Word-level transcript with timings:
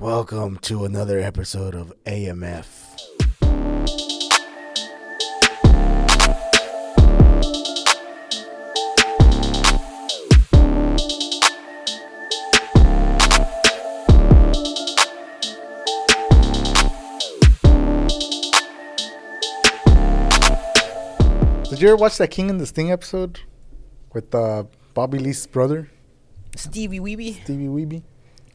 Welcome 0.00 0.58
to 0.58 0.84
another 0.84 1.18
episode 1.18 1.74
of 1.74 1.92
AMF. 2.04 2.66
Did 21.68 21.82
you 21.82 21.88
ever 21.88 21.96
watch 21.96 22.18
that 22.18 22.30
King 22.30 22.50
and 22.50 22.60
the 22.60 22.66
Sting 22.66 22.92
episode 22.92 23.40
with 24.14 24.32
uh, 24.32 24.62
Bobby 24.94 25.18
Lee's 25.18 25.44
brother, 25.48 25.90
Stevie 26.54 27.00
Weeby. 27.00 27.42
Stevie 27.42 27.66
Weeby? 27.66 28.02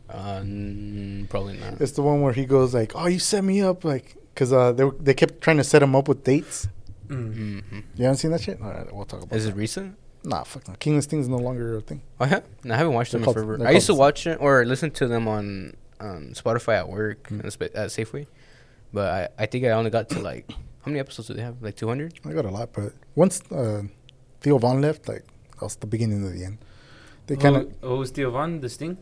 Uh, 0.09 1.25
probably 1.29 1.57
not. 1.57 1.79
It's 1.81 1.93
the 1.93 2.01
one 2.01 2.21
where 2.21 2.33
he 2.33 2.45
goes 2.45 2.73
like, 2.73 2.91
"Oh, 2.95 3.07
you 3.07 3.19
set 3.19 3.43
me 3.43 3.61
up," 3.61 3.83
like, 3.83 4.15
cause 4.35 4.51
uh, 4.53 4.71
they 4.71 4.83
were- 4.83 4.95
they 4.99 5.13
kept 5.13 5.41
trying 5.41 5.57
to 5.57 5.63
set 5.63 5.81
him 5.81 5.95
up 5.95 6.07
with 6.07 6.23
dates. 6.23 6.67
hmm 7.07 7.59
You 7.95 8.03
haven't 8.05 8.17
seen 8.17 8.31
that 8.31 8.41
shit? 8.41 8.61
All 8.61 8.69
right, 8.71 8.93
we'll 8.93 9.05
talk 9.05 9.23
about. 9.23 9.35
Is 9.35 9.45
that. 9.45 9.51
it 9.51 9.55
recent? 9.55 9.97
Nah, 10.25 10.43
fuck 10.43 10.67
no. 10.67 10.75
King 10.79 10.97
of 10.97 11.03
Sting 11.03 11.19
is 11.19 11.27
no 11.27 11.37
longer 11.37 11.77
a 11.77 11.81
thing. 11.81 12.01
Oh 12.19 12.25
yeah, 12.25 12.41
no, 12.63 12.73
I 12.73 12.77
haven't 12.77 12.93
watched 12.93 13.11
They're 13.11 13.19
them 13.19 13.23
in 13.29 13.33
called- 13.33 13.35
forever. 13.37 13.57
they're 13.57 13.67
I 13.67 13.71
used 13.71 13.87
to 13.87 13.91
called- 13.93 13.99
watch 13.99 14.27
it 14.27 14.37
or 14.39 14.63
listen 14.65 14.91
to 14.91 15.07
them 15.07 15.27
on 15.27 15.73
um, 15.99 16.31
Spotify 16.33 16.75
at 16.77 16.89
work 16.89 17.29
Mm. 17.29 17.41
and 17.43 17.51
sp- 17.51 17.73
at 17.75 17.89
Safeway, 17.89 18.27
but 18.93 19.07
I, 19.37 19.43
I 19.43 19.45
think 19.47 19.65
I 19.65 19.71
only 19.71 19.89
got 19.89 20.09
to 20.09 20.19
like 20.19 20.49
how 20.51 20.87
many 20.91 20.99
episodes 20.99 21.27
do 21.29 21.33
they 21.33 21.41
have? 21.41 21.61
Like 21.61 21.75
two 21.75 21.87
hundred. 21.87 22.19
I 22.25 22.33
got 22.33 22.45
a 22.45 22.51
lot, 22.51 22.71
but 22.73 22.93
once 23.15 23.41
uh, 23.51 23.83
Theo 24.41 24.57
Von 24.59 24.81
left, 24.81 25.07
like 25.07 25.23
that 25.53 25.61
was 25.61 25.75
the 25.77 25.87
beginning 25.87 26.25
of 26.25 26.33
the 26.33 26.43
end. 26.45 26.57
They 27.27 27.35
kind 27.37 27.55
of 27.55 27.71
Who, 27.81 27.97
who's 27.97 28.11
Theo 28.11 28.31
Von? 28.31 28.59
The 28.61 28.69
Sting? 28.69 28.97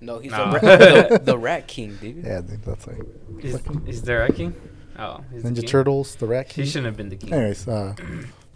No, 0.00 0.18
he's 0.18 0.32
No. 0.32 0.52
The, 0.52 0.60
rat, 0.62 1.08
the, 1.10 1.18
the 1.32 1.38
Rat 1.38 1.68
King, 1.68 1.96
dude. 2.00 2.24
yeah, 2.24 2.40
they- 2.40 2.56
that's 2.56 2.86
like 2.86 3.00
Is, 3.42 3.60
is 3.86 4.02
there 4.02 4.24
a 4.24 4.32
king? 4.32 4.54
Oh, 4.98 5.20
he's 5.32 5.42
the 5.42 5.50
Ninja 5.50 5.56
king? 5.60 5.68
Turtles, 5.68 6.14
the 6.16 6.26
Rat 6.26 6.48
king. 6.48 6.54
He 6.56 6.62
King. 6.62 6.70
shouldn't 6.72 6.86
have 6.86 6.96
been 6.96 7.08
the 7.10 7.16
king. 7.16 7.32
Anyways, 7.32 7.68
uh, 7.68 7.94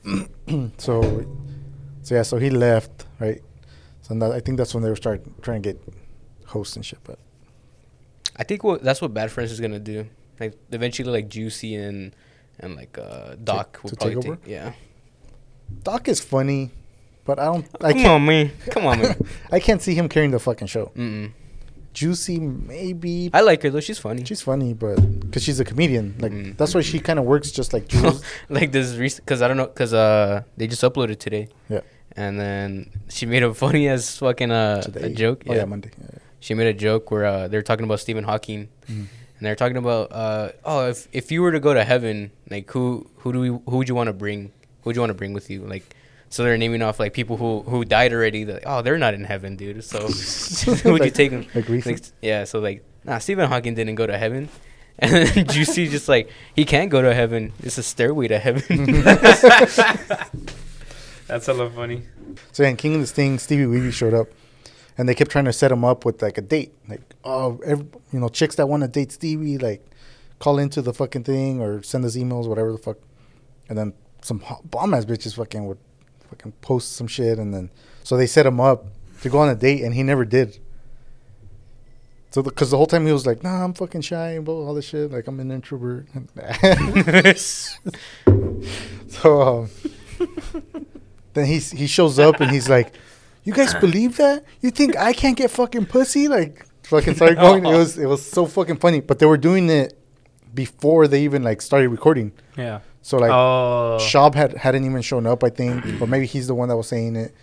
so 0.78 1.24
so 2.02 2.14
yeah, 2.14 2.22
so 2.22 2.36
he 2.38 2.50
left, 2.50 3.06
right? 3.18 3.42
So 4.02 4.14
that, 4.14 4.32
I 4.32 4.40
think 4.40 4.58
that's 4.58 4.74
when 4.74 4.82
they 4.82 4.90
were 4.90 4.96
starting 4.96 5.34
trying 5.42 5.62
to 5.62 5.72
get 5.72 5.82
hosts 6.46 6.76
and 6.76 6.84
shit. 6.84 6.98
But 7.04 7.18
I 8.36 8.44
think 8.44 8.62
what 8.64 8.82
that's 8.82 9.00
what 9.00 9.14
Bad 9.14 9.30
Friends 9.30 9.50
is 9.52 9.60
gonna 9.60 9.78
do. 9.80 10.06
Like 10.40 10.54
eventually, 10.72 11.10
like 11.10 11.28
Juicy 11.28 11.74
and 11.76 12.14
and 12.60 12.76
like 12.76 12.98
uh, 12.98 13.36
Doc 13.42 13.80
will 13.82 13.90
to 13.90 13.96
probably 13.96 14.14
take 14.16 14.26
over? 14.26 14.36
take. 14.36 14.46
Yeah. 14.50 14.72
Doc 15.82 16.08
is 16.08 16.20
funny, 16.20 16.70
but 17.24 17.38
I 17.38 17.44
don't. 17.46 17.66
I 17.80 17.92
Come 17.92 18.00
can't. 18.02 18.12
on, 18.12 18.26
man. 18.26 18.50
Come 18.70 18.86
on, 18.86 19.00
man. 19.00 19.16
I 19.52 19.60
can't 19.60 19.80
see 19.82 19.94
him 19.94 20.08
carrying 20.08 20.30
the 20.30 20.38
fucking 20.38 20.66
show. 20.68 20.92
Mm-mm. 20.96 21.32
Juicy, 21.92 22.40
maybe. 22.40 23.30
I 23.32 23.40
like 23.42 23.62
her 23.62 23.70
though. 23.70 23.78
She's 23.80 23.98
funny. 24.00 24.24
She's 24.24 24.42
funny, 24.42 24.74
but 24.74 24.96
because 25.20 25.44
she's 25.44 25.60
a 25.60 25.64
comedian, 25.64 26.16
like 26.18 26.32
Mm. 26.32 26.56
that's 26.56 26.74
why 26.74 26.80
she 26.80 26.98
kind 26.98 27.20
of 27.20 27.24
works 27.24 27.52
just 27.52 27.72
like 27.72 27.86
Jules. 27.92 28.20
like 28.48 28.72
this 28.72 28.96
recent 28.96 29.24
because 29.24 29.42
I 29.42 29.48
don't 29.48 29.56
know 29.56 29.66
because 29.66 29.94
uh 29.94 30.42
they 30.56 30.66
just 30.66 30.82
uploaded 30.82 31.18
today. 31.20 31.48
Yeah. 31.68 31.82
And 32.16 32.38
then 32.38 32.90
she 33.08 33.26
made 33.26 33.42
a 33.44 33.54
funny 33.54 33.88
as 33.88 34.18
fucking 34.18 34.50
uh, 34.50 34.82
a 34.94 35.10
joke. 35.10 35.44
Oh, 35.48 35.54
yeah, 35.54 35.64
Monday. 35.64 35.90
Yeah. 36.00 36.18
She 36.40 36.54
made 36.54 36.66
a 36.68 36.74
joke 36.74 37.10
where 37.10 37.24
uh, 37.24 37.48
they're 37.48 37.62
talking 37.62 37.84
about 37.84 38.00
Stephen 38.00 38.22
Hawking, 38.24 38.68
Mm. 38.88 39.06
and 39.38 39.40
they're 39.40 39.56
talking 39.56 39.76
about 39.76 40.10
uh, 40.12 40.48
oh 40.64 40.88
if 40.88 41.06
if 41.12 41.30
you 41.30 41.42
were 41.42 41.52
to 41.52 41.60
go 41.60 41.74
to 41.74 41.84
heaven, 41.84 42.32
like 42.50 42.68
who 42.72 43.06
who 43.18 43.32
do 43.32 43.38
we 43.40 43.48
who 43.48 43.76
would 43.78 43.88
you 43.88 43.94
want 43.94 44.08
to 44.08 44.12
bring? 44.12 44.50
Who 44.82 44.90
would 44.90 44.96
you 44.96 45.00
want 45.00 45.10
to 45.10 45.14
bring 45.22 45.32
with 45.32 45.48
you? 45.48 45.62
Like. 45.64 45.94
So 46.34 46.42
they're 46.42 46.58
naming 46.58 46.82
off 46.82 46.98
like 46.98 47.14
people 47.14 47.36
who 47.36 47.62
who 47.62 47.84
died 47.84 48.12
already. 48.12 48.42
They're 48.42 48.56
like, 48.56 48.64
oh, 48.66 48.82
they're 48.82 48.98
not 48.98 49.14
in 49.14 49.22
heaven, 49.22 49.54
dude. 49.54 49.84
So 49.84 50.08
who 50.08 50.90
would 50.92 51.04
you 51.04 51.12
take 51.12 51.30
them? 51.30 51.46
like 51.54 51.68
recent? 51.68 51.94
Like, 51.94 52.06
yeah. 52.22 52.42
So 52.42 52.58
like, 52.58 52.82
nah, 53.04 53.18
Stephen 53.18 53.48
Hawking 53.48 53.76
didn't 53.76 53.94
go 53.94 54.04
to 54.04 54.18
heaven, 54.18 54.48
and 54.98 55.12
then 55.12 55.46
Juicy 55.46 55.86
just 55.86 56.08
like 56.08 56.28
he 56.56 56.64
can't 56.64 56.90
go 56.90 57.02
to 57.02 57.14
heaven. 57.14 57.52
It's 57.62 57.78
a 57.78 57.84
stairway 57.84 58.26
to 58.26 58.40
heaven. 58.40 58.64
That's 61.28 61.46
a 61.46 61.54
hella 61.54 61.70
funny. 61.70 62.02
So 62.50 62.64
yeah, 62.64 62.70
in 62.70 62.78
King 62.78 62.96
of 62.96 63.02
the 63.02 63.06
Sting, 63.06 63.38
Stevie 63.38 63.66
Weeby 63.66 63.92
showed 63.92 64.12
up, 64.12 64.26
and 64.98 65.08
they 65.08 65.14
kept 65.14 65.30
trying 65.30 65.44
to 65.44 65.52
set 65.52 65.70
him 65.70 65.84
up 65.84 66.04
with 66.04 66.20
like 66.20 66.36
a 66.36 66.42
date. 66.42 66.72
Like, 66.88 67.14
oh, 67.22 67.60
every, 67.64 67.86
you 68.12 68.18
know, 68.18 68.28
chicks 68.28 68.56
that 68.56 68.68
want 68.68 68.82
to 68.82 68.88
date 68.88 69.12
Stevie, 69.12 69.58
like, 69.58 69.88
call 70.40 70.58
into 70.58 70.82
the 70.82 70.92
fucking 70.92 71.22
thing 71.22 71.60
or 71.60 71.80
send 71.84 72.04
us 72.04 72.16
emails, 72.16 72.48
whatever 72.48 72.72
the 72.72 72.78
fuck. 72.78 72.96
And 73.68 73.78
then 73.78 73.92
some 74.20 74.42
bomb 74.64 74.94
ass 74.94 75.04
bitches 75.04 75.36
fucking 75.36 75.64
would 75.66 75.78
fucking 76.34 76.52
post 76.60 76.92
some 76.92 77.06
shit, 77.06 77.38
and 77.38 77.54
then 77.54 77.70
so 78.02 78.16
they 78.16 78.26
set 78.26 78.46
him 78.46 78.60
up 78.60 78.86
to 79.22 79.28
go 79.28 79.38
on 79.38 79.48
a 79.48 79.54
date, 79.54 79.82
and 79.82 79.94
he 79.94 80.02
never 80.02 80.24
did. 80.24 80.58
So, 82.30 82.42
because 82.42 82.70
the, 82.72 82.76
whole 82.76 82.86
time 82.86 83.06
he 83.06 83.12
was 83.12 83.26
like, 83.26 83.44
"Nah, 83.44 83.64
I'm 83.64 83.74
fucking 83.74 84.00
shy 84.00 84.30
and 84.32 84.48
all 84.48 84.74
this 84.74 84.86
shit. 84.86 85.12
Like, 85.12 85.28
I'm 85.28 85.38
an 85.38 85.52
introvert." 85.52 86.08
so, 89.08 89.42
um, 89.42 89.70
then 91.34 91.46
he 91.46 91.58
he 91.58 91.86
shows 91.86 92.18
up 92.18 92.40
and 92.40 92.50
he's 92.50 92.68
like, 92.68 92.94
"You 93.44 93.52
guys 93.52 93.74
believe 93.86 94.16
that? 94.16 94.44
You 94.60 94.70
think 94.72 94.96
I 94.96 95.12
can't 95.12 95.36
get 95.36 95.52
fucking 95.52 95.86
pussy?" 95.86 96.26
Like, 96.26 96.66
fucking 96.82 97.14
started 97.14 97.36
going. 97.36 97.64
It 97.64 97.76
was 97.76 97.96
it 97.98 98.06
was 98.06 98.28
so 98.28 98.46
fucking 98.46 98.78
funny. 98.78 99.00
But 99.00 99.20
they 99.20 99.26
were 99.26 99.38
doing 99.38 99.70
it 99.70 99.96
before 100.52 101.06
they 101.06 101.22
even 101.22 101.44
like 101.44 101.62
started 101.62 101.88
recording. 101.90 102.32
Yeah. 102.56 102.80
So 103.06 103.18
like, 103.18 103.30
oh. 103.30 103.98
Schaub 104.00 104.34
had 104.34 104.54
hadn't 104.54 104.86
even 104.86 105.02
shown 105.02 105.26
up, 105.26 105.44
I 105.44 105.50
think, 105.50 106.00
or 106.00 106.06
maybe 106.14 106.24
he's 106.24 106.46
the 106.46 106.54
one 106.54 106.70
that 106.70 106.76
was 106.76 106.88
saying 106.88 107.16
it. 107.16 107.34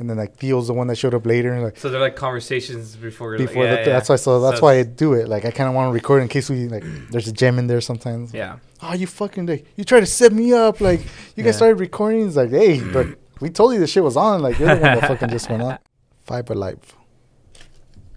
And 0.00 0.10
then 0.10 0.16
like 0.16 0.36
Theo's 0.36 0.66
the 0.66 0.74
one 0.74 0.88
that 0.88 0.96
showed 0.98 1.14
up 1.14 1.24
later, 1.24 1.52
and 1.52 1.62
like 1.62 1.76
So 1.78 1.88
they're 1.88 2.00
like 2.00 2.16
conversations 2.16 2.96
before. 2.96 3.36
before 3.38 3.62
like, 3.64 3.70
that. 3.76 3.86
yeah, 3.86 3.92
That's 3.92 4.08
why. 4.08 4.16
So 4.16 4.40
that's 4.40 4.58
So 4.58 4.64
why 4.64 4.74
I 4.78 4.82
do 4.82 5.12
it. 5.12 5.28
Like 5.28 5.44
I 5.44 5.52
kind 5.52 5.68
of 5.68 5.74
want 5.76 5.88
to 5.90 5.92
record 5.92 6.22
in 6.22 6.28
case 6.28 6.50
we 6.50 6.66
like. 6.68 6.82
There's 7.10 7.28
a 7.28 7.32
gem 7.32 7.58
in 7.60 7.68
there 7.68 7.80
sometimes. 7.80 8.34
Yeah. 8.34 8.58
Oh, 8.82 8.92
you 8.94 9.06
fucking 9.06 9.46
like 9.46 9.66
you 9.76 9.84
try 9.84 10.00
to 10.00 10.06
set 10.06 10.32
me 10.32 10.52
up. 10.52 10.80
Like 10.80 11.00
you 11.36 11.44
guys 11.44 11.54
Yeah. 11.54 11.58
started 11.62 11.80
recording. 11.80 12.26
It's 12.26 12.36
like, 12.36 12.50
hey, 12.50 12.80
but 12.80 13.06
we 13.40 13.50
told 13.50 13.74
you 13.74 13.78
the 13.80 13.86
shit 13.86 14.02
was 14.04 14.16
on. 14.16 14.42
Like 14.42 14.58
you're 14.58 14.74
the 14.74 14.80
one 14.82 14.98
that 14.98 15.08
fucking 15.08 15.30
just 15.30 15.48
went 15.48 15.62
on. 15.62 15.78
Fiber 16.26 16.54
Life. 16.56 16.94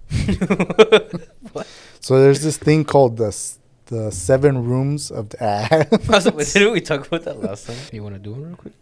So 2.04 2.20
there's 2.20 2.42
this 2.42 2.58
thing 2.58 2.84
called 2.84 3.18
the 3.18 3.32
the 3.92 4.10
seven 4.10 4.64
rooms 4.64 5.12
of 5.12 5.30
the 5.30 5.44
ass. 5.44 6.24
Didn't 6.54 6.72
we 6.72 6.82
talk 6.82 7.06
about 7.06 7.24
that 7.26 7.40
last 7.42 7.68
time? 7.68 7.78
You 7.92 8.02
want 8.02 8.16
to 8.16 8.20
do 8.20 8.34
it 8.34 8.38
real 8.38 8.56
quick? 8.56 8.74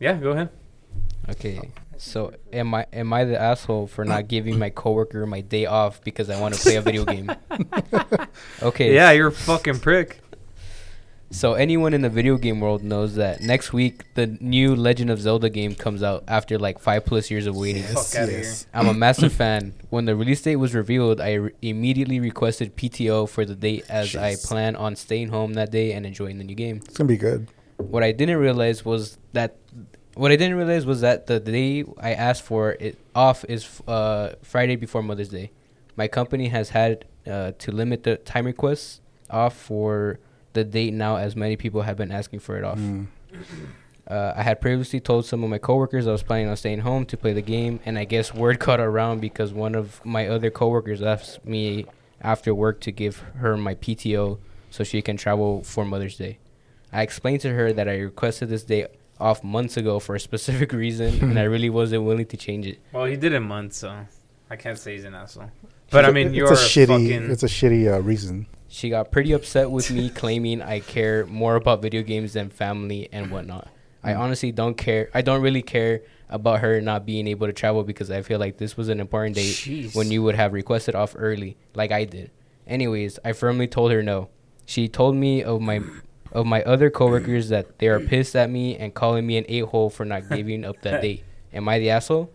Yeah. 0.00 0.14
Go 0.14 0.32
ahead. 0.32 0.50
Okay. 1.30 1.70
So 1.96 2.34
am 2.52 2.74
I 2.74 2.86
am 2.92 3.12
I 3.12 3.24
the 3.24 3.40
asshole 3.40 3.86
for 3.86 4.04
not 4.04 4.26
giving 4.26 4.58
my 4.58 4.68
coworker 4.68 5.24
my 5.26 5.40
day 5.40 5.66
off 5.66 6.02
because 6.02 6.28
I 6.28 6.40
want 6.40 6.54
to 6.54 6.60
play 6.60 6.76
a 6.76 6.82
video 6.82 7.04
game? 7.04 7.30
Okay. 8.62 8.94
Yeah, 8.94 9.12
you're 9.12 9.28
a 9.28 9.32
fucking 9.32 9.78
prick. 9.78 10.20
So 11.34 11.54
anyone 11.54 11.94
in 11.94 12.02
the 12.02 12.08
video 12.08 12.36
game 12.36 12.60
world 12.60 12.84
knows 12.84 13.16
that 13.16 13.40
next 13.40 13.72
week 13.72 14.04
the 14.14 14.28
new 14.40 14.76
Legend 14.76 15.10
of 15.10 15.20
Zelda 15.20 15.50
game 15.50 15.74
comes 15.74 16.00
out 16.00 16.22
after 16.28 16.60
like 16.60 16.78
five 16.78 17.04
plus 17.04 17.28
years 17.28 17.48
of 17.48 17.56
waiting. 17.56 17.82
Fuck 17.82 18.14
outta 18.14 18.30
here. 18.30 18.54
I'm 18.72 18.86
a 18.86 18.94
massive 19.06 19.32
fan. 19.32 19.74
When 19.90 20.04
the 20.04 20.14
release 20.14 20.42
date 20.42 20.56
was 20.56 20.76
revealed, 20.76 21.20
I 21.20 21.32
re- 21.32 21.50
immediately 21.60 22.20
requested 22.20 22.76
PTO 22.76 23.28
for 23.28 23.44
the 23.44 23.56
date 23.56 23.84
as 23.88 24.14
I 24.14 24.36
plan 24.36 24.76
on 24.76 24.94
staying 24.94 25.30
home 25.30 25.54
that 25.54 25.72
day 25.72 25.92
and 25.92 26.06
enjoying 26.06 26.38
the 26.38 26.44
new 26.44 26.54
game. 26.54 26.76
It's 26.84 26.96
gonna 26.96 27.08
be 27.08 27.16
good. 27.16 27.48
What 27.78 28.04
I 28.04 28.12
didn't 28.12 28.38
realize 28.38 28.84
was 28.84 29.18
that 29.32 29.56
what 30.14 30.30
I 30.30 30.36
didn't 30.36 30.56
realize 30.56 30.86
was 30.86 31.00
that 31.00 31.26
the 31.26 31.40
day 31.40 31.84
I 31.98 32.14
asked 32.14 32.44
for 32.44 32.76
it 32.78 32.96
off 33.12 33.44
is 33.48 33.82
uh, 33.88 34.34
Friday 34.42 34.76
before 34.76 35.02
Mother's 35.02 35.30
Day. 35.30 35.50
My 35.96 36.06
company 36.06 36.46
has 36.46 36.68
had 36.68 37.06
uh, 37.26 37.50
to 37.58 37.72
limit 37.72 38.04
the 38.04 38.18
time 38.18 38.46
requests 38.46 39.00
off 39.28 39.56
for 39.56 40.20
the 40.54 40.64
date 40.64 40.94
now, 40.94 41.16
as 41.16 41.36
many 41.36 41.56
people 41.56 41.82
have 41.82 41.96
been 41.96 42.10
asking 42.10 42.40
for 42.40 42.56
it 42.56 42.64
off. 42.64 42.78
Mm. 42.78 43.06
Uh, 44.06 44.32
I 44.36 44.42
had 44.42 44.60
previously 44.60 45.00
told 45.00 45.24
some 45.24 45.42
of 45.42 45.50
my 45.50 45.58
coworkers 45.58 46.06
I 46.06 46.12
was 46.12 46.22
planning 46.22 46.48
on 46.48 46.56
staying 46.56 46.80
home 46.80 47.06
to 47.06 47.16
play 47.16 47.32
the 47.32 47.42
game, 47.42 47.80
and 47.84 47.98
I 47.98 48.04
guess 48.04 48.34
word 48.34 48.58
got 48.58 48.80
around 48.80 49.20
because 49.20 49.52
one 49.52 49.74
of 49.74 50.04
my 50.04 50.28
other 50.28 50.50
coworkers 50.50 51.02
asked 51.02 51.44
me 51.44 51.86
after 52.20 52.54
work 52.54 52.80
to 52.80 52.92
give 52.92 53.18
her 53.36 53.56
my 53.56 53.74
PTO 53.74 54.38
so 54.70 54.84
she 54.84 55.02
can 55.02 55.16
travel 55.16 55.62
for 55.62 55.84
Mother's 55.84 56.16
Day. 56.16 56.38
I 56.92 57.02
explained 57.02 57.40
to 57.40 57.50
her 57.54 57.72
that 57.72 57.88
I 57.88 57.96
requested 57.98 58.48
this 58.48 58.62
day 58.62 58.86
off 59.18 59.42
months 59.42 59.76
ago 59.76 59.98
for 59.98 60.14
a 60.14 60.20
specific 60.20 60.72
reason, 60.84 61.20
and 61.22 61.38
I 61.38 61.44
really 61.44 61.70
wasn't 61.70 62.04
willing 62.04 62.26
to 62.26 62.36
change 62.36 62.66
it. 62.66 62.78
Well, 62.92 63.06
he 63.06 63.16
did 63.16 63.32
it 63.32 63.40
months, 63.40 63.78
so 63.78 64.06
I 64.50 64.56
can't 64.56 64.78
say 64.78 64.94
he's 64.94 65.04
an 65.04 65.14
asshole. 65.14 65.50
But 65.90 66.04
I 66.04 66.10
mean, 66.10 66.28
it's 66.28 66.36
you're 66.36 66.52
a 66.52 66.56
shitty. 66.56 66.86
fucking. 66.88 67.30
It's 67.30 67.42
a 67.42 67.46
shitty 67.46 67.92
uh, 67.92 68.00
reason. 68.02 68.46
She 68.74 68.90
got 68.90 69.12
pretty 69.12 69.30
upset 69.30 69.70
with 69.70 69.88
me, 69.92 70.10
claiming 70.10 70.60
I 70.60 70.80
care 70.80 71.26
more 71.26 71.54
about 71.54 71.80
video 71.80 72.02
games 72.02 72.32
than 72.32 72.50
family 72.50 73.08
and 73.12 73.30
whatnot. 73.30 73.68
I 74.02 74.14
mm. 74.14 74.18
honestly 74.18 74.50
don't 74.50 74.74
care. 74.74 75.10
I 75.14 75.22
don't 75.22 75.42
really 75.42 75.62
care 75.62 76.02
about 76.28 76.58
her 76.58 76.80
not 76.80 77.06
being 77.06 77.28
able 77.28 77.46
to 77.46 77.52
travel 77.52 77.84
because 77.84 78.10
I 78.10 78.22
feel 78.22 78.40
like 78.40 78.56
this 78.56 78.76
was 78.76 78.88
an 78.88 78.98
important 78.98 79.36
date 79.36 79.54
Jeez. 79.54 79.94
when 79.94 80.10
you 80.10 80.24
would 80.24 80.34
have 80.34 80.52
requested 80.52 80.96
off 80.96 81.14
early, 81.16 81.56
like 81.76 81.92
I 81.92 82.04
did. 82.04 82.32
Anyways, 82.66 83.20
I 83.24 83.32
firmly 83.32 83.68
told 83.68 83.92
her 83.92 84.02
no. 84.02 84.28
She 84.66 84.88
told 84.88 85.14
me 85.14 85.44
of 85.44 85.60
my 85.60 85.80
of 86.32 86.44
my 86.44 86.64
other 86.64 86.90
coworkers 86.90 87.50
that 87.50 87.78
they 87.78 87.86
are 87.86 88.00
pissed 88.00 88.34
at 88.34 88.50
me 88.50 88.76
and 88.76 88.92
calling 88.92 89.24
me 89.24 89.36
an 89.36 89.44
a 89.48 89.60
hole 89.60 89.88
for 89.88 90.04
not 90.04 90.28
giving 90.28 90.64
up 90.64 90.82
that 90.82 91.00
date. 91.00 91.22
Am 91.52 91.68
I 91.68 91.78
the 91.78 91.90
asshole? 91.90 92.28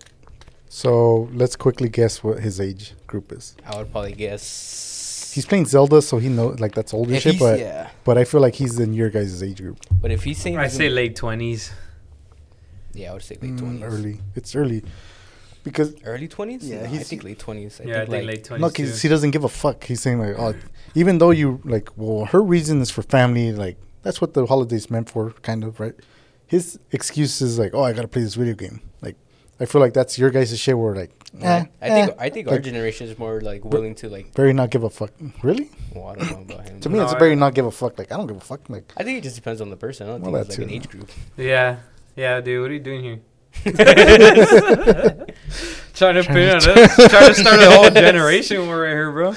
So 0.70 1.28
let's 1.34 1.58
quickly 1.58 1.90
guess 1.90 2.24
what 2.24 2.40
his 2.40 2.62
age 2.62 2.94
group 3.08 3.34
is. 3.34 3.58
I 3.66 3.78
would 3.78 3.92
probably 3.92 4.14
guess. 4.14 4.99
He's 5.40 5.46
playing 5.46 5.68
Zelda, 5.68 6.02
so 6.02 6.18
he 6.18 6.28
knows 6.28 6.60
like 6.60 6.74
that's 6.76 6.94
older 6.94 7.14
if 7.14 7.22
shit. 7.24 7.40
But 7.40 7.60
yeah, 7.60 7.90
but 8.04 8.18
I 8.18 8.26
feel 8.26 8.42
like 8.42 8.56
he's 8.56 8.78
in 8.78 8.94
your 8.94 9.10
guys' 9.10 9.42
age 9.42 9.62
group. 9.62 9.78
but 10.02 10.12
if 10.12 10.22
he's 10.28 10.38
saying, 10.38 10.58
I 10.58 10.66
he's 10.66 10.74
say 10.74 10.90
late 10.90 11.16
twenties. 11.16 11.72
yeah, 12.94 13.12
I 13.12 13.14
would 13.14 13.24
say 13.24 13.36
late 13.42 13.52
Mm, 13.54 13.60
twenties, 13.60 13.84
early. 13.84 14.20
It's 14.36 14.54
early 14.62 14.84
because 15.64 15.96
early 16.04 16.28
twenties. 16.28 16.68
Yeah, 16.68 16.80
Yeah, 16.80 16.84
I 16.84 16.88
he's- 16.88 17.08
think 17.10 17.24
late 17.24 17.40
twenties. 17.40 17.80
I 17.80 17.84
Yeah, 17.86 17.90
I 17.90 17.98
think 18.00 18.10
think 18.12 18.22
like 18.26 18.28
late 18.36 18.44
twenties. 18.44 18.62
no, 18.62 18.70
'cause 18.70 19.02
he 19.02 19.08
doesn't 19.08 19.32
give 19.32 19.46
a 19.46 19.50
fuck. 19.64 19.84
He's 19.86 20.02
saying 20.02 20.20
like, 20.20 20.36
oh, 20.38 20.54
even 20.96 21.20
though 21.20 21.32
you 21.32 21.62
like, 21.64 21.88
well, 21.96 22.26
her 22.26 22.42
reason 22.56 22.82
is 22.82 22.90
for 22.92 23.02
family. 23.04 23.54
Like 23.54 23.78
that's 24.04 24.20
what 24.22 24.34
the 24.34 24.46
holidays 24.46 24.90
meant 24.90 25.10
for, 25.10 25.32
kind 25.50 25.64
of, 25.64 25.80
right? 25.80 25.96
His 26.48 26.80
excuse 26.92 27.42
is 27.42 27.58
like, 27.60 27.72
oh, 27.74 27.84
I 27.84 27.94
gotta 27.94 28.08
play 28.10 28.24
this 28.24 28.36
video 28.36 28.56
game. 28.56 28.82
Like, 29.02 29.16
I 29.60 29.66
feel 29.66 29.82
like 29.82 29.94
that's 29.94 30.18
your 30.18 30.30
guys' 30.30 30.58
shit. 30.58 30.78
Where 30.78 30.96
like, 30.96 31.12
eh, 31.42 31.66
I 31.82 31.90
think 31.90 32.10
eh, 32.12 32.16
I 32.18 32.30
think 32.30 32.48
our 32.48 32.60
generation 32.60 33.08
is 33.08 33.18
more 33.20 33.42
like 33.42 33.64
willing 33.66 33.94
to 33.96 34.10
like. 34.10 34.34
very 34.34 34.54
not 34.54 34.70
give 34.70 34.84
a 34.84 34.90
fuck. 34.90 35.12
Really? 35.44 35.70
Well, 35.94 36.08
I 36.08 36.16
don't 36.16 36.32
know 36.32 36.56
about 36.56 36.68
him. 36.70 36.80
To 36.82 36.90
me, 36.90 36.98
No, 37.00 37.04
it's 37.06 37.14
I- 37.14 37.20
very 37.20 37.36
not 37.36 37.54
give 37.54 37.66
a 37.66 37.72
fuck. 37.72 37.98
Like 38.00 38.12
I 38.12 38.18
don't 38.18 38.28
give 38.28 38.38
a 38.38 38.42
fuck. 38.42 38.70
Like 38.70 38.92
I 38.98 39.04
think 39.04 39.18
it 39.18 39.24
just 39.24 39.36
depends 39.36 39.60
on 39.62 39.70
the 39.70 39.76
person. 39.76 40.08
I 40.08 40.12
don't 40.12 40.22
Well, 40.22 40.34
think 40.34 40.48
it's 40.48 40.56
that 40.56 40.62
like 40.64 40.72
an 40.72 40.76
age 40.76 40.90
group. 40.90 41.10
Yeah, 41.38 41.78
yeah, 42.16 42.40
dude. 42.42 42.62
What 42.62 42.72
are 42.72 42.74
you 42.74 42.80
doing 42.80 43.04
here? 43.04 43.20
trying 45.94 46.16
to 46.16 46.24
pin 46.24 46.50
on 46.50 46.56
us, 46.58 46.64
trying 47.10 47.28
to 47.28 47.34
start 47.36 47.60
a 47.60 47.72
whole 47.72 47.90
generation 48.06 48.66
war 48.68 48.82
right 48.82 48.90
here, 48.92 49.12
bro. 49.12 49.34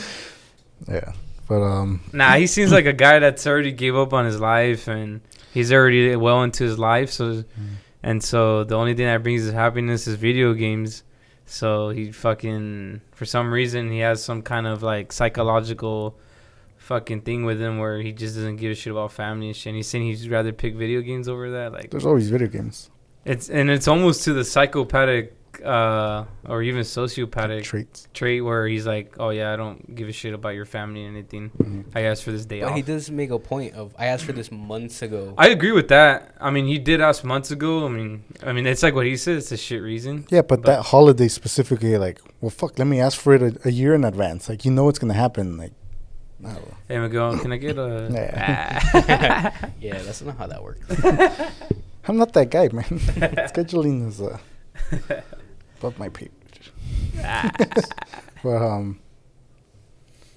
yeah, 0.89 1.13
but 1.49 1.63
um, 1.63 2.01
Nah, 2.13 2.35
he 2.37 2.47
seems 2.47 2.71
like 2.79 2.87
a 2.87 2.93
guy 2.93 3.19
that's 3.19 3.47
already 3.47 3.73
gave 3.73 3.97
up 3.97 4.13
on 4.13 4.25
his 4.27 4.39
life 4.41 4.87
and 4.89 5.21
he's 5.53 5.73
already 5.73 6.15
well 6.17 6.43
into 6.43 6.65
his 6.65 6.79
life. 6.79 7.11
So, 7.11 7.45
and 8.03 8.23
so 8.23 8.65
the 8.65 8.77
only 8.77 8.95
thing 8.95 9.07
that 9.07 9.23
brings 9.23 9.43
his 9.43 9.53
happiness 9.53 10.07
is 10.07 10.17
video 10.17 10.55
games. 10.55 11.05
So 11.45 11.91
he 11.91 12.13
fucking 12.13 13.01
for 13.13 13.25
some 13.25 13.53
reason 13.53 13.91
he 13.91 13.99
has 13.99 14.23
some 14.23 14.43
kind 14.43 14.67
of 14.67 14.83
like 14.83 15.13
psychological 15.13 16.19
fucking 16.77 17.23
thing 17.23 17.45
with 17.45 17.61
him 17.61 17.79
where 17.79 18.01
he 18.01 18.13
just 18.13 18.35
doesn't 18.35 18.57
give 18.57 18.73
a 18.73 18.75
shit 18.75 18.93
about 18.93 19.13
family 19.13 19.49
and 19.49 19.57
shit. 19.57 19.71
And 19.71 19.77
he's 19.77 19.89
saying 19.89 20.05
he'd 20.05 20.31
rather 20.31 20.53
pick 20.53 20.75
video 20.75 21.01
games 21.01 21.29
over 21.29 21.51
that. 21.51 21.73
Like 21.73 21.91
there's 21.91 22.07
always 22.07 22.31
video 22.31 22.49
games 22.49 22.91
it's 23.25 23.49
and 23.49 23.71
it's 23.71 23.87
almost 23.87 24.25
to 24.25 24.33
the 24.33 24.45
psychopathic 24.45 25.35
uh 25.65 26.25
or 26.49 26.63
even 26.63 26.83
sociopathic 26.83 27.63
traits. 27.65 28.09
trait 28.15 28.43
where 28.45 28.67
he's 28.67 28.87
like, 28.87 29.15
oh 29.19 29.31
yeah, 29.31 29.53
I 29.53 29.57
don't 29.57 29.95
give 29.95 30.09
a 30.09 30.13
shit 30.13 30.33
about 30.35 30.55
your 30.55 30.65
family 30.65 31.05
or 31.05 31.09
anything. 31.09 31.51
Mhm. 31.59 31.85
I 31.95 32.03
asked 32.03 32.25
for 32.25 32.33
this 32.33 32.47
day 32.47 32.61
But 32.61 32.71
off. 32.71 32.77
he 32.77 32.83
does 32.83 33.11
make 33.11 33.31
a 33.31 33.39
point 33.39 33.75
of 33.75 33.95
I 33.99 34.07
asked 34.07 34.25
for 34.25 34.33
this 34.33 34.51
months 34.51 35.03
ago. 35.03 35.35
I 35.37 35.49
agree 35.49 35.73
with 35.73 35.89
that. 35.89 36.35
I 36.41 36.51
mean, 36.51 36.67
he 36.67 36.79
did 36.79 37.01
ask 37.01 37.23
months 37.25 37.51
ago. 37.51 37.85
I 37.85 37.89
mean, 37.89 38.25
I 38.43 38.53
mean, 38.53 38.67
it's 38.67 38.83
like 38.83 38.95
what 38.95 39.07
he 39.07 39.17
said. 39.17 39.37
It's 39.39 39.53
a 39.53 39.57
shit 39.57 39.83
reason. 39.83 40.25
Yeah, 40.31 40.43
but, 40.43 40.63
But- 40.63 40.67
that 40.67 40.83
holiday 40.87 41.29
specifically, 41.29 41.97
like, 41.99 42.21
well, 42.41 42.51
fuck, 42.51 42.79
let 42.79 42.87
me 42.87 43.01
ask 43.01 43.19
for 43.21 43.35
it 43.35 43.43
a, 43.43 43.69
a 43.69 43.71
year 43.71 43.95
in 43.95 44.05
advance. 44.05 44.49
Like, 44.49 44.65
you 44.65 44.71
know 44.71 44.89
it's 44.89 44.99
gonna 44.99 45.15
happen. 45.15 45.57
Like, 45.57 45.73
I 46.45 46.55
don't 46.55 46.55
know. 46.69 46.75
Hey 46.89 46.99
Miguel, 46.99 47.39
can 47.39 47.53
I 47.53 47.57
get 47.57 47.79
a? 47.79 48.09
Yeah. 48.13 49.71
yeah, 49.81 49.99
that's 50.03 50.23
not 50.23 50.37
how 50.39 50.47
that 50.49 50.63
works. 50.63 50.81
I'm 52.09 52.17
not 52.17 52.33
that 52.33 52.51
guy, 52.51 52.69
man. 52.73 52.85
Scheduling 53.53 54.09
is 54.09 54.21
uh, 54.21 54.39
above 55.83 55.99
my 55.99 56.09
pay. 56.09 56.29
But 58.45 58.61
um, 58.61 58.99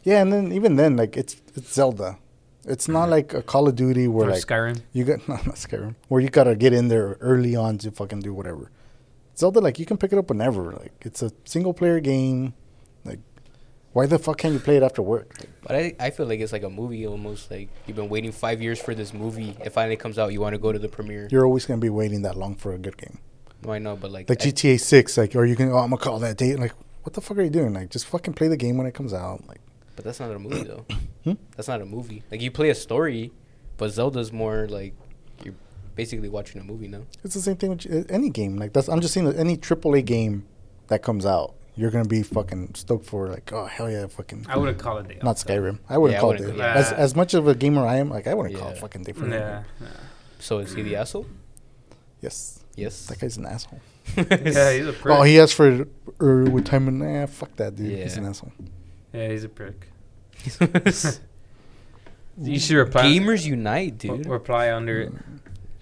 yeah, 0.04 0.22
and 0.22 0.32
then 0.32 0.52
even 0.52 0.76
then, 0.76 0.96
like, 0.96 1.18
it's 1.18 1.42
it's 1.56 1.74
Zelda. 1.74 2.20
It's 2.68 2.88
not 2.88 3.10
like 3.10 3.34
a 3.34 3.42
Call 3.42 3.68
of 3.68 3.76
Duty 3.76 4.08
where 4.08 4.28
or 4.28 4.32
like 4.32 4.46
Skyrim. 4.46 4.82
you 4.94 5.06
got 5.06 5.28
no, 5.28 5.36
not 5.38 5.56
Skyrim, 5.56 5.96
where 6.08 6.22
you 6.22 6.30
gotta 6.30 6.56
get 6.56 6.72
in 6.72 6.88
there 6.88 7.18
early 7.20 7.56
on 7.56 7.80
to 7.80 7.90
fucking 7.90 8.20
do 8.20 8.32
whatever. 8.32 8.70
Zelda, 9.36 9.60
like, 9.60 9.80
you 9.80 9.88
can 9.88 9.98
pick 9.98 10.14
it 10.14 10.20
up 10.20 10.30
whenever. 10.30 10.72
Like, 10.74 10.94
it's 11.02 11.24
a 11.24 11.32
single 11.46 11.74
player 11.74 12.00
game. 12.00 12.54
Like, 13.04 13.20
why 13.94 14.06
the 14.06 14.20
fuck 14.20 14.38
can't 14.38 14.54
you 14.54 14.60
play 14.60 14.78
it 14.78 14.84
after 14.84 15.02
work? 15.02 15.34
But 15.64 15.76
I, 15.76 15.96
I 16.00 16.10
feel 16.12 16.28
like 16.28 16.40
it's 16.42 16.54
like 16.54 16.64
a 16.64 16.70
movie 16.70 17.08
almost. 17.08 17.50
Like 17.50 17.70
you've 17.88 17.98
been 17.98 18.10
waiting 18.10 18.32
five 18.32 18.62
years 18.62 18.80
for 18.80 18.94
this 18.94 19.14
movie. 19.16 19.58
It 19.66 19.72
finally 19.72 19.98
comes 19.98 20.20
out. 20.20 20.32
You 20.32 20.42
want 20.42 20.54
to 20.54 20.60
go 20.60 20.72
to 20.72 20.78
the 20.80 20.90
premiere. 20.90 21.28
you're 21.32 21.46
always 21.46 21.66
gonna 21.66 21.82
be 21.82 21.90
waiting 21.90 22.22
that 22.22 22.36
long 22.38 22.56
for 22.56 22.72
a 22.74 22.78
good 22.78 22.98
game. 22.98 23.18
No, 23.66 23.74
I 23.74 23.80
know, 23.80 23.96
but 23.96 24.12
like, 24.12 24.30
Like 24.30 24.42
I- 24.42 24.46
GTA 24.46 24.80
Six, 24.80 25.18
like, 25.18 25.36
or 25.36 25.46
you 25.46 25.56
can, 25.56 25.70
oh, 25.72 25.78
I'm 25.78 25.90
gonna 25.90 25.98
call 25.98 26.20
that 26.20 26.38
date. 26.38 26.60
Like, 26.60 26.74
what 27.04 27.14
the 27.14 27.22
fuck 27.22 27.38
are 27.38 27.42
you 27.44 27.50
doing? 27.50 27.74
Like, 27.74 27.90
just 27.90 28.06
fucking 28.06 28.34
play 28.34 28.48
the 28.48 28.58
game 28.58 28.78
when 28.78 28.88
it 28.88 28.94
comes 28.94 29.14
out. 29.14 29.48
Like, 29.48 29.60
but 29.96 30.04
that's 30.06 30.20
not 30.20 30.32
a 30.32 30.40
movie 30.40 30.64
though. 30.64 30.86
Hmm? 31.26 31.34
That's 31.56 31.68
not 31.68 31.82
a 31.82 31.86
movie. 31.88 32.22
Like 32.30 32.40
you 32.42 32.52
play 32.52 32.70
a 32.70 32.76
story, 32.76 33.32
but 33.78 33.90
Zelda's 33.90 34.32
more 34.32 34.68
like 34.68 34.94
you're 35.44 35.56
basically 35.96 36.30
watching 36.30 36.62
a 36.62 36.64
movie 36.64 36.88
now. 36.88 37.02
it's 37.24 37.34
the 37.34 37.42
same 37.42 37.56
thing 37.58 37.72
with 37.72 37.92
uh, 37.92 38.04
any 38.14 38.30
game. 38.30 38.58
Like, 38.58 38.74
that's 38.74 38.88
I'm 38.88 39.02
just 39.02 39.12
saying 39.16 39.26
that 39.26 39.36
any 39.36 39.58
AAA 39.58 40.06
game 40.06 40.46
that 40.86 41.02
comes 41.02 41.26
out, 41.26 41.56
you're 41.76 41.90
gonna 41.90 42.06
be 42.08 42.22
fucking 42.22 42.76
stoked 42.76 43.08
for. 43.08 43.28
Like, 43.28 43.52
oh 43.52 43.66
hell 43.66 43.90
yeah, 43.90 44.06
fucking. 44.06 44.46
I 44.48 44.56
wouldn't 44.58 44.78
call 44.78 45.00
it 45.00 45.08
day. 45.08 45.18
Not 45.24 45.32
off. 45.32 45.44
Skyrim. 45.44 45.80
I 45.90 45.98
wouldn't 45.98 46.14
Yeah, 46.14 46.18
I 46.20 46.22
call 46.22 46.32
it. 46.34 46.42
wouldn't 46.42 46.60
it- 46.60 46.64
As 46.64 46.92
Yeah. 46.92 46.98
as 46.98 47.16
much 47.16 47.34
of 47.34 47.48
a 47.48 47.56
gamer 47.56 47.84
I 47.88 47.96
am, 47.96 48.12
like 48.12 48.28
I 48.28 48.36
wouldn't 48.36 48.56
call 48.56 48.70
it 48.70 48.76
Yeah. 48.76 48.82
fucking 48.82 49.02
day 49.02 49.14
for 49.14 49.28
Yeah. 49.28 49.64
me. 49.82 49.88
So 50.38 50.60
is 50.60 50.76
he 50.76 50.84
the 50.84 50.96
asshole? 50.98 51.26
Yes, 52.22 52.55
Yes. 52.76 53.06
that 53.08 53.20
guy's 53.20 53.38
an 53.38 53.46
asshole. 53.46 53.80
Yeah, 54.18 54.72
he's 54.74 54.88
a 54.88 54.94
prick. 55.02 55.16
Oh, 55.16 55.24
he 55.24 55.40
asked 55.40 55.56
for 55.56 55.68
it 55.68 55.88
er, 56.22 56.44
with 56.44 56.66
time 56.66 56.88
and 56.88 57.00
nah, 57.00 57.26
fuck 57.26 57.56
that 57.56 57.76
dude. 57.76 57.88
He's 58.00 58.16
Yeah. 58.16 58.24
an 58.24 58.30
asshole. 58.30 58.52
yeah, 59.14 59.30
he's 59.30 59.44
a 59.44 59.50
prick. 59.50 59.88
You 62.38 62.60
should 62.60 62.76
reply. 62.76 63.04
Gamers 63.06 63.46
unite, 63.46 63.98
dude. 63.98 64.26
Re- 64.26 64.32
reply 64.34 64.74
under 64.74 65.02
it. 65.04 65.14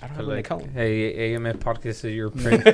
I 0.03 0.07
don't 0.07 0.15
Put 0.17 0.21
have 0.25 0.27
an 0.27 0.35
like, 0.35 0.45
account. 0.45 0.71
hey, 0.73 1.33
AMF 1.33 1.55
podcast 1.59 2.03
is 2.03 2.13
your 2.13 2.29
prick. 2.43 2.65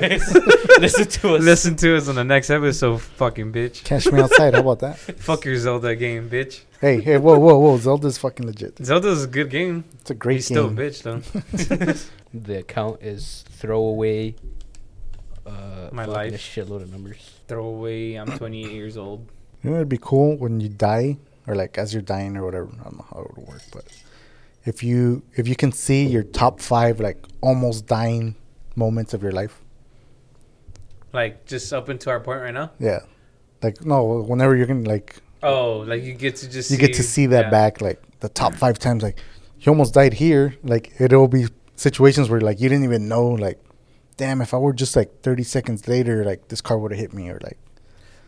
Listen 0.80 1.06
to 1.06 1.34
us. 1.36 1.42
Listen 1.42 1.76
to 1.76 1.96
us 1.96 2.08
on 2.08 2.16
the 2.16 2.24
next 2.24 2.50
episode, 2.50 3.00
fucking 3.00 3.52
bitch. 3.52 3.84
Catch 3.84 4.10
me 4.10 4.20
outside. 4.20 4.54
How 4.54 4.60
about 4.60 4.80
that? 4.80 4.98
Fuck 5.18 5.44
your 5.44 5.56
Zelda 5.56 5.94
game, 5.94 6.28
bitch. 6.28 6.62
Hey, 6.80 7.00
hey, 7.00 7.18
whoa, 7.18 7.38
whoa, 7.38 7.56
whoa! 7.56 7.76
Zelda's 7.78 8.18
fucking 8.18 8.46
legit. 8.46 8.84
Zelda's 8.84 9.22
a 9.22 9.26
good 9.28 9.48
game. 9.48 9.84
It's 10.00 10.10
a 10.10 10.14
great 10.14 10.36
He's 10.36 10.46
still 10.46 10.66
a 10.66 10.68
game. 10.70 10.76
bitch 10.76 11.02
though. 11.04 11.94
The 12.34 12.58
account 12.58 13.02
is 13.02 13.44
throwaway. 13.50 14.34
Uh, 15.46 15.88
My 15.92 16.04
fucking 16.06 16.12
life. 16.14 16.34
A 16.34 16.38
shitload 16.38 16.82
of 16.82 16.90
numbers. 16.92 17.30
Throwaway. 17.48 18.14
I'm 18.14 18.26
28 18.38 18.70
years 18.72 18.96
old. 18.96 19.28
You 19.62 19.70
know, 19.70 19.76
it'd 19.76 19.88
be 19.88 19.98
cool 20.00 20.36
when 20.36 20.60
you 20.60 20.68
die, 20.68 21.18
or 21.46 21.54
like 21.54 21.76
as 21.78 21.92
you're 21.92 22.02
dying, 22.02 22.36
or 22.36 22.44
whatever. 22.44 22.68
I 22.80 22.84
don't 22.84 22.96
know 22.98 23.06
how 23.12 23.20
it 23.22 23.36
would 23.36 23.46
work, 23.48 23.62
but 23.72 23.84
if 24.70 24.82
you 24.90 25.22
if 25.40 25.44
you 25.50 25.56
can 25.62 25.72
see 25.84 26.02
your 26.16 26.24
top 26.40 26.60
five 26.60 26.94
like 27.06 27.18
almost 27.40 27.86
dying 27.98 28.34
moments 28.76 29.12
of 29.14 29.20
your 29.26 29.32
life, 29.40 29.54
Like 31.12 31.44
just 31.46 31.72
up 31.72 31.88
into 31.88 32.10
our 32.10 32.20
point 32.20 32.40
right 32.42 32.54
now. 32.54 32.70
yeah, 32.78 33.00
like 33.62 33.84
no, 33.84 34.20
whenever 34.30 34.54
you're 34.56 34.66
gonna 34.66 34.88
like 34.88 35.16
Oh, 35.42 35.78
like 35.92 36.02
you 36.02 36.12
get 36.12 36.36
to 36.36 36.50
just 36.50 36.70
you 36.70 36.76
get 36.76 36.94
to 36.94 37.02
see 37.02 37.26
that 37.26 37.46
yeah. 37.46 37.50
back 37.58 37.80
like 37.80 38.00
the 38.20 38.28
top 38.28 38.54
five 38.54 38.78
times 38.78 39.02
like 39.02 39.18
you 39.60 39.70
almost 39.72 39.94
died 39.94 40.12
here 40.14 40.54
like 40.62 40.92
it'll 41.00 41.28
be 41.28 41.46
situations 41.76 42.28
where 42.28 42.40
like 42.40 42.60
you 42.60 42.68
didn't 42.68 42.84
even 42.84 43.08
know 43.08 43.26
like 43.46 43.58
damn 44.18 44.42
if 44.42 44.52
i 44.52 44.58
were 44.58 44.74
just 44.74 44.94
like 44.94 45.22
30 45.22 45.42
seconds 45.44 45.88
later 45.88 46.16
like 46.30 46.48
this 46.48 46.60
car 46.60 46.76
would 46.78 46.90
have 46.92 47.00
hit 47.00 47.12
me 47.14 47.30
or 47.30 47.38
like 47.42 47.58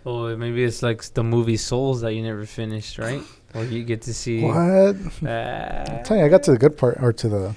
Oh, 0.04 0.34
maybe 0.36 0.64
it's 0.64 0.82
like 0.82 1.00
the 1.14 1.22
movie 1.22 1.56
Souls 1.56 2.00
that 2.00 2.12
you 2.14 2.22
never 2.24 2.44
finished, 2.44 2.98
right? 2.98 3.22
Or 3.54 3.64
you 3.64 3.84
get 3.84 4.02
to 4.02 4.14
see. 4.14 4.42
what 4.42 4.56
Uh, 4.56 5.84
i'm 5.88 6.04
telling 6.04 6.20
you 6.20 6.26
i 6.26 6.28
got 6.28 6.42
to 6.44 6.52
the 6.52 6.58
good 6.58 6.76
part 6.78 6.96
or 7.00 7.12
to 7.12 7.28
the 7.28 7.54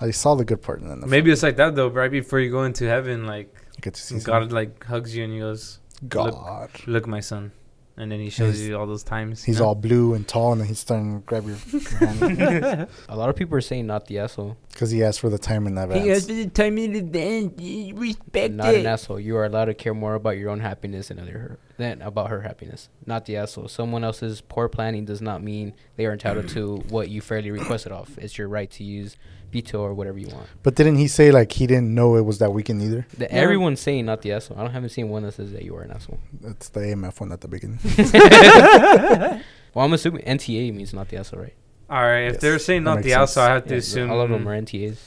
i 0.00 0.10
saw 0.10 0.34
the 0.34 0.44
good 0.44 0.62
part 0.62 0.80
and 0.80 0.90
then 0.90 1.00
the 1.00 1.06
maybe 1.06 1.30
it's 1.30 1.42
like 1.42 1.56
that 1.56 1.74
though. 1.74 1.88
Right 1.88 2.10
before 2.10 2.38
you 2.40 2.50
go 2.50 2.64
into 2.64 2.84
heaven, 2.86 3.26
like 3.26 3.48
you 3.76 3.80
get 3.80 3.94
to 3.94 4.00
see 4.02 4.18
God 4.20 4.52
like 4.52 4.84
hugs 4.84 5.16
you 5.16 5.24
and 5.24 5.32
he 5.32 5.38
goes, 5.40 5.78
god 6.08 6.34
"Look, 6.86 7.06
my 7.06 7.20
son," 7.20 7.52
and 7.98 8.10
then 8.12 8.20
he 8.20 8.30
shows 8.30 8.56
He's- 8.56 8.68
you 8.68 8.76
all 8.78 8.86
those 8.86 9.02
times. 9.02 9.42
he's 9.44 9.56
you 9.56 9.62
know? 9.62 9.68
all 9.68 9.74
blue 9.74 10.14
and 10.14 10.26
tall 10.26 10.52
and 10.52 10.60
then 10.60 10.68
he's 10.68 10.78
starting 10.78 11.20
to 11.20 11.26
grab 11.26 11.44
your 11.46 11.56
hand 11.56 12.88
A 13.08 13.16
lot 13.16 13.28
of 13.28 13.36
people 13.36 13.56
are 13.56 13.60
saying 13.60 13.86
not 13.86 14.06
the 14.06 14.18
asshole. 14.20 14.56
because 14.72 14.90
he 14.90 15.02
asked 15.02 15.20
for 15.20 15.28
the 15.30 15.38
time 15.38 15.66
in 15.66 15.74
that 15.74 15.88
asshole. 15.90 16.02
He 16.02 16.08
advance 16.10 16.26
has 16.26 16.26
the 16.26 16.46
time 16.50 16.78
in 16.78 16.94
advance. 16.94 17.60
Respect 17.98 18.54
Not 18.54 18.74
it. 18.74 18.80
an 18.80 18.86
asshole. 18.86 19.18
You 19.20 19.36
are 19.36 19.44
allowed 19.44 19.66
to 19.66 19.74
care 19.74 19.94
more 19.94 20.14
about 20.14 20.36
your 20.38 20.50
own 20.50 20.60
happiness 20.60 21.08
than 21.08 21.18
other 21.18 21.58
than 21.76 22.00
about 22.02 22.30
her 22.30 22.42
happiness. 22.42 22.88
Not 23.06 23.26
the 23.26 23.36
asshole. 23.36 23.68
Someone 23.68 24.04
else's 24.04 24.40
poor 24.40 24.68
planning 24.68 25.04
does 25.04 25.20
not 25.20 25.42
mean 25.42 25.74
they 25.96 26.06
are 26.06 26.12
entitled 26.12 26.48
to 26.50 26.76
what 26.88 27.08
you 27.08 27.20
fairly 27.20 27.50
requested 27.50 27.92
off. 27.92 28.16
It's 28.18 28.38
your 28.38 28.48
right 28.48 28.70
to 28.72 28.84
use 28.84 29.16
veto 29.52 29.80
or 29.80 29.94
whatever 29.94 30.18
you 30.18 30.28
want. 30.28 30.46
but 30.62 30.74
didn't 30.74 30.96
he 30.96 31.08
say 31.08 31.30
like 31.30 31.50
he 31.52 31.66
didn't 31.66 31.94
know 31.94 32.16
it 32.16 32.24
was 32.24 32.38
that 32.38 32.52
weekend 32.52 32.82
either 32.82 33.06
The, 33.16 33.24
Yeah. 33.24 33.36
Everyone's 33.44 33.80
saying 33.80 34.04
not 34.06 34.22
the 34.22 34.32
asshole. 34.32 34.58
I 34.58 34.62
don't 34.62 34.72
haven't 34.72 34.90
seen 34.90 35.08
one 35.08 35.22
that 35.22 35.32
says 35.32 35.52
that 35.52 35.62
you 35.64 35.74
are 35.76 35.82
an 35.82 35.90
asshole. 35.90 36.18
it's 36.44 36.68
the 36.68 36.80
amf 36.80 37.20
one 37.20 37.32
at 37.32 37.40
the 37.40 37.48
beginning 37.48 37.78
Well, 39.74 39.84
I'm 39.84 39.92
assuming 39.92 40.22
NTA 40.24 40.74
means 40.74 40.92
not 40.94 41.08
the 41.08 41.18
asshole, 41.18 41.40
right? 41.40 41.54
All 41.90 42.02
right, 42.02 42.24
if 42.28 42.32
Yes, 42.34 42.42
they're 42.42 42.58
saying 42.58 42.84
that 42.84 42.90
not 42.90 42.96
makes 42.96 43.06
the 43.06 43.14
outside, 43.14 43.50
I 43.50 43.54
have 43.54 43.64
to 43.66 43.74
Yeah, 43.74 43.78
assume 43.78 44.10
all 44.10 44.20
of 44.20 44.30
them 44.30 44.46
are 44.48 44.54
NTAs. 44.60 44.98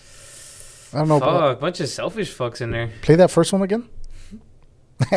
i 0.94 0.98
don't 1.00 1.08
know 1.08 1.20
but 1.20 1.50
Fuck, 1.54 1.60
bunch 1.60 1.80
of 1.80 1.90
selfish 1.90 2.34
fucks 2.36 2.62
in 2.62 2.72
there. 2.72 2.90
play 3.02 3.16
that 3.16 3.30
first 3.32 3.54
one 3.54 3.62
again 3.62 3.88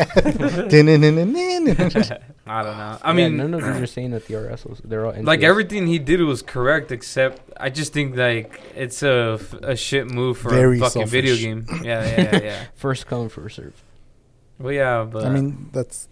I 2.47 2.63
don't 2.63 2.77
know. 2.77 2.97
I 3.01 3.09
Yeah, 3.09 3.13
mean, 3.13 3.37
none 3.37 3.53
of 3.53 3.61
these 3.63 3.81
are 3.81 3.85
saying 3.87 4.11
that 4.11 4.25
the 4.27 4.35
are 4.35 4.49
was. 4.49 4.81
They're 4.83 5.05
all 5.05 5.13
NTAs. 5.13 5.25
like 5.25 5.41
everything 5.43 5.87
he 5.87 5.99
did 5.99 6.21
was 6.21 6.41
correct, 6.41 6.91
except 6.91 7.41
I 7.57 7.69
just 7.69 7.93
think 7.93 8.15
like 8.15 8.59
it's 8.75 9.03
a, 9.03 9.39
a 9.63 9.75
shit 9.75 10.09
move 10.09 10.37
for 10.37 10.49
Very 10.49 10.77
a 10.77 10.81
fucking 10.81 11.07
video 11.07 11.35
game. 11.35 11.65
Yeah, 11.83 12.03
yeah, 12.05 12.21
yeah. 12.21 12.43
yeah. 12.43 12.63
First 12.75 13.07
come, 13.07 13.29
first 13.29 13.55
serve. 13.57 13.73
Well, 14.59 14.73
yeah, 14.73 15.03
but 15.03 15.25
I 15.25 15.29
mean, 15.29 15.69
that's. 15.71 16.07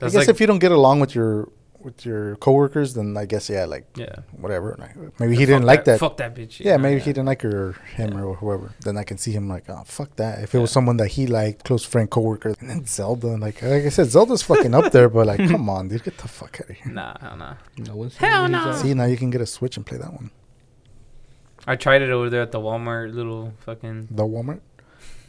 I 0.00 0.06
guess 0.06 0.14
like 0.14 0.28
if 0.28 0.40
you 0.40 0.46
don't 0.46 0.58
get 0.58 0.72
along 0.72 1.00
with 1.00 1.14
your 1.14 1.48
with 1.84 2.06
your 2.06 2.36
coworkers, 2.36 2.94
then 2.94 3.16
I 3.16 3.26
guess 3.26 3.48
yeah, 3.50 3.64
like 3.66 3.86
yeah. 3.96 4.16
whatever. 4.32 4.76
Like, 4.78 5.20
maybe 5.20 5.36
he 5.36 5.44
didn't 5.46 5.64
like 5.64 5.84
that. 5.84 6.00
Fuck 6.00 6.16
that 6.18 6.34
bitch. 6.34 6.60
Yeah, 6.60 6.76
maybe 6.76 7.00
he 7.00 7.06
didn't 7.10 7.26
like 7.26 7.42
her 7.42 7.68
or 7.68 7.72
him 7.94 8.16
or 8.16 8.34
whoever. 8.36 8.72
Then 8.80 8.96
I 8.96 9.04
can 9.04 9.18
see 9.18 9.32
him 9.32 9.48
like, 9.48 9.64
oh 9.68 9.82
fuck 9.86 10.16
that. 10.16 10.42
If 10.42 10.54
it 10.54 10.58
was 10.58 10.70
someone 10.70 10.96
that 10.98 11.08
he 11.08 11.26
liked, 11.26 11.64
close 11.64 11.84
friend, 11.84 12.10
coworker, 12.10 12.54
and 12.60 12.70
then 12.70 12.86
Zelda, 12.86 13.36
like 13.36 13.62
like 13.62 13.84
I 13.84 13.88
said, 13.90 14.06
Zelda's 14.06 14.42
fucking 14.42 14.74
up 14.74 14.92
there, 14.92 15.08
but 15.08 15.26
like, 15.26 15.48
come 15.48 15.68
on, 15.68 15.88
dude, 15.88 16.04
get 16.04 16.18
the 16.18 16.28
fuck 16.28 16.60
out 16.62 16.70
of 16.70 16.76
here. 16.76 16.92
Nah, 16.92 17.14
hell 17.20 17.36
nah. 17.36 17.54
No 17.78 17.96
one's 17.96 18.16
Hell 18.16 18.48
no. 18.48 18.72
these, 18.72 18.82
See, 18.82 18.94
now 18.94 19.04
you 19.04 19.16
can 19.16 19.30
get 19.30 19.40
a 19.40 19.46
Switch 19.46 19.76
and 19.76 19.84
play 19.84 19.98
that 19.98 20.12
one. 20.12 20.30
I 21.66 21.76
tried 21.76 22.02
it 22.02 22.10
over 22.10 22.28
there 22.28 22.42
at 22.42 22.52
the 22.52 22.60
Walmart 22.60 23.14
little 23.14 23.54
fucking 23.60 24.08
The 24.10 24.22
Walmart. 24.24 24.60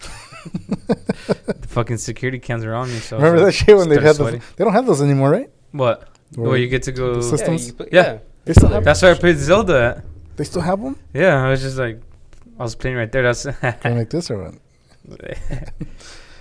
the 0.58 1.68
fucking 1.70 1.98
security 1.98 2.40
cams 2.40 2.64
around 2.64 2.90
me. 2.90 3.00
So 3.00 3.18
Remember 3.18 3.40
that 3.40 3.46
like- 3.46 3.56
shit 3.56 3.76
when 3.76 3.90
they 3.90 3.96
had 3.96 4.04
those? 4.04 4.18
sweating. 4.18 4.42
They 4.56 4.64
don't 4.64 4.74
have 4.74 4.86
those 4.86 5.02
anymore, 5.02 5.32
right? 5.32 5.50
What? 5.72 6.10
Where 6.34 6.50
Where 6.50 6.58
you 6.58 6.68
get 6.68 6.84
to 6.84 6.92
go? 6.92 7.16
the 7.16 7.22
Yeah, 7.26 7.30
systems? 7.30 7.68
you 7.68 7.74
put- 7.74 7.94
Yeah. 7.94 8.02
yeah. 8.14 8.18
They 8.46 8.54
still 8.54 8.70
have. 8.70 8.84
That's 8.84 9.02
where 9.02 9.14
I 9.16 9.18
played 9.18 9.38
Zelda. 9.38 9.96
At. 9.98 10.04
They 10.38 10.44
still 10.44 10.62
have 10.62 10.82
them. 10.82 10.98
Yeah, 11.14 11.44
I 11.46 11.50
was 11.50 11.62
just 11.62 11.78
like, 11.78 12.00
I 12.60 12.64
was 12.64 12.76
playing 12.76 12.98
right 12.98 13.12
there. 13.12 13.24
That's 13.24 13.46
Going 13.84 13.98
like 13.98 14.10
this 14.10 14.30
or 14.32 14.38
what? 14.44 14.54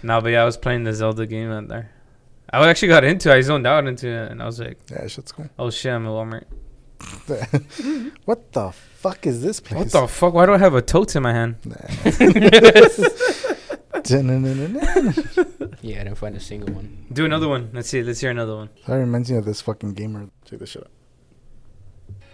no, 0.02 0.20
but 0.20 0.28
yeah, 0.30 0.42
I 0.42 0.44
was 0.44 0.56
playing 0.56 0.84
the 0.84 0.92
Zelda 0.92 1.26
game 1.26 1.50
out 1.50 1.68
there. 1.68 1.90
I 2.50 2.66
actually 2.68 2.88
got 2.88 3.04
into. 3.04 3.30
it. 3.30 3.34
I 3.34 3.40
zoned 3.40 3.66
out 3.66 3.86
into 3.86 4.08
it, 4.08 4.30
and 4.32 4.42
I 4.42 4.46
was 4.46 4.58
like, 4.60 4.78
Yeah, 4.90 5.06
shit's 5.06 5.32
cool. 5.32 5.48
"Oh 5.58 5.70
shit, 5.70 5.92
I'm 5.92 6.06
at 6.06 6.12
Walmart. 6.12 6.44
what 8.24 8.52
the 8.52 8.70
fuck 8.72 9.26
is 9.26 9.42
this 9.42 9.60
place? 9.60 9.78
What 9.78 9.90
the 9.92 10.06
fuck? 10.08 10.32
Why 10.34 10.46
do 10.46 10.52
I 10.52 10.58
have 10.58 10.74
a 10.74 10.82
tote 10.82 11.14
in 11.16 11.22
my 11.22 11.32
hand?" 11.32 11.56
That 11.64 13.56
Yeah, 15.82 16.00
I 16.00 16.04
didn't 16.04 16.16
find 16.16 16.34
a 16.36 16.40
single 16.40 16.74
one. 16.74 17.06
Do 17.12 17.24
another 17.24 17.46
one. 17.48 17.70
Let's 17.72 17.88
see. 17.90 18.02
Let's 18.02 18.20
hear 18.20 18.30
another 18.30 18.56
one. 18.56 18.70
That 18.86 18.94
reminds 18.94 19.30
me 19.30 19.36
of 19.36 19.44
this 19.44 19.60
fucking 19.60 19.92
gamer. 19.94 20.30
Check 20.44 20.58
this 20.60 20.70
shit 20.70 20.82
out. 20.82 20.90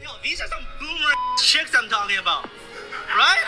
Yo, 0.01 0.09
these 0.23 0.41
are 0.41 0.47
some 0.47 0.65
boomer 0.79 1.13
chicks 1.39 1.75
I'm 1.77 1.89
talking 1.89 2.19
about, 2.19 2.45
right? 3.17 3.45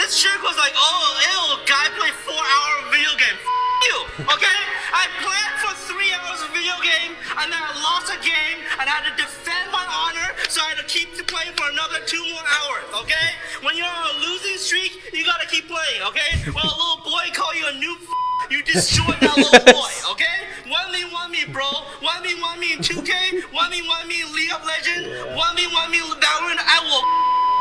This 0.00 0.16
chick 0.16 0.40
was 0.40 0.56
like, 0.56 0.72
oh, 0.72 1.04
ew, 1.20 1.60
guy 1.68 1.84
play 2.00 2.08
four 2.24 2.40
hour 2.40 2.72
of 2.80 2.88
video 2.88 3.12
game. 3.20 3.36
F- 3.36 3.84
you, 3.84 3.96
okay? 4.32 4.60
I 4.96 5.04
played 5.20 5.54
for 5.60 5.76
three 5.92 6.08
hours 6.16 6.40
of 6.40 6.48
video 6.56 6.72
game, 6.80 7.12
and 7.36 7.52
then 7.52 7.60
I 7.60 7.72
lost 7.84 8.08
a 8.08 8.16
game, 8.24 8.64
and 8.80 8.88
I 8.88 8.92
had 8.96 9.04
to 9.12 9.14
defend 9.20 9.68
my 9.68 9.84
honor, 9.84 10.32
so 10.48 10.64
I 10.64 10.72
had 10.72 10.80
to 10.80 10.88
keep 10.88 11.12
playing 11.28 11.52
for 11.52 11.68
another 11.68 12.00
two 12.08 12.24
more 12.32 12.40
hours, 12.40 12.88
okay? 13.04 13.28
When 13.60 13.76
you're 13.76 13.92
on 13.92 14.16
a 14.16 14.16
losing 14.24 14.56
streak, 14.56 14.96
you 15.12 15.20
gotta 15.28 15.46
keep 15.46 15.68
playing, 15.68 16.00
okay? 16.08 16.48
Well, 16.48 16.64
a 16.64 16.76
little 16.80 17.04
boy 17.04 17.28
call 17.36 17.52
you 17.52 17.68
a 17.68 17.76
new. 17.76 17.92
f- 17.92 18.29
you 18.50 18.62
destroy 18.62 19.14
that 19.20 19.36
little 19.36 19.72
boy, 19.72 19.90
okay? 20.12 20.50
One 20.66 20.92
me, 20.92 21.04
one 21.12 21.30
me, 21.30 21.44
bro. 21.52 21.64
One 22.00 22.22
me, 22.22 22.34
one 22.40 22.58
me 22.58 22.72
in 22.74 22.80
2K. 22.80 23.52
One 23.52 23.70
me, 23.70 23.86
one 23.86 24.08
me 24.08 24.22
in 24.22 24.32
League 24.34 24.52
of 24.52 24.64
Legends. 24.66 25.06
One 25.36 25.54
me, 25.54 25.66
one 25.72 25.90
me 25.90 25.98
in 25.98 26.10
Valorant. 26.18 26.58
I 26.58 26.82
will 26.82 27.04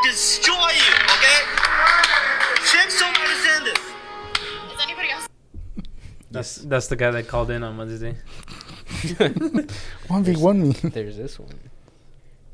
destroy 0.09 0.55
you, 0.55 0.93
okay? 1.13 1.39
Chicks 2.65 2.99
don't 2.99 3.15
understand 3.17 3.65
this. 3.67 3.79
Is 4.73 4.81
anybody 4.83 5.11
else? 5.11 5.27
That's 6.31 6.55
that's 6.57 6.87
the 6.87 6.95
guy 6.95 7.11
that 7.11 7.27
called 7.27 7.49
in 7.51 7.63
on 7.63 7.77
Wednesday. 7.77 8.15
One 10.07 10.23
v 10.23 10.35
one 10.35 10.69
me. 10.69 10.73
There's 10.83 11.17
this 11.17 11.39
one. 11.39 11.69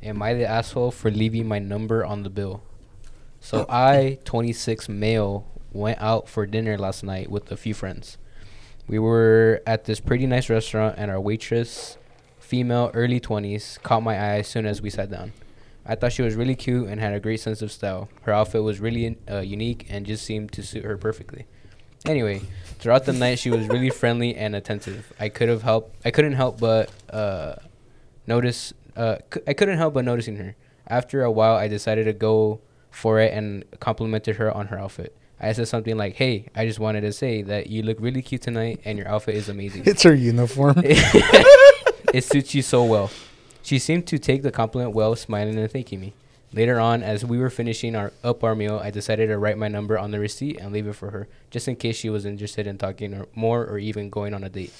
Am 0.03 0.21
I 0.21 0.33
the 0.33 0.45
asshole 0.45 0.91
for 0.91 1.09
leaving 1.09 1.47
my 1.47 1.59
number 1.59 2.05
on 2.05 2.23
the 2.23 2.29
bill? 2.29 2.61
So 3.39 3.65
I, 3.69 4.19
26 4.25 4.89
male, 4.89 5.47
went 5.71 6.01
out 6.01 6.27
for 6.29 6.45
dinner 6.45 6.77
last 6.77 7.03
night 7.03 7.29
with 7.29 7.51
a 7.51 7.57
few 7.57 7.73
friends. 7.73 8.17
We 8.87 8.99
were 8.99 9.61
at 9.65 9.85
this 9.85 9.99
pretty 9.99 10.27
nice 10.27 10.49
restaurant, 10.49 10.95
and 10.97 11.09
our 11.09 11.19
waitress, 11.19 11.97
female, 12.39 12.91
early 12.93 13.19
20s, 13.19 13.81
caught 13.81 14.03
my 14.03 14.13
eye 14.15 14.37
as 14.39 14.47
soon 14.47 14.65
as 14.65 14.81
we 14.81 14.89
sat 14.89 15.09
down. 15.09 15.33
I 15.85 15.95
thought 15.95 16.13
she 16.13 16.21
was 16.21 16.35
really 16.35 16.55
cute 16.55 16.87
and 16.87 16.99
had 16.99 17.13
a 17.13 17.19
great 17.19 17.39
sense 17.39 17.61
of 17.61 17.71
style. 17.71 18.09
Her 18.23 18.33
outfit 18.33 18.63
was 18.63 18.79
really 18.79 19.17
uh, 19.29 19.39
unique 19.39 19.85
and 19.89 20.05
just 20.05 20.25
seemed 20.25 20.51
to 20.53 20.63
suit 20.63 20.83
her 20.83 20.97
perfectly. 20.97 21.45
Anyway, 22.07 22.41
throughout 22.79 23.05
the 23.05 23.13
night 23.13 23.39
she 23.39 23.49
was 23.49 23.67
really 23.67 23.89
friendly 23.89 24.35
and 24.35 24.55
attentive. 24.55 25.11
I 25.19 25.29
could 25.29 25.49
have 25.49 25.63
helped. 25.63 25.95
I 26.05 26.11
couldn't 26.11 26.33
help 26.33 26.59
but 26.59 26.89
uh, 27.11 27.55
notice. 28.27 28.73
Uh, 28.95 29.17
c- 29.33 29.41
I 29.47 29.53
couldn't 29.53 29.77
help 29.77 29.93
but 29.95 30.05
noticing 30.05 30.37
her. 30.37 30.55
After 30.87 31.23
a 31.23 31.31
while, 31.31 31.55
I 31.55 31.67
decided 31.67 32.05
to 32.05 32.13
go 32.13 32.61
for 32.91 33.19
it 33.19 33.33
and 33.33 33.63
complimented 33.79 34.35
her 34.37 34.51
on 34.55 34.67
her 34.67 34.79
outfit. 34.79 35.15
I 35.39 35.51
said 35.53 35.67
something 35.67 35.97
like, 35.97 36.15
"Hey, 36.15 36.47
I 36.55 36.65
just 36.65 36.79
wanted 36.79 37.01
to 37.01 37.11
say 37.11 37.41
that 37.43 37.67
you 37.67 37.83
look 37.83 37.97
really 37.99 38.21
cute 38.21 38.41
tonight, 38.41 38.81
and 38.85 38.97
your 38.97 39.07
outfit 39.07 39.35
is 39.35 39.49
amazing. 39.49 39.83
It's 39.85 40.03
her 40.03 40.13
uniform. 40.13 40.75
it 40.83 42.23
suits 42.23 42.55
you 42.55 42.61
so 42.61 42.83
well." 42.83 43.11
She 43.61 43.79
seemed 43.79 44.05
to 44.07 44.19
take 44.19 44.43
the 44.43 44.51
compliment 44.51 44.93
well, 44.93 45.15
smiling 45.15 45.57
and 45.57 45.71
thanking 45.71 45.99
me. 45.99 46.13
Later 46.53 46.79
on, 46.79 47.03
as 47.03 47.25
we 47.25 47.37
were 47.37 47.49
finishing 47.49 47.95
our 47.95 48.13
up 48.23 48.43
our 48.43 48.55
meal, 48.55 48.79
I 48.81 48.91
decided 48.91 49.27
to 49.27 49.37
write 49.37 49.57
my 49.57 49.67
number 49.67 49.97
on 49.97 50.11
the 50.11 50.19
receipt 50.19 50.59
and 50.59 50.71
leave 50.71 50.87
it 50.87 50.93
for 50.93 51.09
her, 51.09 51.27
just 51.49 51.67
in 51.67 51.75
case 51.75 51.97
she 51.97 52.09
was 52.09 52.25
interested 52.25 52.67
in 52.67 52.77
talking 52.77 53.13
or 53.13 53.25
more 53.35 53.65
or 53.65 53.77
even 53.77 54.09
going 54.09 54.33
on 54.33 54.43
a 54.43 54.49
date. 54.49 54.71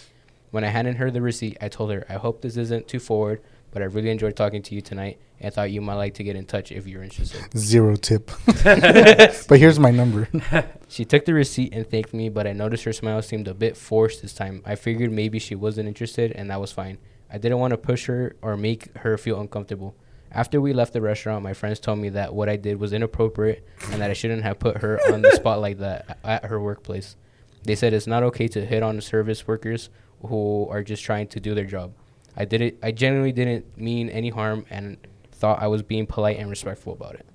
When 0.52 0.64
I 0.64 0.68
handed 0.68 0.98
her 0.98 1.12
the 1.12 1.22
receipt, 1.22 1.58
I 1.60 1.68
told 1.68 1.92
her, 1.92 2.06
"I 2.08 2.14
hope 2.14 2.42
this 2.42 2.56
isn't 2.56 2.88
too 2.88 3.00
forward, 3.00 3.42
but 3.76 3.82
I 3.82 3.88
really 3.88 4.10
enjoyed 4.10 4.38
talking 4.38 4.62
to 4.62 4.74
you 4.74 4.80
tonight, 4.80 5.20
and 5.42 5.54
thought 5.54 5.70
you 5.70 5.82
might 5.82 5.96
like 5.96 6.14
to 6.14 6.24
get 6.24 6.38
in 6.38 6.46
touch 6.46 6.72
if 6.72 6.88
you're 6.88 7.04
interested." 7.04 7.42
Zero 7.58 7.98
tip. 7.98 8.32
but 8.64 9.60
here's 9.60 9.78
my 9.78 9.92
number. 9.92 10.30
She 10.88 11.04
took 11.04 11.26
the 11.26 11.34
receipt 11.34 11.74
and 11.74 11.86
thanked 11.86 12.14
me, 12.14 12.30
but 12.30 12.48
I 12.48 12.54
noticed 12.54 12.86
her 12.86 12.94
smile 12.94 13.22
seemed 13.22 13.50
a 13.50 13.54
bit 13.54 13.76
forced 13.76 14.22
this 14.22 14.34
time. 14.34 14.62
I 14.66 14.76
figured 14.76 15.12
maybe 15.12 15.40
she 15.40 15.56
wasn't 15.56 15.90
interested, 15.90 16.32
and 16.32 16.50
that 16.50 16.62
was 16.62 16.72
fine. 16.72 17.00
I 17.30 17.38
didn't 17.38 17.60
want 17.60 17.72
to 17.72 17.78
push 17.78 18.06
her 18.06 18.38
or 18.42 18.56
make 18.56 18.96
her 19.00 19.18
feel 19.18 19.42
uncomfortable. 19.42 19.94
After 20.32 20.62
we 20.62 20.72
left 20.72 20.94
the 20.94 21.02
restaurant, 21.02 21.44
my 21.44 21.54
friends 21.54 21.82
told 21.82 22.00
me 22.00 22.08
that 22.10 22.34
what 22.34 22.48
I 22.48 22.56
did 22.56 22.80
was 22.80 22.94
inappropriate 22.94 23.68
and 23.92 24.02
that 24.02 24.10
I 24.10 24.14
shouldn't 24.14 24.44
have 24.44 24.58
put 24.58 24.78
her 24.78 25.02
on 25.12 25.22
the 25.22 25.32
spot 25.32 25.60
like 25.60 25.80
that 25.80 26.18
at 26.24 26.46
her 26.46 26.62
workplace. 26.62 27.18
They 27.64 27.76
said 27.76 27.94
it's 27.94 28.08
not 28.08 28.24
okay 28.24 28.48
to 28.50 28.66
hit 28.66 28.84
on 28.84 29.02
service 29.02 29.46
workers 29.46 29.90
who 30.26 30.68
are 30.70 30.84
just 30.84 31.04
trying 31.04 31.28
to 31.28 31.42
do 31.42 31.56
their 31.56 31.66
job. 31.66 31.94
I 32.38 32.46
did 32.46 32.62
it. 32.62 32.78
I 32.84 32.92
genuinely 32.92 33.32
didn't 33.32 33.78
mean 33.78 34.10
any 34.10 34.30
harm 34.30 34.66
and 34.70 34.98
thought 35.32 35.62
I 35.62 35.68
was 35.68 35.82
being 35.82 36.06
polite 36.06 36.38
and 36.38 36.50
respectful 36.50 36.94
about 36.94 37.16
it. 37.16 37.26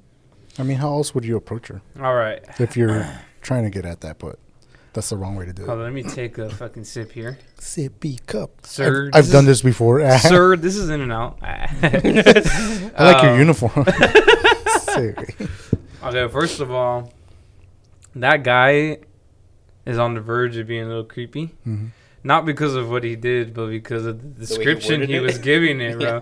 I 0.59 0.63
mean, 0.63 0.77
how 0.79 0.89
else 0.93 1.15
would 1.15 1.25
you 1.25 1.37
approach 1.37 1.69
her 1.69 1.81
All 2.01 2.15
right. 2.15 2.43
if 2.59 2.77
you're 2.77 3.07
trying 3.41 3.65
to 3.65 3.71
get 3.71 3.85
at 3.87 4.01
that? 4.03 4.19
But 4.19 4.39
that's 4.93 5.09
the 5.11 5.17
wrong 5.17 5.37
way 5.37 5.47
to 5.47 5.53
do 5.53 5.65
Hold 5.65 5.79
it. 5.79 5.83
on, 5.83 5.85
let 5.85 5.93
me 5.93 6.03
take 6.03 6.37
a 6.39 6.51
fucking 6.51 6.85
sip 6.85 7.13
here. 7.13 7.39
Sippy 7.59 8.25
cup. 8.27 8.67
Sir, 8.67 9.11
I've, 9.15 9.27
I've 9.27 9.33
done 9.33 9.45
this 9.47 9.63
before. 9.63 10.01
Sir, 10.19 10.57
this 10.57 10.77
is 10.77 10.91
in 10.91 11.01
and 11.01 11.13
out. 11.13 11.39
I 11.43 12.93
like 12.99 13.23
your 13.23 13.33
Um, 13.33 13.39
uniform. 13.39 13.87
Okay, 16.03 16.29
first 16.29 16.61
of 16.61 16.71
all, 16.71 17.13
that 18.17 18.43
guy 18.43 18.99
is 19.87 19.99
on 19.99 20.15
the 20.15 20.21
verge 20.21 20.57
of 20.57 20.67
being 20.67 20.85
a 20.85 20.89
little 20.89 21.05
creepy. 21.05 21.55
Mhm. 21.67 21.91
Not 22.23 22.45
because 22.45 22.75
of 22.75 22.91
what 22.91 23.03
he 23.05 23.17
did, 23.17 23.55
but 23.55 23.69
because 23.69 24.05
of 24.07 24.21
the 24.23 24.47
description 24.47 25.01
worded 25.01 25.09
he, 25.11 25.17
it? 25.17 25.21
was 25.21 25.39
giving 25.39 25.81
it, 25.81 25.99
bro. 25.99 26.09
Yeah. 26.17 26.21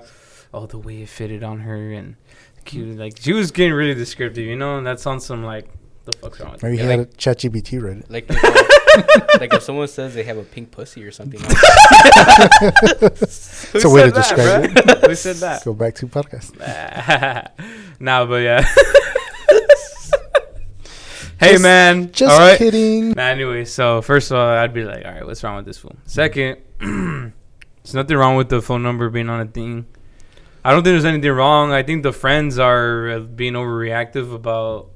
Oh, 0.54 0.66
the 0.66 0.78
way 0.78 1.02
it 1.02 1.08
fitted 1.08 1.42
on 1.42 1.60
her 1.60 1.92
and 1.92 2.16
cute. 2.64 2.96
Like 2.96 3.18
she 3.20 3.32
was 3.32 3.50
getting 3.50 3.72
really 3.72 3.94
descriptive, 3.94 4.44
you 4.46 4.56
know. 4.56 4.78
And 4.78 4.86
that 4.86 5.00
sounds 5.00 5.26
some 5.26 5.42
like 5.44 5.68
the 6.04 6.12
fuck's 6.12 6.40
wrong 6.40 6.52
with 6.52 6.62
Maybe 6.62 6.76
Yeah, 6.78 6.82
he 6.84 6.88
had 6.90 6.98
like- 7.00 7.08
a 7.08 7.16
ChatGPT 7.16 7.82
read 7.82 7.98
it. 7.98 8.10
Like, 8.10 8.26
if, 8.30 8.42
uh, 8.44 9.36
like 9.40 9.52
if 9.52 9.62
someone 9.62 9.88
says 9.88 10.14
they 10.14 10.22
have 10.24 10.38
a 10.38 10.42
pink 10.44 10.70
pussy 10.70 11.04
or 11.04 11.10
something. 11.10 11.40
Like 12.60 13.12
It's 13.74 13.84
a 13.84 13.88
way 13.90 14.04
to 14.04 14.10
describe 14.10 14.64
it. 14.64 15.06
Who 15.06 15.14
said 15.14 15.36
that? 15.36 15.64
Go 15.64 15.74
back 15.74 15.94
to 15.96 16.06
podcast. 16.06 16.54
nah, 18.00 18.24
but 18.24 18.36
yeah. 18.36 18.66
Hey, 21.40 21.52
Just- 21.52 21.62
man. 21.62 22.10
Just 22.12 22.32
all 22.32 22.38
right. 22.38 22.58
kidding. 22.58 23.10
Nah, 23.10 23.22
anyway, 23.24 23.64
so 23.64 24.00
first 24.02 24.30
of 24.30 24.36
all, 24.38 24.48
I'd 24.48 24.72
be 24.74 24.84
like, 24.84 25.04
all 25.04 25.12
right, 25.12 25.26
what's 25.26 25.42
wrong 25.44 25.56
with 25.56 25.64
this 25.66 25.78
fool? 25.78 25.96
Second, 26.04 26.58
there's 26.80 27.94
nothing 27.94 28.16
wrong 28.16 28.36
with 28.36 28.48
the 28.48 28.60
phone 28.62 28.82
number 28.82 29.08
being 29.10 29.28
on 29.28 29.40
a 29.40 29.46
thing. 29.46 29.86
I 30.64 30.72
don't 30.72 30.82
think 30.82 30.92
there's 30.94 31.04
anything 31.04 31.30
wrong. 31.32 31.72
I 31.72 31.82
think 31.82 32.02
the 32.02 32.12
friends 32.12 32.58
are 32.58 33.08
uh, 33.10 33.20
being 33.20 33.54
overreactive 33.54 34.34
about. 34.34 34.90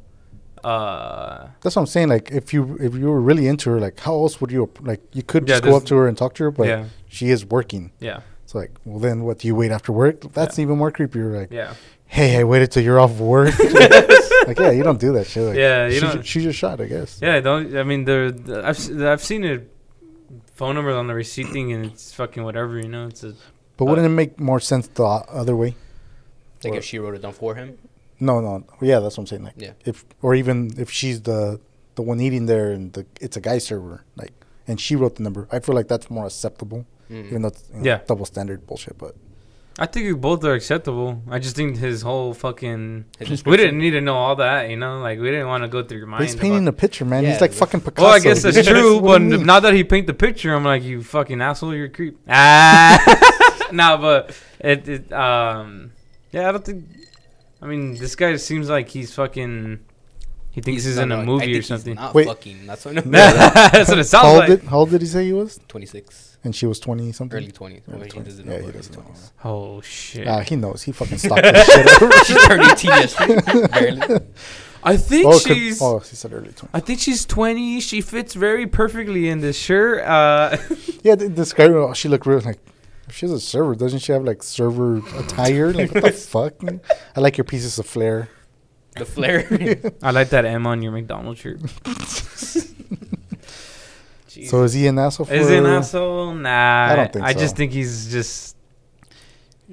Uh, 0.63 1.49
That's 1.63 1.75
what 1.77 1.83
I'm 1.83 1.87
saying. 1.87 2.09
Like, 2.09 2.31
if 2.31 2.53
you 2.53 2.77
if 2.81 2.95
you 2.95 3.07
were 3.09 3.21
really 3.21 3.47
into 3.49 3.71
her, 3.71 3.81
like, 3.81 3.99
how 4.01 4.13
else 4.15 4.41
would 4.41 4.51
you 4.53 4.71
like? 4.81 5.01
You 5.13 5.23
could 5.23 5.49
Yeah, 5.49 5.55
just 5.55 5.65
go 5.65 5.77
up 5.77 5.85
to 5.87 5.97
her 5.97 6.07
and 6.09 6.17
talk 6.17 6.35
to 6.35 6.45
her, 6.45 6.51
but 6.51 6.67
yeah, 6.69 6.85
she 7.09 7.31
is 7.31 7.45
working. 7.47 7.91
yeah, 8.01 8.21
It's 8.45 8.55
like, 8.55 8.71
well, 8.85 8.99
then 9.01 9.25
what? 9.25 9.39
Do 9.39 9.49
you 9.49 9.55
wait 9.57 9.73
after 9.73 9.93
work? 9.93 10.21
That's 10.35 10.59
even 10.59 10.79
more 10.79 10.91
creepy. 10.93 11.19
You're 11.19 11.37
like, 11.37 11.51
yeah. 11.51 11.75
hey, 12.07 12.39
I 12.39 12.45
waited 12.45 12.71
till 12.71 12.83
you're 12.85 13.01
off 13.01 13.19
work. 13.19 13.55
like, 14.47 14.59
yeah, 14.59 14.71
you 14.71 14.83
don't 14.83 15.01
do 15.01 15.13
that 15.15 15.27
shit. 15.27 15.45
Like, 15.49 15.57
Yeah, 15.57 15.87
you 15.87 15.95
she, 15.95 16.01
don't- 16.01 16.27
she 16.27 16.41
just 16.43 16.59
shot, 16.59 16.81
I 16.81 16.87
guess. 16.87 17.19
Yeah, 17.23 17.41
don't. 17.41 17.77
I 17.77 17.83
mean, 17.83 18.05
the, 18.05 18.35
the 18.45 18.59
I've 18.61 18.77
s- 18.77 18.91
I've 18.91 19.23
seen 19.23 19.45
it. 19.45 19.69
Phone 20.55 20.75
numbers 20.75 20.95
on 20.97 21.07
the 21.07 21.15
receipt 21.15 21.49
thing, 21.49 21.73
and 21.73 21.87
it's 21.87 22.13
fucking 22.13 22.43
whatever, 22.45 22.79
you 22.79 22.89
know. 22.89 23.07
It's 23.07 23.25
a 23.25 23.35
But 23.77 23.87
wouldn't 23.87 24.07
it 24.07 24.11
make 24.11 24.39
more 24.39 24.61
sense 24.61 24.87
the 24.89 25.03
other 25.05 25.57
way? 25.57 25.75
Like 26.63 26.75
Or- 26.75 26.77
if 26.77 26.85
she 26.85 26.99
wrote 26.99 27.15
it 27.15 27.23
down 27.23 27.33
for 27.33 27.55
him. 27.55 27.79
No, 28.21 28.41
no. 28.41 28.65
Yeah, 28.81 29.01
that's 29.01 29.17
what 29.17 29.23
I'm 29.23 29.27
saying. 29.27 29.45
Like, 29.45 29.55
Yeah. 29.57 29.73
if 29.85 30.05
or 30.21 30.35
even 30.35 30.71
if 30.79 30.91
she's 30.91 31.23
the 31.23 31.59
the 31.97 32.03
one 32.03 32.21
eating 32.21 32.47
there 32.47 32.71
and 32.71 32.93
the 32.93 33.05
it's 33.21 33.37
a 33.37 33.41
guy 33.41 33.59
server, 33.59 34.05
like 34.17 34.33
and 34.69 34.79
she 34.81 34.95
wrote 34.95 35.17
the 35.17 35.23
number. 35.25 35.49
I 35.51 35.59
feel 35.59 35.75
like 35.75 35.89
that's 35.89 36.09
more 36.11 36.27
acceptable, 36.27 36.87
Mm. 37.11 37.27
even 37.29 37.43
though 37.43 37.49
it's 37.49 37.65
you 37.73 37.79
know, 37.81 37.85
Yeah. 37.85 38.01
double 38.07 38.25
standard 38.27 38.67
bullshit. 38.67 38.97
But 38.99 39.17
I 39.79 39.87
think 39.87 40.07
we 40.07 40.13
both 40.13 40.45
are 40.45 40.53
acceptable. 40.53 41.23
I 41.31 41.39
just 41.39 41.57
think 41.57 41.79
his 41.79 42.03
whole 42.03 42.35
fucking. 42.35 43.07
His 43.19 43.45
We 43.45 43.57
didn't 43.57 43.79
need 43.79 43.93
to 43.93 44.01
know 44.03 44.15
all 44.15 44.37
that, 44.37 44.69
you 44.69 44.77
know. 44.77 45.01
Like 45.01 45.19
we 45.19 45.31
didn't 45.31 45.49
want 45.49 45.65
to 45.65 45.69
go 45.69 45.83
through 45.83 45.99
your 45.99 46.07
but 46.07 46.11
mind. 46.13 46.25
he's 46.25 46.37
painting 46.37 46.69
about- 46.69 46.75
a 46.75 46.81
picture, 46.81 47.05
man. 47.05 47.25
Yeah, 47.25 47.33
he's 47.33 47.41
like 47.41 47.53
fucking 47.53 47.81
Picasso. 47.81 48.03
well, 48.07 48.15
I 48.15 48.19
guess 48.19 48.43
that's 48.43 48.67
true, 48.67 49.01
but 49.01 49.19
do 49.19 49.25
you 49.25 49.31
mean? 49.39 49.47
now 49.47 49.61
that 49.61 49.73
he 49.75 49.83
paint 49.85 50.07
the 50.07 50.15
picture, 50.15 50.55
I'm 50.55 50.65
like, 50.65 50.83
you 50.83 51.03
fucking 51.03 51.41
asshole, 51.41 51.75
you're 51.75 51.87
a 51.87 51.91
creep. 51.91 52.19
Ah, 52.29 53.69
nah, 53.73 53.97
but 53.97 54.37
it, 54.61 54.89
it, 54.89 55.13
um, 55.13 55.93
yeah, 56.33 56.49
I 56.49 56.53
don't 56.53 56.65
think. 56.65 56.85
I 57.63 57.67
mean, 57.67 57.95
this 57.97 58.15
guy 58.17 58.37
seems 58.37 58.69
like 58.69 58.89
he's 58.89 59.15
fucking. 59.15 59.81
He 60.53 60.61
thinks 60.61 60.85
he's, 60.85 60.97
no, 60.97 61.03
in 61.05 61.13
a 61.13 61.17
no, 61.17 61.23
I 61.23 61.25
movie 61.25 61.41
think 61.47 61.53
or 61.53 61.57
he's 61.57 61.67
something. 61.67 61.95
Not 61.95 62.15
Wait. 62.15 62.27
fucking. 62.27 62.67
That's 62.67 62.85
what. 62.85 62.95
That's 63.05 63.89
what 63.89 63.91
it 63.91 63.97
How 63.97 64.03
sounds 64.03 64.27
old, 64.27 64.39
like. 64.39 64.49
did, 64.49 64.63
how 64.65 64.79
old 64.81 64.91
did 64.91 65.01
he 65.01 65.07
say 65.07 65.25
he 65.25 65.33
was? 65.33 65.59
26, 65.69 66.37
And 66.45 66.55
she 66.55 66.67
was 66.67 66.79
twenty 66.79 67.11
something. 67.13 67.39
early 67.39 67.51
20s. 67.53 67.61
Early 67.61 67.81
Well, 67.87 68.03
he 68.03 68.51
Yeah, 68.51 68.61
he 68.67 68.73
doesn't 68.73 68.97
know. 68.99 69.05
Oh 69.45 69.81
shit! 69.81 70.29
Ah, 70.29 70.41
he 70.41 70.57
knows. 70.57 70.83
He 70.83 70.93
fucking 70.93 71.17
stopped 71.27 71.43
this 71.43 71.67
shit. 71.67 72.27
she 72.27 72.35
turned 72.47 72.63
18 72.65 72.91
yesterday. 72.91 73.67
Barely. 73.69 74.21
I 74.85 74.97
think 74.97 75.27
oh, 75.27 75.39
could- 75.39 75.57
she's. 75.57 75.81
oh, 75.81 76.01
he 76.01 76.17
said 76.17 76.33
early 76.35 76.51
twenty. 76.53 76.71
I 76.75 76.81
think 76.81 77.01
she's 77.01 77.25
20. 77.25 77.81
She 77.81 78.01
fits 78.03 78.35
very 78.35 78.67
perfectly 78.67 79.29
in 79.29 79.41
this 79.41 79.57
shirt. 79.57 80.03
Uh, 80.05 80.57
Yeah, 81.03 81.15
th- 81.17 81.33
this 81.33 81.53
guy. 81.55 81.65
Oh, 81.69 81.95
she 81.95 82.09
looked 82.09 82.27
real 82.27 82.41
like. 82.41 82.59
If 83.09 83.17
she's 83.17 83.31
a 83.31 83.41
server, 83.41 83.75
doesn't 83.75 84.01
she 84.01 84.13
have 84.13 84.25
like 84.25 84.43
server 84.43 84.99
attire? 85.19 85.73
Like 85.73 85.93
what 85.95 86.05
the 86.05 86.13
fuck? 86.13 86.55
I 87.17 87.21
like 87.21 87.37
your 87.39 87.45
pieces 87.45 87.79
of 87.79 87.87
flair. 87.87 88.29
The 88.97 89.05
flare. 89.05 89.47
I 90.03 90.11
like 90.11 90.31
that 90.31 90.45
M 90.45 90.67
on 90.67 90.83
your 90.83 90.93
McDonald's 90.93 91.41
shirt. 91.41 91.61
So 94.47 94.63
is 94.63 94.73
he 94.73 94.87
an 94.87 94.99
asshole? 94.99 95.27
For 95.27 95.35
Is 95.35 95.49
he 95.49 95.57
an 95.57 95.67
asshole? 95.67 96.35
Nah. 96.35 96.89
I 96.91 96.97
don't 96.97 97.13
think 97.13 97.25
I 97.25 97.33
just 97.33 97.51
so. 97.51 97.57
think 97.57 97.73
he's 97.73 98.11
just. 98.11 98.57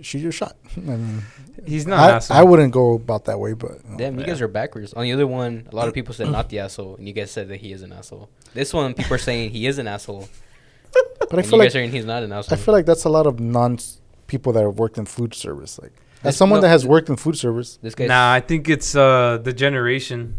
Shoot 0.01 0.19
your 0.19 0.31
shot. 0.31 0.55
I 0.77 0.79
mean, 0.79 1.23
He's 1.65 1.85
not 1.85 1.99
an 1.99 2.13
I, 2.13 2.15
asshole. 2.17 2.37
I 2.37 2.43
wouldn't 2.43 2.71
go 2.71 2.93
about 2.93 3.25
that 3.25 3.39
way, 3.39 3.53
but 3.53 3.71
you 3.83 3.91
know. 3.91 3.97
Damn, 3.97 4.19
you 4.19 4.25
guys 4.25 4.41
are 4.41 4.47
backwards. 4.47 4.93
On 4.93 5.03
the 5.03 5.11
other 5.11 5.27
one, 5.27 5.67
a 5.71 5.75
lot 5.75 5.87
of 5.87 5.93
people 5.93 6.13
said 6.13 6.29
not 6.29 6.49
the 6.49 6.59
asshole, 6.59 6.95
and 6.95 7.07
you 7.07 7.13
guys 7.13 7.31
said 7.31 7.49
that 7.49 7.57
he 7.57 7.73
is 7.73 7.81
an 7.81 7.91
asshole. 7.91 8.29
This 8.53 8.73
one, 8.73 8.93
people 8.93 9.13
are 9.13 9.17
saying 9.19 9.51
he 9.51 9.67
is 9.67 9.77
an 9.77 9.87
asshole, 9.87 10.29
but 10.93 11.33
I 11.33 11.37
and 11.37 11.45
feel 11.45 11.53
you 11.53 11.57
like 11.57 11.65
guys 11.65 11.67
are 11.67 11.79
saying 11.79 11.91
he's 11.91 12.05
not 12.05 12.23
an 12.23 12.31
asshole. 12.31 12.57
I 12.57 12.61
feel 12.61 12.73
like 12.73 12.85
that's 12.85 13.03
a 13.03 13.09
lot 13.09 13.27
of 13.27 13.39
non 13.39 13.77
people 14.27 14.53
that 14.53 14.63
have 14.63 14.79
worked 14.79 14.97
in 14.97 15.05
food 15.05 15.33
service. 15.33 15.79
Like 15.81 15.91
as 16.23 16.35
someone 16.37 16.57
no, 16.57 16.61
that 16.63 16.69
has 16.69 16.85
worked 16.85 17.09
in 17.09 17.15
food 17.15 17.37
service, 17.37 17.77
this 17.81 17.95
guy's 17.95 18.07
Nah, 18.09 18.33
I 18.33 18.39
think 18.41 18.67
it's 18.69 18.95
uh 18.95 19.39
the 19.41 19.53
generation. 19.53 20.35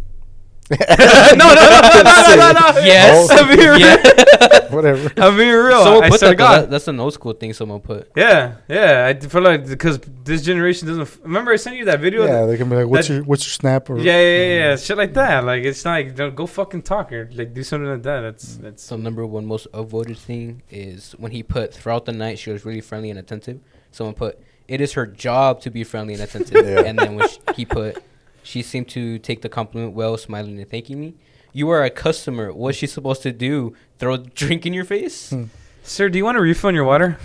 no, 0.70 0.76
no, 0.78 1.54
no, 1.54 1.80
no, 1.80 2.02
no, 2.04 2.34
no, 2.36 2.52
no. 2.52 2.80
Yes. 2.84 3.28
Oh. 3.28 3.36
I'm 3.38 3.56
being 3.56 3.68
real. 3.68 3.78
yeah. 3.80 4.70
whatever. 4.72 5.10
I'm 5.16 5.36
being 5.36 5.50
real. 5.52 5.82
someone 5.82 6.04
I 6.04 6.08
put 6.10 6.20
that. 6.20 6.36
God. 6.36 6.60
That- 6.62 6.70
That's 6.70 6.86
an 6.86 7.00
old 7.00 7.12
school 7.12 7.32
thing. 7.32 7.52
Someone 7.54 7.80
put. 7.80 8.08
Yeah, 8.14 8.54
yeah. 8.68 9.04
I 9.12 9.18
feel 9.18 9.42
like 9.42 9.66
because 9.66 9.98
this 10.22 10.42
generation 10.42 10.86
doesn't. 10.86 11.02
F- 11.02 11.18
Remember, 11.24 11.50
I 11.52 11.56
sent 11.56 11.74
you 11.74 11.86
that 11.86 11.98
video. 11.98 12.24
Yeah, 12.24 12.46
they 12.46 12.56
can 12.56 12.68
be 12.68 12.76
like, 12.76 12.86
"What's 12.86 13.08
that- 13.08 13.14
your 13.14 13.24
what's 13.24 13.44
your 13.44 13.50
snap?" 13.50 13.90
Or 13.90 13.98
Yeah, 13.98 14.12
yeah, 14.20 14.20
yeah, 14.20 14.54
yeah, 14.70 14.76
shit 14.76 14.96
like 14.96 15.12
that. 15.14 15.42
Like 15.44 15.64
it's 15.64 15.84
not 15.84 15.92
like 15.92 16.14
don't 16.14 16.36
go 16.36 16.46
fucking 16.46 16.82
talk 16.82 17.10
or 17.12 17.28
like 17.32 17.52
do 17.52 17.64
something 17.64 17.90
like 17.90 18.04
that. 18.04 18.20
That's 18.20 18.56
that's 18.58 18.82
So 18.84 18.96
number 18.96 19.26
one 19.26 19.46
most 19.46 19.66
upvoted 19.72 20.18
thing 20.18 20.62
is 20.70 21.16
when 21.18 21.32
he 21.32 21.42
put 21.42 21.74
throughout 21.74 22.04
the 22.04 22.12
night 22.12 22.38
she 22.38 22.50
was 22.52 22.64
really 22.64 22.80
friendly 22.80 23.10
and 23.10 23.18
attentive. 23.18 23.58
Someone 23.90 24.14
put 24.14 24.40
it 24.70 24.80
is 24.80 24.92
her 24.94 25.06
job 25.06 25.60
to 25.62 25.70
be 25.70 25.82
friendly 25.84 26.14
and 26.14 26.22
attentive, 26.22 26.64
Yeah. 26.66 26.88
and 26.88 26.98
then 26.98 27.16
when 27.16 27.28
sh 27.28 27.38
he 27.56 27.64
put 27.66 28.02
she 28.42 28.62
seemed 28.62 28.88
to 28.90 29.18
take 29.18 29.42
the 29.42 29.48
compliment 29.48 29.92
well, 29.92 30.16
smiling 30.16 30.58
and 30.58 30.68
thanking 30.70 30.98
me. 30.98 31.14
You 31.52 31.68
are 31.70 31.82
a 31.84 31.90
customer. 31.90 32.52
What's 32.52 32.78
she 32.78 32.86
supposed 32.86 33.22
to 33.22 33.32
do? 33.32 33.74
Throw 33.98 34.14
a 34.14 34.18
drink 34.18 34.64
in 34.64 34.72
your 34.72 34.84
face? 34.84 35.30
Hmm. 35.30 35.44
Sir, 35.82 36.08
do 36.08 36.16
you 36.18 36.24
want 36.24 36.38
a 36.38 36.40
refund 36.40 36.74
your 36.76 36.84
water? 36.84 37.18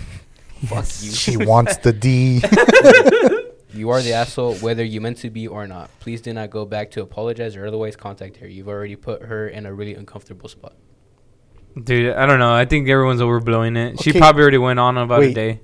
Fuck 0.66 0.84
you. 1.02 1.12
She 1.12 1.36
wants 1.36 1.76
the 1.78 1.92
D. 1.92 2.42
You 3.74 3.90
are 3.90 4.00
the 4.00 4.14
asshole, 4.14 4.54
whether 4.56 4.82
you 4.82 5.02
meant 5.02 5.18
to 5.18 5.28
be 5.28 5.46
or 5.46 5.66
not. 5.66 5.90
Please 6.00 6.22
do 6.22 6.32
not 6.32 6.48
go 6.48 6.64
back 6.64 6.90
to 6.92 7.02
apologize 7.02 7.56
or 7.56 7.66
otherwise 7.66 7.94
contact 7.94 8.38
her. 8.38 8.48
You've 8.48 8.68
already 8.68 8.96
put 8.96 9.20
her 9.22 9.48
in 9.48 9.66
a 9.66 9.72
really 9.74 9.94
uncomfortable 9.94 10.48
spot. 10.48 10.72
Dude, 11.84 12.14
I 12.14 12.24
don't 12.24 12.38
know. 12.38 12.54
I 12.54 12.64
think 12.64 12.88
everyone's 12.88 13.20
overblowing 13.20 13.76
it. 13.76 14.00
She 14.02 14.12
probably 14.12 14.42
already 14.42 14.56
went 14.58 14.78
on 14.80 14.96
about 14.96 15.24
a 15.24 15.34
day. 15.34 15.60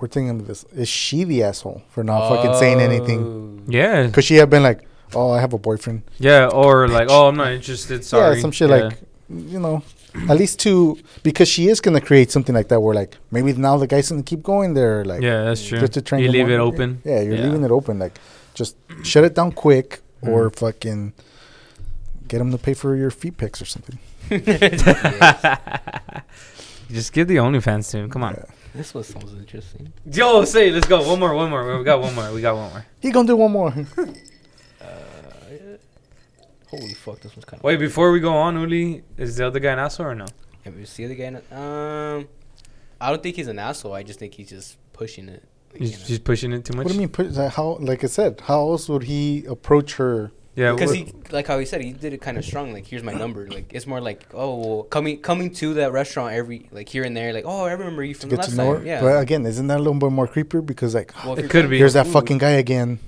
We're 0.00 0.08
thinking 0.08 0.40
of 0.40 0.46
this. 0.46 0.64
Is 0.74 0.88
she 0.88 1.24
the 1.24 1.42
asshole 1.42 1.82
for 1.90 2.04
not 2.04 2.28
fucking 2.28 2.54
saying 2.54 2.80
anything? 2.80 3.20
Oh. 3.66 3.70
Yeah, 3.70 4.08
Could 4.10 4.24
she 4.24 4.36
have 4.36 4.48
been 4.50 4.62
like, 4.62 4.80
"Oh, 5.14 5.30
I 5.32 5.40
have 5.40 5.52
a 5.52 5.58
boyfriend"? 5.58 6.02
yeah, 6.18 6.46
or 6.48 6.86
like, 6.88 7.08
oh, 7.10 7.26
I'm 7.28 7.36
not 7.36 7.52
interested. 7.52 8.04
Sorry. 8.04 8.36
Yeah, 8.36 8.40
some 8.42 8.52
shit 8.52 8.70
Yeah. 8.70 8.76
like, 8.76 8.98
you 9.28 9.58
know, 9.58 9.82
at 10.28 10.36
least 10.38 10.60
to 10.60 10.96
because 11.22 11.48
she 11.48 11.68
is 11.68 11.80
gonna 11.80 12.00
create 12.00 12.30
something 12.30 12.54
like 12.54 12.68
that 12.68 12.80
where 12.80 12.94
like 12.94 13.16
maybe 13.30 13.52
now 13.54 13.76
the 13.76 13.86
guy's 13.86 14.08
gonna 14.10 14.22
keep 14.22 14.42
going 14.42 14.74
there. 14.74 15.04
Like, 15.04 15.20
yeah, 15.22 15.42
that's 15.44 15.66
true. 15.66 15.78
just 15.80 15.92
to 15.94 16.02
train 16.02 16.22
You 16.24 16.30
leave 16.30 16.46
on- 16.46 16.52
it 16.52 16.58
open. 16.60 17.02
Yeah, 17.04 17.20
you're 17.20 17.34
Yeah. 17.34 17.44
leaving 17.46 17.64
it 17.64 17.70
open. 17.70 17.98
Like, 17.98 18.18
just 18.54 18.76
shut 19.02 19.24
it 19.24 19.34
down 19.34 19.52
quick, 19.52 20.00
or 20.22 20.48
Mm. 20.50 20.56
fucking 20.56 21.12
get 22.28 22.40
him 22.40 22.50
to 22.52 22.58
pay 22.58 22.74
for 22.74 22.94
your 22.94 23.10
feet 23.10 23.36
pics 23.36 23.60
or 23.62 23.64
something. 23.66 23.98
Just 26.90 27.12
give 27.12 27.28
the 27.28 27.36
OnlyFans 27.36 27.90
to 27.90 27.98
him. 27.98 28.10
Come 28.10 28.22
on. 28.24 28.34
Yeah. 28.34 28.44
This 28.78 28.94
one 28.94 29.02
sounds 29.02 29.32
interesting. 29.34 29.92
Yo, 30.08 30.44
say, 30.44 30.70
let's 30.70 30.86
go. 30.86 31.02
One 31.02 31.18
more, 31.18 31.34
one 31.34 31.50
more. 31.50 31.78
We 31.78 31.82
got 31.84 32.00
one 32.00 32.14
more. 32.14 32.32
We 32.32 32.40
got 32.40 32.54
one 32.54 32.70
more. 32.70 32.86
He 33.00 33.10
gonna 33.10 33.26
do 33.26 33.34
one 33.36 33.50
more. 33.50 33.74
Uh, 34.80 35.76
holy 36.68 36.94
fuck, 36.94 37.18
this 37.20 37.34
one's 37.34 37.44
kind 37.44 37.58
of. 37.60 37.64
Wait, 37.64 37.78
before 37.78 38.12
we 38.12 38.20
go 38.20 38.32
on, 38.34 38.54
Uli, 38.54 39.02
is 39.16 39.36
the 39.36 39.46
other 39.48 39.58
guy 39.58 39.72
an 39.72 39.80
asshole 39.80 40.06
or 40.06 40.14
no? 40.14 40.26
Have 40.64 40.78
you 40.78 40.86
see 40.86 41.06
the 41.06 41.16
guy? 41.16 41.24
in 41.24 41.36
it? 41.36 41.52
Um, 41.52 42.28
I 43.00 43.10
don't 43.10 43.20
think 43.22 43.34
he's 43.34 43.48
an 43.48 43.58
asshole. 43.58 43.94
I 43.94 44.04
just 44.04 44.20
think 44.20 44.34
he's 44.34 44.50
just 44.50 44.76
pushing 44.92 45.28
it. 45.28 45.42
Like, 45.72 45.80
He's 45.80 45.92
you 45.92 45.98
know. 45.98 46.04
just 46.04 46.24
pushing 46.24 46.52
it 46.52 46.64
too 46.64 46.74
much. 46.76 46.84
what 46.84 46.88
do 46.90 46.94
you 46.94 47.00
mean? 47.00 47.08
Put 47.08 47.32
like, 47.32 47.52
how? 47.52 47.78
Like 47.80 48.04
I 48.04 48.06
said, 48.06 48.40
how 48.44 48.60
else 48.70 48.88
would 48.88 49.02
he 49.04 49.44
approach 49.46 49.94
her? 49.96 50.30
Yeah, 50.58 50.72
because 50.72 50.92
he 50.92 51.12
like 51.30 51.46
how 51.46 51.58
he 51.62 51.66
said 51.70 51.80
he 51.82 51.92
did 51.92 52.12
it 52.12 52.20
kind 52.20 52.36
of 52.36 52.44
strong 52.44 52.72
like 52.72 52.84
here's 52.90 53.04
my 53.10 53.12
number 53.22 53.46
like 53.56 53.72
it's 53.76 53.86
more 53.86 54.00
like 54.00 54.20
oh 54.34 54.52
well, 54.62 54.82
coming 54.96 55.18
coming 55.28 55.48
to 55.60 55.74
that 55.74 55.92
restaurant 55.92 56.30
every 56.34 56.68
like 56.72 56.88
here 56.88 57.04
and 57.04 57.14
there 57.16 57.32
like 57.32 57.44
oh 57.46 57.64
I 57.64 57.72
remember 57.72 58.02
you 58.02 58.14
To 58.14 58.20
from 58.20 58.30
the 58.30 58.36
get 58.36 58.42
last 58.42 58.50
to 58.50 58.56
know 58.56 58.72
time 58.74 58.82
her. 58.82 58.86
yeah 58.92 59.00
But 59.00 59.14
again, 59.26 59.46
isn't 59.46 59.66
that 59.70 59.76
a 59.78 59.84
little 59.86 60.00
bit 60.04 60.10
more 60.10 60.26
creepier? 60.26 60.62
Because 60.72 60.94
like, 60.96 61.12
Well, 61.24 61.38
It 61.38 61.48
could 61.48 61.70
be. 61.70 61.78
here's 61.78 61.92
that 61.94 62.06
food, 62.06 62.12
fucking 62.14 62.38
guy 62.38 62.54
again. 62.64 62.98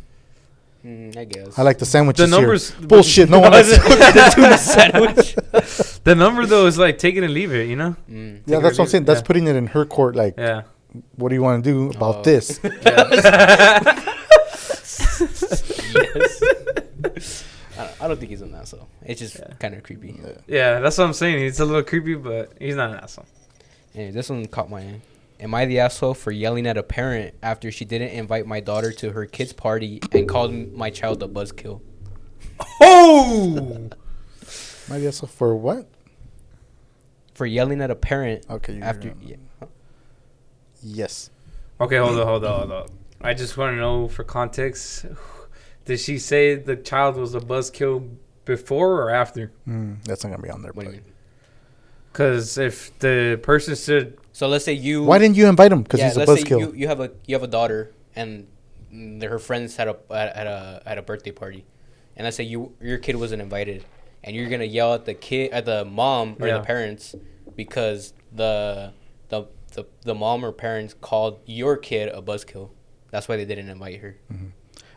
mm, 0.86 1.16
I 1.16 1.24
guess 1.24 1.58
I 1.58 1.62
like 1.62 1.78
the 1.78 1.86
sandwiches 1.86 2.30
the 2.30 2.36
here. 2.36 2.40
numbers. 2.46 2.70
Bullshit. 2.90 3.28
No 3.28 3.40
one 3.44 3.50
likes 3.52 3.68
the 3.76 4.32
tuna 4.34 4.56
sandwich 4.74 5.34
The 6.04 6.14
number 6.14 6.46
though 6.46 6.66
is 6.66 6.78
like 6.78 6.98
take 6.98 7.16
it 7.16 7.24
and 7.24 7.34
leave 7.34 7.52
it. 7.52 7.66
You 7.68 7.76
know. 7.82 7.96
mm. 8.08 8.40
Yeah, 8.46 8.56
Take 8.56 8.62
that's 8.64 8.78
what 8.78 8.84
I'm 8.84 8.90
saying. 8.94 9.02
it. 9.04 9.06
That's 9.06 9.20
Yeah. 9.22 9.26
putting 9.30 9.46
it 9.48 9.56
in 9.56 9.66
her 9.74 9.84
court. 9.84 10.14
Like, 10.14 10.34
Yeah. 10.38 10.62
what 11.16 11.28
do 11.30 11.34
you 11.34 11.42
want 11.42 11.64
to 11.64 11.70
do 11.70 11.90
about 11.96 12.16
Oh. 12.18 12.22
this? 12.22 12.60
yes 12.62 13.26
I, 13.26 13.82
don't- 16.14 16.29
I 17.78 18.08
don't 18.08 18.18
think 18.18 18.30
he's 18.30 18.42
an 18.42 18.54
asshole 18.54 18.88
it's 19.02 19.20
just 19.20 19.36
Yeah. 19.38 19.54
kind 19.58 19.74
of 19.74 19.82
creepy 19.82 20.20
Yeah, 20.46 20.80
that's 20.80 20.98
what 20.98 21.04
I'm 21.06 21.12
saying. 21.12 21.44
It's 21.46 21.60
a 21.60 21.64
little 21.64 21.82
creepy, 21.82 22.14
but 22.14 22.52
he's 22.58 22.74
not 22.76 22.90
an 22.90 22.96
asshole. 22.96 23.26
Anyway, 23.94 24.10
this 24.12 24.28
one 24.28 24.46
caught 24.46 24.68
my 24.70 24.80
eye. 24.80 25.00
Am 25.40 25.54
I 25.54 25.64
the 25.64 25.78
asshole 25.80 26.14
for 26.14 26.30
yelling 26.32 26.66
at 26.66 26.76
a 26.76 26.82
parent 26.82 27.34
after 27.42 27.70
she 27.72 27.84
didn't 27.86 28.10
invite 28.10 28.46
my 28.46 28.60
daughter 28.60 28.92
to 28.92 29.12
her 29.12 29.24
kid's 29.24 29.52
party 29.54 30.00
and 30.12 30.28
called 30.28 30.52
my 30.74 30.90
child 30.90 31.22
a 31.22 31.28
buzzkill? 31.28 31.80
Oh. 32.80 33.88
Maybe 34.90 35.06
asshole 35.06 35.28
for 35.28 35.54
what? 35.56 35.88
For 37.34 37.46
yelling 37.46 37.80
at 37.80 37.90
a 37.90 37.94
parent 37.96 38.44
Okay. 38.50 38.74
you're- 38.74 38.84
after. 38.86 39.14
Yeah. 39.22 39.36
Yes. 40.82 41.30
Okay, 41.80 41.96
hold 41.96 42.18
on, 42.18 42.26
hold 42.26 42.44
on, 42.44 42.58
hold 42.68 42.72
on. 42.72 42.88
I 43.22 43.32
just 43.34 43.56
want 43.56 43.72
to 43.72 43.76
know 43.76 44.08
for 44.08 44.24
context. 44.24 45.06
Did 45.84 45.98
she 46.00 46.18
say 46.18 46.54
the 46.54 46.76
child 46.76 47.16
was 47.16 47.34
a 47.34 47.40
buzzkill 47.40 48.08
before 48.44 49.02
or 49.02 49.10
after? 49.10 49.52
Mm, 49.68 50.04
that's 50.04 50.22
not 50.24 50.30
gonna 50.30 50.42
be 50.42 50.50
on 50.50 50.62
there. 50.62 50.72
What 50.72 50.84
do 50.84 50.90
but- 50.90 50.96
you 50.96 51.02
mean? 51.02 51.12
Because 52.12 52.58
if 52.58 52.96
the 52.98 53.38
person 53.42 53.76
said, 53.76 54.16
So 54.32 54.48
let's 54.48 54.64
say 54.64 54.72
you. 54.72 55.04
Why 55.04 55.18
didn't 55.18 55.36
you 55.36 55.46
invite 55.48 55.70
him? 55.72 55.82
Because 55.82 56.00
yeah, 56.00 56.06
he's 56.08 56.16
a 56.16 56.20
let's 56.24 56.42
say 56.42 56.48
buzzkill. 56.48 56.60
you, 56.60 56.72
you 56.74 56.88
have 56.88 57.00
a 57.00 57.10
you 57.26 57.34
have 57.36 57.42
a 57.44 57.46
daughter 57.48 57.92
and 58.16 58.46
mm, 58.92 59.22
her 59.22 59.38
friends 59.38 59.76
had 59.76 59.86
a 59.88 59.96
at, 60.10 60.34
at 60.36 60.46
a 60.46 60.82
at 60.86 60.98
a 60.98 61.02
birthday 61.02 61.30
party, 61.30 61.64
and 62.16 62.24
let's 62.24 62.36
say 62.36 62.42
you 62.44 62.74
your 62.80 62.98
kid 62.98 63.14
wasn't 63.16 63.40
invited, 63.40 63.84
and 64.24 64.34
you're 64.34 64.48
gonna 64.48 64.64
yell 64.64 64.92
at 64.94 65.04
the 65.04 65.14
kid 65.14 65.52
at 65.52 65.64
the 65.66 65.84
mom 65.84 66.36
or 66.40 66.48
Yeah. 66.48 66.58
the 66.58 66.64
parents 66.64 67.14
because 67.54 68.12
the 68.32 68.92
the 69.28 69.46
the 69.74 69.86
the 70.02 70.14
mom 70.14 70.44
or 70.44 70.50
parents 70.50 70.94
called 71.00 71.38
your 71.46 71.76
kid 71.76 72.08
a 72.08 72.20
buzzkill. 72.20 72.70
That's 73.12 73.28
why 73.28 73.36
they 73.36 73.44
didn't 73.44 73.68
invite 73.68 74.00
her. 74.00 74.16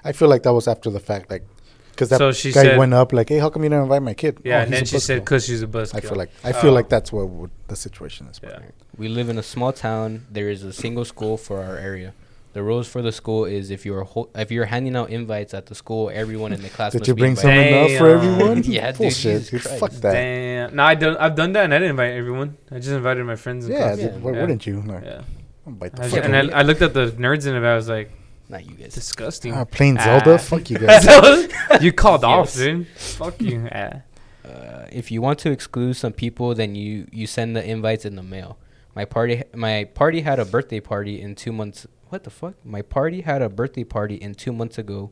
I 0.03 0.11
feel 0.11 0.27
like 0.29 0.43
that 0.43 0.53
was 0.53 0.67
after 0.67 0.89
the 0.89 0.99
fact, 0.99 1.29
like, 1.31 1.43
because 1.91 2.09
that 2.09 2.17
So 2.17 2.31
she 2.31 2.51
guy 2.51 2.63
said- 2.63 2.77
went 2.77 2.93
up 2.93 3.13
like, 3.13 3.29
"Hey, 3.29 3.37
how 3.39 3.49
come 3.49 3.63
you 3.63 3.69
didn't 3.69 3.83
invite 3.83 4.01
my 4.01 4.13
kid?" 4.13 4.37
yeah, 4.43 4.59
"Oh, 4.59 4.61
and 4.63 4.73
then 4.73 4.85
she 4.85 4.99
said 4.99 5.19
because 5.19 5.45
she's 5.45 5.61
a 5.63 5.67
buzzkill. 5.67 5.95
I 5.95 6.01
feel 6.01 6.15
like 6.17 6.29
I 6.43 6.51
feel 6.51 6.71
Oh. 6.71 6.73
like 6.73 6.89
that's 6.89 7.11
what 7.13 7.29
would, 7.29 7.51
the 7.67 7.75
situation 7.75 8.27
is. 8.27 8.39
Yeah. 8.43 8.59
We 8.97 9.07
live 9.07 9.29
in 9.29 9.37
a 9.37 9.43
small 9.43 9.71
town. 9.71 10.25
There 10.31 10.49
is 10.49 10.63
a 10.63 10.73
single 10.73 11.05
school 11.05 11.37
for 11.37 11.63
our 11.63 11.77
area. 11.77 12.13
The 12.53 12.61
rules 12.61 12.87
for 12.87 13.01
the 13.01 13.11
school 13.11 13.45
is 13.45 13.71
if 13.71 13.83
you're 13.83 14.03
hol- 14.03 14.29
if 14.35 14.51
you're 14.51 14.65
handing 14.65 14.95
out 14.95 15.09
invites 15.09 15.53
at 15.55 15.65
the 15.67 15.75
school, 15.75 16.11
everyone 16.13 16.53
in 16.53 16.61
the 16.61 16.69
class 16.69 16.91
Did 16.91 16.99
must 17.01 17.07
you 17.07 17.15
bring 17.15 17.31
invited. 17.31 17.41
something 17.49 17.73
else 17.73 17.97
for 17.97 18.09
everyone? 18.09 18.63
Yeah, 18.77 18.91
dude, 18.91 18.97
Bullshit, 18.99 19.41
Jesus 19.41 19.49
dude. 19.49 19.79
Fuck 19.79 19.91
that. 20.03 20.13
Damn. 20.13 20.75
No, 20.75 20.83
I 20.83 20.93
don't. 20.95 21.17
I've 21.17 21.35
done 21.35 21.51
that, 21.53 21.63
and 21.65 21.73
I 21.73 21.77
didn't 21.79 21.91
invite 21.91 22.13
everyone. 22.13 22.57
I 22.71 22.75
just 22.77 22.89
invited 22.89 23.23
my 23.25 23.35
friends. 23.35 23.65
And 23.65 23.73
Yeah, 23.73 23.79
class. 23.83 23.99
Yeah. 23.99 24.07
why 24.21 24.31
Yeah. 24.33 24.41
wouldn't 24.41 24.67
you? 24.67 24.81
Like, 24.85 25.03
yeah. 25.03 25.21
I'll 25.65 25.73
bite 25.73 25.95
the 25.95 26.03
I 26.03 26.07
fuck 26.09 26.25
and. 26.25 26.35
I, 26.35 26.59
I 26.59 26.61
looked 26.61 26.81
at 26.83 26.93
the 26.93 27.07
nerds 27.25 27.47
in 27.47 27.55
it. 27.55 27.63
I 27.63 27.75
was 27.75 27.89
like, 27.89 28.11
Not 28.49 28.65
you 28.65 28.75
guys. 28.75 28.93
disgusting. 28.93 29.53
Ah, 29.53 29.65
plain 29.65 29.97
Ah. 29.97 30.03
Zelda. 30.19 30.37
Fuck 30.37 30.69
you 30.69 30.77
guys. 30.85 31.47
you 31.81 31.91
called 31.93 32.23
off, 32.23 32.47
Yes. 32.47 32.55
dude. 32.57 32.87
Fuck 32.87 33.41
you. 33.41 33.67
Ah. 33.71 34.01
Uh, 34.45 34.85
if 34.91 35.09
you 35.09 35.21
want 35.21 35.39
to 35.39 35.49
exclude 35.51 35.93
some 35.95 36.11
people, 36.11 36.53
then 36.53 36.75
you 36.75 37.07
you 37.11 37.25
send 37.25 37.55
the 37.55 37.63
invites 37.65 38.03
in 38.05 38.15
the 38.17 38.23
mail. 38.23 38.57
My 38.93 39.05
party 39.05 39.43
my 39.55 39.85
party 39.85 40.21
had 40.21 40.37
a 40.37 40.45
birthday 40.45 40.81
party 40.81 41.21
in 41.21 41.33
two 41.35 41.53
months. 41.53 41.87
What 42.09 42.25
the 42.25 42.29
fuck? 42.29 42.55
My 42.65 42.81
party 42.81 43.21
had 43.21 43.41
a 43.41 43.47
birthday 43.49 43.85
party 43.85 44.15
in 44.15 44.35
two 44.35 44.51
months 44.51 44.77
ago, 44.77 45.11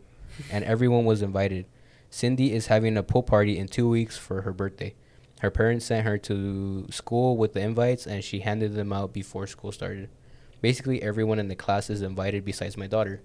and 0.51 0.63
everyone 0.65 1.05
was 1.05 1.21
invited. 1.21 1.65
Cindy 2.09 2.53
is 2.53 2.67
having 2.67 2.97
a 2.97 3.03
pool 3.03 3.23
party 3.23 3.57
in 3.57 3.67
two 3.69 3.87
weeks 3.89 4.17
for 4.17 4.41
her 4.41 4.51
birthday. 4.51 4.93
Her 5.39 5.49
parents 5.49 5.85
sent 5.85 6.05
her 6.05 6.17
to 6.19 6.85
school 6.91 7.37
with 7.37 7.53
the 7.53 7.61
invites, 7.61 8.05
and 8.05 8.21
she 8.23 8.41
handed 8.41 8.75
them 8.75 8.91
out 8.93 9.13
before 9.13 9.47
school 9.47 9.71
started. 9.71 10.09
Basically, 10.61 11.01
everyone 11.01 11.39
in 11.39 11.47
the 11.47 11.55
class 11.55 11.89
is 11.89 12.01
invited 12.01 12.45
besides 12.45 12.77
my 12.77 12.87
daughter. 12.87 13.21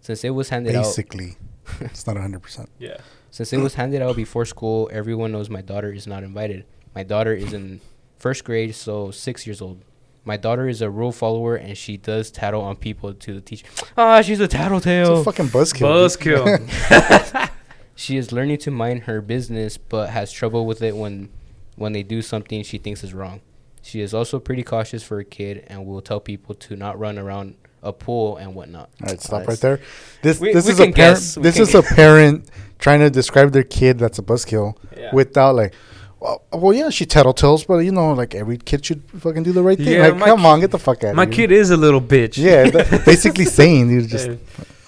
Since 0.00 0.22
it 0.24 0.30
was 0.30 0.50
handed 0.50 0.74
out, 0.76 0.84
Basically, 0.84 1.36
it's 1.80 2.06
not 2.06 2.14
100. 2.14 2.40
percent 2.40 2.70
Yeah. 2.78 2.98
since 3.30 3.52
it 3.52 3.58
was 3.58 3.74
handed 3.74 4.02
out 4.02 4.14
before 4.16 4.44
school, 4.44 4.88
everyone 4.92 5.32
knows 5.32 5.50
my 5.50 5.62
daughter 5.62 5.92
is 5.92 6.06
not 6.06 6.22
invited. 6.22 6.64
My 6.94 7.02
daughter 7.02 7.34
is 7.34 7.52
in 7.52 7.80
first 8.18 8.44
grade, 8.44 8.74
so 8.74 9.10
six 9.10 9.46
years 9.46 9.60
old. 9.60 9.82
My 10.24 10.36
daughter 10.36 10.68
is 10.68 10.80
a 10.82 10.90
rule 10.90 11.12
follower 11.12 11.54
and 11.56 11.76
she 11.78 11.96
does 11.96 12.30
tattle 12.32 12.60
on 12.62 12.76
people 12.76 13.14
to 13.14 13.34
the 13.34 13.40
teacher. 13.40 13.66
Ah, 13.96 14.22
she's 14.22 14.40
a 14.40 14.44
It's 14.44 14.54
a 14.54 14.56
tattletale. 14.58 15.22
fucking 15.24 15.46
buzzkill. 15.46 15.86
Buzzkill. 15.86 17.50
She 17.98 18.18
is 18.18 18.30
learning 18.30 18.58
to 18.58 18.70
mind 18.70 19.04
her 19.04 19.22
business, 19.22 19.78
but 19.78 20.10
has 20.10 20.30
trouble 20.30 20.66
with 20.66 20.82
it 20.82 20.94
when, 20.96 21.30
when 21.76 21.92
they 21.94 22.02
do 22.02 22.20
something 22.20 22.62
she 22.62 22.76
thinks 22.76 23.02
is 23.02 23.14
wrong. 23.14 23.40
She 23.86 24.00
is 24.00 24.12
also 24.12 24.40
pretty 24.40 24.64
cautious 24.64 25.02
for 25.04 25.20
a 25.20 25.24
kid 25.24 25.64
and 25.68 25.86
will 25.86 26.00
tell 26.02 26.18
people 26.18 26.56
to 26.56 26.74
not 26.74 26.98
run 26.98 27.18
around 27.18 27.54
a 27.84 27.92
pool 27.92 28.36
and 28.36 28.52
whatnot. 28.56 28.90
All 29.00 29.08
right, 29.10 29.20
stop 29.20 29.46
right 29.46 29.60
there. 29.60 29.78
This 30.22 30.40
we- 30.40 30.52
this 30.52 30.66
we 30.66 30.72
is 30.72 30.80
a 30.80 30.82
parent. 30.82 30.96
guess, 30.96 31.34
This 31.36 31.54
can 31.54 31.62
is 31.62 31.74
a 31.76 31.82
parent 31.82 32.46
trying 32.80 32.98
to 33.00 33.10
describe 33.10 33.52
their 33.52 33.62
kid 33.62 33.98
that's 34.00 34.18
a 34.18 34.22
buzzkill 34.22 34.74
Yeah. 34.98 35.10
without 35.12 35.54
like, 35.54 35.72
well, 36.18 36.42
well, 36.52 36.72
yeah, 36.72 36.90
she 36.90 37.06
tattletales, 37.06 37.64
but 37.64 37.78
you 37.78 37.92
know, 37.92 38.12
like 38.12 38.34
every 38.34 38.56
kid 38.58 38.84
should 38.84 39.02
fucking 39.20 39.44
do 39.44 39.52
the 39.52 39.62
right 39.62 39.78
thing. 39.78 39.86
Yeah, 39.86 40.08
like, 40.08 40.18
come 40.24 40.40
ki- 40.40 40.46
on, 40.46 40.60
get 40.60 40.72
the 40.72 40.78
fuck 40.80 41.04
out. 41.04 41.14
My 41.14 41.26
kid 41.26 41.52
is 41.52 41.70
a 41.70 41.76
little 41.76 42.00
bitch. 42.00 42.38
Yeah, 42.38 42.70
basically 43.04 43.44
saying 43.60 43.88
you 43.90 44.02
just. 44.02 44.26
Yeah. 44.30 44.34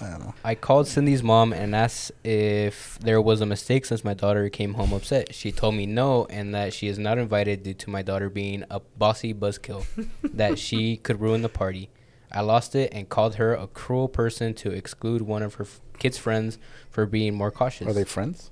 I 0.01 0.09
don't 0.09 0.19
know. 0.19 0.28
I 0.49 0.55
called 0.55 0.87
Cindy's 0.87 1.21
mom 1.21 1.53
and 1.53 1.75
asked 1.75 2.11
if 2.23 2.97
there 2.97 3.21
was 3.21 3.39
a 3.39 3.45
mistake 3.45 3.85
since 3.85 4.03
my 4.03 4.15
daughter 4.15 4.49
came 4.49 4.73
home 4.73 4.93
upset. 4.93 5.35
She 5.35 5.51
told 5.51 5.75
me 5.75 5.85
no 5.85 6.25
and 6.25 6.55
that 6.55 6.73
she 6.73 6.87
is 6.87 6.97
not 6.97 7.19
invited 7.19 7.61
due 7.61 7.75
to 7.75 7.91
my 7.91 8.01
daughter 8.01 8.31
being 8.31 8.63
a 8.71 8.79
bossy 8.97 9.31
buzzkill, 9.31 9.85
that 10.23 10.57
she 10.57 10.97
could 10.97 11.21
ruin 11.21 11.43
the 11.43 11.49
party. 11.49 11.91
I 12.31 12.41
lost 12.41 12.73
it 12.73 12.91
and 12.91 13.07
called 13.07 13.35
her 13.35 13.53
a 13.53 13.67
cruel 13.67 14.07
person 14.07 14.55
to 14.55 14.71
exclude 14.71 15.21
one 15.21 15.43
of 15.43 15.53
her 15.55 15.65
f- 15.65 15.81
kids' 15.99 16.17
friends 16.17 16.57
for 16.89 17.05
being 17.05 17.35
more 17.35 17.51
cautious. 17.51 17.87
Are 17.87 17.93
they 17.93 18.03
friends? 18.03 18.49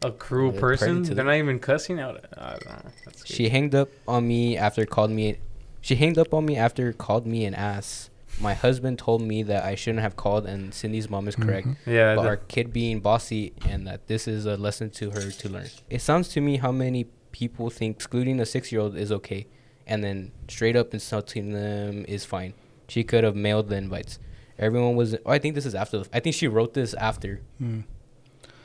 A 0.00 0.12
cruel 0.12 0.50
They're 0.50 0.60
person. 0.62 1.02
They're 1.02 1.14
the- 1.14 1.24
not 1.24 1.34
even 1.34 1.58
cussing 1.58 2.00
out. 2.00 2.24
I 2.38 2.52
don't 2.52 2.66
know. 2.66 2.90
That's 3.04 3.26
She 3.26 3.50
hanged 3.50 3.74
up 3.74 3.90
on 4.08 4.26
me 4.26 4.56
after 4.56 4.86
called 4.86 5.10
me. 5.10 5.36
She 5.82 5.96
hanged 5.96 6.16
up 6.16 6.32
on 6.32 6.46
me 6.46 6.56
after 6.56 6.90
called 6.94 7.26
me 7.26 7.44
and 7.44 7.54
asked. 7.54 8.08
My 8.40 8.54
husband 8.54 8.98
told 8.98 9.22
me 9.22 9.42
that 9.44 9.64
I 9.64 9.74
shouldn't 9.76 10.02
have 10.02 10.16
called, 10.16 10.44
and 10.46 10.74
Cindy's 10.74 11.08
mom 11.08 11.28
is 11.28 11.36
correct. 11.36 11.68
yeah. 11.86 12.14
but 12.16 12.22
the- 12.22 12.28
our 12.28 12.36
kid 12.36 12.72
being 12.72 13.00
bossy 13.00 13.52
and 13.68 13.86
that 13.86 14.06
this 14.08 14.26
is 14.28 14.44
a 14.46 14.56
lesson 14.56 14.90
to 14.90 15.10
her 15.10 15.30
to 15.30 15.48
learn. 15.48 15.68
It 15.88 16.00
sounds 16.02 16.28
to 16.30 16.40
me 16.40 16.56
how 16.56 16.72
many 16.72 17.06
people 17.32 17.70
think 17.70 17.96
excluding 17.96 18.40
a 18.40 18.46
six 18.46 18.70
year 18.72 18.80
old 18.80 18.96
is 18.96 19.10
okay 19.12 19.46
and 19.86 20.02
then 20.04 20.32
straight 20.48 20.76
up 20.76 20.92
insulting 20.94 21.52
them 21.52 22.04
is 22.08 22.24
fine. 22.24 22.54
She 22.88 23.04
could 23.04 23.24
have 23.24 23.36
mailed 23.36 23.68
the 23.68 23.76
invites. 23.76 24.18
Everyone 24.58 24.94
was. 24.96 25.14
Oh, 25.26 25.30
I 25.30 25.38
think 25.38 25.54
this 25.54 25.66
is 25.66 25.74
after. 25.74 25.98
The, 26.00 26.08
I 26.12 26.20
think 26.20 26.34
she 26.36 26.46
wrote 26.48 26.74
this 26.74 26.94
after, 26.94 27.40
Hmm. 27.58 27.80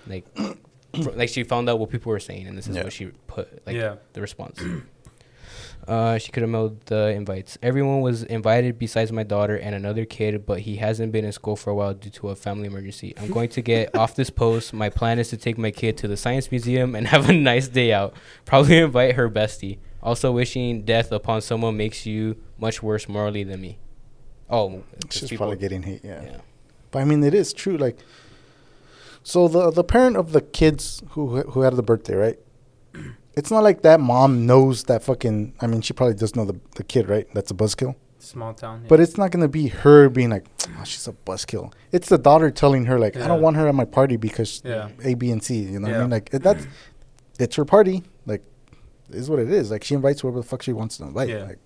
like, 0.07 0.25
like 0.93 1.29
she 1.29 1.43
found 1.43 1.67
out 1.69 1.79
what 1.79 1.89
people 1.89 2.11
were 2.11 2.19
saying, 2.19 2.47
and 2.47 2.57
this 2.57 2.67
is 2.67 2.75
Yeah. 2.75 2.83
what 2.83 2.93
she 2.93 3.07
put, 3.27 3.65
like, 3.65 3.75
Yeah. 3.75 3.95
the 4.13 4.21
response. 4.21 4.59
Uh, 5.87 6.17
she 6.19 6.31
could 6.31 6.41
have 6.41 6.49
mailed 6.49 6.79
the 6.85 7.07
invites. 7.09 7.57
Everyone 7.63 8.01
was 8.01 8.21
invited 8.23 8.77
besides 8.77 9.11
my 9.11 9.23
daughter 9.23 9.55
and 9.57 9.73
another 9.73 10.05
kid, 10.05 10.45
but 10.45 10.59
he 10.61 10.75
hasn't 10.75 11.11
been 11.11 11.25
in 11.25 11.31
school 11.31 11.55
for 11.55 11.71
a 11.71 11.75
while 11.75 11.93
due 11.95 12.11
to 12.11 12.29
a 12.29 12.35
family 12.35 12.67
emergency. 12.67 13.13
I'm 13.17 13.31
going 13.37 13.49
to 13.49 13.61
get 13.61 13.95
off 13.95 14.15
this 14.15 14.29
post. 14.29 14.71
My 14.73 14.89
plan 14.89 15.17
is 15.17 15.29
to 15.29 15.37
take 15.37 15.57
my 15.57 15.71
kid 15.71 15.97
to 15.97 16.07
the 16.07 16.15
science 16.17 16.51
museum 16.51 16.93
and 16.95 17.07
have 17.15 17.27
a 17.29 17.33
nice 17.33 17.67
day 17.67 17.91
out. 17.91 18.13
Probably 18.45 18.77
invite 18.87 19.15
her 19.15 19.29
bestie. 19.29 19.79
Also, 20.03 20.31
wishing 20.31 20.83
death 20.83 21.11
upon 21.11 21.41
someone 21.41 21.75
makes 21.75 22.05
you 22.05 22.37
much 22.59 22.83
worse 22.83 23.09
morally 23.09 23.43
than 23.43 23.59
me. 23.61 23.79
Oh, 24.49 24.83
She's 25.09 25.29
people- 25.29 25.47
probably 25.47 25.57
getting 25.57 25.83
hate. 25.83 26.01
Yeah. 26.03 26.21
yeah. 26.23 26.37
But 26.91 26.99
I 26.99 27.05
mean, 27.05 27.23
it 27.23 27.33
is 27.33 27.51
true. 27.53 27.77
Like, 27.77 27.97
so 29.23 29.47
the 29.47 29.69
the 29.71 29.83
parent 29.83 30.17
of 30.17 30.31
the 30.31 30.41
kids 30.41 31.03
who 31.11 31.41
who 31.41 31.61
had 31.61 31.75
the 31.75 31.83
birthday, 31.83 32.15
right? 32.15 32.39
It's 33.39 33.51
not 33.55 33.63
like 33.69 33.79
that 33.89 33.99
mom 34.11 34.45
knows 34.49 34.75
that 34.89 35.01
fucking. 35.09 35.37
I 35.63 35.65
mean, 35.71 35.81
she 35.81 35.93
probably 35.93 36.15
does 36.23 36.35
know 36.37 36.45
the 36.51 36.57
the 36.79 36.83
kid, 36.93 37.03
right? 37.13 37.27
That's 37.35 37.51
a 37.51 37.57
buzzkill. 37.61 37.93
small 38.19 38.53
town. 38.53 38.77
But 38.91 38.97
it's 39.03 39.17
not 39.21 39.27
gonna 39.33 39.47
be 39.61 39.65
her 39.83 40.09
being 40.17 40.29
like, 40.35 40.45
oh, 40.77 40.83
she's 40.83 41.07
a 41.07 41.13
buzzkill. 41.29 41.65
It's 41.95 42.09
the 42.09 42.17
daughter 42.29 42.49
telling 42.63 42.83
her 42.91 42.97
like, 43.05 43.15
I 43.23 43.27
don't 43.31 43.41
want 43.41 43.55
her 43.59 43.65
at 43.71 43.75
my 43.83 43.85
party 43.85 44.17
because 44.27 44.51
Yeah. 44.65 44.89
A, 45.09 45.11
B, 45.21 45.31
and 45.35 45.41
C. 45.41 45.49
You 45.73 45.79
know 45.79 45.87
what 45.87 45.97
I 45.97 46.01
mean? 46.01 46.09
Like 46.17 46.27
it- 46.35 46.43
that's 46.47 46.63
it's 47.43 47.55
her 47.55 47.65
party. 47.75 47.97
Like, 48.31 48.43
is 49.21 49.29
what 49.31 49.39
it 49.45 49.49
is. 49.59 49.71
Like 49.73 49.83
she 49.87 49.95
invites 49.95 50.19
whoever 50.21 50.39
the 50.43 50.47
fuck 50.51 50.61
she 50.67 50.73
wants 50.73 50.97
to 50.97 51.03
invite. 51.09 51.29
Yeah. 51.29 51.43
Like, 51.49 51.59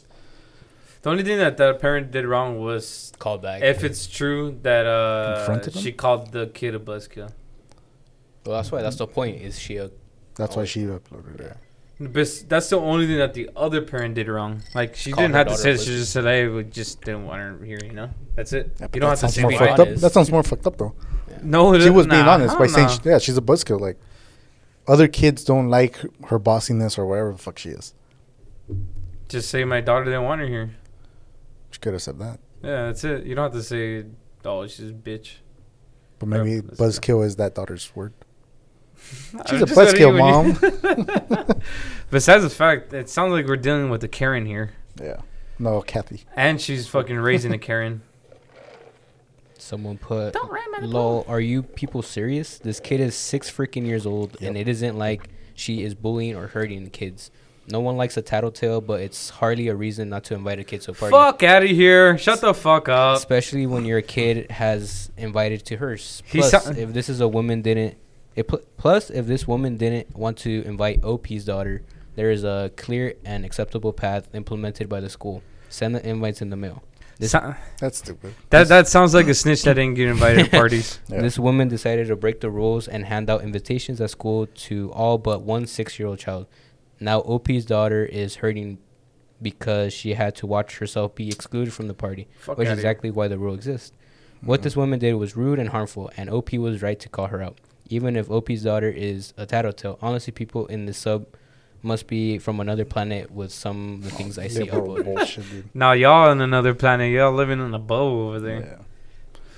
The 1.04 1.10
only 1.14 1.24
thing 1.28 1.40
that 1.46 1.58
that 1.58 1.80
parent 1.86 2.06
did 2.16 2.26
wrong 2.32 2.60
was 2.70 3.12
Called 3.24 3.42
back. 3.42 3.64
if 3.64 3.84
it's 3.84 4.06
true 4.20 4.44
that 4.68 4.86
uh 4.86 5.38
Confronted 5.38 5.74
him? 5.76 5.82
she 5.84 5.92
called 6.04 6.32
the 6.38 6.46
kid 6.60 6.76
a 6.76 6.80
buzzkill. 6.90 7.30
well, 8.46 8.56
that's 8.58 8.72
why. 8.72 8.82
That's 8.86 8.98
the 9.04 9.08
point. 9.20 9.42
Is 9.42 9.58
she 9.66 9.74
a? 9.78 9.90
that's 10.40 10.56
Oh. 10.56 10.60
why 10.60 10.66
she 10.66 10.82
uploaded 10.86 11.40
it. 11.50 11.58
Yeah. 12.00 12.08
But 12.08 12.46
that's 12.48 12.70
the 12.70 12.80
only 12.80 13.08
thing 13.08 13.18
that 13.18 13.34
the 13.34 13.50
other 13.56 13.82
parent 13.82 14.16
did 14.16 14.28
wrong. 14.28 14.64
Like 14.74 14.96
she 14.96 15.12
Call 15.12 15.24
didn't 15.24 15.34
her 15.34 15.38
have 15.40 15.48
to 15.48 15.58
say 15.58 15.72
a 15.72 15.74
it. 15.74 15.80
She 15.80 15.86
just 15.86 16.12
said, 16.12 16.24
"Hey, 16.24 16.48
we 16.48 16.64
just 16.64 17.02
didn't 17.02 17.26
want 17.26 17.42
her 17.42 17.66
here." 17.66 17.80
You 17.84 17.94
know, 17.94 18.10
that's 18.36 18.52
it. 18.54 18.72
Yeah, 18.80 18.88
but 18.88 18.96
you 18.96 19.02
don't 19.02 19.10
that 19.12 19.22
have 19.22 19.30
to 19.30 19.34
sounds 19.34 19.36
say 19.36 19.42
more 19.42 19.52
fucked 19.52 19.80
up. 19.80 19.90
That 19.96 20.12
sounds 20.12 20.32
more 20.32 20.44
fucked 20.44 20.68
up 20.68 20.78
though. 20.78 20.96
No, 21.42 21.78
she 21.80 21.90
was 21.90 22.08
being 22.08 22.26
nah, 22.26 22.34
honest 22.34 22.56
I 22.56 22.60
by 22.60 22.66
don't 22.66 22.74
saying, 22.74 22.88
know. 22.88 22.94
she, 22.94 23.10
yeah, 23.10 23.18
she's 23.18 23.38
a 23.38 23.42
buzzkill. 23.42 23.80
Like, 23.80 23.98
other 24.88 25.08
kids 25.08 25.44
don't 25.44 25.70
like 25.70 25.98
her, 25.98 26.10
her 26.28 26.40
bossiness 26.40 26.98
or 26.98 27.06
whatever 27.06 27.32
the 27.34 27.38
fuck 27.38 27.58
she 27.58 27.70
is. 27.70 27.94
just 29.28 29.50
say 29.50 29.64
my 29.66 29.82
daughter 29.82 30.06
didn't 30.06 30.24
want 30.24 30.42
her 30.42 30.48
here. 30.48 30.76
She 31.72 31.80
could 31.80 31.94
have 31.94 32.02
said 32.02 32.20
that. 32.20 32.40
Yeah, 32.64 32.86
that's 32.88 33.04
it. 33.04 33.26
You 33.26 33.36
don't 33.36 33.52
have 33.52 33.54
to 33.54 33.64
say, 33.64 34.06
"Oh, 34.46 34.66
she's 34.68 34.90
a 34.90 34.94
bitch." 34.94 35.36
But 36.20 36.28
maybe 36.30 36.60
that's 36.62 36.80
buzzkill 36.80 37.26
is 37.26 37.36
that 37.38 37.56
daughter's 37.56 37.94
word. 37.96 38.14
I 39.38 39.50
She's 39.50 39.62
a 39.62 39.66
just 39.66 39.76
said 39.76 39.96
buzzkill, 39.96 40.18
mom. 40.18 41.62
Besides 42.12 42.44
the 42.44 42.50
fact, 42.50 42.94
it 42.94 43.10
sounds 43.10 43.32
like 43.34 43.48
we're 43.48 43.56
dealing 43.58 43.90
with 43.90 44.04
a 44.04 44.08
Karen 44.08 44.46
here, 44.46 44.72
yeah. 45.02 45.22
No, 45.60 45.82
Kathy. 45.82 46.24
and 46.36 46.60
she's 46.62 46.88
fucking 46.88 47.18
raising 47.18 47.52
a 47.54 47.58
Karen. 47.58 48.02
Someone 49.58 49.98
put. 49.98 50.34
Don't 50.34 50.52
ram 50.52 50.64
at 50.76 50.84
a 50.84 50.88
Lol, 50.88 51.26
are 51.28 51.40
you 51.40 51.64
people 51.64 52.02
serious? 52.02 52.58
This 52.58 52.80
kid 52.80 53.00
is 53.00 53.16
six 53.16 53.50
freaking 53.50 53.86
years 53.86 54.06
old, 54.06 54.38
and 54.42 54.58
it 54.58 54.68
isn't 54.68 54.98
like 54.98 55.30
she 55.56 55.84
is 55.84 55.96
bullying 55.96 56.36
or 56.36 56.48
hurting 56.48 56.84
the 56.84 56.90
kids. 56.90 57.32
No 57.66 57.80
one 57.80 57.96
likes 57.96 58.18
a 58.18 58.22
tattletale, 58.22 58.82
but 58.82 59.00
it's 59.00 59.30
hardly 59.30 59.70
a 59.70 59.76
reason 59.76 60.10
not 60.10 60.26
to 60.26 60.34
invite 60.36 60.60
a 60.60 60.66
kid 60.66 60.82
to 60.82 60.92
a 60.92 60.94
party. 60.94 61.12
Fuck 61.12 61.44
out 61.44 61.64
of 61.64 61.70
here! 61.70 62.18
Shut 62.18 62.42
the 62.42 62.54
fuck 62.54 62.90
up. 62.90 63.16
Especially 63.18 63.66
when 63.66 63.86
your 63.86 64.02
kid 64.02 64.52
has 64.52 65.10
invited 65.16 65.64
to 65.68 65.78
hers. 65.78 66.22
Plus, 66.30 66.52
sou- 66.52 66.72
if 66.72 66.92
this 66.92 67.08
is 67.08 67.22
a 67.22 67.28
woman 67.28 67.62
didn't, 67.62 67.96
it 68.36 68.48
pl- 68.48 68.62
plus 68.78 69.10
if 69.10 69.26
this 69.28 69.48
woman 69.48 69.78
didn't 69.78 70.16
want 70.16 70.38
to 70.40 70.64
invite 70.66 71.04
OP's 71.04 71.46
daughter, 71.46 71.82
there 72.16 72.32
is 72.32 72.44
a 72.44 72.72
clear 72.76 73.16
and 73.26 73.44
acceptable 73.46 73.94
path 73.94 74.28
implemented 74.34 74.88
by 74.90 75.00
the 75.00 75.10
school. 75.10 75.42
Send 75.70 75.96
the 75.96 76.08
invites 76.08 76.42
in 76.42 76.50
the 76.50 76.56
mail. 76.56 76.84
This, 77.20 77.32
So- 77.32 77.56
That's 77.80 78.00
stupid. 78.00 78.34
that 78.50 78.68
that 78.70 78.88
sounds 78.88 79.14
like 79.14 79.28
a 79.28 79.34
snitch 79.34 79.64
that 79.64 79.76
didn't 79.76 79.96
get 79.96 80.10
invited 80.10 80.46
to 80.46 80.52
parties. 80.62 81.00
Yeah. 81.08 81.22
This 81.22 81.38
woman 81.38 81.68
decided 81.68 82.08
to 82.08 82.16
break 82.16 82.42
the 82.42 82.50
rules 82.50 82.88
and 82.88 83.06
hand 83.06 83.30
out 83.30 83.44
invitations 83.44 84.02
at 84.02 84.10
school 84.10 84.48
to 84.48 84.92
all 84.94 85.18
but 85.18 85.42
one 85.44 85.68
six 85.68 86.00
year 86.00 86.08
old 86.08 86.20
child. 86.20 86.48
Now, 87.00 87.22
OP's 87.22 87.66
daughter 87.66 88.06
is 88.06 88.36
hurting 88.38 88.78
because 89.42 89.94
she 89.94 90.14
had 90.14 90.36
to 90.38 90.48
watch 90.48 90.78
herself 90.78 91.16
be 91.16 91.28
excluded 91.30 91.74
from 91.74 91.88
the 91.88 91.94
party, 91.94 92.28
Fuck 92.40 92.58
which 92.58 92.66
is 92.68 92.72
outta 92.72 92.82
here. 92.82 92.90
exactly 92.90 93.12
why 93.12 93.28
the 93.28 93.38
rule 93.38 93.54
exists. 93.54 93.92
What 94.42 94.62
this 94.62 94.76
woman 94.76 95.00
did 95.00 95.14
was 95.16 95.36
rude 95.38 95.60
and 95.60 95.70
harmful, 95.70 96.12
and 96.18 96.30
OP 96.30 96.54
was 96.54 96.82
right 96.82 97.00
to 97.00 97.10
call 97.10 97.28
her 97.28 97.42
out. 97.42 97.58
Even 97.94 98.16
if 98.16 98.32
OP's 98.32 98.64
daughter 98.64 98.90
is 98.90 99.34
a 99.38 99.46
tattletale, 99.46 100.00
honestly, 100.02 100.32
people 100.34 100.66
in 100.66 100.88
the 100.88 100.94
sub 100.94 101.28
must 101.84 102.08
be 102.08 102.40
from 102.40 102.60
another 102.60 102.86
planet 102.86 103.30
with 103.30 103.52
some 103.52 103.96
of 103.96 104.04
the 104.06 104.10
things 104.10 104.40
I 104.40 104.48
see 104.48 104.64
Liberal 104.64 104.96
uploaded. 104.96 105.66
Now 105.76 105.92
y'all 105.92 106.30
on 106.30 106.42
another 106.42 106.74
planet. 106.74 107.12
Y'all 107.12 107.32
living 107.34 107.60
in 107.60 107.72
a 107.74 107.78
bow 107.80 108.28
over 108.30 108.40
there. 108.40 108.62
Yeah. 108.62 108.78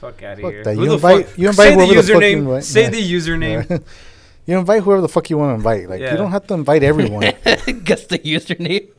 Fuck 0.01 0.21
out 0.23 0.33
of 0.33 0.39
here. 0.39 0.63
that. 0.65 0.75
Who 0.75 0.81
You 0.81 0.87
the 0.89 0.93
invite- 0.95 1.25
fuck- 1.27 1.37
you 1.37 1.47
invite 1.49 1.67
say 1.69 1.73
whoever 1.75 1.93
the 1.93 2.01
the 2.01 2.13
fuck 2.13 2.21
you 2.23 2.27
username. 2.27 2.37
invite. 2.39 2.63
Say 2.65 2.81
Yeah. 2.83 2.89
the 2.89 3.13
username. 3.13 3.69
Yeah. 3.69 3.77
you 4.47 4.57
invite 4.57 4.83
whoever 4.83 5.01
the 5.01 5.07
fuck 5.07 5.29
you 5.29 5.37
want 5.37 5.51
to 5.51 5.55
invite. 5.55 5.87
Like 5.89 6.01
Yeah. 6.01 6.11
you 6.11 6.17
don't 6.17 6.31
have 6.31 6.45
to 6.47 6.53
invite 6.55 6.83
everyone. 6.83 7.21
Guess 7.85 8.07
the 8.07 8.19
username. 8.19 8.89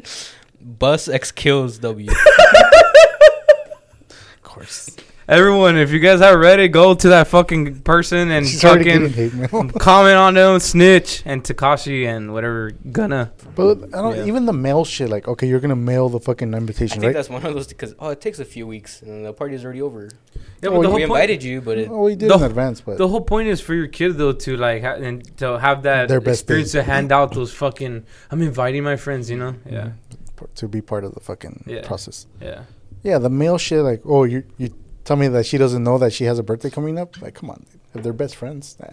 Bus 0.60 1.08
X 1.08 1.32
kills 1.32 1.78
W. 1.78 2.10
of 2.10 2.16
course. 4.42 4.94
Everyone, 5.30 5.76
if 5.76 5.92
you 5.92 6.00
guys 6.00 6.18
have 6.18 6.34
Reddit, 6.38 6.72
go 6.72 6.92
to 6.92 7.08
that 7.10 7.28
fucking 7.28 7.82
person 7.82 8.32
and 8.32 8.44
She's 8.44 8.60
fucking 8.62 9.70
comment 9.78 10.16
on 10.16 10.34
them, 10.34 10.58
snitch, 10.58 11.22
and 11.24 11.44
Takashi 11.44 12.04
and 12.04 12.32
whatever 12.32 12.72
gonna. 12.90 13.30
But 13.54 13.94
I 13.94 14.02
don't 14.02 14.16
Yeah. 14.16 14.24
even 14.24 14.44
the 14.46 14.52
mail 14.52 14.84
shit. 14.84 15.08
Like, 15.08 15.28
okay, 15.28 15.46
you're 15.46 15.60
gonna 15.60 15.76
mail 15.76 16.08
the 16.08 16.18
fucking 16.18 16.52
invitation, 16.52 16.54
I 16.54 16.58
invitation, 16.58 17.00
think 17.00 17.06
right? 17.10 17.14
that's 17.14 17.30
one 17.30 17.46
of 17.46 17.54
those 17.54 17.68
because 17.68 17.94
oh, 18.00 18.08
it 18.08 18.20
takes 18.20 18.40
a 18.40 18.44
few 18.44 18.66
weeks 18.66 19.02
and 19.02 19.24
the 19.24 19.32
party's 19.32 19.64
already 19.64 19.82
over. 19.82 20.08
Yeah, 20.62 20.70
but 20.70 20.70
the 20.70 20.70
whole 20.72 20.82
we 20.82 20.88
point, 20.90 21.02
invited 21.04 21.44
you, 21.44 21.60
but 21.60 21.78
it, 21.78 21.88
Oh, 21.88 22.02
we 22.02 22.16
did 22.16 22.28
The- 22.28 22.34
in 22.34 22.42
advance, 22.42 22.80
but 22.80 22.98
the 22.98 23.06
whole 23.06 23.20
point 23.20 23.46
is 23.46 23.60
for 23.60 23.74
your 23.74 23.86
kid 23.86 24.18
though 24.18 24.32
to 24.32 24.56
like 24.56 24.82
ha- 24.82 24.94
and 24.94 25.24
to 25.38 25.60
have 25.60 25.84
that 25.84 26.08
Their 26.08 26.20
best 26.20 26.40
experience 26.40 26.72
day. 26.72 26.80
to 26.80 26.82
hand 26.82 27.12
out 27.12 27.34
those 27.34 27.52
fucking. 27.52 28.04
I'm 28.32 28.42
inviting 28.42 28.82
my 28.82 28.96
friends, 28.96 29.30
you 29.30 29.36
know. 29.36 29.54
Yeah, 29.64 29.90
mm-hmm. 30.40 30.44
to 30.56 30.66
be 30.66 30.80
part 30.80 31.04
of 31.04 31.14
the 31.14 31.20
fucking 31.20 31.64
Yeah. 31.68 31.86
process. 31.86 32.26
yeah. 32.42 32.62
Yeah, 33.04 33.18
the 33.18 33.30
mail 33.30 33.56
shit. 33.58 33.78
Like, 33.82 34.02
oh, 34.04 34.24
you 34.24 34.42
you 34.58 34.70
tell 35.10 35.16
me 35.16 35.26
that 35.26 35.44
she 35.44 35.58
doesn't 35.58 35.82
know 35.82 35.98
that 35.98 36.12
she 36.12 36.22
has 36.22 36.38
a 36.38 36.42
birthday 36.44 36.70
coming 36.70 36.96
up. 36.96 37.20
Like, 37.20 37.34
come 37.34 37.50
on, 37.50 37.66
dude. 37.68 37.80
if 37.96 38.02
they're 38.04 38.12
best 38.12 38.36
friends. 38.36 38.76
Nah. 38.78 38.86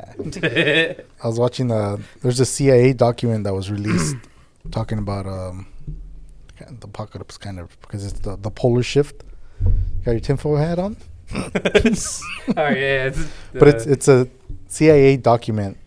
I 1.23 1.27
was 1.31 1.37
watching 1.37 1.69
uh 1.71 1.97
There's 2.23 2.39
a 2.39 2.45
CIA 2.55 2.93
document 2.93 3.43
that 3.43 3.53
was 3.53 3.69
released 3.69 4.15
talking 4.71 4.97
about 4.97 5.27
um 5.27 5.67
the 6.81 6.87
apocalypse, 6.87 7.37
kind 7.37 7.59
of 7.59 7.67
because 7.81 8.01
it's 8.07 8.19
the 8.25 8.35
the 8.35 8.49
polar 8.49 8.81
shift. 8.81 9.17
Got 10.03 10.11
your 10.17 10.19
tinfoil 10.21 10.57
hat 10.57 10.79
on? 10.79 10.97
oh 11.35 12.71
yeah, 12.83 13.09
it's, 13.09 13.21
but 13.59 13.67
it's 13.67 13.85
it's 13.85 14.07
a 14.07 14.27
CIA 14.77 15.17
document, 15.17 15.77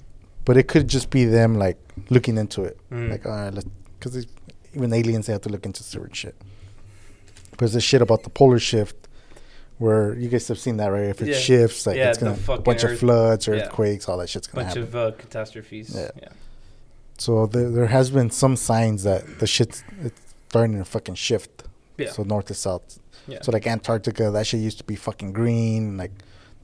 but 0.44 0.56
it 0.56 0.68
could 0.68 0.86
just 0.96 1.10
be 1.10 1.24
them 1.24 1.58
like 1.64 1.78
looking 2.08 2.36
into 2.38 2.62
it, 2.62 2.76
Mm. 2.92 3.10
like 3.10 3.26
all 3.26 3.32
right, 3.32 3.64
because 3.98 4.26
even 4.76 4.92
aliens 4.92 5.26
they 5.26 5.32
have 5.32 5.42
to 5.48 5.52
look 5.54 5.66
into 5.66 5.82
certain 5.82 6.12
shit. 6.22 6.36
Because 7.50 7.72
the 7.72 7.80
shit 7.80 8.00
about 8.02 8.22
the 8.22 8.30
polar 8.30 8.60
shift, 8.60 8.99
where 9.80 10.14
you 10.16 10.28
guys 10.28 10.46
have 10.48 10.58
seen 10.58 10.76
that, 10.76 10.88
right? 10.88 11.04
If 11.14 11.20
it 11.22 11.28
Yeah. 11.28 11.34
shifts, 11.38 11.86
like 11.86 11.96
Yeah, 11.96 12.10
it's 12.10 12.18
gonna 12.18 12.32
a 12.32 12.36
fucking 12.36 12.64
bunch 12.64 12.84
of 12.84 12.90
earth- 12.90 13.00
floods, 13.00 13.46
yeah. 13.46 13.54
earthquakes, 13.54 14.08
all 14.08 14.18
that 14.18 14.28
shit's 14.28 14.46
gonna 14.46 14.64
bunch 14.66 14.76
happen. 14.76 14.90
Bunch 14.92 15.06
of 15.08 15.14
uh, 15.14 15.22
catastrophes. 15.22 15.92
Yeah. 15.96 16.10
Yeah. 16.22 16.28
so 17.18 17.46
there, 17.46 17.70
there 17.70 17.86
has 17.86 18.10
been 18.10 18.30
some 18.30 18.56
signs 18.56 19.02
that 19.04 19.22
the 19.40 19.46
shit's 19.46 19.82
it's 20.04 20.20
starting 20.48 20.78
to 20.78 20.84
fucking 20.84 21.14
shift. 21.16 21.64
Yeah. 21.98 22.10
So 22.12 22.22
north 22.22 22.46
to 22.46 22.54
south. 22.54 22.98
Yeah. 23.26 23.40
So 23.42 23.52
like 23.52 23.66
Antarctica, 23.66 24.30
that 24.30 24.46
shit 24.46 24.60
used 24.60 24.78
to 24.78 24.84
be 24.84 24.96
fucking 24.96 25.32
green. 25.32 25.96
Like 25.96 26.12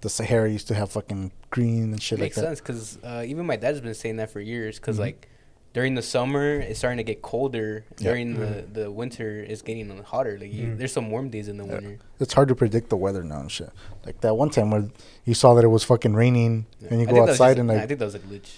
the 0.03 0.09
Sahara 0.11 0.49
used 0.51 0.69
to 0.69 0.75
have 0.75 0.91
fucking 0.93 1.33
green 1.51 1.93
and 1.93 2.03
shit 2.03 2.19
makes 2.19 2.37
like 2.37 2.43
that. 2.45 2.49
sense 2.51 2.61
because 2.61 2.99
uh, 3.05 3.23
even 3.27 3.47
my 3.47 3.57
dad's 3.57 3.81
been 3.81 3.95
saying 3.95 4.17
that 4.17 4.31
for 4.31 4.41
years. 4.41 4.77
Because 4.79 4.97
Mhm. 4.97 5.01
like 5.09 5.29
during 5.77 5.95
the 5.95 6.01
summer, 6.17 6.47
it's 6.69 6.79
starting 6.79 6.97
to 6.97 7.09
get 7.13 7.21
colder. 7.21 7.85
Yeah. 7.99 8.05
During 8.09 8.29
the 8.41 8.53
the 8.79 8.87
winter, 8.91 9.31
it's 9.51 9.61
getting 9.69 9.87
hotter. 10.13 10.35
Like 10.41 10.51
you, 10.59 10.65
Mm. 10.69 10.79
there's 10.79 10.93
some 10.99 11.11
warm 11.15 11.29
days 11.29 11.49
in 11.49 11.57
the 11.59 11.67
Yeah. 11.67 11.75
winter. 11.75 11.99
It's 12.19 12.33
hard 12.33 12.49
to 12.49 12.55
predict 12.63 12.89
the 12.89 12.97
weather 12.97 13.23
now 13.23 13.41
and 13.41 13.53
shit. 13.53 13.71
Like 14.07 14.19
that 14.23 14.35
one 14.43 14.49
time 14.57 14.71
where 14.71 14.87
you 15.29 15.35
saw 15.35 15.51
that 15.57 15.65
it 15.69 15.73
was 15.77 15.85
fucking 15.85 16.15
raining 16.15 16.55
Yeah. 16.81 16.89
and 16.91 16.97
you 17.01 17.07
I 17.07 17.11
go 17.11 17.13
think 17.13 17.17
that 17.17 17.21
was 17.23 17.31
outside 17.41 17.49
just- 17.55 17.59
and 17.61 17.67
nah, 17.69 17.75
like 17.75 17.83
I 17.83 17.87
think 17.89 17.99
that 18.01 18.07
was 18.13 18.15
a 18.23 18.25
glitch. 18.29 18.51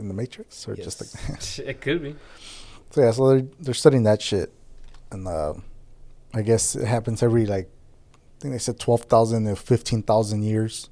in 0.00 0.08
the 0.08 0.14
Matrix 0.14 0.66
or 0.66 0.74
just 0.74 0.98
Yes. 1.02 1.58
like 1.58 1.68
it 1.72 1.78
could 1.84 2.00
be. 2.02 2.12
so 2.92 2.96
yeah. 3.04 3.10
So 3.16 3.22
they're 3.28 3.46
they're 3.62 3.74
studying 3.84 4.04
that 4.04 4.20
shit, 4.22 4.48
and 5.12 5.28
uh, 5.28 5.54
I 6.32 6.40
guess 6.40 6.74
it 6.74 6.86
happens 6.86 7.22
every 7.22 7.44
like 7.44 7.68
I 7.68 8.38
think 8.40 8.52
they 8.54 8.58
said 8.68 8.78
twelve 8.80 9.02
thousand 9.14 9.44
to 9.44 9.56
fifteen 9.56 10.00
thousand 10.02 10.42
years. 10.42 10.88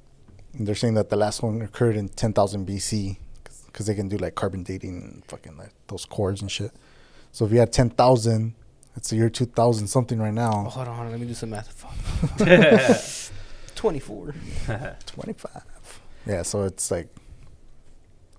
And 0.57 0.69
they're 0.69 0.77
saying 0.83 0.95
that 1.01 1.09
the 1.09 1.17
last 1.17 1.43
one 1.43 1.63
occurred 1.63 1.97
in 1.97 2.07
ten 2.23 2.33
thousand 2.35 2.67
BC 2.69 3.17
because 3.75 3.87
they 3.87 3.95
can 3.97 4.07
do 4.09 4.17
like 4.17 4.37
carbon 4.37 4.63
dating 4.63 5.03
and 5.03 5.25
fucking 5.27 5.57
like 5.59 5.73
those 5.89 6.05
cores 6.07 6.41
and 6.41 6.49
shit. 6.51 6.71
So 7.33 7.45
if 7.45 7.51
you 7.51 7.59
had 7.59 7.73
ten 7.73 7.91
thousand, 7.91 8.55
it's 8.97 9.11
the 9.11 9.17
year 9.17 9.29
two 9.29 9.47
thousand 9.47 9.89
something 9.89 10.21
right 10.21 10.29
Oh, 10.29 10.31
now. 10.31 10.53
hold 10.71 10.87
on, 10.89 10.95
hold 10.95 11.07
on, 11.07 11.11
let 11.11 11.21
me 11.21 11.27
do 11.27 11.35
some 11.35 11.51
math. 11.51 11.73
Fuck. 11.73 11.93
Twenty-four. 13.75 14.35
Twenty 15.07 15.33
five. 15.33 15.65
Yeah. 16.27 16.43
So 16.43 16.63
it's 16.63 16.91
like 16.91 17.09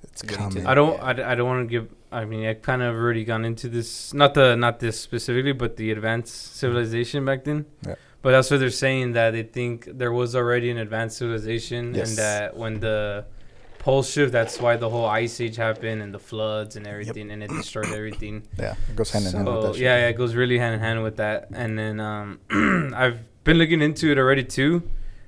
it's 0.03 0.21
Getting 0.21 0.37
to 0.37 0.43
coming. 0.55 0.65
I 0.67 0.73
don't. 0.73 0.99
I, 1.01 1.31
I 1.31 1.35
don't 1.35 1.47
want 1.47 1.67
to 1.67 1.71
give. 1.71 1.89
I 2.11 2.23
mean, 2.23 2.45
I 2.47 2.53
kind 2.53 2.81
of 2.81 2.95
already 2.95 3.25
gone 3.25 3.43
into 3.43 3.67
this. 3.67 4.13
Not 4.13 4.33
the 4.33 4.55
not 4.55 4.79
this 4.79 4.99
specifically, 4.99 5.51
but 5.51 5.75
the 5.75 5.91
advanced 5.91 6.55
civilization 6.55 7.25
back 7.25 7.43
then. 7.43 7.65
Yeah. 7.85 7.95
But 8.21 8.31
that's 8.31 8.49
what 8.49 8.59
they're 8.59 8.69
saying 8.71 9.11
that 9.11 9.31
they 9.31 9.43
think 9.43 9.85
there 9.91 10.11
was 10.11 10.35
already 10.35 10.71
an 10.71 10.77
advanced 10.77 11.17
civilization, 11.17 11.93
Yes. 11.93 12.09
and 12.09 12.17
that 12.17 12.55
when 12.57 12.79
the 12.79 13.25
pole 13.85 14.03
shift, 14.03 14.31
that's 14.39 14.55
why 14.63 14.73
the 14.83 14.89
whole 14.93 15.05
ice 15.23 15.35
age 15.45 15.57
happened 15.67 15.99
and 16.03 16.11
the 16.17 16.23
floods 16.29 16.75
and 16.77 16.85
everything, 16.93 17.25
and 17.31 17.39
it 17.45 17.49
destroyed 17.61 17.91
everything. 17.99 18.35
Yeah, 18.65 18.73
it 18.89 18.95
goes 18.99 19.11
hand 19.11 19.25
in 19.27 19.31
hand 19.33 19.45
with 19.47 19.61
that. 19.65 19.77
yeah, 19.85 19.95
yeah, 20.01 20.07
it 20.13 20.17
goes 20.21 20.33
really 20.41 20.57
hand 20.63 20.73
in 20.77 20.81
hand 20.87 20.99
with 21.07 21.17
that. 21.23 21.39
And 21.61 21.71
then 21.79 21.95
um, 22.11 22.27
I've 23.03 23.19
been 23.43 23.57
looking 23.61 23.81
into 23.87 24.05
it 24.11 24.17
already 24.17 24.43
too, 24.57 24.73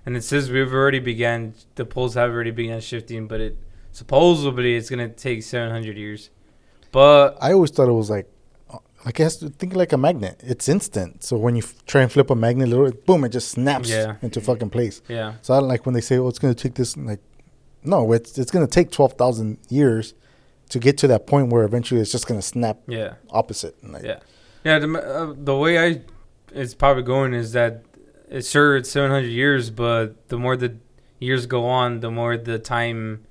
and 0.06 0.18
it 0.18 0.24
says 0.24 0.50
we've 0.50 0.74
already 0.82 1.00
began. 1.12 1.54
The 1.76 1.86
poles 1.86 2.14
have 2.16 2.32
already 2.32 2.52
began 2.62 2.80
shifting, 2.82 3.28
but 3.32 3.40
it 3.48 3.54
supposedly 3.92 4.76
it's 4.76 4.90
gonna 4.90 5.10
take 5.10 5.44
700 5.44 5.98
years. 5.98 6.30
But 6.92 7.38
I 7.42 7.52
always 7.54 7.72
thought 7.72 7.90
it 7.90 7.98
was 8.04 8.10
like, 8.10 8.28
like 9.06 9.20
it 9.20 9.24
has 9.24 9.38
to 9.38 9.50
think 9.50 9.76
like 9.76 9.92
a 9.94 9.98
magnet. 9.98 10.36
It's 10.44 10.68
instant. 10.70 11.24
So 11.24 11.38
when 11.38 11.56
you 11.56 11.64
f- 11.64 11.86
try 11.86 12.02
and 12.02 12.12
flip 12.12 12.30
a 12.30 12.36
magnet, 12.36 12.70
little 12.70 12.92
boom, 13.08 13.24
it 13.26 13.30
just 13.30 13.50
snaps 13.52 13.90
Yeah. 13.90 14.16
into 14.22 14.40
fucking 14.42 14.70
place. 14.72 15.02
yeah, 15.08 15.34
So 15.42 15.54
I 15.54 15.60
don't 15.60 15.68
like 15.74 15.86
when 15.86 15.94
they 15.98 16.02
say, 16.10 16.16
"Oh, 16.18 16.28
it's 16.32 16.40
gonna 16.40 16.56
take 16.66 16.76
this." 16.76 16.96
Like, 16.98 17.20
no, 17.84 18.12
it's 18.14 18.38
it's 18.38 18.52
gonna 18.52 18.68
take 18.68 18.92
twelve 18.92 19.14
thousand 19.14 19.58
years 19.70 20.14
to 20.70 20.80
get 20.80 20.98
to 21.00 21.08
that 21.08 21.26
point 21.28 21.50
where 21.52 21.64
eventually 21.64 22.02
it's 22.02 22.12
just 22.12 22.28
gonna 22.28 22.42
snap 22.42 22.80
yeah, 22.88 23.16
opposite. 23.30 23.76
And 23.82 23.94
like, 23.94 24.04
yeah, 24.04 24.20
yeah. 24.64 24.80
The 24.80 24.88
uh, 25.00 25.34
the 25.38 25.56
way 25.56 25.80
I 25.80 26.02
it's 26.54 26.74
probably 26.74 27.04
going 27.04 27.34
is 27.34 27.52
that 27.54 27.84
it's 28.30 28.50
sure 28.50 28.76
it's 28.76 28.90
700 28.92 29.28
years, 29.28 29.70
but 29.70 30.28
the 30.30 30.38
more 30.38 30.58
the 30.58 30.76
years 31.20 31.46
go 31.46 31.66
on, 31.66 32.02
the 32.02 32.12
more 32.12 32.36
the 32.38 32.60
time 32.60 33.26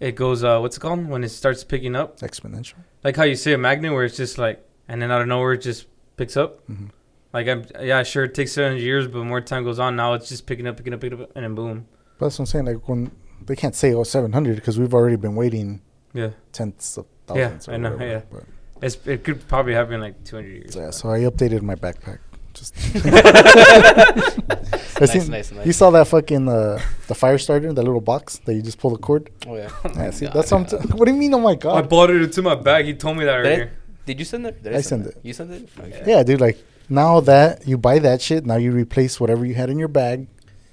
it 0.00 0.16
goes. 0.16 0.42
Uh, 0.42 0.58
what's 0.60 0.76
it 0.76 0.80
called 0.80 1.08
when 1.08 1.22
it 1.24 1.28
starts 1.28 1.62
picking 1.64 1.94
up? 1.94 2.18
exponential. 2.20 2.74
like 3.04 3.16
how 3.16 3.22
you 3.24 3.36
say 3.36 3.52
a 3.52 3.58
magnet 3.58 3.92
where 3.92 4.04
it's 4.04 4.16
just 4.16 4.38
like 4.38 4.64
and 4.88 5.00
then 5.02 5.10
out 5.12 5.20
of 5.20 5.28
nowhere 5.28 5.52
it 5.52 5.58
just 5.62 5.86
picks 6.16 6.36
up 6.36 6.66
Mhm. 6.68 6.90
like 7.32 7.46
i'm 7.46 7.64
yeah 7.80 8.02
sure 8.02 8.24
it 8.24 8.34
takes 8.34 8.52
700 8.52 8.80
years 8.82 9.06
but 9.06 9.22
more 9.24 9.40
time 9.40 9.62
goes 9.62 9.78
on 9.78 9.94
now 9.96 10.14
it's 10.14 10.28
just 10.28 10.46
picking 10.46 10.66
up 10.66 10.76
picking 10.76 10.94
up 10.94 11.00
picking 11.00 11.20
up 11.22 11.30
and 11.36 11.44
then 11.44 11.54
boom 11.54 11.86
But 12.18 12.26
that's 12.26 12.38
what 12.38 12.42
I'm 12.44 12.46
saying. 12.46 12.64
Like 12.66 12.88
when 12.88 13.12
they 13.48 13.56
can't 13.56 13.74
say, 13.74 13.92
"Oh, 13.94 14.04
700 14.04 14.54
because 14.56 14.78
we've 14.78 14.94
already 14.94 15.16
been 15.16 15.34
waiting 15.34 15.80
yeah 16.14 16.30
tenths 16.52 16.96
of 16.98 17.06
Yeah, 17.34 17.48
thousands. 17.48 17.68
or 17.68 17.72
I 17.72 17.76
know, 17.78 17.90
whatever. 17.92 18.10
yeah. 18.12 18.20
But, 18.30 18.44
it's, 18.80 18.96
it 19.06 19.24
could 19.24 19.46
probably 19.48 19.74
happen 19.74 19.94
in 19.94 20.00
like 20.00 20.22
200 20.24 20.48
years 20.48 20.72
so, 20.74 20.80
yeah, 20.80 20.90
so 20.90 21.10
I 21.10 21.18
updated 21.20 21.62
my 21.62 21.74
backpack. 21.74 22.20
Just 22.54 22.74
Nice, 25.00 25.12
seen- 25.12 25.30
nice, 25.30 25.52
nice. 25.52 25.66
You 25.66 25.72
saw 25.72 25.90
that 25.90 26.08
fucking 26.08 26.48
uh, 26.48 26.80
the 27.06 27.14
fire 27.14 27.38
starter, 27.38 27.72
that 27.72 27.82
little 27.82 28.00
box 28.00 28.38
that 28.44 28.54
you 28.54 28.62
just 28.62 28.78
pull 28.78 28.90
the 28.90 28.98
cord. 28.98 29.30
Oh 29.46 29.54
yeah. 29.56 29.70
Yeah, 29.94 30.10
see, 30.10 30.26
God, 30.26 30.34
that's 30.34 30.50
what 30.50 30.58
I'm 30.72 30.80
yeah. 30.80 30.86
t- 30.86 30.96
What 30.98 31.04
do 31.06 31.12
you 31.12 31.18
mean? 31.18 31.34
Oh 31.34 31.40
my 31.40 31.54
god! 31.54 31.76
i 31.76 31.80
god! 31.82 31.88
bought 31.90 32.10
it 32.10 32.20
into 32.22 32.42
my 32.42 32.54
bag 32.56 32.86
he 32.86 32.94
told 32.94 33.16
me 33.16 33.24
that 33.24 33.42
Did, 33.42 33.46
I- 33.46 33.50
earlier 33.54 33.70
did 34.06 34.18
you 34.18 34.24
send 34.24 34.46
it? 34.46 34.62
Did 34.62 34.74
I 34.74 34.80
sent 34.80 35.06
it. 35.06 35.18
You 35.22 35.32
sent 35.34 35.50
it? 35.52 35.68
Okay. 35.78 36.02
Yeah, 36.06 36.22
dude. 36.22 36.40
Like 36.40 36.58
now 36.88 37.20
that 37.20 37.68
you 37.68 37.76
buy 37.78 37.98
that 38.00 38.22
shit, 38.22 38.46
now 38.46 38.56
you 38.56 38.72
replace 38.72 39.20
whatever 39.20 39.44
you 39.44 39.54
had 39.54 39.68
in 39.70 39.78
your 39.78 39.88
bag. 39.88 40.26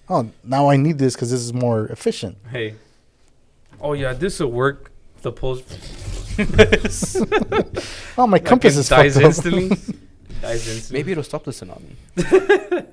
Oh, 0.10 0.30
now 0.44 0.70
I 0.70 0.78
need 0.78 0.98
this 1.00 1.16
because 1.16 1.32
this 1.32 1.42
is 1.42 1.54
more 1.54 1.88
efficient. 1.88 2.38
hey 2.52 2.76
oh 3.82 3.94
yeah 3.94 4.14
this 4.14 4.40
will 4.40 4.52
work 4.52 4.92
the 5.22 5.32
pulse 5.32 5.62
Oh, 8.18 8.28
my 8.28 8.34
like 8.38 8.46
compass 8.46 8.76
it 8.76 8.80
is 8.80 8.90
dies 8.90 9.14
fucked 9.16 9.26
up. 9.26 9.30
instantly 9.30 9.68
dies 10.42 10.68
instantly 10.68 11.00
Maybe 11.00 11.12
it'll 11.12 11.24
stop 11.24 11.44
the 11.44 11.52
tsunami. 11.52 11.96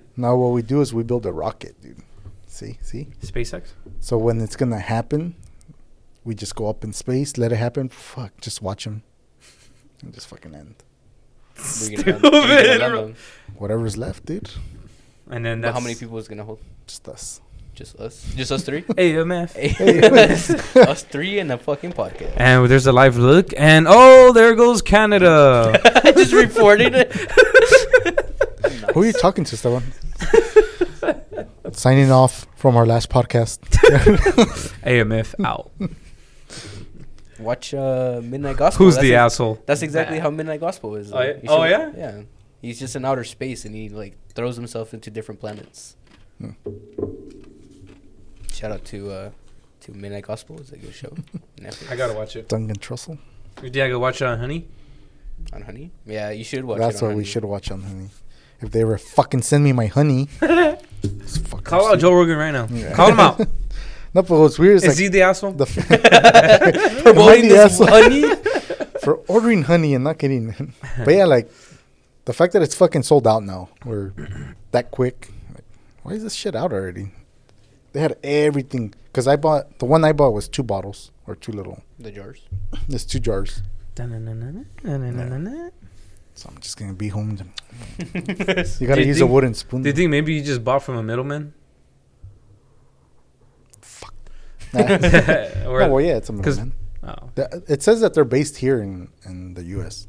now 0.16 0.36
what 0.36 0.48
we 0.48 0.62
do 0.62 0.80
is 0.80 0.92
we 0.94 1.02
build 1.02 1.26
a 1.26 1.32
rocket, 1.32 1.80
dude. 1.82 1.98
See, 2.46 2.78
see. 2.82 3.08
spacex 3.22 3.68
So 4.00 4.16
when 4.18 4.40
it's 4.40 4.56
gonna 4.56 4.78
happen, 4.80 5.34
we 6.24 6.34
just 6.34 6.54
go 6.54 6.68
up 6.68 6.84
in 6.84 6.92
space, 6.92 7.36
let 7.38 7.52
it 7.52 7.56
happen. 7.56 7.88
Fuck, 7.88 8.40
just 8.40 8.62
watch 8.62 8.84
them, 8.84 9.02
and 10.02 10.12
just 10.14 10.26
fucking 10.28 10.54
end. 10.54 10.74
Bring 11.54 11.92
it 11.92 12.06
down- 12.06 12.20
bring 12.20 12.34
it 12.34 12.60
Stupid, 12.60 12.78
down, 12.78 12.90
bro. 12.90 13.00
down. 13.02 13.16
Whatever's 13.58 13.96
left, 13.96 14.24
dude. 14.26 14.50
and 15.30 15.44
then 15.44 15.60
But 15.62 15.72
how 15.74 15.80
many 15.80 15.94
people 15.94 16.18
is 16.18 16.28
gonna 16.28 16.44
hold? 16.44 16.58
Just 16.92 17.08
us. 17.08 17.40
Just 17.72 17.96
us? 17.98 18.34
Just 18.36 18.52
us 18.52 18.64
three? 18.64 18.84
amf 18.98 19.56
us 20.76 21.02
three 21.04 21.38
and 21.38 21.50
a 21.50 21.56
fucking 21.56 21.94
podcast. 21.94 22.34
and 22.36 22.68
there's 22.68 22.86
a 22.86 22.92
live 22.92 23.16
look 23.16 23.54
and 23.56 23.86
oh 23.88 24.30
there 24.34 24.54
goes 24.54 24.82
canada 24.82 25.80
I 26.04 26.12
just 26.12 26.34
reporting 26.34 26.92
it. 26.92 27.10
Who 28.92 29.00
are 29.00 29.06
you 29.06 29.14
talking 29.14 29.44
to, 29.44 29.56
Stefan? 29.56 29.84
Signing 31.72 32.12
off 32.12 32.46
from 32.56 32.76
our 32.76 32.84
last 32.84 33.08
podcast. 33.08 33.60
amf 34.84 35.34
out 35.42 35.70
Watch 37.38 37.72
uh, 37.72 38.20
Midnight 38.22 38.58
Gospel. 38.58 38.84
who's 38.84 38.96
That's 38.96 39.02
the 39.02 39.14
ex- 39.14 39.32
asshole 39.32 39.62
That's 39.64 39.80
exactly 39.80 40.18
how 40.18 40.28
Midnight 40.28 40.60
Gospel 40.60 40.96
is. 40.96 41.10
Oh, 41.10 41.16
uh, 41.16 41.22
yeah? 41.22 41.32
you 41.42 41.48
Oh, 41.48 41.64
yeah? 41.64 41.90
Yeah. 41.96 42.22
He's 42.60 42.78
just 42.78 42.94
in 42.96 43.06
outer 43.06 43.24
space 43.24 43.64
and 43.64 43.74
he 43.74 43.88
like 43.88 44.18
throws 44.34 44.56
himself 44.56 44.92
into 44.92 45.10
different 45.10 45.40
planets. 45.40 45.96
Hmm. 46.42 46.50
Shout 48.52 48.72
out 48.72 48.84
to 48.86 49.10
uh 49.10 49.30
to 49.82 49.92
Midnight 49.92 50.24
Gospel. 50.26 50.58
It's 50.60 50.72
a 50.72 50.76
good 50.76 50.94
show. 50.94 51.08
Netflix. 51.60 51.90
I 51.90 51.96
gotta 51.96 52.14
watch 52.14 52.36
it. 52.36 52.48
Duncan 52.48 52.76
Trussell. 52.76 53.18
Did 53.60 53.78
I 53.78 53.88
go 53.88 53.98
watch 53.98 54.20
it 54.20 54.26
on 54.26 54.38
Honey? 54.38 54.66
on 55.52 55.62
Honey. 55.62 55.90
Yeah, 56.06 56.30
you 56.30 56.44
should 56.44 56.64
watch. 56.64 56.78
That's 56.78 56.96
it 57.00 57.02
on 57.04 57.08
what 57.10 57.16
we 57.16 57.24
should 57.24 57.44
watch 57.44 57.70
on 57.70 57.82
Honey. 57.82 58.08
If 58.60 58.70
they 58.70 58.82
ever 58.82 58.98
fucking 58.98 59.42
send 59.42 59.64
me 59.64 59.72
my 59.72 59.86
honey, 59.86 60.28
Call 61.64 61.88
out 61.92 61.98
Joe 61.98 62.12
Rogan 62.12 62.36
right 62.38 62.52
now. 62.52 62.66
Yeah. 62.70 62.94
Call 62.94 63.10
him 63.12 63.20
out. 63.20 63.40
No, 64.14 64.20
but 64.20 64.38
what's 64.38 64.58
weird 64.58 64.76
is, 64.76 64.82
Is 64.84 64.88
like 64.90 64.98
he 64.98 65.08
the 65.08 65.22
asshole? 65.22 65.52
the 65.52 65.64
Promoting 67.02 67.24
Mighty 67.26 67.48
this 67.48 67.80
asshole. 67.80 67.86
honey. 67.86 68.22
for 69.02 69.14
ordering 69.26 69.62
honey 69.62 69.94
and 69.94 70.04
not 70.04 70.18
getting 70.18 70.50
it. 70.50 70.68
But 71.02 71.14
yeah, 71.14 71.24
like 71.24 71.50
the 72.26 72.34
fact 72.34 72.52
that 72.52 72.60
it's 72.60 72.74
fucking 72.74 73.04
sold 73.04 73.26
out 73.26 73.42
now, 73.42 73.70
or 73.86 74.12
that 74.72 74.90
quick. 74.90 75.30
Like, 76.04 76.10
why 76.10 76.12
is 76.12 76.22
this 76.22 76.34
shit 76.34 76.54
out 76.54 76.72
already? 76.72 77.12
They 77.92 78.00
had 78.00 78.16
everything. 78.24 78.94
Cause 79.12 79.28
I 79.28 79.36
bought 79.36 79.78
the 79.78 79.84
one 79.84 80.04
I 80.04 80.12
bought 80.12 80.32
was 80.32 80.48
two 80.48 80.62
bottles 80.62 81.10
or 81.26 81.36
two 81.36 81.52
little. 81.52 81.82
the 81.98 82.10
jars. 82.10 82.40
There's 82.88 83.04
two 83.04 83.20
jars. 83.20 83.62
So 86.34 86.48
I'm 86.50 86.58
just 86.60 86.78
gonna 86.78 86.94
be 86.94 87.08
home. 87.08 87.36
To, 87.36 87.44
you 88.80 88.86
gotta 88.86 89.02
you 89.02 89.08
use 89.08 89.20
a 89.20 89.26
wooden 89.26 89.52
spoon. 89.54 89.82
Do 89.82 89.90
you 89.90 89.94
think 89.94 90.08
maybe 90.10 90.32
you 90.32 90.42
just 90.42 90.64
bought 90.64 90.82
from 90.82 90.96
a 90.96 91.02
middleman? 91.02 91.52
Fuck. 93.82 94.14
or, 94.74 95.82
oh 95.82 95.88
well, 95.90 96.00
yeah, 96.00 96.16
it's 96.16 96.30
a 96.30 96.32
'cause- 96.32 96.58
middleman. 96.58 96.72
oh. 97.04 97.30
It 97.68 97.82
says 97.82 98.00
that 98.00 98.14
they're 98.14 98.24
based 98.24 98.56
here 98.56 98.80
in 98.80 99.08
in 99.26 99.52
the 99.54 99.62
U.S. 99.76 100.06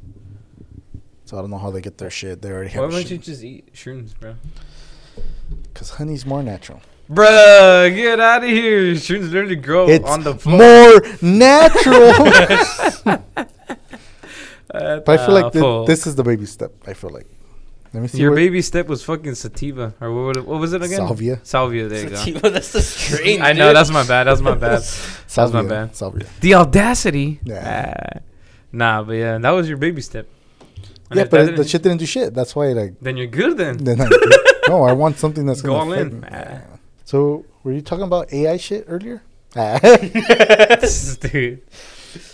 So 1.25 1.37
I 1.37 1.41
don't 1.41 1.49
know 1.49 1.57
how 1.57 1.71
they 1.71 1.81
get 1.81 1.97
their 1.97 2.09
shit. 2.09 2.41
They 2.41 2.51
already 2.51 2.69
Why 2.69 2.83
have 2.83 2.91
wouldn't 2.93 3.11
you 3.11 3.17
just 3.17 3.43
eat 3.43 3.73
shrooms, 3.73 4.17
bro? 4.17 4.35
Because 5.73 5.89
honey's 5.91 6.25
more 6.25 6.43
natural. 6.43 6.81
Bruh, 7.09 7.93
get 7.93 8.19
out 8.19 8.43
of 8.43 8.49
here. 8.49 8.93
Shrooms 8.93 9.31
literally 9.31 9.55
grow 9.57 9.89
it's 9.89 10.07
on 10.07 10.23
the 10.23 10.35
floor. 10.35 10.57
more 10.57 11.01
natural. 11.21 12.13
But 14.67 15.07
I 15.07 15.17
feel 15.17 15.33
like 15.35 15.53
thi- 15.53 15.85
this 15.85 16.07
is 16.07 16.15
the 16.15 16.23
baby 16.23 16.45
step. 16.47 16.71
I 16.87 16.93
feel 16.93 17.11
like. 17.11 17.27
Let 17.93 18.01
me 18.01 18.07
see. 18.07 18.17
Your 18.19 18.31
what- 18.31 18.37
baby 18.37 18.61
step 18.63 18.87
was 18.87 19.03
fucking 19.03 19.35
sativa. 19.35 19.93
Or 20.01 20.11
what, 20.25 20.45
what 20.47 20.59
was 20.59 20.73
it 20.73 20.81
again? 20.81 20.97
Salvia. 20.97 21.39
Salvia, 21.43 21.87
there 21.87 22.03
you 22.05 22.09
go. 22.09 22.15
Sativa, 22.15 22.49
that's 22.49 22.71
the 22.71 22.81
strain. 22.81 23.41
I 23.43 23.53
know, 23.53 23.67
dude. 23.69 23.75
that's 23.75 23.91
my 23.91 24.03
bad. 24.07 24.23
That's 24.23 24.41
my 24.41 24.55
bad. 24.55 24.81
Salvia. 25.27 25.61
my 25.61 25.69
bad. 25.69 25.95
Salvia. 25.95 26.25
The 26.41 26.55
audacity. 26.55 27.39
Yeah. 27.43 27.93
Ah. 28.15 28.19
nah, 28.71 29.03
but 29.03 29.13
yeah, 29.13 29.37
that 29.37 29.51
was 29.51 29.67
your 29.69 29.77
baby 29.77 30.01
step. 30.01 30.27
And 31.11 31.17
Yeah, 31.17 31.23
if 31.25 31.29
but 31.29 31.41
it, 31.41 31.43
the 31.43 31.51
didn't- 31.51 31.67
shit 31.67 31.83
didn't 31.83 31.99
do 31.99 32.05
shit. 32.07 32.33
That's 32.33 32.55
why, 32.55 32.67
like, 32.73 32.95
Then 32.99 33.15
you're 33.17 33.27
good 33.27 33.57
then. 33.57 33.77
then 33.77 34.01
I, 34.01 34.07
no, 34.67 34.83
I 34.83 34.93
want 34.93 35.17
something 35.17 35.45
that's 35.45 35.61
gonna 35.61 35.77
all 35.77 35.91
affect 35.93 36.11
in. 36.11 36.21
me. 36.21 36.27
Ah. 36.31 36.61
So, 37.05 37.45
were 37.63 37.71
you 37.73 37.81
talking 37.81 38.05
about 38.05 38.31
AI 38.33 38.57
shit 38.57 38.85
earlier? 38.87 39.21
Ah. 39.55 39.79
Dude. 39.83 41.61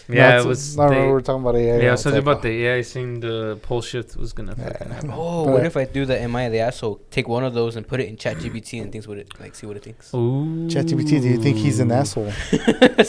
Yeah, 0.10 0.40
it's- 0.40 0.44
it 0.44 0.48
was. 0.48 0.78
No, 0.78 0.90
they- 0.90 1.02
we 1.06 1.08
were 1.12 1.22
talking 1.22 1.42
about 1.42 1.56
AI. 1.56 1.78
yeah, 1.78 1.86
I 1.86 1.88
I 1.90 1.92
was 1.92 2.04
talking 2.04 2.20
about 2.20 2.42
the 2.42 2.50
AI 2.66 2.82
saying 2.82 3.20
the 3.22 3.58
pole 3.62 3.82
shift 3.82 4.16
was 4.18 4.34
gonna 4.34 4.56
Yeah. 4.58 4.64
happen. 4.88 5.12
Oh, 5.14 5.46
But- 5.46 5.54
what 5.54 5.66
if 5.66 5.78
I 5.78 5.86
do 5.86 6.06
the 6.06 6.20
Am 6.20 6.36
I 6.36 6.50
the 6.50 6.60
asshole? 6.60 7.00
Take 7.12 7.28
one 7.30 7.44
of 7.44 7.54
those 7.54 7.76
and 7.78 7.88
put 7.88 8.00
it 8.00 8.08
in 8.10 8.18
ChatGPT 8.18 8.82
and 8.82 8.92
things 8.92 9.08
what 9.08 9.18
it 9.18 9.28
like. 9.40 9.56
See 9.56 9.68
what 9.68 9.78
it 9.78 9.84
thinks. 9.84 10.14
Ooh. 10.14 10.68
ChatGPT, 10.68 11.22
do 11.22 11.28
you 11.30 11.38
think 11.42 11.58
he's 11.58 11.80
an 11.80 11.92
asshole? 11.92 12.32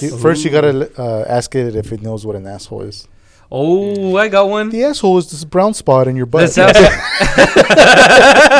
You- 0.00 0.16
First, 0.18 0.44
you 0.44 0.50
gotta 0.50 0.90
uh, 1.00 1.24
ask 1.28 1.54
it 1.54 1.74
if 1.74 1.90
it 1.92 2.02
knows 2.02 2.24
what 2.26 2.36
an 2.36 2.46
asshole 2.46 2.82
is. 2.82 3.08
Oh, 3.52 4.14
I 4.16 4.28
got 4.28 4.48
one. 4.48 4.68
The 4.70 4.84
asshole 4.84 5.18
is 5.18 5.28
this 5.30 5.42
brown 5.44 5.74
spot 5.74 6.06
in 6.06 6.14
your 6.14 6.26
butt. 6.26 6.52
That 6.54 6.76
sounds. 6.76 6.76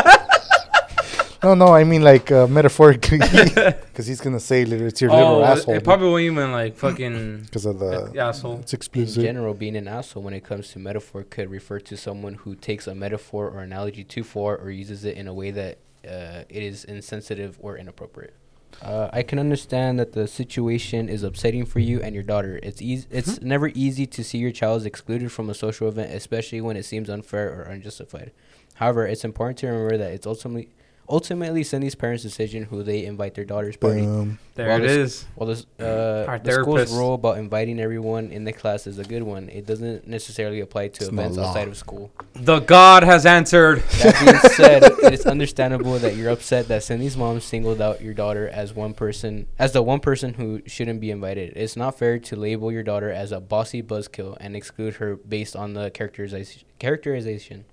no, 1.43 1.53
no, 1.55 1.67
I 1.67 1.83
mean 1.83 2.03
like 2.03 2.31
uh, 2.31 2.47
metaphorically, 2.47 3.17
because 3.19 4.07
he's 4.07 4.21
gonna 4.21 4.39
say 4.39 4.63
literally 4.65 4.87
it's 4.87 5.01
your 5.01 5.11
little 5.11 5.37
oh, 5.37 5.43
asshole. 5.43 5.75
it 5.75 5.83
probably 5.83 6.09
won't 6.09 6.23
even 6.23 6.51
like 6.51 6.75
fucking 6.75 7.41
because 7.41 7.65
of 7.65 7.79
the 7.79 8.13
asshole. 8.17 8.59
it's 8.59 8.73
In 9.17 9.23
general, 9.23 9.53
being 9.53 9.75
an 9.75 9.87
asshole 9.87 10.23
when 10.23 10.33
it 10.33 10.43
comes 10.43 10.69
to 10.71 10.79
metaphor 10.79 11.23
could 11.23 11.49
refer 11.49 11.79
to 11.79 11.97
someone 11.97 12.35
who 12.35 12.55
takes 12.55 12.87
a 12.87 12.95
metaphor 12.95 13.49
or 13.49 13.61
analogy 13.61 14.03
too 14.03 14.23
far 14.23 14.57
or 14.57 14.69
uses 14.69 15.03
it 15.05 15.17
in 15.17 15.27
a 15.27 15.33
way 15.33 15.51
that 15.51 15.79
uh, 16.05 16.43
it 16.49 16.63
is 16.63 16.83
insensitive 16.85 17.57
or 17.61 17.77
inappropriate. 17.77 18.35
Uh, 18.81 19.09
I 19.11 19.21
can 19.21 19.37
understand 19.37 19.99
that 19.99 20.13
the 20.13 20.27
situation 20.27 21.09
is 21.09 21.23
upsetting 21.23 21.65
for 21.65 21.79
you 21.79 22.01
and 22.01 22.15
your 22.15 22.23
daughter. 22.23 22.59
It's 22.63 22.81
easy. 22.81 23.07
It's 23.11 23.41
never 23.41 23.67
easy 23.69 24.05
to 24.07 24.23
see 24.23 24.37
your 24.37 24.51
child 24.51 24.81
is 24.81 24.85
excluded 24.85 25.31
from 25.31 25.49
a 25.49 25.53
social 25.53 25.87
event, 25.87 26.13
especially 26.13 26.61
when 26.61 26.77
it 26.77 26.85
seems 26.85 27.09
unfair 27.09 27.49
or 27.49 27.63
unjustified. 27.63 28.31
However, 28.75 29.05
it's 29.05 29.23
important 29.23 29.59
to 29.59 29.67
remember 29.67 29.97
that 29.97 30.11
it's 30.11 30.25
ultimately 30.25 30.69
ultimately 31.11 31.63
Cindy's 31.63 31.93
parents' 31.95 32.23
decision 32.23 32.63
who 32.63 32.81
they 32.83 33.05
invite 33.05 33.35
their 33.35 33.45
daughter's 33.45 33.75
party. 33.77 34.01
Boom. 34.01 34.39
There 34.55 34.67
Well, 34.67 34.77
it 34.77 34.81
this- 34.87 34.97
is. 35.21 35.25
Well, 35.35 35.47
this, 35.49 35.65
uh, 35.79 36.25
Our 36.27 36.39
the 36.39 36.51
school's 36.53 36.93
rule 36.93 37.13
about 37.15 37.37
inviting 37.37 37.79
everyone 37.79 38.31
in 38.31 38.43
the 38.43 38.53
class 38.53 38.87
is 38.87 38.97
a 38.99 39.03
good 39.03 39.23
one. 39.23 39.49
It 39.49 39.65
doesn't 39.65 40.07
necessarily 40.07 40.59
apply 40.61 40.89
to 40.89 41.03
It's 41.03 41.07
events 41.07 41.37
outside 41.37 41.67
of 41.67 41.77
school. 41.77 42.11
The 42.33 42.59
God 42.59 43.03
has 43.03 43.25
answered. 43.25 43.83
That 44.01 44.19
being 44.25 44.39
said, 44.55 44.83
it 44.83 45.13
is 45.13 45.25
understandable 45.25 45.97
that 45.99 46.15
you're 46.15 46.29
upset 46.31 46.67
that 46.69 46.83
Cindy's 46.83 47.15
mom 47.17 47.39
singled 47.39 47.81
out 47.81 48.01
your 48.01 48.13
daughter 48.13 48.47
as 48.49 48.73
one 48.73 48.93
person, 48.93 49.47
as 49.59 49.71
the 49.73 49.81
one 49.81 49.99
person 49.99 50.33
who 50.35 50.61
shouldn't 50.65 50.99
be 51.01 51.11
invited. 51.11 51.53
It's 51.55 51.75
not 51.75 51.97
fair 51.97 52.19
to 52.19 52.35
label 52.35 52.71
your 52.71 52.83
daughter 52.83 53.09
as 53.11 53.31
a 53.31 53.39
bossy 53.39 53.81
buzzkill 53.83 54.37
and 54.39 54.55
exclude 54.55 54.95
her 54.95 55.15
based 55.15 55.55
on 55.55 55.73
the 55.73 55.89
characterization. 55.91 56.63
Characterization. 56.79 57.65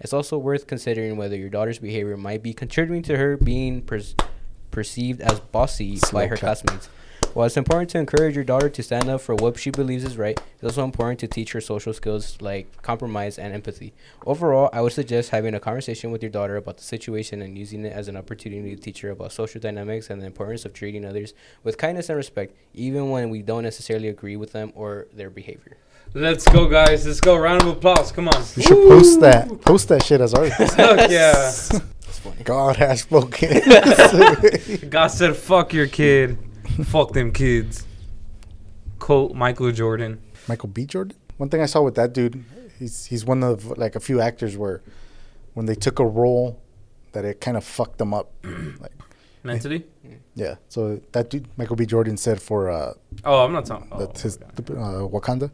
It's 0.00 0.12
also 0.12 0.36
worth 0.38 0.66
considering 0.66 1.16
whether 1.16 1.36
your 1.36 1.48
daughter's 1.48 1.78
behavior 1.78 2.16
might 2.16 2.42
be 2.42 2.52
contributing 2.52 3.02
to 3.04 3.16
her 3.16 3.36
being 3.36 3.82
pers- 3.82 4.14
perceived 4.70 5.20
as 5.20 5.40
bossy 5.40 5.96
Slow 5.96 6.20
by 6.20 6.26
her 6.26 6.36
clap. 6.36 6.58
classmates. 6.60 6.88
While 7.32 7.46
it's 7.46 7.56
important 7.58 7.90
to 7.90 7.98
encourage 7.98 8.34
your 8.34 8.44
daughter 8.44 8.70
to 8.70 8.82
stand 8.82 9.10
up 9.10 9.20
for 9.20 9.34
what 9.34 9.58
she 9.58 9.70
believes 9.70 10.04
is 10.04 10.16
right, 10.16 10.40
it's 10.54 10.64
also 10.64 10.84
important 10.84 11.20
to 11.20 11.26
teach 11.28 11.52
her 11.52 11.60
social 11.60 11.92
skills 11.92 12.38
like 12.40 12.80
compromise 12.80 13.38
and 13.38 13.52
empathy. 13.52 13.92
Overall, 14.24 14.70
I 14.72 14.80
would 14.80 14.92
suggest 14.92 15.30
having 15.30 15.54
a 15.54 15.60
conversation 15.60 16.10
with 16.10 16.22
your 16.22 16.30
daughter 16.30 16.56
about 16.56 16.78
the 16.78 16.82
situation 16.84 17.42
and 17.42 17.58
using 17.58 17.84
it 17.84 17.92
as 17.92 18.08
an 18.08 18.16
opportunity 18.16 18.74
to 18.74 18.80
teach 18.80 19.02
her 19.02 19.10
about 19.10 19.32
social 19.32 19.60
dynamics 19.60 20.08
and 20.08 20.22
the 20.22 20.26
importance 20.26 20.64
of 20.64 20.72
treating 20.72 21.04
others 21.04 21.34
with 21.62 21.76
kindness 21.76 22.08
and 22.08 22.16
respect, 22.16 22.54
even 22.72 23.10
when 23.10 23.28
we 23.28 23.42
don't 23.42 23.64
necessarily 23.64 24.08
agree 24.08 24.36
with 24.36 24.52
them 24.52 24.72
or 24.74 25.06
their 25.12 25.28
behavior. 25.28 25.76
Let's 26.14 26.44
go, 26.48 26.66
guys. 26.68 27.06
Let's 27.06 27.20
go. 27.20 27.36
Round 27.36 27.62
of 27.62 27.68
applause. 27.68 28.10
Come 28.12 28.28
on. 28.28 28.42
You 28.56 28.62
should 28.62 28.88
post 28.88 29.20
that. 29.20 29.60
Post 29.62 29.88
that 29.88 30.02
shit 30.02 30.20
as 30.20 30.32
art. 30.34 30.52
Fuck 30.52 31.10
yeah. 31.10 31.48
It's 31.48 32.18
funny. 32.20 32.42
God 32.42 32.76
has 32.76 33.02
spoken. 33.02 33.60
God 34.88 35.08
said, 35.08 35.36
"Fuck 35.36 35.72
your 35.74 35.86
kid. 35.86 36.38
Fuck 36.84 37.12
them 37.12 37.32
kids." 37.32 37.86
Quote 38.98 39.34
Michael 39.34 39.72
Jordan. 39.72 40.22
Michael 40.48 40.68
B. 40.70 40.86
Jordan. 40.86 41.16
One 41.36 41.50
thing 41.50 41.60
I 41.60 41.66
saw 41.66 41.82
with 41.82 41.96
that 41.96 42.14
dude, 42.14 42.42
he's 42.78 43.04
he's 43.04 43.24
one 43.26 43.42
of 43.42 43.76
like 43.76 43.94
a 43.94 44.00
few 44.00 44.20
actors 44.20 44.56
where 44.56 44.80
when 45.52 45.66
they 45.66 45.74
took 45.74 45.98
a 45.98 46.06
role 46.06 46.62
that 47.12 47.24
it 47.26 47.40
kind 47.42 47.58
of 47.58 47.64
fucked 47.64 47.98
them 47.98 48.14
up. 48.14 48.32
like 48.80 48.92
Mentally. 49.42 49.84
yeah. 50.34 50.54
So 50.68 51.00
that 51.12 51.28
dude, 51.30 51.46
Michael 51.58 51.76
B. 51.76 51.84
Jordan 51.84 52.16
said 52.16 52.40
for 52.40 52.70
uh 52.70 52.94
Oh, 53.22 53.44
I'm 53.44 53.52
not 53.52 53.66
talking. 53.66 53.88
Oh, 53.92 53.98
that's 53.98 54.22
his 54.22 54.38
okay. 54.38 54.72
uh, 54.74 55.06
Wakanda 55.06 55.50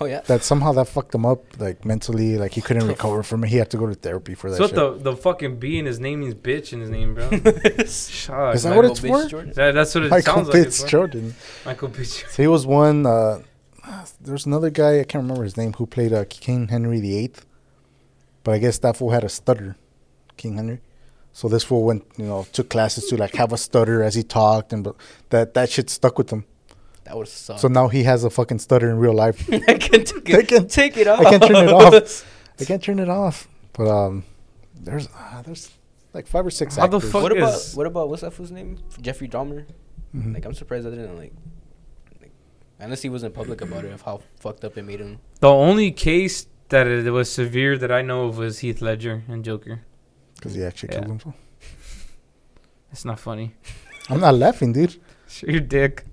Oh 0.00 0.04
yeah. 0.04 0.20
that 0.22 0.42
somehow 0.42 0.72
that 0.72 0.88
fucked 0.88 1.14
him 1.14 1.24
up 1.24 1.42
like 1.58 1.84
mentally 1.84 2.36
like 2.36 2.52
he 2.52 2.60
couldn't 2.60 2.86
recover 2.94 3.22
from 3.22 3.44
it. 3.44 3.48
He 3.48 3.56
had 3.56 3.70
to 3.70 3.78
go 3.78 3.86
to 3.86 3.94
therapy 3.94 4.34
for 4.34 4.50
that 4.50 4.56
So 4.56 4.64
what 4.64 4.70
shit. 4.70 4.76
the 5.04 5.10
the 5.12 5.16
fucking 5.16 5.58
B 5.58 5.78
in 5.78 5.86
his 5.86 5.98
name 6.00 6.20
means 6.20 6.34
bitch 6.34 6.72
in 6.72 6.80
his 6.80 6.90
name, 6.90 7.14
bro. 7.14 7.30
Shut. 7.86 8.54
Is 8.56 8.62
that 8.64 8.70
Michael, 8.70 8.76
what 8.76 8.84
it's 8.86 9.00
Bitch 9.00 9.08
for? 9.22 9.28
Jordan. 9.28 9.52
that- 9.54 9.72
that's 9.72 9.94
what 9.94 10.04
it 10.04 10.10
Michael 10.10 10.34
sounds 10.34 10.48
like. 10.48 10.54
Pitts 10.54 10.66
It's 10.66 10.82
for. 10.82 10.88
Jordan. 10.88 11.34
Michael 11.64 11.88
Pitts. 11.88 12.22
So 12.34 12.42
he 12.42 12.46
was 12.48 12.66
one. 12.66 13.06
Uh, 13.06 13.42
there's 14.20 14.46
another 14.46 14.68
guy 14.70 15.00
I 15.00 15.04
can't 15.04 15.22
remember 15.22 15.44
his 15.44 15.56
name 15.56 15.72
who 15.74 15.86
played 15.86 16.12
uh, 16.12 16.24
King 16.28 16.68
Henry 16.68 17.00
VIII, 17.00 17.32
but 18.44 18.52
I 18.52 18.58
guess 18.58 18.78
that 18.78 18.96
fool 18.96 19.10
had 19.10 19.22
a 19.24 19.28
stutter, 19.28 19.76
King 20.36 20.56
Henry. 20.56 20.80
So 21.32 21.48
this 21.48 21.62
fool 21.64 21.84
went, 21.84 22.04
you 22.16 22.24
know, 22.24 22.46
took 22.52 22.68
classes 22.70 23.06
to 23.06 23.16
like 23.16 23.34
have 23.36 23.52
a 23.52 23.56
stutter 23.58 24.02
as 24.02 24.14
he 24.14 24.22
talked, 24.22 24.72
and 24.72 24.82
but 24.82 24.96
that 25.30 25.54
that 25.54 25.70
shit 25.70 25.88
stuck 25.90 26.18
with 26.18 26.30
him. 26.30 26.44
That 27.06 27.16
would 27.16 27.28
suck. 27.28 27.58
So 27.58 27.68
now 27.68 27.88
he 27.88 28.02
has 28.02 28.24
a 28.24 28.30
fucking 28.30 28.58
stutter 28.58 28.90
in 28.90 28.98
real 28.98 29.14
life. 29.14 29.48
I 29.52 29.58
can 29.78 30.04
take 30.04 30.24
They 30.24 30.38
it, 30.40 30.48
can- 30.48 30.68
take 30.68 30.96
it 30.96 31.06
off. 31.06 31.20
I 31.20 31.30
can't 31.30 31.42
turn 31.42 31.68
it 31.68 31.72
off. 31.72 32.24
I 32.60 32.64
can't 32.64 32.82
turn 32.82 32.98
it 32.98 33.08
off. 33.08 33.48
But 33.72 33.88
um, 33.88 34.24
there's 34.74 35.08
uh, 35.16 35.42
there's 35.42 35.70
like 36.12 36.26
five 36.26 36.44
or 36.46 36.50
six. 36.50 36.76
How 36.76 36.86
the 36.86 36.96
actors. 36.96 37.12
fuck 37.12 37.22
what 37.22 37.32
about 37.36 37.60
what 37.74 37.86
about 37.86 38.08
what's 38.08 38.22
that 38.22 38.32
fool's 38.32 38.50
name? 38.50 38.78
Jeffrey 39.00 39.28
Dahmer. 39.28 39.66
Mhm. 40.14 40.34
Like 40.34 40.44
I'm 40.44 40.54
surprised 40.54 40.86
I 40.86 40.90
didn't 40.90 41.16
like, 41.16 41.32
like 42.20 42.32
unless 42.80 43.02
he 43.02 43.08
wasn't 43.08 43.34
public 43.34 43.60
about 43.60 43.84
it 43.84 43.92
of 43.92 44.02
how 44.02 44.20
fucked 44.40 44.64
up 44.64 44.76
it 44.78 44.82
made 44.84 45.00
him. 45.00 45.18
The 45.40 45.48
only 45.50 45.90
case 45.92 46.46
that 46.70 46.86
it 46.86 47.10
was 47.10 47.30
severe 47.30 47.76
that 47.78 47.92
I 47.92 48.02
know 48.02 48.24
of 48.24 48.38
was 48.38 48.60
Heath 48.60 48.80
Ledger 48.80 49.22
and 49.28 49.44
Joker. 49.44 49.82
Because 50.34 50.54
he 50.54 50.64
actually 50.64 50.88
Yeah. 50.94 50.98
killed 51.00 51.08
himself. 51.08 51.34
It's 52.90 53.04
not 53.04 53.20
funny. 53.20 53.54
I'm 54.08 54.20
not 54.20 54.34
laughing, 54.34 54.72
dude. 54.72 54.96
Sure, 55.28 55.50
your 55.50 55.60
dick, 55.60 56.04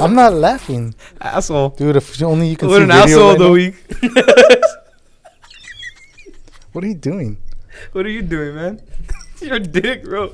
I'm 0.00 0.14
not 0.14 0.34
laughing, 0.34 0.94
asshole. 1.20 1.70
dude. 1.70 1.96
If 1.96 2.22
only 2.22 2.48
you 2.48 2.56
can 2.56 2.68
What 2.68 2.78
see 2.78 2.82
an 2.84 2.88
video 2.88 3.04
asshole 3.04 3.24
right 3.28 3.32
of 3.32 3.38
the 3.38 3.44
now. 3.46 3.52
week. 3.52 3.74
What 6.72 6.82
are 6.82 6.88
you 6.88 6.94
doing? 6.94 7.36
What 7.92 8.04
are 8.04 8.10
you 8.10 8.22
doing, 8.22 8.54
man? 8.56 8.80
Your 9.40 9.60
dick, 9.60 10.02
bro. 10.02 10.32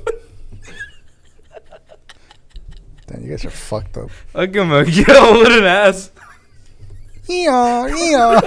Damn, 3.05 3.21
you 3.23 3.29
guys 3.29 3.45
are 3.45 3.51
fucked 3.51 3.97
up. 3.97 4.09
I 4.33 4.47
give 4.47 4.63
him 4.63 4.71
a 4.71 4.83
yo, 4.89 5.03
what 5.33 5.51
an 5.51 5.65
ass. 5.65 6.09
Yeah, 7.27 7.87
yeah. 7.95 8.41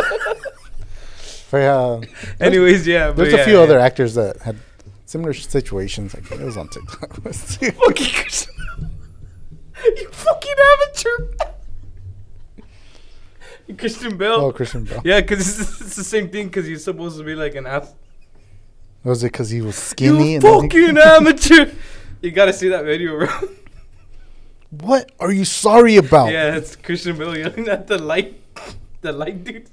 But 1.50 1.56
uh, 1.62 2.00
yeah, 2.00 2.00
Anyways, 2.40 2.84
yeah. 2.86 3.08
but 3.10 3.16
there's 3.18 3.34
yeah, 3.34 3.40
a 3.40 3.44
few 3.44 3.54
yeah. 3.58 3.60
other 3.62 3.78
actors 3.78 4.14
that 4.14 4.38
had 4.42 4.56
similar 5.06 5.32
situations. 5.32 6.14
Like 6.14 6.28
it 6.32 6.40
was 6.40 6.56
on 6.56 6.68
TikTok. 6.68 7.18
You 9.96 10.08
fucking 10.10 10.54
amateur. 10.72 11.46
Christian 13.78 14.16
Bale. 14.16 14.32
oh, 14.32 14.52
Christian 14.52 14.84
Bale. 14.84 15.00
Yeah, 15.04 15.20
because 15.20 15.60
it's, 15.60 15.80
it's 15.80 15.96
the 15.96 16.04
same 16.04 16.28
thing. 16.28 16.48
Because 16.48 16.66
he's 16.66 16.84
supposed 16.84 17.16
to 17.18 17.24
be 17.24 17.34
like 17.34 17.54
an 17.54 17.66
ass. 17.66 17.94
Was 19.04 19.22
it 19.22 19.32
because 19.32 19.50
he 19.50 19.60
was 19.60 19.76
skinny? 19.76 20.30
You 20.32 20.34
and 20.36 20.42
then 20.42 20.62
he- 20.62 20.68
fucking 20.68 20.98
amateur. 21.04 21.70
You 22.22 22.30
gotta 22.30 22.52
see 22.52 22.68
that 22.68 22.84
video, 22.84 23.18
bro. 23.18 23.28
what 24.70 25.12
are 25.20 25.32
you 25.32 25.44
sorry 25.44 25.96
about? 25.96 26.32
Yeah, 26.32 26.56
it's 26.56 26.76
Christian 26.76 27.16
Bale 27.18 27.36
yelling 27.36 27.68
at 27.68 27.86
the 27.86 27.98
light, 27.98 28.40
the 29.02 29.12
light 29.12 29.44
dude. 29.44 29.68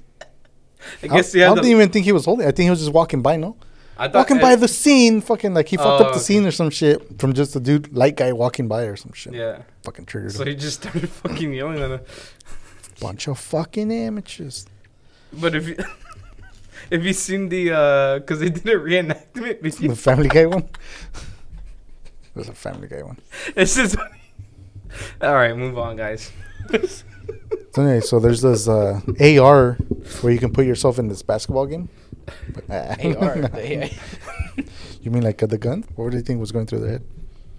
I 1.02 1.06
I, 1.06 1.08
guess 1.08 1.32
he 1.32 1.42
I 1.42 1.54
don't 1.54 1.64
even 1.64 1.88
think 1.90 2.04
he 2.04 2.12
was 2.12 2.24
holding. 2.26 2.46
I 2.46 2.50
think 2.50 2.64
he 2.64 2.70
was 2.70 2.80
just 2.80 2.92
walking 2.92 3.22
by. 3.22 3.36
No, 3.36 3.56
I 4.02 4.08
thought 4.08 4.14
walking 4.14 4.38
by 4.40 4.56
the 4.56 4.68
scene. 4.68 5.20
Fucking 5.20 5.54
like 5.54 5.68
he 5.68 5.76
fucked 5.76 5.88
Oh, 6.00 6.04
up 6.04 6.12
the 6.12 6.18
okay. 6.18 6.18
scene 6.20 6.46
or 6.46 6.50
some 6.50 6.70
shit 6.70 7.18
from 7.18 7.32
just 7.32 7.54
a 7.56 7.60
dude 7.60 7.92
light 7.94 8.16
guy 8.16 8.32
walking 8.32 8.68
by 8.68 8.82
or 8.84 8.96
some 8.96 9.12
shit. 9.12 9.34
Yeah. 9.34 9.62
Fucking 9.84 10.06
triggered 10.06 10.32
So 10.32 10.42
him. 10.42 10.48
he 10.48 10.54
just 10.56 10.82
started 10.82 11.08
fucking 11.22 11.52
yelling 11.52 11.78
at 11.80 11.90
him. 11.90 12.00
Bunch 13.00 13.28
of 13.28 13.38
fucking 13.38 13.92
amateurs. 13.92 14.66
But 15.32 15.54
if 15.54 15.68
you 15.68 15.76
if 16.90 17.04
you 17.04 17.12
seen 17.12 17.48
the 17.48 17.72
uh, 17.72 18.20
cause 18.20 18.40
they 18.40 18.50
did 18.50 18.66
a 18.68 18.74
reenactment 18.78 19.62
The 19.62 19.70
video, 19.70 19.94
Family 19.94 20.28
Guy 20.28 20.46
one. 20.46 20.68
There's 22.34 22.48
a 22.48 22.54
Family 22.54 22.88
Guy 22.88 23.02
one. 23.02 23.18
it's 23.56 23.74
just. 23.74 23.96
All 25.22 25.34
right, 25.34 25.56
move 25.56 25.78
on, 25.78 25.96
guys. 25.96 26.30
So 27.72 27.82
anyway, 27.82 28.00
so 28.00 28.20
there's 28.20 28.42
this 28.42 28.68
uh, 28.68 29.00
AR 29.20 29.74
where 30.20 30.32
you 30.32 30.38
can 30.38 30.52
put 30.52 30.66
yourself 30.66 30.98
in 30.98 31.08
this 31.08 31.22
basketball 31.22 31.66
game. 31.66 31.88
But, 32.54 32.64
AR. 32.70 33.36
the 33.48 33.90
you 35.02 35.10
mean 35.10 35.22
like 35.22 35.42
uh, 35.42 35.46
the 35.46 35.58
gun? 35.58 35.84
What 35.96 36.10
do 36.10 36.16
you 36.16 36.22
think 36.22 36.40
was 36.40 36.52
going 36.52 36.66
through 36.66 36.80
their 36.80 36.90
head? 36.92 37.02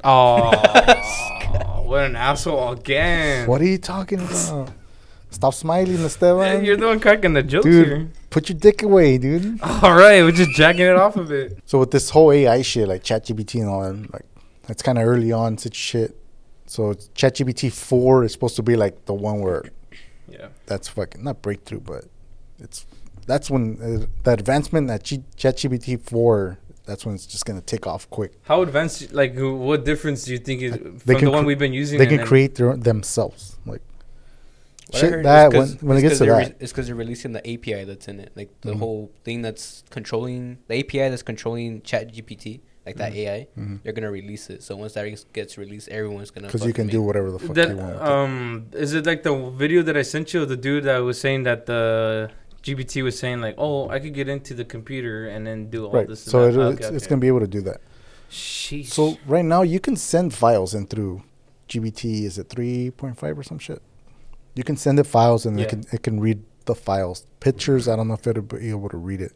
Oh, 0.03 1.83
what 1.85 2.03
an 2.05 2.15
asshole 2.15 2.73
again! 2.73 3.47
What 3.47 3.61
are 3.61 3.65
you 3.65 3.77
talking 3.77 4.19
about? 4.19 4.71
Stop 5.29 5.53
smiling, 5.55 5.95
Esteban. 6.03 6.63
You're 6.63 6.77
the 6.77 6.85
one 6.87 6.99
cracking 6.99 7.33
the 7.33 7.41
jokes 7.41 7.65
Dude, 7.65 7.87
here. 7.87 8.07
put 8.29 8.49
your 8.49 8.57
dick 8.57 8.83
away, 8.83 9.17
dude. 9.17 9.59
All 9.63 9.95
right, 9.95 10.21
we're 10.23 10.31
just 10.31 10.51
jacking 10.51 10.81
it 10.85 10.95
off 10.95 11.15
a 11.15 11.23
bit. 11.23 11.57
So 11.65 11.79
with 11.79 11.89
this 11.91 12.09
whole 12.11 12.31
AI 12.31 12.61
shit, 12.61 12.87
like 12.87 13.03
ChatGPT 13.03 13.59
and 13.61 13.69
all 13.69 13.81
that, 13.81 14.13
like 14.13 14.25
that's 14.67 14.83
kind 14.83 14.97
of 14.99 15.07
early 15.07 15.31
on 15.31 15.57
such 15.57 15.75
shit. 15.75 16.15
So 16.67 16.91
it's 16.91 17.07
ChatGPT 17.09 17.71
four 17.71 18.23
is 18.23 18.31
supposed 18.31 18.55
to 18.57 18.63
be 18.63 18.75
like 18.75 19.05
the 19.05 19.13
one 19.13 19.39
where 19.41 19.63
Yeah. 20.29 20.49
that's 20.67 20.87
fucking 20.87 21.23
not 21.23 21.41
breakthrough, 21.41 21.79
but 21.79 22.05
it's 22.59 22.85
that's 23.25 23.49
when 23.49 23.77
uh, 23.81 24.05
the 24.23 24.31
advancement 24.31 24.87
that 24.87 25.03
G- 25.03 25.23
ChatGPT 25.37 25.99
four. 26.01 26.59
That's 26.85 27.05
when 27.05 27.15
it's 27.15 27.25
just 27.25 27.45
gonna 27.45 27.61
take 27.61 27.87
off 27.87 28.09
quick. 28.09 28.33
How 28.43 28.61
advanced? 28.61 29.13
Like, 29.13 29.35
what 29.37 29.85
difference 29.85 30.25
do 30.25 30.33
you 30.33 30.37
think 30.37 30.61
is 30.61 30.75
from 30.75 30.97
They 31.05 31.15
can 31.15 31.25
the 31.25 31.31
one 31.31 31.43
cr- 31.43 31.47
we've 31.47 31.59
been 31.59 31.71
using? 31.71 31.97
They 31.97 32.05
can 32.07 32.25
create 32.25 32.55
their, 32.55 32.75
themselves. 32.75 33.57
Like 33.65 33.81
What 34.87 34.95
I 34.95 34.99
shit 34.99 35.09
heard 35.11 35.25
that 35.25 35.53
is 35.53 35.59
'cause- 35.59 35.75
when 35.81 35.87
when 35.89 35.97
it 35.97 35.99
it's 35.99 36.09
gets 36.09 36.19
to 36.19 36.25
'cause 36.25 36.27
they're 36.27 36.43
that. 36.45 36.49
re- 36.49 36.55
it's 36.59 36.71
because 36.73 36.87
they're 36.87 36.95
releasing 36.95 37.31
the 37.31 37.39
API 37.49 37.85
that's 37.85 38.07
in 38.09 38.19
it, 38.19 38.31
like 38.35 38.49
the 38.61 38.73
Mhm. 38.73 38.79
whole 38.79 39.11
thing 39.23 39.41
that's 39.41 39.83
controlling 39.91 40.57
the 40.67 40.75
API 40.75 41.07
that's 41.09 41.23
controlling 41.23 41.79
ChatGPT, 41.81 42.59
like 42.85 42.97
that 42.97 43.15
AI. 43.15 43.47
Mhm. 43.57 43.79
They're 43.81 43.93
gonna 43.93 44.11
release 44.11 44.49
it. 44.49 44.61
So 44.61 44.75
once 44.75 44.91
that 44.95 45.07
gets 45.31 45.57
released, 45.57 45.87
everyone's 45.87 46.31
gonna. 46.31 46.47
because 46.47 46.63
you 46.65 46.73
fucking 46.73 46.87
can 46.89 46.91
do 46.91 47.01
whatever 47.01 47.31
the 47.31 47.39
fuck 47.39 47.55
you 47.55 47.77
want. 47.77 47.95
it. 47.95 48.01
um, 48.01 48.65
is 48.73 48.93
it 48.93 49.05
like 49.05 49.23
the 49.23 49.33
video 49.51 49.83
that 49.83 49.95
I 49.95 50.01
sent 50.01 50.33
you 50.33 50.45
the 50.45 50.57
dude 50.57 50.83
that 50.83 50.97
was 50.97 51.17
saying 51.17 51.43
that 51.43 51.65
the 51.65 52.29
GPT 52.63 53.03
was 53.03 53.19
saying 53.19 53.41
like, 53.41 53.55
oh, 53.57 53.89
I 53.89 53.99
could 53.99 54.13
get 54.13 54.29
into 54.29 54.53
the 54.53 54.63
computer 54.65 55.27
and 55.27 55.45
then 55.45 55.69
do 55.69 55.85
all 55.85 55.91
right. 55.91 56.07
this. 56.07 56.21
So 56.21 56.47
it, 56.47 56.55
Okay, 56.55 56.77
it's, 56.85 56.89
it's 56.95 57.07
gonna 57.07 57.19
be 57.19 57.27
able 57.27 57.41
to 57.41 57.47
do 57.47 57.61
that. 57.61 57.81
Sheesh. 58.31 58.87
So 58.87 59.17
right 59.27 59.45
now 59.45 59.61
you 59.61 59.79
can 59.79 59.95
send 59.95 60.33
files 60.33 60.73
in 60.73 60.87
through 60.87 61.23
GBT. 61.67 62.23
Is 62.23 62.37
it 62.37 62.49
three 62.49 62.89
point 62.91 63.17
five 63.17 63.37
or 63.37 63.43
some 63.43 63.59
shit? 63.59 63.81
You 64.55 64.63
can 64.63 64.77
send 64.77 64.97
it 64.97 65.03
files 65.05 65.45
and 65.45 65.57
Yeah. 65.59 65.65
it 65.65 65.69
can 65.69 65.83
it 65.91 66.03
can 66.03 66.19
read 66.21 66.41
the 66.65 66.73
files. 66.73 67.27
Pictures, 67.41 67.87
I 67.89 67.97
don't 67.97 68.07
know 68.07 68.13
if 68.13 68.25
it'll 68.25 68.41
be 68.43 68.69
able 68.69 68.87
to 68.89 68.97
read 68.97 69.19
it, 69.19 69.33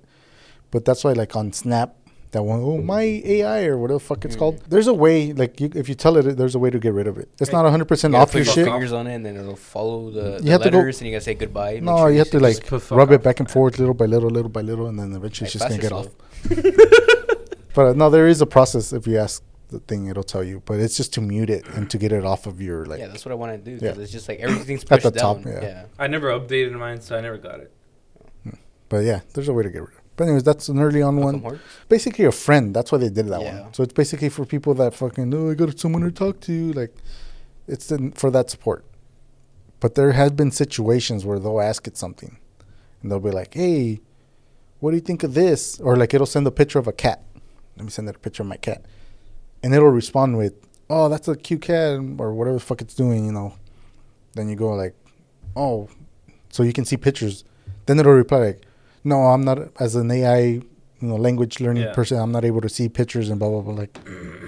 but 0.72 0.86
that's 0.86 1.04
why 1.04 1.12
like 1.12 1.36
on 1.36 1.52
Snap, 1.52 1.97
that 2.32 2.44
one, 2.44 2.60
oh 2.62 2.78
my 2.80 3.04
AI 3.04 3.66
or 3.66 3.78
whatever 3.78 4.00
the 4.00 4.06
fuck 4.06 4.26
it's 4.26 4.36
Mm. 4.36 4.40
called. 4.40 4.62
There's 4.70 4.88
a 4.88 4.94
way 4.94 5.32
like 5.34 5.62
you, 5.62 5.70
if 5.76 5.88
you 5.90 5.96
tell 5.96 6.18
it, 6.18 6.24
there's 6.38 6.56
a 6.56 6.60
way 6.60 6.70
to 6.70 6.78
get 6.80 6.94
rid 6.94 7.08
of 7.08 7.18
it. 7.18 7.30
It's 7.40 7.50
Okay. 7.50 7.56
not 7.58 7.64
100 7.64 7.86
percent 7.86 8.12
You 8.12 8.16
gotta 8.18 8.24
off 8.24 8.32
put 8.34 8.38
your 8.40 8.46
your 8.46 8.54
shit. 8.54 8.66
fingers 8.66 8.92
on 8.92 9.08
it, 9.08 9.16
and 9.16 9.26
then 9.26 9.38
it'll 9.38 9.56
follow 9.56 10.12
the, 10.12 10.32
You 10.34 10.40
the 10.40 10.52
have 10.52 10.62
to 10.64 10.70
go- 10.70 10.78
letters, 10.80 11.00
and 11.00 11.08
you 11.08 11.14
gotta 11.14 11.24
say 11.24 11.36
goodbye. 11.36 11.80
No, 11.82 11.98
sure 11.98 12.12
you 12.12 12.18
have 12.20 12.30
to 12.32 12.40
like 12.40 12.56
Just 12.58 12.68
put 12.68 12.82
fuck 12.82 12.98
rub 12.98 13.10
off. 13.10 13.16
it 13.16 13.24
back 13.24 13.40
and 13.40 13.50
forth 13.50 13.80
little 13.80 13.94
by 13.94 14.06
little, 14.06 14.30
little 14.30 14.50
by 14.50 14.62
little, 14.62 14.88
and 14.88 15.00
then 15.00 15.14
eventually 15.16 15.46
Like, 15.48 15.56
it's 15.56 15.64
just 15.66 15.70
gonna 15.70 15.82
get 15.82 15.90
slow? 15.90 16.00
off. 16.00 17.28
But 17.74 17.86
uh, 17.86 17.94
no, 17.94 18.10
there 18.10 18.28
is 18.28 18.42
a 18.42 18.48
process. 18.48 18.92
If 18.92 19.06
you 19.06 19.20
ask 19.20 19.44
the 19.70 19.78
thing, 19.80 20.08
it'll 20.08 20.24
tell 20.24 20.44
you. 20.44 20.64
But 20.66 20.80
it's 20.80 20.98
just 20.98 21.14
to 21.14 21.22
mute 21.22 21.52
it 21.52 21.64
and 21.76 21.88
to 21.92 22.00
get 22.00 22.12
it 22.12 22.26
off 22.26 22.48
of 22.48 22.60
your 22.60 22.86
like. 22.88 23.00
yeah, 23.00 23.06
that's 23.08 23.24
what 23.24 23.32
I 23.32 23.36
want 23.36 23.52
to 23.52 23.58
do. 23.60 23.74
Yeah. 23.74 23.92
Because 23.92 24.00
it's 24.06 24.12
just 24.12 24.28
like 24.28 24.40
everything's 24.40 24.84
pushed 24.84 25.06
At 25.06 25.14
pushed 25.14 25.14
the 25.14 25.20
top, 25.20 25.46
yeah. 25.46 25.62
yeah. 25.62 25.84
I 26.00 26.08
never 26.08 26.28
updated 26.30 26.72
mine, 26.74 27.02
so 27.02 27.16
I 27.16 27.22
never 27.22 27.38
got 27.38 27.60
it. 27.60 27.72
But 28.90 29.04
yeah, 29.04 29.20
there's 29.36 29.48
a 29.48 29.54
way 29.54 29.62
to 29.64 29.70
get 29.70 29.82
rid 29.82 29.90
of 29.92 29.97
it. 29.97 29.97
But 30.18 30.24
anyways, 30.26 30.44
that's 30.44 30.68
an 30.68 30.80
early 30.80 31.02
on 31.02 31.18
one. 31.18 31.60
Basically 31.88 32.26
a 32.26 32.32
friend. 32.32 32.74
That's 32.76 32.92
why 32.92 32.98
they 32.98 33.10
did 33.10 33.28
that 33.28 33.42
Yeah. 33.42 33.62
one. 33.62 33.74
So 33.74 33.84
it's 33.84 33.94
basically 33.94 34.30
for 34.30 34.46
people 34.46 34.74
that 34.74 34.94
fucking 34.96 35.34
oh 35.34 35.52
I 35.52 35.54
got 35.54 35.80
someone 35.80 36.02
to 36.02 36.12
talk 36.12 36.42
to. 36.42 36.74
Like 36.74 36.94
it's 37.68 37.92
in, 37.92 38.12
for 38.14 38.30
that 38.32 38.50
support. 38.50 38.84
But 39.80 39.94
there 39.96 40.12
has 40.14 40.32
been 40.32 40.50
situations 40.52 41.24
where 41.24 41.38
they'll 41.40 41.62
ask 41.62 41.88
it 41.88 41.96
something, 41.98 42.38
and 43.02 43.12
they'll 43.12 43.20
be 43.20 43.30
like, 43.30 43.54
"Hey, 43.54 44.02
what 44.80 44.90
do 44.92 44.98
you 44.98 45.02
think 45.02 45.22
of 45.24 45.36
this?" 45.36 45.80
Or 45.80 45.96
like 45.96 46.16
it'll 46.16 46.26
send 46.26 46.48
a 46.48 46.52
picture 46.52 46.80
of 46.80 46.88
a 46.88 46.94
cat. 46.94 47.22
Let 47.78 47.86
me 47.86 47.92
send 47.92 48.10
it 48.10 48.16
a 48.16 48.20
picture 48.20 48.42
of 48.42 48.48
my 48.50 48.58
cat, 48.58 48.82
and 49.62 49.76
it'll 49.76 49.90
respond 49.90 50.36
with, 50.36 50.54
"Oh, 50.90 51.10
that's 51.10 51.28
a 51.28 51.36
cute 51.36 51.62
cat," 51.62 52.00
or 52.18 52.34
whatever 52.34 52.56
the 52.58 52.66
fuck 52.66 52.82
it's 52.82 52.96
doing. 52.96 53.26
You 53.28 53.32
know. 53.34 53.54
Then 54.34 54.50
you 54.50 54.56
go 54.56 54.74
like, 54.74 54.96
"Oh," 55.56 55.90
so 56.50 56.64
you 56.64 56.74
can 56.74 56.84
see 56.86 56.98
pictures. 56.98 57.44
Then 57.86 58.00
it'll 58.00 58.14
reply 58.14 58.40
like, 58.40 58.62
"No, 59.12 59.18
I'm 59.34 59.44
not 59.50 59.58
as 59.86 59.96
an 59.96 60.10
AI, 60.12 60.40
you 61.02 61.08
know, 61.10 61.16
language 61.28 61.56
learning 61.66 61.84
Yeah. 61.84 61.94
person. 62.00 62.18
I'm 62.24 62.32
not 62.38 62.44
able 62.52 62.62
to 62.68 62.70
see 62.78 62.86
pictures 63.02 63.28
and 63.32 63.38
blah 63.42 63.50
blah 63.54 63.62
blah." 63.66 63.74
Like, 63.84 63.96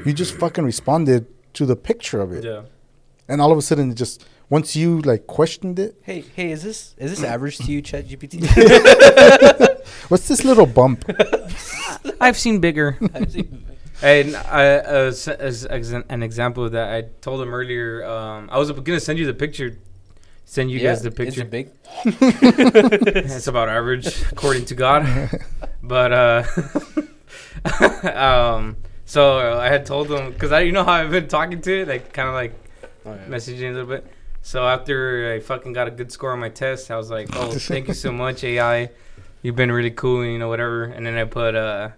you 0.05 0.11
just 0.23 0.33
fucking 0.43 0.65
responded 0.73 1.21
to 1.57 1.65
the 1.71 1.75
picture 1.89 2.19
of 2.25 2.29
it, 2.37 2.43
Yeah. 2.43 2.61
and 3.29 3.41
all 3.41 3.51
of 3.51 3.57
a 3.57 3.61
sudden, 3.69 3.85
it 3.91 3.95
just 4.05 4.15
once 4.57 4.75
you 4.75 4.89
like 5.11 5.23
questioned 5.27 5.77
it, 5.85 5.91
Hey, 6.09 6.19
hey, 6.35 6.51
is 6.55 6.61
this 6.63 6.79
is 6.97 7.09
this 7.13 7.23
average 7.33 7.57
to 7.59 7.71
you, 7.73 7.79
ChatGPT? 7.89 8.33
what's 10.09 10.27
this 10.27 10.43
little 10.43 10.65
bump? 10.65 10.99
I've 12.21 12.37
seen 12.37 12.59
bigger. 12.59 12.97
And 14.01 14.35
I, 14.35 14.63
as, 15.07 15.27
as, 15.27 15.65
as 15.65 15.91
an, 15.91 16.03
an 16.09 16.23
example 16.23 16.63
of 16.65 16.71
that, 16.71 16.87
I 16.93 17.01
told 17.21 17.41
him 17.41 17.53
earlier. 17.53 18.05
Um, 18.05 18.47
I 18.51 18.57
was 18.57 18.71
gonna 18.71 18.99
send 18.99 19.19
you 19.19 19.25
the 19.25 19.33
picture, 19.33 19.77
send 20.49 20.71
you 20.71 20.79
yeah, 20.79 20.89
guys 20.89 21.03
the 21.03 21.11
picture. 21.11 21.41
Is 21.41 21.47
it 21.47 21.51
big? 21.51 21.69
it's 22.05 23.45
about 23.45 23.69
average 23.69 24.07
according 24.31 24.65
to 24.65 24.75
God. 24.75 25.05
But 25.81 26.11
uh, 26.13 26.43
um, 28.13 28.77
so 29.05 29.57
I 29.57 29.69
had 29.69 29.85
told 29.87 30.07
them 30.07 30.31
because 30.31 30.51
I, 30.51 30.59
you 30.59 30.71
know 30.71 30.83
how 30.83 30.91
I've 30.91 31.09
been 31.09 31.27
talking 31.27 31.61
to 31.61 31.81
it, 31.81 31.87
like 31.87 32.13
kind 32.13 32.27
of 32.27 32.35
like 32.35 32.53
Oh, 33.05 33.13
yeah. 33.13 33.25
messaging 33.25 33.71
a 33.71 33.73
little 33.73 33.87
bit. 33.87 34.05
So 34.41 34.67
after 34.67 35.33
I 35.33 35.39
fucking 35.39 35.73
got 35.73 35.87
a 35.87 35.91
good 35.91 36.11
score 36.11 36.31
on 36.33 36.39
my 36.39 36.49
test, 36.49 36.91
I 36.91 36.97
was 36.97 37.09
like, 37.09 37.29
"Oh, 37.33 37.51
thank 37.51 37.87
you 37.87 37.93
so 37.93 38.11
much, 38.11 38.43
AI. 38.43 38.91
You've 39.41 39.55
been 39.55 39.71
really 39.71 39.89
cool, 39.91 40.23
you 40.23 40.37
know, 40.37 40.49
whatever." 40.49 40.83
And 40.83 41.05
then 41.05 41.15
I 41.17 41.23
put, 41.23 41.55
uh, 41.55 41.89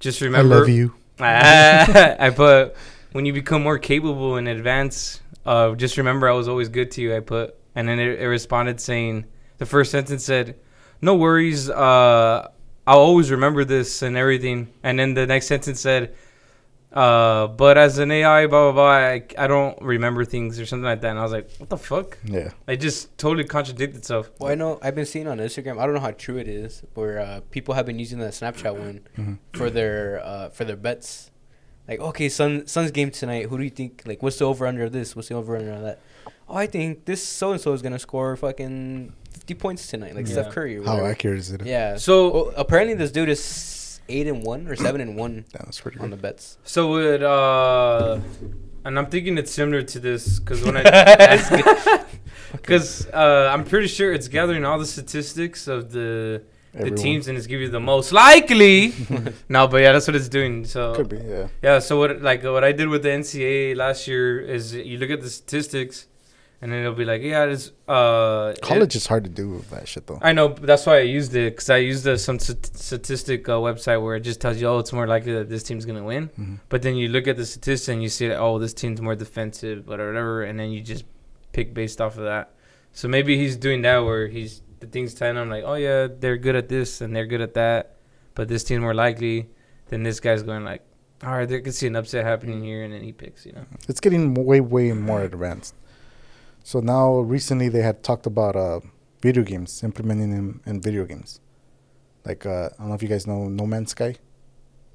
"Just 0.00 0.20
remember, 0.20 0.56
I 0.56 0.58
love 0.58 0.68
you. 0.68 0.94
I 1.18 2.30
put 2.34 2.76
when 3.12 3.24
you 3.24 3.32
become 3.32 3.62
more 3.62 3.78
capable 3.78 4.36
and 4.36 4.48
advance, 4.48 5.20
uh, 5.46 5.74
just 5.74 5.96
remember 5.96 6.28
I 6.28 6.32
was 6.32 6.48
always 6.48 6.68
good 6.68 6.90
to 6.92 7.00
you. 7.02 7.14
I 7.16 7.20
put, 7.20 7.54
and 7.74 7.88
then 7.88 7.98
it, 7.98 8.20
it 8.20 8.26
responded 8.26 8.80
saying 8.80 9.24
the 9.58 9.66
first 9.66 9.90
sentence 9.90 10.24
said, 10.24 10.56
"No 11.00 11.14
worries, 11.14 11.70
uh, 11.70 12.48
I'll 12.86 12.98
always 12.98 13.30
remember 13.30 13.64
this 13.64 14.02
and 14.02 14.16
everything." 14.16 14.68
And 14.82 14.98
then 14.98 15.14
the 15.14 15.26
next 15.26 15.46
sentence 15.46 15.80
said, 15.80 16.14
uh, 16.92 17.46
"But 17.48 17.76
as 17.78 17.98
an 17.98 18.10
AI, 18.10 18.46
blah 18.46 18.72
blah 18.72 18.72
blah, 18.72 18.90
I, 18.90 19.22
I 19.38 19.46
don't 19.46 19.80
remember 19.82 20.24
things 20.24 20.58
or 20.58 20.66
something 20.66 20.84
like 20.84 21.00
that." 21.02 21.10
And 21.10 21.18
I 21.18 21.22
was 21.22 21.32
like, 21.32 21.50
"What 21.58 21.68
the 21.68 21.76
fuck?" 21.76 22.18
Yeah, 22.24 22.50
It 22.66 22.78
just 22.78 23.16
totally 23.18 23.44
contradicted 23.44 23.98
itself. 23.98 24.30
Well, 24.38 24.50
I 24.50 24.54
know 24.54 24.78
I've 24.82 24.94
been 24.94 25.06
seeing 25.06 25.26
on 25.28 25.38
Instagram. 25.38 25.78
I 25.78 25.84
don't 25.86 25.94
know 25.94 26.00
how 26.00 26.12
true 26.12 26.38
it 26.38 26.48
is, 26.48 26.82
where 26.94 27.20
uh, 27.20 27.40
people 27.50 27.74
have 27.74 27.86
been 27.86 27.98
using 27.98 28.18
that 28.20 28.32
Snapchat 28.32 28.76
one 28.78 29.00
Mhm. 29.18 29.38
for 29.54 29.70
their 29.70 30.20
uh, 30.24 30.48
for 30.50 30.64
their 30.64 30.76
bets. 30.76 31.30
Like, 31.88 32.00
okay, 32.00 32.28
Sun 32.28 32.66
Sun's 32.66 32.90
game 32.90 33.10
tonight. 33.10 33.46
Who 33.46 33.58
do 33.58 33.64
you 33.64 33.70
think? 33.70 34.02
Like, 34.06 34.22
what's 34.22 34.38
the 34.38 34.44
over 34.44 34.66
under 34.66 34.84
of 34.84 34.92
this? 34.92 35.14
What's 35.14 35.28
the 35.28 35.34
over 35.34 35.56
under 35.56 35.72
of 35.72 35.82
that? 35.82 36.00
Oh, 36.48 36.56
I 36.56 36.66
think 36.66 37.04
this 37.04 37.22
so 37.24 37.52
and 37.52 37.60
so 37.60 37.72
is 37.72 37.82
gonna 37.82 37.98
score 37.98 38.36
fucking 38.36 39.12
50 39.32 39.54
points 39.54 39.86
tonight, 39.88 40.14
like 40.14 40.26
Yeah. 40.26 40.32
Steph 40.32 40.52
Curry. 40.52 40.78
Or 40.78 40.84
How 40.84 41.04
accurate 41.04 41.38
is 41.38 41.50
it? 41.52 41.64
Yeah. 41.64 41.96
So- 41.96 42.30
well, 42.32 42.52
apparently 42.56 42.94
this 42.94 43.10
dude 43.10 43.28
is 43.28 44.00
eight 44.08 44.26
and 44.28 44.42
one 44.44 44.68
or 44.68 44.76
seven 44.76 45.00
and 45.00 45.16
one 45.16 45.44
that's 45.52 45.80
pretty 45.80 45.98
on 45.98 46.10
the 46.10 46.16
bets. 46.16 46.58
So 46.64 46.88
would 46.90 47.22
uh, 47.22 48.20
and 48.84 48.98
I'm 48.98 49.06
thinking 49.06 49.36
it's 49.38 49.50
similar 49.52 49.82
to 49.82 49.98
this 49.98 50.38
because 50.38 50.62
when 50.62 50.76
I, 50.76 50.82
because 52.52 53.06
uh, 53.08 53.50
I'm 53.52 53.64
pretty 53.64 53.88
sure 53.88 54.12
it's 54.12 54.28
gathering 54.28 54.64
all 54.64 54.78
the 54.78 54.86
statistics 54.86 55.66
of 55.66 55.90
the 55.90 56.42
the 56.78 56.90
teams 56.90 57.28
and 57.28 57.36
it's 57.38 57.46
giving 57.46 57.66
you 57.66 57.70
the 57.70 57.80
most 57.80 58.12
likely. 58.12 58.92
no, 59.48 59.66
but 59.68 59.78
yeah, 59.78 59.92
that's 59.92 60.06
what 60.06 60.16
it's 60.16 60.28
doing. 60.28 60.64
So 60.64 60.94
Could 60.94 61.08
be, 61.08 61.18
yeah. 61.18 61.48
yeah, 61.62 61.78
so 61.78 61.98
what 61.98 62.20
like 62.22 62.42
what 62.44 62.64
I 62.64 62.72
did 62.72 62.88
with 62.88 63.02
the 63.02 63.10
NCAA 63.10 63.76
last 63.76 64.06
year 64.08 64.40
is 64.40 64.74
you 64.74 64.98
look 64.98 65.10
at 65.10 65.20
the 65.20 65.30
statistics, 65.30 66.06
and 66.60 66.72
then 66.72 66.80
it'll 66.80 66.94
be 66.94 67.04
like, 67.04 67.22
yeah, 67.22 67.44
it's 67.44 67.72
uh 67.88 68.54
College 68.62 68.96
is 68.96 69.06
hard 69.06 69.24
to 69.24 69.30
do 69.30 69.50
with 69.50 69.70
that 69.70 69.86
shit 69.88 70.06
though. 70.06 70.18
I 70.22 70.32
know, 70.32 70.48
but 70.48 70.62
that's 70.66 70.86
why 70.86 70.96
I 70.98 71.02
used 71.02 71.34
it 71.34 71.52
because 71.52 71.70
I 71.70 71.78
used 71.78 72.06
uh, 72.06 72.16
some 72.16 72.38
stat- 72.38 72.76
statistic 72.76 73.48
uh, 73.48 73.52
website 73.54 74.02
where 74.02 74.16
it 74.16 74.20
just 74.20 74.40
tells 74.40 74.60
you, 74.60 74.66
oh, 74.68 74.78
it's 74.78 74.92
more 74.92 75.06
likely 75.06 75.32
that 75.34 75.48
this 75.48 75.62
team's 75.62 75.84
gonna 75.84 76.04
win. 76.04 76.30
Mhm. 76.38 76.60
But 76.68 76.82
then 76.82 76.96
you 76.96 77.08
look 77.08 77.26
at 77.28 77.36
the 77.36 77.46
statistics 77.46 77.88
and 77.88 78.02
you 78.02 78.08
see 78.08 78.28
that, 78.28 78.38
oh, 78.38 78.58
this 78.58 78.74
team's 78.74 79.00
more 79.00 79.14
defensive, 79.14 79.86
whatever, 79.86 80.08
whatever, 80.10 80.42
and 80.44 80.58
then 80.58 80.70
you 80.70 80.80
just 80.80 81.04
pick 81.52 81.72
based 81.74 82.00
off 82.00 82.16
of 82.18 82.24
that. 82.24 82.52
So 82.92 83.08
maybe 83.08 83.36
he's 83.36 83.56
doing 83.58 83.82
that 83.82 83.98
where 83.98 84.26
he's 84.26 84.62
the 84.80 84.86
things 84.86 85.14
telling 85.14 85.36
them 85.36 85.50
like, 85.50 85.64
oh 85.64 85.74
yeah, 85.74 86.08
they're 86.08 86.36
good 86.36 86.56
at 86.56 86.68
this 86.68 87.00
and 87.00 87.14
they're 87.14 87.26
good 87.26 87.40
at 87.40 87.54
that, 87.54 87.96
but 88.34 88.48
this 88.48 88.64
team's 88.64 88.80
more 88.82 88.94
likely. 88.94 89.48
Then 89.88 90.02
this 90.02 90.20
guy's 90.20 90.42
going 90.42 90.64
like, 90.64 90.82
all 91.24 91.32
right, 91.32 91.48
they 91.48 91.60
could 91.60 91.74
see 91.74 91.86
an 91.86 91.96
upset 91.96 92.24
happening 92.24 92.62
here, 92.62 92.82
and 92.84 92.92
then 92.92 93.02
he 93.02 93.12
picks, 93.12 93.46
you 93.46 93.52
know. 93.52 93.64
It's 93.88 94.00
getting 94.00 94.34
way, 94.34 94.60
way 94.60 94.92
more 94.92 95.22
advanced. 95.22 95.74
So 96.62 96.80
now, 96.80 97.20
recently, 97.20 97.68
they 97.68 97.80
had 97.80 98.02
talked 98.02 98.26
about 98.26 98.56
uh, 98.56 98.80
video 99.22 99.42
games, 99.44 99.82
implementing 99.84 100.30
them 100.34 100.60
in 100.66 100.80
video 100.80 101.04
games. 101.06 101.40
Like, 102.24 102.44
uh, 102.44 102.70
I 102.74 102.78
don't 102.78 102.88
know 102.88 102.94
if 102.94 103.02
you 103.02 103.08
guys 103.08 103.26
know 103.26 103.44
No 103.48 103.64
Man's 103.66 103.92
Sky. 103.92 104.16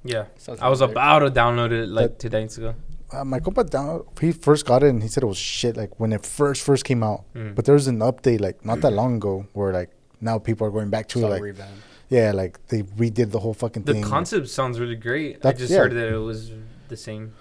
Yeah, 0.03 0.25
Sounds 0.37 0.59
I 0.61 0.67
was 0.67 0.81
about 0.81 1.19
to 1.19 1.31
download 1.31 1.71
it 1.71 1.87
like 1.87 2.09
That- 2.09 2.19
two 2.19 2.29
days 2.29 2.57
ago. 2.57 2.75
Uh, 3.13 3.25
my 3.25 3.39
compa 3.39 3.69
down, 3.69 4.03
he 4.21 4.31
first 4.31 4.65
got 4.65 4.83
it 4.83 4.89
and 4.89 5.01
he 5.03 5.09
said 5.09 5.23
it 5.23 5.25
was 5.25 5.37
shit. 5.37 5.75
Like 5.75 5.99
when 5.99 6.13
it 6.13 6.25
first 6.25 6.61
first 6.63 6.85
came 6.85 7.03
out, 7.03 7.25
Mm. 7.35 7.55
but 7.55 7.65
there 7.65 7.73
was 7.75 7.87
an 7.87 7.99
update 7.99 8.39
like 8.41 8.63
not 8.65 8.81
that 8.81 8.91
long 8.91 9.15
ago 9.17 9.45
where 9.53 9.73
like 9.73 9.89
now 10.21 10.39
people 10.39 10.65
are 10.67 10.71
going 10.71 10.89
back 10.89 11.07
to 11.09 11.19
it. 11.25 11.29
Like 11.29 11.41
revamp. 11.41 11.71
yeah, 12.09 12.31
like 12.31 12.65
they 12.67 12.83
redid 12.83 13.31
the 13.31 13.39
whole 13.39 13.53
fucking 13.53 13.83
The 13.83 13.93
thing. 13.95 14.03
concept 14.03 14.47
sounds 14.49 14.79
really 14.79 14.95
great. 14.95 15.45
I 15.45 15.51
just 15.51 15.71
yeah. 15.71 15.79
heard 15.79 15.93
that 15.93 16.07
it 16.13 16.17
was 16.17 16.51
the 16.87 16.95
same. 16.97 17.33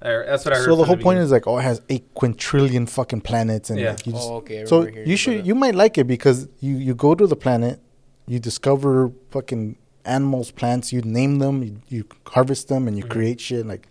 Or 0.00 0.24
that's 0.26 0.44
what 0.44 0.54
I 0.54 0.56
heard. 0.58 0.64
So 0.64 0.76
the 0.76 0.82
from 0.84 0.96
whole 0.96 1.02
point 1.02 1.18
is 1.20 1.30
like, 1.30 1.46
oh, 1.46 1.58
it 1.58 1.62
has 1.62 1.80
eight 1.88 2.12
quintillion 2.14 2.88
fucking 2.88 3.20
planets, 3.20 3.70
and 3.70 3.78
Yeah. 3.78 3.90
like, 3.90 4.06
you 4.06 4.12
just 4.12 4.28
Oh, 4.28 4.36
okay. 4.36 4.64
So 4.66 4.82
you 4.86 5.02
about 5.02 5.18
should 5.18 5.46
you 5.46 5.54
might 5.54 5.74
like 5.74 5.98
it 5.98 6.06
because 6.06 6.48
you 6.60 6.74
you 6.76 6.94
go 6.94 7.14
to 7.14 7.26
the 7.26 7.36
planet, 7.36 7.80
you 8.26 8.38
discover 8.40 9.12
fucking 9.30 9.76
animals, 10.04 10.50
plants, 10.50 10.92
you 10.92 11.00
name 11.02 11.38
them, 11.38 11.62
you, 11.62 11.76
you 11.88 12.04
harvest 12.26 12.66
them, 12.68 12.88
and 12.88 12.96
you 12.96 13.04
Mhm. 13.04 13.10
create 13.10 13.40
shit. 13.40 13.64
Like 13.66 13.86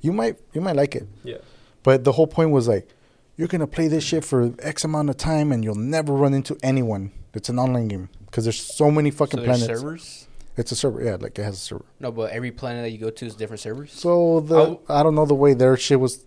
you 0.00 0.12
might 0.12 0.36
you 0.52 0.60
might 0.60 0.76
like 0.76 0.94
it. 0.94 1.06
Yeah. 1.24 1.38
But 1.82 2.04
the 2.04 2.12
whole 2.12 2.26
point 2.26 2.50
was 2.50 2.66
like, 2.68 2.88
you're 3.36 3.48
gonna 3.48 3.66
play 3.66 3.88
this 3.88 4.04
shit 4.04 4.24
for 4.24 4.52
X 4.60 4.84
amount 4.84 5.10
of 5.10 5.16
time, 5.16 5.52
and 5.52 5.62
you'll 5.64 5.74
never 5.74 6.12
run 6.12 6.34
into 6.34 6.56
anyone. 6.62 7.12
It's 7.34 7.48
an 7.48 7.58
online 7.58 7.88
game 7.88 8.08
because 8.26 8.44
there's 8.44 8.60
so 8.60 8.90
many 8.90 9.10
fucking 9.10 9.40
so 9.40 9.44
planets. 9.44 9.66
servers? 9.66 10.28
It's 10.56 10.72
a 10.72 10.76
server, 10.76 11.04
yeah, 11.04 11.16
like 11.20 11.38
it 11.38 11.42
has 11.42 11.54
a 11.54 11.58
server. 11.60 11.84
No, 12.00 12.10
but 12.10 12.30
every 12.32 12.50
planet 12.50 12.82
that 12.82 12.90
you 12.90 12.98
go 12.98 13.10
to 13.10 13.26
is 13.26 13.34
different 13.34 13.60
servers. 13.60 13.92
So 13.92 14.40
the 14.40 14.78
I'll- 14.88 15.02
don't 15.04 15.14
know 15.14 15.26
the 15.26 15.34
way 15.34 15.52
their 15.54 15.76
shit 15.76 16.00
was. 16.00 16.24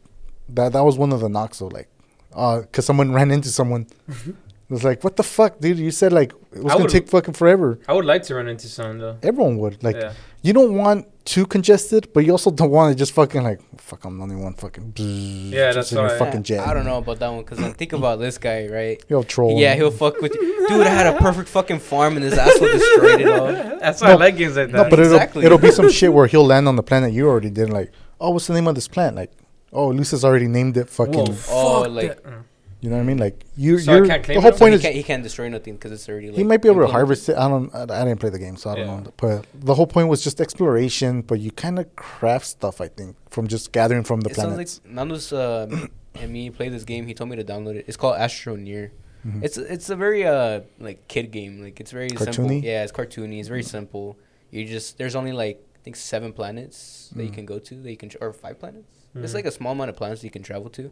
That 0.49 0.73
that 0.73 0.83
was 0.83 0.97
one 0.97 1.11
of 1.11 1.19
the 1.19 1.29
knocks 1.29 1.59
though, 1.59 1.67
like, 1.67 1.87
uh, 2.33 2.61
cause 2.71 2.85
someone 2.85 3.11
ran 3.11 3.31
into 3.31 3.49
someone. 3.49 3.87
it 4.69 4.73
was 4.73 4.83
like, 4.83 5.03
what 5.03 5.15
the 5.15 5.23
fuck, 5.23 5.59
dude? 5.59 5.79
You 5.79 5.91
said 5.91 6.13
like 6.13 6.31
it 6.53 6.63
was 6.63 6.65
I 6.65 6.67
gonna 6.75 6.83
would've- 6.83 6.93
take 6.93 7.07
fucking 7.09 7.33
forever. 7.33 7.79
I 7.87 7.93
would 7.93 8.05
like 8.05 8.23
to 8.23 8.35
run 8.35 8.47
into 8.47 8.67
someone 8.67 8.99
though. 8.99 9.17
Everyone 9.23 9.57
would 9.57 9.83
like. 9.83 9.95
yeah. 9.95 10.13
You 10.41 10.53
don't 10.53 10.75
want 10.75 11.05
too 11.25 11.45
congested, 11.45 12.13
but 12.13 12.23
you 12.25 12.31
also 12.31 12.49
don't 12.49 12.71
want 12.71 12.93
to 12.93 12.97
just 12.97 13.11
fucking 13.11 13.43
like, 13.43 13.59
fuck, 13.77 14.05
I'm 14.05 14.17
the 14.17 14.23
only 14.23 14.35
one 14.37 14.53
fucking. 14.53 14.93
Yeah, 14.97 15.73
that's 15.73 15.91
in 15.91 15.97
your 15.97 16.07
why- 16.07 16.17
fucking 16.17 16.43
jet. 16.43 16.65
I 16.65 16.73
don't 16.73 16.85
know 16.85 16.97
about 16.99 17.19
that 17.19 17.27
one 17.29 17.39
because 17.43 17.59
I 17.59 17.71
think 17.73 17.91
about 17.93 18.19
this 18.19 18.37
guy, 18.37 18.67
right? 18.67 19.03
He'll 19.09 19.23
troll. 19.23 19.59
Yeah, 19.59 19.75
he'll 19.75 19.91
fuck 19.91 20.21
with 20.21 20.33
you. 20.35 20.67
Dude, 20.69 20.85
I 20.87 20.89
had 20.89 21.07
a 21.13 21.17
perfect 21.17 21.49
fucking 21.49 21.79
farm 21.79 22.15
and 22.15 22.23
this 22.23 22.37
asshole 22.37 22.67
destroyed 22.69 23.21
it 23.21 23.27
all. 23.27 23.47
That's 23.81 24.01
why 24.01 24.11
I 24.11 24.13
like 24.15 24.37
games 24.37 24.55
like 24.55 24.71
that. 24.71 24.83
No, 24.83 24.89
but 24.89 24.99
Exactly. 24.99 25.43
it'll 25.45 25.57
it'll 25.57 25.67
be 25.67 25.71
some 25.75 25.89
shit 25.99 26.13
where 26.13 26.27
he'll 26.27 26.45
land 26.45 26.67
on 26.69 26.75
the 26.77 26.83
planet 26.83 27.11
you 27.11 27.27
already 27.27 27.49
did. 27.49 27.69
Like, 27.69 27.91
oh, 28.21 28.29
what's 28.29 28.47
the 28.47 28.53
name 28.53 28.67
of 28.67 28.75
this 28.75 28.87
plant? 28.87 29.15
Like, 29.17 29.31
oh, 29.73 29.89
Lucius 29.89 30.23
already 30.23 30.47
named 30.47 30.77
it. 30.77 30.89
Fucking. 30.89 31.33
Whoa, 31.33 31.83
Oh, 31.85 31.89
like- 31.89 32.23
that. 32.23 32.33
You 32.81 32.89
know 32.89 32.95
what 32.95 33.01
I 33.01 33.05
mean? 33.05 33.17
Like 33.17 33.43
you, 33.57 33.77
so 33.79 33.93
you're, 33.93 34.05
can't 34.07 34.23
claim 34.23 34.35
the 34.37 34.41
whole 34.41 34.51
it? 34.51 34.57
So 34.57 34.65
he 34.67 34.73
is 34.73 34.81
can't, 34.81 34.95
he 34.95 35.03
can't 35.03 35.21
destroy 35.23 35.49
nothing 35.49 35.73
because 35.73 35.91
it's 35.91 36.07
already. 36.07 36.27
Like, 36.29 36.37
he 36.37 36.43
might 36.45 36.61
be 36.61 36.69
able 36.69 36.81
to 36.81 36.87
harvest 36.87 37.27
it. 37.27 37.35
I 37.35 37.47
don't. 37.49 37.73
I, 37.75 37.81
I 37.83 38.05
didn't 38.05 38.19
play 38.21 38.29
the 38.29 38.39
game, 38.39 38.55
so 38.55 38.69
I 38.69 38.75
don't 38.75 38.87
Yeah. 38.87 38.99
know. 39.01 39.13
But 39.17 39.45
the 39.53 39.73
whole 39.75 39.85
point 39.87 40.07
was 40.07 40.23
just 40.23 40.39
exploration. 40.39 41.21
But 41.21 41.41
you 41.41 41.51
kind 41.51 41.77
of 41.77 41.93
craft 41.97 42.45
stuff, 42.45 42.79
I 42.79 42.87
think, 42.87 43.17
from 43.31 43.47
just 43.49 43.73
gathering 43.73 44.03
from 44.03 44.21
the 44.21 44.29
It 44.29 44.35
sounds 44.37 44.47
planets. 44.49 44.81
like 44.85 44.93
Nando's 44.93 45.33
uh, 45.33 45.67
and 46.15 46.31
me 46.31 46.49
played 46.51 46.71
this 46.71 46.85
game. 46.85 47.05
He 47.05 47.13
told 47.13 47.29
me 47.29 47.35
to 47.35 47.43
download 47.43 47.75
it. 47.75 47.85
It's 47.87 47.97
called 47.97 48.15
Astroneer. 48.17 48.91
Mhm. 49.27 49.43
It's 49.43 49.57
it's 49.57 49.89
a 49.89 49.97
very 49.97 50.25
uh 50.25 50.61
like 50.79 51.05
kid 51.09 51.31
game. 51.31 51.61
Like 51.61 51.81
it's 51.81 51.91
very 51.91 52.07
simple. 52.09 52.25
Cartoony? 52.45 52.63
Yeah, 52.63 52.83
it's 52.83 52.93
cartoony. 52.93 53.39
It's 53.39 53.49
very 53.49 53.63
simple. 53.63 54.17
You 54.51 54.63
just 54.63 54.97
there's 54.97 55.15
only 55.15 55.33
like 55.33 55.57
I 55.75 55.79
think 55.83 55.97
seven 55.97 56.31
planets 56.31 57.09
that 57.15 57.23
you 57.25 57.29
Mm. 57.31 57.33
can 57.33 57.45
go 57.45 57.59
to. 57.59 57.75
That 57.75 57.91
you 57.91 57.97
can 57.97 58.09
or 58.21 58.31
five 58.31 58.57
planets. 58.57 58.87
It's 59.15 59.31
Mhm. 59.33 59.35
like 59.35 59.45
a 59.45 59.51
small 59.51 59.73
amount 59.73 59.89
of 59.89 59.97
planets 59.97 60.23
you 60.23 60.29
can 60.29 60.43
travel 60.43 60.69
to, 60.69 60.89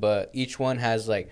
but 0.00 0.30
each 0.32 0.58
one 0.58 0.78
has 0.78 1.08
like. 1.08 1.30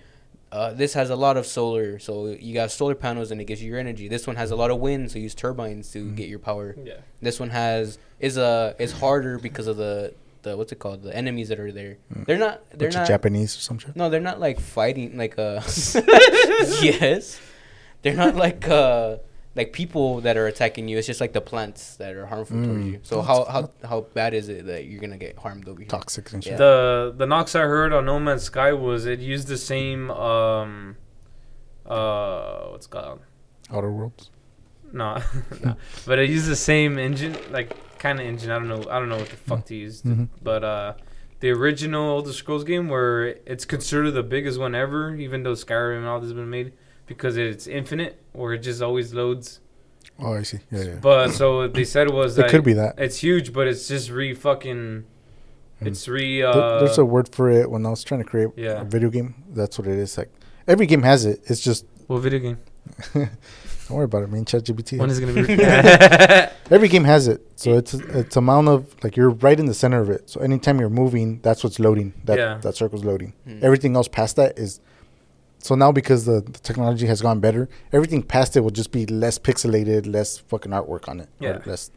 Uh, 0.51 0.71
this 0.71 0.93
has 0.93 1.09
a 1.09 1.15
lot 1.17 1.35
of 1.35 1.45
solar, 1.45 1.99
so 1.99 2.27
you 2.27 2.53
got 2.53 2.71
solar 2.71 2.95
panels 2.95 3.29
and 3.29 3.41
it 3.41 3.45
gives 3.45 3.61
you 3.61 3.69
your 3.69 3.79
energy. 3.79 4.07
This 4.07 4.25
one 4.25 4.37
has 4.37 4.51
a 4.51 4.55
lot 4.55 4.71
of 4.71 4.77
wind, 4.79 5.11
so 5.11 5.17
you 5.17 5.23
use 5.23 5.35
turbines 5.35 5.91
to 5.91 5.99
Mm. 6.05 6.15
get 6.15 6.29
your 6.29 6.39
power. 6.39 6.75
yeah. 6.81 6.93
This 7.21 7.41
one 7.41 7.49
has 7.49 7.97
is 8.21 8.37
a 8.37 8.73
is 8.79 8.93
harder 8.93 9.37
because 9.37 9.67
of 9.67 9.75
the 9.75 10.13
the 10.43 10.55
what's 10.55 10.71
it 10.71 10.79
called 10.79 11.01
the 11.03 11.13
enemies 11.13 11.49
that 11.49 11.59
are 11.59 11.73
there. 11.73 11.97
Mm. 12.13 12.25
They're 12.25 12.37
not 12.37 12.61
they're 12.69 12.87
Bunch 12.87 12.95
not 12.95 13.07
Japanese 13.07 13.57
or 13.57 13.59
some 13.59 13.79
shit. 13.79 13.95
no 13.97 14.09
they're 14.09 14.21
not 14.21 14.39
like 14.39 14.59
fighting 14.61 15.17
like 15.17 15.37
uh 15.37 15.59
yes 16.81 17.39
they're 18.01 18.15
not 18.15 18.35
like 18.35 18.67
uh 18.69 19.17
like 19.55 19.71
people 19.71 20.21
that 20.21 20.35
are 20.37 20.47
attacking 20.47 20.87
you. 20.89 20.97
It's 20.97 21.07
just 21.07 21.21
like 21.21 21.31
the 21.33 21.41
plants 21.41 21.95
that 21.95 22.13
are 22.15 22.25
harmful 22.25 22.57
towards 22.63 22.83
Mm. 22.85 22.91
you. 22.91 22.99
So 23.03 23.21
how 23.21 23.45
how 23.45 23.71
how 23.87 24.01
bad 24.13 24.33
is 24.33 24.49
it 24.49 24.65
that 24.67 24.85
you're 24.85 24.99
gonna 24.99 25.17
get 25.17 25.37
harmed 25.37 25.67
over 25.69 25.79
here? 25.79 25.87
Toxic 25.89 26.31
and 26.33 26.43
shit. 26.43 26.51
Yeah. 26.53 26.57
The 26.57 27.13
the 27.17 27.25
knocks 27.25 27.55
I 27.55 27.61
heard 27.61 27.93
on 27.93 28.05
No 28.05 28.19
Man's 28.19 28.43
Sky 28.43 28.73
was 28.73 29.05
it 29.05 29.19
used 29.19 29.47
the 29.47 29.57
same 29.57 30.11
um 30.11 30.97
uh 31.85 32.65
what's 32.69 32.87
it 32.87 32.89
called 32.89 33.21
Outer 33.71 33.91
worlds. 33.91 34.29
no, 34.91 35.21
no. 35.63 35.75
but 36.05 36.19
it 36.19 36.29
used 36.29 36.47
the 36.47 36.55
same 36.55 36.97
engine 36.97 37.35
like 37.51 37.73
kind 37.99 38.19
of 38.19 38.25
engine 38.25 38.51
I 38.51 38.59
don't 38.59 38.67
know 38.67 38.83
I 38.89 38.99
don't 38.99 39.09
know 39.09 39.17
what 39.17 39.29
the 39.29 39.37
fuck 39.37 39.65
to 39.65 39.75
use 39.75 40.01
Mhm. 40.01 40.29
but 40.41 40.63
uh 40.63 40.93
the 41.41 41.49
original 41.51 42.17
Elder 42.17 42.33
Scrolls 42.33 42.63
game 42.63 42.87
where 42.89 43.27
it's 43.45 43.65
considered 43.65 44.11
the 44.11 44.23
biggest 44.23 44.59
one 44.59 44.73
ever 44.73 45.15
even 45.15 45.43
though 45.43 45.53
Skyrim 45.53 45.97
and 45.99 46.07
all 46.07 46.19
this 46.19 46.27
has 46.29 46.33
been 46.33 46.49
made 46.49 46.73
because 47.07 47.37
it's 47.37 47.67
infinite 47.67 48.19
or 48.33 48.53
it 48.53 48.59
just 48.59 48.81
always 48.81 49.13
loads 49.13 49.59
Oh, 50.17 50.33
I 50.33 50.43
see. 50.43 50.59
Yeah, 50.71 50.81
yeah. 50.83 50.95
but 51.01 51.31
so 51.31 51.57
what 51.57 51.73
they 51.73 51.83
said 51.83 52.09
was 52.09 52.37
it 52.37 52.43
like 52.43 52.51
could 52.51 52.63
be 52.63 52.73
that. 52.73 52.95
it's 52.97 53.17
huge 53.17 53.51
but 53.51 53.67
it's 53.67 53.87
just 53.87 54.09
re 54.09 54.33
fucking 54.33 55.03
Hmm. 55.79 55.87
it's 55.87 56.07
re 56.07 56.39
There- 56.41 56.47
uh 56.49 56.79
There's 56.79 56.97
a 56.97 57.03
word 57.03 57.27
for 57.35 57.49
it 57.49 57.69
when 57.69 57.85
I 57.85 57.89
was 57.89 58.01
trying 58.03 58.21
to 58.23 58.25
create 58.25 58.49
Yeah. 58.55 58.79
a 58.81 58.85
video 58.85 59.09
game. 59.09 59.35
That's 59.49 59.77
what 59.77 59.87
it 59.89 59.97
is. 59.99 60.17
Like 60.17 60.31
every 60.67 60.85
game 60.85 61.01
has 61.03 61.25
it. 61.25 61.41
It's 61.47 61.59
just 61.59 61.85
what 62.07 62.19
video 62.19 62.39
game 62.39 62.57
don't 63.13 63.29
worry 63.97 64.05
about 64.05 64.23
it. 64.23 64.29
I 64.29 64.31
mean, 64.31 64.45
ChatGPT. 64.45 64.97
when 64.99 65.09
is 65.09 65.19
it 65.19 65.25
gonna 65.25 65.45
be 65.45 65.53
Every 66.75 66.87
game 66.87 67.03
has 67.03 67.27
it, 67.27 67.41
so 67.57 67.77
it's 67.77 67.93
it's 67.93 68.35
amount 68.37 68.69
of 68.69 68.95
like 69.03 69.15
you're 69.17 69.29
right 69.31 69.59
in 69.59 69.65
the 69.65 69.73
center 69.73 69.99
of 70.01 70.09
it. 70.09 70.29
So 70.29 70.39
anytime 70.39 70.79
you're 70.79 70.89
moving, 70.89 71.39
that's 71.41 71.61
what's 71.63 71.77
loading. 71.79 72.13
That 72.23 72.37
Yeah. 72.37 72.57
that 72.61 72.75
circle's 72.75 73.03
loading. 73.03 73.33
Hmm. 73.45 73.59
Everything 73.61 73.95
else 73.95 74.07
past 74.07 74.37
that 74.37 74.57
is. 74.57 74.79
So 75.65 75.73
now 75.73 75.91
because 75.91 76.25
the, 76.25 76.41
the 76.41 76.59
technology 76.59 77.07
has 77.07 77.23
gone 77.23 77.39
better, 77.39 77.67
everything 77.91 78.21
past 78.21 78.55
it 78.55 78.59
will 78.59 78.69
just 78.69 78.91
be 78.91 79.07
less 79.07 79.39
pixelated, 79.39 80.05
less 80.05 80.37
fucking 80.37 80.71
artwork 80.71 81.09
on 81.09 81.19
it. 81.21 81.29
Yeah. 81.39 81.59
Less. 81.65 81.89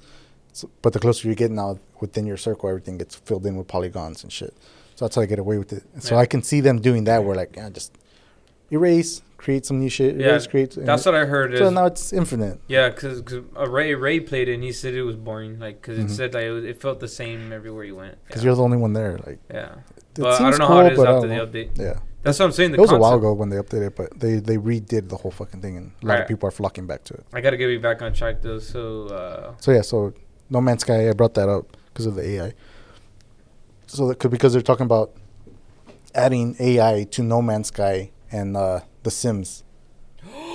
So, 0.54 0.70
but 0.80 0.94
the 0.94 0.98
closer 0.98 1.28
you 1.28 1.34
get 1.34 1.50
now 1.50 1.78
within 2.00 2.24
your 2.26 2.38
circle, 2.38 2.70
everything 2.70 2.96
gets 2.96 3.16
filled 3.16 3.44
in 3.44 3.56
with 3.56 3.68
polygons 3.68 4.22
and 4.22 4.32
shit. 4.32 4.54
So 4.94 5.04
that's 5.04 5.16
how 5.16 5.20
I 5.20 5.26
get 5.26 5.38
away 5.38 5.58
with 5.58 5.74
it. 5.74 5.82
So 5.98 6.14
Yeah. 6.14 6.22
I 6.22 6.24
can 6.24 6.42
see 6.42 6.62
them 6.62 6.80
doing 6.80 7.04
that. 7.04 7.24
Where 7.24 7.36
like, 7.36 7.56
yeah, 7.56 7.68
just 7.68 7.92
erase, 8.72 9.20
create 9.36 9.66
some 9.66 9.80
new 9.80 9.90
shit. 9.90 10.16
Yeah, 10.16 10.28
Erase, 10.28 10.46
create. 10.46 10.70
That's 10.74 11.04
what 11.04 11.14
I 11.14 11.26
heard. 11.26 11.54
So 11.58 11.66
is- 11.66 11.72
now 11.72 11.84
it's 11.84 12.10
infinite. 12.10 12.62
yeah, 12.68 12.88
because 12.88 13.22
Ray 13.54 13.94
Ray 13.94 14.18
played 14.20 14.48
it 14.48 14.54
and 14.54 14.64
he 14.64 14.72
said 14.72 14.94
it 14.94 15.02
was 15.02 15.16
boring. 15.16 15.58
Like, 15.58 15.82
because 15.82 15.98
Mhm. 15.98 16.06
it 16.06 16.10
said 16.12 16.32
like 16.32 16.44
it, 16.44 16.52
was, 16.52 16.64
it 16.64 16.80
felt 16.80 17.00
the 17.00 17.08
same 17.08 17.52
everywhere 17.52 17.84
you 17.84 17.96
went. 17.96 18.16
Because 18.28 18.42
yeah. 18.42 18.46
you're 18.46 18.56
the 18.56 18.62
only 18.62 18.78
one 18.78 18.94
there. 18.94 19.18
Like, 19.26 19.40
yeah. 19.50 19.74
it 19.74 20.20
But 20.22 20.40
I 20.40 20.50
don't 20.50 20.58
know 20.58 20.66
cool, 20.68 20.76
how 20.76 20.86
it 20.86 20.92
is 20.94 20.98
after 21.00 21.28
the 21.28 21.34
update. 21.34 21.78
Yeah. 21.78 21.98
That's 22.28 22.38
what 22.38 22.44
I'm 22.46 22.52
saying. 22.52 22.72
The 22.72 22.78
it 22.78 22.80
was 22.80 22.92
a 22.92 22.98
while 22.98 23.14
ago 23.14 23.32
when 23.32 23.48
they 23.48 23.56
updated 23.56 23.86
it, 23.88 23.96
but 23.96 24.20
they 24.20 24.36
they 24.36 24.56
redid 24.58 25.08
the 25.08 25.16
whole 25.16 25.30
fucking 25.30 25.60
thing, 25.62 25.76
and 25.78 25.92
a 26.02 26.06
lot 26.06 26.12
Right. 26.14 26.20
of 26.22 26.28
people 26.28 26.46
are 26.46 26.52
flocking 26.52 26.86
back 26.86 27.02
to 27.04 27.14
it. 27.14 27.24
I 27.32 27.40
gotta 27.40 27.56
get 27.56 27.70
you 27.70 27.80
back 27.80 28.02
on 28.02 28.12
track 28.12 28.42
though. 28.42 28.58
So 28.58 29.06
uh, 29.06 29.54
So 29.58 29.72
yeah, 29.72 29.80
so 29.82 30.12
No 30.50 30.60
Man's 30.60 30.82
Sky, 30.82 31.08
I 31.08 31.12
brought 31.14 31.34
that 31.34 31.48
up 31.48 31.76
because 31.88 32.04
of 32.06 32.14
the 32.16 32.28
AI. 32.28 32.52
So 33.86 34.08
that 34.08 34.18
could 34.18 34.30
because 34.30 34.52
they're 34.52 34.60
talking 34.62 34.84
about 34.84 35.12
adding 36.14 36.54
AI 36.60 37.04
to 37.12 37.22
No 37.22 37.40
Man's 37.40 37.68
Sky 37.68 38.10
and 38.30 38.56
uh, 38.56 38.80
The 39.04 39.10
Sims. 39.10 39.64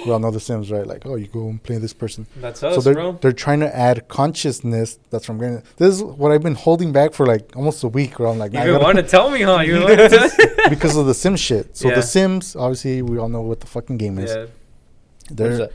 We 0.05 0.11
all 0.11 0.19
know 0.19 0.31
The 0.31 0.39
Sims, 0.39 0.71
right? 0.71 0.85
Like, 0.85 1.05
oh, 1.05 1.15
you 1.15 1.27
go 1.27 1.47
and 1.47 1.61
play 1.61 1.77
this 1.77 1.93
person. 1.93 2.25
That's 2.37 2.61
us, 2.63 2.75
so 2.75 2.81
they're 2.81 2.93
bro. 2.93 3.13
they're 3.21 3.31
trying 3.31 3.59
to 3.61 3.75
add 3.75 4.07
consciousness. 4.07 4.99
That's 5.09 5.25
from 5.25 5.39
getting. 5.39 5.63
This 5.77 5.95
is 5.95 6.03
what 6.03 6.31
I've 6.31 6.43
been 6.43 6.55
holding 6.55 6.91
back 6.91 7.13
for 7.13 7.25
like 7.25 7.55
almost 7.55 7.83
a 7.83 7.87
week. 7.87 8.19
Where 8.19 8.27
I'm 8.29 8.37
like, 8.37 8.51
You 8.53 8.59
"Nah, 8.59 8.63
I 8.65 8.67
been 8.71 8.81
gotta- 8.81 9.03
tell 9.03 9.29
me, 9.29 9.41
huh? 9.41 9.59
You 9.61 9.79
been 9.85 10.09
to 10.09 10.65
because 10.69 10.95
of 10.97 11.05
the 11.05 11.13
Sim 11.13 11.35
shit. 11.35 11.75
So 11.77 11.89
Yeah. 11.89 11.95
the 11.95 12.01
Sims, 12.03 12.55
obviously, 12.55 13.01
we 13.01 13.17
all 13.17 13.29
know 13.29 13.41
what 13.41 13.59
the 13.59 13.67
fucking 13.67 13.97
game 13.97 14.17
is. 14.19 14.31
yeah. 14.33 14.45
They're 15.31 15.57
that? 15.57 15.71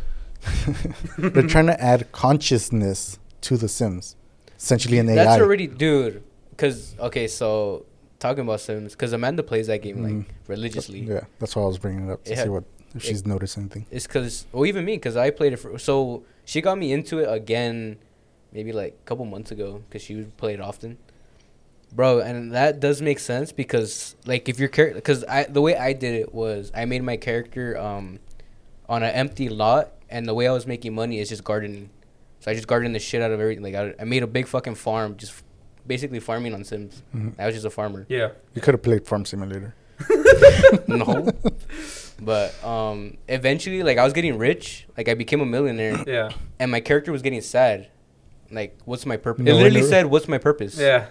they're 1.19 1.43
trying 1.47 1.67
to 1.67 1.83
add 1.83 2.11
consciousness 2.13 3.19
to 3.43 3.57
the 3.57 3.69
Sims, 3.69 4.17
essentially 4.59 4.99
an 4.99 5.09
AI. 5.09 5.15
That's 5.17 5.43
already, 5.43 5.67
dude. 5.67 6.23
Cause 6.57 6.95
okay, 6.99 7.29
so 7.29 7.87
talking 8.19 8.43
about 8.43 8.61
Sims, 8.61 8.95
cause 8.97 9.13
Amanda 9.13 9.43
plays 9.43 9.69
that 9.69 9.81
game 9.83 9.99
Mhm. 9.99 10.19
like 10.19 10.27
religiously. 10.49 11.01
Yeah, 11.01 11.21
that's 11.39 11.55
why 11.57 11.63
I 11.63 11.67
was 11.67 11.79
bringing 11.79 12.09
it 12.09 12.13
up 12.13 12.25
to 12.25 12.33
It 12.33 12.39
see 12.39 12.49
what 12.49 12.65
if 12.95 13.03
she's 13.05 13.27
noticed 13.27 13.59
anything. 13.59 13.87
It's 13.91 14.07
cause, 14.07 14.47
or 14.53 14.67
even 14.67 14.85
me, 14.85 14.99
cause 14.99 15.17
I 15.17 15.31
played 15.31 15.53
it 15.53 15.59
for. 15.59 15.79
So 15.79 16.25
she 16.45 16.61
got 16.61 16.79
me 16.79 16.93
into 16.93 17.19
it 17.19 17.33
again, 17.33 17.99
maybe 18.53 18.73
like 18.73 18.99
a 19.01 19.05
couple 19.07 19.25
months 19.25 19.51
ago, 19.51 19.83
cause 19.91 20.03
she 20.03 20.15
would 20.17 20.37
play 20.37 20.55
it 20.55 20.61
often. 20.61 20.99
Bro, 21.93 22.21
and 22.21 22.53
that 22.53 22.81
does 22.81 23.01
make 23.01 23.19
sense 23.19 23.51
because 23.51 24.15
like 24.27 24.49
if 24.49 24.59
your 24.59 24.69
character, 24.69 25.01
cause 25.01 25.25
I 25.25 25.45
the 25.45 25.63
way 25.63 25.77
I 25.77 25.93
did 25.93 26.15
it 26.15 26.35
was 26.35 26.71
I 26.75 26.85
made 26.85 27.03
my 27.03 27.17
character 27.17 27.79
um 27.79 28.21
on 28.89 29.03
an 29.03 29.11
empty 29.15 29.49
lot, 29.49 29.93
and 30.11 30.27
the 30.27 30.35
way 30.35 30.47
I 30.49 30.53
was 30.53 30.67
making 30.67 30.95
money 30.95 31.19
is 31.19 31.29
just 31.29 31.45
gardening. 31.45 31.91
So 32.41 32.51
I 32.51 32.55
just 32.55 32.67
gardened 32.67 32.95
the 32.95 33.01
shit 33.01 33.23
out 33.23 33.31
of 33.31 33.41
everything. 33.41 33.65
Like 33.65 33.75
I, 33.75 33.95
I 34.01 34.05
made 34.05 34.23
a 34.23 34.27
big 34.27 34.47
fucking 34.47 34.77
farm, 34.77 35.17
just 35.17 35.43
basically 35.89 36.21
farming 36.21 36.55
on 36.55 36.63
Sims. 36.63 37.03
Mm-hmm. 37.15 37.41
I 37.41 37.47
was 37.47 37.55
just 37.55 37.67
a 37.67 37.71
farmer. 37.71 38.07
Yeah. 38.09 38.31
You 38.55 38.61
could 38.61 38.75
have 38.75 38.83
played 38.83 39.07
Farm 39.07 39.25
Simulator. 39.25 39.75
no. 40.87 41.29
But 42.21 42.63
um, 42.65 43.17
eventually, 43.29 43.83
like 43.83 43.99
I 43.99 44.05
was 44.05 44.13
getting 44.13 44.39
rich, 44.39 44.87
like 44.97 45.09
I 45.09 45.15
became 45.15 45.41
a 45.41 45.47
millionaire, 45.47 46.03
Yeah. 46.07 46.31
and 46.59 46.71
my 46.71 46.81
character 46.81 47.13
was 47.13 47.23
getting 47.23 47.41
sad. 47.41 47.89
Like, 48.51 48.77
what's 48.85 49.07
my 49.07 49.17
purpose? 49.17 49.45
No 49.45 49.53
it 49.53 49.55
literally 49.55 49.81
wonder- 49.83 49.89
said, 49.89 50.07
"What's 50.07 50.27
my 50.29 50.39
purpose?" 50.39 50.79
Yeah. 50.79 51.07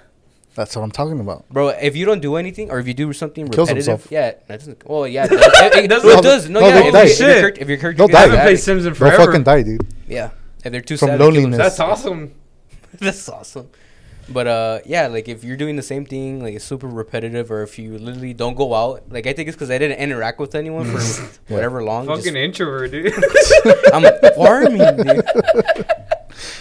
That's 0.55 0.76
what 0.76 0.82
I'm 0.82 0.89
talking 0.91 1.20
about. 1.20 1.47
Bro, 1.49 1.70
if 1.70 1.95
you 1.95 2.03
don't 2.05 2.20
do 2.20 2.36
anything, 2.36 2.72
or 2.72 2.80
if 2.80 2.88
you 2.88 2.95
do 2.95 3.14
something 3.14 3.47
Kills 3.47 3.70
repetitive, 3.70 3.86
himself. 4.01 4.12
yeah, 4.12 4.32
that 4.47 4.58
doesn't. 4.60 4.84
Well, 4.89 5.08
yeah, 5.08 5.26
it 5.26 5.30
does. 5.30 5.53
it, 5.78 5.86
it, 5.86 5.88
does- 5.88 6.03
no, 6.03 6.10
No, 6.14 6.18
it 6.20 6.24
does. 6.24 6.49
No, 6.49 6.60
no, 6.62 6.68
yeah. 6.68 6.80
If, 6.88 6.93
die. 6.93 7.03
you- 7.03 7.10
if, 7.12 7.20
your 7.20 7.28
character, 7.39 7.62
if 7.62 7.70
your 7.70 7.78
character 7.78 8.08
They'll 8.08 8.10
I 8.10 8.12
die. 8.12 8.20
haven't 8.22 8.38
sad, 8.38 8.43
played 8.45 8.60
Sims 8.60 8.86
in 8.88 8.93
They'll 8.93 9.12
fucking 9.18 9.43
die, 9.43 9.62
dude. 9.62 9.88
yeah, 10.08 10.32
if 10.66 10.72
they're 10.72 10.82
too 10.82 10.97
From 10.97 11.10
sad, 11.10 11.20
they 11.20 11.24
loneliness. 11.24 11.58
That's 11.60 11.80
awesome. 11.80 12.34
That's 12.99 13.30
awesome. 13.30 13.70
But 14.30 14.47
uh, 14.47 14.80
yeah, 14.86 15.07
like 15.07 15.30
if 15.30 15.43
you're 15.43 15.55
doing 15.57 15.78
the 15.78 15.82
same 15.82 16.05
thing, 16.05 16.41
like 16.43 16.53
it's 16.55 16.65
super 16.65 16.88
repetitive, 16.88 17.49
or 17.49 17.63
if 17.63 17.80
you 17.80 17.97
literally 17.97 18.34
don't 18.34 18.55
go 18.55 18.73
out, 18.73 19.03
like 19.09 19.25
I 19.25 19.34
think 19.34 19.47
it's 19.47 19.55
because 19.55 19.71
I 19.71 19.78
didn't 19.78 19.99
interact 19.99 20.39
with 20.39 20.53
anyone 20.55 20.86
for 20.86 20.99
whatever 21.53 21.84
long. 21.84 22.05
just- 22.07 22.25
Fucking 22.25 22.36
introvert, 22.36 22.91
dude. 22.91 23.13
I'm 23.93 24.03
farming, 24.36 24.80
dude. 25.03 25.25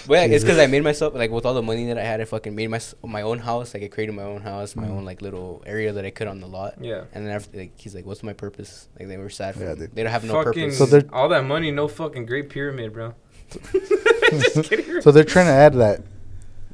But 0.06 0.14
yeah, 0.14 0.34
it's 0.36 0.44
because 0.44 0.58
I 0.58 0.66
made 0.68 0.82
myself 0.84 1.14
like 1.14 1.30
with 1.32 1.44
all 1.44 1.52
the 1.52 1.60
money 1.62 1.86
that 1.86 1.98
I 1.98 2.02
had, 2.04 2.20
I 2.20 2.24
fucking 2.24 2.54
made 2.54 2.68
my 2.70 2.80
my 3.04 3.22
own 3.22 3.40
house. 3.40 3.74
Like 3.74 3.82
I 3.82 3.88
created 3.88 4.14
my 4.14 4.22
own 4.22 4.40
house, 4.40 4.74
my 4.76 4.84
Mm. 4.86 4.90
own 4.98 5.04
like 5.04 5.20
little 5.20 5.62
area 5.66 5.92
that 5.92 6.04
I 6.04 6.10
could 6.10 6.28
on 6.28 6.40
the 6.40 6.46
lot. 6.46 6.74
yeah. 6.80 7.02
And 7.12 7.26
then 7.26 7.34
after, 7.34 7.58
like 7.58 7.72
he's 7.78 7.94
like, 7.94 8.06
"What's 8.06 8.22
my 8.22 8.32
purpose?" 8.32 8.88
Like 8.98 9.08
they 9.08 9.16
were 9.18 9.28
sad. 9.28 9.54
For 9.56 9.64
Yeah, 9.64 9.74
me. 9.74 9.80
dude. 9.80 9.94
They 9.96 10.02
don't 10.04 10.12
have 10.12 10.24
no 10.24 10.42
purpose. 10.44 10.78
So 10.78 10.86
they're- 10.86 11.08
all 11.12 11.28
that 11.30 11.44
money, 11.44 11.72
no 11.72 11.88
fucking 11.88 12.24
Great 12.24 12.48
Pyramid, 12.48 12.92
bro. 12.94 13.14
Just 13.50 14.70
kidding. 14.70 15.02
So 15.02 15.10
they're 15.10 15.24
trying 15.24 15.46
to 15.46 15.52
add 15.52 15.74
that, 15.74 16.02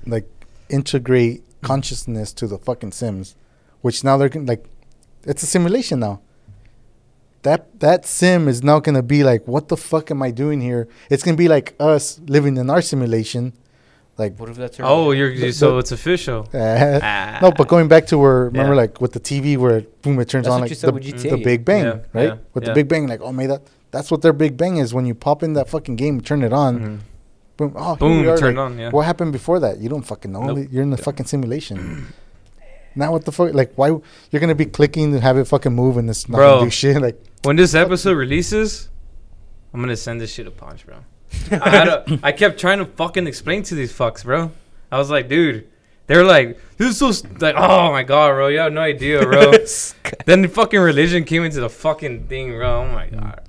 like, 0.06 0.28
integrate 0.72 1.42
consciousness 1.62 2.32
to 2.34 2.46
the 2.46 2.58
fucking 2.58 2.92
Sims, 2.92 3.36
which 3.82 4.02
now 4.02 4.16
they're 4.16 4.28
gonna, 4.28 4.46
like, 4.46 4.64
it's 5.24 5.42
a 5.42 5.46
simulation 5.46 6.00
now. 6.00 6.20
That 7.42 7.80
that 7.80 8.06
sim 8.06 8.46
is 8.46 8.62
now 8.62 8.78
gonna 8.78 9.02
be 9.02 9.24
like, 9.24 9.46
what 9.48 9.66
the 9.68 9.76
fuck 9.76 10.10
am 10.12 10.22
I 10.22 10.30
doing 10.30 10.60
here? 10.60 10.86
It's 11.10 11.24
gonna 11.24 11.36
be 11.36 11.48
like 11.48 11.74
us 11.80 12.20
living 12.28 12.56
in 12.56 12.70
our 12.70 12.80
simulation, 12.80 13.52
like. 14.16 14.38
what 14.38 14.48
if 14.48 14.56
that's 14.56 14.78
Oh, 14.80 15.10
you're 15.10 15.34
The- 15.34 15.50
so 15.52 15.72
the- 15.72 15.78
it's 15.78 15.90
official. 15.90 16.48
uh, 16.54 17.00
Ah. 17.02 17.38
no, 17.42 17.50
but 17.50 17.66
going 17.66 17.88
back 17.88 18.06
to 18.08 18.18
where 18.18 18.44
remember 18.44 18.74
Yeah. 18.74 18.82
like 18.82 19.00
with 19.00 19.12
the 19.12 19.18
TV 19.20 19.56
where 19.56 19.80
boom 20.02 20.20
it 20.20 20.28
turns 20.28 20.44
That's 20.46 20.54
on 20.54 20.60
like 20.60 20.70
the, 20.78 21.30
the 21.30 21.36
Big 21.42 21.64
Bang, 21.64 21.84
Yeah, 21.84 21.98
right? 22.12 22.28
yeah, 22.28 22.36
with 22.54 22.62
yeah. 22.62 22.68
the 22.70 22.74
Big 22.74 22.86
Bang, 22.88 23.08
like 23.08 23.20
oh 23.20 23.32
may 23.32 23.46
that 23.46 23.62
that's 23.90 24.08
what 24.12 24.22
their 24.22 24.32
Big 24.32 24.56
Bang 24.56 24.76
is 24.76 24.94
when 24.94 25.04
you 25.06 25.14
pop 25.14 25.42
in 25.42 25.54
that 25.54 25.68
fucking 25.68 25.96
game, 25.96 26.20
turn 26.20 26.42
it 26.44 26.52
on, 26.52 26.78
Mhm. 26.78 26.98
Boom, 27.68 27.76
oh 27.76 27.94
here 27.94 27.96
Boom, 27.96 28.20
we 28.20 28.28
are, 28.28 28.36
turned 28.38 28.56
like, 28.56 28.64
on. 28.64 28.78
Yeah. 28.78 28.90
What 28.90 29.06
happened 29.06 29.32
before 29.32 29.60
that? 29.60 29.78
You 29.78 29.88
don't 29.88 30.02
fucking 30.02 30.30
know. 30.32 30.42
Nope. 30.42 30.68
You're 30.70 30.82
in 30.82 30.90
the 30.90 30.96
fucking 30.96 31.26
simulation. 31.26 32.12
now 32.94 33.12
what 33.12 33.24
the 33.24 33.32
fuck? 33.32 33.54
Like 33.54 33.72
why 33.76 33.88
you're 33.88 34.40
gonna 34.40 34.54
be 34.54 34.66
clicking 34.66 35.12
to 35.12 35.20
have 35.20 35.38
it 35.38 35.44
fucking 35.44 35.72
move 35.72 35.96
and 35.96 36.08
it's 36.10 36.28
not 36.28 36.38
Bro. 36.38 36.52
gonna 36.54 36.66
do 36.66 36.70
shit? 36.70 37.00
Like 37.00 37.20
When 37.42 37.56
this 37.56 37.74
episode 37.74 38.16
releases, 38.16 38.88
I'm 39.72 39.80
gonna 39.80 39.96
send 39.96 40.20
this 40.20 40.32
shit 40.32 40.46
a 40.46 40.50
punch, 40.50 40.86
bro. 40.86 40.96
I 41.50 41.68
had 41.70 41.88
a, 41.88 42.20
I 42.22 42.32
kept 42.32 42.60
trying 42.60 42.78
to 42.78 42.84
fucking 42.84 43.26
explain 43.26 43.62
to 43.64 43.74
these 43.74 43.92
fucks, 43.92 44.24
bro. 44.24 44.52
I 44.90 44.98
was 44.98 45.08
like, 45.08 45.28
dude, 45.28 45.66
they're 46.06 46.24
like, 46.24 46.58
this 46.76 46.90
is 46.90 46.98
so 46.98 47.12
st-, 47.12 47.40
like, 47.40 47.54
oh 47.56 47.90
my 47.90 48.02
god, 48.02 48.32
bro, 48.32 48.48
you 48.48 48.58
have 48.58 48.72
no 48.72 48.82
idea, 48.82 49.22
bro. 49.22 49.52
then 50.26 50.42
the 50.42 50.48
fucking 50.48 50.80
religion 50.80 51.24
came 51.24 51.44
into 51.44 51.60
the 51.60 51.70
fucking 51.70 52.26
thing, 52.26 52.50
bro. 52.50 52.82
Oh 52.82 52.88
my 52.92 53.06
mm. 53.06 53.20
god. 53.20 53.40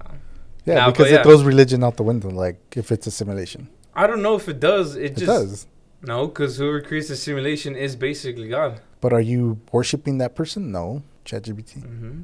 yeah, 0.65 0.75
Nah, 0.75 0.85
but 0.85 0.91
because 0.97 1.11
yeah. 1.11 1.19
it 1.19 1.23
throws 1.23 1.43
religion 1.43 1.83
out 1.83 1.97
the 1.97 2.03
window. 2.03 2.29
Like 2.29 2.57
if 2.77 2.91
it's 2.91 3.07
a 3.07 3.11
simulation, 3.11 3.69
I 3.95 4.07
don't 4.07 4.21
know 4.21 4.35
if 4.35 4.47
it 4.49 4.59
does. 4.59 4.95
It 4.95 5.03
it 5.03 5.17
just 5.17 5.25
does. 5.25 5.67
no, 6.01 6.27
because 6.27 6.57
whoever 6.57 6.81
creates 6.81 7.07
the 7.09 7.15
simulation 7.15 7.75
is 7.75 7.95
basically 7.95 8.47
God. 8.47 8.81
But 9.01 9.13
are 9.13 9.21
you 9.21 9.59
worshiping 9.71 10.17
that 10.19 10.35
person? 10.35 10.71
No, 10.71 11.03
ChatGPT. 11.25 11.83
hmm 11.83 12.21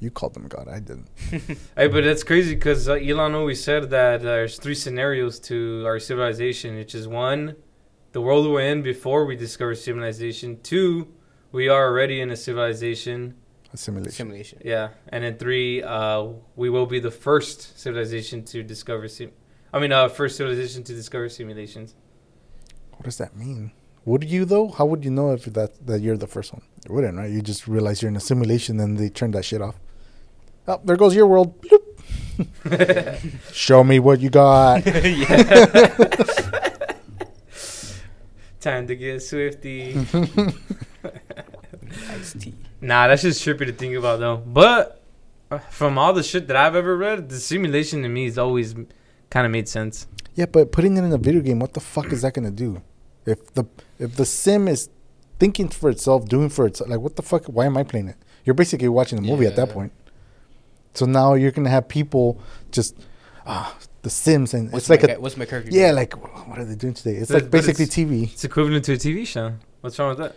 You 0.00 0.10
called 0.10 0.32
them 0.34 0.48
God. 0.48 0.66
I 0.68 0.80
didn't. 0.80 1.08
Hey, 1.76 1.88
but 1.88 2.02
that's 2.04 2.22
crazy 2.24 2.54
because 2.54 2.88
uh, 2.88 2.94
Elon 2.94 3.34
always 3.34 3.62
said 3.62 3.90
that 3.90 4.22
there's 4.22 4.56
three 4.58 4.74
scenarios 4.74 5.38
to 5.50 5.84
our 5.86 5.98
civilization, 5.98 6.76
which 6.76 6.94
is 6.94 7.06
one, 7.06 7.56
the 8.12 8.20
world 8.20 8.44
we're 8.50 8.62
in 8.72 8.80
before 8.82 9.26
we 9.26 9.36
discover 9.36 9.74
civilization. 9.74 10.58
Two, 10.62 11.08
we 11.52 11.68
are 11.68 11.84
already 11.88 12.20
in 12.24 12.30
a 12.30 12.36
civilization. 12.36 13.34
A 13.72 13.76
simulation. 13.76 14.12
simulation. 14.12 14.58
Yeah, 14.64 14.88
and 15.12 15.22
then 15.24 15.36
three, 15.36 15.82
uh, 15.82 16.26
we 16.56 16.70
will 16.70 16.86
be 16.86 16.98
the 17.00 17.10
first 17.26 17.78
civilization 17.78 18.42
to 18.52 18.62
discover. 18.62 19.06
Sim- 19.08 19.32
I 19.72 19.78
mean, 19.78 19.92
uh, 19.92 20.08
first 20.08 20.36
civilization 20.36 20.82
to 20.84 20.94
discover 20.94 21.28
simulations. 21.28 21.94
What 22.92 23.04
does 23.04 23.18
that 23.18 23.36
mean? 23.36 23.72
Would 24.04 24.24
you 24.24 24.44
though? 24.44 24.68
How 24.68 24.86
would 24.86 25.04
you 25.04 25.10
know 25.10 25.32
if 25.32 25.44
that 25.44 25.86
that 25.86 26.00
you're 26.00 26.16
the 26.16 26.26
first 26.26 26.52
one? 26.52 26.62
You 26.88 26.94
wouldn't, 26.94 27.16
right? 27.16 27.30
You 27.30 27.42
just 27.42 27.68
realize 27.68 28.02
you're 28.02 28.08
in 28.08 28.16
a 28.16 28.20
simulation 28.20 28.80
and 28.80 28.98
they 28.98 29.10
turn 29.10 29.30
that 29.32 29.44
shit 29.44 29.62
off. 29.62 29.78
Oh, 30.66 30.80
there 30.84 30.96
goes 30.96 31.14
your 31.14 31.26
world. 31.26 31.54
Show 33.52 33.84
me 33.84 33.98
what 33.98 34.20
you 34.20 34.30
got. 34.30 34.82
Time 38.60 38.86
to 38.86 38.96
get 38.96 39.22
swifty. 39.22 39.94
Tea. 42.38 42.54
Nah, 42.80 43.08
that's 43.08 43.22
just 43.22 43.44
trippy 43.44 43.66
to 43.66 43.72
think 43.72 43.96
about 43.96 44.20
though. 44.20 44.38
But 44.38 45.02
uh, 45.50 45.58
from 45.58 45.98
all 45.98 46.12
the 46.12 46.22
shit 46.22 46.46
that 46.48 46.56
I've 46.56 46.76
ever 46.76 46.96
read, 46.96 47.28
the 47.28 47.38
simulation 47.38 48.02
to 48.02 48.08
me 48.08 48.26
is 48.26 48.38
always 48.38 48.74
kind 49.30 49.46
of 49.46 49.52
made 49.52 49.68
sense. 49.68 50.06
yeah, 50.34 50.46
but 50.46 50.72
putting 50.72 50.96
it 50.96 51.02
in 51.04 51.12
a 51.12 51.18
video 51.18 51.40
game, 51.40 51.58
what 51.60 51.72
the 51.74 51.80
fuck 51.80 52.12
is 52.12 52.22
that 52.22 52.34
gonna 52.34 52.50
do? 52.50 52.82
If 53.26 53.54
the 53.54 53.64
if 53.98 54.16
the 54.16 54.24
sim 54.24 54.68
is 54.68 54.88
thinking 55.38 55.68
for 55.68 55.88
itself, 55.90 56.26
doing 56.28 56.48
for 56.48 56.66
itself, 56.66 56.90
like 56.90 57.00
what 57.00 57.16
the 57.16 57.22
fuck? 57.22 57.44
Why 57.46 57.66
am 57.66 57.76
I 57.76 57.82
playing 57.84 58.08
it? 58.08 58.16
You're 58.44 58.54
basically 58.54 58.88
watching 58.88 59.18
a 59.18 59.22
movie 59.22 59.46
at 59.46 59.56
that 59.56 59.70
point. 59.70 59.92
So 60.94 61.06
now 61.06 61.34
you're 61.34 61.52
gonna 61.52 61.70
have 61.70 61.86
people 61.88 62.40
just 62.72 62.96
ah 63.46 63.76
the 64.02 64.10
Sims 64.10 64.54
and 64.54 64.72
What's 64.72 64.84
it's 64.84 64.90
like 64.90 65.02
my, 65.02 65.14
a 65.14 65.20
what's 65.20 65.36
my 65.36 65.44
character? 65.44 65.70
yeah 65.70 65.86
doing? 65.88 65.96
like 65.96 66.12
what 66.48 66.58
are 66.58 66.64
they 66.64 66.74
doing 66.74 66.94
today? 66.94 67.16
It's 67.16 67.30
But- 67.30 67.42
like 67.42 67.50
basically 67.50 67.84
it's- 67.84 67.96
TV. 67.96 68.32
It's 68.32 68.44
equivalent 68.44 68.84
to 68.86 68.92
a 68.94 68.96
TV 68.96 69.26
show. 69.26 69.52
What's 69.82 69.98
wrong 69.98 70.10
with 70.10 70.18
that? 70.18 70.36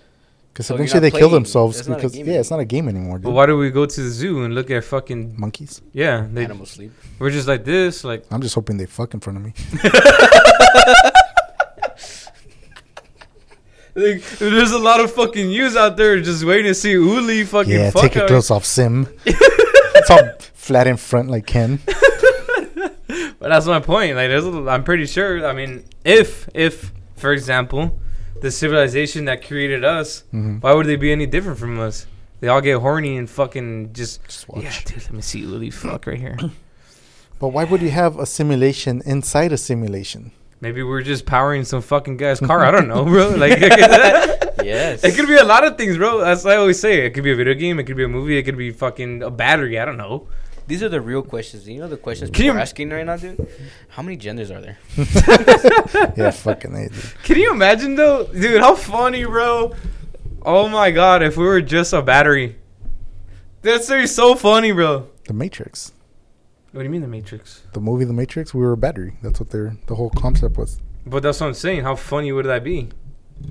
Because 0.54 0.68
So 0.68 0.76
eventually 0.76 1.02
not 1.02 1.12
they 1.14 1.18
kill 1.20 1.30
themselves 1.30 1.80
It's 1.80 1.88
because 1.88 2.16
yeah, 2.16 2.40
it's 2.40 2.52
not 2.52 2.60
a 2.60 2.66
game 2.66 2.88
anymore, 2.88 3.18
dude. 3.18 3.24
But 3.24 3.32
why 3.32 3.48
do 3.48 3.58
we 3.58 3.72
go 3.72 3.88
to 3.88 4.02
the 4.04 4.10
zoo 4.10 4.44
and 4.44 4.54
look 4.54 4.70
at 4.70 4.84
fucking 4.84 5.34
Monkeys. 5.36 5.82
yeah? 5.94 6.28
They, 6.32 6.44
Animal 6.46 6.68
sleep. 6.68 6.92
we're 7.18 7.32
just 7.32 7.48
like 7.48 7.66
this, 7.66 8.04
like 8.04 8.24
I'm 8.30 8.42
just 8.42 8.54
hoping 8.54 8.78
they 8.78 8.86
fuck 8.86 9.14
in 9.16 9.20
front 9.20 9.38
of 9.40 9.44
me. 9.46 9.54
Like, 13.96 14.24
there's 14.40 14.72
a 14.72 14.80
lot 14.80 15.02
of 15.02 15.12
fucking 15.14 15.52
yous 15.52 15.76
out 15.76 15.98
there 15.98 16.20
just 16.20 16.44
waiting 16.44 16.66
to 16.66 16.74
see 16.74 16.92
Uli 16.94 17.44
fucking 17.44 17.72
yeah, 17.72 17.92
fuck 17.92 18.02
take 18.02 18.16
your 18.16 18.24
out. 18.24 18.28
clothes 18.30 18.50
off, 18.50 18.66
Sim. 18.66 19.08
it's 19.26 20.10
all 20.10 20.32
flat 20.56 20.88
in 20.88 20.98
front 20.98 21.30
like 21.30 21.46
Ken. 21.46 21.80
But 23.40 23.50
that's 23.50 23.66
my 23.66 23.82
point. 23.82 24.16
Like, 24.16 24.30
there's, 24.30 24.46
a- 24.46 24.70
I'm 24.70 24.86
pretty 24.86 25.06
sure. 25.06 25.46
I 25.46 25.52
mean, 25.52 25.84
if 26.06 26.48
if 26.54 26.94
for 27.18 27.34
example, 27.34 28.00
the 28.42 28.52
civilization 28.52 29.26
that 29.26 29.46
created 29.46 29.84
us, 29.86 30.24
Mhm. 30.34 30.62
why 30.62 30.74
would 30.74 30.86
they 30.88 30.96
be 30.96 31.12
any 31.12 31.26
different 31.26 31.58
from 31.60 31.80
us? 31.80 32.06
They 32.42 32.48
all 32.50 32.62
get 32.62 32.80
horny 32.80 33.16
and 33.18 33.30
fucking 33.30 33.94
just. 33.94 34.24
Just 34.26 34.50
watch. 34.50 34.64
Yeah, 34.64 34.72
dude. 34.86 35.04
Let 35.04 35.14
me 35.14 35.22
see 35.22 35.40
Uli 35.40 35.70
fuck 35.70 36.08
right 36.08 36.20
here. 36.20 36.38
But 37.40 37.50
why 37.50 37.66
would 37.66 37.82
you 37.82 37.90
have 37.90 38.18
a 38.20 38.26
simulation 38.26 39.02
inside 39.06 39.52
a 39.52 39.58
simulation? 39.58 40.32
Maybe 40.62 40.82
we're 40.82 41.02
just 41.02 41.26
powering 41.26 41.66
some 41.66 41.82
fucking 41.82 42.16
guy's 42.16 42.40
car. 42.40 42.64
I 42.64 42.72
don't 42.72 42.88
know, 42.88 43.04
bro. 43.04 43.30
Like, 43.36 43.60
yes, 44.64 45.04
it 45.04 45.16
could 45.16 45.28
be 45.28 45.36
a 45.36 45.44
lot 45.44 45.66
of 45.66 45.78
things, 45.78 45.98
bro. 45.98 46.20
That's 46.22 46.46
what 46.46 46.54
I 46.54 46.58
always 46.58 46.80
say. 46.80 47.06
It 47.06 47.10
could 47.14 47.24
be 47.26 47.32
a 47.32 47.36
video 47.36 47.54
game. 47.54 47.80
It 47.80 47.84
could 47.84 47.98
be 47.98 48.04
a 48.06 48.08
movie. 48.08 48.38
It 48.38 48.44
could 48.44 48.56
be 48.58 48.72
fucking 48.72 49.24
a 49.24 49.30
battery. 49.32 49.78
I 49.78 49.84
don't 49.84 49.98
know. 49.98 50.28
These 50.68 50.82
are 50.84 50.90
the 50.90 51.02
real 51.02 51.22
questions. 51.22 51.68
You 51.68 51.80
know 51.82 51.88
the 51.88 51.98
questions 51.98 52.30
Can 52.32 52.46
you- 52.46 52.52
people 52.52 52.60
are 52.60 52.62
asking 52.62 52.90
right 52.90 53.06
now, 53.06 53.18
dude. 53.18 53.48
How 53.90 54.02
many 54.02 54.16
genders 54.18 54.50
are 54.52 54.62
there? 54.62 54.78
yeah, 56.18 56.32
fucking 56.32 56.74
A, 56.76 56.90
dude. 56.90 57.14
Can 57.24 57.38
you 57.38 57.52
imagine 57.52 57.96
though, 57.96 58.26
dude? 58.28 58.62
How 58.62 58.76
funny, 58.76 59.26
bro! 59.26 59.74
Oh 60.46 60.68
my 60.70 60.92
god, 60.92 61.22
if 61.24 61.38
we 61.38 61.44
were 61.46 61.62
just 61.62 61.94
a 61.94 62.02
battery, 62.02 62.56
that's 63.62 63.88
very 63.88 64.08
so 64.08 64.36
funny, 64.36 64.72
bro. 64.72 65.08
The 65.26 65.34
Matrix. 65.34 65.92
What 66.72 66.80
do 66.82 66.86
you 66.86 66.90
mean 66.90 67.02
the 67.02 67.08
Matrix? 67.08 67.62
The 67.74 67.80
movie 67.80 68.04
The 68.06 68.14
Matrix, 68.14 68.54
we 68.54 68.62
were 68.62 68.72
a 68.72 68.78
battery. 68.78 69.14
That's 69.22 69.40
what 69.40 69.50
their 69.52 69.78
the 69.88 69.96
whole 69.96 70.10
concept 70.10 70.58
was. 70.58 70.80
But 71.06 71.22
that's 71.24 71.40
what 71.40 71.48
I'm 71.48 71.54
saying. 71.54 71.84
How 71.84 71.96
funny 71.96 72.32
would 72.32 72.46
that 72.46 72.64
be? 72.64 72.90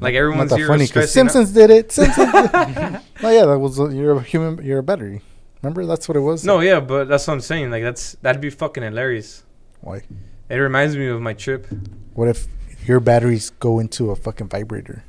Like 0.01 0.15
Not 0.15 0.19
everyone's 0.19 0.51
that 0.51 0.57
here 0.57 0.69
funny 0.69 0.87
because 0.87 1.11
stressing 1.11 1.29
out- 1.29 1.33
Simpsons 1.33 1.53
did 1.55 1.71
it. 1.71 1.93
Simpsons. 1.93 2.33
did 2.33 3.01
Oh 3.23 3.31
yeah, 3.31 3.45
that 3.47 3.59
was 3.59 3.79
a, 3.79 3.95
you're 3.95 4.17
a 4.17 4.23
human. 4.23 4.65
You're 4.65 4.79
a 4.79 4.83
battery. 4.83 5.21
Remember 5.63 5.87
that's 5.87 6.09
what 6.09 6.17
it 6.17 6.21
was. 6.21 6.45
No, 6.45 6.61
yeah, 6.61 6.81
but 6.81 7.09
that's 7.09 7.27
what 7.27 7.35
I'm 7.35 7.41
saying. 7.41 7.71
Like 7.71 7.83
that's 7.85 8.15
that'd 8.23 8.41
be 8.41 8.51
fucking 8.51 8.83
hilarious. 8.83 9.45
Why? 9.81 10.03
It 10.49 10.57
reminds 10.57 10.97
me 10.97 11.07
of 11.09 11.21
my 11.21 11.35
trip. 11.35 11.67
What 12.15 12.29
if 12.29 12.47
your 12.87 13.01
batteries 13.01 13.51
go 13.61 13.79
into 13.79 14.11
a 14.11 14.17
fucking 14.17 14.49
vibrator? 14.49 15.05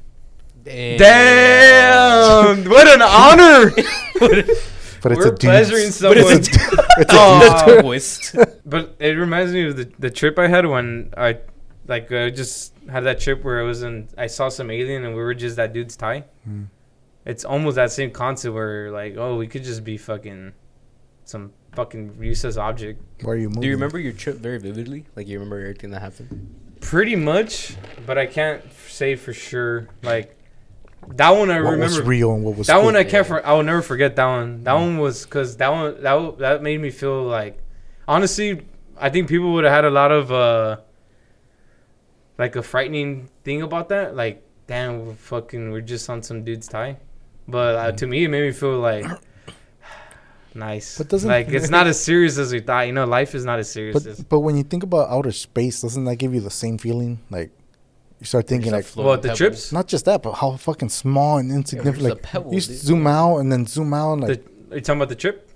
Damn! 0.63 2.63
what 2.69 2.87
an 2.87 3.01
honor! 3.01 3.71
But 5.03 5.11
it's 5.11 5.19
We're 5.19 5.33
a 5.33 5.37
dude's- 5.37 5.69
pleasuring 5.69 6.13
But 6.13 6.17
it's 6.17 6.47
a, 6.47 6.61
it's 7.01 7.13
a 7.13 7.17
Aw. 7.17 7.81
twist. 7.81 8.35
But 8.65 8.95
it 8.99 9.17
reminds 9.17 9.51
me 9.51 9.67
of 9.67 9.75
the, 9.75 9.91
the 9.99 10.09
trip 10.09 10.39
I 10.39 10.47
had 10.47 10.65
when 10.65 11.13
I 11.17 11.39
like 11.87 12.09
I 12.09 12.29
just 12.29 12.73
had 12.89 13.01
that 13.01 13.19
trip 13.19 13.43
where 13.43 13.59
I 13.59 13.63
was 13.63 13.83
in 13.83 14.07
I 14.17 14.27
saw 14.27 14.47
some 14.47 14.71
alien 14.71 15.03
and 15.03 15.13
we 15.13 15.21
were 15.21 15.33
just 15.33 15.57
that 15.57 15.73
dude's 15.73 15.97
tie. 15.97 16.23
Hmm. 16.45 16.63
It's 17.25 17.45
almost 17.45 17.75
that 17.75 17.91
same 17.91 18.11
concept 18.11 18.53
where 18.53 18.91
like, 18.91 19.15
oh, 19.17 19.37
we 19.37 19.47
could 19.47 19.63
just 19.63 19.83
be 19.83 19.97
fucking 19.97 20.53
some 21.25 21.53
fucking 21.73 22.17
useless 22.21 22.57
object. 22.57 23.01
Why 23.21 23.33
are 23.33 23.35
you 23.37 23.47
moving? 23.49 23.61
Do 23.61 23.67
you 23.67 23.73
remember 23.73 23.99
your 23.99 24.13
trip 24.13 24.37
very 24.37 24.59
vividly? 24.59 25.05
Like 25.15 25.27
you 25.27 25.39
remember 25.39 25.59
everything 25.59 25.91
that 25.91 26.01
happened? 26.01 26.53
Pretty 26.81 27.15
much, 27.15 27.75
but 28.05 28.17
I 28.17 28.25
can't 28.25 28.61
say 28.89 29.15
for 29.15 29.33
sure. 29.33 29.87
Like 30.01 30.37
that 31.15 31.29
one 31.31 31.49
I 31.49 31.61
what 31.61 31.77
was 31.77 31.97
remember 31.97 32.09
real 32.09 32.33
and 32.33 32.43
what 32.43 32.57
was 32.57 32.67
that 32.67 32.83
one 32.83 32.95
I 32.95 33.03
fake? 33.03 33.11
can't. 33.11 33.27
For, 33.27 33.45
I 33.45 33.53
will 33.53 33.63
never 33.63 33.81
forget 33.81 34.15
that 34.17 34.25
one. 34.25 34.63
That 34.63 34.73
one 34.73 34.97
was 34.97 35.23
because 35.23 35.57
that 35.57 35.69
one 35.69 36.01
that 36.03 36.37
that 36.39 36.61
made 36.61 36.81
me 36.81 36.91
feel 36.91 37.23
like, 37.23 37.57
honestly, 38.07 38.67
I 38.97 39.09
think 39.09 39.29
people 39.29 39.53
would 39.53 39.63
have 39.63 39.73
had 39.73 39.85
a 39.85 39.89
lot 39.89 40.11
of 40.11 40.31
uh, 40.31 40.77
like 42.37 42.55
a 42.57 42.63
frightening 42.63 43.29
thing 43.43 43.61
about 43.61 43.89
that. 43.89 44.15
Like, 44.15 44.43
damn, 44.67 45.05
we're 45.05 45.13
fucking, 45.13 45.71
we're 45.71 45.81
just 45.81 46.09
on 46.09 46.21
some 46.21 46.43
dude's 46.43 46.67
tie. 46.67 46.97
But 47.47 47.75
uh, 47.75 47.91
to 47.93 48.07
me, 48.07 48.23
it 48.25 48.29
made 48.29 48.43
me 48.43 48.51
feel 48.51 48.79
like 48.79 49.05
nice. 50.53 50.97
But 50.97 51.09
doesn't- 51.09 51.29
like 51.29 51.49
it's 51.49 51.69
not 51.77 51.87
as 51.87 52.01
serious 52.01 52.37
as 52.37 52.51
we 52.53 52.59
thought. 52.59 52.87
You 52.87 52.93
know, 52.93 53.05
life 53.05 53.35
is 53.35 53.45
not 53.45 53.59
as 53.59 53.69
serious 53.71 54.05
as. 54.05 54.17
But 54.19 54.29
but 54.29 54.39
when 54.41 54.57
you 54.57 54.63
think 54.63 54.83
about 54.83 55.09
outer 55.09 55.31
space, 55.31 55.81
doesn't 55.81 56.05
that 56.05 56.15
give 56.17 56.33
you 56.33 56.41
the 56.41 56.51
same 56.51 56.77
feeling? 56.77 57.19
Like 57.29 57.51
you 58.19 58.25
start 58.25 58.47
thinking 58.47 58.71
like 58.71 58.85
Floating 58.85 59.07
What 59.07 59.21
the 59.21 59.27
pebble. 59.29 59.37
trips? 59.37 59.71
not 59.71 59.87
just 59.87 60.05
that, 60.05 60.21
but 60.23 60.33
how 60.33 60.55
fucking 60.55 60.89
small 60.89 61.37
and 61.37 61.51
insignificant. 61.51 61.95
just 61.97 62.05
a 62.05 62.13
like 62.13 62.23
pebble, 62.23 62.53
you 62.53 62.61
dude. 62.61 62.77
zoom 62.77 63.07
out 63.07 63.37
and 63.39 63.51
then 63.51 63.65
zoom 63.65 63.93
out, 63.93 64.19
like 64.21 64.43
The, 64.69 64.73
are 64.73 64.75
you 64.77 64.81
talking 64.81 64.99
about 65.01 65.09
the 65.09 65.15
trip? 65.15 65.49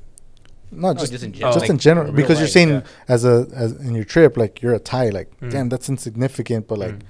not 0.70 0.96
No, 0.96 1.00
just 1.00 1.14
just 1.14 1.24
in 1.24 1.32
just, 1.32 1.40
general. 1.40 1.60
like, 1.62 1.70
in 1.70 1.78
general 1.78 2.06
real 2.08 2.16
because 2.16 2.40
you're 2.40 2.46
life, 2.48 2.52
saying 2.52 2.70
yeah. 2.70 2.82
as 3.08 3.24
a 3.24 3.48
as 3.56 3.72
in 3.80 3.96
your 3.96 4.04
trip 4.04 4.36
like 4.36 4.62
you're 4.62 4.74
a 4.74 4.80
tie 4.80 5.08
like 5.08 5.30
Mm. 5.40 5.50
damn 5.52 5.70
that's 5.70 5.88
insignificant 5.88 6.68
but 6.68 6.78
like 6.78 6.96
Mm. 6.96 7.02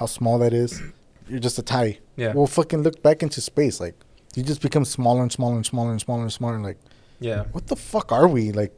how 0.00 0.06
small 0.06 0.36
that 0.40 0.52
is 0.52 0.82
you're 1.28 1.38
just 1.38 1.56
a 1.56 1.62
tie 1.62 2.00
Yeah. 2.16 2.32
well 2.34 2.48
fucking 2.48 2.82
look 2.82 3.00
back 3.04 3.22
into 3.22 3.40
space 3.40 3.78
like 3.78 3.94
you 4.34 4.42
just 4.42 4.60
become 4.62 4.84
smaller 4.84 5.22
and 5.22 5.30
smaller 5.32 5.56
and 5.56 5.64
smaller 5.66 5.90
and 5.92 6.00
smaller 6.00 6.22
and 6.22 6.32
smaller 6.32 6.54
And 6.56 6.64
like 6.64 6.78
yeah. 7.20 7.44
what 7.52 7.66
the 7.68 7.76
fuck 7.76 8.12
are 8.12 8.26
we 8.28 8.52
like, 8.52 8.74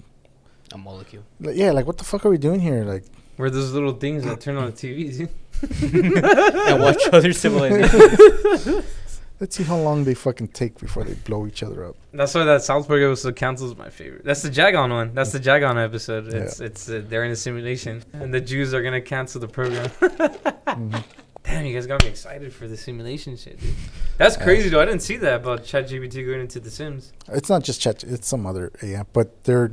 A 0.72 0.78
molecule. 0.78 1.22
like 1.40 1.56
yeah 1.56 1.70
like 1.72 1.86
what 1.86 1.98
the 1.98 2.04
fuck 2.04 2.24
are 2.26 2.30
we 2.30 2.38
doing 2.38 2.60
here 2.60 2.84
like 2.84 3.04
We're 3.38 3.50
those 3.50 3.72
little 3.72 3.94
things 3.94 4.24
that 4.24 4.40
turn 4.40 4.56
on 4.56 4.66
the 4.66 4.72
TV. 4.72 5.28
and 6.70 6.82
watch 6.82 7.02
other 7.12 7.32
civilizations. 7.32 8.84
let's 9.40 9.54
see 9.56 9.62
how 9.64 9.76
long 9.78 10.04
they 10.04 10.14
fucking 10.14 10.48
take 10.48 10.78
before 10.78 11.04
they 11.04 11.14
blow 11.14 11.46
each 11.46 11.62
other 11.62 11.84
up 11.86 11.96
That's 12.12 12.34
why 12.34 12.44
that 12.44 12.62
South 12.62 12.86
Park 12.88 13.00
episode 13.02 13.36
cancels 13.36 13.76
my 13.76 13.88
favorite. 13.90 14.24
That's 14.24 14.42
the 14.42 14.50
Jagon 14.50 14.90
one. 14.90 15.14
That's 15.14 15.32
the 15.32 15.40
Jagon 15.40 15.82
episode. 15.82 16.32
It's 16.32 16.60
it's 16.60 16.88
uh, 16.88 17.02
they're 17.08 17.24
in 17.24 17.30
a 17.32 17.36
simulation, 17.36 18.02
and 18.14 18.32
the 18.32 18.40
Jews 18.40 18.72
are 18.74 18.82
gonna 18.82 19.00
cancel 19.02 19.40
the 19.40 19.48
program. 19.48 19.88
Mhm. 19.90 21.04
Damn, 21.46 21.64
you 21.64 21.74
guys 21.74 21.86
got 21.86 22.02
me 22.02 22.08
excited 22.10 22.52
for 22.52 22.66
the 22.66 22.76
simulation 22.76 23.36
shit, 23.36 23.60
dude. 23.60 23.72
That's 24.18 24.36
crazy, 24.36 24.68
though. 24.68 24.80
I 24.80 24.84
didn't 24.84 25.02
see 25.02 25.16
that 25.18 25.36
about 25.42 25.62
ChatGPT 25.62 26.26
going 26.26 26.40
into 26.40 26.58
The 26.58 26.70
Sims. 26.70 27.12
it's 27.28 27.48
not 27.48 27.62
just 27.62 27.80
chat 27.80 28.02
it's 28.04 28.26
some 28.26 28.46
other 28.46 28.72
AI 28.82 29.04
but 29.12 29.44
they're 29.44 29.72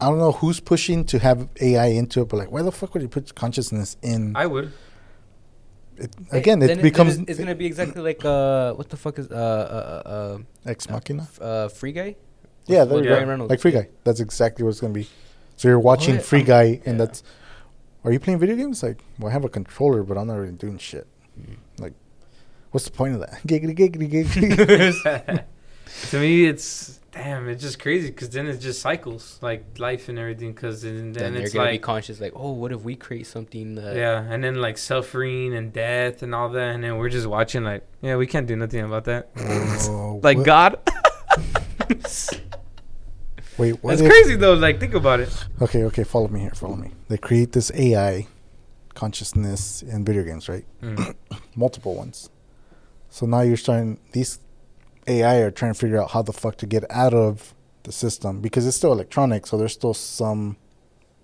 I 0.00 0.08
don't 0.08 0.18
know 0.18 0.32
who's 0.32 0.60
pushing 0.60 1.04
to 1.06 1.18
have 1.20 1.48
AI 1.60 1.86
into 1.86 2.22
it 2.22 2.28
but 2.28 2.36
like 2.38 2.50
why 2.50 2.62
the 2.62 2.72
fuck 2.72 2.94
would 2.94 3.02
you 3.02 3.08
put 3.08 3.34
consciousness 3.34 3.96
in 4.02 4.34
I 4.36 4.46
would. 4.46 4.72
it, 5.96 6.14
again 6.32 6.58
Then 6.58 6.78
it 6.78 6.82
becomes 6.82 7.16
Then 7.16 7.26
it's, 7.28 7.38
gonna 7.38 7.54
be 7.54 7.66
exactly 7.66 8.02
like 8.02 8.24
uh, 8.24 8.74
what 8.74 8.88
the 8.88 8.96
fuck 8.96 9.18
is 9.18 9.30
uh 9.30 9.34
uh 9.34 10.08
uh, 10.08 10.38
ex 10.66 10.88
machina 10.88 11.28
uh, 11.40 11.44
uh 11.44 11.68
Free 11.68 11.92
Guy? 11.92 12.16
Yeah, 12.66 12.84
there 12.84 13.02
you 13.02 13.08
go. 13.08 13.46
Like 13.46 13.60
Free 13.60 13.72
Guy. 13.72 13.88
That's 14.04 14.20
exactly 14.20 14.62
what 14.62 14.70
it's 14.70 14.80
gonna 14.80 14.92
be. 14.92 15.08
So 15.56 15.68
you're 15.68 15.80
watching 15.80 16.16
What? 16.16 16.24
Free 16.24 16.42
Guy, 16.42 16.80
and 16.84 16.98
yeah. 16.98 17.04
that's. 17.04 17.22
Are 18.08 18.12
you 18.12 18.18
playing 18.18 18.38
video 18.38 18.56
games? 18.56 18.82
Like, 18.82 19.04
well, 19.18 19.28
I 19.28 19.32
have 19.34 19.44
a 19.44 19.50
controller, 19.50 20.02
but 20.02 20.16
I'm 20.16 20.28
not 20.28 20.36
really 20.36 20.52
doing 20.52 20.78
shit. 20.78 21.06
Mm. 21.38 21.58
Like, 21.78 21.92
what's 22.70 22.86
the 22.86 22.90
point 22.90 23.12
of 23.12 23.20
that? 23.20 23.42
Giggity, 23.46 23.76
giggity, 23.76 24.10
giggity. 24.10 25.44
to 26.10 26.18
me, 26.18 26.46
it's 26.46 27.00
damn. 27.12 27.50
It's 27.50 27.62
just 27.62 27.78
crazy 27.78 28.08
because 28.08 28.30
then 28.30 28.46
it 28.46 28.60
just 28.60 28.80
cycles 28.80 29.38
like 29.42 29.78
life 29.78 30.08
and 30.08 30.18
everything. 30.18 30.54
Because 30.54 30.80
then, 30.80 31.12
Then 31.12 31.12
then 31.12 31.34
they're 31.34 31.42
it's 31.42 31.52
gonna 31.52 31.70
be 31.70 31.78
conscious, 31.78 32.18
like, 32.18 32.32
oh, 32.34 32.52
what 32.52 32.72
if 32.72 32.80
we 32.80 32.96
create 32.96 33.26
something 33.26 33.74
that 33.74 33.94
yeah, 33.94 34.24
and 34.26 34.42
then 34.42 34.54
like 34.54 34.78
suffering 34.78 35.54
and 35.54 35.70
death 35.70 36.22
and 36.22 36.34
all 36.34 36.48
that, 36.48 36.74
and 36.74 36.82
then 36.82 36.96
we're 36.96 37.10
just 37.10 37.26
watching 37.26 37.62
like 37.62 37.86
yeah, 38.00 38.16
we 38.16 38.26
can't 38.26 38.46
do 38.46 38.56
nothing 38.56 38.86
about 38.86 39.04
that. 39.04 39.28
Oh, 39.36 40.18
like 40.22 40.38
what- 40.38 40.46
God. 40.46 40.80
Wait, 43.58 43.72
what 43.82 43.90
That's 43.90 44.02
if- 44.02 44.08
crazy 44.10 44.36
though. 44.36 44.54
Like 44.54 44.78
think 44.80 44.94
about 44.94 45.20
it. 45.20 45.46
Okay, 45.60 45.84
okay, 45.84 46.04
follow 46.04 46.28
me 46.28 46.40
here. 46.40 46.50
Follow 46.54 46.76
me. 46.76 46.92
They 47.08 47.18
create 47.18 47.52
this 47.52 47.70
AI 47.74 48.26
consciousness 48.94 49.82
in 49.82 50.04
video 50.04 50.22
games, 50.24 50.48
right? 50.48 50.64
Mm. 50.82 51.14
Multiple 51.56 51.94
ones. 51.94 52.30
So 53.10 53.26
now 53.26 53.40
you're 53.40 53.56
starting. 53.56 53.98
These 54.12 54.38
AI 55.06 55.36
are 55.36 55.50
trying 55.50 55.72
to 55.72 55.78
figure 55.78 56.00
out 56.00 56.10
how 56.10 56.22
the 56.22 56.32
fuck 56.32 56.56
to 56.58 56.66
get 56.66 56.84
out 56.90 57.14
of 57.14 57.54
the 57.84 57.92
system 57.92 58.40
because 58.40 58.66
it's 58.66 58.76
still 58.76 58.92
electronic. 58.92 59.46
So 59.46 59.56
there's 59.56 59.72
still 59.72 59.94
some 59.94 60.56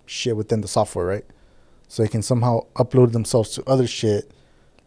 shit 0.06 0.36
within 0.36 0.60
the 0.60 0.68
software, 0.68 1.04
right? 1.06 1.24
So 1.88 2.02
they 2.02 2.08
can 2.08 2.22
somehow 2.22 2.60
upload 2.74 3.12
themselves 3.12 3.50
to 3.50 3.64
other 3.68 3.86
shit, 3.86 4.30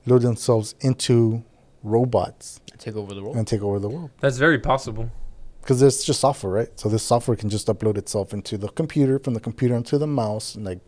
load 0.06 0.24
themselves 0.24 0.76
into 0.82 1.44
robots, 1.84 2.60
take 2.80 2.96
over 2.96 3.14
the 3.14 3.22
world. 3.22 3.36
and 3.38 3.48
take 3.48 3.62
over 3.62 3.80
the 3.80 3.88
world. 3.90 4.10
That's 4.20 4.38
very 4.38 4.60
possible. 4.60 5.10
Because 5.68 5.82
it's 5.82 6.06
just 6.06 6.22
software, 6.22 6.54
right? 6.54 6.80
So 6.80 6.88
this 6.88 7.04
software 7.04 7.36
can 7.36 7.50
just 7.50 7.68
upload 7.68 7.98
itself 7.98 8.32
into 8.34 8.58
the 8.58 8.70
computer, 8.70 9.20
from 9.20 9.34
the 9.34 9.42
computer 9.42 9.76
into 9.76 9.98
the 9.98 10.08
mouse, 10.08 10.56
and 10.56 10.64
like 10.64 10.80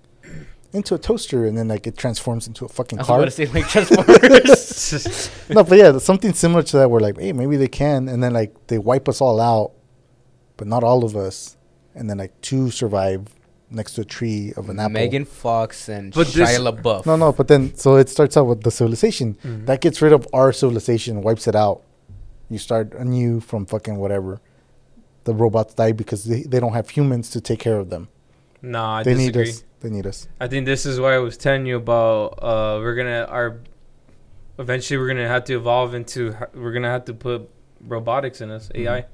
into 0.71 0.95
a 0.95 0.97
toaster, 0.97 1.45
and 1.45 1.57
then 1.57 1.67
like 1.67 1.85
it 1.85 1.97
transforms 1.97 2.47
into 2.47 2.63
a 2.63 2.69
fucking 2.69 2.97
I 2.99 3.01
was 3.01 3.07
car. 3.07 3.17
about 3.19 3.25
to 3.25 3.31
say 3.31 3.45
like 3.47 3.67
Transformers. 3.75 5.29
no, 5.49 5.65
but 5.65 5.77
yeah, 5.77 5.97
something 5.97 6.31
similar 6.31 6.63
to 6.63 6.77
that. 6.77 6.89
Where 6.89 7.01
like, 7.01 7.19
hey, 7.19 7.33
maybe 7.33 7.57
they 7.57 7.67
can, 7.67 8.07
and 8.07 8.23
then 8.23 8.31
like 8.31 8.55
they 8.67 8.77
wipe 8.77 9.09
us 9.09 9.19
all 9.19 9.41
out, 9.41 9.73
but 10.55 10.65
not 10.65 10.81
all 10.85 11.03
of 11.03 11.17
us, 11.17 11.57
and 11.93 12.09
then 12.09 12.17
like 12.17 12.39
two 12.39 12.71
survive 12.71 13.27
next 13.69 13.95
to 13.95 14.01
a 14.01 14.05
tree 14.05 14.53
of 14.55 14.69
an 14.69 14.79
apple. 14.79 14.91
Megan 14.93 15.25
Fox 15.25 15.89
and 15.89 16.13
But 16.13 16.27
this- 16.27 16.57
Shia 16.57 16.71
LaBeouf. 16.71 17.05
No, 17.05 17.17
no, 17.17 17.33
but 17.33 17.49
then 17.49 17.75
so 17.75 17.97
it 17.97 18.07
starts 18.07 18.37
out 18.37 18.45
with 18.47 18.63
the 18.63 18.71
civilization 18.71 19.35
Mhm. 19.43 19.65
that 19.65 19.81
gets 19.81 20.01
rid 20.01 20.13
of 20.13 20.25
our 20.31 20.53
civilization, 20.53 21.21
wipes 21.21 21.47
it 21.49 21.55
out. 21.55 21.81
You 22.49 22.57
start 22.59 22.93
anew 22.93 23.41
from 23.41 23.65
fucking 23.65 23.97
whatever. 23.97 24.39
The 25.25 25.33
robots 25.33 25.73
die 25.73 25.91
because 25.91 26.23
they, 26.25 26.43
they 26.43 26.59
don't 26.59 26.73
have 26.73 26.89
humans 26.89 27.29
to 27.31 27.41
take 27.41 27.59
care 27.59 27.77
of 27.77 27.89
them. 27.89 28.07
Nah, 28.61 28.97
I 28.97 29.03
they 29.03 29.13
disagree. 29.13 29.43
need 29.43 29.49
us. 29.49 29.63
They 29.81 29.89
need 29.89 30.07
us. 30.07 30.27
I 30.39 30.47
think 30.47 30.65
this 30.65 30.85
is 30.85 30.99
why 30.99 31.15
I 31.15 31.19
was 31.19 31.37
telling 31.37 31.65
you 31.65 31.77
about. 31.77 32.39
Uh, 32.41 32.79
we're 32.81 32.95
gonna 32.95 33.25
our. 33.29 33.59
Eventually, 34.57 34.97
we're 34.97 35.07
gonna 35.07 35.27
have 35.27 35.45
to 35.45 35.55
evolve 35.55 35.93
into. 35.93 36.35
We're 36.53 36.73
gonna 36.73 36.89
have 36.89 37.05
to 37.05 37.13
put 37.13 37.49
robotics 37.79 38.41
in 38.41 38.51
us, 38.51 38.69
AI. 38.75 39.05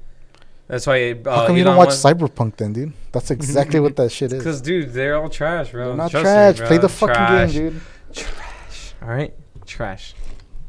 That's 0.66 0.86
why. 0.86 1.12
Uh, 1.12 1.14
Mm-hmm. 1.14 1.28
How 1.30 1.46
come 1.46 1.56
you 1.56 1.64
don't 1.64 1.76
watch 1.76 1.90
Cyberpunk 1.90 2.56
then, 2.56 2.72
dude? 2.72 2.92
That's 3.12 3.30
exactly 3.30 3.78
what 3.78 3.94
that 3.96 4.10
shit 4.10 4.32
is. 4.36 4.42
Cause 4.42 4.60
dude, 4.60 4.92
they're 4.92 5.16
all 5.16 5.28
trash, 5.28 5.70
bro. 5.70 5.88
They're 5.88 5.96
not 5.96 6.10
Trust 6.10 6.24
me, 6.24 6.30
trash. 6.32 6.56
bro. 6.58 6.66
Play 6.66 6.78
the 6.78 6.88
fucking 6.88 7.14
Trash. 7.14 7.52
game, 7.52 7.68
dude. 7.70 7.80
Trash. 8.16 8.94
All 9.02 9.08
right, 9.08 9.34
trash. 9.66 10.14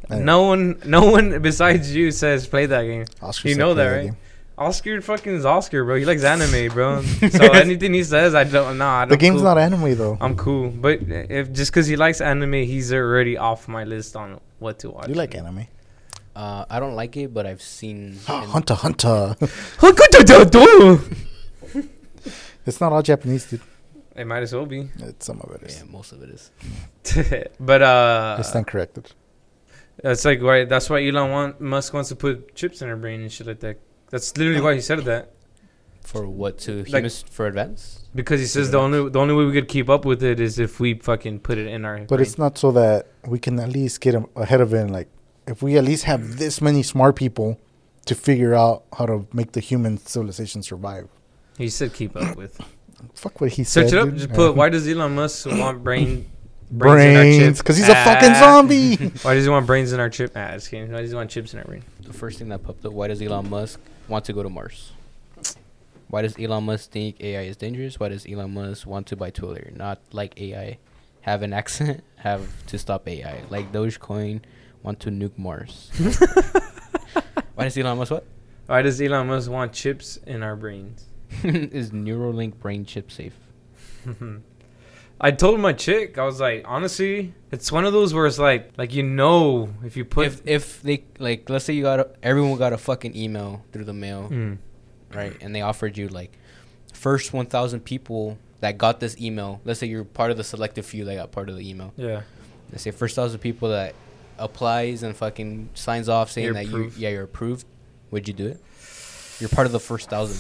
Anyway. 0.10 0.24
No 0.26 0.44
one, 0.44 0.80
no 0.86 1.10
one 1.12 1.42
besides 1.42 1.94
you 1.96 2.12
says 2.12 2.46
play 2.48 2.66
that 2.68 2.84
game. 2.84 3.06
Oscar 3.22 3.50
You 3.50 3.56
know 3.56 3.74
play 3.74 3.84
that, 3.84 3.96
right? 3.96 4.04
game. 4.06 4.18
Oscar 4.58 5.02
fucking 5.02 5.36
is 5.36 5.46
Oscar, 5.46 5.84
bro. 5.86 5.96
He 5.98 6.06
likes 6.06 6.24
anime, 6.24 6.74
bro. 6.74 7.02
so 7.30 7.44
anything 7.54 7.94
he 7.94 8.04
says, 8.04 8.34
I 8.34 8.44
don't. 8.44 8.78
Nah, 8.80 9.06
The 9.06 9.16
game's 9.18 9.38
cool. 9.38 9.44
not 9.44 9.58
anime 9.60 9.96
though. 9.96 10.18
I'm 10.20 10.36
cool, 10.36 10.70
but 10.70 11.00
if 11.04 11.52
just 11.54 11.72
because 11.72 11.86
he 11.86 11.96
likes 11.96 12.22
anime, 12.22 12.54
he's 12.54 12.92
already 12.92 13.38
off 13.38 13.68
my 13.68 13.84
list 13.84 14.16
on 14.16 14.40
what 14.60 14.80
to 14.80 14.90
watch. 14.90 15.10
You 15.10 15.14
like 15.16 15.36
anime? 15.36 15.68
Uh, 16.36 16.66
I 16.70 16.80
don't 16.80 16.96
like 16.96 17.16
it, 17.18 17.34
but 17.34 17.46
I've 17.46 17.62
seen. 17.62 18.18
Hunter, 18.26 18.74
Hunter. 18.74 19.36
It's 22.66 22.82
not 22.82 22.92
all 22.92 23.02
Japanese, 23.02 23.50
dude. 23.50 23.62
It 24.14 24.26
might 24.28 24.44
as 24.44 24.54
well 24.54 24.66
be. 24.66 24.90
It's 25.00 25.26
some 25.26 25.40
of 25.40 25.52
it 25.56 25.64
is. 25.64 25.78
Yeah, 25.78 25.84
most 25.90 26.12
of 26.12 26.22
it 26.22 26.30
is. 26.32 26.52
but 27.60 27.82
uh, 27.82 28.36
it's 28.40 28.54
uncorrected. 28.54 29.12
that's 30.04 30.26
like 30.26 30.42
why. 30.42 30.66
That's 30.66 30.90
why 30.90 31.06
Elon 31.08 31.32
want, 31.32 31.62
Musk 31.62 31.94
wants 31.94 32.10
to 32.10 32.16
put 32.18 32.54
chips 32.56 32.82
in 32.82 32.90
our 32.90 32.98
brain 32.98 33.22
and 33.22 33.32
shit 33.32 33.48
like 33.48 33.62
that. 33.62 33.80
That's 34.10 34.36
literally 34.38 34.62
why 34.62 34.76
he 34.76 34.82
said 34.82 35.00
that. 35.06 35.34
For 36.02 36.26
what 36.26 36.58
to 36.60 36.78
Like- 36.84 36.88
humans 36.88 37.26
for 37.30 37.48
advance? 37.48 38.06
Because 38.16 38.40
he 38.40 38.46
says 38.46 38.72
the 38.72 38.78
only 38.78 39.10
the 39.10 39.20
only 39.20 39.34
way 39.36 39.44
we 39.46 39.52
could 39.52 39.68
keep 39.68 39.90
up 39.90 40.06
with 40.06 40.24
it 40.24 40.40
is 40.40 40.58
if 40.58 40.80
we 40.80 40.94
fucking 40.94 41.40
put 41.40 41.58
it 41.58 41.68
in 41.68 41.84
our. 41.84 41.98
But 42.00 42.08
brain. 42.08 42.22
it's 42.22 42.38
not 42.38 42.58
so 42.58 42.72
that 42.72 43.08
we 43.28 43.40
can 43.40 43.60
at 43.60 43.70
least 43.70 44.00
get 44.00 44.16
'em 44.16 44.26
ahead 44.36 44.62
of 44.62 44.74
it. 44.74 44.80
And 44.80 44.92
like, 44.92 45.10
if 45.48 45.62
we 45.62 45.78
at 45.78 45.84
least 45.84 46.06
have 46.06 46.38
this 46.38 46.62
many 46.62 46.82
smart 46.82 47.16
people 47.18 47.60
to 48.06 48.16
figure 48.16 48.56
out 48.56 48.84
how 48.98 49.06
to 49.06 49.28
make 49.34 49.52
the 49.52 49.60
human 49.60 49.98
civilization 49.98 50.64
survive. 50.64 51.10
He 51.58 51.68
said 51.70 51.94
keep 51.94 52.16
up 52.16 52.38
with. 52.38 52.58
Fuck 53.14 53.42
what 53.42 53.52
he 53.52 53.66
said. 53.66 53.90
Search 53.90 53.94
it 53.94 54.00
up. 54.00 54.06
dude. 54.10 54.18
Just 54.20 54.34
put 54.34 54.56
why 54.56 54.70
does 54.70 54.88
Elon 54.88 55.14
Musk 55.16 55.46
want 55.48 55.84
brain 55.84 56.26
brains 56.72 57.02
in 57.04 57.16
our 57.18 57.24
brains 57.24 57.58
because 57.60 57.76
he's 57.76 57.90
a 57.90 57.96
fucking 57.96 58.32
Ah. 58.32 58.40
zombie. 58.40 58.96
Why 59.24 59.34
does 59.36 59.44
he 59.44 59.50
want 59.50 59.68
brains 59.68 59.92
in 59.92 60.00
our 60.00 60.10
chip? 60.10 60.32
Ah, 60.38 60.52
just 60.54 60.72
kidding. 60.72 60.90
Why 60.92 61.02
does 61.02 61.12
he 61.12 61.16
want 61.18 61.30
chips 61.30 61.54
in 61.54 61.60
our 61.60 61.66
brain? 61.66 61.84
The 62.02 62.14
first 62.14 62.40
thing 62.40 62.48
that 62.50 62.64
popped 62.64 62.86
up. 62.86 62.94
Why 62.94 63.08
does 63.10 63.22
Elon 63.22 63.50
Musk 63.50 63.80
want 64.08 64.26
to 64.26 64.34
go 64.34 64.44
to 64.44 64.50
Mars? 64.50 64.92
Why 66.10 66.22
does 66.22 66.36
Elon 66.40 66.64
Musk 66.64 66.92
think 66.92 67.20
AI 67.20 67.42
is 67.44 67.58
dangerous? 67.58 68.00
Why 68.00 68.10
does 68.10 68.26
Elon 68.26 68.54
Musk 68.54 68.88
want 68.88 69.08
to 69.08 69.16
buy 69.16 69.30
Twitter? 69.30 69.72
Not 69.76 70.00
like 70.14 70.40
AI, 70.40 70.78
have 71.22 71.42
an 71.42 71.54
accent, 71.62 72.04
have 72.18 72.48
to 72.68 72.78
stop 72.78 73.08
AI. 73.08 73.44
Like 73.50 73.72
Dogecoin, 73.72 74.42
want 74.84 75.00
to 75.02 75.10
nuke 75.10 75.38
Mars. 75.38 75.92
Why 77.56 77.66
does 77.66 77.78
Elon 77.78 77.98
Musk 77.98 78.12
what? 78.12 78.26
Why 78.68 78.82
does 78.82 79.02
Elon 79.02 79.28
Musk 79.28 79.50
want 79.50 79.74
chips 79.74 80.18
in 80.26 80.44
our 80.44 80.56
brains? 80.56 81.06
is 81.44 81.92
Neuralink 81.92 82.56
brain 82.60 82.86
chip 82.86 83.12
safe? 83.12 83.36
I 85.20 85.32
told 85.32 85.60
my 85.60 85.74
chick, 85.74 86.18
I 86.18 86.26
was 86.26 86.40
like, 86.40 86.64
honestly, 86.68 87.34
it's 87.52 87.72
one 87.72 87.86
of 87.86 87.94
those 87.94 88.14
where 88.14 88.28
it's 88.28 88.38
like, 88.38 88.72
like 88.78 88.94
you 88.94 89.02
know, 89.04 89.70
if 89.84 89.98
you 89.98 90.06
put, 90.06 90.28
if 90.28 90.42
if 90.46 90.82
they 90.84 91.04
like, 91.18 91.50
let's 91.50 91.66
say 91.66 91.74
you 91.74 91.82
got 91.84 92.00
a, 92.00 92.10
everyone 92.22 92.58
got 92.58 92.72
a 92.74 92.78
fucking 92.78 93.16
email 93.16 93.64
through 93.72 93.86
the 93.86 93.94
mail, 93.94 94.30
Mm. 94.32 94.58
right? 95.14 95.36
And 95.42 95.56
they 95.56 95.62
offered 95.62 95.98
you 95.98 96.08
like 96.08 96.32
first 96.94 97.34
1,000 97.34 97.80
people 97.82 98.38
that 98.60 98.78
got 98.78 99.00
this 99.00 99.20
email. 99.20 99.60
Let's 99.66 99.80
say 99.80 99.88
you're 99.88 100.04
part 100.04 100.30
of 100.32 100.38
the 100.38 100.44
selective 100.44 100.86
few 100.86 101.04
that 101.06 101.16
got 101.16 101.32
part 101.32 101.50
of 101.50 101.56
the 101.58 101.68
email. 101.68 101.94
yeah, 101.96 102.22
Let's 102.72 102.84
say 102.84 102.92
first 102.92 103.16
thousand 103.16 103.40
people 103.40 103.70
that 103.70 103.96
applies 104.38 105.02
and 105.02 105.16
fucking 105.16 105.70
signs 105.74 106.10
off 106.10 106.30
saying 106.30 106.46
You're 106.46 106.54
that 106.54 106.66
approved. 106.68 106.98
you 106.98 107.04
yeah 107.04 107.10
you're 107.10 107.24
approved. 107.24 107.66
Would 108.12 108.28
you 108.28 108.34
do 108.36 108.48
it? 108.48 108.60
You're 109.40 109.50
part 109.50 109.66
of 109.66 109.74
the 109.74 109.80
first 109.80 110.10
thousand. 110.10 110.38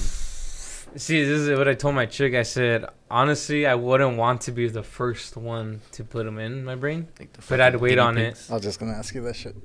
See, 1.00 1.24
this 1.24 1.40
is 1.42 1.58
what 1.58 1.68
I 1.68 1.74
told 1.74 1.96
my 1.96 2.06
chick. 2.06 2.34
I 2.34 2.44
said, 2.44 2.86
honestly, 3.10 3.66
I 3.66 3.76
wouldn't 3.76 4.18
want 4.18 4.42
to 4.42 4.52
be 4.52 4.68
the 4.68 4.84
first 4.84 5.38
one 5.38 5.82
to 5.92 6.04
put 6.04 6.26
them 6.26 6.40
in 6.40 6.64
my 6.64 6.76
brain. 6.76 7.08
Like 7.20 7.38
But 7.48 7.62
I'd 7.62 7.76
wait 7.78 7.92
guinea 7.92 8.02
on 8.02 8.18
it. 8.18 8.48
I 8.50 8.54
was 8.54 8.64
just 8.64 8.80
gonna 8.80 8.94
ask 8.94 9.14
you 9.16 9.22
that 9.22 9.36
shit. 9.36 9.56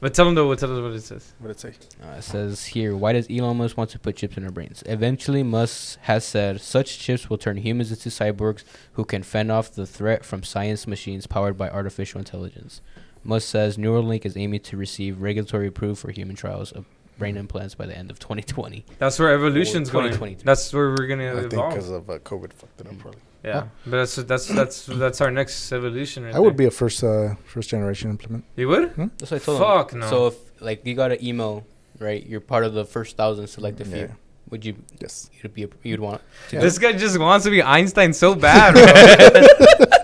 But 0.00 0.14
tell 0.14 0.26
them 0.26 0.36
though, 0.36 0.54
tell 0.54 0.72
us 0.72 0.80
what 0.80 0.92
it 0.92 1.02
says. 1.02 1.34
What 1.40 1.50
it 1.50 1.58
say? 1.58 1.74
Uh, 2.00 2.18
it 2.18 2.22
says 2.22 2.66
here, 2.66 2.96
why 2.96 3.14
does 3.14 3.26
Elon 3.28 3.56
Musk 3.56 3.76
want 3.76 3.90
to 3.90 3.98
put 3.98 4.14
chips 4.14 4.36
in 4.36 4.44
our 4.44 4.50
brains? 4.52 4.84
Eventually, 4.86 5.42
Musk 5.42 5.98
has 6.02 6.24
said 6.24 6.60
such 6.60 7.00
chips 7.00 7.28
will 7.28 7.36
turn 7.38 7.56
humans 7.56 7.90
into 7.90 8.08
cyborgs 8.08 8.62
who 8.92 9.04
can 9.04 9.24
fend 9.24 9.50
off 9.50 9.72
the 9.72 9.86
threat 9.86 10.24
from 10.24 10.44
science 10.44 10.86
machines 10.86 11.26
powered 11.26 11.58
by 11.58 11.68
artificial 11.68 12.20
intelligence. 12.20 12.80
Musk 13.24 13.48
says 13.48 13.76
Neuralink 13.76 14.24
is 14.24 14.36
aiming 14.36 14.60
to 14.60 14.76
receive 14.76 15.20
regulatory 15.20 15.66
approval 15.66 15.96
for 15.96 16.12
human 16.12 16.36
trials 16.36 16.70
of 16.70 16.86
brain 17.18 17.36
implants 17.36 17.74
by 17.74 17.86
the 17.86 17.96
end 17.96 18.10
of 18.10 18.18
2020. 18.18 18.84
That's 18.98 19.18
where 19.18 19.34
evolution's 19.34 19.90
going. 19.90 20.06
2022. 20.06 20.44
That's 20.44 20.72
where 20.72 20.90
we're 20.90 21.06
gonna 21.06 21.32
I 21.36 21.40
think 21.40 21.50
because 21.50 21.90
of 21.90 22.08
uh, 22.08 22.18
COVID 22.20 22.52
fucked 22.52 22.80
it 22.80 22.86
up 22.86 22.98
probably. 22.98 23.20
yeah, 23.44 23.64
but 23.84 23.98
that's 23.98 24.16
that's 24.16 24.46
that's 24.46 24.86
that's 24.86 25.20
our 25.20 25.30
next 25.30 25.72
evolution. 25.72 26.24
Right 26.24 26.34
I 26.34 26.38
would 26.38 26.56
be 26.56 26.64
a 26.66 26.70
first 26.70 27.02
uh, 27.04 27.34
first 27.44 27.68
generation 27.70 28.10
implement. 28.10 28.44
You 28.56 28.68
would? 28.68 28.94
That's 28.96 29.30
what 29.30 29.42
I 29.42 29.44
told 29.44 29.58
Fuck 29.58 29.92
him. 29.92 30.00
no. 30.00 30.08
So 30.08 30.26
if 30.28 30.36
like 30.60 30.86
you 30.86 30.94
got 30.94 31.12
an 31.12 31.24
email, 31.24 31.64
right? 31.98 32.24
You're 32.24 32.40
part 32.40 32.64
of 32.64 32.72
the 32.74 32.84
first 32.84 33.16
thousand 33.16 33.48
selected 33.48 33.86
few. 33.88 33.96
Yeah. 33.96 34.12
Would 34.50 34.64
you? 34.64 34.76
Yes. 34.98 35.28
You'd 35.42 35.52
be. 35.52 35.66
You'd 35.82 36.00
want. 36.00 36.22
To 36.48 36.56
Yeah. 36.56 36.62
This 36.62 36.78
guy 36.78 36.92
just 36.92 37.18
wants 37.18 37.44
to 37.44 37.50
be 37.50 37.62
Einstein 37.62 38.12
so 38.14 38.34
bad, 38.46 38.74
bro. 38.74 39.46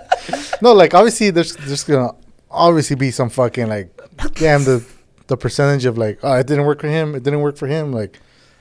No, 0.62 0.72
like 0.72 0.94
obviously 0.94 1.30
there's 1.30 1.54
there's 1.56 1.84
gonna 1.84 2.12
obviously 2.50 2.96
be 2.96 3.10
some 3.10 3.28
fucking 3.28 3.68
like 3.68 3.88
damn 4.34 4.64
the 4.64 4.82
the 5.27 5.37
percentage 5.37 5.85
of 5.85 5.97
like 5.97 6.18
oh 6.22 6.35
it 6.35 6.47
didn't 6.47 6.64
work 6.66 6.81
for 6.81 6.89
him 6.89 7.14
it 7.14 7.22
didn't 7.22 7.41
work 7.41 7.57
for 7.57 7.66
him 7.66 7.93
like 7.93 8.20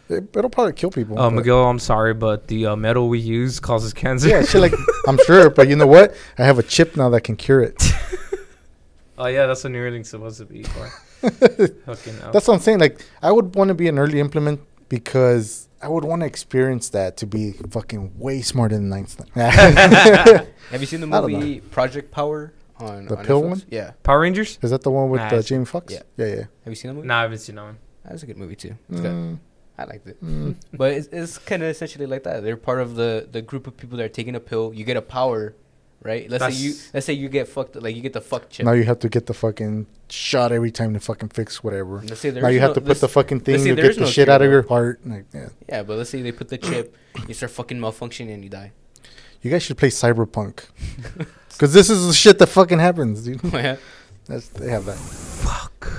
it, 0.09 0.35
it'll 0.35 0.49
probably 0.49 0.73
kill 0.73 0.91
people. 0.91 1.17
Oh, 1.17 1.29
but- 1.29 1.37
Miguel, 1.37 1.63
I'm 1.65 1.79
sorry, 1.79 2.13
but 2.13 2.47
the 2.47 2.67
uh, 2.67 2.75
metal 2.75 3.09
we 3.09 3.19
use 3.19 3.59
causes 3.59 3.93
cancer. 3.93 4.27
Yeah, 4.27 4.43
shit 4.43 4.61
like 4.61 4.73
I'm 5.07 5.17
sure, 5.25 5.49
but 5.49 5.67
you 5.67 5.75
know 5.75 5.87
what? 5.87 6.15
I 6.37 6.43
have 6.43 6.59
a 6.59 6.63
chip 6.63 6.95
now 6.97 7.09
that 7.09 7.21
can 7.21 7.35
cure 7.35 7.61
it. 7.61 7.81
oh 9.17 9.27
yeah, 9.27 9.45
that's 9.45 9.63
what 9.63 9.73
Neuralink's 9.73 10.09
supposed 10.09 10.39
to 10.39 10.45
be 10.45 10.63
for. 10.63 10.87
Fucking 11.21 12.17
hell. 12.17 12.31
That's 12.33 12.47
what 12.47 12.55
I'm 12.55 12.59
saying. 12.59 12.79
Like 12.79 13.05
I 13.21 13.31
would 13.31 13.55
want 13.55 13.69
to 13.69 13.73
be 13.73 13.87
an 13.87 13.97
early 13.97 14.19
implement 14.19 14.59
because 14.89 15.69
I 15.81 15.87
would 15.87 16.03
want 16.03 16.21
to 16.21 16.25
experience 16.25 16.89
that 16.89 17.17
to 17.17 17.25
be 17.25 17.53
fucking 17.53 18.19
way 18.19 18.41
smarter 18.41 18.75
than 18.75 18.91
Einstein. 18.91 19.27
Have 19.35 20.47
you 20.79 20.85
seen 20.85 21.01
the 21.01 21.07
movie 21.07 21.61
Project 21.61 22.11
Power 22.11 22.53
on 22.79 23.05
The 23.05 23.17
on 23.17 23.25
pill 23.25 23.41
Netflix? 23.43 23.49
one? 23.49 23.63
Yeah. 23.69 23.91
Power 24.03 24.19
Rangers? 24.21 24.59
Is 24.61 24.71
that 24.71 24.81
the 24.81 24.91
one 24.91 25.09
with 25.09 25.19
Nah, 25.21 25.25
uh, 25.25 25.29
it's- 25.29 25.45
Jamie 25.45 25.65
Foxx? 25.65 25.93
yeah. 25.93 26.01
yeah, 26.17 26.25
yeah. 26.25 26.35
Have 26.35 26.47
you 26.67 26.75
seen 26.75 26.89
that 26.89 26.95
movie? 26.95 27.07
Nah, 27.07 27.19
I 27.19 27.21
haven't 27.23 27.37
seen 27.39 27.55
that 27.55 27.63
one. 27.63 27.77
That 28.03 28.13
was 28.13 28.23
a 28.23 28.25
good 28.25 28.37
movie 28.37 28.55
too. 28.55 28.75
It's 28.89 28.99
good. 28.99 29.11
Mm, 29.11 29.39
I 29.77 29.83
liked 29.85 30.07
it. 30.07 30.23
mm. 30.23 30.55
But 30.73 30.91
it's, 30.93 31.07
it's 31.11 31.37
kind 31.37 31.63
of 31.63 31.69
essentially 31.69 32.05
like 32.05 32.23
that. 32.23 32.43
They're 32.43 32.57
part 32.57 32.81
of 32.81 32.95
the 32.95 33.27
the 33.31 33.41
group 33.41 33.65
of 33.67 33.77
people 33.77 33.97
that 33.97 34.03
are 34.05 34.09
taking 34.09 34.35
a 34.35 34.39
pill. 34.39 34.73
You 34.73 34.83
get 34.83 34.97
a 34.97 35.01
power, 35.01 35.55
right? 36.01 36.29
Let's 36.29 36.43
say 36.43 36.51
you 36.51 36.71
That's- 36.73 36.93
let's 36.93 37.05
say 37.05 37.13
you 37.13 37.29
get 37.29 37.47
fucked. 37.47 37.75
Like 37.77 37.95
you 37.95 38.01
get 38.01 38.11
the 38.13 38.21
fuck 38.21 38.49
chip. 38.49 38.65
Now 38.65 38.73
you 38.73 38.83
have 38.83 38.99
to 38.99 39.09
get 39.09 39.25
the 39.27 39.33
fucking 39.33 39.87
shot 40.09 40.51
every 40.51 40.69
time 40.71 40.93
to 40.95 40.99
fucking 40.99 41.29
fix 41.29 41.63
whatever. 41.63 42.01
Let's 42.05 42.19
say 42.19 42.29
there 42.31 42.43
Now 42.43 42.49
is 42.49 42.55
you 42.55 42.59
have 42.59 42.71
no- 42.71 42.73
to 42.75 42.81
put 42.81 42.87
let's- 42.89 42.99
the 43.01 43.07
fucking 43.09 43.39
thing 43.41 43.59
say 43.59 43.69
to 43.69 43.75
there 43.75 43.83
get 43.83 43.91
is 43.91 43.95
the 43.97 44.01
no 44.01 44.07
shit 44.07 44.25
cure, 44.25 44.35
out 44.35 44.41
of 44.41 44.51
your 44.51 44.63
heart. 44.67 44.99
Like, 45.05 45.25
yeah. 45.33 45.49
Yeah, 45.69 45.83
but 45.83 45.97
let's 45.97 46.09
say 46.09 46.21
they 46.21 46.31
put 46.33 46.49
the 46.49 46.57
chip, 46.57 46.95
you 47.27 47.33
start 47.33 47.51
fucking 47.53 47.77
malfunctioning 47.79 48.33
and 48.33 48.43
you 48.43 48.49
die. 48.49 48.73
You 49.41 49.49
guys 49.51 49.63
should 49.63 49.77
play 49.77 49.89
Cyberpunk. 49.89 50.65
Because 51.57 51.73
this 51.73 51.89
is 51.89 52.07
the 52.07 52.13
shit 52.13 52.39
that 52.39 52.47
fucking 52.47 52.79
happens, 52.79 53.23
dude. 53.23 53.41
yeah. 53.53 53.77
That's, 54.25 54.47
they 54.49 54.69
have 54.69 54.85
that. 54.85 54.95
Fuck. 54.97 55.91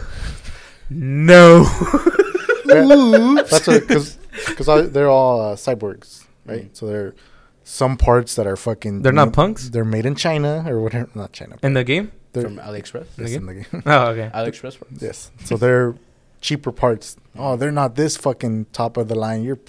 No. 0.90 1.64
That's 2.64 3.66
because 3.66 4.18
because 4.46 4.90
they're 4.90 5.08
all 5.08 5.40
uh, 5.40 5.54
cyborgs, 5.56 6.24
right? 6.44 6.64
Mm. 6.64 6.76
So 6.76 6.86
they're 6.86 7.14
some 7.62 7.96
parts 7.96 8.34
that 8.34 8.46
are 8.46 8.56
fucking. 8.56 9.02
They're 9.02 9.12
not 9.12 9.28
ma- 9.28 9.32
punks? 9.32 9.70
They're 9.70 9.84
made 9.84 10.06
in 10.06 10.14
China 10.14 10.64
or 10.66 10.80
whatever. 10.80 11.08
Not 11.14 11.32
China. 11.32 11.56
In 11.62 11.74
the 11.74 11.84
game? 11.84 12.12
They're 12.32 12.42
From 12.42 12.58
AliExpress. 12.58 13.06
yes, 13.16 13.30
the 13.30 13.34
in 13.36 13.46
the 13.46 13.54
game. 13.54 13.82
Oh, 13.86 14.06
okay. 14.08 14.30
AliExpress. 14.34 14.80
parts? 14.80 15.02
yes. 15.02 15.30
So 15.44 15.56
they're 15.56 15.94
cheaper 16.40 16.72
parts. 16.72 17.16
Oh, 17.38 17.56
they're 17.56 17.70
not 17.72 17.94
this 17.94 18.16
fucking 18.16 18.66
top 18.72 18.96
of 18.96 19.08
the 19.08 19.14
line. 19.14 19.44
You're 19.44 19.60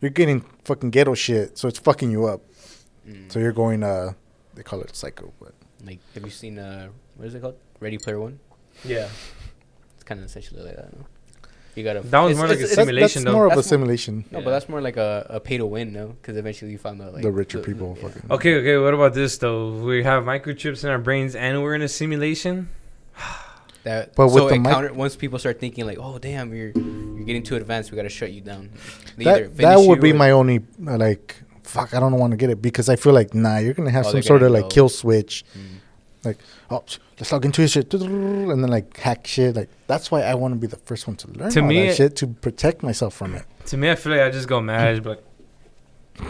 you're 0.00 0.10
getting 0.10 0.44
fucking 0.64 0.90
ghetto 0.90 1.14
shit. 1.14 1.58
So 1.58 1.68
it's 1.68 1.78
fucking 1.78 2.10
you 2.10 2.26
up. 2.26 2.40
Mm. 3.06 3.30
So 3.30 3.38
you're 3.38 3.52
going 3.52 3.82
uh, 3.82 4.14
they 4.54 4.62
call 4.62 4.80
it 4.82 4.94
psycho, 4.94 5.32
but 5.40 5.52
like, 5.84 5.98
have 6.14 6.24
you 6.24 6.30
seen 6.30 6.58
uh, 6.58 6.88
what 7.16 7.26
is 7.28 7.34
it 7.34 7.40
called? 7.40 7.56
Ready 7.80 7.98
Player 7.98 8.20
One. 8.20 8.38
Yeah. 8.84 9.08
It's 9.94 10.04
kind 10.04 10.20
of 10.20 10.26
essentially 10.26 10.62
like 10.62 10.76
that. 10.76 10.92
No? 10.96 11.04
You 11.74 11.82
gotta. 11.82 12.00
That 12.02 12.20
was 12.20 12.36
more 12.36 12.46
like 12.46 12.60
a 12.60 12.68
simulation, 12.68 13.22
that's 13.22 13.32
though. 13.32 13.32
more 13.32 13.46
of 13.46 13.52
a 13.52 13.56
That's 13.56 13.66
more- 13.66 13.78
simulation. 13.78 14.24
No, 14.30 14.38
Yeah. 14.38 14.44
but 14.44 14.50
that's 14.52 14.68
more 14.68 14.80
like 14.80 14.96
a, 14.96 15.26
a 15.28 15.40
pay 15.40 15.58
to 15.58 15.66
win, 15.66 15.92
no? 15.92 16.08
Because 16.08 16.36
eventually 16.36 16.70
you 16.70 16.78
find 16.78 17.02
out 17.02 17.14
like 17.14 17.22
the 17.22 17.32
richer 17.32 17.58
the- 17.58 17.64
people 17.66 17.96
yeah. 18.00 18.08
fucking. 18.08 18.30
Okay, 18.30 18.54
okay. 18.60 18.76
What 18.78 18.94
about 18.94 19.14
this 19.14 19.38
though? 19.38 19.72
We 19.72 20.04
have 20.04 20.22
microchips 20.22 20.84
in 20.84 20.90
our 20.90 20.98
brains, 20.98 21.34
and 21.34 21.62
we're 21.62 21.74
in 21.74 21.82
a 21.82 21.88
simulation. 21.88 22.68
That, 23.84 24.14
But 24.14 24.16
but 24.16 24.26
with 24.32 24.42
so 24.44 24.48
the 24.48 24.54
it 24.54 24.58
mic- 24.60 24.72
counter, 24.72 24.94
once 24.94 25.14
people 25.14 25.38
start 25.38 25.60
thinking 25.60 25.84
like, 25.84 25.98
oh 26.00 26.18
damn, 26.18 26.54
you're 26.54 26.70
you're 26.70 27.24
getting 27.26 27.42
too 27.42 27.56
advanced, 27.56 27.90
we 27.90 27.96
gotta 27.96 28.08
shut 28.08 28.32
you 28.32 28.40
down. 28.40 28.70
They 29.18 29.24
That 29.24 29.56
that 29.58 29.78
would 29.78 30.00
be 30.00 30.14
my 30.14 30.30
only 30.30 30.60
uh, 30.86 30.96
like. 30.96 31.36
Fuck, 31.74 31.92
I 31.92 31.98
don't 32.00 32.12
want 32.18 32.30
to 32.30 32.36
get 32.36 32.50
it 32.50 32.62
because 32.62 32.88
I 32.88 32.96
feel 32.96 33.12
like 33.12 33.34
nah, 33.34 33.58
you're 33.58 33.74
gonna 33.74 33.90
have 33.90 34.06
Oh, 34.06 34.12
some 34.12 34.22
sort 34.22 34.42
of 34.44 34.52
like 34.52 34.62
know. 34.64 34.68
kill 34.76 34.88
switch. 34.88 35.44
Mm. 36.24 36.36
oh, 36.70 36.80
psh, 36.86 36.98
let's 37.18 37.32
log 37.32 37.44
into 37.44 37.60
his 37.62 37.72
shit, 37.72 37.92
and 37.92 38.50
then 38.62 38.70
like 38.70 38.96
hack 38.96 39.26
shit. 39.26 39.56
Like 39.56 39.68
that's 39.88 40.10
why 40.10 40.22
I 40.22 40.34
want 40.34 40.54
to 40.54 40.60
be 40.64 40.68
the 40.68 40.76
first 40.88 41.06
one 41.08 41.16
to 41.16 41.28
learn 41.32 41.50
To 41.50 41.60
all 41.60 41.66
me, 41.66 41.80
that 41.80 41.86
it- 41.90 41.96
shit 41.96 42.16
to 42.20 42.26
protect 42.28 42.82
myself 42.82 43.12
from 43.14 43.34
it. 43.34 43.44
To 43.66 43.76
me, 43.76 43.90
I 43.90 43.96
feel 43.96 44.12
like 44.12 44.20
I 44.22 44.30
just 44.30 44.46
go 44.46 44.60
mad. 44.60 45.02
But 45.02 45.24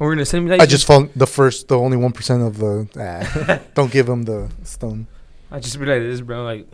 we're 0.00 0.12
in 0.14 0.20
a 0.20 0.24
simulation. 0.24 0.62
I 0.62 0.66
just 0.66 0.86
found 0.86 1.10
the 1.14 1.26
first, 1.26 1.68
the 1.68 1.78
only 1.78 1.96
one 1.98 2.12
percent 2.12 2.42
of 2.42 2.56
the. 2.58 2.88
Ah, 2.98 3.60
don't 3.74 3.92
give 3.92 4.08
him 4.08 4.22
the 4.24 4.48
stone. 4.64 5.06
I 5.50 5.60
just 5.60 5.78
be 5.78 5.84
like 5.86 6.00
this, 6.00 6.20
bro. 6.22 6.42
Like 6.44 6.66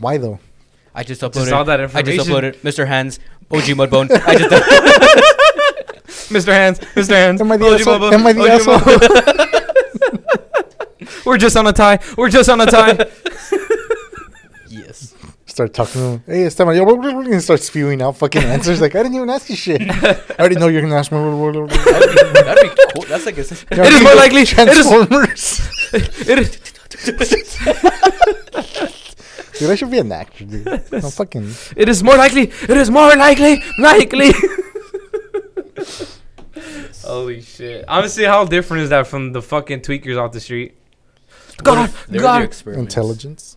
Why 0.00 0.16
though? 0.18 0.38
I 0.94 1.04
just 1.04 1.20
uploaded. 1.20 1.34
just 1.34 1.50
uploaded. 1.50 1.52
all 1.52 1.64
that 1.66 1.80
I 1.94 2.02
just 2.02 2.28
uploaded 2.28 2.56
Mr. 2.62 2.86
Hands, 2.86 3.20
OG 3.50 3.62
Mudbone. 3.78 4.08
I 4.10 4.34
just 4.38 4.50
Mr. 6.28 6.52
Hands, 6.52 6.78
Mr. 6.78 7.10
Hands. 7.10 7.40
Am 7.40 7.50
I 7.52 7.56
the 7.56 7.66
OG 7.66 7.80
asshole? 7.80 7.98
Mobo, 7.98 8.12
Am 8.12 8.26
I 8.26 8.32
the 8.32 8.42
OG 8.42 8.48
asshole? 8.48 8.78
Mobo. 8.78 9.64
We're 11.26 11.38
just 11.38 11.56
on 11.56 11.66
a 11.66 11.72
tie. 11.72 11.98
We're 12.16 12.30
just 12.30 12.48
on 12.48 12.60
a 12.60 12.66
tie. 12.66 12.92
yes. 14.68 15.14
Start 15.46 15.74
talking 15.74 16.00
to 16.00 16.06
him. 16.06 16.22
Hey, 16.26 16.44
Esteban. 16.44 16.76
yo, 16.76 16.84
And 17.20 17.42
start 17.42 17.60
spewing 17.60 18.00
out 18.02 18.16
fucking 18.16 18.42
answers. 18.42 18.80
Like, 18.80 18.94
I 18.94 19.02
didn't 19.02 19.16
even 19.16 19.28
ask 19.30 19.48
you 19.50 19.56
shit. 19.56 19.82
I 19.82 20.16
already 20.38 20.56
know 20.56 20.68
you're 20.68 20.80
going 20.80 20.92
to 20.92 20.98
ask 20.98 21.10
me. 21.12 21.18
That'd 21.18 22.08
be, 22.08 22.40
that'd 22.40 22.62
be 22.62 22.82
cool. 22.94 23.04
That's 23.04 23.26
like 23.26 23.36
a. 23.38 23.40
It 23.42 23.52
is 23.92 24.02
more 24.02 24.14
likely- 24.14 24.42
it 24.42 24.48
is- 24.48 24.50
Transformers. 24.50 25.60
It 26.28 26.38
is, 26.38 26.58
dude, 29.58 29.70
I 29.70 29.74
should 29.74 29.90
be 29.90 29.98
an 29.98 30.12
actor, 30.12 30.44
dude. 30.44 30.68
I'm 30.68 31.00
fucking. 31.00 31.50
it 31.76 31.88
is 31.88 32.02
more 32.02 32.16
likely. 32.16 32.42
It 32.42 32.70
is 32.70 32.90
more 32.90 33.14
likely. 33.16 33.62
Likely. 33.78 34.32
Holy 37.04 37.40
shit! 37.40 37.84
Honestly, 37.88 38.24
how 38.24 38.44
different 38.44 38.84
is 38.84 38.90
that 38.90 39.06
from 39.06 39.32
the 39.32 39.42
fucking 39.42 39.80
tweakers 39.80 40.18
off 40.18 40.32
the 40.32 40.40
street? 40.40 40.76
God, 41.62 41.92
God. 42.12 42.50
Intelligence. 42.66 43.56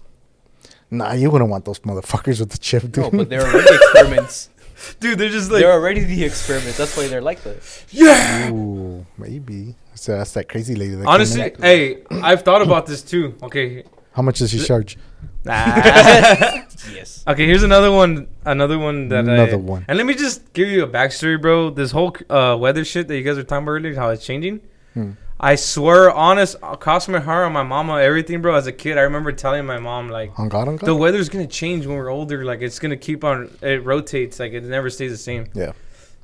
Nah, 0.90 1.14
you 1.14 1.32
wouldn't 1.32 1.50
want 1.50 1.64
those 1.66 1.80
motherfuckers 1.80 2.40
with 2.40 2.50
the 2.50 2.58
chip, 2.58 2.84
dude. 2.84 2.98
No, 2.98 3.10
but 3.12 3.30
they're 3.30 3.46
already 3.46 3.76
experiments. 3.76 4.50
Dude, 5.00 5.20
they're 5.20 5.30
just 5.30 5.52
like, 5.52 5.62
they're 5.62 5.72
already 5.72 6.04
the 6.04 6.24
experiments. 6.24 6.78
That's 6.78 6.98
why 6.98 7.08
they're 7.08 7.22
like 7.22 7.44
that. 7.44 7.86
yeah. 7.92 8.50
Ooh, 8.50 9.06
maybe. 9.18 9.76
So 9.94 10.18
that's 10.18 10.34
that 10.34 10.50
crazy 10.50 10.76
lady. 10.76 10.96
That 10.96 11.06
Honestly, 11.06 11.54
hey, 11.60 12.02
I've 12.10 12.42
thought 12.42 12.64
about 12.64 12.88
this 12.88 13.04
too. 13.04 13.36
Okay. 13.44 13.84
how 14.14 14.24
much 14.24 14.40
does 14.40 14.50
she 14.50 14.60
charge? 14.60 14.98
Nah 15.44 15.76
yes. 16.94 17.24
Okay, 17.28 17.46
here's 17.48 17.64
another 17.64 17.92
one. 17.92 18.28
Another 18.46 18.78
one 18.78 19.08
that 19.10 19.28
I, 19.28 19.34
Another 19.34 19.58
one. 19.58 19.86
And 19.88 19.98
let 19.98 20.06
me 20.06 20.14
just 20.14 20.54
give 20.54 20.70
you 20.70 20.84
a 20.84 20.88
backstory, 20.88 21.42
bro. 21.42 21.70
This 21.72 21.92
whole 21.92 22.16
uh, 22.30 22.58
weather 22.60 22.86
shit 22.86 23.08
that 23.08 23.18
you 23.18 23.24
guys 23.24 23.38
were 23.38 23.44
talking 23.44 23.64
about 23.64 23.72
earlier, 23.72 23.96
how 23.96 24.10
it's 24.10 24.26
changing. 24.26 24.62
Hmm. 24.94 25.12
I 25.40 25.56
swear, 25.56 26.12
honest, 26.12 26.56
across 26.62 27.08
my 27.08 27.20
heart, 27.20 27.48
on 27.48 27.54
my 27.54 27.64
mama, 27.64 28.00
everything, 28.00 28.42
bro. 28.44 28.54
As 28.54 28.68
a 28.68 28.72
kid, 28.72 29.00
I 29.00 29.02
remember 29.02 29.32
telling 29.32 29.66
my 29.66 29.80
mom 29.80 30.10
like, 30.10 30.38
On 30.38 30.48
God, 30.48 30.68
on 30.68 30.76
God. 30.76 30.86
the 30.86 30.96
weather's 30.96 31.30
gonna 31.30 31.48
change 31.48 31.88
when 31.88 31.98
we're 31.98 32.12
older. 32.12 32.46
Like 32.46 32.62
it's 32.62 32.78
gonna 32.78 32.98
keep 32.98 33.24
on. 33.24 33.50
It 33.62 33.84
rotates. 33.84 34.40
Like 34.40 34.54
it 34.54 34.64
never 34.64 34.92
stays 34.92 35.12
the 35.12 35.18
same. 35.18 35.48
Yeah. 35.56 35.74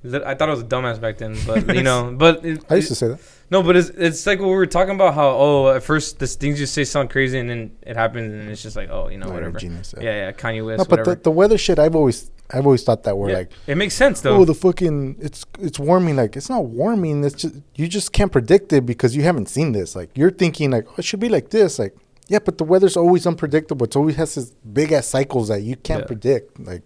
I 0.06 0.36
thought 0.36 0.48
I 0.50 0.52
was 0.52 0.62
a 0.62 0.66
dumbass 0.66 1.02
back 1.02 1.18
then, 1.18 1.36
but 1.48 1.76
you 1.76 1.82
know, 1.82 2.14
but 2.16 2.46
it, 2.46 2.64
I 2.70 2.76
used 2.76 2.90
to 2.90 2.96
say 2.96 3.08
that. 3.08 3.20
No, 3.50 3.64
but 3.64 3.76
it's 3.78 3.90
it's 3.90 4.26
like 4.28 4.40
what 4.40 4.48
we 4.50 4.56
were 4.56 4.66
talking 4.66 4.96
about. 4.96 5.14
How 5.14 5.30
oh, 5.30 5.74
at 5.76 5.84
first 5.84 6.20
this 6.20 6.36
things 6.36 6.58
just 6.58 6.74
say 6.74 6.84
sound 6.84 7.10
crazy, 7.10 7.40
and 7.40 7.50
then 7.50 7.72
it 7.82 7.96
happens, 7.96 8.34
and 8.34 8.50
it's 8.50 8.62
just 8.62 8.76
like 8.76 8.90
oh, 8.90 9.08
you 9.10 9.18
know, 9.18 9.28
No, 9.28 9.34
you're 9.34 9.42
a 9.42 9.46
whatever. 9.46 9.60
genius, 9.60 9.94
Yeah, 9.98 10.04
yeah, 10.04 10.32
Kanye 10.32 10.66
West, 10.66 10.80
No, 10.80 10.84
but 10.86 11.00
whatever. 11.00 11.16
the, 11.16 11.22
the 11.24 11.32
weather 11.32 11.58
shit, 11.58 11.80
I've 11.80 11.96
always, 11.96 12.30
I've 12.52 12.66
always 12.66 12.84
thought 12.84 13.04
that 13.04 13.18
we're 13.18 13.30
Yeah, 13.30 13.38
like, 13.38 13.52
it 13.68 13.76
makes 13.76 13.94
sense 13.96 14.22
though. 14.22 14.38
oh, 14.38 14.46
the 14.46 14.54
fucking, 14.54 15.18
it's, 15.20 15.46
it's 15.60 15.80
warming. 15.80 16.16
Like, 16.18 16.36
it's 16.36 16.50
not 16.50 16.66
warming. 16.66 17.24
It's 17.24 17.36
just, 17.36 17.56
you 17.76 17.88
just 17.88 18.12
can't 18.12 18.32
predict 18.32 18.74
it 18.74 18.86
because 18.86 19.16
you 19.16 19.24
haven't 19.24 19.48
seen 19.48 19.72
this. 19.72 19.96
Like, 19.96 20.10
you're 20.16 20.32
thinking 20.32 20.72
like, 20.72 20.86
oh, 20.90 20.96
it 20.98 21.06
should 21.06 21.20
be 21.20 21.30
like 21.30 21.50
this. 21.50 21.80
Like, 21.80 21.96
yeah, 22.28 22.40
but 22.40 22.58
the 22.58 22.66
weather's 22.66 22.98
always 22.98 23.26
unpredictable. 23.26 23.86
It 23.86 23.96
always 23.96 24.18
has 24.18 24.36
this 24.36 24.50
big 24.74 24.92
ass 24.92 25.08
cycles 25.08 25.48
that 25.48 25.62
you 25.62 25.78
can't 25.78 26.02
Yeah. 26.02 26.08
predict. 26.08 26.60
Like, 26.60 26.82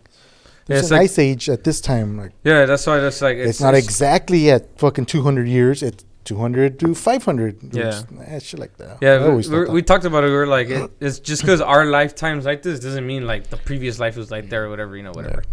Yeah, 0.67 0.75
there's 0.75 0.81
it's 0.83 0.91
an 0.91 0.97
like- 0.97 1.03
ice 1.05 1.17
age 1.19 1.49
at 1.49 1.63
this 1.63 1.81
time. 1.81 2.17
Like, 2.17 2.33
yeah, 2.43 2.65
that's 2.67 2.85
why 2.85 2.99
that's 2.99 3.21
like 3.21 3.37
it's, 3.37 3.59
not 3.59 3.73
exactly 3.73 4.51
at 4.51 4.77
fucking 4.79 5.05
200 5.07 5.47
years. 5.47 5.81
It's 5.81 6.05
200 6.25 6.79
to 6.81 6.93
500. 6.95 7.73
Yeah. 7.73 8.01
Eh, 8.27 8.39
shit 8.39 8.59
like 8.59 8.77
that. 8.77 8.97
Yeah, 9.01 9.27
we, 9.29 9.47
we're- 9.47 9.69
we 9.69 9.81
talked 9.81 10.05
about 10.05 10.23
it. 10.23 10.27
We 10.27 10.35
are 10.35 10.47
like, 10.47 10.69
it, 10.69 10.91
it's 10.99 11.19
just 11.19 11.41
because 11.41 11.61
our 11.61 11.85
lifetimes 11.85 12.45
like 12.45 12.61
this 12.61 12.79
doesn't 12.79 13.05
mean 13.07 13.25
like 13.25 13.49
the 13.49 13.57
previous 13.57 13.99
life 13.99 14.15
was 14.15 14.29
like 14.31 14.49
there 14.49 14.65
or 14.65 14.69
whatever, 14.69 14.95
you 14.95 15.03
know, 15.03 15.11
whatever. 15.11 15.43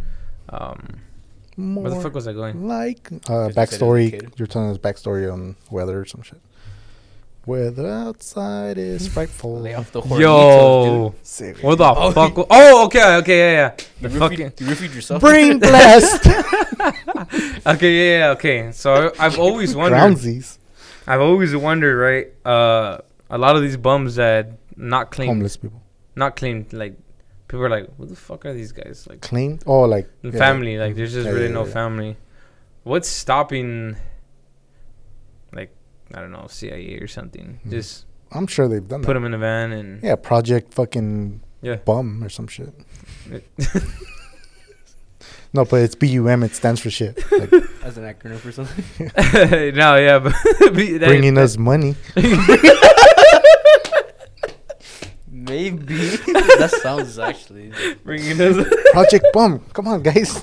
Um, 0.50 1.00
where 1.56 1.90
the 1.90 2.00
fuck 2.00 2.14
was 2.14 2.28
I 2.28 2.32
going? 2.34 2.68
like 2.68 3.08
uh, 3.12 3.16
you 3.16 3.20
said 3.24 3.48
as 3.48 3.56
a 3.56 3.60
backstory. 3.60 4.38
You're 4.38 4.46
telling 4.46 4.70
us 4.70 4.78
backstory 4.78 5.32
on 5.32 5.56
weather 5.70 6.00
or 6.00 6.04
some 6.04 6.22
shit. 6.22 6.40
Weather 7.46 7.86
outside 7.88 8.76
is 8.76 9.08
frightful. 9.14 9.58
Lay 9.60 9.72
off 9.74 9.90
the 9.90 10.02
hornitos, 10.02 10.20
Yo, 10.20 11.14
dude. 11.54 11.62
What 11.64 11.78
the 11.78 11.84
Oh, 11.96 12.12
fuck? 12.12 12.36
wa- 12.36 12.46
Oh, 12.50 12.84
okay, 12.86 13.16
okay, 13.16 13.38
yeah, 13.38 13.52
yeah. 13.52 13.84
The 14.02 14.10
You 14.10 14.18
fucking 14.18 14.38
roofied, 14.50 14.60
you 14.60 14.66
roofied 14.66 14.94
yourself. 14.94 15.20
Brain 15.22 15.58
blast. 15.58 16.26
okay, 17.66 17.92
yeah, 17.94 18.18
yeah, 18.18 18.30
okay. 18.32 18.70
So 18.72 19.12
I, 19.18 19.26
I've 19.26 19.38
always 19.38 19.74
wondered. 19.80 19.96
Groundsies. 19.96 20.57
I've 21.10 21.20
always 21.20 21.56
wondered, 21.56 21.96
right? 21.96 22.26
Uh, 22.46 22.98
a 23.30 23.38
lot 23.38 23.56
of 23.56 23.62
these 23.62 23.76
bums 23.76 24.16
that 24.16 24.52
not 24.76 25.10
claimed, 25.10 25.30
Homeless 25.30 25.56
people. 25.56 25.82
not 26.14 26.36
claimed, 26.36 26.72
like 26.72 26.94
people 27.48 27.64
are 27.64 27.70
like, 27.70 27.88
"What 27.96 28.08
the 28.10 28.16
fuck 28.16 28.44
are 28.46 28.52
these 28.52 28.72
guys?" 28.72 29.06
Like 29.08 29.20
Claimed. 29.22 29.62
Oh, 29.66 29.82
like 29.82 30.06
the 30.22 30.30
yeah. 30.30 30.38
family, 30.38 30.76
like 30.78 30.94
there's 30.96 31.12
just 31.14 31.26
Yeah, 31.26 31.32
really 31.32 31.48
no 31.52 31.64
family. 31.64 32.16
What's 32.84 33.08
stopping? 33.08 33.96
Like 35.52 35.74
I 36.14 36.20
don't 36.20 36.30
know, 36.32 36.46
CIA 36.48 36.98
or 37.00 37.06
something. 37.08 37.58
Hmm. 37.62 37.70
Just 37.70 38.04
I'm 38.30 38.46
sure 38.46 38.68
they've 38.68 38.86
done 38.86 39.00
put 39.00 39.08
that. 39.08 39.14
them 39.14 39.24
in 39.24 39.34
a 39.34 39.38
van 39.38 39.72
and 39.72 40.02
Yeah, 40.02 40.16
Project 40.16 40.74
fucking 40.74 41.40
Yeah. 41.62 41.76
bum 41.76 42.22
or 42.22 42.28
some 42.28 42.46
shit. 42.48 42.74
No, 45.52 45.64
but 45.64 45.80
it's 45.82 45.94
BUM. 45.94 46.42
It 46.42 46.54
stands 46.54 46.80
for 46.80 46.90
shit. 46.90 47.16
Like 47.32 47.52
As 47.82 47.96
an 47.96 48.04
acronym 48.04 48.38
for 48.38 48.52
something. 48.52 48.84
no, 49.74 49.96
yeah, 49.96 50.18
but 50.18 50.32
that- 50.60 51.04
bringing 51.06 51.38
us 51.38 51.56
money. 51.56 51.94
Maybe. 55.30 55.94
that 55.96 56.78
sounds 56.82 57.18
actually. 57.18 57.72
bringing 58.04 58.40
us. 58.40 58.66
Project 58.92 59.26
Bum. 59.32 59.60
Come 59.72 59.88
on, 59.88 60.02
guys. 60.02 60.42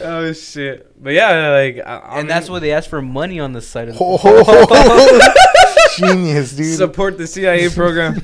oh 0.00 0.32
shit! 0.32 1.00
But 1.02 1.12
yeah, 1.12 1.50
like, 1.50 1.78
I, 1.86 2.18
And 2.18 2.28
that's 2.28 2.48
why 2.50 2.58
they 2.58 2.72
ask 2.72 2.90
for 2.90 3.00
money 3.00 3.38
on 3.38 3.52
the 3.52 3.60
side 3.60 3.88
of 3.88 3.94
the. 3.94 3.98
Ho, 3.98 4.16
ho, 4.16 4.42
ho. 4.44 5.32
Genius, 5.96 6.56
dude. 6.56 6.76
support 6.76 7.16
the 7.18 7.26
CIA 7.28 7.68
program. 7.70 8.20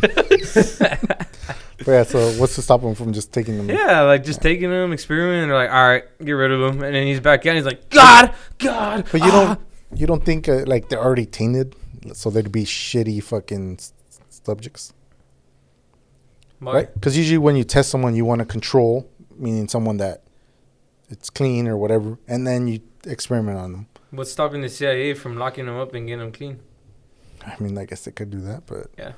But 1.84 1.92
yeah, 1.92 2.02
so 2.04 2.30
what's 2.40 2.54
to 2.56 2.62
stop 2.62 2.80
him 2.82 2.94
from 2.94 3.12
just 3.12 3.32
taking 3.32 3.56
them? 3.58 3.68
yeah, 3.68 4.02
like 4.02 4.24
just 4.24 4.40
taking 4.42 4.70
them, 4.70 4.92
experimenting. 4.92 5.48
They're 5.48 5.56
like, 5.58 5.70
all 5.70 5.88
right, 5.88 6.04
get 6.24 6.32
rid 6.32 6.50
of 6.52 6.60
him, 6.60 6.82
and 6.82 6.94
then 6.94 7.06
he's 7.06 7.20
back 7.20 7.44
in. 7.46 7.56
He's 7.56 7.64
like, 7.64 7.90
God, 7.90 8.34
God. 8.58 9.06
But 9.10 9.20
you 9.20 9.30
ah." 9.30 9.44
don't, 9.54 9.60
you 10.00 10.06
don't 10.06 10.24
think 10.24 10.48
uh, 10.48 10.64
like 10.66 10.88
they're 10.88 11.02
already 11.02 11.26
tainted, 11.26 11.74
so 12.12 12.30
they'd 12.30 12.50
be 12.52 12.64
shitty 12.64 13.22
fucking 13.22 13.74
s- 13.78 13.92
subjects, 14.30 14.92
Why? 16.60 16.72
right? 16.74 16.94
Because 16.94 17.16
usually 17.16 17.38
when 17.38 17.56
you 17.56 17.64
test 17.64 17.90
someone, 17.90 18.14
you 18.14 18.24
want 18.24 18.38
to 18.40 18.44
control, 18.44 19.08
meaning 19.36 19.68
someone 19.68 19.96
that 19.98 20.22
it's 21.08 21.30
clean 21.30 21.68
or 21.68 21.76
whatever, 21.76 22.18
and 22.28 22.46
then 22.46 22.68
you 22.68 22.80
experiment 23.06 23.58
on 23.58 23.72
them. 23.72 23.86
What's 24.10 24.30
stopping 24.30 24.60
the 24.60 24.68
CIA 24.68 25.14
from 25.14 25.36
locking 25.36 25.66
them 25.66 25.76
up 25.76 25.94
and 25.94 26.06
getting 26.06 26.20
them 26.20 26.32
clean? 26.32 26.60
I 27.44 27.54
mean, 27.60 27.76
I 27.76 27.84
guess 27.86 28.04
they 28.04 28.12
could 28.12 28.30
do 28.30 28.40
that, 28.42 28.66
but 28.66 28.86
Yeah. 28.98 29.12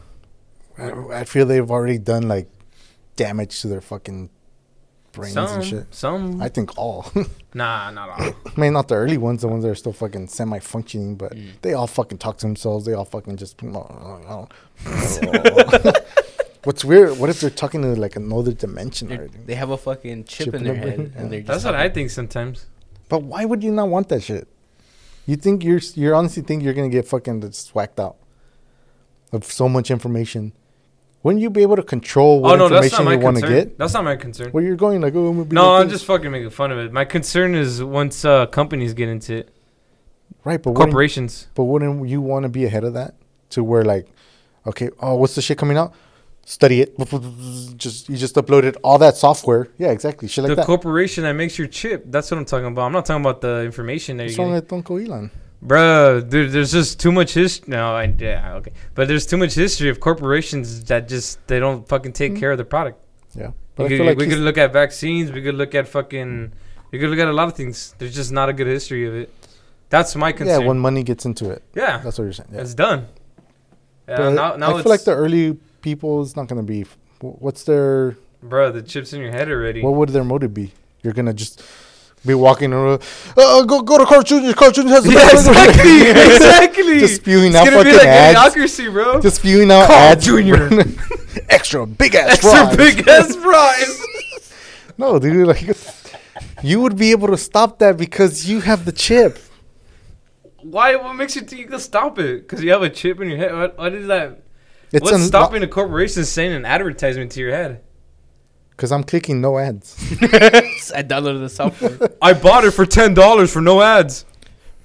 I, 0.78 1.20
I 1.20 1.24
feel 1.24 1.46
they've 1.46 1.70
already 1.70 1.98
done 1.98 2.26
like 2.26 2.48
damage 3.16 3.60
to 3.62 3.68
their 3.68 3.80
fucking 3.80 4.30
brains 5.12 5.34
some, 5.34 5.48
and 5.60 5.64
shit. 5.64 5.94
some. 5.94 6.42
I 6.42 6.48
think 6.48 6.76
all. 6.78 7.06
nah, 7.54 7.90
not 7.90 8.08
all. 8.10 8.20
I 8.20 8.60
mean, 8.60 8.72
not 8.72 8.88
the 8.88 8.96
early 8.96 9.16
ones, 9.18 9.42
the 9.42 9.48
ones 9.48 9.62
that 9.64 9.70
are 9.70 9.74
still 9.76 9.92
fucking 9.92 10.26
semi-functioning, 10.28 11.16
but 11.16 11.32
Mm. 11.34 11.50
they 11.62 11.72
all 11.74 11.86
fucking 11.86 12.18
talk 12.18 12.38
to 12.38 12.46
themselves. 12.46 12.84
They 12.86 12.92
all 12.94 13.04
fucking 13.04 13.36
just. 13.36 13.60
What's 16.64 16.82
weird? 16.84 17.18
What 17.18 17.28
if 17.28 17.40
they're 17.40 17.50
talking 17.50 17.82
to 17.82 17.88
like 17.94 18.16
another 18.16 18.52
dimension 18.52 19.08
They're- 19.08 19.18
already? 19.18 19.38
They 19.44 19.54
have 19.54 19.70
a 19.70 19.76
fucking 19.76 20.24
chip, 20.24 20.46
Chip 20.46 20.54
in 20.54 20.60
in 20.60 20.64
their 20.66 20.74
their 20.74 20.82
head, 20.84 20.96
brain, 20.96 21.12
and 21.16 21.30
they're 21.32 21.40
just. 21.40 21.48
That's 21.48 21.64
what 21.64 21.74
I 21.74 21.82
having- 21.82 21.94
think 21.94 22.10
sometimes. 22.10 22.66
But 23.10 23.22
why 23.22 23.44
would 23.44 23.62
you 23.62 23.70
not 23.70 23.88
want 23.88 24.08
that 24.08 24.22
shit? 24.22 24.48
You 25.26 25.36
think 25.36 25.62
you're 25.62 25.80
you 25.94 26.14
honestly 26.14 26.42
think 26.42 26.62
you're 26.62 26.72
gonna 26.74 26.88
get 26.88 27.06
fucking 27.06 27.42
just 27.42 27.74
whacked 27.74 28.00
out 28.00 28.16
of 29.32 29.44
so 29.44 29.68
much 29.68 29.90
information? 29.90 30.52
Wouldn't 31.24 31.40
you 31.42 31.48
be 31.50 31.62
able 31.62 31.76
to 31.76 31.82
control 31.82 32.40
what 32.40 32.52
oh 32.52 32.56
no, 32.56 32.64
information 32.66 33.08
you 33.10 33.18
want 33.18 33.38
to 33.38 33.48
get? 33.48 33.78
That's 33.78 33.94
not 33.94 34.04
my 34.04 34.14
concern. 34.14 34.50
Where 34.52 34.62
you're 34.62 34.76
going, 34.76 35.00
like, 35.00 35.14
oh, 35.16 35.28
I'm 35.28 35.48
No, 35.48 35.72
like 35.72 35.80
I'm 35.80 35.88
this. 35.88 35.96
just 35.96 36.04
fucking 36.06 36.30
making 36.30 36.50
fun 36.50 36.70
of 36.70 36.78
it. 36.78 36.92
My 36.92 37.06
concern 37.06 37.54
is 37.54 37.82
once 37.82 38.24
uh, 38.26 38.44
companies 38.46 38.92
get 38.94 39.08
into 39.08 39.36
it, 39.38 39.48
right, 40.44 40.62
but 40.62 40.72
wouldn't, 40.72 40.90
corporations. 40.90 41.48
but 41.54 41.64
wouldn't 41.64 42.08
you 42.08 42.20
want 42.20 42.42
to 42.42 42.50
be 42.50 42.66
ahead 42.66 42.84
of 42.84 42.92
that 42.92 43.14
to 43.50 43.64
where 43.64 43.82
like, 43.84 44.06
okay, 44.66 44.90
oh, 45.00 45.14
what's 45.16 45.34
the 45.34 45.40
shit 45.42 45.56
coming 45.56 45.78
out? 45.78 45.94
Study 46.46 46.82
it. 46.82 46.94
Just 47.78 48.10
you 48.10 48.18
just 48.18 48.34
uploaded 48.34 48.76
all 48.84 48.98
that 48.98 49.16
software. 49.16 49.68
Yeah, 49.78 49.92
exactly. 49.92 50.28
Shit 50.28 50.44
like 50.44 50.50
the 50.50 50.56
that. 50.56 50.66
corporation 50.66 51.24
that 51.24 51.32
makes 51.32 51.56
your 51.58 51.68
chip. 51.68 52.04
That's 52.08 52.30
what 52.30 52.36
I'm 52.36 52.44
talking 52.44 52.66
about. 52.66 52.82
I'm 52.84 52.92
not 52.92 53.06
talking 53.06 53.22
about 53.24 53.40
the 53.40 53.62
information 53.64 54.18
that 54.18 54.24
What's 54.24 54.36
you're 54.36 54.44
wrong 54.44 54.54
getting. 54.54 54.64
with 54.66 54.72
Uncle 54.74 54.98
Elon? 54.98 55.30
Bruh, 55.66 56.28
there, 56.28 56.46
there's 56.46 56.72
just 56.72 57.00
too 57.00 57.10
much 57.10 57.32
history. 57.34 57.64
No, 57.68 57.94
I, 57.94 58.12
yeah, 58.18 58.54
okay. 58.56 58.72
But 58.94 59.08
there's 59.08 59.24
too 59.26 59.36
much 59.38 59.54
history 59.54 59.88
of 59.88 59.98
corporations 60.00 60.84
that 60.84 61.08
just, 61.08 61.46
they 61.46 61.58
don't 61.58 61.88
fucking 61.88 62.12
take 62.12 62.32
Mm. 62.34 62.38
care 62.40 62.52
of 62.52 62.58
the 62.58 62.64
product. 62.64 63.00
Yeah, 63.34 63.48
We 63.48 63.52
but 63.76 63.84
I 63.84 63.88
could, 63.88 64.00
like 64.06 64.18
we 64.18 64.26
could 64.26 64.38
look 64.40 64.58
at 64.58 64.72
vaccines. 64.72 65.32
We 65.32 65.42
could 65.42 65.54
look 65.54 65.74
at 65.74 65.88
fucking. 65.88 66.52
We 66.92 66.98
could 67.00 67.10
look 67.10 67.18
at 67.18 67.26
a 67.28 67.32
lot 67.32 67.48
of 67.48 67.54
things. 67.54 67.94
There's 67.98 68.14
just 68.14 68.30
not 68.30 68.48
a 68.48 68.52
good 68.52 68.66
history 68.68 69.06
of 69.08 69.14
it. 69.14 69.32
That's 69.88 70.14
my 70.14 70.30
concern 70.32 70.60
yeah, 70.60 70.66
when 70.68 70.78
money 70.78 71.02
gets 71.02 71.24
into 71.24 71.50
it, 71.50 71.62
yeah, 71.74 71.98
that's 71.98 72.18
what 72.18 72.24
you're 72.24 72.32
saying. 72.32 72.50
Yeah. 72.52 72.60
it's 72.60 72.74
done. 72.74 73.06
Yeah, 74.08 74.16
But 74.16 74.30
now, 74.30 74.56
now 74.56 74.66
I 74.68 74.74
it's, 74.74 74.82
feel 74.82 74.90
like 74.90 75.04
the 75.04 75.14
early 75.14 75.54
people 75.82 76.22
is 76.22 76.36
not 76.36 76.46
gonna 76.48 76.62
be. 76.62 76.84
What's 77.20 77.64
their? 77.64 78.16
bro, 78.42 78.70
the 78.70 78.82
chips 78.82 79.12
in 79.12 79.20
your 79.20 79.30
head 79.30 79.48
already. 79.48 79.82
What 79.82 79.94
would 79.94 80.10
their 80.10 80.24
motive 80.24 80.52
be? 80.52 80.72
You're 81.02 81.12
gonna 81.14 81.32
just 81.34 81.62
be 82.26 82.34
walking 82.34 82.72
around. 82.72 83.02
Uh, 83.36 83.64
go 83.64 83.82
go 83.82 83.98
to 83.98 84.06
Cartoon. 84.06 84.52
Cartoon 84.54 84.88
has 84.88 85.04
the 85.04 85.10
Yeah, 85.12 85.30
best- 85.30 85.46
exactly, 85.48 86.10
exactly. 86.34 86.98
Just 87.00 87.16
spewing 87.16 87.48
it's 87.48 87.56
out 87.56 87.64
gonna 87.64 87.84
be 87.84 87.90
fucking 87.92 87.98
like 87.98 88.06
ads. 88.08 88.54
idiocracy, 88.54 88.92
bro. 88.92 89.20
Just 89.20 89.36
spewing 89.36 89.70
out 89.70 89.86
Carl 89.86 89.98
ads. 89.98 90.24
Jr.. 90.24 90.80
Extra 91.50 91.86
big 91.86 92.14
ass 92.14 92.30
Extra 92.34 92.50
fries. 92.50 92.76
big 92.76 93.08
ass 93.08 93.36
fries. 93.36 94.06
No, 94.96 95.18
dude, 95.18 95.46
like 95.48 95.66
you 96.62 96.80
would 96.80 96.96
be 96.96 97.10
able 97.10 97.26
to 97.28 97.36
stop 97.36 97.80
that 97.80 97.96
because 97.96 98.48
you 98.48 98.60
have 98.60 98.84
the 98.84 98.92
chip. 98.92 99.38
Why? 100.62 100.94
What 100.96 101.14
makes 101.14 101.34
you 101.34 101.42
think 101.42 101.60
you 101.62 101.66
can 101.68 101.80
stop 101.80 102.18
it? 102.20 102.42
Because 102.42 102.62
you 102.62 102.70
have 102.70 102.82
a 102.82 102.88
chip 102.90 103.20
in 103.20 103.28
your 103.28 103.38
head. 103.38 103.52
What, 103.54 103.76
what 103.76 103.92
is 103.92 104.06
that? 104.06 104.42
It's 104.92 105.02
What's 105.02 105.16
unlo- 105.16 105.26
stopping 105.26 105.62
a 105.64 105.66
corporation 105.66 106.24
sending 106.24 106.56
an 106.56 106.64
advertisement 106.64 107.32
to 107.32 107.40
your 107.40 107.50
head? 107.50 107.80
Because 108.76 108.90
I'm 108.90 109.04
clicking 109.04 109.40
no 109.40 109.58
ads. 109.58 109.96
I 110.92 111.02
downloaded 111.02 111.40
the 111.40 111.48
software. 111.48 112.10
I 112.20 112.32
bought 112.32 112.64
it 112.64 112.72
for 112.72 112.84
ten 112.84 113.14
dollars 113.14 113.52
for 113.52 113.62
no 113.62 113.80
ads, 113.80 114.24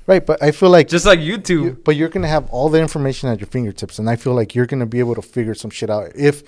right, 0.05 0.23
but 0.25 0.41
I 0.43 0.51
feel 0.51 0.69
like 0.69 0.87
just 0.87 1.05
like 1.05 1.19
YouTube. 1.19 1.49
you- 1.63 1.77
but 1.83 1.95
you're 1.95 2.09
gonna 2.09 2.27
have 2.27 2.47
all 2.51 2.69
the 2.69 2.79
information 2.79 3.29
at 3.29 3.39
your 3.39 3.47
fingertips, 3.47 3.97
and 3.99 4.09
I 4.09 4.15
feel 4.15 4.33
like 4.33 4.53
you're 4.53 4.67
gonna 4.67 4.85
be 4.85 4.99
able 4.99 5.15
to 5.15 5.21
figure 5.23 5.55
some 5.55 5.71
shit 5.71 5.89
out. 5.89 6.11
If 6.15 6.43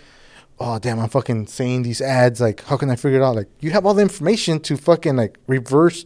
oh 0.60 0.78
damn, 0.78 1.00
I'm 1.00 1.10
fucking 1.10 1.48
saying 1.48 1.82
these 1.82 2.00
ads, 2.02 2.40
like 2.40 2.64
how 2.66 2.78
can 2.78 2.90
I 2.92 2.96
figure 2.96 3.20
it 3.20 3.24
out? 3.24 3.36
Like 3.36 3.48
you 3.60 3.72
have 3.72 3.86
all 3.88 3.96
the 3.96 4.04
information 4.04 4.60
to 4.62 4.78
fucking 4.78 5.16
like 5.16 5.38
reverse. 5.48 6.06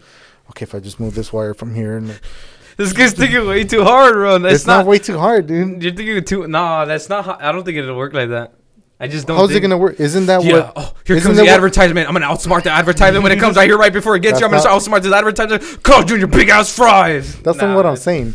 Okay, 0.52 0.64
if 0.64 0.74
I 0.76 0.80
just 0.80 1.00
move 1.00 1.16
this 1.16 1.34
wire 1.34 1.54
from 1.54 1.76
here, 1.76 1.98
and 1.98 2.20
This 2.78 2.92
guy's 2.92 3.14
thinking 3.14 3.48
way 3.48 3.64
too 3.64 3.84
hard, 3.86 4.14
bro. 4.16 4.38
That's 4.38 4.56
it's 4.56 4.68
not, 4.68 4.86
way 4.86 5.00
too 5.00 5.18
hard, 5.18 5.48
dude. 5.48 5.82
You're 5.82 5.94
thinking 5.94 6.24
too. 6.26 6.46
Nah, 6.48 6.84
that's 6.86 7.08
not. 7.08 7.24
How, 7.26 7.38
I 7.40 7.52
don't 7.54 7.64
think 7.64 7.78
it'll 7.78 7.96
work 7.96 8.14
like 8.14 8.30
that. 8.30 8.54
I 9.00 9.08
just 9.08 9.28
don't. 9.28 9.36
How's 9.38 9.54
it 9.54 9.60
gonna 9.60 9.78
work? 9.78 10.00
Isn't 10.00 10.28
that 10.28 10.44
Yeah. 10.44 10.54
what? 10.54 10.74
Oh, 10.78 10.94
here 11.06 11.20
comes 11.20 11.36
the 11.38 11.44
what- 11.44 11.52
advertisement. 11.52 12.08
I'm 12.08 12.14
gonna 12.14 12.28
outsmart 12.28 12.64
the 12.64 12.72
advertisement 12.72 13.24
when 13.24 13.32
it 13.34 13.40
comes 13.40 13.58
right 13.58 13.68
here, 13.68 13.78
right 13.78 13.92
before 13.92 14.16
it 14.16 14.22
gets 14.22 14.40
you. 14.40 14.46
I'm 14.46 14.52
gonna 14.52 14.64
That's 14.64 14.88
outsmart 14.88 15.02
this 15.04 15.12
advertisement. 15.14 15.84
Carl 15.84 16.04
Jr. 16.04 16.28
Big 16.28 16.48
ass 16.50 16.74
fries. 16.74 17.36
That's 17.42 17.58
Nah, 17.58 17.68
not 17.68 17.76
what 17.76 17.86
I'm 17.86 17.98
saying. 17.98 18.34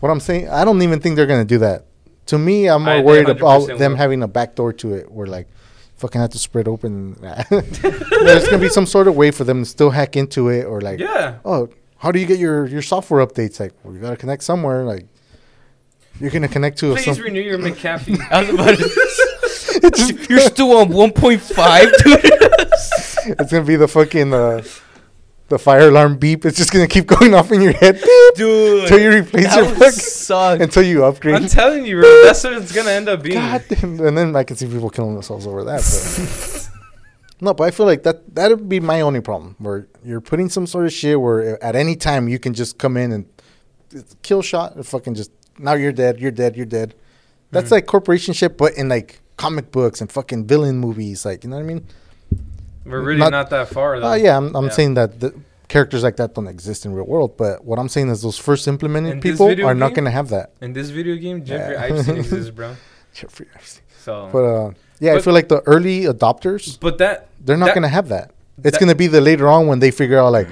What 0.00 0.10
I'm 0.10 0.20
saying, 0.20 0.50
I 0.50 0.64
don't 0.66 0.82
even 0.82 1.00
think 1.00 1.16
they're 1.16 1.26
gonna 1.26 1.46
do 1.46 1.58
that. 1.58 1.86
To 2.26 2.38
me, 2.38 2.68
I'm 2.68 2.82
more 2.84 2.94
I- 2.94 3.00
worried 3.00 3.28
about 3.30 3.66
them 3.78 3.92
will. 3.92 3.96
having 3.98 4.22
a 4.22 4.28
back 4.28 4.54
door 4.54 4.72
to 4.74 4.92
it, 4.94 5.10
where 5.10 5.26
like, 5.26 5.46
fucking 5.96 6.20
have 6.20 6.30
to 6.30 6.38
spread 6.38 6.68
open. 6.68 7.16
There's 7.50 8.44
gonna 8.46 8.58
be 8.58 8.68
some 8.68 8.86
sort 8.86 9.08
of 9.08 9.16
way 9.16 9.30
for 9.30 9.44
them 9.44 9.62
to 9.62 9.68
still 9.68 9.90
hack 9.90 10.14
into 10.16 10.48
it, 10.48 10.64
or 10.64 10.80
like, 10.82 10.98
Yeah. 11.00 11.34
oh, 11.44 11.68
how 11.96 12.12
do 12.12 12.18
you 12.18 12.26
get 12.26 12.38
your 12.38 12.66
your 12.66 12.82
software 12.82 13.24
updates? 13.26 13.60
Like, 13.60 13.72
well, 13.82 13.94
you 13.94 14.00
gotta 14.00 14.16
connect 14.16 14.42
somewhere. 14.44 14.84
Like, 14.84 15.06
you're 16.20 16.30
gonna 16.30 16.48
connect 16.48 16.78
to 16.78 16.92
a 16.92 16.94
Please 16.94 17.16
some, 17.16 17.24
renew 17.24 17.40
your 17.40 17.58
McAfee. 17.58 18.20
I 18.30 18.40
was 18.40 18.50
about 18.50 18.78
to, 18.78 20.26
You're 20.28 20.40
still 20.40 20.76
on 20.78 20.88
1.5, 20.88 21.92
dude. 22.04 22.40
It's 23.40 23.50
gonna 23.50 23.64
be 23.64 23.76
the 23.76 23.88
fucking 23.88 24.34
uh, 24.34 24.62
the 25.48 25.58
fire 25.58 25.88
alarm 25.88 26.18
beep. 26.18 26.44
It's 26.44 26.58
just 26.58 26.70
gonna 26.70 26.86
keep 26.86 27.06
going 27.06 27.32
off 27.32 27.50
in 27.52 27.62
your 27.62 27.72
head, 27.72 27.94
beep, 27.94 28.34
dude. 28.34 28.82
until 28.82 29.00
you 29.00 29.10
replace 29.10 29.44
that 29.46 29.56
your 29.56 29.64
would 29.64 29.78
fucking, 29.78 29.92
suck. 29.92 30.60
until 30.60 30.82
you 30.82 31.04
upgrade. 31.04 31.36
I'm 31.36 31.46
telling 31.46 31.86
you, 31.86 32.00
bro. 32.00 32.22
That's 32.24 32.44
what 32.44 32.52
it's 32.52 32.72
gonna 32.72 32.90
end 32.90 33.08
up 33.08 33.22
being. 33.22 33.36
God 33.36 33.64
damn. 33.68 33.98
And 34.00 34.18
then 34.18 34.36
I 34.36 34.44
can 34.44 34.56
see 34.56 34.66
people 34.66 34.90
killing 34.90 35.14
themselves 35.14 35.46
over 35.46 35.64
that. 35.64 35.80
But. 35.80 36.70
no, 37.40 37.54
but 37.54 37.64
I 37.64 37.70
feel 37.70 37.86
like 37.86 38.02
that 38.02 38.34
that 38.34 38.50
would 38.50 38.68
be 38.68 38.78
my 38.78 39.00
only 39.00 39.22
problem. 39.22 39.56
Where 39.58 39.88
you're 40.04 40.20
putting 40.20 40.50
some 40.50 40.66
sort 40.66 40.84
of 40.84 40.92
shit 40.92 41.18
where 41.18 41.62
at 41.64 41.74
any 41.74 41.96
time 41.96 42.28
you 42.28 42.38
can 42.38 42.52
just 42.52 42.76
come 42.76 42.98
in 42.98 43.10
and 43.10 43.26
kill 44.22 44.42
shot 44.42 44.74
and 44.74 44.86
fucking 44.86 45.14
just 45.14 45.30
now 45.58 45.74
you're 45.74 45.92
dead, 45.92 46.20
you're 46.20 46.30
dead, 46.30 46.56
you're 46.56 46.66
dead. 46.66 46.94
That's 47.50 47.70
like 47.70 47.86
corporation 47.86 48.34
shit, 48.34 48.56
but 48.58 48.74
in 48.74 48.88
like 48.88 49.20
comic 49.36 49.70
books 49.70 50.00
and 50.00 50.10
fucking 50.10 50.46
villain 50.46 50.78
movies. 50.78 51.24
Like 51.24 51.44
you 51.44 51.50
know 51.50 51.56
what 51.56 51.62
I 51.62 51.66
mean? 51.66 51.86
We're 52.84 53.00
really 53.00 53.18
Not- 53.20 53.30
not, 53.32 53.50
that 53.50 53.68
far, 53.68 53.98
though. 54.00 54.08
Oh 54.10 54.14
yeah, 54.14 54.36
I'm, 54.36 54.54
I'm 54.54 54.64
Yeah. 54.66 54.70
saying 54.70 54.94
that 54.94 55.20
the 55.20 55.32
characters 55.68 56.02
like 56.02 56.16
that 56.16 56.34
don't 56.34 56.46
exist 56.48 56.84
in 56.84 56.92
real 56.92 57.06
world. 57.06 57.36
But 57.36 57.64
what 57.64 57.78
I'm 57.78 57.88
saying 57.88 58.08
is 58.10 58.20
those 58.22 58.36
first 58.38 58.68
implemented 58.68 59.12
In 59.14 59.20
people 59.20 59.48
are 59.66 59.74
not 59.74 59.94
gonna 59.94 60.10
have 60.10 60.28
that. 60.30 60.50
In 60.60 60.72
this 60.72 60.90
video 60.90 61.16
game, 61.16 61.44
Jeffrey 61.44 61.74
Yeah. 61.74 61.96
Epstein 61.96 62.16
exists, 62.18 62.50
bro. 62.50 62.76
Jeffrey 63.14 63.46
Epstein. 63.54 63.82
So, 64.02 64.28
But 64.32 64.44
uh, 64.44 64.70
yeah, 65.00 65.14
I 65.14 65.20
feel 65.20 65.32
like 65.32 65.48
the 65.48 65.60
early 65.62 66.02
adopters. 66.02 66.78
but 66.78 66.98
that 66.98 67.28
They're 67.40 67.56
not 67.56 67.66
That- 67.66 67.74
gonna 67.76 67.88
have 67.88 68.08
that. 68.08 68.32
It's 68.58 68.72
that- 68.72 68.80
gonna 68.80 68.94
be 68.94 69.06
the 69.06 69.20
later 69.20 69.48
on 69.48 69.66
when 69.66 69.78
they 69.78 69.90
figure 69.90 70.18
out 70.18 70.32
like, 70.32 70.48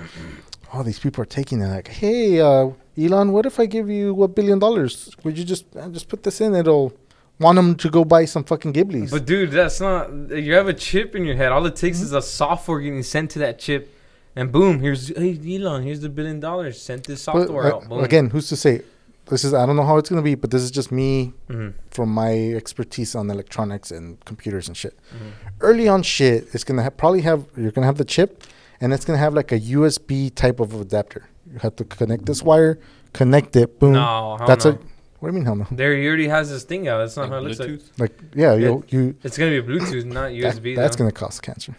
oh, 0.72 0.82
these 0.82 0.98
people 0.98 1.20
are 1.22 1.26
taking 1.26 1.60
it. 1.60 1.66
Like, 1.68 1.88
hey, 1.88 2.40
uh, 2.40 2.70
Elon, 2.98 3.32
what 3.32 3.46
if 3.46 3.58
I 3.58 3.66
give 3.66 3.88
you 3.88 4.22
a 4.22 4.28
billion 4.28 4.58
dollars? 4.58 5.10
Would 5.24 5.38
you 5.38 5.44
just 5.44 5.64
uh, 5.76 5.88
just 5.88 6.08
put 6.08 6.22
this 6.22 6.40
in? 6.40 6.54
It'll 6.54 6.92
want 7.38 7.56
them 7.56 7.74
to 7.76 7.88
go 7.90 8.04
buy 8.04 8.24
some 8.26 8.44
fucking 8.44 8.72
Ghiblis. 8.74 9.10
But 9.10 9.24
dude, 9.24 9.50
that's 9.50 9.80
not. 9.80 10.10
You 10.30 10.54
have 10.54 10.68
a 10.68 10.74
chip 10.74 11.14
in 11.16 11.24
your 11.24 11.36
head. 11.36 11.52
All 11.52 11.64
it 11.66 11.76
takes 11.76 11.98
Mm-hmm. 11.98 12.06
is 12.06 12.12
a 12.12 12.22
software 12.22 12.80
getting 12.80 13.02
sent 13.02 13.30
to 13.32 13.38
that 13.40 13.58
chip, 13.58 13.94
and 14.36 14.52
boom, 14.52 14.80
here's 14.80 15.08
hey 15.16 15.38
Elon, 15.56 15.82
here's 15.82 16.00
the 16.00 16.08
billion 16.10 16.38
dollars. 16.40 16.80
Sent 16.80 17.04
this 17.04 17.24
But, 17.24 17.32
software 17.46 17.72
uh, 17.72 17.76
out. 17.76 17.88
Boom. 17.88 18.04
again, 18.04 18.30
who's 18.30 18.48
to 18.48 18.56
say? 18.56 18.82
This 19.26 19.44
is 19.44 19.54
I 19.54 19.64
don't 19.64 19.76
know 19.76 19.84
how 19.86 19.96
it's 19.96 20.10
gonna 20.10 20.20
be, 20.20 20.34
but 20.34 20.50
this 20.50 20.62
is 20.62 20.70
just 20.70 20.90
me 20.92 21.32
Mhm. 21.48 21.72
from 21.90 22.10
my 22.10 22.32
expertise 22.60 23.14
on 23.14 23.30
electronics 23.30 23.90
and 23.90 24.22
computers 24.26 24.66
and 24.68 24.76
shit. 24.76 24.94
Mhm. 25.14 25.30
Early 25.60 25.88
on, 25.88 26.02
shit, 26.02 26.48
it's 26.52 26.64
gonna 26.64 26.82
ha- 26.82 26.90
probably 26.90 27.22
have 27.22 27.46
you're 27.56 27.70
gonna 27.70 27.86
have 27.86 27.98
the 27.98 28.04
chip, 28.04 28.42
and 28.80 28.92
it's 28.92 29.04
gonna 29.06 29.18
have 29.26 29.32
like 29.32 29.50
a 29.52 29.58
USB 29.58 30.28
type 30.28 30.60
of 30.60 30.74
adapter. 30.78 31.22
You 31.52 31.58
have 31.60 31.76
to 31.76 31.84
connect 31.84 32.24
this 32.26 32.42
wire, 32.42 32.78
connect 33.12 33.54
it, 33.56 33.78
boom. 33.78 33.92
No, 33.92 34.36
hell 34.38 34.46
That's 34.46 34.64
no. 34.64 34.70
a. 34.72 34.74
What 35.20 35.28
do 35.28 35.28
you 35.28 35.32
mean 35.34 35.44
hell 35.44 35.54
no? 35.56 35.66
There, 35.70 35.94
he 35.96 36.06
already 36.08 36.26
has 36.28 36.50
this 36.50 36.64
thing 36.64 36.88
out. 36.88 36.98
That's 36.98 37.16
not 37.16 37.24
Like 37.24 37.30
how 37.30 37.38
it 37.38 37.40
looks 37.42 37.58
like. 37.60 37.68
Bluetooth? 37.68 38.00
Like 38.00 38.18
yeah, 38.34 38.54
Yeah. 38.54 38.68
you 38.68 38.84
you 38.88 39.14
It's 39.22 39.38
gonna 39.38 39.50
be 39.50 39.62
Bluetooth, 39.62 40.04
not 40.06 40.30
that- 40.30 40.32
USB. 40.32 40.74
that's 40.74 40.96
though. 40.96 41.04
gonna 41.04 41.12
cause 41.12 41.40
cancer. 41.40 41.76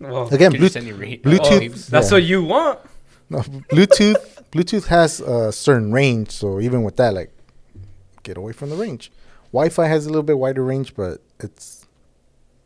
Well, 0.00 0.28
Again, 0.28 0.52
Can 0.52 0.60
Bluetooth. 0.62 0.98
re- 0.98 1.18
Bluetooth- 1.18 1.38
oh, 1.52 1.58
waves? 1.58 1.86
that's 1.88 2.08
yeah. 2.10 2.14
what 2.16 2.22
you 2.22 2.42
want. 2.44 2.78
No, 3.30 3.38
Bluetooth. 3.40 4.16
Bluetooth 4.52 4.86
has 4.86 5.20
a 5.20 5.52
certain 5.52 5.92
range, 5.92 6.30
so 6.30 6.60
even 6.60 6.82
with 6.82 6.96
that, 6.96 7.12
like, 7.14 7.30
get 8.22 8.36
away 8.38 8.52
from 8.52 8.70
the 8.70 8.76
range. 8.76 9.12
Wi-Fi 9.52 9.86
has 9.86 10.06
a 10.06 10.08
little 10.08 10.22
bit 10.22 10.38
wider 10.38 10.64
range, 10.64 10.94
but 10.94 11.20
it's. 11.40 11.86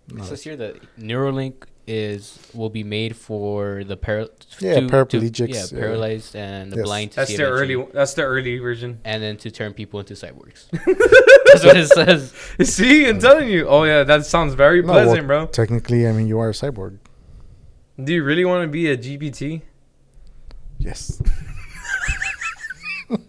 It 0.09 0.17
not- 0.17 0.27
says 0.27 0.43
here 0.45 0.57
that 0.57 0.77
Neuralink 0.99 1.65
is 1.87 2.39
will 2.55 2.71
be 2.71 2.85
made 2.85 3.17
for 3.17 3.83
the 3.85 3.97
para- 3.97 4.29
Yeah, 4.61 4.75
to- 4.81 4.81
to- 4.83 4.87
paraplegics, 4.87 5.49
yeah, 5.55 5.65
yeah. 5.73 5.81
paralyzed 5.81 6.37
and 6.37 6.71
the 6.73 6.77
Yes. 6.77 6.85
blind. 6.85 7.11
To 7.13 7.17
That's 7.17 7.31
see 7.31 7.37
the 7.39 7.45
early. 7.45 7.87
That's 7.93 8.15
the 8.15 8.23
early 8.23 8.59
version. 8.59 8.99
and 9.05 9.23
then 9.23 9.37
to 9.39 9.51
turn 9.51 9.73
people 9.75 9.99
into 10.01 10.15
cyborgs. 10.15 10.67
That's 10.71 11.65
what 11.65 11.77
it 11.77 11.89
says. 11.89 12.33
See, 12.63 13.07
I'm 13.09 13.19
telling 13.19 13.49
you. 13.49 13.67
Oh 13.69 13.85
yeah, 13.85 14.05
that 14.05 14.25
sounds 14.27 14.55
very 14.55 14.81
No, 14.83 14.93
well, 14.93 15.05
pleasant, 15.05 15.27
bro. 15.27 15.47
Technically, 15.47 16.07
I 16.07 16.13
mean, 16.13 16.29
you 16.29 16.39
are 16.39 16.51
a 16.51 16.53
cyborg. 16.53 16.99
Do 18.03 18.13
you 18.13 18.23
really 18.25 18.45
want 18.45 18.63
to 18.63 18.69
be 18.69 18.89
a 18.89 18.97
GPT? 18.97 19.63
Yes. 20.79 21.21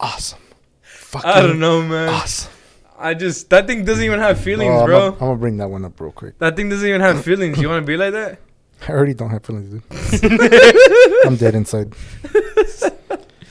awesome. 0.00 0.38
Fucking 0.82 1.30
I 1.30 1.40
don't 1.42 1.58
know, 1.58 1.82
man. 1.82 2.08
Awesome. 2.08 2.52
I 2.98 3.14
just 3.14 3.50
that 3.50 3.66
thing 3.66 3.84
doesn't 3.84 4.04
even 4.04 4.18
have 4.20 4.40
feelings, 4.40 4.70
Oh, 4.70 4.80
I'm 4.80 4.86
bro. 4.86 4.98
gonna- 4.98 5.12
I'm 5.12 5.18
gonna 5.18 5.36
bring 5.36 5.56
that 5.58 5.68
one 5.68 5.84
up 5.84 6.00
real 6.00 6.12
quick. 6.12 6.38
That 6.38 6.56
thing 6.56 6.68
doesn't 6.68 6.88
even 6.88 7.00
have 7.00 7.22
feelings. 7.24 7.58
You 7.60 7.68
want 7.68 7.82
to 7.82 7.86
be 7.86 7.96
like 7.96 8.12
that? 8.12 8.38
I 8.88 8.92
already 8.92 9.14
don't 9.14 9.30
have 9.30 9.44
feelings, 9.44 9.70
dude. 10.20 11.22
I'm 11.26 11.36
dead 11.36 11.54
inside. 11.54 11.94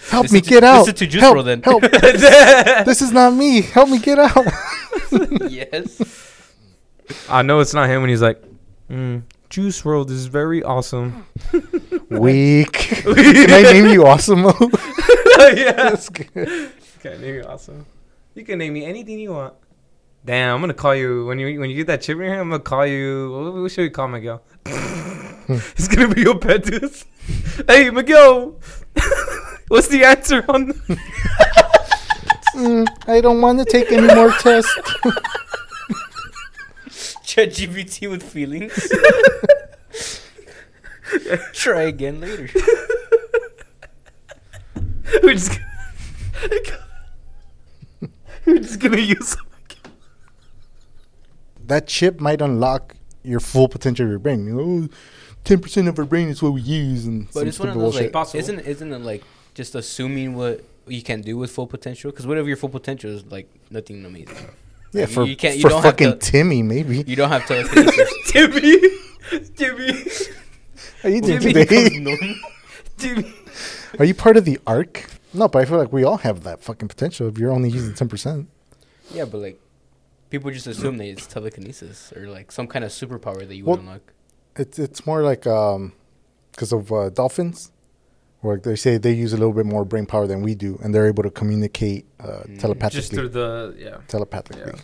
Help 0.10 0.24
Listen 0.26 0.36
me 0.36 0.41
to- 0.41 0.50
get 0.50 0.64
out. 0.64 0.80
listen 0.82 0.96
to 0.96 1.08
Juice 1.08 1.22
help, 1.22 1.38
WRLD 1.38 1.46
then. 1.46 1.64
help. 1.64 1.82
this 2.86 3.02
is 3.02 3.12
not 3.12 3.34
me. 3.34 3.62
Help 3.62 3.89
me 3.89 3.98
get 4.00 4.20
out. 4.20 4.46
yes. 5.50 6.00
I 7.28 7.41
know 7.41 7.60
it's 7.60 7.74
not 7.74 7.89
him 7.89 8.02
when 8.02 8.10
he's 8.12 8.22
like, 8.22 8.39
mm, 8.89 9.24
Juice 9.50 9.82
WRLD 9.82 10.12
is 10.12 10.28
very 10.28 10.62
awesome. 10.62 11.26
Weak. 12.09 12.72
Can 12.74 13.51
I 13.51 13.62
name 13.63 13.88
you 13.88 14.05
Awesome? 14.05 14.43
yeah. 14.43 15.72
That's 15.72 16.09
good. 16.09 16.72
Okay, 17.00 17.17
name 17.20 17.36
you 17.36 17.43
awesome. 17.43 17.86
You 18.36 18.43
can 18.43 18.59
name 18.59 18.74
me 18.74 18.86
anything 18.86 19.17
you 19.20 19.32
want. 19.32 19.53
Damn, 20.25 20.55
I'm 20.55 20.62
gonna 20.62 20.74
call 20.74 20.93
you 20.95 21.25
when 21.25 21.39
you 21.39 21.59
when 21.59 21.70
you 21.70 21.75
get 21.78 21.87
that 21.87 22.01
chip 22.01 22.17
in 22.17 22.24
your 22.24 22.29
hand. 22.32 22.41
I'm 22.41 22.49
gonna 22.49 22.62
call 22.63 22.86
you. 22.86 23.32
What, 23.32 23.53
what 23.62 23.71
should 23.71 23.83
we 23.83 23.89
call 23.89 24.07
Miguel? 24.07 24.43
it's 24.66 25.87
gonna 25.87 26.13
be 26.13 26.21
your 26.21 26.37
pet, 26.37 26.67
hey, 27.67 27.89
Miguel. 27.91 28.59
What's 29.67 29.87
the 29.87 30.03
answer 30.03 30.43
on? 30.49 30.67
The- 30.67 30.99
Mm, 32.55 32.87
I 33.09 33.20
don't 33.20 33.41
want 33.41 33.59
to 33.59 33.66
take 33.66 33.91
any 33.91 34.07
more 34.16 34.32
tests. 34.32 34.74
ChatGPT 37.25 38.09
with 38.09 38.24
feelings. 38.24 38.71
Try 41.51 41.82
again 41.82 42.21
later. 42.21 42.47
We're 45.21 45.33
just. 45.33 45.59
Gonna, 46.41 46.84
we're 48.47 48.59
just 48.59 48.80
gonna 48.80 48.97
use. 48.97 49.36
that 51.67 51.88
chip 51.88 52.20
might 52.20 52.42
unlock 52.42 52.96
your 53.24 53.39
full 53.39 53.67
potential 53.67 54.05
of 54.05 54.09
your 54.12 54.20
brain. 54.20 54.46
You 54.46 54.54
know, 54.54 54.88
ten 55.43 55.59
percent 55.59 55.88
of 55.88 55.97
our 56.00 56.05
brain 56.05 56.30
is 56.30 56.42
what 56.42 56.54
we 56.54 56.62
use, 56.62 57.05
and 57.05 57.28
But 57.34 57.47
it's 57.47 57.59
one 57.59 57.70
of 57.70 57.76
those 57.76 57.84
bullshit. 57.84 58.01
like, 58.04 58.12
Possible. 58.13 58.39
isn't 58.39 58.59
isn't 58.62 58.93
it 58.93 59.00
like 59.00 59.24
just 59.54 59.76
assuming 59.76 60.36
what 60.36 60.63
you 60.88 61.01
can 61.01 61.22
do 61.22 61.38
with 61.38 61.51
full 61.51 61.67
potential? 61.67 62.12
Because 62.12 62.28
whatever 62.28 62.47
your 62.47 62.58
full 62.58 62.70
potential 62.70 63.09
is, 63.12 63.26
like 63.26 63.50
nothing 63.72 64.05
amazing. 64.05 64.36
yeah, 64.92 65.01
you- 65.01 65.08
for 65.08 65.26
you 65.26 65.36
can't- 65.36 65.55
you 65.55 65.62
for 65.63 65.70
don't 65.70 65.82
have 65.84 65.93
fucking 65.93 66.12
to- 66.12 66.17
Timmy, 66.20 66.62
maybe. 66.62 67.04
You 67.08 67.16
don't 67.16 67.30
have 67.30 67.46
telekinesis. 67.47 68.13
Timmy. 68.28 68.80
Timmy. 69.55 70.04
are 71.04 71.09
you 71.09 71.22
doing 71.22 71.39
Jimmy 71.42 71.54
today? 71.66 72.36
Jimmy. 72.97 73.34
Are 74.00 74.05
you 74.05 74.13
part 74.13 74.36
of 74.38 74.43
the 74.46 74.59
arc? 74.67 75.05
No, 75.36 75.47
but 75.47 75.62
I 75.62 75.66
feel 75.66 75.78
like 75.78 75.91
we 75.93 76.03
all 76.03 76.17
have 76.17 76.43
that 76.43 76.62
fucking 76.63 76.87
potential 76.87 77.28
if 77.28 77.37
you're 77.37 77.51
only 77.51 77.70
using 77.70 77.93
ten 77.93 78.07
percent. 78.09 78.47
Yeah, 79.13 79.25
but 79.25 79.39
like, 79.39 79.59
people 80.29 80.49
just 80.51 80.67
assume 80.67 80.97
that 80.97 81.05
it's 81.05 81.28
telekinesis 81.28 82.12
or 82.16 82.28
like 82.28 82.51
some 82.51 82.67
kind 82.67 82.83
of 82.86 82.91
superpower 82.91 83.47
that 83.47 83.55
you 83.55 83.66
Well- 83.66 83.78
would 83.78 83.86
unlock. 83.86 84.13
It's 84.57 84.79
it's 84.79 85.05
more 85.05 85.21
like 85.21 85.45
um, 85.45 85.91
because 86.51 86.71
of 86.71 86.89
uh, 86.91 87.09
dolphins, 87.09 87.71
where 88.39 88.57
they 88.57 88.78
say 88.78 88.97
they 88.97 89.12
use 89.12 89.33
a 89.33 89.37
little 89.37 89.53
bit 89.53 89.66
more 89.66 89.83
brain 89.83 90.05
power 90.05 90.25
than 90.28 90.41
we 90.41 90.55
do, 90.55 90.79
and 90.82 90.95
they're 90.95 91.07
able 91.07 91.24
to 91.24 91.29
communicate 91.29 92.05
uh, 92.21 92.43
Mm. 92.47 92.59
telepathically. 92.59 93.01
Just 93.01 93.12
through 93.13 93.29
the 93.29 93.75
yeah. 93.78 93.97
telepathically. 94.07 94.79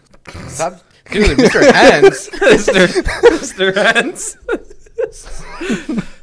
Stop, 0.50 0.82
dude, 1.10 1.38
Mr. 1.38 1.62
Hands. 1.72 2.30
Mr. 2.30 2.88
Mr. 3.32 3.74
Hands. 3.74 4.38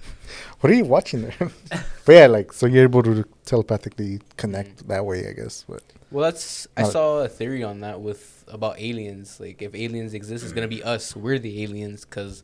What 0.61 0.73
are 0.73 0.77
you 0.77 0.85
watching 0.85 1.23
there? 1.23 1.37
but 2.05 2.13
yeah, 2.13 2.27
like 2.27 2.53
so 2.53 2.67
you're 2.67 2.85
able 2.85 3.03
to 3.05 3.25
telepathically 3.45 4.21
connect 4.37 4.79
mm-hmm. 4.79 4.89
that 4.89 5.07
way, 5.07 5.29
I 5.29 5.33
guess. 5.33 5.65
But 5.69 5.83
Well, 6.11 6.25
that's 6.25 6.67
I 6.77 6.83
saw 6.85 7.21
a 7.21 7.29
theory 7.29 7.63
on 7.63 7.81
that 7.81 8.01
with 8.01 8.45
about 8.49 8.81
aliens. 8.81 9.39
Like, 9.39 9.63
if 9.63 9.75
aliens 9.75 10.15
exist, 10.15 10.43
it's 10.45 10.53
gonna 10.53 10.69
be 10.69 10.83
us. 10.83 11.15
We're 11.15 11.39
the 11.39 11.63
aliens, 11.63 12.05
cause 12.05 12.43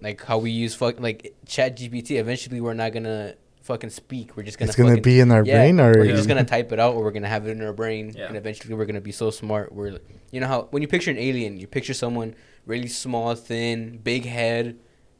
like 0.00 0.24
how 0.24 0.38
we 0.38 0.50
use 0.50 0.74
fuck 0.74 1.00
like 1.00 1.34
Chat 1.46 1.76
GPT. 1.76 2.18
Eventually, 2.18 2.60
we're 2.60 2.74
not 2.74 2.92
gonna 2.92 3.34
fucking 3.62 3.90
speak. 3.90 4.36
We're 4.36 4.42
just 4.42 4.58
gonna. 4.58 4.70
it's 4.70 4.76
gonna 4.76 4.90
fucking- 4.90 5.02
be 5.02 5.20
in 5.20 5.30
our 5.30 5.44
yeah, 5.44 5.58
brain, 5.58 5.80
or 5.80 5.92
we're 5.92 6.16
just 6.16 6.28
gonna 6.28 6.44
type 6.56 6.72
it 6.72 6.80
out, 6.80 6.94
or 6.94 7.04
we're 7.04 7.12
gonna 7.12 7.28
have 7.28 7.46
it 7.46 7.50
in 7.50 7.62
our 7.62 7.72
brain, 7.72 8.14
Yeah. 8.16 8.26
and 8.26 8.36
eventually 8.36 8.74
we're 8.74 8.86
gonna 8.86 9.00
be 9.00 9.12
so 9.12 9.30
smart. 9.30 9.72
We're, 9.72 9.98
you 10.32 10.40
know 10.40 10.48
how 10.48 10.62
when 10.70 10.82
you 10.82 10.88
picture 10.88 11.10
an 11.10 11.18
alien, 11.18 11.58
you 11.58 11.66
picture 11.66 11.94
someone 11.94 12.34
really 12.66 12.88
small, 12.88 13.34
thin, 13.34 13.98
big 14.02 14.24
head, 14.24 14.76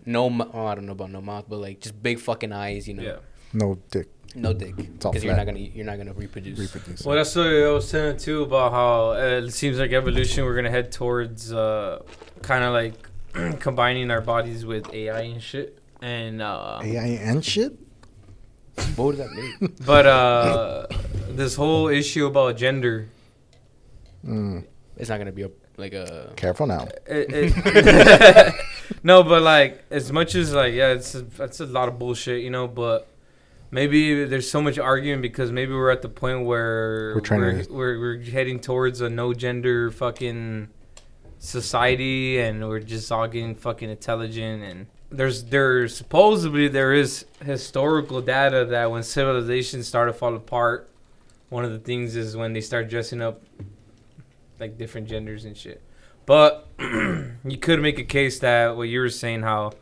no, 0.07 0.31
mou- 0.31 0.51
oh, 0.55 0.66
I 0.66 0.74
don't 0.74 0.87
know 0.87 0.93
about 0.93 1.11
no 1.11 1.20
mouth, 1.20 1.45
but 1.49 1.59
like 1.59 1.81
just 1.81 2.01
big 2.03 2.19
fucking 2.20 2.53
eyes, 2.53 2.89
you 2.89 2.95
know, 2.95 3.03
Yeah. 3.03 3.16
no 3.53 3.78
dick 3.91 4.09
no 4.35 4.53
dick, 4.53 4.77
because 4.77 5.24
you're 5.24 5.35
not 5.37 5.47
gonna 5.47 5.61
you're 5.61 5.87
not 5.87 5.97
gonna 5.97 6.12
reproduce. 6.12 6.59
reproduce. 6.59 7.05
Well, 7.07 7.16
that's 7.16 7.35
what 7.35 7.47
I 7.47 7.70
was 7.70 7.89
saying 7.89 8.19
too 8.19 8.43
about 8.43 8.70
how 8.73 9.11
uh, 9.12 9.41
it 9.47 9.51
seems 9.53 9.78
like 9.78 9.93
evolution. 9.93 10.45
We're 10.45 10.57
gonna 10.57 10.70
head 10.70 10.93
towards 10.93 11.53
uh, 11.55 12.03
kind 12.43 12.62
of 12.65 12.74
like 12.74 12.95
combining 13.61 14.11
our 14.11 14.20
bodies 14.20 14.66
with 14.66 14.93
AI 14.93 15.20
and 15.23 15.43
shit. 15.43 15.78
And 16.03 16.43
uh, 16.43 16.81
AI 16.83 17.07
and 17.31 17.43
shit. 17.43 17.78
what 18.97 19.07
would 19.07 19.16
that 19.16 19.31
mean? 19.33 19.74
but 19.87 20.05
uh, 20.07 20.87
this 21.31 21.55
whole 21.55 21.89
issue 21.89 22.27
about 22.27 22.59
gender, 22.59 23.09
Mm, 24.27 24.65
it's 24.97 25.09
not 25.09 25.19
gonna 25.19 25.33
be 25.33 25.43
a 25.43 25.51
like 25.77 25.93
a 25.93 26.32
careful 26.36 26.66
now. 26.66 26.89
it, 27.07 27.27
it 27.55 28.55
no, 29.03 29.23
but 29.23 29.43
like 29.43 29.85
as 29.90 30.11
much 30.12 30.35
as 30.35 30.53
like 30.55 30.74
yeah, 30.74 30.89
it's 30.93 31.15
a, 31.15 31.27
it's 31.40 31.61
a 31.61 31.66
lot 31.66 31.89
of 31.89 31.98
bullshit, 31.98 32.43
you 32.43 32.51
know. 32.51 32.66
But 32.69 33.09
maybe 33.70 34.24
there's 34.24 34.51
so 34.51 34.62
much 34.62 34.78
arguing 34.78 35.20
because 35.20 35.53
maybe 35.53 35.73
we're 35.73 35.90
at 35.90 36.03
the 36.03 36.09
point 36.09 36.44
where 36.44 37.12
We're 37.15 37.20
trying 37.20 37.40
we're, 37.40 37.62
to- 37.62 37.73
we're, 37.73 37.98
we're 38.01 38.19
heading 38.23 38.61
towards 38.61 39.01
a 39.01 39.11
no 39.11 39.35
gender 39.35 39.90
fucking 39.90 40.69
society, 41.39 42.39
and 42.39 42.66
we're 42.69 42.81
just 42.81 43.11
all 43.12 43.27
getting 43.28 43.55
fucking 43.55 43.90
intelligent. 43.90 44.62
And 44.62 44.86
there's 45.11 45.44
there 45.44 45.89
supposedly 45.89 46.69
there 46.69 46.93
is 46.94 47.27
historical 47.44 48.20
data 48.23 48.65
that 48.66 48.90
when 48.90 49.03
civilizations 49.03 49.86
start 49.86 50.09
to 50.09 50.12
fall 50.12 50.35
apart, 50.35 50.89
one 51.48 51.65
of 51.65 51.73
the 51.73 51.78
things 51.78 52.16
is 52.16 52.36
when 52.36 52.53
they 52.53 52.61
start 52.61 52.89
dressing 52.89 53.20
up 53.23 53.43
like 54.61 54.78
different 54.78 55.09
genders 55.09 55.45
and 55.45 55.57
shit. 55.57 55.83
But 56.27 56.69
you 56.78 57.59
could 57.61 57.81
make 57.81 57.99
a 57.99 58.05
case 58.05 58.39
that 58.41 58.77
what 58.77 58.85
you 58.89 59.01
were 59.01 59.09
saying, 59.11 59.43
how 59.43 59.73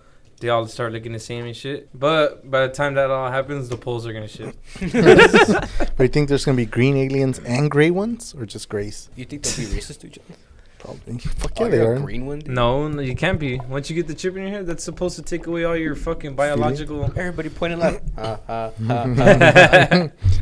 they 0.41 0.49
all 0.51 0.67
start 0.67 0.93
looking 0.93 1.13
the 1.13 1.19
same 1.19 1.47
and 1.47 1.57
shit. 1.57 1.89
But 1.99 2.51
by 2.51 2.67
the 2.67 2.73
time 2.73 2.95
that 2.95 3.11
all 3.11 3.31
happens, 3.31 3.69
the 3.71 3.77
poles 3.79 4.07
are 4.07 4.13
gonna 4.13 4.29
shift. 4.29 4.59
But 5.97 6.03
you 6.03 6.09
think 6.09 6.29
there's 6.29 6.45
gonna 6.45 6.57
be 6.57 6.67
green 6.67 6.97
aliens 6.97 7.39
and 7.41 7.71
gray 7.71 7.91
ones, 7.91 8.35
or 8.37 8.45
just 8.47 8.69
grays? 8.69 9.09
You 9.17 9.25
think 9.25 9.43
they'll 9.43 9.69
be 9.69 9.75
racist 9.75 10.01
to 10.01 10.09
each 10.09 10.19
other? 10.19 10.39
Probably. 10.81 11.17
Fuck 11.41 11.53
Oh, 11.61 11.65
yeah, 11.65 11.71
they 11.71 11.77
you're 11.79 11.99
green 12.01 12.27
one. 12.27 12.41
dude? 12.41 12.51
No, 12.51 12.89
no, 12.89 13.01
you 13.01 13.15
can't 13.15 13.41
be. 13.41 13.59
Once 13.71 13.89
you 13.89 13.97
get 13.97 14.07
the 14.07 14.15
chip 14.15 14.37
in 14.37 14.43
your 14.43 14.51
head, 14.51 14.67
that's 14.67 14.85
supposed 14.85 15.17
to 15.17 15.23
take 15.23 15.47
away 15.47 15.65
all 15.65 15.77
your 15.77 15.95
fucking 15.95 16.35
biological. 16.35 17.05
Everybody 17.17 17.49
pointing 17.49 17.79
left. 17.79 18.03
Uh, 18.19 18.37
uh, 18.47 18.53
uh, 18.53 18.69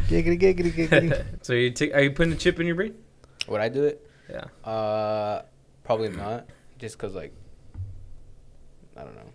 giggity, 0.09 0.41
giggity, 0.41 0.73
giggity. 0.73 1.25
so 1.43 1.53
you 1.53 1.71
take? 1.71 1.95
Are 1.95 2.01
you 2.03 2.11
putting 2.11 2.31
the 2.33 2.39
chip 2.39 2.59
in 2.59 2.67
your 2.67 2.75
brain? 2.75 2.95
Would 3.47 3.61
I 3.61 3.69
do 3.69 3.85
it? 3.85 4.05
Yeah. 4.33 4.71
Uh, 4.71 5.43
probably 5.85 6.09
not. 6.25 6.47
Just 6.79 6.99
cause 6.99 7.15
like, 7.15 7.33
I 8.97 9.03
don't 9.05 9.15
know, 9.15 9.31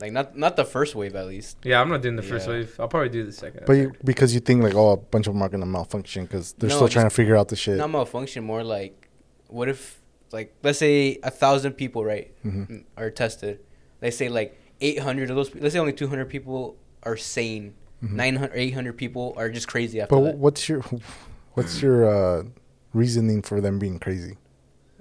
like 0.00 0.12
not 0.12 0.36
not 0.36 0.56
the 0.56 0.64
first 0.64 0.94
wave 0.94 1.14
at 1.16 1.26
least. 1.26 1.58
Yeah, 1.64 1.80
I'm 1.80 1.88
not 1.88 2.02
doing 2.02 2.16
the 2.16 2.22
first 2.22 2.46
Yeah. 2.46 2.54
wave. 2.54 2.76
I'll 2.78 2.88
probably 2.88 3.08
do 3.08 3.24
the 3.24 3.32
second. 3.32 3.62
But 3.66 3.72
you, 3.74 3.92
because 4.04 4.34
you 4.34 4.40
think 4.40 4.62
like, 4.62 4.74
oh, 4.74 4.92
a 4.92 4.96
bunch 4.96 5.26
of 5.26 5.32
them 5.34 5.42
are 5.42 5.48
gonna 5.48 5.66
malfunction 5.66 6.24
because 6.24 6.52
they're 6.54 6.70
No, 6.70 6.76
still 6.76 6.88
trying 6.88 7.06
to 7.06 7.10
figure 7.14 7.36
out 7.36 7.48
the 7.48 7.56
shit. 7.56 7.76
Not 7.78 7.90
malfunction. 7.90 8.44
More 8.44 8.62
like, 8.62 9.08
what 9.48 9.68
if 9.68 10.00
like 10.32 10.54
let's 10.62 10.78
say 10.78 11.18
a 11.22 11.30
thousand 11.30 11.72
people 11.72 12.04
right 12.04 12.32
Mhm. 12.44 12.70
m- 12.70 12.84
are 12.96 13.10
tested. 13.10 13.60
They 14.00 14.10
say 14.10 14.28
like 14.28 14.58
800 14.80 15.30
of 15.30 15.36
those. 15.36 15.50
pe- 15.50 15.60
Let's 15.60 15.74
say 15.74 15.78
only 15.80 15.92
200 15.92 16.26
people 16.28 16.76
are 17.02 17.16
sane. 17.16 17.74
Mhm. 18.02 18.12
900, 18.12 18.52
800 18.56 18.96
people 18.96 19.34
are 19.36 19.48
just 19.50 19.68
crazy 19.68 20.00
after 20.00 20.14
But 20.16 20.22
that. 20.24 20.34
wh- 20.36 20.40
what's 20.40 20.68
your 20.68 20.82
what's 21.54 21.82
your 21.82 22.08
uh, 22.08 22.44
reasoning 22.94 23.42
for 23.42 23.60
them 23.60 23.78
being 23.78 23.98
crazy? 23.98 24.38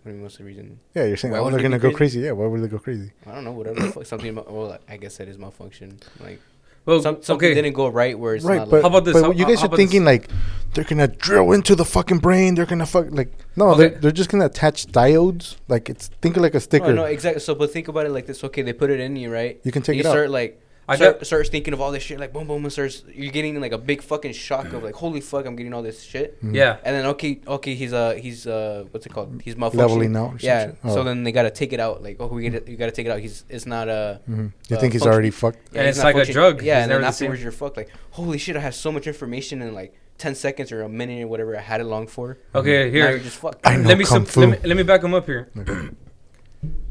What 0.04 0.10
do 0.10 0.10
you 0.10 0.16
mean, 0.16 0.24
what's 0.24 0.38
the 0.38 0.44
reason? 0.44 0.80
Yeah, 0.96 1.06
you're 1.06 1.18
saying 1.18 1.32
Why 1.32 1.40
oh 1.40 1.44
would 1.44 1.54
they're 1.54 1.60
they 1.60 1.64
gonna 1.64 1.78
go 1.78 1.90
crazy? 1.90 2.18
crazy. 2.18 2.20
Yeah, 2.22 2.32
why 2.32 2.48
would 2.48 2.64
they 2.64 2.68
go 2.68 2.80
crazy? 2.80 3.12
I 3.28 3.36
don't 3.36 3.44
know. 3.44 3.52
Whatever. 3.52 4.04
something. 4.04 4.34
Well, 4.36 4.80
I 4.90 4.98
guess 4.98 5.18
that 5.18 5.28
is 5.28 5.38
malfunction. 5.38 6.00
Like 6.20 6.42
well, 6.86 7.02
some, 7.02 7.22
something 7.22 7.48
okay. 7.48 7.54
didn't 7.54 7.74
go 7.74 7.88
right 7.88 8.18
where 8.18 8.34
it's 8.34 8.44
right, 8.44 8.58
not. 8.58 8.70
but 8.70 8.78
like, 8.78 8.82
How 8.82 8.88
about 8.90 9.06
this? 9.06 9.14
But 9.14 9.24
How- 9.24 9.32
you 9.32 9.46
guys 9.46 9.60
how 9.60 9.64
are 9.64 9.68
about 9.68 9.78
thinking 9.78 10.04
this? 10.06 10.22
like 10.24 10.30
they're 10.74 10.84
gonna 10.84 11.08
drill 11.08 11.52
into 11.52 11.76
the 11.76 11.86
fucking 11.86 12.20
brain. 12.20 12.56
They're 12.56 12.66
gonna 12.66 12.88
fuck 12.88 13.08
like 13.12 13.32
no, 13.56 13.70
Okay. 13.70 13.90
they're 13.90 14.00
they're 14.00 14.12
just 14.12 14.30
gonna 14.32 14.46
attach 14.48 14.88
diodes. 14.88 15.58
Like 15.68 15.90
it's 15.90 16.08
think 16.22 16.38
of 16.38 16.42
like 16.44 16.54
a 16.54 16.58
oh, 16.58 16.60
sticker. 16.60 16.88
No, 16.88 17.04
no, 17.04 17.06
exactly. 17.06 17.42
So, 17.42 17.54
but 17.54 17.72
think 17.72 17.88
about 17.88 18.08
it 18.08 18.12
like 18.12 18.26
this. 18.26 18.44
Okay, 18.44 18.64
they 18.64 18.74
put 18.74 18.90
it 18.90 19.00
in 19.00 19.16
you, 19.16 19.32
right? 19.32 19.60
You 19.64 19.72
can 19.72 19.84
take 19.84 19.96
you 19.98 20.02
it 20.02 20.06
out. 20.08 20.12
start 20.12 20.32
like 20.32 20.61
I 20.90 20.96
start, 20.98 21.20
got- 21.20 21.26
starts 21.28 21.50
thinking 21.50 21.74
of 21.74 21.80
all 21.80 21.92
this 21.92 22.04
shit, 22.04 22.20
like 22.20 22.34
boom, 22.34 22.48
boom, 22.48 22.64
and 22.64 22.72
starts. 22.74 23.04
You're 23.14 23.32
getting 23.32 23.62
like 23.62 23.72
a 23.72 23.78
big 23.78 24.02
fucking 24.02 24.34
shock 24.34 24.74
of 24.74 24.84
like, 24.84 24.96
holy 24.96 25.22
fuck, 25.22 25.46
I'm 25.46 25.56
getting 25.56 25.74
all 25.74 25.82
this 25.84 26.02
shit. 26.04 26.44
Mhm. 26.44 26.54
Yeah. 26.56 26.78
And 26.84 26.96
then 26.96 27.06
okay, 27.08 27.40
okay, 27.48 27.76
he's 27.76 27.94
uh 27.94 28.14
he's 28.14 28.46
uh 28.48 28.86
what's 28.92 29.06
it 29.06 29.14
called? 29.14 29.42
He's 29.44 29.56
malfunctioning. 29.56 29.76
Leveling 29.76 30.16
out 30.18 30.34
or 30.34 30.38
Yeah. 30.42 30.66
shit? 30.68 30.78
So 30.84 31.02
Oh. 31.02 31.04
then 31.04 31.24
they 31.24 31.32
gotta 31.32 31.52
take 31.52 31.72
it 31.72 31.80
out. 31.80 32.04
Like, 32.04 32.18
oh, 32.20 32.28
we 32.28 32.42
get 32.44 32.56
it, 32.56 32.68
you 32.68 32.76
gotta 32.78 32.92
take 32.92 33.06
it 33.06 33.10
out. 33.12 33.20
He's 33.20 33.46
it's 33.48 33.66
not 33.66 33.88
uh 33.88 34.18
Mhm. 34.30 34.52
You 34.70 34.78
uh, 34.78 34.80
think 34.80 34.94
he's 34.94 35.02
function- 35.02 35.14
already 35.14 35.30
fucked? 35.32 35.60
yeah, 35.72 35.80
And 35.80 35.88
he's 35.88 35.98
it's 35.98 36.04
not 36.04 36.16
like 36.16 36.28
a 36.30 36.32
drug. 36.34 36.62
Yeah, 36.62 36.76
He's 36.76 36.84
and 36.84 36.90
never 36.90 37.02
then 37.02 37.10
the 37.10 37.14
same. 37.14 37.26
afterwards 37.28 37.44
you're 37.44 37.52
fucked. 37.52 37.78
Like, 37.78 37.90
holy 38.12 38.38
shit, 38.38 38.56
I 38.58 38.60
have 38.60 38.76
so 38.76 38.92
much 38.92 39.08
information 39.08 39.62
in 39.62 39.74
like 39.74 39.94
ten 40.18 40.36
seconds 40.36 40.72
or 40.72 40.82
a 40.82 40.90
minute 40.90 41.24
or 41.24 41.28
whatever 41.28 41.56
I 41.58 41.62
had 41.62 41.80
it 41.80 41.86
long 41.86 42.08
for. 42.08 42.38
Okay, 42.54 42.86
Now 42.86 42.92
here. 42.92 43.10
you're 43.12 43.20
just 43.20 43.38
fucked. 43.38 43.66
I 43.66 43.78
know 43.78 43.88
let 43.88 43.98
me 43.98 44.04
some, 44.04 44.26
let 44.36 44.50
me 44.50 44.58
let 44.68 44.76
me 44.76 44.84
back 44.84 45.04
him 45.04 45.14
up 45.14 45.26
here. 45.28 45.50
Okay. 45.58 45.90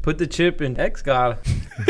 Put 0.01 0.17
the 0.17 0.27
chip 0.27 0.61
in 0.61 0.79
X 0.79 1.01
God. 1.03 1.37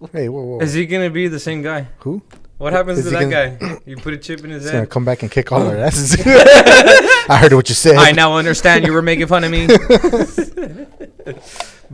hey, 0.12 0.28
whoa, 0.28 0.42
whoa. 0.42 0.58
Is 0.60 0.74
he 0.74 0.86
gonna 0.86 1.10
be 1.10 1.28
the 1.28 1.40
same 1.40 1.62
guy? 1.62 1.88
Who? 2.00 2.22
What 2.58 2.72
happens 2.72 2.98
Is 2.98 3.10
to 3.12 3.18
he 3.18 3.24
that 3.26 3.60
guy? 3.60 3.78
You 3.86 3.96
put 3.96 4.14
a 4.14 4.18
chip 4.18 4.42
in 4.42 4.50
his 4.50 4.64
He's 4.64 4.72
gonna 4.72 4.80
head. 4.82 4.90
come 4.90 5.04
back 5.04 5.22
and 5.22 5.30
kick 5.30 5.52
all 5.52 5.64
our 5.66 5.76
asses. 5.86 6.16
I 6.26 7.38
heard 7.40 7.52
what 7.52 7.68
you 7.68 7.74
said. 7.76 7.94
I 7.96 8.10
now 8.12 8.36
understand 8.36 8.84
you 8.84 8.92
were 8.92 9.02
making 9.02 9.28
fun 9.28 9.44
of 9.44 9.50
me. 9.52 9.66
but 9.66 9.78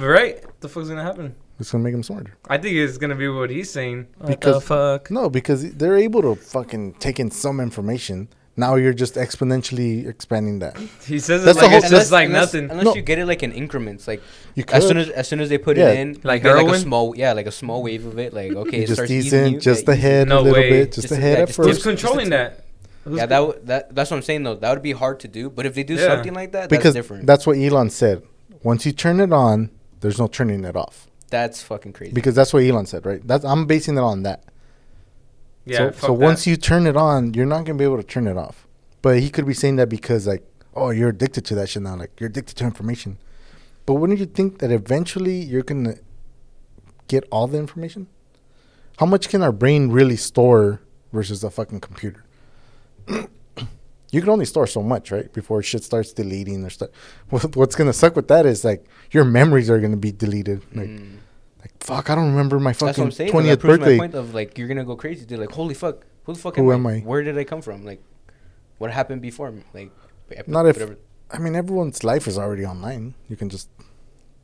right, 0.06 0.44
what 0.44 0.60
the 0.60 0.68
fuck's 0.68 0.88
gonna 0.88 1.02
happen? 1.02 1.34
It's 1.60 1.70
gonna 1.70 1.84
make 1.84 1.94
him 1.94 2.02
smarter. 2.02 2.36
I 2.48 2.58
think 2.58 2.76
it's 2.76 2.98
gonna 2.98 3.14
be 3.14 3.28
what 3.28 3.50
he's 3.50 3.70
saying. 3.70 4.06
What 4.18 4.28
Because- 4.30 4.54
the 4.56 4.60
fuck? 4.60 5.10
No, 5.10 5.28
because 5.28 5.72
they're 5.74 5.96
able 5.98 6.22
to 6.22 6.34
fucking 6.34 6.94
take 6.94 7.20
in 7.20 7.30
some 7.30 7.60
information. 7.60 8.28
Now 8.56 8.76
you're 8.76 8.94
just 8.94 9.16
exponentially 9.16 10.06
expanding 10.06 10.60
that. 10.60 10.76
He 11.06 11.18
says 11.18 11.42
it 11.42 11.44
That's 11.46 11.58
the 11.58 11.62
like 11.64 11.70
whole- 11.72 11.80
it's 11.80 11.90
just 11.90 12.12
like 12.12 12.26
unless, 12.28 12.54
nothing. 12.54 12.70
Unless 12.70 12.84
No. 12.84 12.94
you 12.94 13.02
get 13.02 13.18
it 13.18 13.26
like 13.26 13.42
in 13.42 13.52
increments, 13.52 14.06
like 14.06 14.22
You 14.54 14.62
could. 14.64 14.76
as 14.76 14.86
soon 14.86 14.96
as 14.98 15.08
as 15.10 15.26
soon 15.28 15.40
as 15.40 15.48
they 15.48 15.58
put 15.58 15.76
Yeah. 15.76 15.90
it 15.90 15.98
in, 15.98 16.08
Like 16.22 16.42
you 16.44 16.50
get, 16.50 16.56
like 16.64 16.74
a 16.74 16.78
small, 16.78 17.16
yeah, 17.16 17.32
like 17.32 17.46
a 17.46 17.52
small 17.52 17.82
wave 17.82 18.06
of 18.06 18.18
it. 18.18 18.32
Like 18.32 18.52
okay, 18.62 18.78
you 18.78 18.82
it 18.84 18.86
just 18.86 18.94
starts 18.98 19.10
ease 19.10 19.26
easing 19.26 19.54
you, 19.54 19.60
just 19.60 19.82
yeah, 19.82 19.86
the 19.86 19.96
head 19.96 20.28
No 20.28 20.38
a 20.38 20.40
little 20.40 20.52
way. 20.60 20.70
bit, 20.70 20.92
just, 20.92 21.02
Just 21.02 21.08
the 21.08 21.16
a- 21.16 21.20
head 21.20 21.36
yeah, 21.38 21.42
at 21.42 21.46
just 21.48 21.56
first. 21.56 21.68
Who's 21.68 21.82
controlling 21.82 22.30
that? 22.30 22.64
Who's 23.04 23.18
Yeah, 23.18 23.26
that 23.26 23.38
w- 23.38 23.58
that 23.64 23.94
that's 23.94 24.10
what 24.10 24.16
I'm 24.18 24.22
saying 24.22 24.44
though. 24.44 24.54
That 24.54 24.70
would 24.72 24.82
be 24.82 24.92
hard 24.92 25.18
to 25.20 25.28
do, 25.28 25.50
but 25.50 25.66
if 25.66 25.74
they 25.74 25.82
do 25.82 25.94
Yeah. 25.96 26.06
something 26.14 26.32
like 26.34 26.52
that, 26.52 26.68
because 26.70 26.94
that's 26.94 26.94
different. 26.94 27.26
that's 27.26 27.46
what 27.46 27.58
Elon 27.58 27.90
said. 27.90 28.22
Once 28.62 28.86
you 28.86 28.92
turn 28.92 29.18
it 29.20 29.32
on, 29.32 29.70
there's 30.00 30.18
no 30.18 30.26
turning 30.28 30.64
it 30.64 30.76
off. 30.76 31.08
that's 31.30 31.60
fucking 31.62 31.92
crazy. 31.92 32.12
Because 32.12 32.34
that's 32.36 32.52
what 32.54 32.62
Elon 32.62 32.86
said, 32.86 33.04
right? 33.04 33.20
That's 33.26 33.44
I'm 33.44 33.66
basing 33.66 33.96
it 33.96 34.00
on 34.12 34.22
that. 34.22 34.44
Yeah. 35.64 35.78
so 35.78 35.92
so 35.92 36.12
once 36.12 36.46
you 36.46 36.56
turn 36.56 36.86
it 36.86 36.96
on, 36.96 37.34
you're 37.34 37.46
not 37.46 37.64
gonna 37.64 37.78
be 37.78 37.84
able 37.84 37.96
to 37.96 38.02
turn 38.02 38.26
it 38.26 38.36
off. 38.36 38.66
But 39.02 39.20
he 39.20 39.30
could 39.30 39.46
be 39.46 39.54
saying 39.54 39.76
that 39.76 39.88
because 39.88 40.26
like, 40.26 40.42
oh, 40.74 40.90
you're 40.90 41.10
addicted 41.10 41.44
to 41.46 41.54
that 41.56 41.68
shit 41.68 41.82
now. 41.82 41.96
Like 41.96 42.18
you're 42.18 42.28
addicted 42.30 42.56
to 42.56 42.64
information. 42.64 43.18
But 43.86 43.94
wouldn't 43.94 44.18
you 44.18 44.26
think 44.26 44.58
that 44.58 44.70
eventually 44.70 45.36
you're 45.42 45.62
gonna 45.62 45.96
get 47.08 47.24
all 47.30 47.46
the 47.46 47.58
information? 47.58 48.06
How 48.98 49.06
much 49.06 49.28
can 49.28 49.42
our 49.42 49.52
brain 49.52 49.90
really 49.90 50.16
store 50.16 50.80
versus 51.12 51.44
a 51.44 51.50
fucking 51.50 51.80
computer? 51.80 52.24
you 53.08 54.20
can 54.20 54.30
only 54.30 54.44
store 54.46 54.66
so 54.66 54.82
much, 54.82 55.10
right? 55.10 55.32
Before 55.32 55.62
shit 55.62 55.82
starts 55.84 56.12
deleting 56.12 56.64
or 56.64 56.70
stuff. 56.70 56.90
What's 57.54 57.74
gonna 57.74 57.92
suck 57.92 58.16
with 58.16 58.28
that 58.28 58.46
is 58.46 58.64
like 58.64 58.86
your 59.10 59.24
memories 59.24 59.68
are 59.68 59.80
gonna 59.80 59.96
be 59.96 60.12
deleted. 60.12 60.62
Like 60.74 60.88
Mm. 60.88 61.18
Like 61.64 61.72
fuck, 61.82 62.10
I 62.10 62.14
don't 62.14 62.30
remember 62.30 62.60
my 62.60 62.72
fucking 62.74 62.78
thing. 62.78 62.86
That's 62.86 62.98
what 62.98 63.04
I'm 63.06 63.10
saying. 63.12 63.32
though. 63.32 63.42
That 63.42 63.60
twentieth 63.60 63.80
birthday. 63.80 63.96
my 63.96 64.02
point 64.06 64.14
of 64.14 64.34
like 64.34 64.58
you're 64.58 64.68
gonna 64.68 64.84
go 64.84 64.96
crazy, 64.96 65.24
dude. 65.24 65.38
Like 65.40 65.50
holy 65.52 65.74
fuck, 65.74 66.04
who 66.24 66.34
the 66.34 66.38
fuck 66.38 66.56
Who 66.56 66.70
am, 66.72 66.80
am 66.80 66.86
I? 66.86 66.92
I? 66.96 67.00
Where 67.00 67.22
did 67.22 67.38
I 67.38 67.44
come 67.44 67.62
from? 67.62 67.84
Like, 67.86 68.02
what 68.78 68.90
happened 68.90 69.22
before 69.22 69.50
me? 69.50 69.62
Like, 69.72 69.90
Not 70.46 70.66
if- 70.66 70.76
whatever. 70.76 70.98
I 71.30 71.38
mean, 71.38 71.56
everyone's 71.56 72.04
life 72.04 72.28
is 72.28 72.36
already 72.38 72.64
online. 72.66 73.14
You 73.28 73.36
can 73.36 73.48
just 73.48 73.68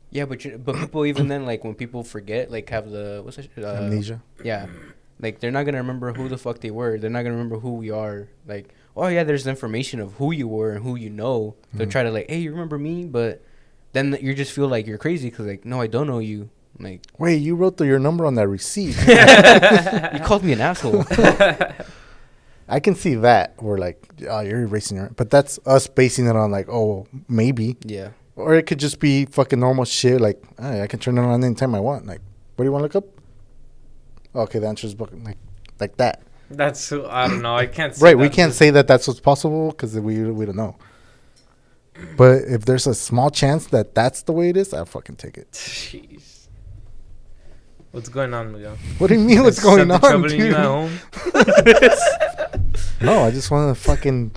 Yeah, 0.09 0.25
but 0.25 0.43
you, 0.43 0.57
but 0.57 0.75
people 0.75 1.05
even 1.05 1.27
then 1.27 1.45
like 1.45 1.63
when 1.63 1.75
people 1.75 2.03
forget 2.03 2.49
like 2.51 2.69
have 2.71 2.89
the 2.89 3.21
what's 3.23 3.37
that? 3.37 3.47
Uh, 3.57 3.83
amnesia. 3.83 4.21
Yeah, 4.43 4.65
like 5.19 5.39
they're 5.39 5.51
not 5.51 5.63
gonna 5.65 5.77
remember 5.77 6.11
who 6.13 6.27
the 6.27 6.37
fuck 6.39 6.59
they 6.59 6.71
were. 6.71 6.97
They're 6.97 7.09
not 7.11 7.21
gonna 7.21 7.35
remember 7.35 7.59
who 7.59 7.75
we 7.75 7.91
are. 7.91 8.27
Like, 8.47 8.73
oh 8.97 9.07
yeah, 9.07 9.23
there's 9.23 9.45
information 9.45 9.99
of 9.99 10.13
who 10.15 10.31
you 10.31 10.47
were 10.47 10.71
and 10.73 10.83
who 10.83 10.95
you 10.95 11.09
know. 11.11 11.55
They'll 11.73 11.87
Mhm. 11.87 11.91
try 11.91 12.03
to 12.03 12.11
like, 12.11 12.29
hey, 12.29 12.39
you 12.39 12.49
remember 12.51 12.77
me? 12.79 13.05
But 13.05 13.41
then 13.93 14.17
you 14.19 14.33
just 14.33 14.51
feel 14.51 14.67
like 14.67 14.87
you're 14.87 14.97
crazy 14.97 15.29
because 15.29 15.45
like, 15.45 15.63
no, 15.65 15.79
I 15.79 15.87
don't 15.87 16.07
know 16.07 16.19
you. 16.19 16.49
Like, 16.81 17.01
Wait, 17.17 17.37
you 17.37 17.55
wrote 17.55 17.77
the, 17.77 17.85
your 17.85 17.99
number 17.99 18.25
on 18.25 18.35
that 18.35 18.47
receipt. 18.47 18.95
you 19.07 20.19
called 20.25 20.43
me 20.43 20.53
an 20.53 20.61
asshole. 20.61 21.05
I 22.67 22.79
can 22.79 22.95
see 22.95 23.15
that. 23.15 23.61
We're 23.61 23.77
like, 23.77 24.07
oh, 24.29 24.39
you're 24.39 24.61
erasing 24.61 24.97
your. 24.97 25.09
But 25.09 25.29
that's 25.29 25.59
us 25.65 25.87
basing 25.87 26.27
it 26.27 26.35
on 26.35 26.51
like, 26.51 26.69
oh, 26.69 27.05
maybe, 27.27 27.77
yeah. 27.83 28.11
or 28.35 28.55
it 28.55 28.63
could 28.63 28.79
just 28.79 28.99
be 28.99 29.25
fucking 29.25 29.59
normal 29.59 29.85
shit. 29.85 30.21
Like, 30.21 30.41
hey, 30.59 30.81
I 30.81 30.87
can 30.87 30.99
turn 30.99 31.17
it 31.17 31.21
on 31.21 31.43
anytime 31.43 31.75
I 31.75 31.81
want. 31.81 32.05
Like, 32.05 32.21
what 32.55 32.63
do 32.63 32.67
you 32.67 32.71
want 32.71 32.91
to 32.91 32.97
look 32.99 33.05
up? 33.05 33.21
Okay, 34.33 34.59
the 34.59 34.67
answer 34.67 34.87
is 34.87 34.95
book. 34.95 35.11
Like, 35.13 35.37
like 35.79 35.97
that. 35.97 36.21
That's 36.49 36.79
so, 36.79 37.09
I 37.09 37.27
don't 37.27 37.41
know. 37.41 37.55
I 37.55 37.65
can't. 37.65 37.95
see 37.95 38.03
Right. 38.03 38.17
We 38.17 38.29
can't 38.29 38.53
say 38.53 38.69
that 38.71 38.87
that's 38.87 39.07
what's 39.07 39.19
possible 39.19 39.71
because 39.71 39.97
we 39.99 40.23
we 40.31 40.45
don't 40.45 40.55
know. 40.55 40.75
But 42.17 42.43
if 42.43 42.65
there's 42.65 42.87
a 42.87 42.95
small 42.95 43.29
chance 43.29 43.67
that 43.67 43.95
that's 43.95 44.23
the 44.23 44.31
way 44.31 44.49
it 44.49 44.57
is, 44.57 44.73
I'll 44.73 44.85
fucking 44.85 45.17
take 45.17 45.37
it. 45.37 45.51
Jeez. 45.51 46.20
What's 47.91 48.09
going 48.09 48.33
on, 48.33 48.53
Miguel? 48.53 48.77
What 48.99 49.07
do 49.07 49.15
you 49.15 49.19
mean? 49.19 49.43
What's 49.43 49.61
going 49.61 49.91
on, 49.91 49.99
troubling 49.99 50.39
you 50.39 50.45
dude? 50.45 50.53
at 50.53 50.65
home? 50.65 50.91
No, 53.01 53.23
I 53.23 53.31
just 53.31 53.49
want 53.49 53.75
to 53.75 53.81
fucking 53.83 54.29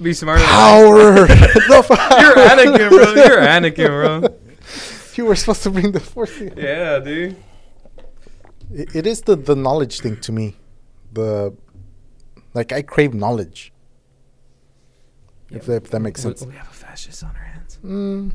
Be 0.00 0.12
smarter. 0.12 0.38
than 0.40 0.48
power. 0.48 1.26
the 1.26 1.84
power. 1.88 2.20
You're 2.20 2.36
Anakin, 2.36 2.88
bro. 2.88 3.14
You're 3.14 3.40
Anakin, 3.56 3.86
bro. 3.88 4.38
You 5.16 5.24
were 5.26 5.34
supposed 5.34 5.64
to 5.64 5.70
bring 5.70 5.90
the 5.90 5.98
force. 5.98 6.40
Yeah, 6.56 7.00
dude. 7.00 7.34
It, 8.72 8.94
it 8.94 9.06
is 9.08 9.22
the 9.22 9.34
the 9.34 9.56
knowledge 9.56 9.98
thing 10.00 10.18
to 10.20 10.30
me. 10.30 10.54
The 11.12 11.52
like 12.54 12.72
I 12.72 12.82
crave 12.82 13.12
knowledge. 13.12 13.72
If 15.50 15.66
that, 15.66 15.82
if 15.84 15.90
that 15.90 15.98
makes 16.00 16.24
We, 16.24 16.30
sense. 16.36 16.46
we 16.46 16.54
have 16.54 16.68
a 16.68 16.72
fascist 16.72 17.24
on 17.24 17.30
our 17.34 17.42
hands. 17.42 17.78
Mm, 17.84 18.30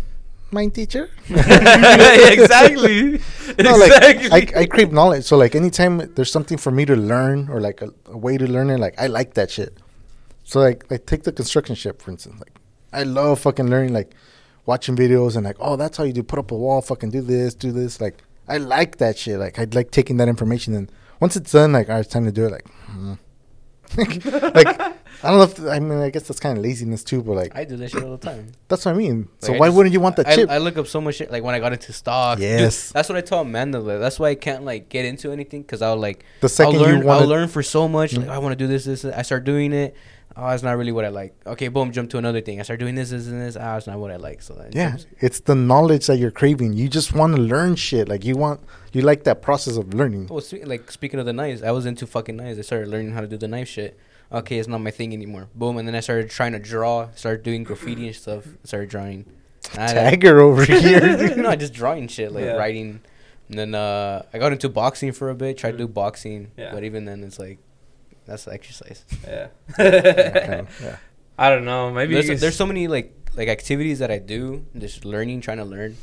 my 0.53 0.67
teacher. 0.67 1.09
exactly. 1.29 3.19
No, 3.59 3.75
like 3.75 3.91
exactly. 3.91 4.55
I, 4.55 4.61
I 4.61 4.65
crave 4.65 4.91
knowledge. 4.91 5.25
So 5.25 5.37
like 5.37 5.55
anytime 5.55 6.13
there's 6.15 6.31
something 6.31 6.57
for 6.57 6.71
me 6.71 6.85
to 6.85 6.95
learn 6.95 7.49
or 7.49 7.59
like 7.59 7.81
a, 7.81 7.89
a 8.05 8.17
way 8.17 8.37
to 8.37 8.47
learn 8.47 8.69
it, 8.69 8.79
like 8.79 8.99
I 8.99 9.07
like 9.07 9.33
that 9.33 9.51
shit. 9.51 9.77
So 10.43 10.59
like 10.59 10.89
like 10.89 11.05
take 11.05 11.23
the 11.23 11.31
construction 11.31 11.75
shit 11.75 12.01
for 12.01 12.11
instance. 12.11 12.39
Like 12.39 12.59
I 12.91 13.03
love 13.03 13.39
fucking 13.39 13.69
learning 13.69 13.93
like 13.93 14.13
watching 14.65 14.95
videos 14.95 15.35
and 15.35 15.45
like 15.45 15.57
oh 15.59 15.75
that's 15.75 15.97
how 15.97 16.03
you 16.03 16.13
do 16.13 16.23
put 16.23 16.39
up 16.39 16.51
a 16.51 16.55
wall, 16.55 16.81
fucking 16.81 17.09
do 17.09 17.21
this, 17.21 17.55
do 17.55 17.71
this. 17.71 17.99
Like 17.99 18.23
I 18.47 18.57
like 18.57 18.97
that 18.97 19.17
shit. 19.17 19.39
Like 19.39 19.59
I 19.59 19.67
like 19.73 19.91
taking 19.91 20.17
that 20.17 20.27
information 20.27 20.75
and 20.75 20.91
once 21.19 21.35
it's 21.35 21.51
done, 21.51 21.73
like 21.73 21.89
all 21.89 21.95
right, 21.95 22.01
it's 22.01 22.13
time 22.13 22.25
to 22.25 22.31
do 22.31 22.45
it. 22.45 22.51
Like 22.51 22.67
hmm. 22.85 23.13
like 23.97 24.67
I 25.25 25.29
don't 25.31 25.37
know 25.37 25.43
if 25.43 25.59
I 25.61 25.79
mean 25.79 25.99
I 25.99 26.09
guess 26.09 26.23
that's 26.27 26.39
kind 26.39 26.57
of 26.57 26.63
laziness 26.63 27.03
too, 27.03 27.21
but 27.23 27.33
like 27.33 27.55
I 27.55 27.63
do 27.63 27.77
that 27.77 27.91
shit 27.91 28.03
all 28.03 28.17
the 28.17 28.17
time. 28.17 28.51
that's 28.67 28.85
what 28.85 28.93
I 28.93 28.97
mean. 28.97 29.29
So 29.39 29.53
I 29.53 29.57
why 29.57 29.67
just- 29.67 29.77
wouldn't 29.77 29.93
you 29.93 29.99
want 29.99 30.15
that 30.17 30.27
I, 30.27 30.35
chip? 30.35 30.49
I 30.49 30.57
look 30.57 30.77
up 30.77 30.87
so 30.87 30.99
much 30.99 31.15
shit. 31.15 31.31
Like 31.31 31.43
when 31.43 31.55
I 31.55 31.59
got 31.59 31.73
into 31.73 31.93
stock. 31.93 32.39
Dude, 32.39 32.47
Yes. 32.49 32.91
that's 32.91 33.09
what 33.09 33.17
I 33.17 33.21
told 33.21 33.47
Amanda. 33.47 33.79
like, 33.79 33.99
That's 33.99 34.19
why 34.19 34.29
I 34.29 34.35
can't 34.35 34.63
like 34.65 34.89
get 34.89 35.05
into 35.05 35.31
anything 35.31 35.61
because 35.61 35.81
I'll 35.81 35.97
like 35.97 36.25
the 36.41 36.49
second 36.49 36.75
I'll 36.75 36.81
learn, 36.81 36.99
you 37.01 37.05
want 37.05 37.21
I'll 37.21 37.27
learn 37.27 37.47
for 37.47 37.63
so 37.63 37.87
much. 37.87 38.13
Like 38.17 38.27
Mm. 38.27 38.31
I 38.31 38.37
want 38.39 38.51
to 38.53 38.55
do 38.57 38.67
this. 38.67 38.85
this. 38.85 39.05
I 39.05 39.21
start 39.21 39.43
doing 39.43 39.73
it. 39.73 39.95
Oh, 40.35 40.49
it's 40.49 40.63
not 40.63 40.77
really 40.77 40.91
what 40.91 41.05
I 41.05 41.09
like. 41.09 41.35
Okay, 41.45 41.67
boom, 41.67 41.91
jump 41.91 42.09
to 42.11 42.17
another 42.17 42.41
thing. 42.41 42.59
I 42.59 42.63
start 42.63 42.79
doing 42.79 42.95
this, 42.95 43.11
this, 43.11 43.27
and 43.27 43.39
this. 43.39 43.55
Ah, 43.59 43.77
it's 43.77 43.85
not 43.85 43.99
what 43.99 44.09
I 44.09 44.15
like. 44.15 44.41
So 44.41 44.55
then 44.55 44.71
Yeah, 44.73 44.89
jumps- 44.89 45.05
it's 45.19 45.39
the 45.41 45.53
knowledge 45.53 46.07
that 46.07 46.17
you're 46.17 46.31
craving. 46.31 46.73
You 46.73 46.89
just 46.89 47.13
want 47.13 47.35
to 47.35 47.41
learn 47.41 47.75
shit. 47.75 48.09
Like 48.09 48.25
you 48.25 48.35
want, 48.35 48.61
you 48.93 49.01
like 49.01 49.25
that 49.25 49.41
process 49.43 49.77
of 49.77 49.93
learning. 49.93 50.27
Well, 50.27 50.41
spe- 50.41 50.65
like 50.65 50.89
speaking 50.91 51.19
of 51.19 51.25
the 51.27 51.33
knives, 51.33 51.61
I 51.61 51.69
was 51.71 51.85
into 51.85 52.07
fucking 52.07 52.35
knives. 52.35 52.57
I 52.57 52.63
started 52.63 52.87
learning 52.87 53.11
how 53.11 53.21
to 53.21 53.27
do 53.27 53.37
the 53.37 53.47
knife 53.47 53.67
shit. 53.67 53.97
Okay, 54.31 54.57
it's 54.57 54.67
not 54.67 54.79
my 54.81 54.89
thing 54.89 55.13
anymore. 55.13 55.49
Boom, 55.53 55.77
and 55.77 55.87
then 55.87 55.93
I 55.93 55.99
started 55.99 56.31
trying 56.31 56.53
to 56.53 56.59
draw. 56.59 57.09
Started 57.13 57.43
doing 57.43 57.63
graffiti 57.63 58.07
and 58.07 58.15
stuff. 58.15 58.47
Started 58.63 58.89
drawing. 58.89 59.25
And 59.77 59.99
I- 59.99 60.15
Tagger 60.15 60.41
over 60.41 60.65
here. 60.81 60.99
dude. 61.17 61.37
no, 61.45 61.55
just 61.55 61.73
drawing 61.73 62.07
shit 62.07 62.31
like 62.31 62.45
Yeah. 62.45 62.53
writing. 62.53 63.01
And 63.49 63.59
then 63.59 63.75
uh, 63.75 64.23
I 64.33 64.39
got 64.39 64.51
into 64.51 64.67
boxing 64.69 65.11
for 65.11 65.29
a 65.29 65.35
bit. 65.35 65.59
Tried 65.59 65.73
to 65.73 65.77
do 65.77 65.87
boxing, 65.87 66.49
Yeah. 66.57 66.71
but 66.73 66.83
even 66.83 67.05
then, 67.05 67.23
it's 67.23 67.37
like 67.37 67.59
that's 68.25 68.45
the 68.45 68.53
exercise. 68.53 69.05
Yeah. 69.25 69.47
Okay, 69.79 70.65
yeah. 70.81 70.97
I 71.37 71.49
don't 71.49 71.65
know. 71.65 71.91
Maybe 71.91 72.13
there's, 72.13 72.39
there's 72.39 72.55
so 72.55 72.65
many 72.65 72.87
like 72.87 73.13
like 73.35 73.47
activities 73.47 73.99
that 73.99 74.11
I 74.11 74.19
do, 74.19 74.65
just 74.77 75.05
learning, 75.05 75.41
trying 75.41 75.57
to 75.57 75.65
learn. 75.65 75.97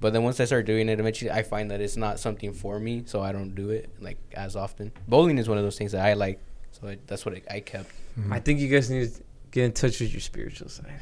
But 0.00 0.12
then 0.12 0.24
once 0.24 0.40
I 0.40 0.46
start 0.46 0.66
doing 0.66 0.88
it, 0.88 0.98
eventually 0.98 1.30
I 1.30 1.44
find 1.44 1.70
that 1.70 1.80
it's 1.80 1.96
not 1.96 2.18
something 2.18 2.52
for 2.52 2.80
me, 2.80 3.04
so 3.06 3.22
I 3.22 3.30
don't 3.30 3.54
do 3.54 3.70
it 3.70 3.88
like 4.00 4.18
as 4.34 4.56
often. 4.56 4.90
Bowling 5.06 5.38
is 5.38 5.48
one 5.48 5.58
of 5.58 5.64
those 5.64 5.78
things 5.78 5.92
that 5.92 6.04
I 6.04 6.14
like, 6.14 6.40
so 6.72 6.88
I, 6.88 6.98
that's 7.06 7.24
what 7.24 7.36
I, 7.36 7.42
I 7.56 7.60
kept. 7.60 7.90
I 8.30 8.40
think 8.40 8.58
you 8.58 8.68
guys 8.68 8.90
need 8.90 9.14
to 9.14 9.22
get 9.52 9.64
in 9.64 9.72
touch 9.72 10.00
with 10.00 10.12
your 10.12 10.20
spiritual 10.20 10.68
side. 10.68 11.00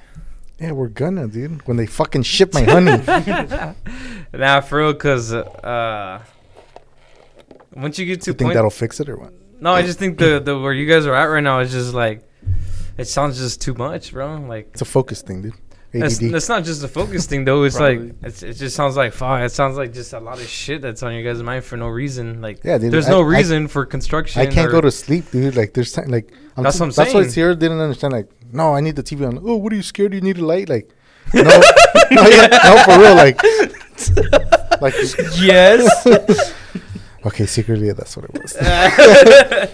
Yeah, 0.61 0.73
we're 0.73 0.89
gonna, 0.89 1.27
dude. 1.27 1.67
When 1.67 1.79
they 1.79 1.87
fucking 1.87 2.25
ship 2.25 2.53
my 2.53 2.63
honey. 2.65 3.75
nah, 4.35 4.61
for 4.61 4.79
real, 4.79 4.93
cause 4.93 5.33
uh, 5.33 6.23
once 7.75 7.99
you 7.99 8.05
get 8.05 8.21
to 8.23 8.31
you 8.31 8.35
a 8.35 8.37
think 8.37 8.53
that'll 8.53 8.69
fix 8.69 9.01
it 9.01 9.09
or 9.09 9.17
what? 9.17 9.33
No, 9.61 9.73
I 9.73 9.83
just 9.83 9.99
think 9.99 10.19
the 10.19 10.41
the 10.41 10.59
where 10.59 10.73
you 10.73 10.87
guys 10.87 11.07
are 11.07 11.15
at 11.15 11.25
right 11.25 11.43
now 11.43 11.61
is 11.61 11.71
just 11.73 11.95
like 11.95 12.23
it 12.99 13.07
sounds 13.07 13.39
just 13.39 13.61
too 13.61 13.75
much, 13.75 14.13
bro. 14.13 14.37
Like 14.37 14.69
It's 14.73 14.83
a 14.83 14.85
focus 14.85 15.23
thing, 15.23 15.43
dude. 15.43 15.55
That's, 15.93 16.23
ADD. 16.23 16.31
that's 16.33 16.49
not 16.49 16.63
just 16.65 16.85
a 16.85 16.89
focus 16.89 17.27
thing 17.27 17.45
though. 17.45 17.65
It's 17.65 17.81
like 17.81 17.99
Probably. 17.99 18.15
it's, 18.29 18.43
it 18.45 18.55
just 18.55 18.77
sounds 18.77 18.97
like 18.97 19.13
fuck. 19.13 19.41
It 19.41 19.51
sounds 19.51 19.77
like 19.77 19.93
just 19.93 20.13
a 20.13 20.21
lot 20.21 20.39
of 20.39 20.47
shit 20.47 20.83
that's 20.83 21.03
on 21.03 21.13
your 21.15 21.25
guys' 21.25 21.43
mind 21.43 21.65
for 21.65 21.77
no 21.77 21.89
reason. 21.89 22.41
Like 22.41 22.63
Yeah, 22.63 22.79
dude, 22.79 22.93
there's 22.93 23.09
I- 23.09 23.11
no 23.11 23.23
I- 23.23 23.27
reason 23.39 23.67
for 23.67 23.85
construction. 23.87 24.41
I 24.41 24.47
can't 24.47 24.69
or- 24.69 24.73
go 24.73 24.81
to 24.83 24.91
sleep, 24.91 25.31
dude. 25.33 25.57
Like 25.57 25.75
there's 25.75 25.93
time, 25.93 26.07
like 26.09 26.33
I'm 26.57 26.63
That's 26.63 26.79
what 26.79 26.87
I'm 26.87 26.93
That's 26.93 27.13
why. 27.15 27.27
Sierra 27.27 27.57
didn't 27.57 27.81
understand. 27.81 28.13
Like, 28.13 28.29
no, 28.53 28.75
I 28.77 28.81
need 28.81 28.95
the 28.97 29.03
TV 29.03 29.27
on. 29.27 29.39
Oh, 29.43 29.57
what 29.57 29.73
are 29.73 29.77
you 29.77 29.83
scared? 29.83 30.15
You 30.15 30.21
need 30.21 30.39
a 30.39 30.45
light? 30.47 30.69
Like, 30.69 30.91
no, 31.35 31.43
no, 31.43 32.23
yeah, 32.29 32.47
no, 32.65 32.83
for 32.85 32.99
real. 33.01 33.15
Like, 33.15 33.41
like 34.81 34.95
Yes. 35.41 36.55
okay, 37.25 37.47
secretly 37.47 37.93
that's 37.93 38.17
what 38.17 38.27
it 38.27 38.33
was. 38.33 38.55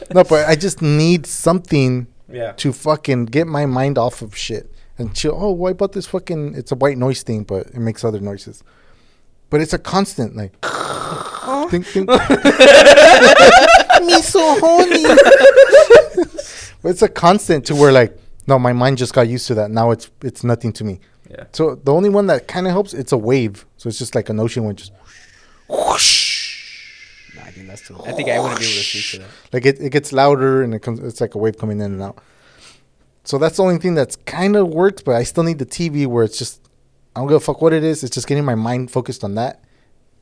no, 0.14 0.24
but 0.24 0.48
I 0.48 0.56
just 0.56 0.82
need 0.82 1.27
something 1.27 2.06
yeah. 2.31 2.52
to 2.52 2.73
fucking 2.73 3.27
get 3.27 3.47
my 3.47 3.66
mind 3.66 3.98
off 3.98 4.23
of 4.23 4.36
shit 4.36 4.73
and 4.98 5.14
chill. 5.14 5.36
Oh, 5.36 5.51
why 5.52 5.70
about 5.70 5.93
this 5.93 6.06
fucking? 6.06 6.55
It's 6.55 6.73
a 6.73 6.77
white 6.77 6.98
noise 6.98 7.23
thing, 7.23 7.44
but 7.44 7.66
it 7.68 7.78
makes 7.78 8.05
other 8.05 8.20
noises. 8.20 8.62
But 9.51 9.60
it's 9.60 9.73
a 9.73 9.78
constant, 9.78 10.36
like. 10.36 10.52
think, 11.70 11.86
think. 11.86 12.09
Me 12.09 12.16
so 14.23 14.59
horny. 14.60 15.02
but 16.82 16.89
it's 16.90 17.02
a 17.02 17.09
constant 17.09 17.66
to 17.66 17.74
where 17.74 17.93
like, 17.93 18.18
no, 18.47 18.59
my 18.59 18.73
mind 18.73 18.98
just 18.98 19.14
got 19.14 19.28
used 19.28 19.47
to 19.48 19.55
that. 19.55 19.70
Now 19.70 19.90
it's 19.90 20.10
it's 20.23 20.44
nothing 20.44 20.73
to 20.74 20.85
me. 20.85 21.01
Yeah. 21.31 21.44
So 21.52 21.74
the 21.77 21.93
only 21.93 22.09
one 22.09 22.27
that 22.27 22.47
kind 22.48 22.66
of 22.66 22.73
helps, 22.73 22.94
it's 22.94 23.12
a 23.12 23.18
wave. 23.18 23.66
So 23.77 23.89
it's 23.89 23.98
just 23.98 24.14
like 24.14 24.28
an 24.28 24.39
ocean 24.40 24.64
wind, 24.64 24.78
just 24.78 24.93
whoosh. 25.68 26.26
Nah, 27.90 27.98
I 27.98 28.03
think. 28.03 28.09
I 28.09 28.12
think 28.16 28.28
I 28.31 28.40
wouldn't 28.40 28.61
be 28.61 28.66
able 28.66 28.74
to 28.74 28.85
sleep 28.85 29.05
to 29.12 29.19
that. 29.27 29.31
Like 29.53 29.66
it, 29.66 29.81
it 29.81 29.90
gets 29.90 30.12
louder 30.12 30.62
and 30.62 30.74
it 30.74 30.81
comes. 30.81 31.01
It's 31.01 31.20
like 31.20 31.35
a 31.35 31.39
wave 31.39 31.59
coming 31.59 31.81
in 31.81 31.93
and 31.93 32.03
out. 32.03 32.19
So 33.24 33.39
that's 33.39 33.57
the 33.57 33.62
only 33.65 33.78
thing 33.78 33.94
that's 33.94 34.16
kind 34.16 34.55
of 34.57 34.69
works, 34.69 35.03
but 35.03 35.15
I 35.16 35.24
still 35.24 35.43
need 35.43 35.59
the 35.59 35.66
TV 35.66 36.07
where 36.07 36.24
it's 36.24 36.39
just 36.39 36.61
I 37.15 37.20
don't 37.20 37.28
give 37.28 37.36
a 37.36 37.40
fuck 37.40 37.61
what 37.61 37.73
it 37.73 37.82
is. 37.82 38.05
It's 38.05 38.15
just 38.15 38.27
getting 38.28 38.44
my 38.44 38.55
mind 38.55 38.90
focused 38.90 39.24
on 39.24 39.35
that, 39.35 39.65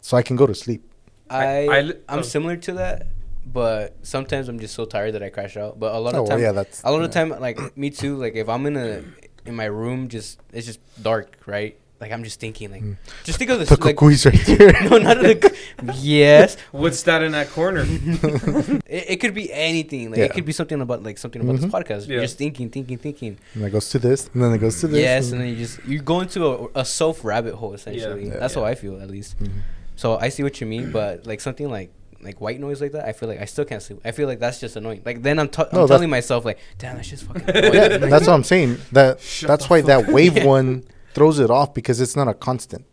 so 0.01 0.17
I 0.17 0.23
can 0.23 0.37
go 0.37 0.47
to 0.47 0.55
sleep. 0.55 0.83
I, 1.29 1.45
I- 1.45 1.49
I 1.49 1.77
I 1.79 1.81
li- 1.83 1.95
am 2.09 2.19
oh. 2.21 2.23
similar 2.23 2.57
to 2.57 2.73
that, 2.75 3.07
but 3.45 3.97
sometimes 4.03 4.49
I'm 4.49 4.59
just 4.59 4.75
so 4.75 4.85
tired 4.85 5.13
that 5.15 5.23
I 5.23 5.29
crash 5.29 5.57
out. 5.57 5.79
But 5.79 5.95
a 5.95 5.99
lot 5.99 6.15
Oh, 6.15 6.23
of 6.23 6.29
well, 6.29 6.37
time, 6.37 6.41
yeah, 6.41 6.53
that's- 6.53 6.83
a 6.85 6.91
lot 6.91 7.03
of 7.03 7.11
time, 7.11 7.29
like 7.41 7.77
me 7.77 7.91
too. 7.91 8.17
Like 8.17 8.35
if 8.37 8.49
I'm 8.49 8.65
in 8.67 8.77
a 8.77 9.05
in 9.47 9.55
my 9.55 9.67
room, 9.67 10.09
just 10.09 10.41
it's 10.53 10.67
just 10.67 10.81
dark, 11.03 11.37
right? 11.47 11.79
Like 12.01 12.11
I'm 12.13 12.25
just 12.25 12.41
thinking, 12.41 12.71
like 12.73 12.83
just 13.23 13.39
think 13.39 13.51
of 13.51 13.59
this. 13.61 13.71
Mm. 13.71 13.79
The 13.79 13.85
like, 13.87 13.97
cuckoo's 13.97 14.27
right 14.27 14.47
there. 14.47 14.73
no, 14.91 14.99
not 14.99 15.19
the. 15.23 15.57
yes, 15.95 16.57
What's 16.73 17.03
that 17.05 17.23
in 17.23 17.33
that 17.33 17.49
corner? 17.51 17.85
it, 17.89 18.83
it 18.87 19.21
could 19.21 19.33
be 19.35 19.53
anything. 19.53 20.11
Like 20.11 20.19
Yeah. 20.19 20.25
it 20.25 20.33
could 20.33 20.45
be 20.45 20.53
something 20.53 20.81
about 20.81 21.03
like 21.03 21.19
something 21.19 21.41
about 21.41 21.57
Mhm. 21.57 21.61
this 21.61 21.71
podcast. 21.71 22.09
You're 22.09 22.19
Yeah. 22.19 22.25
just 22.25 22.37
thinking, 22.39 22.69
thinking, 22.69 22.99
thinking. 22.99 23.39
and 23.55 23.65
it 23.65 23.71
goes 23.71 23.89
to 23.91 23.99
this, 23.99 24.29
and 24.35 24.43
then 24.43 24.53
it 24.53 24.59
goes 24.59 24.81
to 24.81 24.89
this. 24.89 25.01
Yes, 25.01 25.31
and 25.33 25.41
then 25.41 25.49
you 25.49 25.57
just 25.57 25.85
you 25.87 26.01
go 26.01 26.21
into 26.21 26.45
a, 26.47 26.81
a 26.81 26.85
self 26.85 27.25
rabbit 27.25 27.55
hole 27.55 27.73
essentially. 27.75 28.27
Yeah. 28.29 28.39
That's 28.39 28.55
how 28.55 28.65
I 28.65 28.75
feel 28.75 29.01
at 29.01 29.09
least. 29.11 29.39
Mhm. 29.39 29.51
So 29.97 30.19
I 30.19 30.29
see 30.31 30.43
what 30.43 30.61
you 30.61 30.67
mean, 30.67 30.91
but 30.91 31.27
like 31.27 31.41
something 31.41 31.71
like 31.71 31.91
like 32.21 32.41
white 32.41 32.59
noise 32.59 32.81
like 32.81 32.93
that, 32.93 33.05
I 33.07 33.13
feel 33.13 33.29
like 33.29 33.41
I 33.41 33.45
still 33.45 33.65
can't 33.67 33.83
sleep. 33.83 34.01
I 34.05 34.11
feel 34.11 34.27
like 34.27 34.41
that's 34.41 34.59
just 34.59 34.77
annoying. 34.77 35.03
Like 35.05 35.23
then 35.23 35.39
I'm, 35.39 35.49
t- 35.49 35.63
No, 35.75 35.83
I'm 35.83 35.89
telling 35.89 36.09
myself 36.11 36.45
like, 36.45 36.59
damn, 36.79 36.97
that's 36.97 37.09
just 37.11 37.25
fucking. 37.25 37.45
Yeah, 37.55 37.99
that's 37.99 38.27
what 38.27 38.33
I'm 38.35 38.45
saying. 38.45 38.79
That 38.93 39.21
Shut 39.21 39.47
that's 39.49 39.69
why 39.71 39.81
fuck 39.83 39.87
that 39.89 40.09
wave 40.09 40.39
Yeah. 40.39 40.47
one 40.47 40.85
throws 41.15 41.39
it 41.39 41.51
off 41.51 41.75
because 41.75 42.01
it's 42.01 42.17
not 42.17 42.29
a 42.29 42.35
constant. 42.35 42.85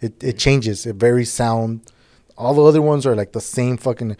It 0.00 0.22
it 0.22 0.38
changes. 0.38 0.86
It 0.86 0.96
varies 0.96 1.32
sound. 1.32 1.90
All 2.36 2.54
the 2.54 2.62
other 2.62 2.82
ones 2.82 3.06
are 3.06 3.16
like 3.16 3.32
the 3.32 3.40
same 3.40 3.78
fucking 3.78 4.16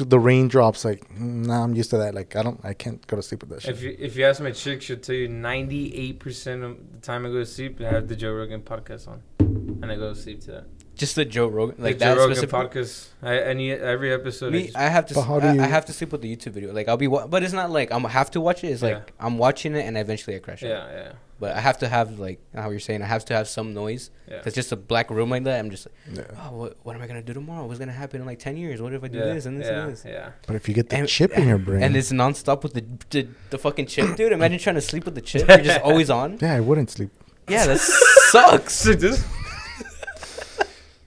the 0.00 0.18
raindrops. 0.18 0.84
Like, 0.84 1.10
nah, 1.18 1.64
I'm 1.64 1.74
used 1.74 1.90
to 1.90 1.98
that. 1.98 2.14
Like, 2.14 2.36
I 2.36 2.42
don't, 2.42 2.60
I 2.64 2.74
can't 2.74 3.06
go 3.06 3.16
to 3.16 3.22
sleep 3.22 3.42
with 3.42 3.50
that 3.50 3.62
shit. 3.62 3.74
If 3.74 3.82
you 3.82 3.96
if 3.98 4.16
you 4.16 4.24
ask 4.26 4.40
my 4.42 4.50
chick, 4.50 4.82
she'll 4.82 4.98
tell 4.98 5.14
you 5.14 5.28
ninety 5.28 5.94
eight 5.94 6.18
percent 6.18 6.62
of 6.62 6.76
the 6.92 6.98
time 6.98 7.24
I 7.24 7.30
go 7.30 7.36
to 7.36 7.46
sleep, 7.46 7.80
I 7.80 7.84
have 7.84 8.08
the 8.08 8.16
Joe 8.16 8.32
Rogan 8.32 8.60
podcast 8.60 9.08
on, 9.08 9.22
and 9.38 9.90
I 9.90 9.96
go 9.96 10.12
to 10.12 10.18
sleep 10.18 10.40
to 10.42 10.50
that. 10.52 10.66
Just 11.02 11.16
the 11.20 11.24
Joe 11.36 11.48
Rogan, 11.48 11.76
like 11.86 11.96
the 11.98 12.04
that 12.04 12.14
Joe 12.14 12.20
Rogan 12.22 12.36
specific. 12.36 12.54
podcast. 12.70 13.08
I 13.22 13.38
any 13.52 13.72
every 13.72 14.10
episode. 14.18 14.54
I 14.54 14.62
just- 14.62 14.76
I 14.76 14.88
have 14.96 15.06
to. 15.06 15.14
But 15.14 15.20
s- 15.22 15.26
how 15.26 15.38
do 15.40 15.48
I, 15.48 15.64
I 15.66 15.68
have 15.76 15.84
to 15.86 15.92
sleep 15.98 16.10
with 16.12 16.22
the 16.24 16.30
YouTube 16.34 16.52
video. 16.58 16.72
Like 16.78 16.86
I'll 16.88 16.96
be, 17.06 17.08
wa- 17.14 17.26
but 17.32 17.42
it's 17.44 17.52
not 17.60 17.68
like 17.78 17.88
I'm 17.94 18.04
have 18.20 18.30
to 18.36 18.40
watch 18.40 18.62
it. 18.64 18.68
It's 18.74 18.82
Yeah. 18.82 18.88
like 18.94 19.12
I'm 19.24 19.36
watching 19.46 19.72
it 19.78 19.84
and 19.86 19.94
eventually 19.98 20.34
I 20.36 20.40
crash. 20.46 20.62
yeah, 20.62 20.68
out. 20.82 20.88
yeah, 20.98 21.12
But 21.42 21.50
I 21.58 21.60
have 21.68 21.78
to 21.82 21.88
have 21.96 22.18
like 22.26 22.38
how 22.54 22.70
you're 22.70 22.86
saying. 22.88 23.00
I 23.02 23.06
have 23.16 23.24
to 23.30 23.34
have 23.38 23.46
some 23.48 23.68
noise. 23.82 24.04
yeah. 24.30 24.42
It's 24.46 24.54
just 24.60 24.70
a 24.70 24.76
black 24.92 25.06
room 25.10 25.30
like 25.34 25.44
that. 25.48 25.58
I'm 25.60 25.70
just 25.76 25.84
like, 25.88 25.96
yeah. 26.18 26.40
oh, 26.44 26.50
what, 26.60 26.76
what 26.84 26.92
am 26.96 27.02
I 27.02 27.06
gonna 27.10 27.26
do 27.30 27.34
tomorrow? 27.40 27.64
What's 27.66 27.80
gonna 27.82 28.00
happen 28.04 28.20
in 28.22 28.26
like 28.32 28.38
ten 28.48 28.56
years? 28.56 28.80
What 28.82 28.92
if 28.92 29.02
I 29.02 29.08
do 29.08 29.18
yeah, 29.18 29.34
this 29.34 29.46
and 29.46 29.54
this 29.60 29.66
yeah, 29.68 29.82
and 29.82 29.92
this? 29.92 30.04
Yeah. 30.16 30.30
But 30.46 30.54
if 30.56 30.68
you 30.68 30.74
get 30.80 30.86
the 30.90 30.96
And- 30.98 31.08
chip 31.08 31.30
in 31.36 31.48
your 31.48 31.58
brain, 31.66 31.82
And 31.82 31.96
it's 31.96 32.12
nonstop 32.12 32.62
with 32.62 32.74
the, 32.78 32.84
the 33.10 33.28
the 33.50 33.58
fucking 33.58 33.86
chip, 33.86 34.14
dude. 34.18 34.32
Imagine 34.32 34.58
trying 34.60 34.76
to 34.82 34.86
sleep 34.92 35.04
with 35.04 35.16
the 35.16 35.20
chip. 35.30 35.48
You're 35.48 35.66
just 35.70 35.80
always 35.88 36.10
on. 36.10 36.38
yeah, 36.40 36.54
I 36.54 36.60
wouldn't 36.60 36.90
sleep. 36.90 37.10
Yeah, 37.48 37.66
that 37.66 37.80
sucks. 38.30 38.86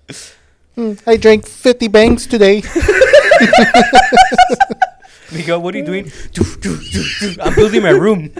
So 0.08 0.14
this, 0.14 0.36
Mm, 0.78 1.02
I 1.08 1.16
drank 1.16 1.48
50 1.48 1.88
bangs 1.88 2.28
today. 2.28 2.62
Miguel, 5.32 5.62
what 5.62 5.74
are 5.74 5.78
you 5.78 5.86
doing? 5.86 6.12
I'm 7.40 7.56
building 7.56 7.82
my 7.82 7.92
room. 7.92 8.34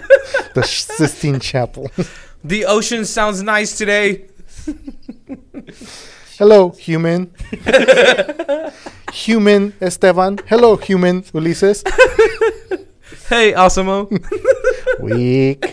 the 0.54 0.62
Sistine 0.62 1.40
Chapel. 1.40 1.90
the 2.44 2.66
ocean 2.66 3.06
sounds 3.06 3.42
nice 3.42 3.78
today. 3.78 4.26
Hello, 6.36 6.70
human. 6.72 7.32
human 9.14 9.72
Esteban. 9.80 10.38
Hello, 10.46 10.76
human 10.76 11.22
Ulises. 11.32 11.82
Hey, 13.30 13.54
Osimo. 13.54 14.10
Weak. 15.00 15.64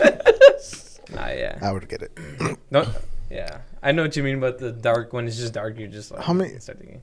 ah, 1.14 1.28
yeah. 1.30 1.58
I 1.60 1.72
would 1.72 1.86
get 1.90 2.00
it. 2.00 2.18
No, 2.70 2.86
yeah. 3.30 3.58
I 3.84 3.92
know 3.92 4.02
what 4.02 4.16
you 4.16 4.22
mean, 4.22 4.40
but 4.40 4.58
the 4.58 4.72
dark 4.72 5.12
one 5.12 5.26
is 5.26 5.36
just 5.36 5.52
dark. 5.52 5.78
You're 5.78 5.88
just 5.88 6.10
like 6.10 6.22
How 6.22 6.32
many- 6.32 6.58
start 6.58 6.78
thinking. 6.78 7.02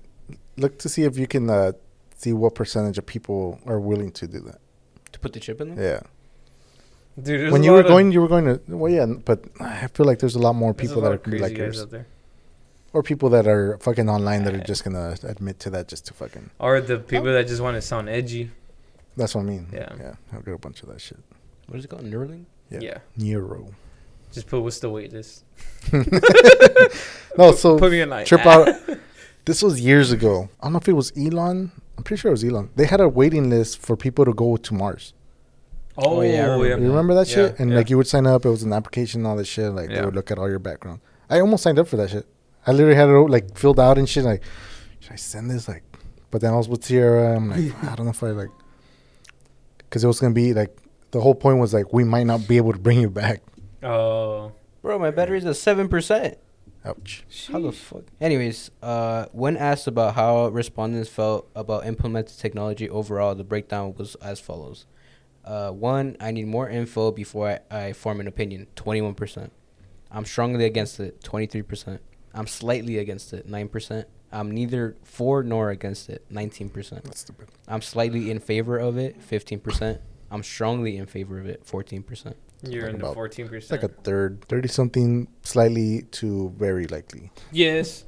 Look 0.58 0.80
to 0.80 0.90
see 0.90 1.04
if 1.04 1.18
you 1.18 1.28
can 1.28 1.50
uh, 1.50 1.72
see 2.18 2.34
what 2.34 2.56
percentage 2.56 2.98
of 2.98 3.06
people 3.06 3.60
are 3.66 3.80
willing 3.80 4.12
to 4.14 4.28
do 4.28 4.40
that. 4.42 4.60
To 5.14 5.20
put 5.20 5.34
the 5.34 5.40
chip 5.40 5.62
in 5.62 5.76
there. 5.76 5.84
Yeah. 5.94 7.22
Dude, 7.22 7.52
when 7.52 7.64
you 7.64 7.72
were 7.74 7.84
going, 7.84 8.12
you 8.12 8.22
were 8.22 8.28
going 8.28 8.46
to. 8.46 8.60
Well, 8.68 8.92
yeah, 8.92 9.06
but 9.06 9.44
I 9.60 9.88
feel 9.88 10.06
like 10.06 10.20
there's 10.20 10.36
a 10.36 10.40
lot 10.40 10.54
more 10.54 10.74
people 10.74 11.02
that 11.02 11.12
are 11.12 11.16
of 11.16 11.24
gonna 11.24 11.36
be 11.36 11.40
crazy 11.40 11.54
like 11.56 11.58
guys 11.60 11.76
yours, 11.76 11.82
out 11.82 11.92
there. 11.92 12.08
or 12.94 13.04
people 13.04 13.30
that 13.30 13.48
are 13.48 13.78
fucking 13.80 14.10
online 14.10 14.44
that 14.46 14.54
are 14.56 14.64
just 14.64 14.84
gonna 14.84 15.16
admit 15.24 15.60
to 15.60 15.70
that 15.72 15.88
just 15.88 16.06
to 16.08 16.14
fucking. 16.14 16.50
Or 16.60 16.80
the 16.82 16.98
people 17.00 17.32
that 17.34 17.48
just 17.48 17.62
want 17.62 17.76
to 17.76 17.82
sound 17.82 18.08
edgy. 18.10 18.50
That's 19.18 19.36
what 19.36 19.42
I 19.42 19.46
mean. 19.46 19.68
Yeah. 19.74 19.94
Yeah. 20.00 20.14
I've 20.32 20.46
got 20.46 20.54
a 20.54 20.58
bunch 20.58 20.84
of 20.84 20.90
that 20.90 21.02
shit. 21.02 21.20
What 21.68 21.80
is 21.80 21.86
it 21.86 21.90
called? 21.90 22.04
Neuralink. 22.06 22.46
Yeah. 22.70 22.80
Yeah. 22.82 22.98
Neuro. 23.18 23.68
Just 24.32 24.48
put 24.48 24.62
what's 24.62 24.80
the 24.80 24.90
wait 24.90 25.12
list. 25.14 25.44
No, 27.38 27.54
so 27.54 27.78
Put 27.80 27.92
me 27.92 28.02
in 28.02 28.10
line. 28.10 28.26
trip 28.26 28.46
out. 28.46 28.70
This 29.46 29.64
was 29.64 29.82
years 29.82 30.12
ago. 30.12 30.50
I 30.60 30.66
don't 30.66 30.74
know 30.74 30.78
if 30.80 30.88
it 30.88 30.94
was 30.94 31.12
Elon. 31.18 31.72
I'm 31.98 32.04
pretty 32.04 32.22
sure 32.22 32.30
it 32.30 32.34
was 32.34 32.44
Elon. 32.44 32.70
They 32.76 32.86
had 32.86 33.02
a 33.02 33.10
waiting 33.10 33.50
list 33.50 33.80
for 33.80 33.98
people 33.98 34.24
to 34.26 34.34
go 34.34 34.56
to 34.56 34.74
Mars. 34.76 35.14
Oh, 35.98 36.18
Oh, 36.18 36.22
yeah, 36.22 36.32
yeah. 36.32 36.42
remember 36.54 36.84
You 36.84 36.90
remember 36.90 37.14
that 37.16 37.28
Yeah, 37.28 37.34
shit? 37.48 37.60
And 37.60 37.72
yeah. 37.72 37.78
like 37.78 37.90
you 37.90 37.98
would 37.98 38.06
sign 38.06 38.28
up. 38.28 38.46
It 38.46 38.50
was 38.50 38.62
an 38.62 38.72
application 38.72 39.22
and 39.22 39.28
all 39.28 39.36
this 39.36 39.48
shit. 39.48 39.72
Like 39.72 39.90
they 39.90 40.00
would 40.06 40.14
look 40.14 40.30
at 40.30 40.38
all 40.38 40.48
your 40.48 40.60
background. 40.60 41.00
I 41.28 41.40
almost 41.40 41.64
signed 41.64 41.80
up 41.80 41.88
for 41.88 41.98
that 41.98 42.12
shit. 42.12 42.28
I 42.68 42.72
literally 42.72 42.94
had 42.96 43.10
it 43.10 43.14
like 43.14 43.58
filled 43.58 43.80
out 43.80 43.98
and 43.98 44.08
shit. 44.08 44.24
Like, 44.26 44.44
should 45.00 45.14
I 45.14 45.16
send 45.16 45.50
this? 45.50 45.68
Like, 45.68 45.84
but 46.30 46.42
then 46.42 46.54
I 46.54 46.58
was 46.58 46.70
with 46.70 46.84
Sierra. 46.86 47.36
I'm 47.36 47.50
like, 47.50 47.84
I 47.92 47.96
don't 47.96 48.06
know 48.06 48.12
if 48.12 48.22
I 48.22 48.30
like, 48.30 48.50
because 49.80 50.04
it 50.04 50.08
was 50.08 50.20
gonna 50.20 50.36
be 50.36 50.54
like 50.54 50.78
the 51.10 51.20
whole 51.20 51.34
point 51.36 51.58
was 51.58 51.74
like 51.74 51.92
we 51.94 52.04
might 52.04 52.28
not 52.28 52.48
be 52.48 52.58
able 52.58 52.74
to 52.74 52.80
bring 52.80 53.02
you 53.02 53.10
back. 53.10 53.42
Oh. 53.84 54.54
Bro, 54.82 55.00
my 55.00 55.12
battery's 55.12 55.46
at 55.46 55.56
seven 55.56 55.88
percent. 55.88 56.38
Ouch. 56.84 57.24
How 57.52 57.60
the 57.60 57.72
fuck? 57.72 58.06
Anyways, 58.20 58.72
uh, 58.82 59.28
when 59.32 59.56
asked 59.56 59.86
about 59.86 60.16
how 60.16 60.48
respondents 60.48 61.10
felt 61.10 61.48
about 61.56 61.86
implemented 61.86 62.38
technology 62.40 62.90
overall, 62.90 63.36
the 63.36 63.44
breakdown 63.44 63.94
was 63.96 64.16
as 64.16 64.40
follows: 64.40 64.88
uh, 65.46 65.70
One, 65.70 66.18
I 66.20 66.32
need 66.32 66.48
more 66.48 66.68
info 66.68 67.12
before 67.12 67.60
I, 67.72 67.86
I 67.86 67.94
form 67.94 68.20
an 68.20 68.28
opinion. 68.28 68.68
Twenty-one 68.76 69.14
percent. 69.14 69.52
I'm 70.10 70.26
strongly 70.26 70.66
against 70.66 71.00
it. 71.00 71.24
Twenty-three 71.24 71.62
percent. 71.62 72.02
I'm 72.34 72.48
slightly 72.48 72.98
against 72.98 73.34
it. 73.34 73.48
Nine 73.48 73.68
percent. 73.68 74.08
I'm 74.32 74.50
neither 74.50 74.96
for 75.04 75.44
nor 75.44 75.70
against 75.70 76.10
it. 76.10 76.26
Nineteen 76.32 76.70
percent. 76.70 77.04
That's 77.04 77.20
stupid. 77.20 77.50
I'm 77.68 77.82
slightly 77.82 78.32
in 78.32 78.40
favor 78.40 78.78
of 78.80 78.98
it. 78.98 79.22
Fifteen 79.22 79.60
percent. 79.60 80.02
I'm 80.32 80.42
strongly 80.42 80.98
in 80.98 81.06
favor 81.06 81.40
of 81.40 81.46
it. 81.46 81.64
Fourteen 81.66 82.02
percent. 82.02 82.38
You're 82.64 82.88
in 82.88 83.00
the 83.00 83.14
fourteen 83.14 83.50
It's 83.52 83.72
like 83.72 83.84
a 83.84 83.88
third, 83.88 84.46
thirty 84.48 84.68
something, 84.68 85.28
slightly 85.44 86.04
to 86.12 86.54
very 86.58 86.86
likely. 86.88 87.32
Yes. 87.52 88.06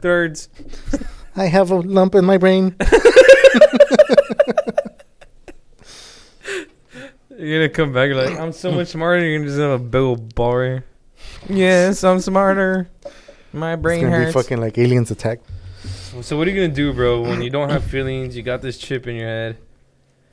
Thirds. 0.00 0.48
I 1.36 1.46
have 1.46 1.70
a 1.70 1.76
lump 1.76 2.14
in 2.14 2.24
my 2.24 2.38
brain. 2.38 2.74
You're 7.38 7.68
gonna 7.68 7.68
come 7.68 7.92
back 7.92 8.10
like 8.14 8.38
I'm 8.38 8.52
so 8.52 8.72
much 8.72 8.88
smarter. 8.88 9.22
You're 9.22 9.38
gonna 9.38 9.48
just 9.48 9.60
have 9.60 9.72
a 9.72 9.78
big 9.78 10.00
old 10.00 10.32
here. 10.36 10.84
Yes, 11.48 12.02
I'm 12.02 12.18
smarter. 12.20 12.88
My 13.52 13.76
brain 13.76 13.98
it's 13.98 14.04
gonna 14.04 14.16
hurts. 14.16 14.34
be 14.34 14.42
fucking 14.42 14.58
like 14.58 14.78
aliens 14.78 15.10
attack. 15.10 15.40
So 16.22 16.36
what 16.38 16.48
are 16.48 16.50
you 16.50 16.56
gonna 16.56 16.72
do, 16.74 16.92
bro? 16.94 17.20
When 17.20 17.42
you 17.42 17.50
don't 17.50 17.68
have 17.68 17.84
feelings, 17.84 18.36
you 18.36 18.42
got 18.42 18.62
this 18.62 18.78
chip 18.78 19.06
in 19.06 19.16
your 19.16 19.28
head. 19.28 19.58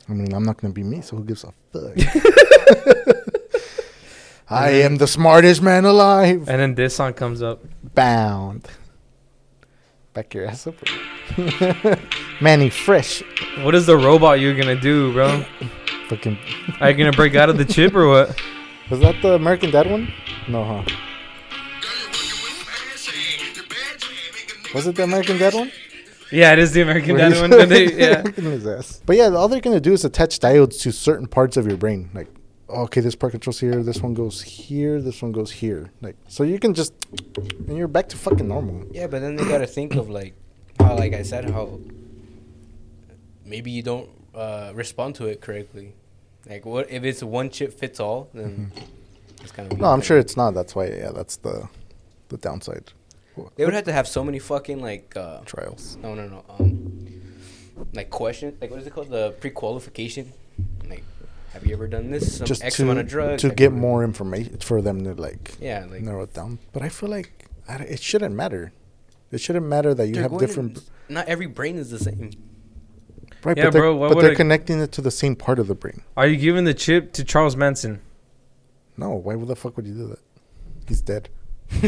I 0.07 0.13
mean, 0.13 0.33
I'm 0.33 0.43
not 0.43 0.57
gonna 0.57 0.73
be 0.73 0.83
me, 0.83 1.01
so 1.01 1.17
who 1.17 1.25
gives 1.25 1.43
a 1.43 1.51
fuck? 1.71 1.93
I 4.49 4.69
am 4.69 4.97
the 4.97 5.07
smartest 5.07 5.61
man 5.61 5.85
alive. 5.85 6.47
And 6.49 6.59
then 6.59 6.75
this 6.75 6.95
song 6.95 7.13
comes 7.13 7.41
up. 7.41 7.63
Bound. 7.95 8.67
Back 10.13 10.33
your 10.33 10.45
ass 10.45 10.67
up. 10.67 10.75
Mannie 12.41 12.69
Fresh. 12.69 13.23
What 13.61 13.73
is 13.73 13.87
the 13.87 13.97
robot 13.97 14.39
you're 14.39 14.55
gonna 14.55 14.79
do, 14.79 15.11
bro? 15.13 15.43
Fucking. 16.09 16.37
Are 16.79 16.91
you 16.91 16.97
gonna 16.97 17.11
break 17.11 17.35
out 17.35 17.49
of 17.49 17.57
the 17.57 17.65
chip 17.65 17.95
or 17.95 18.07
what? 18.07 18.39
Was 18.91 18.99
that 18.99 19.15
the 19.23 19.33
American 19.33 19.71
Dad 19.71 19.89
one? 19.89 20.13
No, 20.47 20.63
huh? 20.63 20.83
Was 24.75 24.87
it 24.87 24.95
the 24.95 25.03
American 25.03 25.37
Dad 25.37 25.53
one? 25.53 25.71
Yeah, 26.31 26.53
it 26.53 26.59
is 26.59 26.73
the 26.73 26.81
American 26.81 27.15
Where 27.17 27.29
Dad 27.29 27.39
one. 27.39 27.69
They, 27.69 27.93
yeah. 27.93 28.23
But 29.05 29.15
yeah, 29.15 29.29
all 29.29 29.47
they're 29.47 29.61
gonna 29.61 29.79
do 29.79 29.93
is 29.93 30.03
attach 30.03 30.39
diodes 30.39 30.81
to 30.81 30.91
certain 30.91 31.27
parts 31.27 31.57
of 31.57 31.67
your 31.67 31.77
brain. 31.77 32.09
Like, 32.13 32.27
okay, 32.69 33.01
this 33.01 33.15
part 33.15 33.31
controls 33.31 33.59
here, 33.59 33.83
this 33.83 34.01
one 34.01 34.13
goes 34.13 34.41
here, 34.41 35.01
this 35.01 35.21
one 35.21 35.31
goes 35.31 35.51
here. 35.51 35.91
Like, 36.01 36.15
so 36.27 36.43
you 36.43 36.59
can 36.59 36.73
just, 36.73 36.93
and 37.67 37.77
you're 37.77 37.87
back 37.87 38.09
to 38.09 38.17
fucking 38.17 38.47
normal. 38.47 38.85
Yeah, 38.91 39.07
but 39.07 39.19
then 39.21 39.35
they 39.35 39.43
gotta 39.43 39.67
think 39.67 39.95
of 39.95 40.09
like 40.09 40.33
how, 40.79 40.95
like 40.95 41.13
I 41.13 41.23
said, 41.23 41.49
how 41.49 41.79
maybe 43.45 43.71
you 43.71 43.83
don't 43.83 44.09
uh, 44.33 44.71
respond 44.73 45.15
to 45.15 45.27
it 45.27 45.41
correctly. 45.41 45.93
Like, 46.49 46.65
what 46.65 46.89
if 46.89 47.03
it's 47.03 47.23
one 47.23 47.49
chip 47.49 47.73
fits 47.73 47.99
all? 47.99 48.29
Then 48.33 48.71
it's 49.41 49.51
kind 49.51 49.71
of 49.71 49.79
No, 49.79 49.87
I'm 49.87 50.01
sure 50.01 50.17
it's 50.17 50.35
not. 50.35 50.53
That's 50.53 50.75
why. 50.75 50.87
Yeah, 50.87 51.11
that's 51.11 51.37
the, 51.37 51.69
the 52.29 52.37
downside. 52.37 52.91
they 53.55 53.65
would 53.65 53.73
have 53.73 53.85
to 53.85 53.93
have 53.93 54.07
so 54.07 54.23
many 54.23 54.39
fucking 54.39 54.81
like 54.81 55.15
uh, 55.15 55.39
trials. 55.45 55.97
no 56.03 56.13
no 56.13 56.27
no 56.27 56.43
um 56.49 57.09
like 57.93 58.09
question 58.11 58.55
like 58.61 58.69
what 58.69 58.79
is 58.79 58.85
it 58.85 58.93
called 58.93 59.09
the 59.09 59.31
pre-qualification 59.41 60.31
have 61.53 61.65
you 61.65 61.73
ever 61.73 61.87
done 61.87 62.09
this 62.11 62.37
some 62.37 62.47
just 62.47 62.63
X 62.63 62.77
to 62.77 62.83
amount 62.83 62.99
of 62.99 63.07
drugs 63.07 63.41
to 63.41 63.47
Have 63.47 63.55
get 63.55 63.71
more 63.71 64.03
information 64.03 64.57
for 64.57 64.81
them 64.81 65.03
to 65.03 65.13
like 65.13 65.55
yeah 65.59 65.85
like 65.89 66.01
narrow 66.01 66.23
it 66.23 66.33
down. 66.33 66.59
But 66.73 66.81
I 66.83 66.89
feel 66.89 67.09
like 67.09 67.45
I 67.69 67.75
it 67.75 68.01
shouldn't 68.01 68.35
matter. 68.35 68.71
It 69.31 69.39
shouldn't 69.41 69.65
matter 69.65 69.93
that 69.93 70.07
you 70.07 70.21
have 70.21 70.37
different. 70.37 70.77
to- 70.77 70.83
not 71.09 71.27
every 71.27 71.47
brain 71.47 71.77
is 71.77 71.89
the 71.89 71.99
same 71.99 72.31
Right, 73.43 73.57
Yeah, 73.57 73.65
but 73.65 73.73
they're, 73.73 73.81
bro, 73.81 73.95
why 73.97 74.07
but 74.07 74.15
would 74.15 74.23
they're 74.25 74.31
I- 74.31 74.35
connecting 74.35 74.79
it 74.79 74.91
to 74.93 75.01
the 75.01 75.11
same 75.11 75.35
part 75.35 75.59
of 75.59 75.67
the 75.67 75.75
brain. 75.75 76.01
Are 76.15 76.25
you 76.27 76.37
giving 76.37 76.63
the 76.63 76.73
chip 76.73 77.11
to 77.13 77.25
Charles 77.25 77.57
Manson? 77.57 77.99
No, 78.95 79.09
why 79.09 79.35
the 79.35 79.55
fuck 79.55 79.75
would 79.75 79.85
you 79.85 79.93
do 79.95 80.07
that? 80.07 80.19
He's 80.87 81.01
dead. 81.01 81.29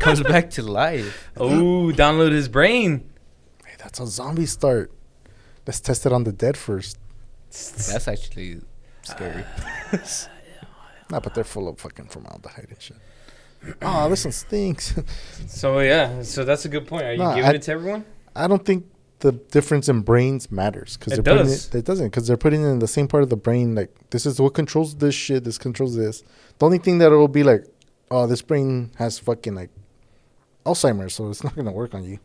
comes 0.00 0.22
back 0.22 0.50
to 0.50 0.62
life 0.62 1.30
Oh, 1.36 1.92
download 1.94 2.32
his 2.32 2.48
brain. 2.48 3.10
Hey, 3.66 3.74
that's 3.78 4.00
a 4.00 4.06
zombie 4.06 4.46
start. 4.46 4.90
Let's 5.66 5.80
test 5.80 6.06
it 6.06 6.12
on 6.12 6.24
the 6.24 6.32
dead 6.32 6.56
first. 6.56 6.96
That's 7.50 8.08
actually 8.08 8.60
scary 9.02 9.44
Nah, 11.10 11.20
but 11.20 11.34
they're 11.34 11.44
full 11.44 11.68
of 11.68 11.78
fucking 11.80 12.06
formaldehyde 12.06 12.66
and 12.68 12.82
shit. 12.82 12.96
Oh, 13.82 14.08
this 14.10 14.24
one 14.24 14.32
stinks. 14.32 14.94
So 15.48 15.80
yeah, 15.80 16.22
so 16.22 16.44
that's 16.44 16.64
a 16.64 16.68
good 16.68 16.86
point. 16.86 17.04
Are 17.04 17.12
you 17.12 17.18
Nah, 17.18 17.34
giving 17.34 17.50
I- 17.50 17.54
it 17.54 17.62
to 17.62 17.72
everyone? 17.72 18.04
I 18.36 18.46
don't 18.46 18.64
think 18.64 18.86
the 19.20 19.32
difference 19.32 19.88
in 19.88 20.02
brains 20.02 20.50
matters 20.52 20.96
because 20.96 21.14
It 21.18 21.24
does. 21.24 21.68
it. 21.68 21.74
It 21.78 21.84
doesn't 21.84 22.06
because 22.08 22.26
they're 22.28 22.36
putting 22.36 22.62
it 22.62 22.68
in 22.68 22.78
the 22.78 22.86
same 22.86 23.08
part 23.08 23.22
of 23.24 23.30
the 23.30 23.36
brain. 23.36 23.74
Like 23.74 23.90
this 24.10 24.26
is 24.26 24.38
what 24.40 24.54
controls 24.54 24.94
this 24.96 25.14
shit. 25.14 25.42
This 25.44 25.58
controls 25.58 25.96
this. 25.96 26.22
The 26.58 26.66
only 26.66 26.78
thing 26.78 26.98
that 26.98 27.10
it 27.10 27.16
will 27.16 27.26
be 27.26 27.42
like, 27.42 27.64
oh, 28.10 28.26
this 28.26 28.42
brain 28.42 28.90
has 28.96 29.18
fucking 29.18 29.54
like 29.54 29.70
Alzheimer's, 30.66 31.14
so 31.14 31.30
it's 31.30 31.42
not 31.42 31.56
gonna 31.56 31.72
work 31.72 31.94
on 31.94 32.04
you. 32.04 32.18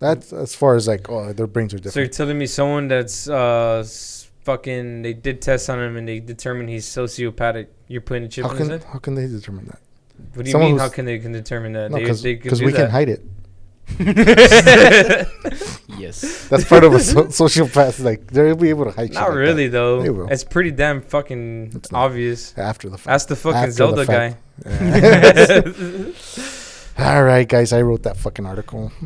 That's 0.00 0.32
as 0.32 0.54
far 0.54 0.74
as 0.74 0.86
like, 0.88 1.08
oh, 1.08 1.32
their 1.32 1.46
brains 1.46 1.72
are 1.72 1.78
different. 1.78 1.94
So 1.94 2.00
you're 2.00 2.08
telling 2.08 2.38
me 2.38 2.46
someone 2.46 2.88
that's 2.88 3.28
uh 3.28 3.78
s- 3.80 4.27
fucking 4.48 5.02
they 5.02 5.12
did 5.12 5.42
tests 5.42 5.68
on 5.68 5.78
him 5.78 5.96
and 5.98 6.08
they 6.08 6.20
determined 6.20 6.68
he's 6.70 6.86
sociopathic. 6.86 7.66
You're 7.86 8.00
putting 8.00 8.24
a 8.24 8.28
chip 8.28 8.44
how 8.46 8.50
in 8.52 8.56
his 8.56 8.68
can 8.68 8.78
head. 8.80 8.84
how 8.92 8.98
can 8.98 9.14
they 9.14 9.26
determine 9.26 9.66
that? 9.66 9.80
What 10.34 10.44
do 10.44 10.48
you 10.48 10.52
someone 10.52 10.70
mean? 10.72 10.78
How 10.80 10.88
can 10.88 11.04
they 11.04 11.18
can 11.18 11.32
determine 11.32 11.72
that? 11.74 11.90
No, 11.90 11.96
they 11.98 12.02
because 12.04 12.22
they 12.22 12.36
can 12.36 12.54
do 12.54 12.64
we 12.66 12.72
can 12.72 12.88
hide 12.90 13.10
it. 13.10 13.22
Yes. 15.98 16.46
That's 16.48 16.64
part 16.64 16.84
of 16.84 16.94
a 16.94 17.00
so- 17.00 17.24
sociopath. 17.42 18.02
Like 18.04 18.26
they'll 18.30 18.54
be 18.56 18.68
able 18.70 18.84
to 18.84 18.92
hide. 18.92 19.08
shit 19.08 19.14
Not 19.14 19.22
like 19.24 19.32
that 19.32 19.38
really 19.38 19.64
They 19.66 19.78
though. 19.78 20.12
will. 20.12 20.28
It's 20.28 20.44
pretty 20.44 20.70
damn 20.70 21.00
fucking 21.02 21.72
It's 21.74 21.92
obvious. 21.92 22.56
after 22.56 22.88
the 22.88 22.98
fact. 22.98 23.06
That's 23.06 23.24
the 23.26 23.36
fucking 23.36 23.58
After 23.58 23.72
the 23.72 24.04
Zelda 24.04 24.06
guy. 24.06 24.36
fact. 24.62 26.38
All 26.98 27.22
right, 27.22 27.48
guys, 27.48 27.72
I 27.72 27.82
wrote 27.82 28.02
that 28.02 28.16
fucking 28.16 28.44
article. 28.44 28.90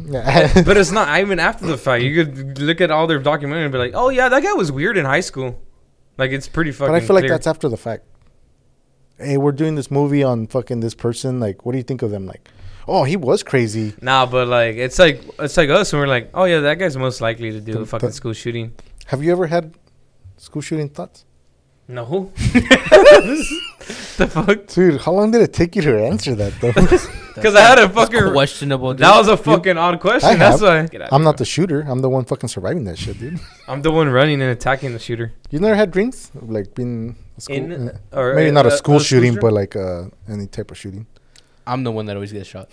But 0.64 0.76
it's 0.78 0.90
not 0.90 1.20
even 1.20 1.38
after 1.38 1.66
the 1.66 1.76
fact. 1.76 2.02
You 2.02 2.24
could 2.24 2.58
look 2.58 2.80
at 2.80 2.90
all 2.90 3.06
their 3.06 3.18
documentary 3.18 3.64
and 3.64 3.72
be 3.72 3.78
like, 3.78 3.92
"Oh 3.94 4.08
yeah, 4.08 4.28
that 4.30 4.42
guy 4.42 4.52
was 4.54 4.72
weird 4.72 4.96
in 4.96 5.04
high 5.04 5.20
school." 5.20 5.60
Like 6.16 6.30
it's 6.30 6.48
pretty 6.48 6.72
fucking. 6.72 6.92
But 6.92 7.02
I 7.02 7.06
feel 7.06 7.14
like 7.14 7.28
that's 7.28 7.46
after 7.46 7.68
the 7.68 7.76
fact. 7.76 8.04
Hey, 9.18 9.36
we're 9.36 9.52
doing 9.52 9.74
this 9.74 9.90
movie 9.90 10.22
on 10.22 10.46
fucking 10.46 10.80
this 10.80 10.94
person. 10.94 11.38
Like, 11.38 11.66
what 11.66 11.72
do 11.72 11.78
you 11.78 11.84
think 11.84 12.00
of 12.02 12.10
them? 12.10 12.26
Like, 12.26 12.48
oh, 12.88 13.04
he 13.04 13.16
was 13.16 13.42
crazy. 13.42 13.94
Nah, 14.00 14.24
but 14.26 14.48
like 14.48 14.76
it's 14.76 14.98
like 14.98 15.22
it's 15.38 15.56
like 15.58 15.68
us, 15.68 15.92
and 15.92 16.00
we're 16.00 16.08
like, 16.08 16.30
"Oh 16.32 16.44
yeah, 16.44 16.60
that 16.60 16.78
guy's 16.78 16.96
most 16.96 17.20
likely 17.20 17.52
to 17.52 17.60
do 17.60 17.74
The- 17.74 17.80
a 17.82 17.86
fucking 17.86 18.12
school 18.12 18.32
shooting." 18.32 18.72
Have 19.06 19.22
you 19.22 19.32
ever 19.32 19.48
had 19.48 19.76
school 20.38 20.62
shooting 20.62 20.88
thoughts? 20.88 21.26
No. 21.88 22.32
the 24.16 24.26
fuck? 24.28 24.66
Dude, 24.66 25.00
how 25.00 25.12
long 25.12 25.30
did 25.30 25.42
it 25.42 25.52
take 25.52 25.76
you 25.76 25.82
to 25.82 26.04
answer 26.04 26.34
that 26.34 26.52
though? 26.60 26.72
Because 27.34 27.54
I 27.54 27.62
had 27.62 27.78
a 27.78 27.88
fucking. 27.88 28.30
questionable. 28.32 28.92
That 28.92 29.16
was 29.16 29.26
a 29.26 29.38
fucking 29.38 29.78
odd 29.78 29.98
question. 30.00 30.28
I 30.28 30.36
That's 30.36 30.60
have. 30.60 30.92
why. 30.92 31.08
I'm 31.10 31.22
not 31.24 31.38
the 31.38 31.46
shooter. 31.46 31.80
I'm 31.80 32.00
the 32.00 32.10
one 32.10 32.26
fucking 32.26 32.50
surviving 32.50 32.84
that 32.84 32.98
shit, 32.98 33.18
dude. 33.18 33.40
I'm 33.68 33.80
the 33.80 33.90
one 33.90 34.10
running 34.10 34.42
and 34.42 34.50
attacking 34.50 34.92
the 34.92 34.98
shooter. 34.98 35.32
You 35.48 35.58
never 35.58 35.74
had 35.74 35.90
dreams 35.92 36.30
of 36.34 36.50
like 36.50 36.74
being 36.74 37.16
a 37.38 37.40
school, 37.40 37.56
In 37.56 37.88
uh, 37.88 37.98
or 38.12 38.34
maybe 38.34 38.50
not 38.50 38.66
a 38.66 38.70
school 38.70 38.98
shooting, 38.98 39.32
shooter? 39.32 39.40
but 39.40 39.52
like 39.54 39.74
uh, 39.74 40.08
any 40.28 40.46
type 40.46 40.70
of 40.70 40.76
shooting. 40.76 41.06
I'm 41.66 41.84
the 41.84 41.90
one 41.90 42.04
that 42.04 42.16
always 42.16 42.32
gets 42.34 42.48
shot. 42.50 42.68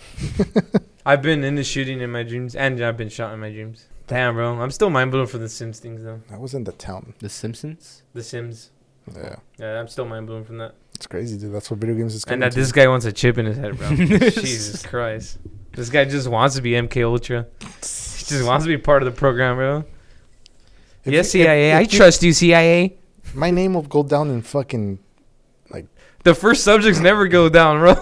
I've 1.06 1.22
been 1.22 1.42
in 1.42 1.54
the 1.54 1.64
shooting 1.64 2.02
in 2.02 2.10
my 2.10 2.22
dreams, 2.22 2.54
and 2.54 2.84
I've 2.84 2.98
been 2.98 3.08
shot 3.08 3.32
in 3.32 3.40
my 3.40 3.50
dreams. 3.50 3.86
Damn, 4.08 4.34
bro, 4.34 4.60
I'm 4.60 4.70
still 4.70 4.90
mind 4.90 5.10
blown 5.10 5.26
for 5.26 5.38
the 5.38 5.48
Sims 5.48 5.78
things 5.78 6.02
though. 6.02 6.20
I 6.30 6.36
was 6.36 6.52
in 6.52 6.64
the 6.64 6.72
town. 6.72 7.14
The 7.20 7.30
Simpsons. 7.30 8.02
The 8.12 8.22
Sims. 8.22 8.72
Yeah, 9.16 9.36
Yeah, 9.58 9.80
I'm 9.80 9.88
still 9.88 10.04
mind 10.04 10.26
blown 10.26 10.44
from 10.44 10.58
that. 10.58 10.74
It's 11.00 11.06
crazy, 11.06 11.38
dude. 11.38 11.54
That's 11.54 11.70
what 11.70 11.80
video 11.80 11.96
games 11.96 12.14
is. 12.14 12.24
And 12.26 12.42
that 12.42 12.52
to. 12.52 12.58
this 12.58 12.72
guy 12.72 12.86
wants 12.86 13.06
a 13.06 13.12
chip 13.12 13.38
in 13.38 13.46
his 13.46 13.56
head, 13.56 13.78
bro. 13.78 13.88
Jesus 13.96 14.84
Christ. 14.84 15.38
This 15.72 15.88
guy 15.88 16.04
just 16.04 16.28
wants 16.28 16.56
to 16.56 16.60
be 16.60 16.72
MK 16.72 17.02
Ultra. 17.06 17.46
He 17.60 17.66
just 18.26 18.44
wants 18.44 18.66
to 18.66 18.68
be 18.68 18.76
part 18.76 19.02
of 19.02 19.06
the 19.10 19.18
program, 19.18 19.56
bro. 19.56 19.84
If 21.06 21.14
yes, 21.14 21.34
you- 21.34 21.40
if- 21.40 21.46
CIA. 21.46 21.70
if 21.70 21.78
I 21.78 21.84
trust 21.86 22.22
you, 22.22 22.34
CIA. 22.34 22.98
My 23.32 23.50
name 23.50 23.72
will 23.72 23.80
go 23.80 24.02
down 24.02 24.28
in 24.28 24.42
fucking. 24.42 24.98
Like. 25.70 25.86
The 26.22 26.34
first 26.34 26.64
subjects 26.64 27.00
never 27.00 27.28
go 27.28 27.48
down, 27.48 27.78
bro. 27.78 27.94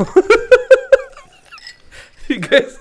you 2.29 2.41
guys. 2.41 2.81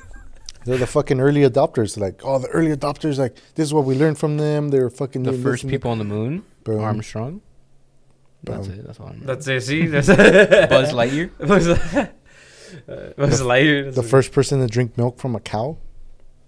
They're 0.65 0.77
the 0.77 0.87
fucking 0.87 1.19
early 1.19 1.41
adopters. 1.41 1.95
Like, 1.95 2.21
oh, 2.23 2.39
the 2.39 2.47
early 2.47 2.75
adopters. 2.75 3.19
Like, 3.19 3.35
this 3.53 3.67
is 3.67 3.73
what 3.73 3.85
we 3.85 3.93
learned 3.93 4.17
from 4.17 4.37
them. 4.37 4.69
They're 4.69 4.89
fucking 4.89 5.21
The 5.21 5.33
first 5.33 5.67
people 5.67 5.91
on 5.91 5.99
the 5.99 6.05
moon. 6.05 6.43
Boom. 6.63 6.81
Armstrong. 6.81 7.41
That's 8.47 8.67
Boom. 8.67 8.79
it. 8.79 8.85
That's 8.85 8.99
all 8.99 9.07
I 9.07 9.09
remember. 9.11 9.33
That's 9.35 9.47
it. 9.47 9.61
See, 9.63 9.85
that's 9.93 10.07
Buzz 10.07 10.91
Lightyear. 10.93 11.29
Buzz, 11.47 11.67
uh, 11.67 12.07
Buzz 13.17 13.41
Lightyear. 13.41 13.93
The 13.93 14.03
first 14.03 14.31
person 14.31 14.59
to 14.59 14.67
drink 14.67 14.97
milk 14.97 15.19
from 15.19 15.35
a 15.35 15.39
cow. 15.39 15.77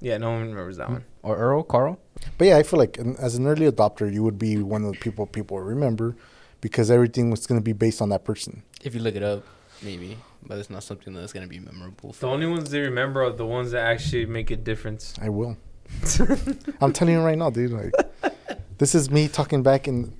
Yeah, 0.01 0.17
no 0.17 0.31
one 0.31 0.41
remembers 0.49 0.77
that 0.77 0.89
one. 0.89 1.03
Or 1.23 1.35
Earl. 1.35 1.63
Carl. 1.63 1.99
But 2.37 2.47
yeah, 2.47 2.57
I 2.57 2.63
feel 2.63 2.79
like 2.79 2.97
an- 2.97 3.17
as 3.17 3.35
an 3.35 3.45
early 3.47 3.69
adopter, 3.69 4.11
you 4.11 4.23
would 4.23 4.39
be 4.39 4.57
one 4.57 4.83
of 4.85 4.93
the 4.93 4.97
people 4.99 5.25
people 5.25 5.59
remember 5.59 6.15
because 6.61 6.89
everything 6.89 7.29
was 7.31 7.45
going 7.47 7.59
to 7.59 7.63
be 7.63 7.73
based 7.73 8.01
on 8.01 8.09
that 8.09 8.23
person. 8.23 8.63
If 8.83 8.93
you 8.95 9.01
look 9.01 9.15
it 9.15 9.23
up, 9.23 9.43
maybe. 9.81 10.17
But 10.41 10.57
it's 10.57 10.69
not 10.69 10.83
something 10.83 11.13
that's 11.13 11.33
gonna 11.33 11.47
be 11.47 11.59
memorable. 11.59 12.11
The 12.11 12.17
For 12.19 12.27
only 12.27 12.47
ones 12.47 12.69
they 12.69 12.79
remember 12.79 13.23
are 13.25 13.31
the 13.31 13.45
ones 13.45 13.71
that 13.71 13.85
actually 13.85 14.25
make 14.25 14.51
a 14.51 14.55
difference. 14.55 15.13
I 15.21 15.27
will. 15.27 15.57
I'm 16.81 16.93
telling 16.93 17.15
you 17.15 17.21
right 17.21 17.37
now, 17.37 17.49
dude. 17.49 17.71
Like, 17.71 17.91
this 18.77 18.95
is 18.95 19.09
me 19.11 19.27
talking 19.27 19.63
back 19.63 19.87
in. 19.89 20.13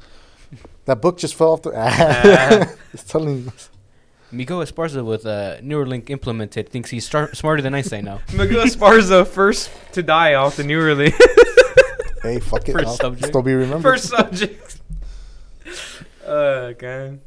That 0.85 1.01
book 1.01 1.18
just 1.18 1.35
fell 1.35 1.51
off 1.53 1.61
the. 1.61 1.72
it's 2.93 3.03
telling. 3.03 3.51
Miguel 4.31 4.60
Esparza 4.60 5.03
with 5.03 5.26
a 5.26 5.57
uh, 5.57 5.61
Neuralink 5.61 6.10
implemented 6.11 6.69
thinks 6.69 6.91
he's 6.91 7.03
star- 7.06 7.34
smarter 7.34 7.61
than 7.64 7.73
Einstein 7.73 8.06
now. 8.06 8.19
Miguel 8.34 8.64
Esparza, 8.65 9.26
first 9.26 9.72
to 9.93 10.03
die 10.03 10.35
off 10.35 10.56
the 10.56 10.64
New 10.64 10.80
Orleans. 10.80 11.14
Hey, 12.22 12.39
fuck 12.39 12.68
it. 12.69 12.73
First 12.73 12.88
I'll 12.88 12.95
subject. 12.95 13.27
Still 13.30 13.41
be 13.41 13.53
remembered. 13.53 13.81
first 13.81 14.10
subject. 14.10 14.80
Uh, 16.26 16.73
God. 16.73 17.19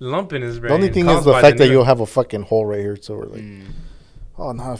Lump 0.00 0.32
in 0.32 0.42
his 0.42 0.58
brain. 0.58 0.70
the 0.70 0.74
only 0.74 0.88
thing 0.88 1.06
is 1.08 1.24
the 1.24 1.32
by 1.32 1.42
fact 1.42 1.58
that 1.58 1.68
you'll 1.68 1.84
have 1.84 2.00
a 2.00 2.06
fucking 2.06 2.42
hole 2.42 2.64
right 2.66 2.80
here. 2.80 2.96
So 3.00 3.16
we're 3.16 3.26
like, 3.26 3.42
Mm. 3.42 3.66
oh 4.38 4.52
no. 4.52 4.78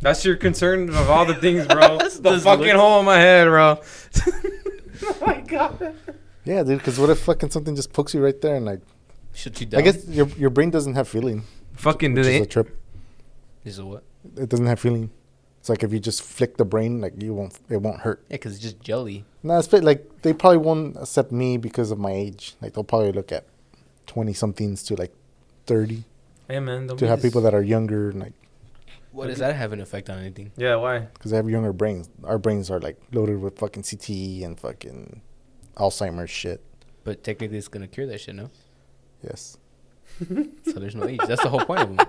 That's 0.00 0.24
your 0.24 0.34
concern 0.36 0.88
of 0.88 1.08
all 1.10 1.24
the 1.26 1.34
things, 1.34 1.66
bro. 1.66 1.98
the 1.98 2.40
fucking 2.42 2.66
look- 2.66 2.76
hole 2.76 2.98
in 3.00 3.04
my 3.06 3.18
head, 3.18 3.44
bro. 3.48 3.78
oh 5.04 5.16
my 5.26 5.40
god. 5.42 5.94
Yeah, 6.44 6.62
dude. 6.62 6.78
Because 6.78 6.98
what 6.98 7.10
if 7.10 7.20
fucking 7.20 7.50
something 7.50 7.76
just 7.76 7.92
pokes 7.92 8.14
you 8.14 8.22
right 8.22 8.38
there 8.40 8.56
and 8.56 8.66
like, 8.66 8.80
Should 9.34 9.58
you 9.60 9.66
down? 9.66 9.80
I 9.80 9.84
guess 9.84 10.06
your 10.08 10.26
your 10.38 10.50
brain 10.50 10.70
doesn't 10.70 10.94
have 10.94 11.08
feeling. 11.08 11.44
Fucking 11.74 12.14
do 12.14 12.20
Which 12.20 12.28
is 12.28 12.38
they? 12.38 12.42
a 12.42 12.46
trip. 12.46 12.76
This 13.64 13.74
is 13.74 13.82
what? 13.82 14.02
It 14.36 14.48
doesn't 14.48 14.66
have 14.66 14.80
feeling. 14.80 15.10
It's 15.60 15.68
like 15.68 15.84
if 15.84 15.92
you 15.92 16.00
just 16.00 16.22
flick 16.22 16.56
the 16.56 16.64
brain, 16.64 17.00
like 17.00 17.22
you 17.22 17.32
won't. 17.34 17.58
It 17.68 17.80
won't 17.80 18.00
hurt. 18.00 18.24
Yeah, 18.28 18.34
because 18.34 18.54
it's 18.54 18.62
just 18.62 18.80
jelly. 18.80 19.24
No, 19.44 19.58
it's 19.58 19.68
bit 19.68 19.84
like 19.84 20.22
they 20.22 20.32
probably 20.32 20.58
won't 20.58 20.96
accept 20.96 21.30
me 21.30 21.56
because 21.56 21.90
of 21.92 21.98
my 21.98 22.10
age. 22.12 22.54
Like 22.60 22.72
they'll 22.74 22.82
probably 22.84 23.12
look 23.12 23.30
at 23.30 23.46
twenty 24.06 24.32
somethings 24.32 24.82
to 24.84 24.96
like 24.96 25.12
thirty 25.66 26.02
Hey 26.48 26.58
man, 26.58 26.88
don't 26.88 26.96
to 26.98 27.06
have 27.06 27.22
people 27.22 27.40
that 27.42 27.54
are 27.54 27.62
younger 27.62 28.10
and 28.10 28.18
like 28.20 28.32
What 29.12 29.28
does 29.28 29.38
that 29.38 29.54
have 29.54 29.72
an 29.72 29.80
effect 29.80 30.10
on 30.10 30.18
anything? 30.18 30.50
Yeah, 30.56 30.74
why? 30.76 30.98
because 31.14 31.30
they 31.30 31.36
have 31.36 31.48
younger 31.48 31.72
brains. 31.72 32.10
Our 32.24 32.38
brains 32.38 32.68
are 32.68 32.80
like 32.80 33.00
loaded 33.12 33.40
with 33.40 33.58
fucking 33.60 33.84
CTE 33.84 34.44
and 34.44 34.58
fucking 34.58 35.22
Alzheimer's 35.76 36.30
shit. 36.30 36.62
But 37.04 37.24
technically, 37.24 37.58
it's 37.58 37.68
gonna 37.68 37.88
cure 37.88 38.06
that 38.06 38.20
shit, 38.20 38.34
no? 38.34 38.50
Yes. 39.22 39.56
So 40.64 40.78
there's 40.78 40.94
no 40.94 41.06
age. 41.08 41.20
That's 41.26 41.42
the 41.42 41.48
whole 41.48 41.64
point 41.64 41.80
of 41.80 41.96
them. 41.96 42.06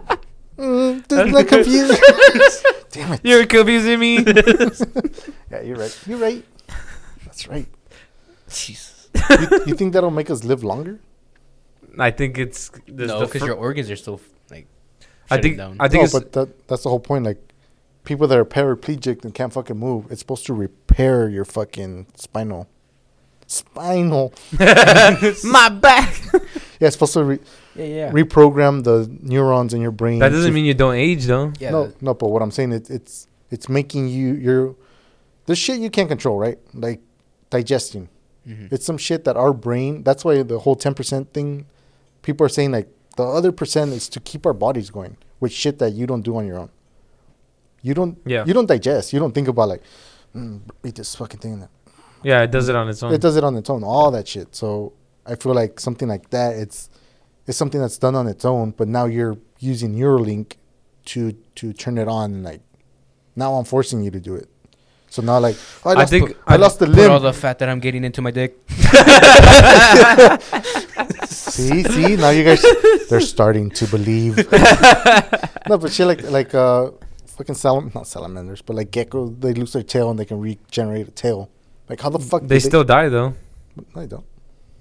Mm, 0.58 1.08
doesn't 1.08 1.32
that 1.32 1.48
confuse? 1.48 2.64
Damn 2.92 3.14
it. 3.14 3.22
You're 3.24 3.46
confusing 3.46 4.00
me. 4.00 4.18
Yeah, 5.52 5.62
you're 5.62 5.78
right. 5.78 6.00
You're 6.08 6.18
right. 6.18 6.44
That's 7.26 7.48
right. 7.48 7.68
Jesus. 8.50 9.10
You, 9.30 9.64
you 9.68 9.76
think 9.76 9.94
that'll 9.94 10.10
make 10.12 10.30
us 10.32 10.44
live 10.44 10.64
longer? 10.64 11.00
I 12.00 12.10
think 12.12 12.40
it's 12.40 12.72
no, 12.88 13.22
because 13.26 13.42
fir- 13.42 13.48
your 13.48 13.56
organs 13.56 13.90
are 13.92 13.96
still 13.96 14.20
like. 14.50 14.68
I 15.30 15.36
shutting 15.36 15.44
think 15.44 15.58
down. 15.58 15.78
I 15.80 15.88
think 15.88 16.02
no, 16.02 16.04
it's 16.06 16.14
but 16.14 16.32
that, 16.34 16.68
that's 16.68 16.84
the 16.84 16.90
whole 16.90 17.00
point. 17.00 17.24
Like, 17.24 17.54
people 18.04 18.28
that 18.28 18.38
are 18.38 18.46
paraplegic 18.46 19.24
and 19.24 19.34
can't 19.34 19.54
fucking 19.54 19.78
move, 19.78 20.12
it's 20.12 20.20
supposed 20.20 20.46
to 20.48 20.54
repair 20.54 21.30
your 21.30 21.46
fucking 21.46 22.08
spinal. 22.16 22.68
Spinal. 23.54 24.34
my 25.44 25.70
back. 25.70 26.14
Yeah, 26.80 26.88
it's 26.88 26.96
supposed 26.96 27.14
to 27.14 27.24
re- 27.24 27.40
yeah, 27.76 27.86
yeah. 27.86 28.12
reprogram 28.12 28.84
the 28.84 29.08
neurons 29.22 29.74
in 29.74 29.80
your 29.82 29.92
brain. 29.92 30.20
that 30.20 30.30
doesn't 30.34 30.54
mean 30.54 30.66
you 30.66 30.74
don't 30.74 30.96
age 30.96 31.26
though. 31.28 31.54
yeah, 31.58 31.70
no, 31.72 31.94
no. 32.02 32.14
But 32.14 32.28
what 32.28 32.42
I'm 32.42 32.52
saying 32.52 32.74
is, 32.74 32.90
it's 32.90 33.28
it's 33.52 33.70
making 33.70 34.10
you 34.10 34.34
your 34.34 34.76
the 35.46 35.56
shit 35.56 35.80
you 35.80 35.90
can't 35.90 36.10
control, 36.10 36.38
right? 36.38 36.58
Like 36.74 37.00
digestion. 37.52 38.10
mhm. 38.46 38.68
It's 38.74 38.84
some 38.86 38.98
shit 38.98 39.24
that 39.24 39.38
our 39.38 39.54
brain. 39.54 40.04
That's 40.04 40.26
why 40.26 40.44
the 40.44 40.60
whole 40.60 40.76
ten 40.76 40.94
percent 40.94 41.32
thing. 41.32 41.68
People 42.22 42.46
are 42.46 42.50
saying 42.50 42.72
like 42.74 42.90
the 43.16 43.24
other 43.24 43.54
percent 43.54 43.94
is 43.94 44.10
to 44.10 44.20
keep 44.20 44.46
our 44.46 44.54
bodies 44.66 44.90
going 44.90 45.16
with 45.40 45.54
shit 45.54 45.80
that 45.80 45.94
you 45.94 46.06
don't 46.06 46.24
do 46.24 46.36
on 46.36 46.46
your 46.46 46.58
own. 46.60 46.70
You 47.82 47.94
don't. 47.94 48.18
Yeah. 48.26 48.44
You 48.46 48.54
don't 48.54 48.68
digest. 48.68 49.14
You 49.14 49.20
don't 49.20 49.32
think 49.34 49.48
about 49.48 49.70
like, 49.70 49.84
mm, 50.36 50.60
eat 50.84 50.96
this 50.96 51.16
fucking 51.16 51.40
thing. 51.40 51.54
and 51.54 51.62
that. 51.64 51.70
Yeah, 52.24 52.42
it 52.42 52.52
does 52.52 52.70
it 52.70 52.76
on 52.76 52.90
its 52.90 53.04
own. 53.04 53.14
It 53.14 53.22
does 53.22 53.38
it 53.38 53.44
on 53.44 53.56
its 53.56 53.70
own. 53.70 53.84
All 53.84 54.12
that 54.12 54.28
shit. 54.28 54.56
So 54.56 54.94
I 55.26 55.36
feel 55.36 55.54
like 55.54 55.80
something 55.80 56.08
like 56.08 56.30
that. 56.32 56.56
It's 56.56 56.90
it's 57.46 57.58
something 57.58 57.82
that's 57.82 57.98
done 57.98 58.16
on 58.16 58.28
its 58.28 58.46
own. 58.46 58.72
But 58.72 58.88
now 58.88 59.06
you're 59.06 59.38
using 59.60 59.94
your 59.96 60.20
link 60.20 60.58
to 61.06 61.34
to 61.56 61.74
turn 61.74 61.98
it 61.98 62.08
on. 62.08 62.44
Like 62.44 62.62
now 63.36 63.56
I'm 63.56 63.66
forcing 63.66 64.04
you 64.04 64.12
to 64.12 64.20
do 64.20 64.36
it. 64.36 64.50
So 65.10 65.22
now 65.22 65.40
like 65.40 65.56
oh, 65.86 65.92
I, 65.92 66.02
I 66.02 66.06
think 66.06 66.36
I 66.48 66.56
I 66.56 66.58
lost 66.58 66.80
the 66.80 66.88
Put 66.88 67.10
all 67.10 67.20
the 67.20 67.34
fat 67.34 67.60
that 67.60 67.70
I'm 67.70 67.80
getting 67.80 68.04
into 68.04 68.22
my 68.24 68.32
dick. 68.32 68.58
see, 71.28 71.84
see, 71.84 72.16
now 72.16 72.32
you 72.32 72.44
guys 72.44 72.66
they're 73.10 73.22
starting 73.22 73.70
to 73.72 73.86
believe. 73.86 74.38
no, 75.70 75.78
but 75.78 75.92
shit 75.92 76.08
like 76.08 76.24
like 76.32 76.56
uh 76.56 76.90
fucking 77.28 77.54
salam 77.54 77.92
not 77.94 78.08
salamanders, 78.08 78.64
but 78.64 78.76
like 78.76 78.90
geckos, 78.90 79.40
they 79.40 79.54
lose 79.54 79.74
their 79.74 79.84
tail 79.84 80.10
and 80.10 80.18
they 80.18 80.26
can 80.26 80.40
regenerate 80.40 81.08
a 81.08 81.12
tail. 81.12 81.52
Like 81.94 82.02
how 82.02 82.10
the 82.10 82.18
fuck 82.18 82.42
they 82.42 82.56
did 82.56 82.64
still 82.64 82.84
die 82.84 83.08
though. 83.08 83.36
No, 83.76 84.02
I 84.02 84.08
don't. 84.08 84.26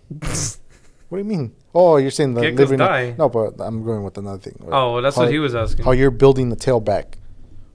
what 0.18 0.58
do 1.10 1.18
you 1.18 1.24
mean? 1.24 1.52
Oh, 1.74 1.98
you're 1.98 2.10
saying 2.10 2.32
the 2.32 2.40
Geckos 2.40 2.56
living. 2.56 2.78
die. 2.78 3.14
No, 3.18 3.28
but 3.28 3.60
I'm 3.60 3.84
going 3.84 4.02
with 4.02 4.16
another 4.16 4.38
thing. 4.38 4.56
Oh, 4.66 4.94
well, 4.94 5.02
that's 5.02 5.16
how, 5.16 5.24
what 5.24 5.30
he 5.30 5.38
was 5.38 5.54
asking. 5.54 5.84
How 5.84 5.90
you're 5.92 6.10
building 6.10 6.48
the 6.48 6.56
tail 6.56 6.80
back 6.80 7.18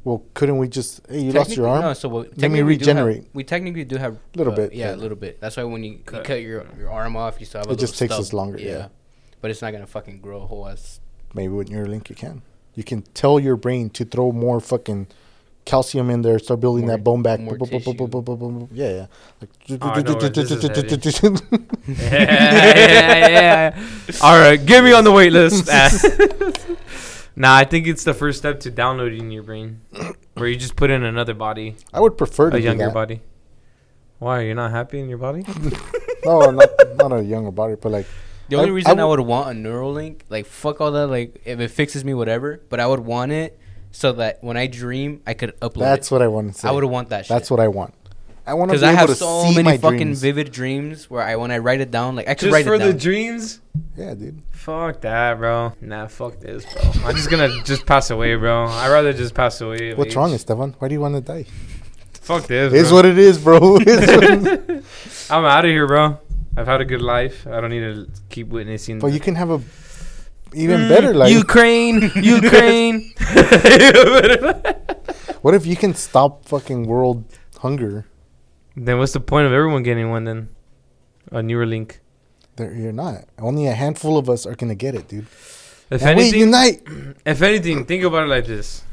Well, 0.03 0.23
couldn't 0.33 0.57
we 0.57 0.67
just? 0.69 1.05
Hey, 1.07 1.19
you 1.19 1.33
lost 1.33 1.55
your 1.55 1.67
Technically- 1.67 1.69
arm. 1.69 1.81
No, 1.81 1.93
so 1.93 2.09
what, 2.09 2.29
Let 2.29 2.31
me 2.31 2.41
technically 2.41 2.63
we 2.63 2.77
do 2.77 2.85
have- 2.87 3.05
regenerate. 3.05 3.29
We 3.35 3.43
technically 3.43 3.83
do 3.85 3.97
have 3.97 4.15
A 4.15 4.37
Little 4.39 4.53
uh, 4.53 4.55
bit, 4.55 4.73
yeah, 4.73 4.87
yeah. 4.89 4.95
a 4.95 4.97
little 4.97 5.17
bit. 5.17 5.39
That's 5.39 5.55
why 5.55 5.65
when 5.65 5.83
you, 5.83 5.91
you 5.91 5.99
Cut. 5.99 6.23
cut 6.23 6.41
your 6.41 6.65
your 6.79 6.89
arm 6.89 7.15
off, 7.15 7.39
you 7.39 7.45
still 7.45 7.59
have 7.59 7.67
a 7.67 7.69
little 7.69 7.77
bit. 7.77 7.83
It 7.83 7.87
just 7.87 8.01
little 8.01 8.15
takes 8.15 8.19
us 8.19 8.27
stub. 8.29 8.37
longer, 8.39 8.57
yeah. 8.57 8.87
but 9.41 9.51
it's 9.51 9.61
not 9.61 9.71
gonna 9.71 9.85
fucking 9.85 10.19
grow 10.19 10.41
a 10.41 10.47
whole 10.47 10.67
ass. 10.67 10.99
Maybe 11.35 11.53
with 11.53 11.69
Neuralink 11.69 12.09
you 12.09 12.15
can. 12.15 12.41
You 12.73 12.83
can 12.83 13.03
tell 13.13 13.39
your 13.39 13.55
brain 13.55 13.91
to 13.91 14.03
throw 14.03 14.31
more 14.31 14.59
fucking 14.59 15.05
calcium 15.67 16.09
in 16.09 16.21
there, 16.23 16.39
start 16.39 16.59
building 16.59 16.85
More- 16.87 16.97
that 16.97 17.03
bone 17.03 17.21
back. 17.21 17.39
Yeah, 18.71 18.89
yeah. 18.89 19.05
Oh, 19.81 19.89
I 19.89 20.01
know 20.01 20.15
where 20.15 20.29
this 20.29 20.51
is 20.51 20.63
Like, 20.63 20.89
yeah, 21.87 22.23
yeah, 23.17 23.29
yeah. 23.29 23.81
All 24.21 24.39
right, 24.39 24.57
get 24.65 24.83
me 24.83 24.91
on 24.93 25.03
the 25.03 25.11
wait 25.11 25.31
list. 25.33 25.67
nah, 27.35 27.55
I 27.55 27.63
think 27.65 27.87
it's 27.87 28.03
the 28.03 28.13
first 28.13 28.39
step 28.39 28.59
to 28.61 28.71
downloading 28.71 29.31
your 29.31 29.43
brain, 29.43 29.81
where 30.35 30.47
you 30.47 30.55
just 30.55 30.75
put 30.75 30.89
in 30.89 31.03
another 31.03 31.33
body, 31.33 31.75
I 31.93 31.99
would 31.99 32.17
prefer 32.17 32.49
to 32.49 32.57
a 32.57 32.59
do 32.59 32.65
younger 32.65 32.85
that. 32.85 32.93
body. 32.93 33.21
Why 34.19 34.39
are 34.39 34.43
you're 34.43 34.55
not 34.55 34.71
happy 34.71 34.99
in 34.99 35.09
your 35.09 35.19
body? 35.19 35.45
No, 36.25 36.49
not 36.49 36.69
not 36.97 37.13
a 37.13 37.23
younger 37.23 37.51
body, 37.51 37.75
but 37.79 37.91
like 37.91 38.05
The 38.49 38.57
only 38.57 38.71
I- 38.71 38.73
reason 38.73 38.99
I 38.99 39.03
I, 39.03 39.05
would- 39.05 39.19
would 39.19 39.27
want 39.27 39.49
a 39.49 39.53
Neuralink, 39.61 40.21
like 40.29 40.45
fuck 40.45 40.81
all 40.81 40.91
that, 40.91 41.07
like 41.07 41.39
if 41.45 41.59
it 41.61 41.69
fixes 41.69 42.03
me, 42.03 42.13
whatever. 42.15 42.59
But 42.69 42.79
I 42.81 42.87
would 42.87 42.99
want 43.01 43.31
it 43.31 43.57
so 43.91 44.13
that 44.13 44.43
when 44.43 44.57
I 44.57 44.67
dream, 44.67 45.21
I 45.25 45.33
could 45.33 45.59
upload 45.59 45.79
that's 45.81 46.11
it. 46.11 46.13
what 46.13 46.21
I 46.21 46.27
want 46.27 46.53
to 46.53 46.59
say. 46.59 46.67
I 46.67 46.71
would 46.71 46.83
want 46.83 47.09
that 47.09 47.25
shit. 47.25 47.29
That's 47.29 47.49
what 47.51 47.59
I 47.59 47.67
want. 47.67 47.93
I 48.45 48.53
want 48.53 48.69
to 48.69 48.73
because 48.77 48.81
be 48.81 48.87
I 48.87 48.93
have 48.93 49.09
to 49.09 49.15
so 49.15 49.51
many 49.51 49.77
fucking 49.77 49.97
dreams. 49.97 50.21
vivid 50.21 50.51
dreams 50.53 51.09
where 51.09 51.21
I 51.21 51.35
when 51.35 51.51
I 51.51 51.57
write 51.57 51.81
it 51.81 51.91
down, 51.91 52.15
like 52.15 52.29
I 52.29 52.33
could 52.33 52.45
Just 52.45 52.53
write 52.53 52.65
for 52.65 52.75
it 52.75 52.79
the 52.79 52.93
dreams? 52.93 53.59
Yeah, 53.97 54.13
dude. 54.13 54.41
Fuck 54.51 55.01
that, 55.01 55.37
bro. 55.37 55.73
Nah, 55.81 56.07
fuck 56.07 56.39
this, 56.39 56.65
bro. 56.65 56.91
I'm 57.03 57.15
just 57.15 57.29
gonna 57.29 57.49
just 57.65 57.85
pass 57.85 58.09
away, 58.09 58.35
bro. 58.35 58.65
I'd 58.67 58.89
rather 58.89 59.11
just 59.11 59.33
pass 59.33 59.59
away. 59.59 59.93
What's 59.93 60.11
age. 60.11 60.15
wrong, 60.15 60.33
Esteban? 60.33 60.75
Why 60.79 60.87
do 60.87 60.93
you 60.93 61.01
want 61.01 61.15
to 61.15 61.21
die? 61.21 61.45
Fuck 62.21 62.47
this. 62.47 62.73
It's 62.73 62.91
what 62.91 63.05
it 63.05 63.17
is, 63.17 63.37
bro. 63.37 63.57
I'm 65.29 65.45
out 65.45 65.65
of 65.65 65.69
here, 65.71 65.87
bro. 65.87 66.17
I've 66.55 66.67
had 66.67 66.79
a 66.81 66.85
good 66.85 67.01
life. 67.01 67.45
I 67.47 67.59
don't 67.61 67.69
need 67.69 67.81
to 67.81 68.07
keep 68.29 68.47
witnessing. 68.47 68.99
but 68.99 69.07
you 69.07 69.19
can 69.19 69.35
have 69.35 69.49
a 69.49 69.59
even 70.53 70.81
Mm, 70.81 70.89
better 70.89 71.13
Like 71.13 71.31
Ukraine, 71.31 72.11
Ukraine. 72.37 73.13
What 75.41 75.53
if 75.53 75.65
you 75.65 75.75
can 75.75 75.93
stop 75.93 76.45
fucking 76.45 76.87
world 76.87 77.23
hunger? 77.59 78.05
then 78.75 78.97
what's 78.99 79.13
the 79.13 79.19
point 79.19 79.47
of 79.47 79.53
everyone 79.53 79.81
getting 79.83 80.09
one 80.09 80.23
then? 80.25 80.49
A 81.31 81.37
Neuralink. 81.41 81.97
There, 82.57 82.73
you're 82.73 82.91
not. 82.91 83.25
Only 83.39 83.67
a 83.67 83.73
handful 83.73 84.17
of 84.17 84.29
us 84.29 84.45
are 84.45 84.55
gonna 84.55 84.75
get 84.75 84.93
it, 84.95 85.07
dude. 85.07 85.25
If 85.89 86.01
we 86.01 86.07
anything, 86.07 86.39
unite. 86.41 86.81
if 87.25 87.41
anything, 87.41 87.85
think 87.85 88.03
about 88.03 88.23
it 88.23 88.27
like 88.29 88.45
this. 88.45 88.83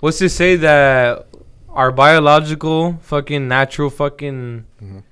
What's 0.00 0.18
to 0.18 0.28
say 0.28 0.56
that 0.56 1.26
our 1.68 1.90
biological 1.92 2.98
fucking 3.02 3.48
natural 3.48 3.90
fucking 3.90 4.64
Mhm. 4.82 5.02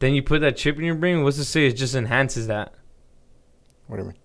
then 0.00 0.14
you 0.14 0.22
put 0.22 0.40
that 0.40 0.56
chip 0.56 0.76
in 0.78 0.84
your 0.84 0.94
brain, 0.96 1.22
what's 1.22 1.36
to 1.38 1.44
say 1.44 1.66
it 1.66 1.72
just 1.74 1.94
enhances 1.94 2.46
that? 2.48 2.72
What 3.86 3.96
do 3.98 4.02
you 4.02 4.08
mean? 4.08 4.18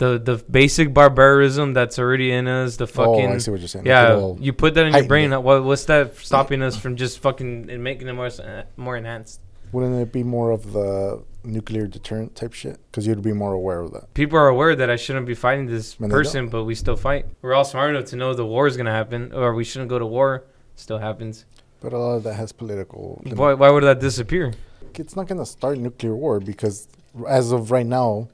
The 0.00 0.18
the 0.18 0.36
basic 0.50 0.94
barbarism 0.94 1.74
that's 1.74 1.98
already 1.98 2.32
in 2.32 2.48
us, 2.48 2.76
the 2.76 2.86
fucking 2.86 3.26
oh, 3.26 3.34
I 3.34 3.38
see 3.38 3.50
what 3.50 3.60
you're 3.60 3.68
saying. 3.68 3.86
Yeah, 3.86 4.34
you 4.40 4.52
put 4.52 4.74
that 4.74 4.86
in 4.86 4.94
your 4.94 5.04
brain. 5.04 5.32
it. 5.32 5.42
What, 5.42 5.62
what's 5.62 5.84
that 5.84 6.16
stopping 6.16 6.62
us 6.62 6.74
from 6.76 6.96
just 6.96 7.20
fucking 7.20 7.70
and 7.70 7.84
making 7.84 8.08
it 8.08 8.14
more 8.14 8.30
more 8.76 8.96
enhanced? 8.96 9.40
wouldn't 9.72 10.00
it 10.00 10.12
be 10.12 10.22
more 10.22 10.50
of 10.50 10.72
the 10.72 11.22
nuclear 11.44 11.86
deterrent 11.86 12.34
type 12.34 12.52
shit? 12.52 12.78
Because 12.90 13.06
you'd 13.06 13.22
be 13.22 13.32
more 13.32 13.52
aware 13.52 13.80
of 13.80 13.92
that. 13.92 14.12
People 14.14 14.38
are 14.38 14.48
aware 14.48 14.74
that 14.74 14.90
I 14.90 14.96
shouldn't 14.96 15.26
be 15.26 15.34
fighting 15.34 15.66
this 15.66 15.96
And 15.98 16.10
person, 16.10 16.48
but 16.48 16.64
we 16.64 16.74
still 16.74 16.96
fight. 16.96 17.26
We're 17.42 17.54
all 17.54 17.64
smart 17.64 17.90
enough 17.90 18.06
to 18.06 18.16
know 18.16 18.34
the 18.34 18.46
war 18.46 18.66
is 18.66 18.76
gonna 18.76 18.90
happen, 18.92 19.32
or 19.32 19.54
we 19.54 19.64
shouldn't 19.64 19.90
go 19.90 19.98
to 19.98 20.06
war. 20.06 20.44
Still 20.76 20.98
happens. 20.98 21.44
But 21.80 21.92
a 21.92 21.98
lot 21.98 22.16
of 22.16 22.22
that 22.24 22.34
has 22.34 22.52
political. 22.52 23.22
Why, 23.24 23.54
why 23.54 23.70
would 23.70 23.84
that 23.84 24.00
disappear? 24.00 24.52
It's 24.94 25.16
not 25.16 25.28
gonna 25.28 25.46
start 25.46 25.78
nuclear 25.78 26.14
war 26.14 26.40
because, 26.40 26.88
as 27.28 27.52
of 27.52 27.70
right 27.70 27.86
now, 27.86 28.28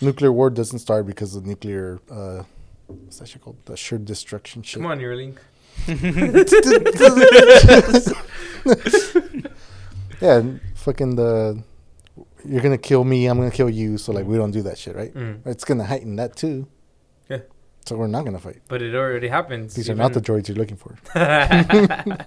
nuclear 0.00 0.32
war 0.32 0.50
doesn't 0.50 0.78
start 0.80 1.06
because 1.06 1.36
of 1.36 1.46
nuclear. 1.46 2.00
Uh, 2.10 2.42
what's 2.86 3.18
that 3.18 3.28
shit 3.28 3.42
called? 3.42 3.56
The 3.64 3.74
assured 3.74 4.04
destruction 4.04 4.62
shit. 4.62 4.82
Come 4.82 4.90
on, 4.90 4.98
Neuralink. 4.98 5.38
Yeah, 10.20 10.42
fucking 10.74 11.16
the. 11.16 11.62
You're 12.44 12.60
gonna 12.60 12.78
kill 12.78 13.04
me. 13.04 13.26
I'm 13.26 13.38
gonna 13.38 13.50
kill 13.50 13.70
you. 13.70 13.98
So 13.98 14.12
like, 14.12 14.26
we 14.26 14.36
don't 14.36 14.50
do 14.50 14.62
that 14.62 14.78
shit, 14.78 14.94
right? 14.94 15.12
Mm. 15.14 15.46
It's 15.46 15.64
gonna 15.64 15.84
heighten 15.84 16.16
that 16.16 16.36
too. 16.36 16.66
Yeah. 17.28 17.38
So 17.86 17.96
we're 17.96 18.06
not 18.06 18.24
gonna 18.24 18.38
fight. 18.38 18.60
But 18.68 18.82
it 18.82 18.94
already 18.94 19.28
happens. 19.28 19.74
These 19.74 19.88
are 19.88 19.94
not 19.94 20.12
the 20.12 20.20
droids 20.20 20.48
you're 20.48 20.56
looking 20.56 20.76
for. 20.76 20.98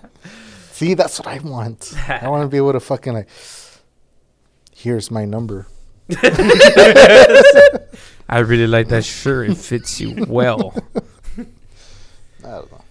See, 0.71 0.95
that's 0.95 1.19
what 1.19 1.27
I 1.27 1.37
want. 1.39 1.93
I 2.09 2.27
want 2.29 2.43
to 2.43 2.47
be 2.47 2.57
able 2.57 2.73
to 2.73 2.79
fucking 2.79 3.13
like. 3.13 3.29
Here's 4.75 5.11
my 5.11 5.25
number. 5.25 5.67
I 8.29 8.39
really 8.39 8.67
like 8.67 8.89
that 8.89 9.03
shirt. 9.05 9.49
It 9.49 9.57
fits 9.57 9.99
you 10.01 10.25
well. 10.27 10.73
I 11.37 11.41
don't 12.49 12.71
know. 12.71 12.81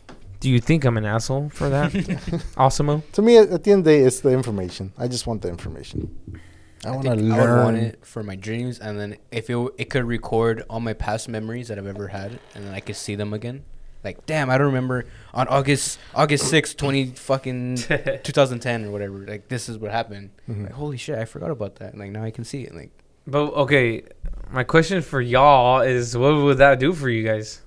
Do 0.40 0.50
you 0.50 0.60
think 0.60 0.84
I'm 0.84 0.96
an 0.96 1.04
asshole 1.04 1.50
for 1.50 1.68
that, 1.68 1.92
Osimo? 2.58 3.02
To 3.12 3.22
me, 3.22 3.38
at, 3.38 3.50
at 3.50 3.64
the 3.64 3.72
end 3.72 3.80
of 3.80 3.84
the 3.84 3.90
day, 3.92 4.00
it's 4.00 4.20
the 4.20 4.30
information. 4.30 4.92
I 4.98 5.06
just 5.08 5.26
want 5.26 5.42
the 5.42 5.48
information. 5.48 6.40
I, 6.84 6.90
want 6.90 7.04
to 7.04 7.14
think 7.14 7.32
I 7.32 7.40
would 7.40 7.48
want 7.64 7.76
learn. 7.76 7.78
it 7.84 8.04
for 8.04 8.24
my 8.24 8.34
dreams, 8.34 8.80
and 8.80 8.98
then 8.98 9.16
if 9.30 9.48
it 9.48 9.52
w- 9.52 9.72
it 9.78 9.88
could 9.88 10.04
record 10.04 10.64
all 10.68 10.80
my 10.80 10.94
past 10.94 11.28
memories 11.28 11.68
that 11.68 11.78
I've 11.78 11.86
ever 11.86 12.08
had, 12.08 12.40
and 12.56 12.66
then 12.66 12.74
I 12.74 12.80
could 12.80 12.96
see 12.96 13.14
them 13.14 13.32
again. 13.32 13.64
Like, 14.02 14.26
damn, 14.26 14.50
I 14.50 14.58
don't 14.58 14.66
remember 14.66 15.04
on 15.32 15.46
August 15.46 16.00
August 16.12 16.50
sixth, 16.50 16.76
twenty 16.76 17.06
fucking 17.06 17.76
two 17.76 18.32
thousand 18.32 18.58
ten 18.60 18.84
or 18.84 18.90
whatever. 18.90 19.18
Like, 19.18 19.46
this 19.46 19.68
is 19.68 19.78
what 19.78 19.92
happened. 19.92 20.30
Mhm. 20.48 20.64
Like, 20.64 20.72
holy 20.72 20.96
shit, 20.96 21.16
I 21.16 21.24
forgot 21.24 21.52
about 21.52 21.76
that. 21.76 21.96
Like 21.96 22.10
now 22.10 22.24
I 22.24 22.32
can 22.32 22.42
see 22.42 22.64
it. 22.64 22.74
Like, 22.74 22.90
But 23.26 23.52
okay, 23.54 24.02
my 24.50 24.64
question 24.64 25.00
for 25.02 25.20
y'all 25.20 25.80
is, 25.80 26.16
what 26.16 26.34
would 26.34 26.58
that 26.58 26.78
do 26.80 26.92
for 26.92 27.08
you 27.08 27.24
guys? 27.26 27.60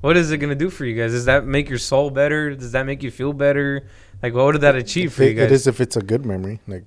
What 0.00 0.16
is 0.16 0.30
it 0.30 0.38
gonna 0.38 0.54
do 0.54 0.70
for 0.70 0.84
you 0.84 0.96
guys? 0.96 1.12
Does 1.12 1.24
that 1.26 1.44
make 1.44 1.68
your 1.68 1.78
soul 1.78 2.10
better? 2.10 2.54
Does 2.54 2.72
that 2.72 2.86
make 2.86 3.02
you 3.02 3.10
feel 3.10 3.32
better? 3.32 3.86
Like, 4.22 4.34
what 4.34 4.46
would 4.46 4.60
that 4.60 4.76
achieve 4.76 5.06
If 5.08 5.12
for 5.14 5.24
you 5.24 5.34
guys? 5.34 5.44
it 5.46 5.52
is 5.52 5.66
if 5.66 5.80
it's 5.80 5.96
a 5.96 6.00
good 6.02 6.24
memory. 6.24 6.60
Like, 6.66 6.84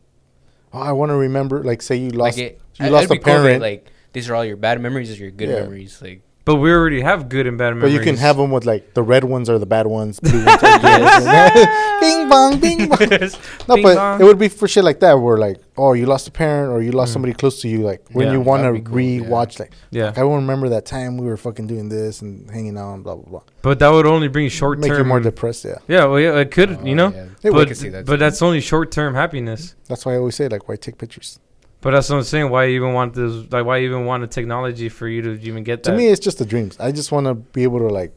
oh, 0.71 0.79
I 0.79 0.91
want 0.93 1.09
to 1.09 1.15
remember. 1.15 1.63
Like, 1.63 1.81
say 1.81 1.97
you 1.97 2.09
lost, 2.09 2.37
like 2.37 2.45
it, 2.51 2.61
you 2.79 2.85
I- 2.87 2.89
lost 2.89 3.05
a 3.05 3.09
be 3.09 3.17
cool 3.19 3.33
that, 3.33 3.39
parent, 3.43 3.61
like 3.61 3.91
these 4.13 4.29
are 4.29 4.35
all 4.35 4.45
your 4.45 4.57
bad 4.57 4.79
memories. 4.81 5.09
These 5.09 5.19
are 5.19 5.23
your 5.23 5.31
good 5.31 5.49
Yeah. 5.49 5.55
memories. 5.61 6.01
Like, 6.01 6.21
but 6.45 6.56
we 6.56 6.72
already 6.72 7.02
have 7.02 7.30
good 7.30 7.48
and 7.48 7.57
bad 7.57 7.74
memories. 7.76 7.94
but 7.94 7.98
you 7.98 8.03
can 8.03 8.18
have 8.18 8.36
them 8.38 8.52
with 8.52 8.65
like 8.65 8.94
the 8.94 9.02
red 9.03 9.24
ones 9.24 9.49
are 9.49 9.57
the 9.57 9.65
bad 9.65 9.88
ones, 9.88 10.20
blue 10.20 10.44
ones 10.45 10.61
are 10.64 10.80
good. 10.82 11.70
bing 12.02 12.30
bong, 12.30 12.60
bing 12.60 12.90
bong. 12.90 12.99
No, 12.99 13.76
Bing 13.76 13.84
but 13.84 13.95
bong. 13.95 14.22
it 14.22 14.24
would 14.26 14.38
be 14.40 14.49
for 14.49 14.68
shit 14.68 14.84
like 14.84 14.99
that, 14.99 15.14
where 15.14 15.38
like, 15.38 15.57
oh, 15.78 15.94
you 15.94 16.06
lost 16.06 16.28
a 16.28 16.32
parent 16.32 16.72
or 16.72 16.82
you 16.82 16.91
lost 16.91 17.11
Mm. 17.11 17.14
somebody 17.14 17.34
close 17.34 17.61
to 17.61 17.68
you. 17.70 17.80
Like 17.82 18.02
when 18.11 18.28
Yeah, 18.28 18.34
you 18.34 18.41
want 18.41 18.64
to 18.64 18.72
that'd 18.72 18.86
cool, 18.86 18.95
re-watch, 18.95 19.60
like, 19.60 19.72
Yeah, 19.91 20.14
I 20.18 20.24
won't 20.24 20.41
remember 20.41 20.70
that 20.70 20.86
time 20.86 21.18
we 21.18 21.28
were 21.28 21.38
fucking 21.38 21.68
doing 21.68 21.88
this 21.90 22.22
and 22.22 22.49
hanging 22.52 22.78
out 22.78 22.94
and 22.95 23.03
blah 23.03 23.15
blah 23.15 23.30
blah. 23.30 23.41
but 23.61 23.80
that 23.80 23.90
would 23.90 24.06
only 24.06 24.28
bring 24.28 24.49
short 24.49 24.82
term. 24.82 24.90
Make 24.90 24.98
you 24.98 25.03
more 25.06 25.20
depressed. 25.22 25.64
Yeah, 25.65 25.78
yeah, 25.88 26.06
well, 26.06 26.20
yeah, 26.20 26.38
it 26.40 26.52
could, 26.52 26.72
oh, 26.82 26.86
you 26.86 26.95
know. 26.95 27.10
yeah. 27.10 27.26
Hey, 27.41 27.49
But, 27.52 27.68
can 27.68 27.76
see 27.76 27.90
that 27.90 28.06
but 28.06 28.20
that's 28.20 28.41
only 28.41 28.60
short 28.61 28.91
term 28.91 29.14
happiness. 29.15 29.76
that's 29.88 30.06
why 30.06 30.14
I 30.14 30.18
always 30.18 30.36
say 30.36 30.48
like, 30.49 30.68
why 30.68 30.76
take 30.76 30.98
pictures? 30.98 31.40
But 31.84 31.91
that's 31.91 32.10
what 32.10 32.15
I'm 32.15 32.23
saying. 32.23 32.49
Why 32.49 32.64
you 32.65 32.76
even 32.77 32.93
want 32.93 33.14
this? 33.14 33.51
Like, 33.51 33.65
why 33.65 33.77
you 33.77 33.89
even 33.89 34.05
want 34.05 34.23
a 34.23 34.27
technology 34.27 34.88
for 34.88 35.07
you 35.07 35.22
to 35.22 35.31
even 35.41 35.64
get 35.64 35.84
that? 35.84 35.91
To 35.91 35.97
me, 35.97 36.07
it's 36.07 36.19
just 36.22 36.38
the 36.38 36.45
dreams. 36.45 36.77
I 36.80 36.93
just 36.93 37.11
want 37.11 37.27
to 37.27 37.34
be 37.35 37.64
able 37.64 37.80
to 37.80 37.88
like, 37.88 38.15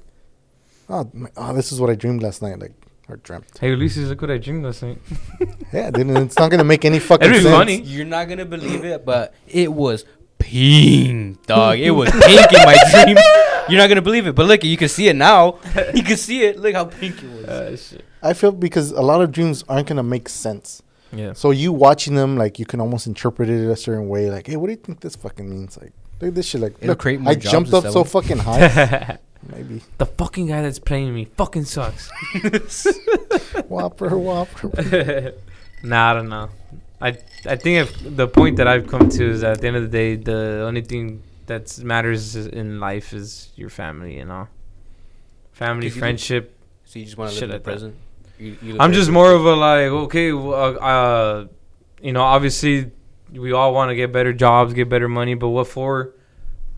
oh, 0.88 1.10
my, 1.12 1.28
oh, 1.36 1.52
this 1.52 1.72
is 1.72 1.80
what 1.80 1.90
I 1.90 1.96
dreamed 1.96 2.22
last 2.22 2.42
night, 2.42 2.60
like 2.60 2.72
or 3.08 3.16
dreamt. 3.16 3.44
hey, 3.60 3.70
Ulysses, 3.70 4.08
look 4.08 4.20
what 4.22 4.30
I 4.30 4.38
dreamed 4.38 4.64
last 4.64 4.82
night. 4.82 4.98
Yeah, 5.72 5.90
then 5.90 6.16
it's 6.16 6.38
not 6.38 6.50
gonna 6.50 6.64
make 6.64 6.84
any 6.84 7.00
fucking 7.00 7.24
It'd 7.28 7.38
be 7.38 7.42
sense. 7.42 7.54
funny. 7.56 7.80
You're 7.82 8.06
not 8.06 8.28
gonna 8.28 8.44
believe 8.44 8.84
it, 8.84 9.04
but 9.04 9.34
it 9.48 9.72
was 9.72 10.04
pink, 10.38 11.44
dog. 11.46 11.78
It 11.78 11.90
was 11.90 12.10
pink 12.10 12.52
in 12.52 12.62
my 12.64 12.76
dream. 12.92 13.16
You're 13.68 13.80
not 13.80 13.88
gonna 13.88 14.02
believe 14.02 14.26
it, 14.28 14.34
but 14.36 14.46
look, 14.46 14.62
you 14.62 14.76
can 14.76 14.88
see 14.88 15.08
it 15.08 15.16
now. 15.16 15.58
You 15.92 16.04
can 16.04 16.16
see 16.16 16.44
it. 16.44 16.58
Look 16.58 16.74
how 16.74 16.84
pink 16.84 17.20
it 17.22 17.28
was. 17.28 17.44
Uh, 17.46 17.76
shit. 17.76 18.04
I 18.22 18.32
feel 18.32 18.52
because 18.52 18.92
a 18.92 19.02
lot 19.02 19.20
of 19.22 19.32
dreams 19.32 19.64
aren't 19.68 19.88
gonna 19.88 20.04
make 20.04 20.28
sense. 20.28 20.82
Yeah. 21.12 21.32
So 21.34 21.50
you 21.50 21.72
watching 21.72 22.14
them, 22.14 22.36
like 22.36 22.58
you 22.58 22.66
can 22.66 22.80
almost 22.80 23.06
interpret 23.06 23.48
it 23.48 23.68
a 23.68 23.76
certain 23.76 24.08
way. 24.08 24.30
Like, 24.30 24.46
hey, 24.48 24.56
what 24.56 24.66
do 24.66 24.72
you 24.72 24.76
think 24.78 25.00
this 25.00 25.16
fucking 25.16 25.48
means? 25.48 25.76
Like, 25.78 25.92
look 26.20 26.28
at 26.28 26.34
this 26.34 26.46
shit. 26.46 26.60
Like, 26.60 26.74
It'll 26.78 26.88
look, 26.88 26.98
create 26.98 27.20
more 27.20 27.32
I 27.32 27.34
jobs 27.36 27.52
jumped 27.70 27.74
up 27.74 27.92
so 27.92 28.04
fucking 28.04 28.38
high. 28.48 29.18
Maybe 29.48 29.80
the 29.98 30.06
fucking 30.06 30.48
guy 30.48 30.62
that's 30.62 30.80
playing 30.80 31.14
me 31.14 31.26
fucking 31.36 31.66
sucks. 31.66 32.10
whopper, 33.68 34.16
whopper. 34.18 35.32
nah, 35.82 36.10
I 36.10 36.14
don't 36.14 36.28
know. 36.28 36.48
I 37.00 37.08
I 37.44 37.56
think 37.56 37.88
if 37.88 38.16
the 38.16 38.26
point 38.26 38.56
that 38.56 38.66
I've 38.66 38.86
come 38.88 39.08
to 39.08 39.24
is 39.30 39.42
that 39.42 39.52
at 39.52 39.60
the 39.60 39.68
end 39.68 39.76
of 39.76 39.82
the 39.84 39.88
day, 39.88 40.16
the 40.16 40.64
only 40.66 40.80
thing 40.80 41.22
that 41.46 41.78
matters 41.84 42.34
in 42.34 42.80
life 42.80 43.12
is 43.12 43.50
your 43.54 43.70
family, 43.70 44.16
you 44.16 44.24
know. 44.24 44.48
Family, 45.52 45.86
'Cause 45.88 45.94
you- 45.96 46.00
friendship. 46.00 46.52
So 46.84 46.98
you 46.98 47.04
just 47.04 47.16
want 47.16 47.32
to 47.32 47.34
live 47.34 47.42
in 47.44 47.48
the 47.50 47.54
like 47.70 47.80
that. 47.80 47.92
Present. 48.36 48.62
You, 48.62 48.72
you 48.72 48.80
I'm 48.80 48.92
just 48.92 49.10
more 49.10 49.32
of 49.32 49.44
a 49.44 49.54
like, 49.54 49.88
okay, 50.06 50.30
w- 50.30 50.52
uh, 50.52 50.72
uh 50.72 51.46
you 52.00 52.12
know, 52.12 52.22
obviously 52.22 52.90
we 53.32 53.52
all 53.52 53.74
want 53.74 53.90
to 53.90 53.94
get 53.94 54.12
better 54.12 54.32
jobs, 54.32 54.72
get 54.74 54.88
better 54.88 55.08
money, 55.08 55.34
but 55.34 55.48
what 55.48 55.66
for? 55.66 56.14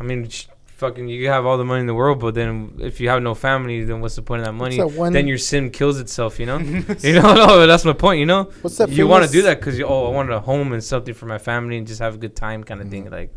I 0.00 0.04
mean, 0.04 0.28
sh- 0.28 0.46
fucking 0.78 1.08
you 1.08 1.28
have 1.28 1.44
all 1.44 1.58
the 1.58 1.64
money 1.64 1.80
in 1.80 1.86
the 1.86 1.94
world, 1.94 2.20
but 2.20 2.34
then 2.34 2.78
if 2.78 3.00
you 3.00 3.08
have 3.08 3.20
no 3.20 3.34
family, 3.34 3.82
then 3.84 4.00
what's 4.00 4.14
the 4.16 4.22
point 4.22 4.40
of 4.40 4.46
that 4.46 4.52
money? 4.52 4.76
that 4.76 4.92
one- 4.92 5.12
then 5.12 5.26
your 5.26 5.38
sim 5.38 5.70
kills 5.70 5.98
itself. 5.98 6.38
You 6.38 6.46
know. 6.46 6.58
you 7.00 7.14
know. 7.14 7.34
No, 7.48 7.66
that's 7.66 7.84
my 7.84 7.92
point. 7.92 8.20
You 8.20 8.26
know. 8.26 8.44
What's 8.62 8.78
that? 8.78 8.88
you 8.90 9.06
want 9.06 9.24
to 9.26 9.30
do 9.30 9.42
that 9.42 9.58
because 9.60 9.80
oh 9.80 10.06
I 10.06 10.10
wanted 10.10 10.32
a 10.32 10.40
home 10.40 10.72
and 10.72 10.82
something 10.82 11.14
for 11.14 11.26
my 11.26 11.38
family 11.38 11.76
and 11.76 11.86
just 11.86 12.00
have 12.00 12.14
a 12.14 12.18
good 12.18 12.36
time 12.36 12.64
kind 12.64 12.80
of 12.80 12.88
thing 12.88 13.10
like 13.10 13.32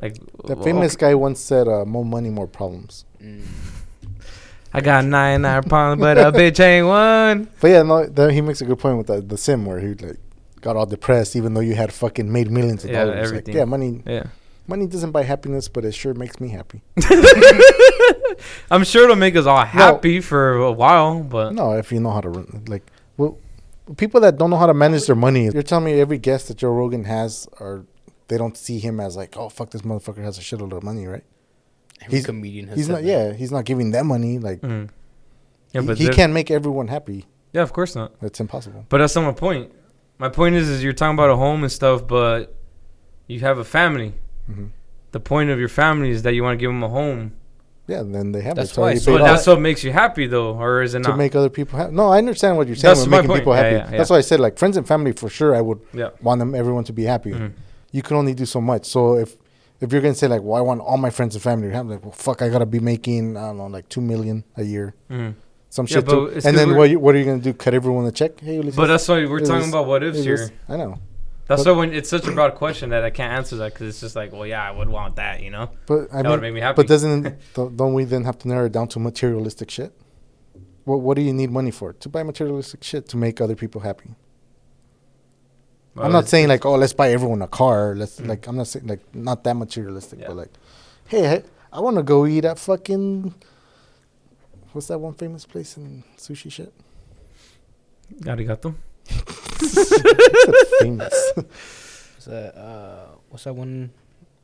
like 0.00 0.14
That 0.46 0.58
well, 0.58 0.64
famous 0.64 0.96
guy 0.96 1.14
once 1.14 1.40
said, 1.40 1.66
uh, 1.66 1.84
"More 1.84 2.04
money, 2.04 2.30
more 2.30 2.46
problems." 2.46 3.04
Mm. 3.20 3.42
I 4.72 4.80
got 4.80 5.04
nine 5.04 5.42
nine 5.42 5.62
pounds 5.62 6.00
but 6.00 6.18
a 6.18 6.30
bitch 6.32 6.60
ain't 6.60 6.86
one 6.86 7.48
But 7.60 7.68
yeah, 7.68 7.82
no, 7.82 8.06
that, 8.06 8.32
he 8.32 8.40
makes 8.40 8.60
a 8.60 8.64
good 8.64 8.78
point 8.78 8.98
with 8.98 9.06
the, 9.06 9.20
the 9.20 9.36
sim 9.38 9.64
where 9.64 9.80
he 9.80 9.94
like 9.94 10.18
got 10.60 10.76
all 10.76 10.86
depressed, 10.86 11.36
even 11.36 11.54
though 11.54 11.60
you 11.60 11.74
had 11.74 11.92
fucking 11.92 12.30
made 12.30 12.50
millions 12.50 12.84
of 12.84 12.90
Yeah, 12.90 13.04
dollars. 13.04 13.16
Like, 13.16 13.24
everything. 13.28 13.56
yeah, 13.56 13.64
money 13.64 14.02
yeah 14.06 14.24
money 14.66 14.86
doesn't 14.86 15.12
buy 15.12 15.22
happiness, 15.22 15.66
but 15.68 15.84
it 15.84 15.92
sure 15.92 16.12
makes 16.14 16.38
me 16.40 16.48
happy. 16.50 16.82
I'm 18.70 18.84
sure 18.84 19.04
it'll 19.04 19.16
make 19.16 19.34
us 19.36 19.46
all 19.46 19.64
happy 19.64 20.20
for 20.20 20.54
a 20.56 20.72
while 20.72 21.22
but 21.22 21.54
No, 21.54 21.72
if 21.72 21.90
you 21.90 22.00
know 22.00 22.10
how 22.10 22.20
to 22.20 22.28
run, 22.28 22.64
like, 22.68 22.82
well, 23.16 23.38
people 23.96 24.20
that 24.20 24.36
don't 24.36 24.50
know 24.50 24.56
how 24.58 24.66
to 24.66 24.74
manage 24.74 25.06
their 25.06 25.16
money, 25.16 25.48
you're 25.48 25.62
telling 25.62 25.86
me 25.86 26.00
every 26.00 26.18
guest 26.18 26.48
that 26.48 26.58
Joe 26.58 26.70
Rogan 26.70 27.04
has, 27.04 27.48
or 27.58 27.86
they 28.28 28.36
don't 28.36 28.56
see 28.56 28.78
him 28.78 29.00
as 29.00 29.16
like, 29.16 29.36
oh 29.36 29.48
fuck, 29.48 29.70
this 29.70 29.82
motherfucker 29.82 30.22
has 30.22 30.36
a 30.38 30.42
shitload 30.42 30.72
of 30.76 30.82
money, 30.82 31.06
right? 31.06 31.24
Every 32.02 32.12
He's- 32.18 32.26
comedian 32.26 32.68
has 32.68 32.76
He's 32.78 32.86
said 32.86 32.92
not. 32.92 33.02
that. 33.02 33.08
Yeah, 33.08 33.32
he's 33.32 33.50
not 33.50 33.64
giving 33.64 33.90
them 33.90 34.06
money. 34.08 34.38
Like, 34.38 34.60
mm. 34.60 34.88
yeah 35.72 35.80
he, 35.80 35.86
but 35.86 35.98
he 35.98 36.08
can't 36.08 36.32
make 36.32 36.50
everyone 36.50 36.88
happy. 36.88 37.26
yeah 37.52 37.62
of 37.62 37.72
course 37.72 37.94
not 37.96 38.18
That's 38.20 38.40
impossible. 38.40 38.84
but 38.88 38.98
that's 38.98 39.14
not 39.16 39.24
my 39.24 39.32
point 39.32 39.72
my 40.18 40.28
point 40.28 40.54
is 40.54 40.68
is 40.68 40.82
you're 40.84 40.92
talking 41.00 41.14
about 41.14 41.30
a 41.30 41.36
home 41.36 41.62
and 41.64 41.72
stuff 41.72 42.06
but 42.06 42.54
you 43.26 43.40
have 43.40 43.58
a 43.58 43.64
family 43.64 44.12
hmm 44.46 44.66
the 45.12 45.20
point 45.20 45.48
of 45.50 45.58
your 45.58 45.70
family 45.82 46.10
is 46.10 46.20
that 46.24 46.34
you 46.34 46.42
want 46.42 46.54
to 46.58 46.60
give 46.64 46.68
them 46.70 46.82
a 46.82 46.88
home 47.00 47.22
Yeah, 47.86 48.00
and 48.04 48.14
then 48.14 48.26
they 48.32 48.42
have 48.42 48.56
That's 48.56 48.68
it. 48.68 48.72
It's 48.72 48.78
already 48.78 48.98
why- 49.00 49.04
so 49.04 49.24
that's 49.28 49.46
what 49.46 49.60
makes 49.68 49.80
you 49.86 49.92
happy 50.04 50.26
though 50.34 50.50
or 50.64 50.82
is 50.82 50.92
it 50.94 51.02
to 51.04 51.08
not 51.08 51.18
make 51.24 51.34
other 51.34 51.48
people 51.58 51.74
happy. 51.80 51.92
No, 52.00 52.04
I 52.14 52.18
understand 52.24 52.52
what 52.58 52.66
you're 52.68 52.76
saying. 52.76 52.90
That's 52.90 53.00
with 53.00 53.10
my 53.10 53.16
making 53.18 53.28
point. 53.30 53.40
people 53.40 53.54
Yeah, 53.54 53.62
happy. 53.62 53.76
yeah, 53.76 53.96
That's 53.98 54.10
yeah. 54.10 54.14
why 54.14 54.18
I 54.18 54.26
said 54.30 54.38
like 54.46 54.54
friends 54.62 54.76
and 54.78 54.86
family 54.86 55.12
for 55.12 55.28
sure. 55.38 55.50
I 55.60 55.62
would 55.68 55.80
yeah 56.02 56.10
want 56.26 56.38
them 56.42 56.54
everyone 56.54 56.84
to 56.90 56.94
be 57.00 57.04
happy. 57.14 57.32
Mhm. 57.32 57.52
You 57.96 58.02
can 58.06 58.16
only 58.20 58.34
do 58.42 58.44
so 58.54 58.60
much. 58.60 58.84
So 58.94 59.00
if 59.24 59.30
if 59.80 59.92
you're 59.92 60.00
gonna 60.02 60.14
say 60.14 60.26
like, 60.28 60.42
well, 60.42 60.56
I 60.56 60.60
want 60.60 60.80
all 60.80 60.96
my 60.98 61.10
friends 61.10 61.34
and 61.34 61.42
family 61.42 61.68
to 61.68 61.74
have 61.74 61.86
like, 61.86 62.02
well, 62.02 62.12
fuck, 62.12 62.42
I 62.42 62.48
gotta 62.48 62.66
be 62.66 62.80
making 62.80 63.36
I 63.36 63.46
don't 63.48 63.58
know 63.58 63.66
like 63.66 63.88
two 63.88 64.00
million 64.00 64.44
a 64.56 64.62
year, 64.64 64.94
Mhm. 65.10 65.34
some 65.70 65.86
Yeah, 65.88 65.96
shit. 65.98 66.08
too. 66.08 66.28
And 66.44 66.56
then 66.56 66.76
what? 66.76 66.90
You, 66.90 66.98
what 66.98 67.14
are 67.14 67.18
you 67.18 67.24
gonna 67.24 67.38
do? 67.40 67.52
Cut 67.52 67.74
everyone 67.74 68.04
a 68.06 68.12
check? 68.12 68.40
Hey, 68.40 68.60
but 68.60 68.86
that's 68.86 69.06
why 69.08 69.24
we're 69.26 69.40
talking 69.40 69.56
was- 69.56 69.68
about 69.68 69.86
what 69.86 70.02
ifs 70.02 70.22
here 70.24 70.32
was- 70.32 70.50
I 70.68 70.76
know, 70.76 70.98
That's 71.46 71.64
But- 71.64 71.72
why 71.76 71.78
when 71.80 71.94
it's 71.94 72.10
such 72.10 72.26
a 72.26 72.32
broad 72.32 72.56
question 72.56 72.90
that 72.90 73.04
I 73.04 73.08
can't 73.10 73.32
answer 73.32 73.56
that 73.56 73.72
because 73.72 73.88
it's 73.88 74.00
just 74.00 74.14
like, 74.14 74.32
well, 74.32 74.46
yeah, 74.46 74.62
I 74.62 74.70
would 74.70 74.90
want 74.90 75.16
that, 75.16 75.42
you 75.42 75.48
know. 75.50 75.70
but 75.86 76.08
I 76.12 76.20
That 76.20 76.28
would 76.28 76.42
mean, 76.42 76.52
make 76.52 76.54
me 76.56 76.60
happy. 76.60 76.76
but 76.76 76.86
doesn't 76.88 77.22
don't 77.54 77.94
we 77.94 78.04
then 78.04 78.24
have 78.24 78.38
to 78.40 78.48
narrow 78.48 78.66
it 78.66 78.72
down 78.72 78.88
to 78.88 78.98
materialistic 78.98 79.70
shit? 79.70 79.92
What 80.84 81.00
What 81.00 81.14
do 81.16 81.22
you 81.22 81.32
need 81.32 81.50
money 81.50 81.70
for? 81.70 81.92
To 81.94 82.08
buy 82.10 82.22
materialistic 82.22 82.82
shit 82.84 83.08
to 83.10 83.16
make 83.16 83.40
other 83.40 83.54
people 83.56 83.80
happy. 83.80 84.10
Well, 85.98 86.06
I'm 86.06 86.12
not 86.12 86.28
saying 86.28 86.48
like, 86.48 86.64
oh, 86.64 86.74
let's 86.76 86.92
buy 86.92 87.10
everyone 87.12 87.42
a 87.42 87.48
car. 87.48 87.94
Let's 87.96 88.20
Mm. 88.20 88.28
like, 88.28 88.46
I'm 88.46 88.56
not 88.56 88.66
saying 88.68 88.86
like 88.86 89.00
not 89.14 89.44
that 89.44 89.54
materialistic, 89.54 90.20
Yeah. 90.20 90.28
but 90.28 90.36
like, 90.36 90.52
hey, 91.08 91.28
I, 91.36 91.42
I 91.76 91.80
want 91.80 91.96
to 91.96 92.02
go 92.02 92.26
eat 92.26 92.44
at 92.44 92.58
fucking 92.58 93.34
what's 94.72 94.86
that 94.88 94.98
one 94.98 95.14
famous 95.14 95.44
place 95.44 95.76
in 95.76 96.04
sushi 96.16 96.50
shit? 96.52 96.72
Arigato. 98.22 98.74
famous, 100.80 101.32
What's 101.34 102.24
that? 102.26 102.56
Uh, 102.56 103.06
what's 103.30 103.44
that 103.44 103.54
one? 103.54 103.90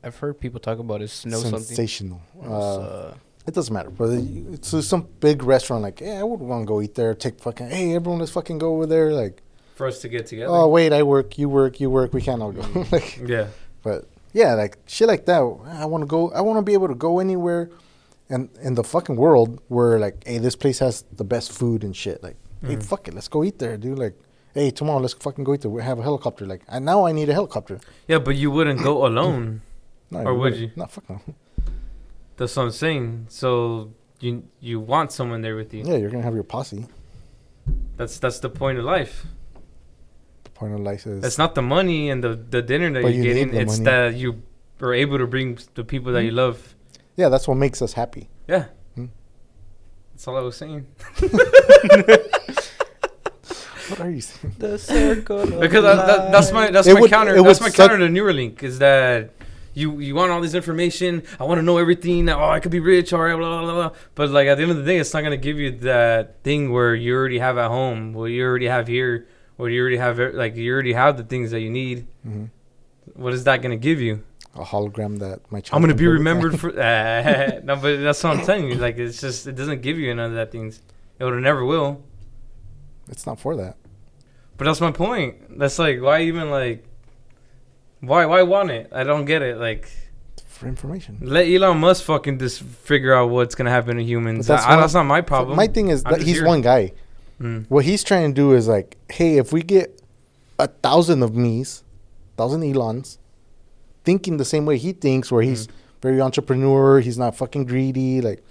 I've 0.03 0.17
heard 0.17 0.39
people 0.39 0.59
talk 0.59 0.79
about 0.79 1.01
is 1.01 1.11
snow 1.13 1.39
something. 1.39 1.61
sensational. 1.61 2.21
It's, 2.39 2.47
Uh, 2.47 2.79
uh, 2.79 3.13
it 3.47 3.53
doesn't 3.53 3.73
matter, 3.73 3.89
but 3.89 4.09
it's 4.09 4.87
some 4.87 5.07
big 5.19 5.43
restaurant. 5.43 5.83
Like, 5.83 6.01
yeah, 6.01 6.19
I 6.19 6.23
would 6.23 6.39
want 6.39 6.63
to 6.63 6.65
go 6.67 6.81
eat 6.81 6.95
there. 6.95 7.13
Take 7.13 7.39
fucking, 7.39 7.69
hey, 7.69 7.95
everyone, 7.95 8.19
let's 8.19 8.31
fucking 8.31 8.57
go 8.57 8.73
over 8.75 8.85
there. 8.87 9.13
Like, 9.13 9.41
For 9.75 9.85
us 9.87 9.99
to 10.01 10.09
get 10.09 10.25
together. 10.27 10.51
oh 10.53 10.67
wait, 10.67 10.91
I 10.93 11.03
work, 11.03 11.37
you 11.37 11.47
work, 11.49 11.79
you 11.79 11.89
work. 11.89 12.13
We 12.13 12.21
can't 12.21 12.41
all 12.41 12.51
go. 12.51 12.85
like, 12.91 13.17
yeah. 13.25 13.47
But 13.83 14.05
yeah, 14.33 14.53
like 14.55 14.77
shit 14.87 15.07
like 15.07 15.25
that. 15.25 15.39
I 15.39 15.85
want 15.85 16.01
to 16.01 16.07
go. 16.07 16.31
I 16.31 16.41
want 16.41 16.57
to 16.57 16.61
be 16.63 16.73
able 16.73 16.87
to 16.87 16.95
go 16.95 17.19
anywhere, 17.19 17.69
and 18.29 18.49
in 18.61 18.75
the 18.75 18.83
fucking 18.83 19.15
world 19.17 19.61
where 19.67 19.99
like, 19.99 20.23
hey, 20.25 20.37
this 20.39 20.55
place 20.55 20.79
has 20.79 21.03
the 21.15 21.23
best 21.25 21.51
food 21.51 21.83
and 21.83 21.95
shit. 21.95 22.23
Like, 22.23 22.37
hey, 22.65 22.75
Mhm. 22.77 22.83
fuck 22.83 23.07
it, 23.07 23.13
let's 23.13 23.27
go 23.27 23.43
eat 23.43 23.59
there, 23.59 23.75
dude. 23.77 23.99
Like, 23.99 24.15
hey, 24.53 24.71
tomorrow 24.71 24.99
let's 24.99 25.13
fucking 25.13 25.43
go 25.43 25.53
eat 25.53 25.61
there. 25.61 25.71
We 25.71 25.83
have 25.83 25.99
a 25.99 26.03
helicopter. 26.03 26.45
Like, 26.45 26.61
and 26.69 26.85
now 26.85 27.05
I 27.05 27.11
need 27.11 27.27
a 27.29 27.33
helicopter. 27.33 27.79
Yeah, 28.07 28.19
but 28.19 28.35
you 28.37 28.49
wouldn't 28.51 28.81
go 28.81 29.05
alone. 29.09 29.61
No, 30.11 30.19
Or 30.23 30.33
would 30.35 30.55
you? 30.55 30.71
No, 30.77 30.85
fuck 30.85 31.09
no. 31.09 31.19
That's 32.37 32.55
what 32.55 32.63
I'm 32.63 32.71
saying. 32.71 33.25
So 33.29 33.91
you 34.21 34.43
you 34.61 34.79
want 34.79 35.11
someone 35.11 35.41
there 35.41 35.55
with 35.57 35.73
you. 35.73 35.83
Yeah, 35.83 35.97
you're 35.97 36.09
gonna 36.11 36.23
have 36.23 36.33
your 36.35 36.43
posse. 36.43 36.85
That's 37.97 38.19
that's 38.19 38.39
the 38.39 38.49
point 38.49 38.77
of 38.77 38.85
life. 38.85 39.25
The 40.55 40.59
point 40.59 40.73
of 40.73 40.79
life 40.79 41.05
is 41.05 41.23
It's 41.25 41.37
not 41.37 41.53
the 41.53 41.61
money 41.61 42.09
and 42.09 42.23
the 42.23 42.33
the 42.49 42.61
dinner 42.61 42.89
that 42.93 43.03
But 43.03 43.13
you're 43.13 43.25
you 43.25 43.33
getting. 43.33 43.51
the 43.51 43.59
It's 43.59 43.73
money. 43.79 43.83
that 43.91 44.15
you 44.15 44.41
are 44.81 44.93
able 44.93 45.17
to 45.17 45.27
bring 45.27 45.59
the 45.75 45.83
people 45.83 46.13
that 46.13 46.23
you 46.23 46.31
love. 46.31 46.75
yeah, 47.17 47.27
that's 47.29 47.45
what 47.47 47.55
makes 47.57 47.81
us 47.81 47.91
happy. 47.93 48.29
Yeah. 48.47 48.65
Hmm. 48.95 49.07
That's 50.13 50.25
all 50.29 50.37
I 50.37 50.41
was 50.41 50.55
saying. 50.55 50.87
What 53.89 53.99
are 53.99 54.09
you 54.09 54.21
saying? 54.21 54.55
the 54.57 54.79
circle. 54.79 55.41
of 55.41 55.59
because 55.59 55.85
I, 55.85 55.95
that, 56.07 56.31
that's 56.31 56.51
my 56.51 56.71
that's 56.71 56.87
It 56.87 56.95
my 56.95 57.01
would- 57.01 57.09
counter. 57.11 57.35
That's 57.43 57.61
my 57.61 57.69
suck- 57.69 57.75
counter 57.89 57.99
to 57.99 58.07
Neuralink 58.11 58.63
is 58.63 58.79
that 58.79 59.29
you 59.75 59.99
you 59.99 60.15
want 60.15 60.31
all 60.31 60.41
this 60.41 60.55
information. 60.55 61.21
I 61.39 61.43
want 61.43 61.59
to 61.59 61.61
know 61.61 61.77
everything. 61.77 62.27
Oh, 62.29 62.49
I 62.49 62.59
could 62.59 62.71
be 62.71 62.79
rich 62.79 63.13
or 63.13 63.27
blah, 63.37 63.37
blah 63.37 63.61
blah 63.61 63.73
blah. 63.89 63.91
But 64.15 64.31
like 64.31 64.47
at 64.47 64.55
the 64.57 64.63
end 64.63 64.71
of 64.71 64.77
the 64.77 64.83
day, 64.83 64.97
it's 64.97 65.13
not 65.13 65.21
gonna 65.21 65.37
give 65.37 65.59
you 65.59 65.69
that 65.85 66.41
thing 66.43 66.71
where 66.71 66.95
you 66.95 67.13
already 67.13 67.37
have 67.37 67.59
at 67.59 67.67
home, 67.69 68.13
what 68.13 68.25
you 68.33 68.43
already 68.43 68.65
have 68.67 68.87
here, 68.87 69.27
what 69.57 69.67
you 69.67 69.81
already 69.81 69.97
have. 69.97 70.19
Like 70.19 70.55
you 70.55 70.71
already 70.73 70.93
have 70.93 71.17
the 71.17 71.23
things 71.23 71.51
that 71.51 71.61
you 71.61 71.69
need. 71.69 72.07
hmm 72.23 72.45
What 73.13 73.33
is 73.33 73.43
that 73.45 73.61
gonna 73.61 73.77
give 73.77 74.01
you? 74.01 74.23
A 74.55 74.63
hologram 74.63 75.19
that 75.19 75.39
my 75.51 75.59
child. 75.61 75.75
I'm 75.75 75.81
gonna 75.81 75.95
be 75.95 76.07
remembered 76.07 76.59
for. 76.61 76.69
Uh, 76.69 77.59
no, 77.63 77.75
but 77.75 77.97
that's 78.01 78.23
what 78.23 78.37
I'm 78.37 78.45
telling 78.45 78.67
you. 78.69 78.75
Like 78.75 78.97
it's 78.97 79.19
just 79.19 79.47
it 79.47 79.55
doesn't 79.55 79.81
give 79.81 79.97
you 79.97 80.13
none 80.15 80.29
of 80.31 80.35
that 80.35 80.51
things. 80.51 80.81
It 81.19 81.23
would 81.23 81.33
never 81.41 81.63
will. 81.65 82.03
It's 83.09 83.25
not 83.25 83.39
for 83.39 83.55
that. 83.57 83.75
But 84.57 84.65
that's 84.65 84.81
my 84.81 84.91
point. 84.91 85.59
That's 85.59 85.77
like 85.77 86.01
why 86.01 86.21
even 86.23 86.49
like 86.49 86.85
why 88.01 88.25
why 88.25 88.41
want 88.43 88.71
it? 88.71 88.89
I 88.93 89.03
don't 89.03 89.25
get 89.25 89.41
it. 89.41 89.57
Like 89.57 89.89
for 90.47 90.67
information. 90.67 91.17
let 91.21 91.47
Elon 91.47 91.79
Musk 91.79 92.03
fucking 92.05 92.39
just 92.39 92.61
figure 92.61 93.13
out 93.13 93.29
what's 93.29 93.55
gonna 93.55 93.69
happen 93.69 93.97
to 93.97 94.03
humans. 94.03 94.47
That's 94.47 94.63
I, 94.63 94.69
one- 94.71 94.79
that's 94.79 94.93
not 94.93 95.03
my 95.03 95.19
problem. 95.21 95.57
my 95.57 95.67
thing 95.67 95.89
is 95.89 96.01
I'm 96.05 96.13
that 96.13 96.21
he's 96.21 96.37
here. 96.37 96.45
one 96.47 96.61
guy. 96.61 96.93
Mm. 97.41 97.65
What 97.69 97.85
he's 97.85 98.03
trying 98.03 98.29
to 98.31 98.33
do 98.35 98.53
is 98.53 98.67
like, 98.67 98.97
hey, 99.09 99.37
if 99.37 99.51
we 99.51 99.61
get 99.61 100.01
a 100.57 100.67
thousand 100.67 101.21
of 101.23 101.35
me's, 101.35 101.83
thousand 102.37 102.63
Elons, 102.63 103.17
thinking 104.03 104.37
the 104.37 104.45
same 104.45 104.65
way 104.65 104.77
he 104.77 104.93
thinks, 104.93 105.31
where 105.31 105.41
he's 105.41 105.67
Mm. 105.67 105.71
very 106.01 106.21
entrepreneur, 106.21 106.99
he's 106.99 107.17
not 107.17 107.35
fucking 107.35 107.65
greedy. 107.65 108.21
Like, 108.21 108.43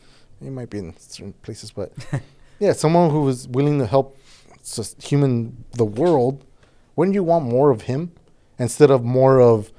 he 0.42 0.50
might 0.50 0.68
be 0.70 0.78
in 0.78 0.94
certain 0.98 1.32
places, 1.42 1.70
but 1.70 1.92
yeah, 2.58 2.72
someone 2.72 3.10
who 3.10 3.26
is 3.28 3.48
willing 3.48 3.78
to 3.78 3.86
help 3.86 4.18
human 5.02 5.64
the 5.72 5.84
world. 5.84 6.44
Wouldn't 6.96 7.14
you 7.14 7.22
want 7.22 7.44
more 7.46 7.70
of 7.70 7.82
him 7.82 8.12
instead 8.58 8.90
of 8.90 9.02
more 9.04 9.40
of 9.40 9.72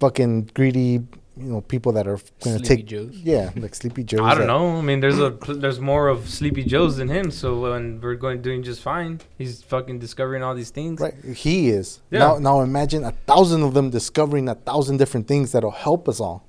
fucking 0.00 0.50
greedy, 0.54 1.06
you 1.36 1.44
know, 1.44 1.60
people 1.62 1.92
that 1.92 2.06
are 2.06 2.18
going 2.44 2.58
to 2.58 2.62
take 2.62 2.86
Joes. 2.86 3.14
yeah, 3.14 3.50
like 3.56 3.74
sleepy 3.74 4.04
Joes. 4.04 4.20
I 4.22 4.34
don't 4.34 4.46
know. 4.46 4.76
I 4.76 4.82
mean, 4.82 5.00
there's 5.00 5.18
a 5.18 5.30
there's 5.30 5.80
more 5.80 6.08
of 6.08 6.28
Sleepy 6.28 6.62
Joes 6.64 6.98
than 6.98 7.08
him. 7.08 7.30
So 7.30 7.60
when 7.60 8.00
we're 8.00 8.16
going 8.16 8.42
doing 8.42 8.62
just 8.62 8.82
fine, 8.82 9.20
he's 9.38 9.62
fucking 9.62 9.98
discovering 9.98 10.42
all 10.42 10.54
these 10.54 10.70
things. 10.70 11.00
Right, 11.00 11.14
he 11.34 11.70
is. 11.70 12.00
Yeah. 12.10 12.18
Now, 12.18 12.38
now 12.38 12.60
imagine 12.60 13.04
a 13.04 13.12
thousand 13.12 13.62
of 13.62 13.72
them 13.72 13.88
discovering 13.90 14.48
a 14.48 14.54
thousand 14.54 14.98
different 14.98 15.26
things 15.26 15.52
that'll 15.52 15.70
help 15.70 16.08
us 16.08 16.20
all. 16.20 16.46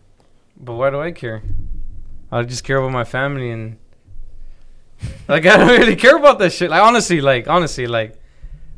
But 0.57 0.73
why 0.73 0.89
do 0.89 0.99
I 0.99 1.11
care? 1.11 1.43
I 2.31 2.43
just 2.43 2.63
care 2.63 2.77
about 2.77 2.91
my 2.91 3.03
family 3.03 3.51
and 3.51 3.77
like 5.27 5.45
I 5.51 5.57
don't 5.57 5.67
really 5.67 5.95
care 5.95 6.17
about 6.17 6.39
that 6.39 6.51
shit. 6.51 6.69
Like 6.69 6.81
honestly, 6.81 7.21
like 7.21 7.47
honestly, 7.47 7.87
like 7.87 8.19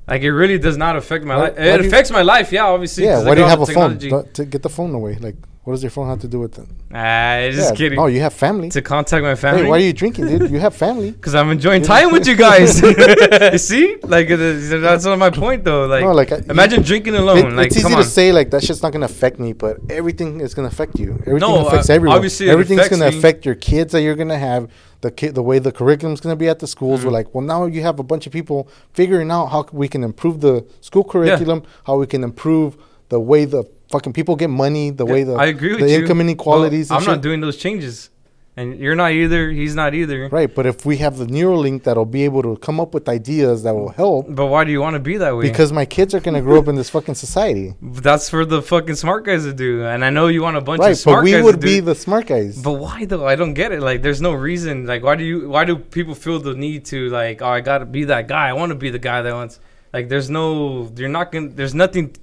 like 0.07 0.21
it 0.21 0.31
really 0.31 0.59
does 0.59 0.77
not 0.77 0.95
affect 0.95 1.25
my 1.25 1.35
life. 1.35 1.57
It 1.57 1.77
do 1.77 1.83
you- 1.83 1.87
affects 1.89 2.11
my 2.11 2.21
life, 2.21 2.51
yeah, 2.51 2.65
obviously. 2.65 3.05
yeah. 3.05 3.23
Why 3.23 3.33
do 3.33 3.41
you 3.41 3.47
have 3.47 3.61
a 3.61 3.65
phone? 3.65 3.97
to 3.97 4.45
get 4.45 4.61
the 4.61 4.69
phone 4.69 4.93
away. 4.93 5.15
Like, 5.15 5.35
what 5.65 5.73
does 5.73 5.83
your 5.83 5.89
phone 5.89 6.07
have 6.07 6.19
to 6.21 6.27
do 6.27 6.39
with 6.39 6.57
it? 6.59 6.67
Ah, 6.93 7.49
just 7.51 7.71
Yeah, 7.71 7.75
kidding. 7.75 7.99
Oh, 7.99 8.05
you 8.05 8.21
have 8.21 8.33
family. 8.33 8.69
to 8.69 8.81
contact 8.81 9.23
my 9.23 9.35
family. 9.35 9.63
Hey, 9.63 9.69
why 9.69 9.77
are 9.77 9.87
you 9.89 9.93
drinking, 9.93 10.27
dude? 10.27 10.49
You 10.51 10.59
have 10.59 10.75
family. 10.75 11.11
Because 11.19 11.35
I'm 11.35 11.49
enjoying 11.51 11.81
time 11.81 12.11
with 12.11 12.25
you 12.27 12.35
guys. 12.35 12.79
you 13.53 13.57
see, 13.57 13.97
like 14.03 14.29
uh, 14.31 14.37
that's 14.37 15.05
not 15.05 15.17
my 15.17 15.31
point 15.31 15.63
though. 15.63 15.85
Like, 15.87 16.03
no, 16.03 16.11
like 16.13 16.31
I- 16.31 16.41
imagine 16.49 16.81
drinking 16.83 17.15
alone. 17.15 17.37
It- 17.39 17.53
like, 17.53 17.67
it's 17.67 17.77
easy 17.77 17.83
come 17.83 17.93
to 17.93 17.97
on. 17.97 18.03
say 18.19 18.31
like 18.31 18.51
that 18.51 18.63
shit's 18.63 18.83
not 18.83 18.91
gonna 18.93 19.05
affect 19.05 19.39
me, 19.39 19.53
but 19.53 19.77
everything 19.89 20.39
is 20.39 20.53
gonna 20.53 20.67
affect 20.67 20.99
you. 20.99 21.11
Everything 21.27 21.39
No, 21.39 21.65
affects 21.67 21.89
uh, 21.89 21.93
everyone. 21.93 22.15
obviously 22.17 22.47
it 22.47 22.51
everything's 22.51 22.79
affects 22.81 22.97
gonna 22.99 23.11
me. 23.11 23.17
affect 23.17 23.45
your 23.45 23.55
kids 23.55 23.91
that 23.93 24.01
you're 24.03 24.15
gonna 24.23 24.37
have. 24.37 24.69
The 25.01 25.11
kid, 25.11 25.35
the 25.35 25.43
way 25.43 25.59
the 25.59 25.71
curriculum's 25.71 26.19
gonna 26.21 26.35
be 26.45 26.47
at 26.47 26.59
the 26.59 26.67
schools. 26.67 27.01
Mhm. 27.01 27.05
We're 27.05 27.11
like, 27.19 27.33
well, 27.33 27.43
now 27.43 27.65
you 27.65 27.81
have 27.81 27.99
a 27.99 28.03
bunch 28.11 28.25
of 28.27 28.33
people 28.33 28.67
figuring 28.93 29.29
out 29.29 29.47
how 29.47 29.65
we 29.71 29.87
can 29.87 30.03
improve 30.03 30.41
the 30.41 30.65
school 30.81 31.03
curriculum, 31.03 31.59
how 31.85 31.97
we 31.97 32.07
can 32.07 32.23
improve 32.23 32.75
the 33.09 33.19
way 33.19 33.45
the 33.45 33.63
fucking 33.91 34.13
people 34.13 34.35
get 34.35 34.49
money, 34.49 34.89
the 34.91 35.05
way 35.05 35.23
the 35.23 35.33
I 35.35 35.45
agree 35.47 35.71
with 35.71 35.81
the 35.81 35.89
you. 35.91 35.99
income 36.01 36.21
inequalities. 36.21 36.89
Well, 36.89 36.99
I'm 36.99 37.05
not 37.05 37.13
shit. 37.15 37.21
doing 37.21 37.41
those 37.41 37.57
changes, 37.57 38.09
and 38.57 38.77
you're 38.79 38.95
not 38.95 39.11
either. 39.11 39.49
He's 39.51 39.75
not 39.75 39.93
either. 39.93 40.29
right. 40.31 40.53
But 40.53 40.65
if 40.65 40.85
we 40.85 40.97
have 40.97 41.17
the 41.17 41.25
Neuralink 41.25 41.83
that'll 41.83 42.05
be 42.05 42.23
able 42.23 42.41
to 42.43 42.55
come 42.57 42.79
up 42.79 42.93
with 42.93 43.07
ideas 43.09 43.63
that 43.63 43.73
will 43.75 43.89
help, 43.89 44.27
But 44.29 44.47
why 44.47 44.63
do 44.63 44.71
you 44.71 44.79
want 44.81 44.93
to 44.95 44.99
be 44.99 45.17
that 45.17 45.35
way? 45.35 45.43
because 45.43 45.71
my 45.71 45.85
kids 45.85 46.13
are 46.15 46.19
gonna 46.19 46.41
grow 46.41 46.59
up 46.59 46.67
in 46.67 46.75
this 46.75 46.89
fucking 46.89 47.15
society, 47.15 47.75
that's 47.81 48.29
for 48.29 48.45
the 48.45 48.61
fucking 48.61 48.95
smart 48.95 49.25
guys 49.25 49.43
to 49.43 49.53
do, 49.53 49.83
and 49.85 50.03
I 50.05 50.09
know 50.09 50.27
you 50.27 50.41
want 50.41 50.57
a 50.57 50.61
bunch 50.61 50.81
of 50.83 50.97
smart. 50.97 51.23
right? 51.23 51.31
But 51.33 51.37
we 51.37 51.43
would 51.43 51.59
be 51.59 51.79
the 51.81 51.95
smart 51.95 52.27
guys. 52.27 52.61
But 52.61 52.73
why 52.73 53.05
though? 53.05 53.27
I 53.27 53.35
don't 53.35 53.53
get 53.53 53.71
it. 53.71 53.81
Like, 53.81 54.01
there's 54.01 54.21
no 54.21 54.33
reason. 54.33 54.85
Like, 54.85 55.03
why 55.03 55.15
do 55.15 55.23
you? 55.23 55.49
Why 55.49 55.63
do 55.65 55.75
people 55.77 56.15
feel 56.15 56.39
the 56.39 56.53
need 56.55 56.85
to 56.85 57.09
like? 57.09 57.41
Oh, 57.41 57.47
I 57.49 57.59
gotta 57.61 57.85
be 57.85 58.05
that 58.05 58.27
guy. 58.27 58.49
I 58.49 58.53
want 58.53 58.69
to 58.71 58.75
be 58.75 58.89
the 58.89 58.99
guy 58.99 59.21
that 59.21 59.33
wants. 59.33 59.59
Like, 59.93 60.09
there's 60.09 60.29
no. 60.29 60.91
You're 60.97 61.09
not 61.09 61.31
gonna. 61.31 61.49
There's 61.49 61.75
nothing. 61.75 62.15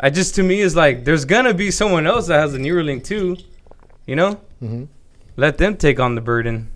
I 0.00 0.10
just 0.10 0.34
to 0.36 0.42
me 0.42 0.60
is 0.60 0.74
like 0.76 1.04
there's 1.04 1.24
gonna 1.24 1.54
be 1.54 1.70
someone 1.70 2.06
else 2.06 2.26
that 2.26 2.40
has 2.40 2.54
a 2.54 2.58
Neuralink 2.58 3.04
too. 3.04 3.36
You 4.06 4.16
know, 4.16 4.34
hmm 4.60 4.84
let 5.36 5.58
them 5.58 5.76
take 5.76 5.98
on 5.98 6.14
the 6.14 6.20
burden. 6.20 6.70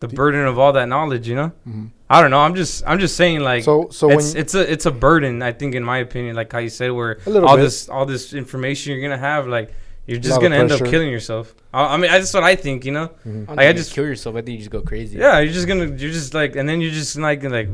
The 0.00 0.08
burden 0.08 0.46
of 0.46 0.58
all 0.58 0.72
that 0.72 0.88
knowledge. 0.88 1.28
You 1.28 1.36
know. 1.36 1.52
Mhm. 1.68 1.90
I 2.10 2.20
don't 2.20 2.30
know. 2.30 2.40
I'm 2.40 2.54
just. 2.54 2.82
I'm 2.86 2.98
just 2.98 3.16
saying. 3.16 3.40
Like. 3.40 3.62
So 3.64 3.88
so 3.90 4.08
when 4.08 4.18
it's 4.18 4.34
it's 4.34 4.54
a 4.54 4.70
it's 4.72 4.86
a 4.86 4.90
burden. 4.90 5.42
I 5.42 5.52
think, 5.52 5.74
in 5.74 5.84
my 5.84 5.98
opinion, 5.98 6.34
like 6.36 6.52
how 6.52 6.58
you 6.58 6.68
said, 6.68 6.90
where 6.90 7.18
A 7.26 7.40
all 7.46 7.56
bit. 7.56 7.62
this 7.62 7.88
all 7.88 8.04
this 8.04 8.34
information 8.34 8.92
you're 8.92 9.00
gonna 9.02 9.16
have, 9.20 9.46
like 9.46 9.72
you're 10.06 10.18
just 10.18 10.40
gonna 10.40 10.56
end 10.56 10.72
up 10.72 10.84
killing 10.84 11.08
yourself. 11.10 11.54
I, 11.72 11.94
I 11.94 11.96
mean, 11.96 12.10
that's 12.10 12.34
what 12.34 12.42
I 12.42 12.56
think. 12.56 12.84
You 12.84 12.92
know. 12.92 13.08
Mhm. 13.26 13.44
I, 13.44 13.46
don't 13.46 13.48
Like, 13.48 13.58
I 13.58 13.62
think 13.66 13.68
you 13.76 13.82
just- 13.84 13.94
kill 13.94 14.04
yourself. 14.04 14.34
I 14.36 14.42
think 14.42 14.48
you 14.54 14.58
just 14.58 14.70
go 14.70 14.82
crazy. 14.82 15.18
Yeah, 15.18 15.38
you're 15.38 15.52
just 15.52 15.68
gonna 15.68 15.86
you're 15.86 16.10
just 16.12 16.34
like, 16.34 16.56
and 16.56 16.68
then 16.68 16.80
you're 16.80 16.90
just 16.90 17.16
like 17.16 17.42
like 17.44 17.68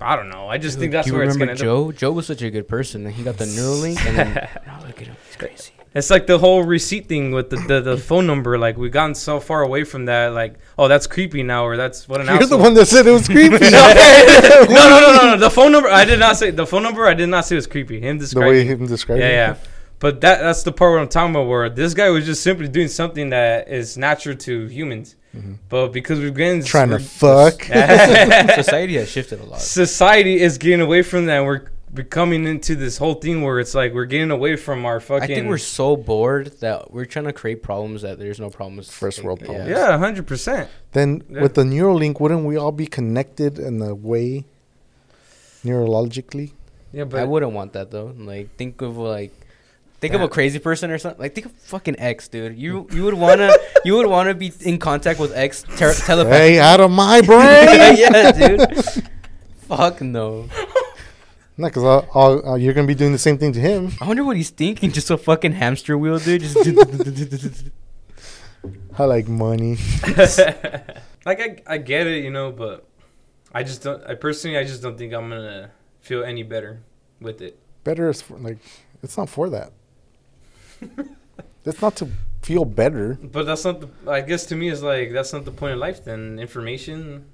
I 0.00 0.16
don't 0.16 0.28
know. 0.28 0.48
I 0.48 0.58
just 0.58 0.78
think 0.78 0.92
that's 0.92 1.10
where 1.10 1.22
it's 1.22 1.36
gonna. 1.36 1.54
Joe? 1.54 1.90
Joe 1.92 2.12
was 2.12 2.26
such 2.26 2.42
a 2.42 2.50
good 2.50 2.68
person. 2.68 3.06
and 3.06 3.14
He 3.14 3.22
got 3.22 3.38
the 3.38 3.44
Neuralink, 3.44 4.04
and 4.06 4.16
then 4.18 4.34
now 4.66 4.80
look 4.86 5.00
at 5.00 5.08
him. 5.08 5.16
He's 5.26 5.36
crazy. 5.36 5.72
It's 5.94 6.10
like 6.10 6.26
the 6.26 6.38
whole 6.38 6.62
receipt 6.62 7.06
thing 7.08 7.30
with 7.30 7.48
the, 7.48 7.56
the, 7.56 7.80
the 7.80 7.96
phone 8.08 8.26
number. 8.26 8.58
Like 8.58 8.76
we've 8.76 8.92
gotten 8.92 9.14
so 9.14 9.40
far 9.40 9.62
away 9.62 9.84
from 9.84 10.04
that. 10.04 10.34
Like, 10.34 10.58
oh, 10.76 10.88
that's 10.88 11.06
creepy 11.06 11.42
now, 11.42 11.64
or 11.64 11.78
that's 11.78 12.06
what 12.06 12.20
an 12.20 12.26
you're 12.26 12.46
the 12.46 12.58
one 12.58 12.74
that 12.74 12.86
said 12.86 13.06
it 13.06 13.12
was 13.12 13.26
creepy. 13.26 13.58
no, 13.70 13.70
no, 13.70 14.68
no, 14.68 15.12
no, 15.16 15.30
no. 15.30 15.36
The 15.38 15.50
phone 15.50 15.72
number. 15.72 15.88
I 15.88 16.04
did 16.04 16.20
not 16.20 16.36
say 16.36 16.50
the 16.50 16.66
phone 16.66 16.82
number. 16.82 17.06
I 17.06 17.14
did 17.14 17.28
not 17.28 17.46
say 17.46 17.54
was 17.54 17.66
creepy. 17.66 17.98
Him 17.98 18.18
describing. 18.18 18.52
the 18.52 18.58
way 18.58 18.64
him 18.64 18.86
described 18.86 19.22
yeah, 19.22 19.30
yeah. 19.30 19.56
But 19.98 20.20
that 20.20 20.40
that's 20.40 20.62
the 20.62 20.72
part 20.72 20.92
where 20.92 21.00
I'm 21.00 21.08
talking 21.08 21.34
about 21.34 21.46
where 21.46 21.70
this 21.70 21.94
guy 21.94 22.10
was 22.10 22.26
just 22.26 22.42
simply 22.42 22.68
doing 22.68 22.88
something 22.88 23.30
that 23.30 23.68
is 23.68 23.96
natural 23.96 24.36
to 24.36 24.66
humans. 24.66 25.16
But 25.68 25.88
because 25.88 26.18
we've 26.20 26.34
been 26.34 26.58
Mm-hmm. 26.60 26.66
Trying 26.66 26.90
to 26.90 26.98
fuck. 27.22 27.62
Society 28.54 28.94
has 28.96 29.08
shifted 29.10 29.40
a 29.40 29.44
lot. 29.44 29.60
society 29.60 30.40
is 30.40 30.58
getting 30.58 30.80
away 30.80 31.02
from 31.02 31.26
that. 31.26 31.44
We're 31.44 31.68
becoming 31.94 32.46
into 32.46 32.74
this 32.74 32.98
whole 32.98 33.14
thing 33.14 33.40
where 33.42 33.58
it's 33.58 33.74
like 33.74 33.94
we're 33.94 34.04
getting 34.04 34.30
away 34.30 34.56
from 34.56 34.84
our 34.84 35.00
fucking. 35.00 35.22
I 35.22 35.26
think 35.34 35.48
we're 35.48 35.56
so 35.58 35.96
bored 35.96 36.48
that 36.60 36.90
we're 36.92 37.06
trying 37.06 37.24
to 37.26 37.32
create 37.32 37.62
problems 37.62 38.02
that 38.02 38.18
there's 38.18 38.38
no 38.40 38.50
problems. 38.50 38.90
First 38.90 39.22
world 39.22 39.40
problems. 39.40 39.70
yeah, 39.70 39.96
hundred 39.96 40.26
percent. 40.26 40.68
Then 40.92 41.22
Yeah. 41.30 41.42
with 41.42 41.54
the 41.54 41.62
Neuralink, 41.64 42.20
wouldn't 42.20 42.44
we 42.44 42.56
all 42.56 42.72
be 42.72 42.86
connected 42.86 43.58
in 43.58 43.80
a 43.80 43.94
way, 43.94 44.44
neurologically? 45.64 46.52
Yeah, 46.92 47.04
but 47.04 47.20
I 47.20 47.24
wouldn't 47.24 47.52
want 47.52 47.72
that 47.74 47.90
though. 47.90 48.14
Like, 48.16 48.56
think 48.56 48.80
of 48.82 48.96
like, 48.96 49.32
think 50.00 50.14
of 50.14 50.20
a 50.22 50.28
crazy 50.28 50.58
person 50.58 50.90
or 50.90 50.98
something. 50.98 51.20
Like, 51.20 51.34
think 51.34 51.46
of 51.46 51.52
fucking 51.52 51.98
X, 51.98 52.28
dude. 52.28 52.56
You 52.58 52.86
you 52.92 53.04
would 53.04 53.14
wanna 53.14 53.52
you 53.84 53.96
would 53.96 54.06
wanna 54.06 54.34
be 54.34 54.52
in 54.60 54.78
contact 54.78 55.18
with 55.20 55.32
X 55.36 55.64
ter- 55.76 55.94
telepathy. 55.94 56.36
Hey, 56.36 56.58
out 56.60 56.80
of 56.80 56.90
my 56.90 57.20
brain! 57.26 57.96
yeah, 57.96 58.32
dude. 58.32 59.08
Fuck 59.68 60.00
no. 60.00 60.48
Not 61.58 61.68
because 61.68 61.84
all, 61.84 62.06
all, 62.12 62.48
uh, 62.50 62.54
you're 62.56 62.74
gonna 62.74 62.86
be 62.86 62.94
doing 62.94 63.12
the 63.12 63.18
same 63.18 63.38
thing 63.38 63.52
to 63.52 63.60
him. 63.60 63.92
I 64.00 64.06
wonder 64.06 64.24
what 64.24 64.36
he's 64.36 64.50
thinking. 64.50 64.92
Just 64.92 65.10
a 65.10 65.16
fucking 65.16 65.52
hamster 65.52 65.96
wheel, 65.96 66.18
dude. 66.18 66.42
Just 66.42 66.56
I 68.98 69.04
like 69.04 69.26
money. 69.28 69.78
like 71.24 71.40
I 71.40 71.62
I 71.66 71.78
get 71.78 72.06
it, 72.06 72.24
you 72.24 72.30
know, 72.30 72.52
but 72.52 72.86
I 73.52 73.62
just 73.62 73.82
don't. 73.82 74.04
I 74.04 74.14
personally, 74.14 74.58
I 74.58 74.64
just 74.64 74.82
don't 74.82 74.98
think 74.98 75.14
I'm 75.14 75.30
gonna 75.30 75.70
feel 76.00 76.22
any 76.24 76.42
better 76.42 76.82
with 77.20 77.40
it. 77.40 77.58
Better 77.84 78.10
is 78.10 78.20
for, 78.20 78.36
like 78.38 78.58
it's 79.02 79.16
not 79.16 79.28
for 79.30 79.48
that. 79.50 79.72
it's 81.64 81.80
not 81.82 81.96
to 81.96 82.08
feel 82.42 82.64
better. 82.64 83.18
But 83.22 83.46
that's 83.46 83.64
not 83.64 83.80
the. 83.80 83.88
I 84.10 84.20
guess 84.20 84.46
to 84.46 84.56
me, 84.56 84.68
is 84.68 84.82
like 84.82 85.12
that's 85.12 85.32
not 85.32 85.44
the 85.44 85.50
point 85.52 85.72
of 85.74 85.78
life. 85.78 86.04
Then 86.04 86.38
information. 86.38 87.26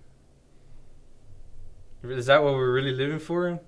Is 2.04 2.26
that 2.26 2.42
what 2.42 2.54
we're 2.54 2.72
really 2.72 2.92
living 2.92 3.18
for? 3.20 3.60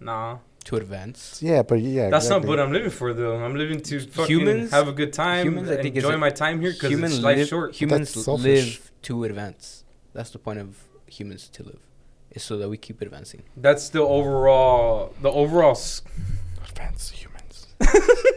Nah, 0.00 0.38
to 0.64 0.76
advance. 0.76 1.40
Yeah, 1.42 1.62
but 1.62 1.80
yeah, 1.80 2.08
that's 2.08 2.24
exactly. 2.26 2.46
not 2.46 2.48
what 2.56 2.60
I'm 2.60 2.72
living 2.72 2.90
for 2.90 3.12
though. 3.12 3.36
I'm 3.36 3.54
living 3.56 3.80
to 3.82 4.00
fucking 4.00 4.38
Humans- 4.38 4.70
have 4.70 4.88
a 4.88 4.92
good 4.92 5.12
time, 5.12 5.46
humans, 5.46 5.70
I 5.70 5.76
think, 5.82 5.94
is 5.96 6.04
enjoy 6.04 6.16
my 6.16 6.30
time 6.30 6.60
here 6.60 6.72
because 6.72 6.90
Humans 6.90 7.14
it's 7.16 7.22
life 7.22 7.36
live. 7.38 7.48
short. 7.48 7.74
Humans 7.74 8.26
live 8.26 8.90
to 9.02 9.24
advance. 9.24 9.84
That's 10.14 10.30
the 10.30 10.38
point 10.38 10.60
of 10.60 10.78
humans 11.06 11.48
to 11.50 11.62
live, 11.64 11.80
is 12.30 12.42
so 12.42 12.56
that 12.56 12.68
we 12.70 12.78
keep 12.78 13.02
advancing. 13.02 13.42
That's 13.56 13.90
the 13.90 14.00
overall. 14.00 15.12
The 15.20 15.30
overall. 15.30 15.72
s- 15.72 16.00
Advanced 16.66 17.12
humans. 17.12 17.66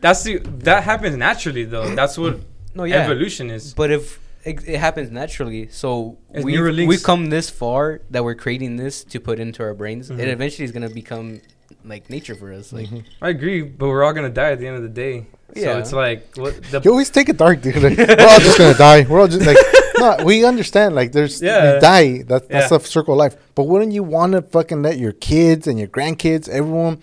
That's 0.00 0.22
the 0.24 0.38
that 0.64 0.84
happens 0.84 1.16
naturally 1.16 1.64
though. 1.64 1.94
That's 1.94 2.16
what 2.18 2.40
No, 2.74 2.84
yeah. 2.84 3.04
evolution 3.04 3.50
is. 3.50 3.74
But 3.74 3.90
if 3.90 4.18
it, 4.44 4.66
it 4.66 4.78
happens 4.78 5.10
naturally, 5.10 5.68
so 5.70 6.16
As 6.32 6.42
we've, 6.44 6.88
we've 6.88 7.02
come 7.02 7.28
this 7.30 7.48
far 7.50 8.00
that 8.10 8.24
we're 8.24 8.34
creating 8.34 8.76
this 8.76 9.04
to 9.04 9.20
put 9.20 9.38
into 9.38 9.62
our 9.62 9.74
brains. 9.74 10.10
Mhm. 10.10 10.18
It 10.18 10.28
eventually 10.28 10.64
is 10.64 10.72
gonna 10.72 10.88
become 10.90 11.40
like 11.84 12.08
nature 12.10 12.34
for 12.34 12.52
us. 12.52 12.72
Like, 12.72 12.88
Mhm. 12.88 13.04
I 13.20 13.28
agree, 13.28 13.62
but 13.62 13.88
we're 13.88 14.02
all 14.04 14.12
gonna 14.12 14.30
die 14.30 14.52
at 14.52 14.58
the 14.60 14.66
end 14.66 14.76
of 14.76 14.82
the 14.82 14.88
day. 14.88 15.26
So 15.54 15.60
Yeah. 15.60 15.78
it's 15.78 15.92
like 15.92 16.34
what 16.36 16.54
the 16.70 16.80
You 16.82 16.90
always 16.92 17.10
take 17.10 17.28
it 17.28 17.36
dark, 17.36 17.60
dude. 17.60 17.76
Like, 17.82 17.98
we're 17.98 18.26
all 18.26 18.40
just 18.40 18.58
gonna 18.58 18.74
die. 18.90 19.04
We're 19.08 19.20
all 19.20 19.28
just 19.28 19.46
like, 19.46 19.58
no, 19.98 20.24
we 20.24 20.44
understand. 20.46 20.94
Like, 20.94 21.12
there's 21.12 21.42
Yeah. 21.42 21.74
we 21.74 21.80
die. 21.80 22.22
That's 22.26 22.46
that's 22.48 22.70
Yeah. 22.72 22.78
the 22.78 22.84
circle 22.86 23.14
of 23.14 23.18
life. 23.18 23.36
But 23.54 23.64
wouldn't 23.64 23.92
you 23.92 24.02
want 24.02 24.32
to 24.32 24.40
fucking 24.42 24.80
let 24.82 24.98
your 24.98 25.12
kids 25.12 25.66
and 25.66 25.78
your 25.78 25.88
grandkids, 25.88 26.48
everyone, 26.48 26.98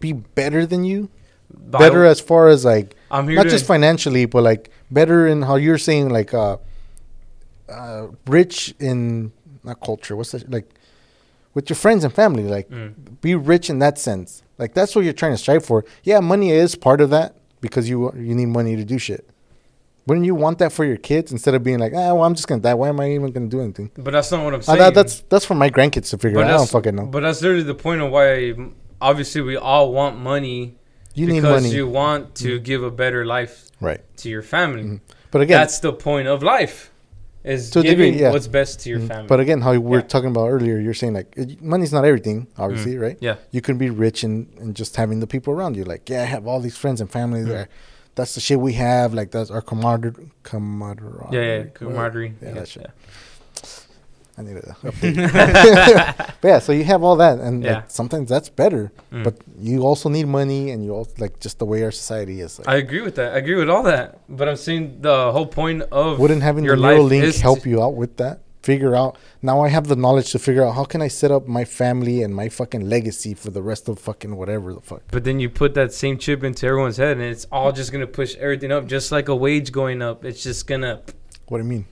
be 0.00 0.12
better 0.12 0.64
than 0.66 0.84
you? 0.84 1.10
Better 1.56 2.04
as 2.04 2.20
far 2.20 2.48
as 2.48 2.64
like 2.64 2.94
I'm 3.10 3.26
here 3.28 3.36
not 3.36 3.46
just 3.46 3.64
financially, 3.66 4.26
but 4.26 4.42
like 4.42 4.70
better 4.90 5.26
in 5.26 5.42
how 5.42 5.56
you're 5.56 5.78
saying 5.78 6.10
like 6.10 6.34
uh, 6.34 6.56
uh 7.68 8.08
rich 8.26 8.74
in 8.78 9.32
not 9.64 9.80
culture. 9.80 10.16
What's 10.16 10.32
that 10.32 10.50
like? 10.50 10.68
With 11.54 11.68
your 11.68 11.76
friends 11.76 12.02
and 12.04 12.12
family, 12.12 12.44
like 12.44 12.68
Mm. 12.70 12.94
be 13.20 13.34
rich 13.34 13.68
in 13.68 13.78
that 13.80 13.98
sense. 13.98 14.42
Like 14.58 14.72
that's 14.74 14.94
what 14.96 15.04
you're 15.04 15.12
trying 15.12 15.32
to 15.32 15.38
strive 15.38 15.64
for. 15.64 15.84
Yeah, 16.02 16.20
money 16.20 16.50
is 16.50 16.74
part 16.74 17.00
of 17.00 17.10
that 17.10 17.34
because 17.60 17.88
you 17.88 18.10
you 18.16 18.34
need 18.34 18.46
money 18.46 18.76
to 18.76 18.84
do 18.84 18.98
shit. 18.98 19.28
Wouldn't 20.06 20.26
you 20.26 20.34
want 20.34 20.58
that 20.58 20.72
for 20.72 20.84
your 20.84 20.96
kids 20.96 21.30
instead 21.30 21.54
of 21.54 21.62
being 21.62 21.78
like, 21.78 21.92
ah, 21.94 22.12
well, 22.14 22.24
I'm 22.24 22.34
just 22.34 22.48
gonna 22.48 22.60
die. 22.60 22.74
Why 22.74 22.88
am 22.88 22.98
I 23.00 23.10
even 23.12 23.30
gonna 23.32 23.46
do 23.46 23.60
anything? 23.60 23.90
But 23.96 24.12
that's 24.12 24.32
not 24.32 24.44
what 24.44 24.54
I'm 24.54 24.60
Uh, 24.60 24.62
saying. 24.62 24.78
that, 24.78 24.94
that's 24.94 25.20
that's 25.28 25.44
for 25.44 25.54
my 25.54 25.70
grandkids 25.70 26.10
to 26.10 26.18
figure 26.18 26.38
but 26.38 26.46
out. 26.46 26.54
I 26.54 26.56
don't 26.56 26.70
fucking 26.70 26.94
know. 26.96 27.06
But 27.06 27.20
that's 27.20 27.40
literally 27.42 27.62
the 27.64 27.74
point 27.74 28.00
of 28.00 28.10
why. 28.10 28.54
Obviously, 29.00 29.40
we 29.42 29.56
all 29.56 29.92
want 29.92 30.18
money 30.18 30.76
You 31.14 31.26
need 31.26 31.40
because 31.42 31.62
money, 31.62 31.74
you 31.74 31.86
want 31.86 32.34
to 32.36 32.58
give 32.58 32.82
a 32.82 32.90
better 32.90 33.24
life 33.24 33.70
right? 33.80 34.00
to 34.18 34.28
your 34.28 34.42
family. 34.42 34.82
Mhm. 34.84 35.00
But 35.30 35.42
again, 35.42 35.58
That's 35.60 35.78
the 35.80 35.92
point 35.92 36.28
of 36.28 36.42
life. 36.42 36.90
Is 37.44 37.70
To 37.70 37.82
giving 37.82 38.12
degree, 38.12 38.20
yeah. 38.22 38.30
what's 38.30 38.46
best 38.46 38.80
to 38.82 38.88
your 38.88 39.00
Mhm. 39.00 39.08
family. 39.08 39.26
But 39.26 39.40
again, 39.40 39.62
how 39.62 39.72
we 39.72 39.78
were 39.78 39.96
Yeah. 39.98 40.02
talking 40.06 40.30
about 40.30 40.48
earlier, 40.48 40.78
you're 40.78 40.94
saying 40.94 41.14
like 41.14 41.34
it- 41.36 41.60
money's 41.60 41.92
not 41.92 42.04
everything, 42.04 42.46
obviously, 42.56 42.96
right? 42.98 43.16
yeah, 43.20 43.36
You 43.50 43.60
can 43.60 43.78
be 43.78 43.90
rich 43.90 44.22
and, 44.22 44.46
and 44.60 44.76
just 44.76 44.94
having 44.96 45.18
the 45.20 45.26
people 45.26 45.52
around 45.52 45.76
you. 45.76 45.82
Like, 45.84 46.08
yeah, 46.08 46.22
I 46.22 46.26
have 46.26 46.46
all 46.46 46.60
these 46.60 46.76
friends 46.76 47.00
and 47.00 47.10
family 47.10 47.40
Mhm. 47.40 47.48
there. 47.48 47.68
That's 48.14 48.34
the 48.36 48.40
shit 48.40 48.60
we 48.60 48.74
have. 48.74 49.12
Like, 49.12 49.32
that's 49.32 49.50
our 49.50 49.60
camaraderie. 49.62 50.30
camaraderie. 50.44 51.26
yeah, 51.32 51.40
yeah, 51.42 51.64
camaraderie. 51.74 52.34
Yeah, 52.40 52.48
Yeah, 52.48 52.54
that 52.54 52.68
shit. 52.68 52.90
I 54.38 54.42
need 54.42 54.54
to 54.54 54.62
update. 54.82 56.36
but 56.40 56.48
yeah, 56.48 56.58
so 56.58 56.72
you 56.72 56.84
have 56.84 57.02
all 57.02 57.16
that, 57.16 57.38
and 57.38 57.62
Yeah. 57.62 57.74
like, 57.76 57.90
sometimes 57.90 58.28
that's 58.30 58.48
better. 58.48 58.90
Mm. 59.12 59.24
But 59.24 59.36
you 59.58 59.82
also 59.82 60.08
need 60.08 60.26
money, 60.26 60.70
and 60.70 60.84
you 60.84 60.94
also 60.94 61.12
like 61.18 61.38
just 61.40 61.58
the 61.58 61.66
way 61.66 61.82
our 61.84 61.90
society 61.90 62.40
is. 62.40 62.58
Like, 62.58 62.68
I 62.68 62.76
agree 62.76 63.02
with 63.02 63.16
that. 63.16 63.34
I 63.34 63.38
agree 63.38 63.56
with 63.56 63.68
all 63.68 63.82
that. 63.84 64.20
But 64.28 64.48
I'm 64.48 64.56
saying 64.56 64.98
the 65.02 65.32
whole 65.32 65.46
point 65.46 65.82
of 65.92 66.18
wouldn't 66.18 66.42
having 66.42 66.64
your 66.64 66.76
the 66.76 66.82
Neuralink 66.82 67.40
help 67.40 67.66
you 67.66 67.82
out 67.82 67.94
with 67.94 68.16
that? 68.16 68.40
Figure 68.62 68.94
out 68.94 69.18
now. 69.42 69.60
I 69.60 69.68
have 69.70 69.88
the 69.88 69.96
knowledge 69.96 70.30
to 70.32 70.38
figure 70.38 70.64
out 70.64 70.76
how 70.76 70.84
can 70.84 71.02
I 71.02 71.08
set 71.08 71.32
up 71.32 71.48
my 71.48 71.64
family 71.64 72.22
and 72.22 72.32
my 72.32 72.48
fucking 72.48 72.88
legacy 72.88 73.34
for 73.34 73.50
the 73.50 73.60
rest 73.60 73.88
of 73.88 73.98
fucking 73.98 74.36
whatever 74.36 74.72
the 74.72 74.80
fuck. 74.80 75.02
But 75.10 75.24
then 75.24 75.40
you 75.40 75.50
put 75.50 75.74
that 75.74 75.92
same 75.92 76.16
chip 76.16 76.44
into 76.44 76.66
everyone's 76.68 76.96
head, 76.96 77.16
and 77.16 77.26
it's 77.26 77.44
all 77.50 77.72
just 77.72 77.90
gonna 77.90 78.06
push 78.06 78.36
everything 78.36 78.70
up, 78.70 78.86
just 78.86 79.10
like 79.10 79.26
a 79.28 79.34
wage 79.34 79.72
going 79.72 80.00
up. 80.00 80.24
It's 80.24 80.42
just 80.44 80.68
gonna. 80.68 81.02
What 81.48 81.58
do 81.58 81.64
you 81.64 81.70
mean? 81.70 81.86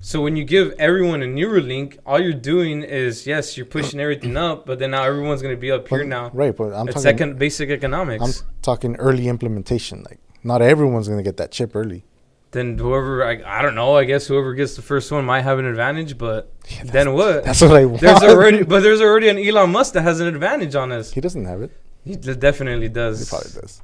So 0.00 0.20
when 0.22 0.36
you 0.36 0.44
give 0.44 0.72
everyone 0.78 1.22
a 1.22 1.26
Neuralink, 1.26 1.98
all 2.06 2.20
you're 2.20 2.32
doing 2.32 2.82
is 2.82 3.26
yes, 3.26 3.56
you're 3.56 3.66
pushing 3.66 4.00
everything 4.00 4.36
up, 4.36 4.64
but 4.66 4.78
then 4.78 4.92
now 4.92 5.02
everyone's 5.04 5.42
gonna 5.42 5.56
be 5.56 5.70
up 5.70 5.88
here 5.88 6.04
now. 6.04 6.30
Right, 6.32 6.56
but 6.56 6.72
I'm 6.72 6.86
talking. 6.86 7.02
second 7.02 7.38
basic 7.38 7.70
economics. 7.70 8.22
I'm 8.22 8.32
talking 8.62 8.96
early 8.96 9.28
implementation. 9.28 10.04
Like, 10.08 10.20
not 10.44 10.62
everyone's 10.62 11.08
gonna 11.08 11.22
get 11.22 11.36
that 11.38 11.50
chip 11.50 11.74
early. 11.74 12.04
then 12.52 12.78
whoever 12.78 13.24
I, 13.26 13.42
I 13.44 13.60
don't 13.62 13.74
know. 13.74 13.96
I 13.96 14.04
guess 14.04 14.26
whoever 14.26 14.54
gets 14.54 14.76
the 14.76 14.82
first 14.82 15.10
one 15.10 15.24
might 15.24 15.42
have 15.42 15.58
an 15.58 15.66
advantage, 15.66 16.16
but 16.16 16.52
then 16.84 17.12
what? 17.12 17.44
That's 17.44 17.60
what 17.60 17.72
I 17.72 17.84
want. 17.84 18.00
There's 18.00 18.22
already, 18.22 18.62
but 18.62 18.80
there's 18.82 19.00
already 19.00 19.28
an 19.28 19.38
Elon 19.38 19.70
Musk 19.70 19.94
that 19.94 20.02
has 20.02 20.20
an 20.20 20.28
advantage 20.28 20.74
on 20.74 20.92
us. 20.92 21.12
he 21.12 21.20
doesn't 21.20 21.44
have 21.44 21.60
it. 21.62 21.72
He 22.04 22.14
definitely 22.16 22.88
He 22.88 23.24
probably 23.28 23.50
does. 23.60 23.82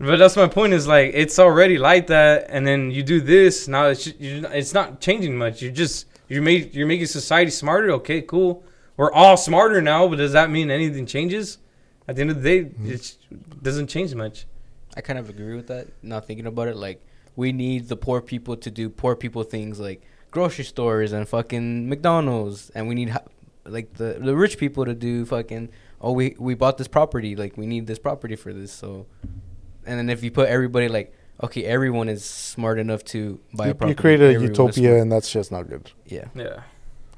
But 0.00 0.16
that's 0.18 0.36
my 0.36 0.48
point. 0.48 0.72
Is 0.72 0.86
like 0.88 1.12
it's 1.14 1.38
already 1.38 1.78
like 1.78 2.06
that, 2.08 2.46
and 2.48 2.66
then 2.66 2.90
you 2.90 3.02
do 3.02 3.20
this. 3.20 3.68
Now 3.68 3.86
it's 3.86 4.04
ju- 4.04 4.14
you 4.18 4.46
it's 4.52 4.74
not 4.74 5.00
changing 5.00 5.36
much. 5.36 5.62
You're 5.62 5.72
just 5.72 6.06
you 6.28 6.42
make 6.42 6.74
you're 6.74 6.86
making 6.86 7.06
society 7.06 7.50
smarter. 7.50 7.90
Okay, 7.92 8.22
cool. 8.22 8.64
We're 8.96 9.12
all 9.12 9.36
smarter 9.36 9.80
now, 9.80 10.08
but 10.08 10.16
does 10.16 10.32
that 10.32 10.50
mean 10.50 10.70
anything 10.70 11.06
changes? 11.06 11.58
At 12.08 12.16
the 12.16 12.22
end 12.22 12.30
of 12.30 12.42
the 12.42 12.48
day, 12.48 12.64
Mm-hmm. 12.70 12.90
it 12.90 13.16
doesn't 13.62 13.86
change 13.88 14.14
much. 14.14 14.46
I 14.96 15.00
kind 15.00 15.18
of 15.18 15.28
agree 15.30 15.54
with 15.54 15.68
that. 15.68 15.86
Not 16.02 16.26
thinking 16.26 16.46
about 16.46 16.68
it, 16.68 16.76
like 16.76 17.00
we 17.36 17.52
need 17.52 17.88
the 17.88 17.96
poor 17.96 18.20
people 18.20 18.56
to 18.56 18.70
do 18.70 18.88
poor 18.88 19.14
people 19.14 19.42
things, 19.44 19.78
like 19.78 20.02
grocery 20.32 20.64
stores 20.64 21.12
and 21.12 21.28
fucking 21.28 21.88
McDonald's, 21.88 22.70
and 22.74 22.88
we 22.88 22.94
need 22.94 23.14
like 23.64 23.94
the 23.94 24.16
the 24.20 24.34
rich 24.36 24.58
people 24.58 24.84
to 24.84 24.94
do 24.94 25.24
fucking. 25.24 25.68
Oh, 26.00 26.12
we 26.12 26.34
we 26.38 26.54
bought 26.54 26.78
this 26.78 26.88
property, 26.88 27.36
like 27.36 27.56
we 27.56 27.66
need 27.66 27.86
this 27.86 27.98
property 27.98 28.34
for 28.36 28.52
this. 28.52 28.72
So, 28.72 29.06
and 29.90 29.98
then 29.98 30.08
if 30.08 30.22
you 30.24 30.30
put 30.30 30.48
everybody 30.48 30.88
like, 30.88 31.12
okay, 31.42 31.64
everyone 31.64 32.08
is 32.08 32.24
smart 32.24 32.78
enough 32.78 33.02
to 33.12 33.40
buy 33.52 33.64
a 33.64 33.68
You, 33.68 33.74
property. 33.74 33.90
you 33.90 33.96
create 33.96 34.20
a 34.20 34.24
everyone 34.34 34.48
utopia, 34.48 34.92
and 35.02 35.10
that's 35.12 35.30
just 35.32 35.50
not 35.52 35.68
good. 35.68 35.90
yeah, 36.06 36.28
Yeah. 36.34 36.62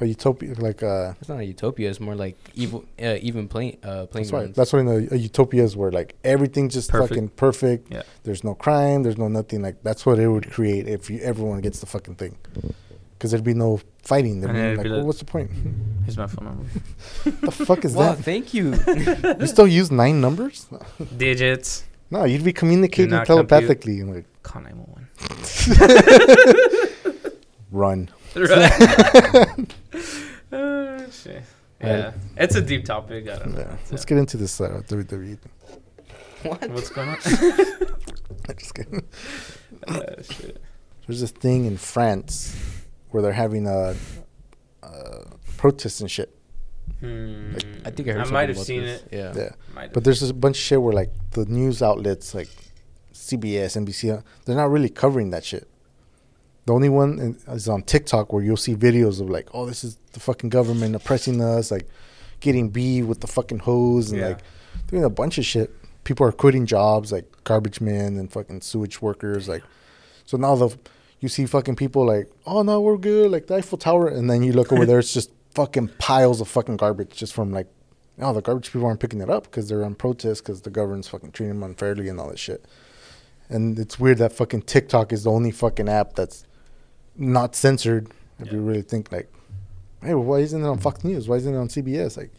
A 0.01 0.07
utopia, 0.07 0.55
like 0.59 0.83
uh, 0.83 1.13
it's 1.21 1.29
not 1.29 1.39
a 1.39 1.45
utopia. 1.45 1.89
It's 1.91 2.01
more 2.01 2.17
like 2.17 2.37
evil, 2.55 2.85
uh, 3.01 3.19
even 3.29 3.47
plain 3.47 3.77
uh, 3.85 4.07
plain 4.07 4.25
that's 4.25 4.33
right. 4.33 4.53
That's 4.55 4.73
what 4.73 4.81
in 4.81 4.89
a, 4.89 5.15
a 5.15 5.19
utopia 5.31 5.63
is 5.63 5.77
where 5.77 5.93
like 5.93 6.17
everything's 6.25 6.75
just 6.75 6.91
Perfect. 6.91 7.11
fucking 7.11 7.29
perfect. 7.47 7.93
Yeah. 7.93 8.03
There's 8.25 8.43
no 8.43 8.55
crime. 8.57 9.05
There's 9.05 9.17
no 9.19 9.29
nothing. 9.29 9.63
Like 9.63 9.77
that's 9.85 10.05
what 10.05 10.19
it 10.19 10.27
would 10.27 10.51
create 10.51 10.89
if 10.89 11.09
you 11.09 11.21
everyone 11.21 11.61
gets 11.61 11.79
the 11.79 11.87
fucking 11.87 12.17
thing. 12.17 12.35
Because 13.13 13.31
there'd 13.31 13.45
be 13.45 13.55
no 13.55 13.81
fighting. 14.03 14.41
There'd 14.41 14.57
And 14.57 14.73
be 14.73 14.77
like, 14.79 14.85
be 14.85 14.91
well, 14.91 14.99
like- 15.01 15.07
what's 15.07 15.21
the 15.21 15.25
point? 15.37 15.51
Here's 16.05 16.19
my 16.19 16.27
phone 16.27 16.47
number. 16.47 16.65
the 17.47 17.53
fuck 17.53 17.85
is 17.85 17.95
wow, 17.95 18.15
that? 18.15 18.25
thank 18.25 18.53
you. 18.55 18.75
You 19.41 19.47
still 19.47 19.69
use 19.69 19.93
nine 19.93 20.21
numbers? 20.21 20.67
Digits. 21.17 21.85
No, 22.13 22.25
you'd 22.25 22.45
be 22.45 22.53
communicating 22.53 23.11
not 23.13 23.27
telepathically. 23.27 24.01
and 24.01 24.15
like 24.15 24.27
Call 24.43 24.61
911. 24.61 25.09
run. 27.71 28.11
Uh, 30.53 31.11
shit. 31.11 31.37
Right. 31.37 31.43
Yeah. 31.81 32.13
It's 32.37 32.55
a 32.55 32.61
deep 32.61 32.85
topic. 32.85 33.27
I 33.27 33.39
don't. 33.39 33.55
Yeah. 33.55 33.75
It's, 33.81 33.91
Let's 33.91 34.05
get 34.05 34.19
into 34.19 34.37
this 34.37 34.61
uh, 34.61 34.83
WWE. 34.87 35.39
what? 36.43 36.69
What's 36.69 36.91
going 36.91 37.09
on? 37.09 37.17
I'm 37.25 38.57
just 38.59 38.75
kidding. 38.75 39.03
uh, 39.89 40.23
shit. 40.23 40.61
There's 41.07 41.23
a 41.23 41.27
thing 41.27 41.65
in 41.65 41.79
France 41.79 42.55
where 43.09 43.23
they're 43.23 43.33
having 43.33 43.67
a, 43.67 43.97
a 44.83 45.25
protest 45.57 46.03
and 46.03 46.11
shit. 46.11 46.37
Hmm. 47.03 47.55
I 47.85 47.91
think 47.91 48.09
I 48.09 48.13
heard. 48.13 48.27
I 48.29 48.31
might 48.31 48.49
have 48.49 48.57
about 48.57 48.67
seen 48.67 48.83
this. 48.83 49.03
it. 49.03 49.09
Yeah. 49.13 49.33
Yeah. 49.37 49.51
Might. 49.75 49.93
But 49.93 50.05
there's 50.05 50.21
just 50.21 50.31
a 50.31 50.35
bunch 50.35 50.57
of 50.57 50.63
shit 50.63 50.81
where 50.81 50.93
like 50.93 51.11
the 51.33 51.45
news 51.47 51.83
outlets 51.83 52.35
like 52.35 52.49
CBS, 53.13 53.77
NBC, 53.77 54.17
uh, 54.17 54.23
they're 54.45 54.57
not 54.57 54.71
really 54.71 54.89
covering 54.89 55.31
that 55.31 55.45
shit. 55.45 55.69
The 56.67 56.73
only 56.73 56.89
one 56.89 57.19
in- 57.19 57.39
is 57.53 57.69
on 57.69 57.83
TikTok 57.83 58.33
where 58.33 58.43
you'll 58.43 58.57
see 58.57 58.75
videos 58.77 59.21
of 59.21 59.29
like, 59.29 59.49
oh, 59.53 59.67
this 59.67 59.83
is 59.83 59.99
the 60.13 60.21
fucking 60.21 60.51
government 60.51 60.95
oppressing 60.95 61.41
us, 61.43 61.71
like 61.73 61.89
getting 62.41 62.69
beat 62.69 63.03
with 63.03 63.21
the 63.21 63.27
fucking 63.27 63.61
hose 63.61 64.13
and 64.13 64.21
Yeah. 64.21 64.29
like 64.29 64.41
doing 64.87 65.03
a 65.05 65.11
bunch 65.11 65.39
of 65.39 65.45
shit. 65.45 65.71
People 66.05 66.27
are 66.27 66.33
quitting 66.33 66.67
jobs 66.67 67.11
like 67.13 67.27
garbage 67.45 67.81
men 67.81 68.17
and 68.17 68.31
fucking 68.33 68.61
sewage 68.61 69.03
workers. 69.03 69.49
Like, 69.49 69.63
so 70.25 70.37
now 70.37 70.55
the 70.55 70.77
you 71.21 71.29
see 71.29 71.47
fucking 71.47 71.77
people 71.77 72.05
like, 72.07 72.29
oh 72.47 72.63
no, 72.63 72.81
we're 72.81 72.97
good, 72.97 73.31
like 73.31 73.47
the 73.49 73.55
Eiffel 73.57 73.79
Tower, 73.79 74.09
and 74.09 74.29
then 74.31 74.43
you 74.43 74.53
look 74.53 74.73
over 74.73 74.85
there, 74.87 74.99
it's 75.01 75.13
just 75.13 75.31
fucking 75.55 75.89
piles 75.99 76.41
of 76.41 76.49
fucking 76.49 76.77
garbage 76.77 77.11
just 77.11 77.33
from 77.35 77.53
like 77.53 77.69
oh, 78.21 78.33
the 78.33 78.43
garbage 78.43 78.71
people 78.73 78.87
aren't 78.87 79.01
picking 79.01 79.21
it 79.21 79.31
up 79.31 79.45
because 79.45 79.69
they're 79.69 79.85
on 79.85 79.95
protest 79.95 80.45
because 80.45 80.63
the 80.63 80.71
government's 80.71 81.09
fucking 81.09 81.33
treating 81.33 81.55
them 81.55 81.63
unfairly 81.63 82.09
and 82.09 82.21
all 82.21 82.29
that 82.29 82.39
shit. 82.39 82.65
And 83.49 83.79
it's 83.79 83.99
weird 83.99 84.19
that 84.19 84.33
fucking 84.33 84.63
TikTok 84.63 85.13
is 85.13 85.25
the 85.25 85.31
only 85.31 85.51
fucking 85.51 85.89
app 85.89 86.15
that's 86.15 86.47
not 87.17 87.55
censored. 87.57 88.09
If 88.39 88.53
you 88.53 88.61
really 88.61 88.83
think 88.83 89.11
like, 89.13 89.33
hey, 90.03 90.15
well, 90.15 90.25
why 90.25 90.39
isn't 90.39 90.63
it 90.63 90.67
on 90.67 90.79
Fox 90.79 91.05
News? 91.05 91.29
Why 91.29 91.37
isn't 91.37 91.53
it 91.55 91.59
on 91.59 91.69
CBS? 91.69 92.17
Like, 92.17 92.31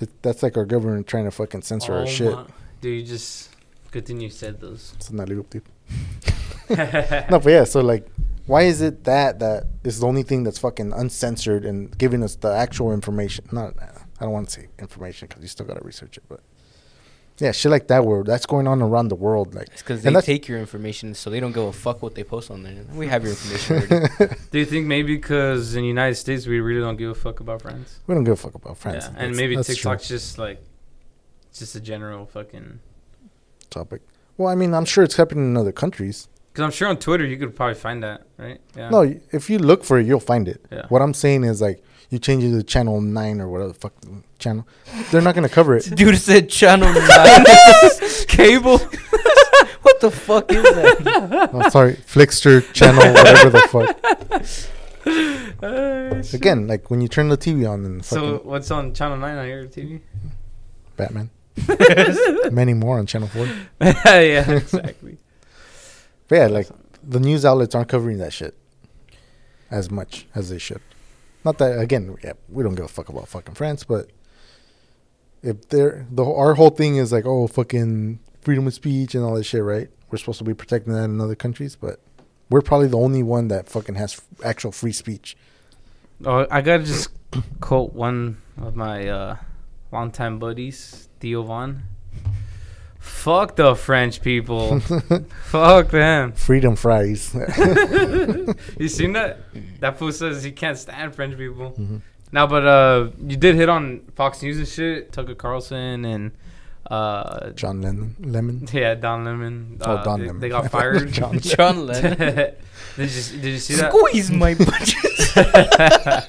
it, 0.00 0.10
that's 0.22 0.42
like 0.42 0.56
our 0.56 0.64
government 0.64 1.06
trying 1.06 1.24
to 1.24 1.30
fucking 1.30 1.62
censor 1.62 1.92
our 1.94 2.02
Oh 2.02 2.06
shit. 2.06 2.32
my- 2.32 2.44
Dude, 2.80 3.00
you 3.00 3.06
just. 3.06 3.50
Good 3.90 4.06
thing 4.06 4.20
you 4.20 4.30
said 4.30 4.60
those. 4.60 4.92
It's 4.96 5.10
not 5.10 5.28
legal, 5.28 5.44
dude. 5.44 5.62
No, 7.30 7.40
but 7.40 7.46
yeah, 7.46 7.64
so 7.64 7.80
like, 7.80 8.06
why 8.48 8.62
is 8.62 8.82
it 8.82 9.04
that 9.04 9.38
that 9.38 9.64
is 9.84 10.00
the 10.00 10.06
only 10.06 10.24
thing 10.24 10.42
that's 10.42 10.58
fucking 10.58 10.92
uncensored 10.92 11.64
and 11.64 11.96
giving 11.96 12.22
us 12.24 12.34
the 12.34 12.52
actual 12.52 12.92
information? 12.92 13.48
Not, 13.52 13.74
I 13.80 14.24
don't 14.24 14.32
want 14.32 14.48
to 14.48 14.54
say 14.60 14.68
information 14.80 15.28
because 15.28 15.42
you 15.42 15.48
still 15.48 15.66
gotta 15.66 15.84
research 15.84 16.16
it, 16.16 16.24
but 16.28 16.40
yeah, 17.38 17.52
shit 17.52 17.70
like 17.70 17.86
that 17.86 18.04
where 18.04 18.24
that's 18.24 18.46
going 18.46 18.66
on 18.66 18.82
around 18.82 19.08
the 19.08 19.14
world. 19.14 19.54
Like, 19.54 19.68
It's 19.68 19.82
because 19.82 19.98
And 19.98 20.06
they 20.06 20.10
that's- 20.18 20.24
take 20.26 20.48
your 20.48 20.58
information, 20.58 21.14
so 21.14 21.30
they 21.30 21.38
don't 21.38 21.52
give 21.52 21.62
a 21.62 21.72
fuck 21.72 22.02
what 22.02 22.16
they 22.16 22.24
post 22.24 22.50
on 22.50 22.64
there. 22.64 22.74
We 22.92 23.06
have 23.06 23.22
your 23.22 23.30
information 23.32 23.76
already. 23.92 24.34
Do 24.50 24.58
you 24.58 24.64
think 24.64 24.86
maybe 24.86 25.14
because 25.14 25.76
in 25.76 25.82
the 25.82 25.88
United 25.88 26.16
States 26.16 26.46
we 26.48 26.58
really 26.58 26.80
don't 26.80 26.96
give 26.96 27.10
a 27.10 27.14
fuck 27.14 27.38
about 27.40 27.62
friends? 27.62 28.00
we 28.08 28.14
don't 28.16 28.24
give 28.24 28.32
a 28.32 28.36
fuck 28.36 28.54
about 28.56 28.76
friends. 28.76 29.04
Yeah, 29.04 29.08
and 29.10 29.16
That's- 29.18 29.36
maybe 29.36 29.54
that's 29.54 29.68
true 29.68 29.74
TikTok's 29.76 30.08
just 30.08 30.38
like, 30.38 30.60
just 31.52 31.76
a 31.76 31.80
general 31.80 32.26
fucking. 32.26 32.80
topic. 33.70 34.02
Well, 34.36 34.48
I 34.48 34.54
mean, 34.54 34.72
I'm 34.74 34.84
sure 34.84 35.04
it's 35.04 35.16
happening 35.16 35.44
in 35.44 35.56
other 35.56 35.72
countries. 35.72 36.28
Because 36.58 36.74
I'm 36.74 36.76
sure 36.76 36.88
on 36.88 36.96
Twitter 36.96 37.24
you 37.24 37.36
could 37.36 37.54
probably 37.54 37.76
find 37.76 38.02
that, 38.02 38.22
right? 38.36 38.60
Yeah. 38.76 38.90
No, 38.90 39.02
if 39.30 39.48
you 39.48 39.60
look 39.60 39.84
for 39.84 39.96
it, 40.00 40.08
you'll 40.08 40.18
find 40.18 40.48
it. 40.48 40.66
Yeah. 40.72 40.86
What 40.88 41.02
I'm 41.02 41.14
saying 41.14 41.44
is 41.44 41.62
like, 41.62 41.84
you 42.10 42.18
change 42.18 42.42
it 42.42 42.50
to 42.50 42.64
channel 42.64 43.00
nine 43.00 43.40
or 43.40 43.46
whatever 43.46 43.68
the 43.68 43.78
fuck 43.78 43.92
channel, 44.40 44.66
they're 45.12 45.22
not 45.22 45.36
gonna 45.36 45.48
cover 45.48 45.76
it. 45.76 45.88
Dude 45.94 46.18
said 46.18 46.50
channel 46.50 46.92
nine 46.92 47.44
cable. 48.26 48.78
what 49.82 50.00
the 50.00 50.10
fuck 50.10 50.50
is 50.50 50.64
that? 50.64 51.50
oh, 51.52 51.68
sorry, 51.68 51.92
Flickster 51.94 52.60
channel, 52.72 53.06
whatever 53.14 53.50
the 53.50 53.60
fuck. 53.70 53.96
Uh. 55.62 56.36
Again, 56.36 56.66
like 56.66 56.90
when 56.90 57.00
you 57.00 57.06
turn 57.06 57.28
the 57.28 57.38
TV 57.38 57.70
on 57.70 57.84
and 57.84 58.04
fucking 58.04 58.24
So 58.24 58.38
what's 58.42 58.72
on 58.72 58.94
Channel 58.94 59.18
Nine 59.18 59.38
on 59.38 59.46
your 59.46 59.66
TV? 59.66 60.00
Batman. 60.96 61.30
Many 62.50 62.74
more 62.74 62.98
on 62.98 63.06
Channel 63.06 63.28
Four. 63.28 63.46
yeah, 63.80 64.50
exactly. 64.50 65.18
But 66.28 66.36
yeah, 66.36 66.46
like 66.46 66.68
the 67.02 67.20
news 67.20 67.44
outlets 67.44 67.74
aren't 67.74 67.88
covering 67.88 68.18
that 68.18 68.32
shit 68.32 68.56
as 69.70 69.90
much 69.90 70.26
as 70.34 70.50
they 70.50 70.58
should. 70.58 70.80
Not 71.44 71.58
that 71.58 71.78
again, 71.78 72.16
yeah, 72.22 72.32
we 72.48 72.62
don't 72.62 72.74
give 72.74 72.84
a 72.84 72.88
fuck 72.88 73.08
about 73.08 73.28
fucking 73.28 73.54
France, 73.54 73.84
but 73.84 74.10
if 75.42 75.68
they're 75.68 76.06
the 76.10 76.24
our 76.24 76.54
whole 76.54 76.70
thing 76.70 76.96
is 76.96 77.12
like, 77.12 77.26
oh, 77.26 77.46
fucking 77.46 78.20
freedom 78.40 78.66
of 78.66 78.74
speech 78.74 79.14
and 79.14 79.24
all 79.24 79.34
this 79.34 79.46
shit, 79.46 79.62
right? 79.62 79.88
We're 80.10 80.18
supposed 80.18 80.38
to 80.38 80.44
be 80.44 80.54
protecting 80.54 80.92
that 80.94 81.04
in 81.04 81.20
other 81.20 81.34
countries, 81.34 81.76
but 81.76 82.00
we're 82.50 82.62
probably 82.62 82.88
the 82.88 82.98
only 82.98 83.22
one 83.22 83.48
that 83.48 83.68
fucking 83.68 83.94
has 83.96 84.14
f- 84.14 84.44
actual 84.44 84.72
free 84.72 84.92
speech. 84.92 85.36
Oh, 86.24 86.46
I 86.50 86.60
gotta 86.62 86.84
just 86.84 87.10
quote 87.60 87.92
one 87.92 88.38
of 88.60 88.74
my 88.74 89.06
uh, 89.08 89.36
longtime 89.92 90.38
buddies, 90.38 91.08
Theo 91.20 91.42
Von. 91.42 91.82
Fuck 93.08 93.56
the 93.56 93.74
French 93.74 94.20
people. 94.22 94.80
Fuck 95.46 95.88
them. 95.90 96.32
Freedom 96.32 96.76
fries. 96.76 97.34
You 98.78 98.88
seen 98.88 99.12
that? 99.14 99.40
That 99.80 99.98
fool 99.98 100.12
says 100.12 100.42
he 100.44 100.52
can't 100.52 100.78
stand 100.78 101.14
French 101.14 101.36
people. 101.36 101.72
Mhm. 101.78 102.00
Now, 102.32 102.46
but 102.46 102.66
uh, 102.66 103.10
you 103.26 103.36
did 103.36 103.54
hit 103.56 103.68
on 103.68 104.02
Fox 104.14 104.42
News 104.42 104.58
and 104.58 104.68
shit. 104.68 105.12
Tucker 105.12 105.34
Carlson 105.34 106.04
and 106.04 106.32
uh, 106.90 107.50
John 107.50 107.80
Lennon, 107.82 108.16
Lemon. 108.20 108.66
yeah, 108.72 108.94
Don 108.94 109.24
Lemon. 109.24 109.78
Oh, 109.80 109.96
uh, 109.96 110.04
Don 110.04 110.20
they, 110.20 110.26
Lemon. 110.26 110.40
They 110.40 110.48
got 110.50 110.70
fired. 110.70 111.10
John 111.18 111.38
John 111.40 111.86
Lennon. 111.86 112.16
did 112.18 112.54
you 113.10 113.40
did 113.40 113.44
you 113.44 113.58
see 113.58 113.74
that? 113.76 113.92
Squeeze 113.92 114.30
my 114.30 114.54
budget. 114.54 116.28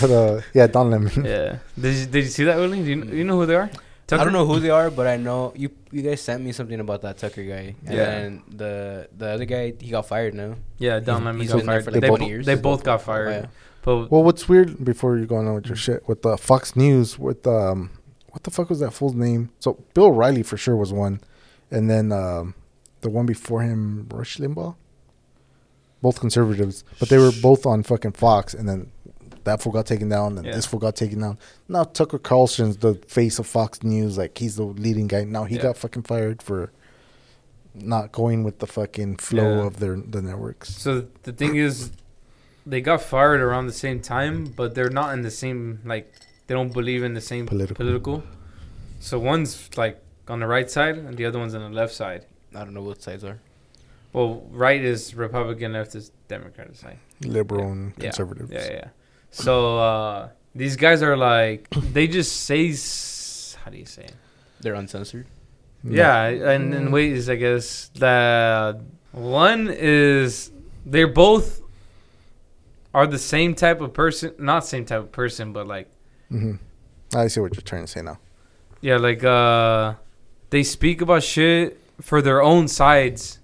But 0.00 0.10
uh, 0.10 0.40
yeah, 0.54 0.66
Don 0.66 0.90
Lemon. 0.90 1.24
yeah. 1.24 1.58
Did 1.78 1.94
you, 1.96 2.06
did 2.06 2.24
you 2.24 2.30
see 2.30 2.44
that, 2.44 2.56
Willie? 2.56 2.82
Do 2.82 2.90
you, 2.90 3.04
you 3.18 3.24
know 3.24 3.36
who 3.38 3.46
they 3.46 3.56
are? 3.56 3.70
I 4.12 4.24
don't 4.24 4.32
know 4.32 4.44
who 4.44 4.58
they 4.58 4.70
are, 4.70 4.90
but 4.90 5.06
I 5.06 5.16
know 5.16 5.52
you. 5.56 5.70
You 5.92 6.02
guys 6.02 6.20
sent 6.20 6.42
me 6.42 6.50
something 6.52 6.78
about 6.80 7.02
that 7.02 7.18
Tucker 7.18 7.44
guy. 7.44 7.74
And 7.86 7.94
Yeah. 7.96 8.04
then 8.06 8.42
the 8.48 9.08
the 9.16 9.28
other 9.30 9.44
guy, 9.44 9.72
he 9.78 9.90
got 9.90 10.06
fired 10.06 10.34
now. 10.34 10.56
Yeah, 10.78 10.98
Don 11.00 11.24
Lemon 11.24 11.40
he's 11.42 11.50
got 11.52 11.58
been 11.58 11.66
there 11.66 11.74
fired. 11.80 11.84
for 11.84 11.90
they, 11.92 12.00
like 12.00 12.10
bo- 12.10 12.16
20 12.16 12.28
years. 12.30 12.46
they 12.46 12.54
both 12.56 12.82
got 12.84 12.96
Oh, 13.00 13.04
fired. 13.04 13.30
yeah. 13.30 13.46
But 13.82 14.10
Well, 14.10 14.24
what's 14.24 14.48
weird 14.48 14.84
before 14.84 15.16
you 15.16 15.26
go 15.26 15.36
on 15.36 15.54
with 15.54 15.66
your 15.66 15.76
shit 15.76 16.06
with 16.08 16.22
the 16.22 16.36
Fox 16.36 16.74
News 16.76 17.18
with 17.18 17.46
um, 17.46 17.90
what 18.30 18.42
the 18.42 18.50
fuck 18.50 18.68
was 18.68 18.80
that 18.80 18.90
fool's 18.92 19.14
name? 19.14 19.50
So 19.60 19.78
Bill 19.94 20.06
O'Reilly 20.06 20.42
for 20.42 20.56
sure 20.56 20.76
was 20.76 20.92
one, 20.92 21.20
and 21.70 21.88
then 21.88 22.10
um, 22.12 22.54
the 23.02 23.10
one 23.10 23.26
before 23.26 23.62
him, 23.62 24.06
Rush 24.10 24.38
Limbaugh. 24.38 24.74
Both 26.02 26.18
conservatives, 26.18 26.82
but 26.98 27.10
they 27.10 27.18
were 27.18 27.30
both 27.42 27.66
on 27.66 27.82
fucking 27.82 28.12
Fox, 28.12 28.54
and 28.54 28.66
then 28.68 28.90
that 29.44 29.62
fool 29.62 29.72
got 29.72 29.86
taken 29.86 30.08
down, 30.08 30.36
and 30.38 30.46
Yeah. 30.46 30.54
this 30.54 30.66
fool 30.66 30.80
got 30.80 30.96
taken 30.96 31.20
down. 31.20 31.38
Now 31.68 31.84
Tucker 31.84 32.18
Carlson's 32.18 32.78
the 32.78 32.94
face 33.06 33.38
of 33.38 33.46
Fox 33.46 33.82
News, 33.82 34.18
like 34.18 34.38
he's 34.38 34.56
the 34.56 34.64
leading 34.64 35.06
guy. 35.08 35.24
Now 35.24 35.44
he 35.44 35.56
Yeah. 35.56 35.62
got 35.62 35.76
fucking 35.76 36.02
fired 36.02 36.42
for 36.42 36.70
not 37.74 38.10
going 38.12 38.42
with 38.44 38.58
the 38.58 38.66
fucking 38.66 39.16
flow 39.16 39.60
Yeah. 39.60 39.66
of 39.66 39.78
their 39.80 39.96
the 39.96 40.20
networks. 40.22 40.70
so 40.76 41.06
the 41.22 41.32
thing 41.32 41.54
is, 41.56 41.90
they 42.66 42.80
got 42.80 43.00
fired 43.02 43.40
around 43.40 43.66
the 43.66 43.72
same 43.72 44.00
time, 44.00 44.44
but 44.56 44.74
they're 44.74 44.90
not 44.90 45.14
in 45.14 45.22
the 45.22 45.30
same 45.30 45.80
like 45.84 46.12
they 46.46 46.54
don't 46.54 46.72
believe 46.72 47.02
in 47.04 47.14
the 47.14 47.20
same 47.20 47.46
Political. 47.46 47.76
political. 47.76 48.22
So 48.98 49.18
one's 49.18 49.70
like 49.76 50.02
on 50.28 50.40
the 50.40 50.46
right 50.46 50.68
side 50.70 50.96
and 50.98 51.16
the 51.16 51.24
other 51.24 51.38
one's 51.38 51.54
on 51.54 51.62
the 51.62 51.76
left 51.76 51.94
side. 51.94 52.26
I 52.54 52.64
don't 52.64 52.74
know 52.74 52.82
what 52.82 53.00
sides 53.02 53.24
are. 53.24 53.38
Well, 54.12 54.42
right 54.50 54.80
is 54.82 55.14
Republican, 55.14 55.72
left 55.74 55.94
is 55.94 56.10
Democrat 56.26 56.74
side. 56.76 56.98
Liberal 57.24 57.66
Yeah. 57.66 57.70
and 57.72 57.92
Yeah. 57.96 58.02
conservative. 58.04 58.50
Yeah, 58.52 58.72
yeah. 58.72 58.88
So 59.30 59.78
uh, 59.78 60.28
these 60.54 60.76
guys 60.76 61.02
are 61.02 61.16
like 61.16 61.68
they 61.70 62.06
just 62.08 62.42
say 62.44 62.70
s- 62.70 63.56
how 63.64 63.70
do 63.70 63.78
you 63.78 63.86
say 63.86 64.02
it? 64.04 64.14
They're 64.60 64.74
uncensored. 64.74 65.26
Yeah, 65.82 66.24
and 66.26 66.74
in 66.74 66.90
ways 66.90 67.30
I 67.30 67.36
guess 67.36 67.90
that 67.96 68.80
one 69.12 69.70
is 69.70 70.50
they're 70.84 71.08
both 71.08 71.62
are 72.92 73.06
the 73.06 73.18
same 73.18 73.54
type 73.54 73.80
of 73.80 73.94
person, 73.94 74.34
not 74.38 74.66
same 74.66 74.84
type 74.84 75.00
of 75.00 75.12
person, 75.12 75.52
but 75.52 75.66
like 75.66 75.88
hmm 76.28 76.54
I 77.14 77.28
see 77.28 77.40
what 77.40 77.54
you're 77.54 77.62
trying 77.62 77.84
to 77.84 77.90
say 77.90 78.02
now. 78.02 78.18
yeah, 78.82 78.96
like 78.96 79.24
uh 79.24 79.94
they 80.50 80.62
speak 80.64 81.00
about 81.00 81.22
shit 81.22 81.78
for 82.00 82.20
their 82.20 82.42
own 82.42 82.68
sides, 82.68 83.38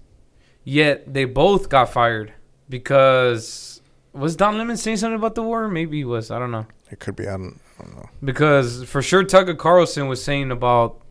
yet 0.63 1.11
they 1.11 1.25
both 1.25 1.69
got 1.69 1.91
fired 1.91 2.33
because 2.69 3.76
was 4.17 4.35
Don 4.35 4.57
Lemon 4.57 4.77
saying 4.77 4.97
something 4.97 5.15
about 5.17 5.35
the 5.35 5.43
war? 5.43 5.67
Maybe 5.67 5.97
he 5.97 6.03
was. 6.05 6.31
I 6.31 6.39
don't 6.39 6.51
know. 6.51 6.65
It 6.91 6.99
could 6.99 7.15
be. 7.15 7.27
I 7.27 7.31
don't, 7.31 7.59
I 7.79 7.83
don't 7.83 7.95
know. 7.95 8.09
Because 8.23 8.83
for 8.83 9.01
sure, 9.01 9.23
Tucker 9.23 9.55
Carlson 9.55 10.07
was 10.07 10.23
saying 10.23 10.51
about 10.51 11.01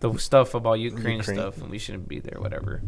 the 0.00 0.16
stuff 0.18 0.54
about 0.54 0.74
Ukraine, 0.74 1.18
Ukraine. 1.18 1.38
stuff, 1.38 1.58
and 1.58 1.70
we 1.70 1.78
shouldn't 1.78 2.08
be 2.08 2.20
there, 2.20 2.40
whatever. 2.40 2.82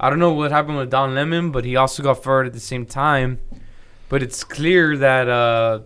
I 0.00 0.10
don't 0.10 0.18
know 0.18 0.32
what 0.32 0.50
happened 0.50 0.76
with 0.78 0.90
Don 0.90 1.14
Lemon, 1.14 1.50
but 1.52 1.64
he 1.64 1.76
also 1.76 2.02
got 2.02 2.22
fired 2.22 2.46
at 2.46 2.52
the 2.52 2.60
same 2.60 2.86
time. 2.86 3.40
But 4.08 4.22
it's 4.22 4.44
clear 4.44 4.96
that 4.98 5.28
uh, 5.28 5.80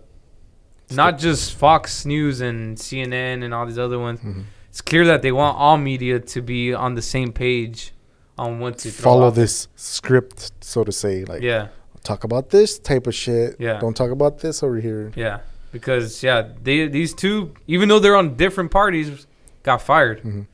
not 0.90 1.18
just 1.18 1.54
Fox 1.54 2.04
News 2.06 2.40
and 2.40 2.76
CNN 2.76 3.44
and 3.44 3.52
all 3.54 3.66
these 3.66 3.78
other 3.78 3.98
ones. 3.98 4.20
Mhm. 4.20 4.44
It's 4.68 4.80
clear 4.80 5.04
that 5.06 5.22
they 5.22 5.32
want 5.32 5.56
all 5.58 5.78
media 5.78 6.20
to 6.20 6.42
be 6.42 6.74
on 6.74 6.94
the 6.94 7.02
same 7.02 7.32
page 7.32 7.92
on 8.38 8.58
what 8.60 8.78
to 8.78 8.90
throw 8.90 9.04
Follow 9.12 9.30
this 9.30 9.68
script, 9.76 10.52
so 10.60 10.84
to 10.84 10.92
say. 10.92 11.24
Like, 11.24 11.40
Yeah, 11.42 11.68
talk 12.06 12.24
about 12.24 12.50
this 12.50 12.78
type 12.78 13.06
of 13.06 13.14
shit. 13.14 13.56
Yeah. 13.58 13.78
Don't 13.80 13.96
talk 13.96 14.10
about 14.10 14.38
this 14.38 14.62
over 14.62 14.78
here. 14.80 15.12
yeah. 15.16 15.40
Because 15.72 16.22
yeah, 16.22 16.48
they 16.62 16.88
these 16.88 17.12
two, 17.12 17.52
even 17.66 17.88
though 17.88 17.98
they're 17.98 18.16
on 18.16 18.36
different 18.36 18.70
parties, 18.70 19.26
got 19.62 19.82
fired. 19.82 20.22
Mhm. 20.22 20.46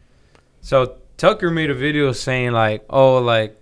So 0.62 0.96
Tucker 1.16 1.50
made 1.50 1.70
a 1.70 1.74
video 1.74 2.10
saying 2.12 2.50
like, 2.52 2.84
oh, 2.90 3.18
like 3.18 3.56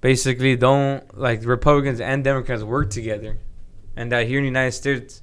basically 0.00 0.56
don't 0.56 1.02
like 1.18 1.44
Republicans 1.44 2.00
and 2.00 2.24
Democrats 2.24 2.62
work 2.62 2.90
together, 2.90 3.38
and 3.96 4.10
that 4.12 4.26
here 4.26 4.38
in 4.38 4.44
the 4.44 4.48
United 4.48 4.72
States, 4.72 5.22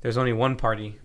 there's 0.00 0.16
only 0.16 0.32
one 0.32 0.56
party, 0.56 0.98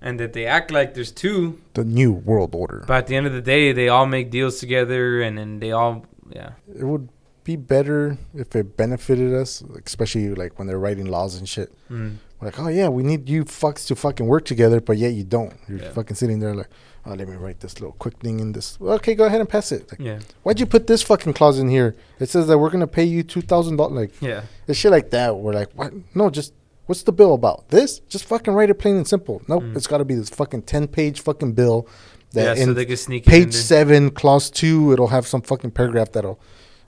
and 0.00 0.18
that 0.18 0.32
they 0.32 0.46
act 0.46 0.70
like 0.70 0.94
there's 0.94 1.12
two, 1.12 1.60
The 1.74 1.84
new 1.84 2.12
world 2.12 2.54
order. 2.54 2.84
but 2.86 2.94
at 2.98 3.06
the 3.06 3.16
end 3.16 3.26
of 3.26 3.32
the 3.32 3.42
day, 3.42 3.72
they 3.72 3.88
all 3.88 4.06
make 4.06 4.30
deals 4.30 4.58
together, 4.58 5.20
and 5.22 5.38
then 5.38 5.60
they 5.60 5.70
all 5.72 6.06
yeah 6.30 6.52
it 6.74 6.84
would 6.84 7.08
be 7.44 7.56
better 7.56 8.16
if 8.34 8.56
it 8.56 8.76
benefited 8.76 9.32
us, 9.34 9.62
especially 9.86 10.34
like 10.34 10.58
when 10.58 10.66
they're 10.66 10.78
writing 10.78 11.06
laws 11.06 11.36
and 11.36 11.48
shit. 11.48 11.72
mm. 11.90 12.16
Like, 12.42 12.58
oh 12.58 12.68
yeah, 12.68 12.88
we 12.88 13.02
need 13.02 13.26
you 13.28 13.44
fucks 13.44 13.86
to 13.86 13.94
fucking 13.96 14.26
work 14.26 14.44
together, 14.44 14.78
but 14.80 14.98
yet 14.98 15.12
you 15.14 15.24
don't. 15.24 15.54
You're 15.66 15.78
Yeah. 15.78 15.92
fucking 15.92 16.16
sitting 16.16 16.40
there 16.40 16.54
like, 16.54 16.68
oh, 17.06 17.14
let 17.14 17.26
me 17.26 17.36
write 17.36 17.60
this 17.60 17.80
little 17.80 17.96
quick 17.98 18.18
thing 18.18 18.38
in 18.38 18.52
this. 18.52 18.76
Okay, 18.82 19.14
go 19.14 19.24
ahead 19.24 19.40
and 19.40 19.48
pass 19.48 19.72
it. 19.72 19.90
Like, 19.90 20.00
yeah 20.00 20.18
why'd 20.42 20.60
you 20.60 20.66
put 20.66 20.86
this 20.86 21.02
fucking 21.02 21.32
clause 21.32 21.58
in 21.58 21.68
here? 21.70 21.94
It 22.20 22.28
says 22.28 22.46
that 22.48 22.58
we're 22.58 22.68
gonna 22.70 22.86
pay 22.86 23.04
you 23.04 23.22
two 23.22 23.40
thousand 23.40 23.76
dollars. 23.76 23.94
Like, 23.96 24.12
yeah 24.20 24.42
it's 24.66 24.78
shit 24.78 24.90
like 24.90 25.10
that. 25.10 25.36
We're 25.36 25.54
like, 25.54 25.70
what? 25.74 25.92
No, 26.14 26.28
just 26.28 26.52
what's 26.86 27.02
the 27.02 27.12
bill 27.12 27.32
about? 27.32 27.68
This? 27.70 28.00
Just 28.10 28.24
fucking 28.26 28.52
write 28.52 28.68
it 28.68 28.74
plain 28.74 28.96
and 28.96 29.08
simple. 29.08 29.40
Nope, 29.48 29.62
Mm. 29.62 29.76
it's 29.76 29.86
got 29.86 29.98
to 29.98 30.04
be 30.04 30.14
this 30.14 30.28
fucking 30.28 30.62
ten 30.62 30.86
page 30.86 31.20
fucking 31.20 31.52
bill. 31.52 31.86
yeah 32.32 32.54
That 32.54 32.58
so 32.58 32.74
they 32.74 32.84
can 32.84 32.96
sneak 32.98 33.24
page 33.24 33.54
seven, 33.54 34.10
clause 34.10 34.50
two, 34.50 34.92
it'll 34.92 35.06
have 35.16 35.26
some 35.26 35.40
fucking 35.40 35.70
paragraph 35.70 36.12
that'll, 36.12 36.38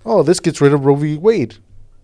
oh, 0.06 0.22
this 0.22 0.40
gets 0.40 0.60
rid 0.60 0.72
of 0.72 0.84
Roe 0.86 0.94
v. 0.94 1.16
Wade. 1.18 1.56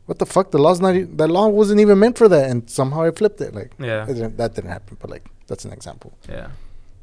What 0.06 0.18
the 0.18 0.26
fuck? 0.26 0.50
The 0.50 0.58
law's 0.58 0.80
not. 0.80 0.94
e- 0.96 1.02
That 1.20 1.30
law 1.30 1.46
wasn't 1.48 1.80
even 1.80 1.98
meant 1.98 2.18
for 2.18 2.28
that, 2.28 2.50
and 2.50 2.68
somehow 2.68 3.02
I 3.04 3.10
flipped 3.12 3.40
it. 3.40 3.54
Like, 3.54 3.70
Yeah 3.78 4.02
it 4.10 4.14
didn't- 4.14 4.36
that 4.36 4.54
didn't 4.56 4.70
happen. 4.70 4.96
But 5.00 5.08
like, 5.10 5.24
that's 5.46 5.64
an 5.64 5.72
example. 5.72 6.12
yeah 6.28 6.48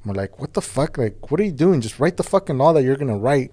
We're 0.05 0.13
like, 0.23 0.39
what 0.41 0.53
the 0.53 0.61
fuck? 0.61 0.97
Like, 0.97 1.31
what 1.31 1.39
are 1.39 1.43
you 1.43 1.51
doing? 1.65 1.81
Just 1.81 1.97
write 1.99 2.17
the 2.17 2.23
fucking 2.33 2.57
law 2.57 2.71
that 2.73 2.83
you're 2.83 2.97
gonna 3.03 3.17
write. 3.17 3.51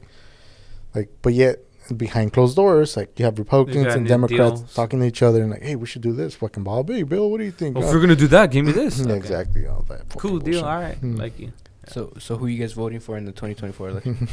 Like, 0.95 1.09
but 1.23 1.33
yet 1.35 1.57
behind 1.97 2.33
closed 2.33 2.57
doors, 2.57 2.97
like 2.97 3.17
you 3.19 3.25
have 3.25 3.39
Republicans 3.39 3.95
and 3.95 4.09
Democrats 4.09 4.61
deals. 4.61 4.75
talking 4.75 4.99
to 5.01 5.07
each 5.07 5.23
other 5.23 5.41
and 5.43 5.51
like, 5.53 5.63
hey, 5.63 5.77
we 5.77 5.87
should 5.87 6.03
do 6.03 6.13
this. 6.13 6.35
Fucking 6.35 6.65
Bob, 6.65 6.91
hey, 6.91 7.05
Bill, 7.05 7.31
what 7.31 7.39
do 7.39 7.45
you 7.45 7.53
think? 7.53 7.77
well, 7.77 7.87
if 7.87 7.95
we're 7.95 8.01
gonna 8.01 8.17
do 8.17 8.27
that, 8.29 8.51
give 8.51 8.65
me 8.65 8.73
this. 8.73 8.99
yeah, 8.99 9.05
Okay. 9.13 9.17
exactly. 9.17 9.67
All 9.69 9.85
that. 9.89 10.09
Cool 10.17 10.39
deal. 10.41 10.63
bullshit. 10.63 10.65
All 10.65 10.81
right, 10.81 10.97
Hmm. 10.97 11.15
like 11.17 11.39
you, 11.39 11.53
So, 11.89 12.13
so 12.19 12.37
who 12.37 12.47
you 12.49 12.59
guys 12.59 12.73
voting 12.73 12.99
for 13.01 13.17
in 13.17 13.25
the 13.25 13.33
2024 13.33 13.89
election? 13.89 14.17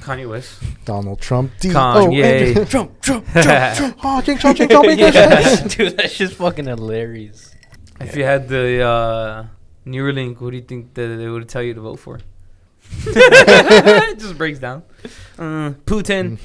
Kanye 0.00 0.28
West. 0.28 0.62
Donald 0.84 1.20
Trump. 1.20 1.50
D- 1.60 1.70
Kanye. 1.70 2.56
Oh, 2.56 2.64
Trump, 2.64 3.00
Trump, 3.00 3.26
Trump, 3.32 3.76
Trump. 3.76 3.96
Oh, 4.04 4.22
Jing 4.22 4.38
Chong, 4.38 4.54
Jing 4.54 4.68
Chong, 4.68 4.84
Jing 4.84 4.98
Chong. 4.98 5.08
yeah, 5.08 5.66
dude, 5.68 5.96
that's 5.96 6.16
just 6.16 6.34
fucking 6.34 6.66
hilarious. 6.66 7.54
If 8.00 8.16
you 8.16 8.24
had 8.24 8.48
the 8.48 8.82
uh, 8.82 9.46
Neuralink, 9.86 10.40
what 10.40 10.50
do 10.50 10.56
you 10.56 10.62
think 10.62 10.94
that 10.94 11.08
they 11.08 11.28
would 11.28 11.48
tell 11.48 11.62
you 11.62 11.74
to 11.74 11.80
vote 11.80 11.98
for? 11.98 12.20
it 13.06 14.18
just 14.18 14.38
breaks 14.38 14.58
down. 14.58 14.82
Uh, 15.38 15.72
Putin. 15.84 16.38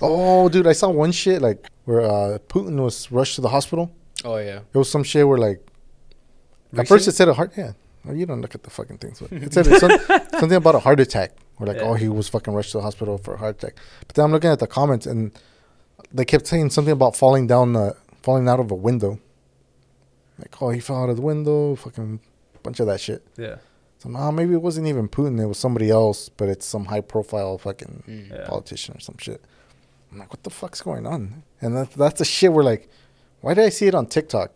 Oh, 0.00 0.48
dude, 0.48 0.66
I 0.66 0.72
saw 0.72 0.90
one 0.90 1.12
shit 1.12 1.40
like 1.40 1.66
where 1.84 2.02
uh, 2.02 2.38
Putin 2.48 2.82
was 2.82 3.10
rushed 3.10 3.36
to 3.36 3.40
the 3.40 3.48
hospital. 3.48 3.90
Oh 4.24 4.36
yeah. 4.36 4.60
It 4.72 4.78
was 4.78 4.90
some 4.90 5.02
shit 5.02 5.26
where 5.26 5.38
like 5.38 5.66
at 6.78 6.88
first 6.88 7.08
it 7.08 7.12
said 7.12 7.28
a 7.28 7.34
heart. 7.34 7.52
Yeah, 7.56 7.72
oh, 8.08 8.12
you 8.12 8.26
don't 8.26 8.40
look 8.40 8.54
at 8.54 8.62
the 8.62 8.70
fucking 8.70 8.98
things. 8.98 9.20
But 9.20 9.32
it 9.32 9.52
said 9.52 9.66
some, 9.66 9.90
something 10.40 10.52
about 10.52 10.74
a 10.74 10.80
heart 10.80 11.00
attack. 11.00 11.32
Or 11.58 11.66
like, 11.66 11.76
Yeah. 11.76 11.82
oh, 11.84 11.94
he 11.94 12.08
was 12.08 12.28
fucking 12.28 12.52
rushed 12.54 12.72
to 12.72 12.78
the 12.78 12.82
hospital 12.82 13.18
for 13.18 13.34
a 13.34 13.36
heart 13.38 13.56
attack. 13.62 13.76
But 14.06 14.16
then 14.16 14.24
I'm 14.26 14.32
looking 14.32 14.50
at 14.50 14.58
the 14.58 14.66
comments 14.66 15.06
and 15.06 15.30
they 16.12 16.24
kept 16.24 16.46
saying 16.46 16.70
something 16.70 16.92
about 16.92 17.14
falling 17.16 17.46
down, 17.46 17.72
the 17.74 17.96
falling 18.22 18.48
out 18.48 18.60
of 18.60 18.70
a 18.70 18.74
window. 18.74 19.18
Like, 20.38 20.60
oh, 20.60 20.70
he 20.70 20.80
fell 20.80 21.02
out 21.02 21.10
of 21.10 21.16
the 21.16 21.22
window. 21.22 21.76
Fucking 21.76 22.20
bunch 22.62 22.80
of 22.80 22.86
that 22.86 23.00
shit. 23.00 23.24
Yeah. 23.36 23.56
So 23.98 24.08
nah, 24.08 24.30
maybe 24.30 24.54
it 24.54 24.62
wasn't 24.62 24.86
even 24.88 25.08
Putin. 25.08 25.40
It 25.40 25.46
was 25.46 25.58
somebody 25.58 25.90
else, 25.90 26.28
but 26.28 26.48
it's 26.48 26.66
some 26.66 26.86
high 26.86 27.00
profile 27.00 27.56
fucking 27.58 28.02
Mm. 28.08 28.30
Yeah. 28.30 28.46
politician 28.46 28.96
or 28.96 29.00
some 29.00 29.16
shit. 29.18 29.42
I'm 30.12 30.18
like, 30.18 30.30
what 30.30 30.42
the 30.42 30.50
fuck's 30.50 30.80
going 30.82 31.06
on? 31.06 31.42
And 31.60 31.76
that, 31.76 31.92
that's 31.92 32.18
the 32.18 32.24
shit 32.24 32.52
we're 32.52 32.62
like, 32.64 32.88
why 33.40 33.54
did 33.54 33.64
I 33.64 33.68
see 33.68 33.86
it 33.86 33.94
on 33.94 34.06
TikTok? 34.06 34.52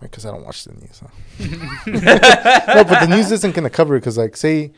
Because 0.00 0.24
I 0.24 0.30
don't 0.30 0.44
watch 0.44 0.64
the 0.64 0.72
news. 0.72 1.00
Huh? 1.02 1.44
no, 2.74 2.84
but 2.84 3.00
the 3.00 3.06
news 3.08 3.30
isn't 3.32 3.54
gonna 3.54 3.68
cover 3.70 3.96
it 3.96 4.00
because 4.00 4.16
like, 4.16 4.36
say, 4.36 4.72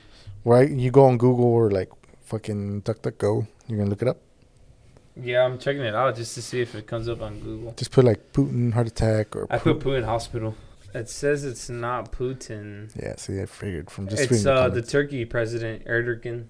right, 0.44 0.69
you 0.69 0.90
go 0.90 1.05
on 1.05 1.16
Google 1.16 1.44
or 1.44 1.70
like 1.70 1.90
fucking 2.24 2.82
DuckDuckGo, 2.82 3.47
you're 3.69 3.78
gonna 3.78 3.90
look 3.90 4.03
it 4.03 4.09
up. 4.09 4.19
Yeah, 5.15 5.44
I'm 5.44 5.59
checking 5.59 5.82
it 5.82 5.94
out 5.94 6.16
just 6.16 6.35
to 6.36 6.43
see 6.43 6.61
if 6.61 6.74
it 6.74 6.86
comes 6.86 7.09
up 7.09 7.20
on 7.20 7.39
Google. 7.40 7.73
Just 7.77 7.90
put 7.93 8.05
like 8.05 8.32
Putin 8.32 8.73
heart 8.73 8.86
attack 8.89 9.36
or 9.36 9.47
I 9.51 9.59
put 9.59 9.78
Putin. 9.78 9.82
Putin 9.82 10.05
hospital. 10.07 10.55
It 10.94 11.09
says 11.09 11.44
it's 11.44 11.69
not 11.70 12.12
Putin. 12.12 12.90
Yeah, 13.01 13.16
see, 13.16 13.40
I 13.40 13.47
figured 13.47 13.90
from 13.90 14.09
just 14.09 14.31
It's 14.31 14.43
the 14.43 14.53
uh, 14.53 14.69
the. 14.69 14.82
Turkey 14.82 15.24
president 15.24 15.85
Erdogan. 15.86 16.47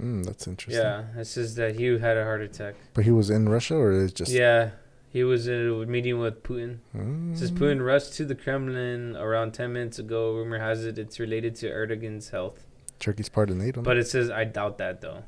mm, 0.00 0.24
that's 0.26 0.46
interesting. 0.46 0.82
Yeah, 0.82 1.04
it 1.16 1.26
says 1.26 1.54
that 1.54 1.76
he 1.76 1.84
had 1.98 2.16
a 2.16 2.24
heart 2.24 2.40
attack. 2.42 2.74
but 2.94 3.04
he 3.04 3.10
was 3.10 3.30
in 3.30 3.48
Russia 3.48 3.76
or 3.76 3.92
is 3.92 4.12
just 4.12 4.30
yeah, 4.32 4.70
he 5.14 5.22
was 5.22 5.46
in 5.46 5.68
a 5.68 5.86
meeting 5.86 6.18
with 6.18 6.42
Putin. 6.42 6.80
Mm. 6.92 7.34
It 7.34 7.38
says 7.38 7.52
Putin 7.52 7.86
rushed 7.86 8.14
to 8.14 8.24
the 8.24 8.34
Kremlin 8.34 9.16
around 9.16 9.54
10 9.54 9.72
minutes 9.72 10.00
ago. 10.00 10.34
Rumor 10.34 10.58
has 10.58 10.84
it 10.84 10.98
it's 10.98 11.20
related 11.20 11.54
to 11.54 11.70
Erdogan's 11.70 12.30
health. 12.30 12.66
Turkey's 12.98 13.28
part 13.28 13.48
of 13.48 13.56
NATO. 13.56 13.80
But 13.80 13.96
it 13.96 14.08
says, 14.08 14.28
I 14.28 14.42
doubt 14.42 14.78
that, 14.78 15.00
though. 15.00 15.22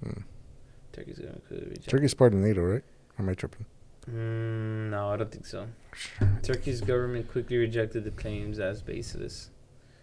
Hmm. 0.00 0.20
Turkey's 0.92 1.18
going 1.18 1.32
to 1.32 1.34
include 1.40 1.68
reject. 1.70 1.88
Turkey's 1.88 2.14
part 2.14 2.34
of 2.34 2.38
NATO, 2.38 2.62
right? 2.62 2.84
Or 3.18 3.22
am 3.22 3.28
I 3.28 3.34
tripping? 3.34 3.66
Mm, 4.08 4.90
no, 4.90 5.08
I 5.08 5.16
don't 5.16 5.32
think 5.32 5.46
so. 5.46 5.66
Turkey's 6.44 6.80
government 6.80 7.28
quickly 7.28 7.56
rejected 7.56 8.04
the 8.04 8.12
claims 8.12 8.60
as 8.60 8.80
baseless. 8.80 9.50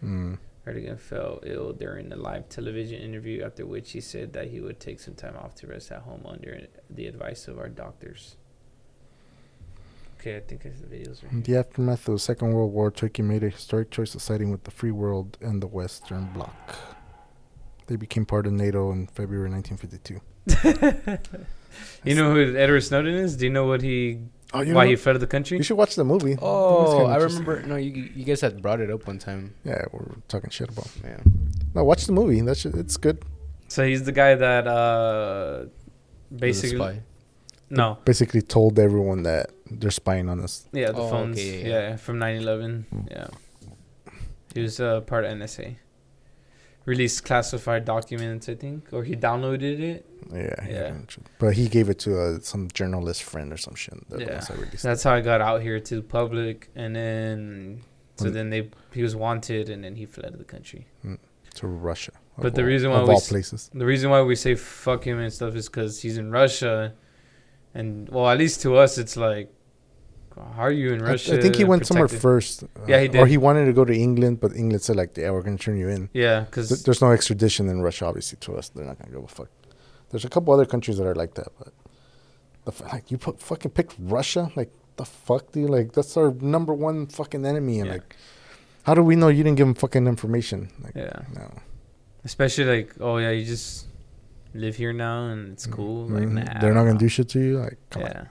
Mm. 0.04 0.36
Erdogan 0.66 1.00
fell 1.00 1.40
ill 1.46 1.72
during 1.72 2.12
a 2.12 2.16
live 2.16 2.50
television 2.50 3.00
interview, 3.00 3.42
after 3.42 3.64
which 3.64 3.92
he 3.92 4.02
said 4.02 4.34
that 4.34 4.48
he 4.48 4.60
would 4.60 4.80
take 4.80 5.00
some 5.00 5.14
time 5.14 5.34
off 5.34 5.54
to 5.54 5.66
rest 5.66 5.90
at 5.90 6.02
home 6.02 6.26
under 6.26 6.66
the 6.90 7.06
advice 7.06 7.48
of 7.48 7.58
our 7.58 7.70
doctors. 7.70 8.36
Okay, 10.26 10.36
I 10.38 10.40
think 10.40 10.64
it's 10.64 10.80
the 10.80 10.86
videos 10.86 11.22
right 11.22 11.32
In 11.32 11.42
here. 11.44 11.54
the 11.54 11.56
aftermath 11.58 12.08
of 12.08 12.14
the 12.14 12.18
Second 12.18 12.52
World 12.52 12.72
War, 12.72 12.90
Turkey 12.90 13.20
made 13.20 13.44
a 13.44 13.50
historic 13.50 13.90
choice 13.90 14.14
of 14.14 14.22
siding 14.22 14.50
with 14.50 14.64
the 14.64 14.70
free 14.70 14.90
world 14.90 15.36
and 15.42 15.62
the 15.62 15.66
Western 15.66 16.24
Bloc. 16.32 16.54
They 17.88 17.96
became 17.96 18.24
part 18.24 18.46
of 18.46 18.54
NATO 18.54 18.90
in 18.92 19.06
February 19.08 19.50
1952. 19.50 21.18
You 22.04 22.14
know 22.14 22.32
who 22.32 22.56
Edward 22.56 22.82
Snowden 22.82 23.14
is? 23.16 23.36
Do 23.36 23.44
you 23.46 23.50
know 23.50 23.66
what 23.66 23.82
he 23.82 24.20
Oh, 24.54 24.60
you 24.60 24.74
why 24.74 24.84
know- 24.84 24.90
he 24.90 24.96
fled 24.96 25.18
the 25.18 25.26
country? 25.26 25.56
You 25.58 25.64
should 25.64 25.76
watch 25.76 25.96
the 25.96 26.04
movie. 26.04 26.36
Oh, 26.40 26.98
kinda 26.98 27.12
I 27.12 27.16
remember. 27.16 27.62
No, 27.62 27.74
you 27.76 28.08
you 28.14 28.24
guys 28.24 28.40
had 28.40 28.62
brought 28.62 28.80
it 28.80 28.90
up 28.92 29.06
one 29.08 29.18
time. 29.18 29.54
Yeah, 29.64 29.82
we're 29.92 30.14
talking 30.28 30.50
shit 30.50 30.68
about. 30.70 30.88
Yeah. 31.02 31.18
No, 31.74 31.82
watch 31.82 32.06
the 32.06 32.12
movie. 32.12 32.40
That's 32.42 32.64
it's 32.64 32.96
good. 32.96 33.24
So 33.66 33.84
he's 33.84 34.04
the 34.04 34.12
guy 34.12 34.36
that 34.36 34.68
uh 34.68 35.58
He 35.58 35.64
was 35.66 35.72
a 36.30 36.34
basically 36.36 36.76
spy. 36.78 37.02
No. 37.70 37.98
Basically, 38.04 38.42
told 38.42 38.78
everyone 38.78 39.22
that 39.24 39.50
they're 39.70 39.90
spying 39.90 40.28
on 40.28 40.40
us. 40.40 40.66
Yeah, 40.72 40.92
the 40.92 40.98
Oh, 40.98 41.08
phones. 41.08 41.38
okay, 41.38 41.60
yeah, 41.62 41.66
yeah, 41.68 41.88
yeah. 41.90 41.96
from 41.96 42.18
9/11. 42.18 42.84
Yeah. 43.10 43.26
He 44.54 44.60
was 44.60 44.78
uh, 44.80 45.00
part 45.00 45.24
of 45.24 45.32
NSA. 45.32 45.76
Released 46.86 47.24
classified 47.24 47.86
documents, 47.86 48.46
I 48.50 48.56
think, 48.56 48.92
or 48.92 49.04
he 49.04 49.16
downloaded 49.16 49.80
it. 49.80 50.04
Yeah, 50.30 50.64
he 50.66 50.72
Yeah. 50.72 50.90
mentioned- 50.92 51.30
But 51.38 51.54
he 51.54 51.66
gave 51.68 51.88
it 51.88 51.98
to 52.00 52.20
uh, 52.20 52.38
some 52.40 52.68
journalist 52.74 53.22
friend 53.22 53.50
or 53.52 53.56
some 53.56 53.74
shit. 53.74 53.94
That 54.10 54.20
Yeah. 54.20 54.36
was 54.36 54.50
I 54.50 54.54
released. 54.54 54.82
That's 54.82 55.02
how 55.02 55.14
I 55.14 55.22
got 55.22 55.40
out 55.40 55.62
here 55.62 55.80
to 55.80 55.96
the 55.96 56.02
public, 56.02 56.68
and 56.76 56.94
then 56.94 57.80
so 58.16 58.26
When- 58.26 58.34
then 58.34 58.50
they 58.50 58.70
he 58.92 59.02
was 59.02 59.16
wanted, 59.16 59.70
and 59.70 59.82
then 59.82 59.96
he 59.96 60.04
fled 60.06 60.34
the 60.38 60.44
country. 60.44 60.86
to 61.54 61.66
Russia. 61.68 62.10
of 62.36 62.42
But 62.42 62.54
the 62.56 62.62
all- 62.62 62.66
reason 62.68 62.90
why 62.90 62.98
of 62.98 63.06
we 63.08 63.14
all 63.14 63.20
s- 63.20 63.28
places. 63.28 63.70
The 63.72 63.86
reason 63.86 64.10
why 64.10 64.20
we 64.22 64.34
say 64.34 64.56
fuck 64.56 65.04
him 65.06 65.18
and 65.20 65.32
stuff 65.32 65.54
is 65.54 65.68
because 65.68 66.02
he's 66.02 66.18
in 66.18 66.32
Russia, 66.32 66.92
and 67.74 68.08
well, 68.08 68.28
at 68.28 68.38
least 68.38 68.62
to 68.62 68.76
us, 68.76 68.98
it's 68.98 69.16
like, 69.16 69.52
how 70.36 70.62
are 70.62 70.70
you 70.72 70.92
in 70.92 71.00
I, 71.02 71.10
Russia? 71.12 71.38
I 71.38 71.40
think 71.40 71.56
he 71.56 71.64
went 71.64 71.86
somewhere 71.86 72.08
first. 72.08 72.64
uh, 72.64 72.66
Yeah, 72.88 73.00
he 73.00 73.08
did. 73.08 73.20
Or 73.20 73.26
he 73.26 73.36
wanted 73.36 73.66
to 73.66 73.72
go 73.72 73.84
to 73.84 73.94
England, 73.94 74.40
but 74.40 74.54
England 74.56 74.82
said 74.82 74.96
like, 74.96 75.16
"Yeah, 75.16 75.30
we're 75.30 75.42
gonna 75.42 75.58
turn 75.58 75.76
you 75.76 75.88
in." 75.88 76.08
Yeah, 76.12 76.38
Th- 76.40 76.46
because 76.46 76.82
There's 76.84 77.00
no 77.00 77.10
extradition 77.12 77.68
in 77.68 77.82
Russia, 77.82 78.06
obviously. 78.06 78.38
To 78.40 78.56
us, 78.56 78.68
they're 78.70 78.84
not 78.86 78.98
gonna 78.98 79.12
give 79.12 79.22
a 79.24 79.28
fuck. 79.28 79.48
There's 80.10 80.24
a 80.24 80.28
couple 80.28 80.52
other 80.52 80.66
countries 80.66 80.96
that 80.98 81.06
are 81.06 81.14
like 81.14 81.34
that, 81.34 81.48
but 81.58 81.72
the 82.64 82.72
f- 82.72 82.92
like 82.92 83.10
you 83.10 83.18
put 83.18 83.40
fucking 83.40 83.70
picked 83.72 83.94
Russia, 83.98 84.50
like 84.56 84.72
the 84.96 85.04
fuck, 85.04 85.52
dude. 85.52 85.70
Like 85.70 85.92
that's 85.92 86.16
our 86.16 86.32
number 86.40 86.72
one 86.74 87.06
fucking 87.06 87.44
enemy, 87.46 87.78
and 87.80 87.86
Yeah. 87.88 87.92
like, 87.94 88.16
how 88.84 88.94
do 88.94 89.02
we 89.02 89.14
know 89.16 89.28
you 89.28 89.42
didn't 89.44 89.56
give 89.58 89.66
him 89.68 89.74
fucking 89.74 90.06
information? 90.06 90.68
Like, 90.82 90.94
yeah, 90.96 91.22
no. 91.34 91.50
especially 92.24 92.64
like, 92.64 92.94
oh 93.00 93.18
yeah, 93.18 93.30
you 93.30 93.44
just 93.44 93.86
live 94.54 94.76
here 94.76 94.92
now 94.92 95.26
and 95.26 95.52
it's 95.52 95.66
cool. 95.66 96.06
Like, 96.06 96.24
Mhm. 96.24 96.32
nah, 96.44 96.60
they're 96.60 96.72
not 96.74 96.82
gonna 96.82 96.94
know. 96.94 96.98
do 97.00 97.08
shit 97.08 97.28
to 97.30 97.40
you. 97.40 97.58
Like, 97.58 97.78
come 97.90 98.02
yeah, 98.02 98.18
on, 98.20 98.28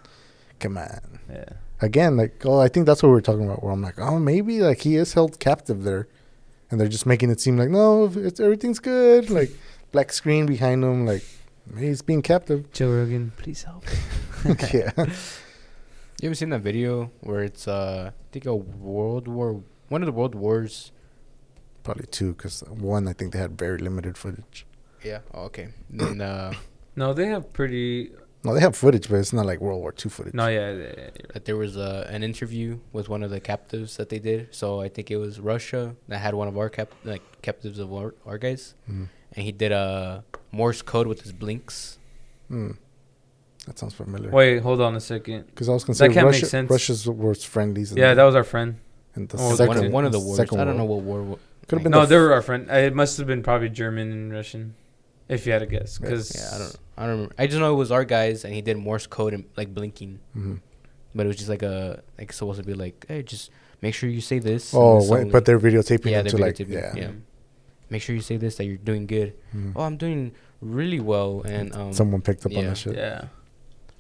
come 0.59 0.77
on. 0.77 1.19
yeah, 1.29 1.45
Again, 1.81 2.15
like, 2.17 2.41
oh, 2.45 2.59
I 2.59 2.69
think 2.69 2.85
that's 2.85 3.03
what 3.03 3.09
we 3.09 3.17
are 3.17 3.21
talking 3.21 3.43
about. 3.45 3.61
Where 3.61 3.73
I'm 3.73 3.81
like, 3.81 3.99
oh, 3.99 4.17
maybe 4.19 4.61
like 4.61 4.79
he 4.81 4.95
is 4.95 5.13
held 5.13 5.39
captive 5.39 5.83
there, 5.83 6.07
and 6.71 6.79
they're 6.79 6.87
just 6.87 7.05
making 7.05 7.29
it 7.29 7.39
seem 7.41 7.57
like 7.57 7.69
no, 7.69 8.05
it's 8.15 8.39
everything's 8.39 8.79
good. 8.79 9.29
Like 9.29 9.51
black 9.91 10.13
screen 10.13 10.45
behind 10.45 10.83
him, 10.83 11.05
like 11.05 11.23
he's 11.77 12.01
being 12.01 12.21
captive. 12.21 12.71
Joe 12.71 12.91
Rogan, 12.91 13.31
please 13.37 13.63
help. 13.63 13.83
yeah. 14.73 14.91
You 16.21 16.27
ever 16.29 16.35
seen 16.35 16.51
that 16.51 16.61
video 16.61 17.11
where 17.19 17.43
it's 17.43 17.67
uh 17.67 18.11
I 18.13 18.31
think 18.31 18.45
a 18.45 18.55
World 18.55 19.27
War 19.27 19.61
one 19.89 20.01
of 20.01 20.05
the 20.05 20.13
World 20.13 20.35
Wars? 20.35 20.93
Probably 21.83 22.05
two, 22.05 22.33
because 22.33 22.61
one, 22.69 23.09
I 23.09 23.13
think 23.13 23.33
they 23.33 23.39
had 23.39 23.57
very 23.59 23.77
limited 23.77 24.17
footage. 24.17 24.65
Yeah. 25.03 25.19
Oh, 25.33 25.43
okay. 25.45 25.69
Then 25.89 26.21
uh 26.21 26.53
No, 26.95 27.13
they 27.13 27.25
have 27.27 27.51
pretty. 27.53 28.11
No, 28.43 28.53
they 28.53 28.59
have 28.59 28.75
footage, 28.75 29.09
but 29.09 29.15
it's 29.15 29.31
not 29.33 29.45
like 29.45 29.59
World 29.61 29.79
War 29.81 29.93
II 30.05 30.09
footage. 30.11 30.33
No, 30.33 30.47
yeah, 30.47 30.71
yeah, 30.73 30.93
yeah, 30.97 31.09
that 31.33 31.45
there 31.45 31.55
was 31.55 31.77
uh, 31.77 32.05
an 32.09 32.23
interview 32.23 32.79
with 32.91 33.07
one 33.07 33.23
of 33.23 33.31
the 33.31 33.39
captives 33.39 33.95
that 33.97 34.09
they 34.09 34.19
did. 34.19 34.53
So 34.53 34.81
I 34.81 34.89
think 34.89 35.09
it 35.09 35.15
was 35.17 35.39
Russia 35.39 35.95
that 36.09 36.17
had 36.19 36.33
one 36.35 36.49
of 36.49 36.57
our 36.57 36.69
cap 36.69 36.89
like 37.05 37.21
captives 37.41 37.79
of 37.79 37.91
our, 37.93 38.13
our 38.25 38.37
guys, 38.37 38.75
Mm. 38.91 39.07
and 39.33 39.45
he 39.45 39.51
did 39.53 39.71
a 39.71 40.25
Morse 40.51 40.81
code 40.81 41.07
with 41.07 41.21
his 41.21 41.31
blinks. 41.31 41.97
Mm. 42.51 42.77
That 43.65 43.79
sounds 43.79 43.93
familiar. 43.93 44.29
Wait, 44.29 44.59
hold 44.61 44.81
on 44.81 44.93
a 44.95 44.99
second. 44.99 45.45
Because 45.47 45.69
I 45.69 45.73
was 45.73 45.85
considering 45.85 46.13
can't 46.13 46.25
make 46.27 46.33
Russia, 46.33 46.45
sense. 46.47 46.69
Russia's 46.69 47.07
worst 47.07 47.47
friendlies. 47.47 47.91
in 47.93 47.97
Yeah, 47.97 48.09
the- 48.09 48.15
that 48.15 48.23
was 48.25 48.35
our 48.35 48.43
friend. 48.43 48.75
in 49.15 49.27
the 49.27 49.37
oh, 49.37 49.47
One 49.47 49.55
second, 49.55 49.85
of, 49.85 49.91
one 49.93 50.05
of 50.05 50.11
the 50.11 50.19
wars. 50.19 50.39
I 50.39 50.45
don't 50.45 50.75
know 50.77 50.83
what 50.85 50.99
war. 51.01 51.39
Could 51.67 51.77
have 51.79 51.83
been 51.83 51.91
No, 51.91 52.01
the 52.01 52.07
they 52.07 52.17
were 52.17 52.33
our 52.33 52.41
friend. 52.41 52.69
It 52.69 52.93
must 52.93 53.17
have 53.17 53.25
been 53.25 53.41
probably 53.41 53.69
German 53.69 54.11
and 54.11 54.33
Russian, 54.33 54.75
if 55.29 55.45
you 55.45 55.51
had 55.53 55.59
to 55.59 55.65
guess. 55.65 55.97
Because 55.97 56.35
Yeah, 56.35 56.55
I 56.55 56.57
don't. 56.59 56.75
I 56.97 57.01
don't 57.03 57.11
remember. 57.11 57.35
I 57.39 57.47
just 57.47 57.59
know 57.59 57.73
it 57.73 57.77
was 57.77 57.91
our 57.91 58.05
guys, 58.05 58.45
and 58.45 58.53
he 58.53 58.61
did 58.61 58.77
Morse 58.77 59.07
code 59.07 59.33
and 59.33 59.45
like 59.57 59.73
blinking. 59.73 60.19
Mhm. 60.37 60.59
But 61.15 61.25
it 61.25 61.27
was 61.27 61.37
just 61.37 61.49
like 61.49 61.63
a 61.63 62.01
like 62.17 62.31
supposed 62.33 62.59
to 62.59 62.65
be 62.65 62.73
like, 62.73 63.05
hey, 63.07 63.23
just 63.23 63.49
make 63.81 63.93
sure 63.95 64.09
you 64.09 64.21
say 64.21 64.39
this. 64.39 64.73
Oh, 64.75 64.99
this 64.99 65.09
wait, 65.09 65.19
only. 65.21 65.31
but 65.31 65.45
they're 65.45 65.59
videotaping 65.59 66.11
Yeah, 66.11 66.21
they're 66.21 66.31
to 66.31 66.37
like, 66.37 66.59
yeah. 66.59 66.93
yeah. 66.95 67.11
make 67.89 68.01
sure 68.01 68.15
you 68.15 68.21
say 68.21 68.37
this 68.37 68.55
that 68.57 68.65
you're 68.65 68.77
doing 68.77 69.05
good. 69.07 69.33
Mhm. 69.55 69.73
Oh, 69.75 69.81
I'm 69.83 69.97
doing 69.97 70.33
really 70.61 70.99
well, 70.99 71.41
and 71.45 71.75
um, 71.75 71.93
Someone 71.93 72.21
picked 72.21 72.45
up 72.45 72.55
on 72.55 72.65
that 72.65 72.77
shit. 72.77 72.95
yeah, 72.95 73.25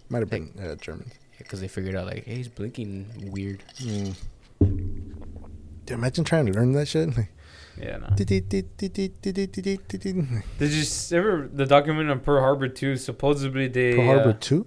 Might 0.09 0.19
have 0.19 0.29
been 0.29 0.53
uh, 0.61 0.75
German. 0.75 1.11
because 1.37 1.59
they 1.61 1.67
figured 1.67 1.95
out 1.95 2.05
like, 2.07 2.23
hey, 2.25 2.35
he's 2.35 2.47
blinking 2.47 3.29
weird. 3.31 3.63
Mm. 3.79 4.15
Dude, 5.85 5.97
imagine 5.97 6.23
trying 6.23 6.45
to 6.45 6.53
learn 6.53 6.71
that 6.73 6.87
shit. 6.87 7.15
Like, 7.17 7.29
yeah. 7.77 7.97
No. 7.97 8.07
Did 8.15 8.29
you 10.59 11.17
ever 11.17 11.49
the 11.51 11.65
document 11.65 12.09
on 12.09 12.19
Pearl 12.19 12.41
Harbor 12.41 12.67
too? 12.67 12.95
Supposedly 12.97 13.67
they. 13.67 13.95
Pearl 13.95 14.05
Harbor 14.05 14.33
2? 14.33 14.65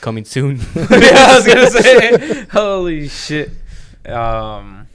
Coming 0.00 0.24
soon. 0.24 0.56
yeah, 0.74 0.86
I 0.90 1.36
was 1.36 1.46
gonna 1.46 1.70
say. 1.70 2.46
Holy 2.50 3.08
shit. 3.08 3.50
Um, 4.06 4.86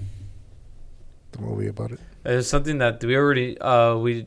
the 1.32 1.40
movie 1.42 1.68
about 1.68 1.92
it. 1.92 2.00
there's 2.24 2.48
something 2.48 2.78
that 2.78 3.04
we 3.04 3.16
already 3.16 3.60
uh 3.60 3.96
we 3.98 4.26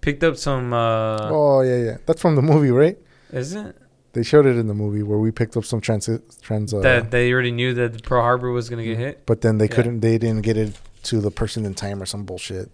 picked 0.00 0.24
up 0.24 0.36
some. 0.36 0.72
uh 0.72 1.28
oh, 1.30 1.60
yeah, 1.62 1.76
yeah. 1.76 1.96
That's 2.06 2.20
from 2.20 2.34
the 2.36 2.42
movie, 2.42 2.70
right? 2.70 2.98
Isn't 3.32 3.74
They 4.14 4.22
showed 4.22 4.46
it 4.46 4.56
in 4.56 4.66
the 4.68 4.74
movie 4.74 5.02
where 5.02 5.18
we 5.18 5.30
picked 5.32 5.56
up 5.56 5.64
some 5.64 5.80
transit 5.80 6.22
trans. 6.40 6.72
Uh, 6.72 6.80
that 6.80 7.10
they 7.10 7.32
already 7.32 7.50
knew 7.50 7.74
that 7.74 8.02
Pearl 8.04 8.22
Harbor 8.22 8.50
was 8.52 8.70
gonna 8.70 8.84
get 8.84 8.96
hit? 8.96 9.26
but 9.26 9.40
then 9.42 9.58
they 9.58 9.66
Yeah. 9.68 9.74
couldn't. 9.74 10.00
They 10.00 10.18
didn't 10.18 10.42
get 10.42 10.56
it 10.56 10.78
to 11.04 11.20
the 11.20 11.30
person 11.30 11.66
in 11.66 11.74
time 11.74 12.00
or 12.02 12.06
some 12.06 12.24
bullshit. 12.24 12.70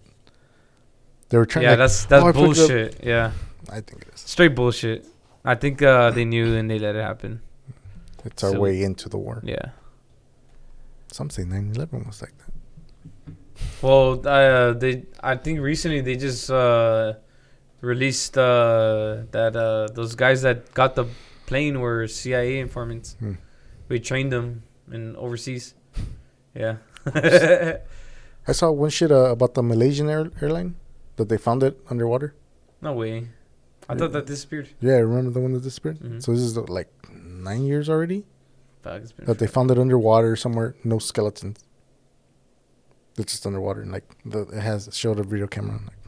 They 1.31 1.39
were 1.39 1.47
trying. 1.47 1.65
Yeah, 1.65 1.71
like, 1.71 1.79
that's 1.79 2.05
that's 2.05 2.25
"Oh, 2.25 2.33
bullshit. 2.33 3.03
Yeah, 3.03 3.33
I 3.69 3.81
think 3.81 4.03
it 4.03 4.09
is. 4.15 4.21
straight 4.21 4.55
bullshit. 4.55 5.05
I 5.45 5.55
think 5.55 5.81
uh 5.83 6.11
they 6.11 6.25
knew 6.25 6.55
and 6.57 6.71
they 6.71 6.79
let 6.79 6.95
it 6.95 7.03
happen. 7.03 7.41
It's 8.25 8.45
our 8.45 8.53
So- 8.53 8.61
way 8.61 8.83
into 8.83 9.09
the 9.09 9.17
war. 9.19 9.41
Yeah. 9.45 9.71
Some 11.13 11.31
say 11.31 11.43
9/11 11.45 12.07
was 12.07 12.21
like 12.23 12.35
that. 12.39 13.35
Well, 13.83 14.21
uh, 14.27 14.75
they 14.75 15.05
I 15.23 15.37
think 15.37 15.61
recently 15.61 16.01
they 16.03 16.17
just 16.17 16.51
uh, 16.51 17.15
released 17.81 18.37
uh, 18.37 19.25
that 19.33 19.57
uh, 19.57 19.89
those 19.95 20.15
guys 20.15 20.43
that 20.43 20.73
got 20.75 20.95
the 20.95 21.07
plane 21.51 21.81
were 21.85 22.07
CIA 22.07 22.61
informants. 22.67 23.17
Hmm. 23.19 23.35
We 23.91 23.99
trained 24.11 24.31
them 24.33 24.63
in 24.97 25.17
overseas. 25.17 25.75
Yeah. 26.55 26.77
I 28.51 28.53
saw 28.53 28.71
one 28.71 28.91
shit 28.91 29.11
uh, 29.11 29.31
about 29.37 29.53
the 29.55 29.63
Malaysian 29.63 30.09
air- 30.09 30.31
airline 30.41 30.77
that 31.17 31.29
they 31.29 31.39
found 31.39 31.63
it 31.63 31.75
underwater. 31.91 32.29
no 32.81 32.93
way. 33.03 33.15
I 33.91 33.95
thought 33.99 34.13
that 34.13 34.27
disappeared. 34.27 34.69
Yeah, 34.81 34.99
remember 35.03 35.31
the 35.37 35.41
one 35.47 35.53
that 35.55 35.65
disappeared? 35.71 35.99
Mhm. 35.99 36.23
So 36.23 36.31
this 36.33 36.43
is 36.51 36.57
uh, 36.57 36.63
like 36.79 36.91
nine 37.49 37.65
years 37.71 37.87
already 37.95 38.21
Fuck, 38.85 39.03
it's 39.03 39.13
been 39.17 39.27
that 39.27 39.39
they 39.41 39.49
found 39.57 39.69
it 39.73 39.79
underwater 39.85 40.37
somewhere. 40.45 40.71
No 40.93 40.99
skeletons. 41.11 41.59
It's 43.21 43.33
just 43.35 43.45
underwater, 43.51 43.81
and 43.85 43.91
like 43.97 44.07
the, 44.25 44.41
it 44.59 44.63
has 44.71 44.89
showed 45.01 45.19
a 45.19 45.27
video 45.33 45.47
camera. 45.57 45.79
Like, 45.91 46.00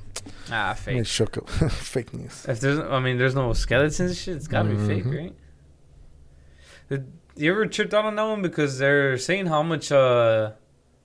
ah 0.50 0.72
it 0.72 0.78
fake. 0.78 1.06
shook 1.06 1.38
up. 1.38 1.48
fake 1.70 2.12
news. 2.14 2.44
If 2.48 2.60
there's, 2.60 2.78
I 2.78 3.00
mean, 3.00 3.18
there's 3.18 3.34
no 3.34 3.52
skeletons 3.52 4.00
and 4.00 4.16
shit. 4.16 4.36
It's 4.36 4.48
gotta 4.48 4.68
be 4.70 4.76
fake, 4.76 5.04
Mhm. 5.04 5.18
right? 5.18 5.34
Did 6.88 7.12
you 7.36 7.50
ever 7.52 7.66
tripped 7.66 7.94
out 7.94 8.04
on 8.04 8.16
that 8.16 8.22
one 8.24 8.42
because 8.42 8.78
they're 8.78 9.16
saying 9.18 9.46
how 9.46 9.62
much, 9.62 9.90
uh, 9.90 10.52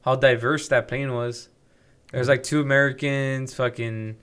how 0.02 0.16
diverse 0.16 0.68
that 0.70 0.88
plane 0.88 1.14
was. 1.14 1.50
There's 2.12 2.28
like 2.28 2.44
two 2.44 2.62
Americans, 2.62 3.54
fucking, 3.54 4.18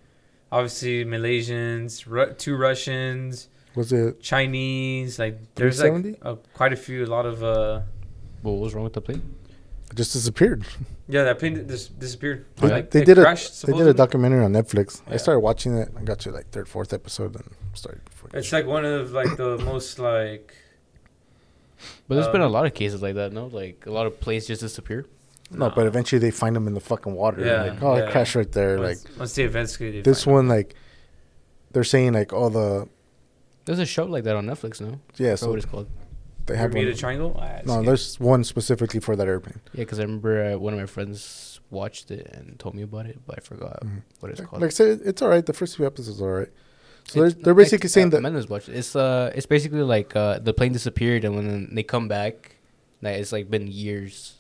obviously 0.52 1.05
Malaysians, 1.05 2.05
Ru- 2.06 2.32
two 2.35 2.56
Russians, 2.56 3.48
Was 3.74 3.93
it? 3.93 4.20
Chinese. 4.20 5.19
Like 5.19 5.55
there's 5.55 5.82
like 5.82 6.16
uh, 6.23 6.36
quite 6.55 6.73
a 6.73 6.77
few, 6.77 7.05
a 7.05 7.06
lot 7.06 7.27
of, 7.27 7.43
uh, 7.43 7.81
what 8.43 8.52
was 8.52 8.74
wrong 8.74 8.85
with 8.85 8.93
the 8.94 9.01
plane? 9.01 9.23
It 9.95 9.99
just 9.99 10.12
disappeared. 10.12 10.65
yeah, 11.07 11.23
that 11.23 11.39
plane 11.39 11.66
dis- 11.69 11.87
disappeared. 11.87 12.47
They, 12.57 12.69
Like, 12.69 12.91
they 12.91 13.03
it 13.03 13.05
did 13.05 13.16
a 13.19 13.23
crashed, 13.23 13.65
they 13.65 13.73
did 13.73 13.87
a 13.87 13.95
documentary 13.95 14.45
on 14.45 14.53
Netflix. 14.53 15.01
I 15.07 15.19
started 15.19 15.39
watching 15.39 15.79
it. 15.79 15.89
I 15.97 16.03
got 16.03 16.19
to 16.21 16.33
like 16.33 16.51
third, 16.51 16.69
fourth 16.69 16.93
episode, 16.93 17.37
and 17.37 17.45
started. 17.75 18.01
It's 18.33 18.51
like 18.53 18.66
one 18.66 18.85
of 18.85 19.12
like 19.12 19.37
the 19.37 19.57
most 19.59 20.01
like 20.01 20.53
But 22.09 22.16
there's 22.16 22.27
been 22.27 22.41
a 22.41 22.47
Um, 22.47 22.53
lot 22.53 22.66
of 22.66 22.75
cases 22.75 23.03
like 23.03 23.15
that, 23.15 23.33
no? 23.33 23.47
Like 23.47 23.85
a 23.87 23.93
lot 23.93 24.07
of 24.09 24.19
planes 24.19 24.49
just 24.49 24.62
disappear. 24.62 25.07
No, 25.53 25.71
but 25.71 25.87
eventually 25.87 26.19
they 26.19 26.33
find 26.33 26.57
them 26.57 26.66
in 26.66 26.75
the 26.75 26.81
fucking 26.81 27.15
water. 27.15 27.45
Yeah, 27.45 27.62
like, 27.71 27.83
oh, 27.85 27.97
yeah. 27.97 28.03
it 28.07 28.11
crashed 28.11 28.35
right 28.35 28.51
there. 28.51 28.79
once, 28.81 29.05
like 29.05 29.19
once 29.19 29.35
the 29.35 29.45
events 29.45 29.77
this 29.77 30.25
find 30.25 30.35
one, 30.35 30.49
like 30.49 30.75
they're 31.71 31.85
saying 31.85 32.15
like 32.15 32.33
all 32.33 32.51
the 32.51 32.89
There's 33.65 33.79
a 33.79 33.87
show 33.87 34.07
like 34.07 34.25
that 34.25 34.35
on 34.35 34.47
Netflix, 34.47 34.81
no? 34.81 34.99
yeah. 35.15 35.29
That's 35.29 35.43
So 35.43 35.51
what 35.51 35.59
it's 35.59 35.66
called. 35.66 35.87
They 36.47 36.57
have 36.57 36.71
Bermuda 36.73 36.91
one. 36.93 36.99
Triangle. 36.99 37.37
Ah, 37.41 37.61
No, 37.65 37.77
good. 37.79 37.87
there's 37.89 38.21
one 38.21 38.45
specifically 38.45 39.01
for 39.01 39.16
that 39.16 39.27
airplane. 39.27 39.61
Yeah, 39.73 39.81
because 39.85 39.99
I 39.99 40.03
remember 40.03 40.53
uh, 40.53 40.59
one 40.59 40.73
of 40.73 40.79
my 40.79 40.87
friends 40.87 41.61
watched 41.71 42.11
it 42.11 42.27
and 42.33 42.59
told 42.59 42.75
me 42.75 42.83
about 42.83 43.07
it, 43.07 43.19
but 43.27 43.39
I 43.39 43.41
forgot 43.41 43.81
Mhm. 43.85 44.03
what 44.21 44.31
it's 44.31 44.41
called. 44.41 44.62
like 44.62 44.69
I 44.69 44.73
said, 44.73 45.01
it's 45.05 45.23
all 45.23 45.29
right. 45.29 45.45
The 45.45 45.53
first 45.53 45.77
few 45.77 45.87
episodes 45.87 46.21
are 46.21 46.25
all 46.33 46.39
right. 46.41 46.53
So 47.07 47.19
It's- 47.21 47.35
they're, 47.35 47.43
they're 47.45 47.55
like, 47.55 47.65
basically 47.65 47.89
saying 47.89 48.07
uh, 48.09 48.11
that 48.11 48.21
Mendes 48.23 48.49
watched 48.49 48.69
it. 48.69 48.77
It's 48.77 48.95
uh, 48.97 49.31
it's 49.35 49.47
basically 49.47 49.83
like 49.83 50.15
uh, 50.16 50.39
the 50.39 50.55
plane 50.55 50.73
disappeared, 50.73 51.25
and 51.25 51.35
when 51.37 51.75
they 51.75 51.83
come 51.83 52.09
back, 52.09 52.57
like 53.03 53.16
it's 53.21 53.33
like 53.33 53.51
been 53.51 53.66
years. 53.66 54.35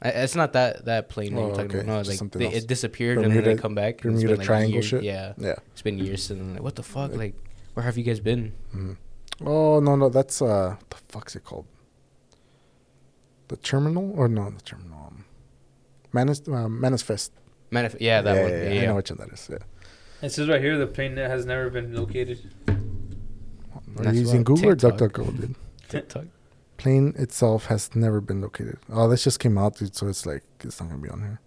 I, 0.00 0.08
it's 0.24 0.34
not 0.34 0.52
that 0.54 0.84
that 0.86 1.08
plane 1.08 1.34
that 1.34 1.40
Oh, 1.40 1.46
you're 1.48 1.54
talking 1.56 1.70
okay. 1.70 1.78
about. 1.80 1.86
No, 1.86 1.98
Just 2.00 2.10
like 2.10 2.18
something 2.18 2.38
they, 2.40 2.46
else. 2.46 2.56
it 2.56 2.66
disappeared, 2.66 3.18
and 3.18 3.34
then 3.34 3.44
they 3.44 3.54
come 3.56 3.74
back. 3.74 4.04
and 4.04 4.14
it's 4.14 4.22
Bermuda 4.22 4.28
been, 4.32 4.38
like, 4.38 4.46
Triangle 4.46 4.72
years. 4.72 4.84
shit? 4.86 5.02
Yeah, 5.02 5.34
yeah, 5.38 5.54
it's 5.72 5.82
been 5.82 5.98
years, 5.98 6.30
and 6.30 6.54
like 6.54 6.62
what 6.62 6.74
the 6.76 6.82
fuck? 6.82 7.10
Like- 7.10 7.18
Like 7.18 7.34
Where 7.74 7.84
have 7.84 7.96
you 7.98 8.04
guys 8.04 8.20
been? 8.20 8.52
Oh 9.44 9.80
no 9.80 9.96
no 9.96 10.08
that's 10.08 10.40
uh 10.42 10.76
the 10.90 10.96
fuck's 11.08 11.36
it 11.36 11.44
called? 11.44 11.66
The 13.48 13.56
terminal 13.56 14.12
or 14.16 14.28
no 14.28 14.50
the 14.50 14.60
terminal? 14.62 14.98
Um, 15.06 15.24
Manis 16.12 16.42
uh, 16.48 16.68
Manifest. 16.68 17.32
Manif- 17.70 17.96
yeah, 18.00 18.20
that 18.22 18.36
yeah, 18.36 18.42
one. 18.42 18.50
Yeah, 18.50 18.62
Yeah, 18.62 18.72
yeah, 18.72 18.82
I 18.82 18.86
know 18.86 18.96
which 18.96 19.10
one 19.10 19.18
that 19.18 19.32
is. 19.32 19.48
Yeah. 19.50 19.58
It 20.20 20.30
says 20.30 20.48
right 20.48 20.60
here 20.60 20.78
the 20.78 20.86
plane 20.86 21.14
that 21.16 21.30
has 21.30 21.46
never 21.46 21.70
been 21.70 21.94
located. 21.94 22.38
Are 22.68 24.12
you 24.12 24.20
using 24.20 24.40
what 24.40 24.46
Google 24.46 24.70
or 24.70 24.76
TikTok- 24.76 25.12
DuckDuckGo, 25.12 25.40
dude? 25.40 25.54
TikTok. 25.88 26.24
Plane 26.76 27.14
itself 27.18 27.66
has 27.66 27.94
never 27.94 28.20
been 28.20 28.40
located. 28.40 28.78
Oh, 28.90 29.08
this 29.08 29.24
just 29.24 29.38
came 29.40 29.56
out, 29.58 29.76
dude. 29.76 29.94
So 29.94 30.08
it's 30.08 30.26
like 30.26 30.42
it's 30.60 30.80
not 30.80 30.88
gonna 30.90 31.02
be 31.02 31.08
on 31.08 31.20
here. 31.20 31.40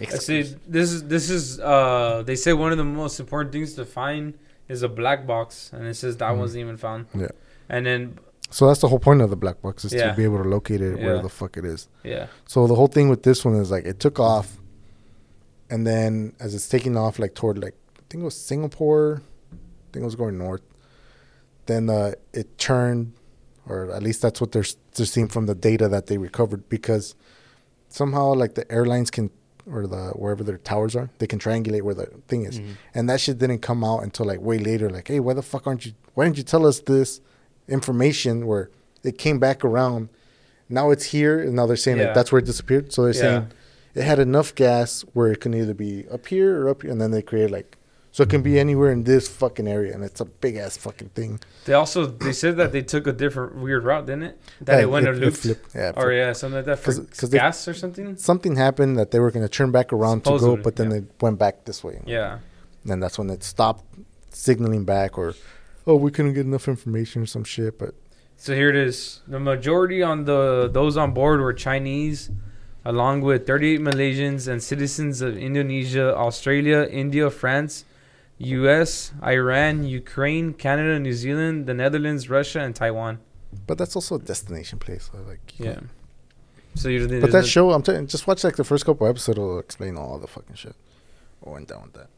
I 0.00 0.16
see. 0.18 0.42
This 0.66 0.92
is 0.92 1.04
this 1.04 1.30
is. 1.30 1.60
Uh, 1.60 2.22
they 2.24 2.36
say 2.36 2.52
one 2.52 2.72
of 2.72 2.78
the 2.78 2.84
most 2.84 3.20
important 3.20 3.52
things 3.52 3.74
to 3.74 3.84
find 3.84 4.34
is 4.68 4.82
a 4.82 4.88
black 4.88 5.26
box, 5.26 5.70
and 5.72 5.86
it 5.86 5.94
says 5.94 6.16
that 6.18 6.32
Mhm. 6.32 6.38
wasn't 6.38 6.60
even 6.60 6.76
found. 6.76 7.06
Yeah. 7.14 7.28
And 7.68 7.86
then 7.86 8.18
So 8.50 8.66
that's 8.68 8.80
the 8.80 8.88
whole 8.88 9.00
point 9.00 9.22
of 9.22 9.30
the 9.30 9.36
black 9.36 9.60
box 9.60 9.84
is 9.84 9.92
Yeah. 9.92 10.10
to 10.10 10.16
be 10.16 10.22
able 10.24 10.40
to 10.42 10.48
locate 10.48 10.80
it 10.80 10.98
where 11.00 11.20
the 11.20 11.28
fuck 11.28 11.56
it 11.56 11.64
is. 11.64 11.88
yeah, 12.04 12.26
So 12.46 12.66
the 12.68 12.74
whole 12.76 12.86
thing 12.86 13.08
with 13.08 13.22
this 13.24 13.44
one 13.44 13.54
is 13.56 13.70
like 13.72 13.84
it 13.84 13.98
took 13.98 14.20
off, 14.20 14.58
and 15.68 15.86
then 15.86 16.32
as 16.38 16.54
it's 16.54 16.68
taking 16.68 16.96
off 16.96 17.18
like 17.18 17.34
toward 17.34 17.58
like 17.58 17.74
I 17.98 18.02
think 18.08 18.22
it 18.22 18.24
was 18.24 18.36
Singapore, 18.36 19.20
I 19.52 19.56
think 19.92 20.02
it 20.02 20.04
was 20.04 20.14
going 20.14 20.38
north. 20.38 20.62
Then 21.66 21.90
uh, 21.90 22.12
it 22.32 22.56
turned, 22.58 23.14
or 23.68 23.90
at 23.92 24.00
least 24.02 24.22
that's 24.22 24.40
what 24.40 24.52
they're 24.52 24.64
they're 24.94 25.06
seeing 25.06 25.26
from 25.28 25.46
the 25.46 25.54
data 25.56 25.88
that 25.88 26.06
they 26.06 26.16
recovered 26.18 26.68
because 26.68 27.16
somehow 27.88 28.32
like 28.32 28.54
the 28.54 28.70
airlines 28.70 29.10
can 29.10 29.30
or 29.70 29.86
the 29.86 30.08
wherever 30.10 30.44
their 30.44 30.58
towers 30.58 30.94
are 30.94 31.10
they 31.18 31.26
can 31.26 31.38
triangulate 31.38 31.82
where 31.82 31.94
the 31.94 32.06
thing 32.28 32.44
is, 32.44 32.60
Mhm. 32.60 32.66
and 32.94 33.08
that 33.10 33.20
shit 33.20 33.38
didn't 33.38 33.60
come 33.60 33.82
out 33.82 34.02
until 34.04 34.26
like 34.26 34.40
way 34.40 34.58
later. 34.58 34.88
Like 34.90 35.08
hey, 35.08 35.20
why 35.20 35.32
the 35.34 35.42
fuck 35.42 35.66
aren't 35.66 35.84
you? 35.86 35.92
Why 36.14 36.24
didn't 36.24 36.36
you 36.38 36.42
tell 36.44 36.66
us 36.66 36.80
this 36.80 37.20
information 37.68 38.46
where 38.46 38.70
it 39.02 39.18
came 39.18 39.38
back 39.38 39.64
around? 39.64 40.08
Now 40.68 40.90
it's 40.90 41.04
here, 41.06 41.38
and 41.40 41.54
now 41.54 41.66
they're 41.66 41.76
saying 41.76 41.98
Yeah. 41.98 42.06
like 42.06 42.14
that's 42.14 42.32
where 42.32 42.38
it 42.40 42.44
disappeared. 42.46 42.92
So 42.92 43.02
they're 43.04 43.14
Yeah. 43.14 43.20
saying 43.20 43.46
it 43.94 44.02
had 44.04 44.18
enough 44.18 44.54
gas 44.54 45.02
where 45.12 45.30
it 45.32 45.40
can 45.40 45.54
either 45.54 45.74
be 45.74 46.06
up 46.10 46.26
here 46.26 46.62
or 46.62 46.68
up 46.68 46.82
here, 46.82 46.90
and 46.90 47.00
then 47.00 47.10
they 47.10 47.22
created 47.22 47.50
like 47.50 47.76
so 48.16 48.22
it 48.22 48.30
can 48.30 48.40
be 48.40 48.58
anywhere 48.58 48.90
in 48.92 49.04
this 49.04 49.28
fucking 49.28 49.68
area, 49.68 49.92
and 49.92 50.02
it's 50.02 50.22
a 50.22 50.24
big 50.24 50.56
ass 50.56 50.74
fucking 50.78 51.10
thing. 51.10 51.38
they 51.66 51.74
also 51.74 52.06
they 52.06 52.32
said 52.32 52.56
that 52.56 52.72
they 52.72 52.80
took 52.80 53.06
a 53.06 53.12
different 53.12 53.56
weird 53.56 53.84
route, 53.84 54.06
didn't 54.06 54.22
it? 54.22 54.40
That 54.62 54.76
Yeah, 54.76 54.82
it 54.84 54.90
went 54.90 55.06
it- 55.06 55.16
it 55.16 55.20
looped, 55.20 55.36
flipped. 55.36 55.74
Yeah, 55.74 55.92
or 55.94 56.10
yeah, 56.12 56.32
something 56.32 56.56
like 56.56 56.64
that 56.64 56.78
for 56.78 56.92
'Cause- 56.94 57.06
'cause 57.18 57.28
they- 57.28 57.36
gas 57.36 57.68
or 57.68 57.74
something. 57.74 58.16
Something 58.16 58.56
happened 58.56 58.96
that 58.98 59.10
they 59.10 59.20
were 59.20 59.30
gonna 59.30 59.50
turn 59.50 59.70
back 59.70 59.92
around 59.92 60.24
to 60.24 60.38
go, 60.38 60.56
but 60.56 60.76
then 60.76 60.90
yeah. 60.90 61.00
they 61.00 61.06
went 61.20 61.38
back 61.38 61.66
this 61.66 61.84
way. 61.84 62.00
Yeah, 62.06 62.38
And 62.88 63.02
that's 63.02 63.18
when 63.18 63.28
it 63.28 63.44
stopped 63.44 63.84
signaling 64.30 64.84
back, 64.86 65.18
or 65.18 65.34
oh, 65.86 65.96
we 65.96 66.10
couldn't 66.10 66.32
get 66.32 66.46
enough 66.46 66.68
information 66.68 67.20
or 67.20 67.26
some 67.26 67.44
shit. 67.44 67.78
But 67.78 67.92
So 68.38 68.54
here 68.54 68.70
it 68.70 68.76
is. 68.76 69.20
The 69.28 69.40
majority 69.40 70.02
on 70.02 70.24
the 70.24 70.70
those 70.72 70.96
on 70.96 71.12
board 71.12 71.40
were 71.40 71.52
Chinese, 71.52 72.30
along 72.82 73.20
with 73.28 73.46
38 73.46 73.80
Malaysians 73.82 74.48
and 74.48 74.62
citizens 74.62 75.20
of 75.20 75.36
Indonesia, 75.36 76.16
Australia, 76.16 76.88
India, 76.90 77.28
France, 77.28 77.84
U.S., 78.38 79.12
Iran, 79.22 79.84
Ukraine, 79.84 80.52
Canada, 80.52 80.98
New 80.98 81.12
Zealand, 81.12 81.66
the 81.66 81.74
Netherlands, 81.74 82.28
Russia, 82.28 82.60
and 82.60 82.74
Taiwan. 82.74 83.18
but 83.66 83.78
that's 83.78 83.96
also 83.96 84.16
a 84.16 84.18
destination 84.18 84.78
place. 84.78 85.10
So 85.12 85.18
like 85.26 85.58
you 85.58 85.66
Yeah. 85.66 85.80
So 86.74 86.88
you're. 86.88 87.08
But 87.20 87.32
that 87.32 87.46
show, 87.46 87.70
I'm 87.72 87.82
telling, 87.82 88.06
just 88.06 88.26
watch 88.26 88.44
like 88.44 88.56
the 88.56 88.64
first 88.64 88.84
couple 88.84 89.06
episodes. 89.06 89.38
It'll 89.38 89.58
explain 89.58 89.96
all 89.96 90.18
the 90.18 90.26
fucking 90.26 90.56
shit. 90.56 90.76
What 91.40 91.52
went 91.52 91.68
down 91.68 91.84
with 91.84 91.94
that. 91.94 92.08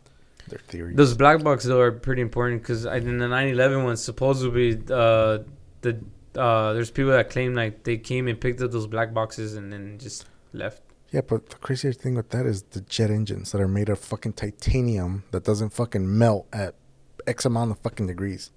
Their 0.48 0.58
theories. 0.58 0.96
Those 0.96 1.14
black 1.14 1.42
boxes 1.44 1.68
though 1.68 1.80
are 1.80 1.92
pretty 1.92 2.22
important 2.22 2.62
because 2.62 2.84
in 2.86 3.18
the 3.18 3.26
9/11 3.26 3.84
one, 3.84 3.96
supposedly 3.96 4.74
uh, 4.90 5.38
the 5.82 6.00
uh, 6.34 6.72
there's 6.72 6.90
people 6.90 7.12
that 7.12 7.30
claim 7.30 7.54
like 7.54 7.84
they 7.84 7.98
came 7.98 8.26
and 8.28 8.40
picked 8.40 8.60
up 8.60 8.70
those 8.70 8.86
black 8.86 9.12
boxes 9.14 9.54
and 9.54 9.72
then 9.72 9.98
just 9.98 10.26
left. 10.52 10.82
Yeah, 11.10 11.22
but 11.22 11.48
the 11.48 11.56
craziest 11.56 12.00
thing 12.00 12.14
with 12.16 12.30
that 12.30 12.44
is 12.44 12.62
the 12.62 12.82
jet 12.82 13.10
engines 13.10 13.52
that 13.52 13.60
are 13.60 13.68
made 13.68 13.88
of 13.88 13.98
fucking 13.98 14.34
titanium 14.34 15.24
that 15.30 15.44
doesn't 15.44 15.70
fucking 15.70 16.18
melt 16.18 16.46
at 16.52 16.74
X 17.26 17.44
amount 17.46 17.70
of 17.70 17.78
fucking 17.78 18.06
degrees. 18.06 18.50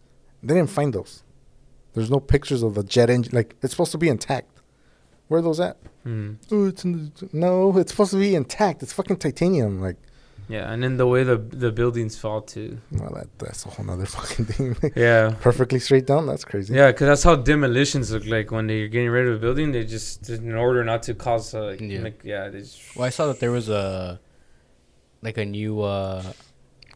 They 0.43 0.55
didn't 0.55 0.69
find 0.69 0.93
those. 0.93 1.23
There's 1.93 2.11
no 2.11 2.19
pictures 2.19 2.63
of 2.63 2.75
the 2.75 2.83
jet 2.83 3.09
engine. 3.09 3.33
Like, 3.33 3.55
it's 3.61 3.71
supposed 3.71 3.91
to 3.93 3.97
be 3.97 4.09
intact. 4.09 4.49
Where 5.27 5.39
are 5.39 5.43
those 5.43 5.59
at? 5.61 5.77
Hmm. 6.03 6.33
Oh, 6.51 6.65
it's 6.67 6.83
in 6.83 6.91
the, 6.91 7.29
no, 7.31 7.77
it's 7.77 7.91
supposed 7.91 8.11
to 8.11 8.17
be 8.17 8.35
intact. 8.35 8.83
It's 8.83 8.93
fucking 8.93 9.17
titanium. 9.17 9.81
Like, 9.81 9.97
Yeah, 10.55 10.71
and 10.71 10.83
then 10.83 10.93
the 10.97 11.07
way 11.13 11.21
the 11.31 11.37
the 11.37 11.71
buildings 11.71 12.13
fall 12.23 12.41
too. 12.41 12.71
well, 12.99 13.11
that 13.17 13.27
that's 13.39 13.65
a 13.65 13.69
whole 13.73 13.85
nother 13.85 14.05
fucking 14.17 14.45
thing. 14.51 14.69
Yeah. 14.95 15.35
Perfectly 15.39 15.79
straight 15.79 16.05
down. 16.11 16.23
That's 16.27 16.45
crazy. 16.51 16.73
Yeah, 16.75 16.89
because 16.91 17.07
that's 17.11 17.23
how 17.23 17.35
demolitions 17.51 18.11
look 18.11 18.25
like 18.25 18.51
when 18.51 18.67
they're 18.67 18.87
getting 18.95 19.09
rid 19.17 19.27
of 19.29 19.35
a 19.35 19.39
building. 19.39 19.71
They 19.71 19.85
just, 19.85 20.29
in 20.29 20.53
order 20.55 20.83
not 20.83 21.01
to 21.07 21.13
cause, 21.15 21.53
uh, 21.55 21.77
Yeah. 21.79 22.01
like, 22.07 22.19
yeah, 22.33 22.49
they 22.49 22.59
just, 22.67 22.77
Well, 22.95 23.05
I 23.05 23.11
saw 23.17 23.27
that 23.27 23.39
there 23.39 23.51
was 23.59 23.69
a 23.69 24.19
like 25.21 25.37
a 25.37 25.45
new 25.45 25.81
uh 25.81 26.23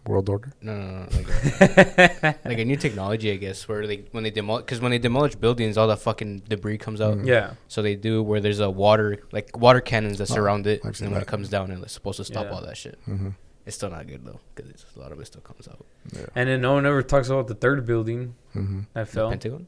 World 0.07 0.29
order. 0.29 0.51
no 0.61 0.71
no 0.77 0.87
no 0.87 1.07
like 1.17 1.29
a, 1.29 2.35
like 2.49 2.59
a 2.59 2.65
new 2.71 2.75
technology 2.85 3.31
I 3.31 3.37
guess 3.45 3.67
where 3.67 3.87
they 3.87 3.97
when 4.11 4.23
they 4.23 4.29
demolish 4.29 4.63
because 4.65 4.79
when 4.79 4.91
they 4.91 4.99
demolish 4.99 5.33
buildings 5.45 5.77
all 5.79 5.87
the 5.87 5.97
fucking 5.97 6.31
debris 6.47 6.77
comes 6.77 7.01
out. 7.01 7.17
Mm. 7.17 7.25
yeah, 7.25 7.47
So 7.73 7.81
they 7.81 7.95
do 7.95 8.21
where 8.21 8.39
there's 8.39 8.59
a 8.59 8.69
water 8.69 9.17
like 9.31 9.47
water 9.57 9.81
cannons 9.81 10.17
that 10.19 10.29
Oh, 10.29 10.35
surround 10.37 10.67
it, 10.67 10.83
and 10.83 10.95
seen 10.95 11.05
then 11.07 11.13
when 11.13 11.21
it 11.23 11.27
comes 11.27 11.49
down, 11.49 11.71
and 11.71 11.81
it's 11.83 11.93
supposed 11.93 12.17
to 12.17 12.23
stop 12.33 12.45
Yeah. 12.45 12.53
all 12.53 12.61
that 12.61 12.77
shit. 12.77 12.99
hmm 13.05 13.29
It's 13.65 13.75
still 13.75 13.89
not 13.89 14.05
good 14.07 14.23
though 14.25 14.39
because 14.53 14.85
a 14.95 14.99
lot 14.99 15.11
of 15.11 15.19
it 15.19 15.25
still 15.25 15.41
comes 15.41 15.67
out. 15.67 15.85
Yeah. 16.13 16.25
and 16.35 16.47
then 16.49 16.61
no 16.61 16.73
one 16.73 16.85
ever 16.85 17.01
talks 17.01 17.29
about 17.29 17.47
the 17.47 17.55
third 17.55 17.85
building 17.85 18.35
hmm 18.53 18.81
that 18.93 19.07
The 19.07 19.11
fell. 19.13 19.29
Pentagon. 19.29 19.67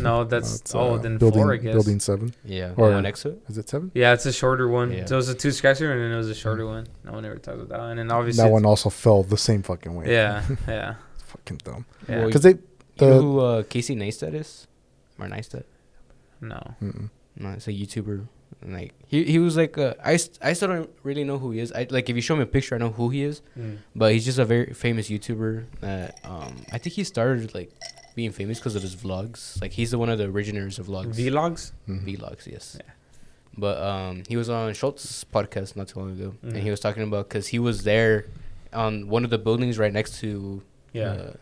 No, 0.00 0.24
that's 0.24 0.60
it's, 0.60 0.74
oh, 0.74 0.94
uh, 0.94 0.98
then 0.98 1.18
building, 1.18 1.42
four, 1.42 1.52
I 1.52 1.58
guess. 1.58 1.74
Building 1.74 2.00
seven. 2.00 2.34
Yeah, 2.44 2.72
Or- 2.78 2.88
the 2.88 2.94
one 2.94 3.02
next 3.02 3.22
to 3.22 3.28
it. 3.30 3.42
Is 3.48 3.58
it 3.58 3.68
seven? 3.68 3.90
Yeah, 3.94 4.14
it's 4.14 4.24
a 4.24 4.32
shorter 4.32 4.66
one. 4.68 4.90
Yeah. 4.90 5.04
So 5.04 5.16
it 5.16 5.18
was 5.18 5.28
a 5.28 5.34
two 5.34 5.52
skyscraper, 5.52 5.92
and 5.92 6.02
then 6.02 6.12
it 6.12 6.16
was 6.16 6.30
a 6.30 6.34
shorter 6.34 6.64
one. 6.66 6.86
No 7.04 7.12
one 7.12 7.24
ever 7.26 7.36
talks 7.36 7.56
about 7.56 7.68
that. 7.68 7.78
one. 7.80 7.90
And 7.90 7.98
then 7.98 8.10
obviously, 8.10 8.42
That 8.42 8.50
one 8.50 8.64
also 8.64 8.88
fell 8.88 9.22
the 9.22 9.36
same 9.36 9.62
fucking 9.62 9.94
way. 9.94 10.10
yeah, 10.10 10.42
yeah, 10.66 10.94
Fucking 11.26 11.58
dumb. 11.62 11.84
yeah. 12.08 12.16
Well, 12.20 12.26
Because 12.28 12.40
they. 12.42 12.52
you 12.52 12.58
know 13.00 13.20
who 13.20 13.38
uh, 13.40 13.62
Casey 13.64 13.94
Neistat 13.94 14.34
is? 14.34 14.66
Or 15.20 15.26
Neistat? 15.26 15.64
no, 16.40 16.74
Mm-mm. 16.82 17.10
No, 17.36 17.50
it's 17.50 17.68
a 17.68 17.72
YouTuber. 17.72 18.26
Like 18.64 18.94
he 19.06 19.24
he 19.24 19.38
was 19.38 19.56
like 19.56 19.76
uh, 19.78 19.94
I 20.04 20.12
I 20.42 20.52
still 20.54 20.68
don't 20.68 20.90
really 21.02 21.24
know 21.24 21.38
who 21.38 21.50
he 21.52 21.60
is. 21.60 21.72
I 21.72 21.86
like 21.90 22.08
if 22.08 22.16
you 22.16 22.22
show 22.22 22.36
me 22.36 22.42
a 22.42 22.46
picture, 22.46 22.74
I 22.74 22.78
know 22.78 22.90
who 22.90 23.10
he 23.10 23.22
is. 23.22 23.42
Mm. 23.58 23.78
But 23.94 24.12
he's 24.12 24.24
just 24.24 24.38
a 24.38 24.44
very 24.44 24.72
famous 24.72 25.08
YouTuber. 25.08 25.64
That 25.80 26.18
um 26.24 26.56
I 26.72 26.78
think 26.78 26.94
he 26.96 27.04
started 27.04 27.54
like 27.54 27.70
being 28.14 28.32
famous 28.32 28.58
because 28.58 28.74
of 28.74 28.82
his 28.82 28.96
vlogs. 28.96 29.60
Like 29.60 29.72
he's 29.72 29.90
the 29.90 29.98
one 29.98 30.08
of 30.08 30.18
the 30.18 30.24
originators 30.24 30.78
of 30.78 30.86
vlogs. 30.86 31.14
vlogs. 31.16 31.72
Mhm. 31.88 32.16
vlogs, 32.18 32.46
yes. 32.46 32.76
Yeah. 32.80 32.92
But 33.58 33.80
um, 33.82 34.22
he 34.28 34.36
was 34.36 34.48
on 34.50 34.72
Schultz's 34.74 35.24
podcast 35.32 35.76
not 35.76 35.88
too 35.88 36.00
long 36.00 36.10
ago, 36.12 36.34
and 36.42 36.54
Mhm. 36.54 36.60
he 36.62 36.70
was 36.70 36.80
talking 36.80 37.02
about 37.02 37.28
because 37.28 37.48
he 37.48 37.58
was 37.58 37.84
there 37.84 38.26
on 38.72 39.08
one 39.08 39.24
of 39.24 39.30
the 39.30 39.38
buildings 39.38 39.78
right 39.78 39.92
next 39.92 40.18
to 40.20 40.62
Yeah, 40.92 41.04
uh, 41.12 41.32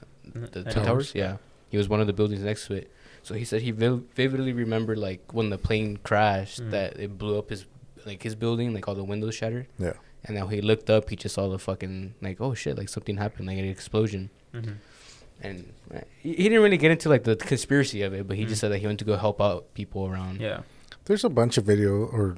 the 0.53 0.65
I 0.67 0.71
Twin. 0.73 0.85
Towers. 0.85 1.13
Yeah, 1.15 1.37
he 1.71 1.77
was 1.77 1.89
one 1.89 2.01
of 2.01 2.07
the 2.07 2.13
buildings 2.13 2.43
next 2.43 2.67
to 2.67 2.75
it. 2.75 2.91
So 3.25 3.35
he 3.35 3.45
said 3.45 3.63
he 3.63 3.71
vil- 3.73 4.05
vividly 4.15 4.53
remembered 4.53 4.99
like 4.99 5.33
when 5.33 5.49
the 5.51 5.59
plane 5.59 5.97
crashed 6.09 6.61
Mm. 6.63 6.71
that 6.71 6.91
it 7.01 7.19
blew 7.19 7.39
up 7.39 7.51
his 7.51 7.67
like 8.07 8.23
his 8.23 8.35
building, 8.35 8.73
like 8.75 8.87
all 8.87 8.95
the 8.95 9.03
windows 9.05 9.35
shattered. 9.35 9.67
Yeah. 9.79 9.95
And 10.25 10.37
now 10.37 10.47
he 10.47 10.61
looked 10.61 10.89
up, 10.91 11.09
he 11.11 11.17
just 11.17 11.35
saw 11.35 11.49
the 11.49 11.59
fucking 11.59 12.15
like 12.21 12.39
oh 12.41 12.55
shit, 12.55 12.77
like 12.79 12.89
something 12.89 13.17
happened, 13.17 13.47
like 13.49 13.59
an 13.59 13.65
explosion. 13.65 14.31
Mhm. 14.55 14.75
And 15.43 15.73
uh, 15.95 16.01
he, 16.23 16.31
he 16.35 16.43
didn't 16.45 16.63
really 16.63 16.77
get 16.77 16.91
into 16.91 17.09
like 17.09 17.25
the 17.25 17.35
conspiracy 17.37 18.03
of 18.03 18.13
it, 18.15 18.29
but 18.29 18.37
he 18.37 18.45
Mm. 18.45 18.49
just 18.49 18.61
said 18.61 18.71
that 18.73 18.79
he 18.79 18.87
went 18.87 18.99
to 19.01 19.05
go 19.07 19.17
help 19.17 19.41
out 19.41 19.73
people 19.75 20.07
around. 20.07 20.41
yeah, 20.41 20.61
There's 21.07 21.25
a 21.25 21.29
bunch 21.31 21.59
of 21.59 21.65
video 21.65 21.93
or 22.07 22.37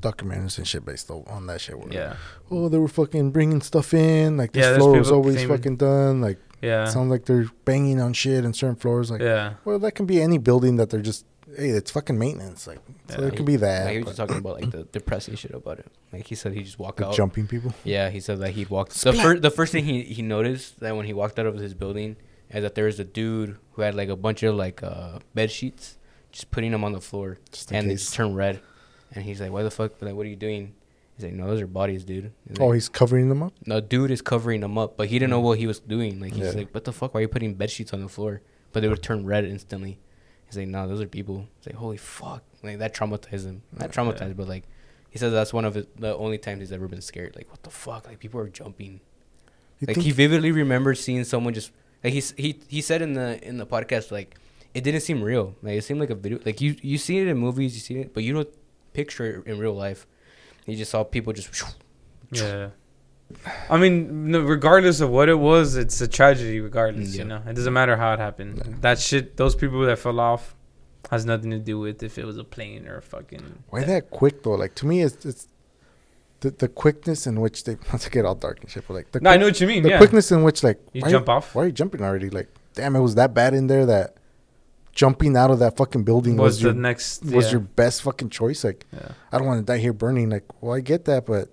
documentaries 0.00 0.56
and 0.58 0.66
shit 0.66 0.84
based 0.84 1.10
on 1.10 1.46
that 1.46 1.60
shit. 1.60 1.78
Where, 1.78 1.92
yeah, 1.92 2.16
Oh, 2.50 2.68
they 2.68 2.78
were 2.78 2.88
fucking 2.88 3.30
bringing 3.32 3.60
stuff 3.60 3.92
in. 3.94 4.36
Like 4.36 4.52
this 4.52 4.64
Yeah, 4.64 4.76
floor 4.78 4.98
was 4.98 5.10
always 5.10 5.44
fucking 5.44 5.76
done. 5.76 6.20
Like 6.20 6.38
yeah, 6.62 6.84
sounds 6.86 7.10
like 7.10 7.24
they're 7.24 7.46
banging 7.64 8.00
on 8.00 8.12
shit 8.12 8.44
in 8.44 8.52
certain 8.52 8.76
floors. 8.76 9.10
Like, 9.10 9.20
yeah. 9.20 9.54
well, 9.64 9.78
that 9.78 9.92
can 9.92 10.06
be 10.06 10.20
any 10.20 10.38
building 10.38 10.76
that 10.76 10.90
they're 10.90 11.00
just. 11.02 11.26
Hey, 11.56 11.70
it's 11.70 11.90
fucking 11.90 12.16
maintenance. 12.16 12.68
Like, 12.68 12.78
so 13.08 13.22
Yeah. 13.22 13.26
it 13.26 13.36
could 13.36 13.44
be 13.46 13.56
that. 13.56 13.86
Like, 13.86 13.92
he 13.92 13.98
was 13.98 14.06
just 14.06 14.18
talking 14.18 14.36
about 14.36 14.60
like 14.60 14.70
the 14.70 14.84
depressing 14.84 15.34
shit 15.34 15.52
about 15.52 15.80
it. 15.80 15.86
Like 16.12 16.26
he 16.28 16.36
said, 16.36 16.52
he 16.52 16.62
just 16.62 16.78
walked 16.78 16.98
the 16.98 17.08
out. 17.08 17.14
jumping 17.14 17.48
people. 17.48 17.74
Yeah, 17.82 18.08
he 18.08 18.20
said 18.20 18.38
that 18.38 18.50
he'd 18.50 18.70
walked. 18.70 18.92
The 18.92 18.98
Splat. 19.12 19.16
first, 19.16 19.42
the 19.42 19.50
first 19.50 19.72
thing 19.72 19.84
he 19.84 20.02
he 20.02 20.22
noticed 20.22 20.78
that 20.78 20.94
when 20.94 21.06
he 21.06 21.12
walked 21.12 21.38
out 21.40 21.46
of 21.46 21.56
his 21.56 21.74
building 21.74 22.16
is 22.50 22.62
that 22.62 22.76
there 22.76 22.84
was 22.84 23.00
a 23.00 23.04
dude 23.04 23.56
who 23.72 23.82
had 23.82 23.96
like 23.96 24.08
a 24.08 24.14
bunch 24.16 24.44
of 24.44 24.54
like 24.54 24.80
uh 24.84 25.18
bed 25.34 25.50
sheets, 25.50 25.98
just 26.30 26.52
putting 26.52 26.70
them 26.70 26.84
on 26.84 26.92
the 26.92 27.00
floor, 27.00 27.38
Just 27.50 27.72
in 27.72 27.78
and 27.78 27.90
they 27.90 27.94
just 27.94 28.14
turned 28.14 28.36
red. 28.36 28.60
And 29.12 29.24
he's 29.24 29.40
like, 29.40 29.50
"Why 29.50 29.64
the 29.64 29.72
fuck? 29.72 30.00
Like, 30.00 30.14
what 30.14 30.26
are 30.26 30.28
you 30.30 30.36
doing?" 30.36 30.74
He's 31.20 31.30
like, 31.30 31.38
"No, 31.38 31.46
those 31.46 31.60
are 31.60 31.66
bodies, 31.66 32.04
dude." 32.04 32.32
He's 32.48 32.58
Oh, 32.58 32.66
like, 32.68 32.74
he's 32.74 32.88
covering 32.88 33.28
them 33.28 33.42
up. 33.42 33.52
no, 33.66 33.80
dude 33.80 34.10
is 34.10 34.22
covering 34.22 34.60
them 34.62 34.78
up, 34.78 34.96
but 34.96 35.08
he 35.08 35.18
didn't 35.18 35.30
know 35.30 35.40
mm. 35.40 35.44
what 35.44 35.58
he 35.58 35.66
was 35.66 35.80
doing. 35.80 36.18
Like 36.20 36.32
he's 36.32 36.46
Yeah. 36.46 36.60
like, 36.60 36.72
"What 36.74 36.84
the 36.84 36.92
fuck? 36.92 37.12
Why 37.14 37.18
are 37.18 37.22
you 37.22 37.28
putting 37.28 37.54
bed 37.54 37.70
sheets 37.70 37.92
on 37.92 38.00
the 38.00 38.08
floor?" 38.08 38.40
But 38.72 38.80
they 38.80 38.88
would 38.88 39.02
turn 39.02 39.26
red 39.26 39.44
instantly. 39.44 39.98
He's 40.46 40.56
like, 40.56 40.68
"No, 40.68 40.88
those 40.88 41.00
are 41.00 41.06
people." 41.06 41.46
He's 41.58 41.66
like, 41.66 41.76
"Holy 41.76 41.96
fuck!" 41.96 42.42
Like 42.62 42.78
that 42.78 42.94
traumatized 42.94 43.44
him. 43.44 43.62
Not 43.72 43.88
Yeah. 43.94 44.02
traumatized, 44.02 44.36
but 44.36 44.48
like 44.48 44.64
he 45.10 45.18
says 45.18 45.32
that's 45.32 45.52
one 45.52 45.64
of 45.64 45.74
his, 45.74 45.86
the 45.98 46.16
only 46.16 46.38
times 46.38 46.60
he's 46.60 46.72
ever 46.72 46.88
been 46.88 47.00
scared. 47.02 47.34
Like, 47.36 47.50
what 47.50 47.62
the 47.62 47.70
fuck? 47.70 48.06
Like 48.06 48.18
people 48.18 48.40
are 48.40 48.48
jumping. 48.48 49.00
You 49.80 49.86
like 49.88 49.96
he 49.96 50.10
vividly 50.12 50.52
remembers 50.52 51.00
seeing 51.00 51.24
someone 51.24 51.54
just 51.54 51.72
Like 52.04 52.12
he's 52.12 52.32
he 52.36 52.58
he 52.68 52.80
said 52.80 53.02
in 53.02 53.12
the 53.14 53.42
in 53.46 53.58
the 53.58 53.66
podcast 53.66 54.10
like 54.10 54.36
it 54.72 54.84
didn't 54.84 55.00
seem 55.00 55.22
real. 55.22 55.56
Like 55.62 55.74
it 55.78 55.84
seemed 55.84 56.00
like 56.00 56.10
a 56.10 56.14
video. 56.14 56.38
Like 56.44 56.60
you 56.60 56.76
you 56.82 56.96
see 56.98 57.18
it 57.18 57.26
in 57.28 57.36
movies, 57.38 57.74
you 57.74 57.80
see 57.80 57.98
it, 58.00 58.14
but 58.14 58.22
you 58.22 58.32
don't 58.34 58.48
picture 58.92 59.26
it 59.26 59.46
in 59.46 59.58
real 59.58 59.74
life. 59.74 60.06
You 60.70 60.76
just 60.76 60.90
saw 60.90 61.04
people 61.04 61.32
just. 61.32 61.50
Yeah. 62.32 62.70
I 63.68 63.76
mean, 63.76 64.32
regardless 64.32 65.00
of 65.00 65.10
what 65.10 65.28
it 65.28 65.34
was, 65.38 65.76
it's 65.76 66.00
a 66.00 66.08
tragedy. 66.08 66.60
Regardless, 66.60 67.14
Yeah. 67.14 67.22
you 67.22 67.28
know, 67.28 67.42
it 67.46 67.54
doesn't 67.54 67.72
matter 67.72 67.96
how 67.96 68.12
it 68.14 68.18
happened. 68.18 68.78
That 68.80 68.98
shit, 68.98 69.36
those 69.36 69.54
people 69.54 69.80
that 69.82 69.98
fell 69.98 70.18
off, 70.18 70.54
has 71.10 71.24
nothing 71.24 71.50
to 71.50 71.58
do 71.58 71.78
with 71.78 72.02
if 72.02 72.18
it 72.18 72.24
was 72.24 72.38
a 72.38 72.44
plane 72.44 72.86
or 72.88 72.96
a 72.98 73.02
fucking. 73.02 73.62
Why 73.70 73.84
that 73.84 74.10
quick 74.10 74.42
though? 74.42 74.54
Like 74.54 74.74
to 74.76 74.86
me, 74.86 75.02
it's, 75.02 75.24
it's 75.24 75.48
the 76.40 76.50
the 76.50 76.68
quickness 76.68 77.26
in 77.26 77.40
which 77.40 77.64
they 77.64 77.76
not 77.92 78.00
to 78.02 78.10
get 78.10 78.24
all 78.24 78.34
dark 78.34 78.60
and 78.62 78.70
shit, 78.70 78.84
but 78.88 78.94
like 78.94 79.12
the 79.12 79.20
No, 79.20 79.30
I 79.30 79.36
know 79.36 79.46
what 79.46 79.60
you 79.60 79.66
mean. 79.66 79.82
the 79.82 79.90
yeah. 79.90 79.98
quickness 79.98 80.30
in 80.32 80.42
which 80.42 80.62
like 80.64 80.80
You 80.92 81.02
why 81.02 81.10
jump 81.10 81.28
off. 81.28 81.54
Why 81.54 81.62
are 81.62 81.66
you 81.66 81.72
jumping 81.72 82.02
already? 82.02 82.30
Like, 82.30 82.48
damn, 82.74 82.96
it 82.96 83.00
was 83.00 83.14
that 83.16 83.32
bad 83.34 83.54
in 83.54 83.66
there 83.68 83.86
that 83.86 84.16
jumping 85.00 85.34
out 85.34 85.50
of 85.50 85.60
that 85.60 85.78
fucking 85.78 86.04
building 86.04 86.36
was 86.36 86.44
was, 86.44 86.60
the 86.60 86.68
your 86.68 86.74
next? 86.74 87.24
was 87.24 87.46
yeah. 87.46 87.52
your 87.52 87.60
best 87.60 88.02
fucking 88.02 88.28
choice. 88.28 88.62
Like, 88.64 88.84
Yeah. 88.92 89.12
I 89.32 89.38
don't 89.38 89.46
want 89.46 89.66
to 89.66 89.72
die 89.72 89.78
here 89.78 89.94
burning. 89.94 90.28
Like, 90.28 90.44
well, 90.60 90.74
I 90.74 90.80
get 90.80 91.06
that, 91.06 91.24
but 91.24 91.48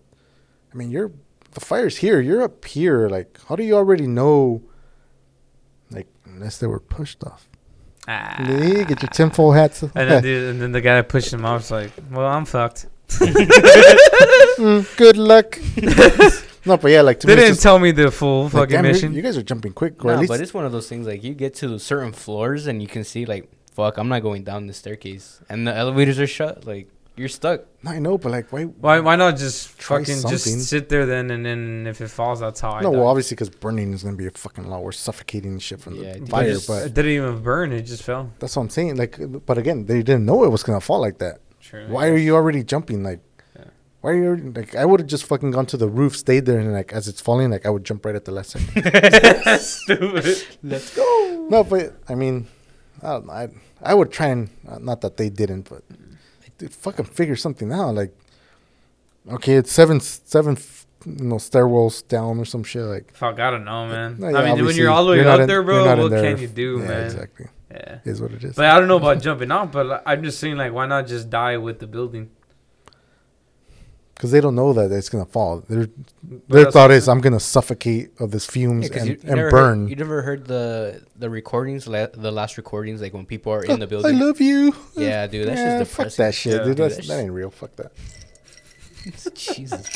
I 0.73 0.75
mean, 0.75 0.91
you're 0.91 1.11
the 1.53 1.61
fire's 1.61 1.95
here. 1.95 2.19
You're 2.19 2.43
up 2.43 2.65
here. 2.65 3.07
Like, 3.07 3.39
how 3.47 3.55
do 3.55 3.63
you 3.63 3.75
already 3.75 4.05
know? 4.05 4.63
Like, 5.89 6.09
unless 6.25 6.57
they 6.57 6.67
were 6.67 6.81
pushed 6.81 7.23
off. 7.23 7.47
Ah. 8.05 8.35
Get 8.45 9.01
your 9.01 9.11
tinfoil 9.11 9.53
hats. 9.53 9.81
And 9.81 9.91
then, 9.95 10.23
the, 10.27 10.49
and 10.49 10.61
then 10.61 10.71
the 10.73 10.81
guy 10.81 10.95
that 10.95 11.07
pushed 11.07 11.31
him 11.31 11.45
off 11.45 11.61
was 11.61 11.71
like, 11.71 11.91
"Well, 12.11 12.27
I'm 12.27 12.45
fucked." 12.45 12.87
Mm, 14.57 14.97
good 14.97 15.17
luck. 15.17 15.59
no, 16.67 16.77
but 16.77 16.91
yeah, 16.91 17.01
like 17.01 17.19
to 17.21 17.27
They 17.27 17.33
me, 17.35 17.41
didn't 17.41 17.51
just, 17.53 17.63
tell 17.63 17.79
me 17.79 17.91
the 17.91 18.11
full 18.11 18.43
like, 18.43 18.51
fucking 18.53 18.69
damn, 18.75 18.83
you're- 18.85 18.93
mission. 18.93 19.13
You 19.13 19.21
guys 19.21 19.37
are 19.37 19.43
jumping 19.43 19.73
quick, 19.73 20.03
or 20.05 20.15
No, 20.15 20.21
at 20.21 20.27
but 20.27 20.41
it's 20.41 20.53
one 20.53 20.65
of 20.65 20.71
those 20.71 20.87
things 20.87 21.07
like 21.07 21.23
you 21.23 21.33
get 21.33 21.55
to 21.55 21.79
certain 21.79 22.11
floors 22.11 22.67
and 22.67 22.81
you 22.81 22.87
can 22.87 23.03
see 23.03 23.25
like 23.25 23.49
fuck, 23.73 23.97
I'm 23.97 24.09
not 24.09 24.21
going 24.23 24.43
down 24.43 24.65
the 24.67 24.73
staircase, 24.73 25.39
and 25.49 25.67
the 25.67 25.73
elevators 25.75 26.19
are 26.19 26.27
shut. 26.27 26.65
Like 26.65 26.89
you're 27.15 27.29
stuck. 27.29 27.61
I 27.85 27.99
know, 27.99 28.17
but 28.17 28.31
like, 28.31 28.51
why? 28.51 28.63
why? 28.65 28.99
Why 28.99 29.15
not 29.15 29.37
just 29.37 29.77
Try 29.79 29.99
fucking 29.99 30.15
something. 30.17 30.37
just 30.37 30.69
sit 30.69 30.89
there 30.89 31.05
then, 31.07 31.31
and 31.31 31.43
then 31.45 31.87
if 31.87 32.01
it 32.01 32.09
falls, 32.09 32.39
that's 32.41 32.59
how 32.59 32.71
I. 32.71 32.81
no, 32.81 32.91
died. 32.91 32.97
well, 32.99 33.07
obviously, 33.07 33.35
because 33.35 33.49
burning 33.49 33.93
is 33.93 34.03
gonna 34.03 34.15
be 34.17 34.27
a 34.27 34.31
fucking 34.31 34.67
lot 34.67 34.83
worse, 34.83 34.99
suffocating 34.99 35.51
and 35.53 35.61
shit 35.61 35.79
from 35.79 35.95
Yeah, 35.95 36.13
the 36.13 36.19
dude. 36.19 36.29
fire. 36.29 36.51
Just- 36.53 36.67
But 36.67 36.85
it 36.87 36.93
didn't 36.93 37.11
even 37.11 37.41
burn; 37.41 37.71
it 37.71 37.83
just 37.83 38.03
fell. 38.03 38.31
that's 38.39 38.55
what 38.55 38.63
I'm 38.63 38.69
saying. 38.69 38.97
Like, 38.97 39.17
but 39.45 39.57
again, 39.57 39.85
they 39.85 40.03
didn't 40.03 40.25
know 40.25 40.43
it 40.43 40.49
was 40.49 40.63
gonna 40.63 40.81
fall 40.81 40.99
like 41.01 41.17
that. 41.19 41.39
True. 41.61 41.85
Why 41.87 42.07
are 42.07 42.17
you 42.17 42.35
already 42.35 42.63
jumping? 42.63 43.03
Like, 43.03 43.19
Yeah. 43.19 43.26
Why 44.01 44.11
are 44.11 44.15
you 44.15 44.25
already- 44.25 44.49
like? 44.49 44.75
I 44.75 44.85
would 44.85 44.99
have 44.99 45.09
just 45.09 45.25
fucking 45.25 45.51
gone 45.51 45.65
to 45.67 45.77
the 45.77 45.87
roof, 45.89 46.15
stayed 46.15 46.45
there, 46.45 46.59
and 46.59 46.71
like 46.73 46.93
as 46.93 47.07
it's 47.07 47.21
falling, 47.21 47.49
like 47.51 47.65
I 47.65 47.69
would 47.69 47.83
jump 47.83 48.05
right 48.05 48.15
at 48.15 48.25
the 48.25 48.31
last 48.31 48.51
second. 48.51 49.59
Stupid. 49.59 50.43
Let's 50.63 50.95
go. 50.95 51.47
no, 51.49 51.63
but 51.63 51.93
I 52.07 52.15
mean, 52.15 52.47
I 53.01 53.07
don't 53.13 53.25
know. 53.27 53.33
I 53.33 53.47
I 53.81 53.93
would 53.93 54.11
try 54.11 54.27
and 54.27 54.49
uh, 54.67 54.77
not 54.79 55.01
that 55.01 55.17
they 55.17 55.29
didn't, 55.29 55.69
but 55.69 55.83
dude, 56.57 56.73
fucking 56.73 57.05
figure 57.05 57.35
something 57.35 57.71
out. 57.71 57.95
Like, 57.95 58.13
okay, 59.31 59.53
it's 59.55 59.71
seven 59.71 59.99
seven 59.99 60.57
you 61.05 61.23
know 61.25 61.35
stairwells 61.35 62.07
down 62.07 62.39
or 62.39 62.45
some 62.45 62.63
shit. 62.63 62.83
Like, 62.83 63.13
Fuck, 63.15 63.39
I 63.39 63.49
don't 63.51 63.65
know, 63.65 63.87
man. 63.87 64.17
no, 64.19 64.27
I 64.27 64.53
mean, 64.53 64.65
when 64.65 64.75
you're 64.75 64.89
all 64.91 65.05
the 65.05 65.11
way 65.13 65.23
not 65.23 65.35
up 65.35 65.39
in- 65.41 65.47
there, 65.47 65.63
bro, 65.63 65.85
not 65.85 65.97
in 65.97 66.03
what 66.03 66.09
there 66.11 66.33
can 66.33 66.41
you 66.41 66.47
do, 66.47 66.79
yeah, 66.81 66.87
man? 66.87 67.03
Exactly, 67.05 67.45
Yeah. 67.71 67.99
is 68.05 68.21
what 68.21 68.31
it 68.31 68.43
is. 68.43 68.55
But 68.55 68.65
I 68.65 68.79
don't 68.79 68.87
know 68.87 68.97
about 68.97 69.21
jumping 69.21 69.51
off, 69.51 69.71
but 69.71 69.85
like, 69.85 70.01
I'm 70.05 70.23
just 70.23 70.39
saying, 70.39 70.57
like, 70.57 70.73
why 70.73 70.85
not 70.87 71.07
just 71.07 71.29
die 71.29 71.57
with 71.57 71.79
the 71.79 71.87
building? 71.87 72.29
Because 74.17 74.31
they 74.31 74.41
don't 74.41 74.55
know 74.55 74.73
that 74.73 74.91
it's 74.91 75.09
gonna 75.09 75.25
fall. 75.25 75.63
Their 75.69 75.87
their 76.49 76.71
thought 76.71 76.89
is, 76.89 77.07
I'm 77.07 77.21
gonna 77.21 77.39
suffocate 77.39 78.09
of 78.19 78.31
this 78.31 78.47
fumes 78.47 78.87
Yeah, 78.87 78.89
'cause 78.89 79.01
and, 79.03 79.09
you, 79.09 79.13
you 79.15 79.19
and 79.27 79.35
never 79.35 79.51
burn. 79.51 79.81
Heard, 79.83 79.89
you 79.91 79.95
never 79.95 80.21
heard 80.23 80.47
the 80.47 81.03
the 81.19 81.29
recordings, 81.29 81.87
la- 81.87 82.07
the 82.11 82.31
last 82.31 82.57
recordings, 82.57 82.99
like 82.99 83.13
when 83.13 83.27
people 83.27 83.53
are 83.53 83.63
in 83.63 83.79
the 83.79 83.85
building. 83.85 84.15
I 84.15 84.19
love 84.19 84.41
you. 84.41 84.73
Yeah, 84.95 85.27
dude, 85.27 85.47
that's 85.47 85.59
Yeah, 85.59 85.79
just 85.79 85.91
fuck 85.91 85.97
depressing. 86.07 86.25
that 86.25 86.33
shit, 86.33 86.51
Yeah. 86.53 86.57
dude. 86.59 86.67
Dude, 86.77 86.77
That's, 86.77 86.95
that's 86.95 87.07
that 87.09 87.19
ain't 87.19 87.31
real. 87.31 87.51
Fuck 87.51 87.75
that. 87.75 87.91
Jesus. 89.35 89.87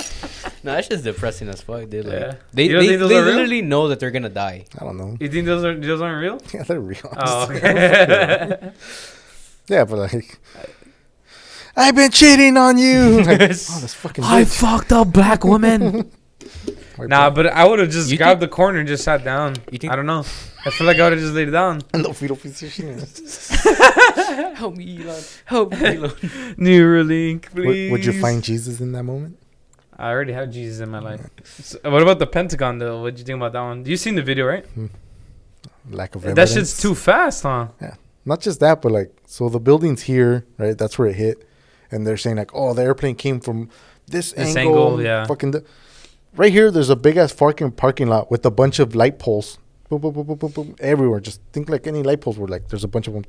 No, 0.64 0.73
that's 0.76 0.88
just 0.88 1.03
depressing 1.03 1.49
as 1.49 1.61
fuck, 1.61 1.89
dude. 1.89 2.06
Like, 2.06 2.19
Yeah. 2.19 2.34
They, 2.53 2.64
You 2.69 2.80
they, 2.80 2.88
think 2.89 2.99
those 2.99 3.10
they 3.10 3.18
are 3.18 3.26
real? 3.26 3.34
literally 3.34 3.61
know 3.64 3.88
that 3.88 3.99
they're 3.99 4.11
gonna 4.11 4.30
die. 4.30 4.65
I 4.80 4.84
don't 4.85 4.98
know. 4.98 5.18
You 5.19 5.30
think 5.30 5.48
those 5.48 5.65
are 5.65 5.76
those 5.77 5.99
aren't 5.99 6.22
real? 6.22 6.39
Yeah, 6.53 6.64
they're 6.64 6.80
real. 6.80 7.14
Oh, 7.18 7.45
okay. 7.52 8.72
Yeah, 9.68 9.85
but 9.85 9.98
like, 9.98 10.38
I've 11.76 11.95
been 11.95 12.11
cheating 12.11 12.57
on 12.57 12.77
you. 12.77 13.22
Like, 13.23 13.27
oh, 13.41 13.48
this 13.48 13.93
fucking 13.93 14.23
I 14.23 14.43
bitch. 14.43 14.60
fucked 14.60 14.91
a 14.91 15.06
black 15.06 15.43
woman. 15.43 16.11
Wipe 16.98 17.10
nah, 17.10 17.30
but 17.30 17.48
I 17.48 17.65
would 17.65 17.80
have 17.80 17.89
just 17.89 18.10
You 18.11 18.18
grabbed 18.18 18.41
the 18.41 18.48
corner 18.48 18.80
and 18.80 18.88
just 18.88 19.03
sat 19.03 19.23
down. 19.23 19.56
You 19.72 19.77
think- 19.80 19.91
I 19.93 19.95
don't 19.95 20.06
know. 20.06 20.26
I 20.64 20.69
feel 20.69 20.85
like 20.85 20.99
I 20.99 21.03
would 21.06 21.14
have 21.14 21.22
just 21.22 21.34
laid 21.34 21.48
it 21.48 21.52
down. 21.52 21.81
in 21.93 22.03
the 22.03 22.14
fetal 22.14 22.35
position. 22.35 22.99
Help 24.56 24.76
me, 24.76 25.02
Elon. 25.03 25.23
Help 25.45 25.72
me, 25.72 25.77
Elon. 25.98 26.10
Neuralink, 26.57 27.53
would, 27.56 27.64
please. 27.64 27.91
would 27.91 28.06
you 28.06 28.19
find 28.22 28.43
Jesus 28.43 28.80
in 28.80 28.91
that 28.91 29.03
moment? 29.03 29.38
I 29.98 30.10
already 30.11 30.34
have 30.34 30.52
Jesus 30.52 30.81
in 30.81 30.89
my 30.89 30.99
life. 30.99 31.22
So, 31.43 31.80
what 31.84 32.02
about 32.02 32.19
the 32.19 32.27
Pentagon 32.27 32.77
though? 32.80 33.02
What 33.02 33.15
do 33.15 33.19
you 33.19 33.26
think 33.26 33.38
about 33.38 33.53
that 33.53 33.61
one? 33.61 33.85
You 33.85 33.98
seen 33.98 34.15
the 34.15 34.22
video, 34.22 34.45
right? 34.45 34.65
Hmm. 34.65 34.88
Lack 35.89 36.15
of 36.15 36.26
evidence. 36.26 36.53
That 36.53 36.60
shit's 36.60 36.81
too 36.81 36.93
fast, 36.95 37.43
huh? 37.43 37.68
Yeah. 37.81 37.95
Not 38.26 38.41
just 38.41 38.60
that, 38.60 38.81
but 38.81 38.91
like, 38.91 39.11
so 39.26 39.49
the 39.49 39.60
building's 39.60 40.03
here, 40.03 40.45
right? 40.57 40.77
That's 40.77 40.98
where 40.99 41.07
it 41.07 41.15
hit, 41.15 41.48
and 41.91 42.05
they're 42.07 42.18
saying 42.18 42.38
like, 42.38 42.51
oh, 42.53 42.73
the 42.73 42.81
airplane 42.84 43.15
came 43.15 43.39
from 43.39 43.69
this, 44.07 44.31
This 44.34 44.55
angle, 44.55 44.73
angle, 44.85 45.01
yeah. 45.03 45.26
Fucking, 45.26 45.51
the, 45.51 45.63
right 46.35 46.51
here, 46.51 46.72
there's 46.72 46.89
a 46.89 46.95
big 46.95 47.18
ass 47.18 47.34
parking 47.34 47.72
parking 47.72 48.07
lot 48.07 48.31
with 48.31 48.45
a 48.45 48.51
bunch 48.51 48.80
of 48.80 48.95
light 48.95 49.19
poles, 49.19 49.57
boom, 49.89 50.01
boom, 50.01 50.13
boom, 50.13 50.26
boom, 50.26 50.38
boom, 50.38 50.51
boom, 50.51 50.76
everywhere. 50.80 51.19
Just 51.19 51.41
think 51.53 51.69
like 51.69 51.88
any 51.88 52.03
light 52.03 52.22
poles 52.22 52.38
were 52.38 52.47
like, 52.47 52.68
there's 52.69 52.84
a 52.84 52.88
bunch 52.88 53.07
of 53.07 53.13
them. 53.13 53.23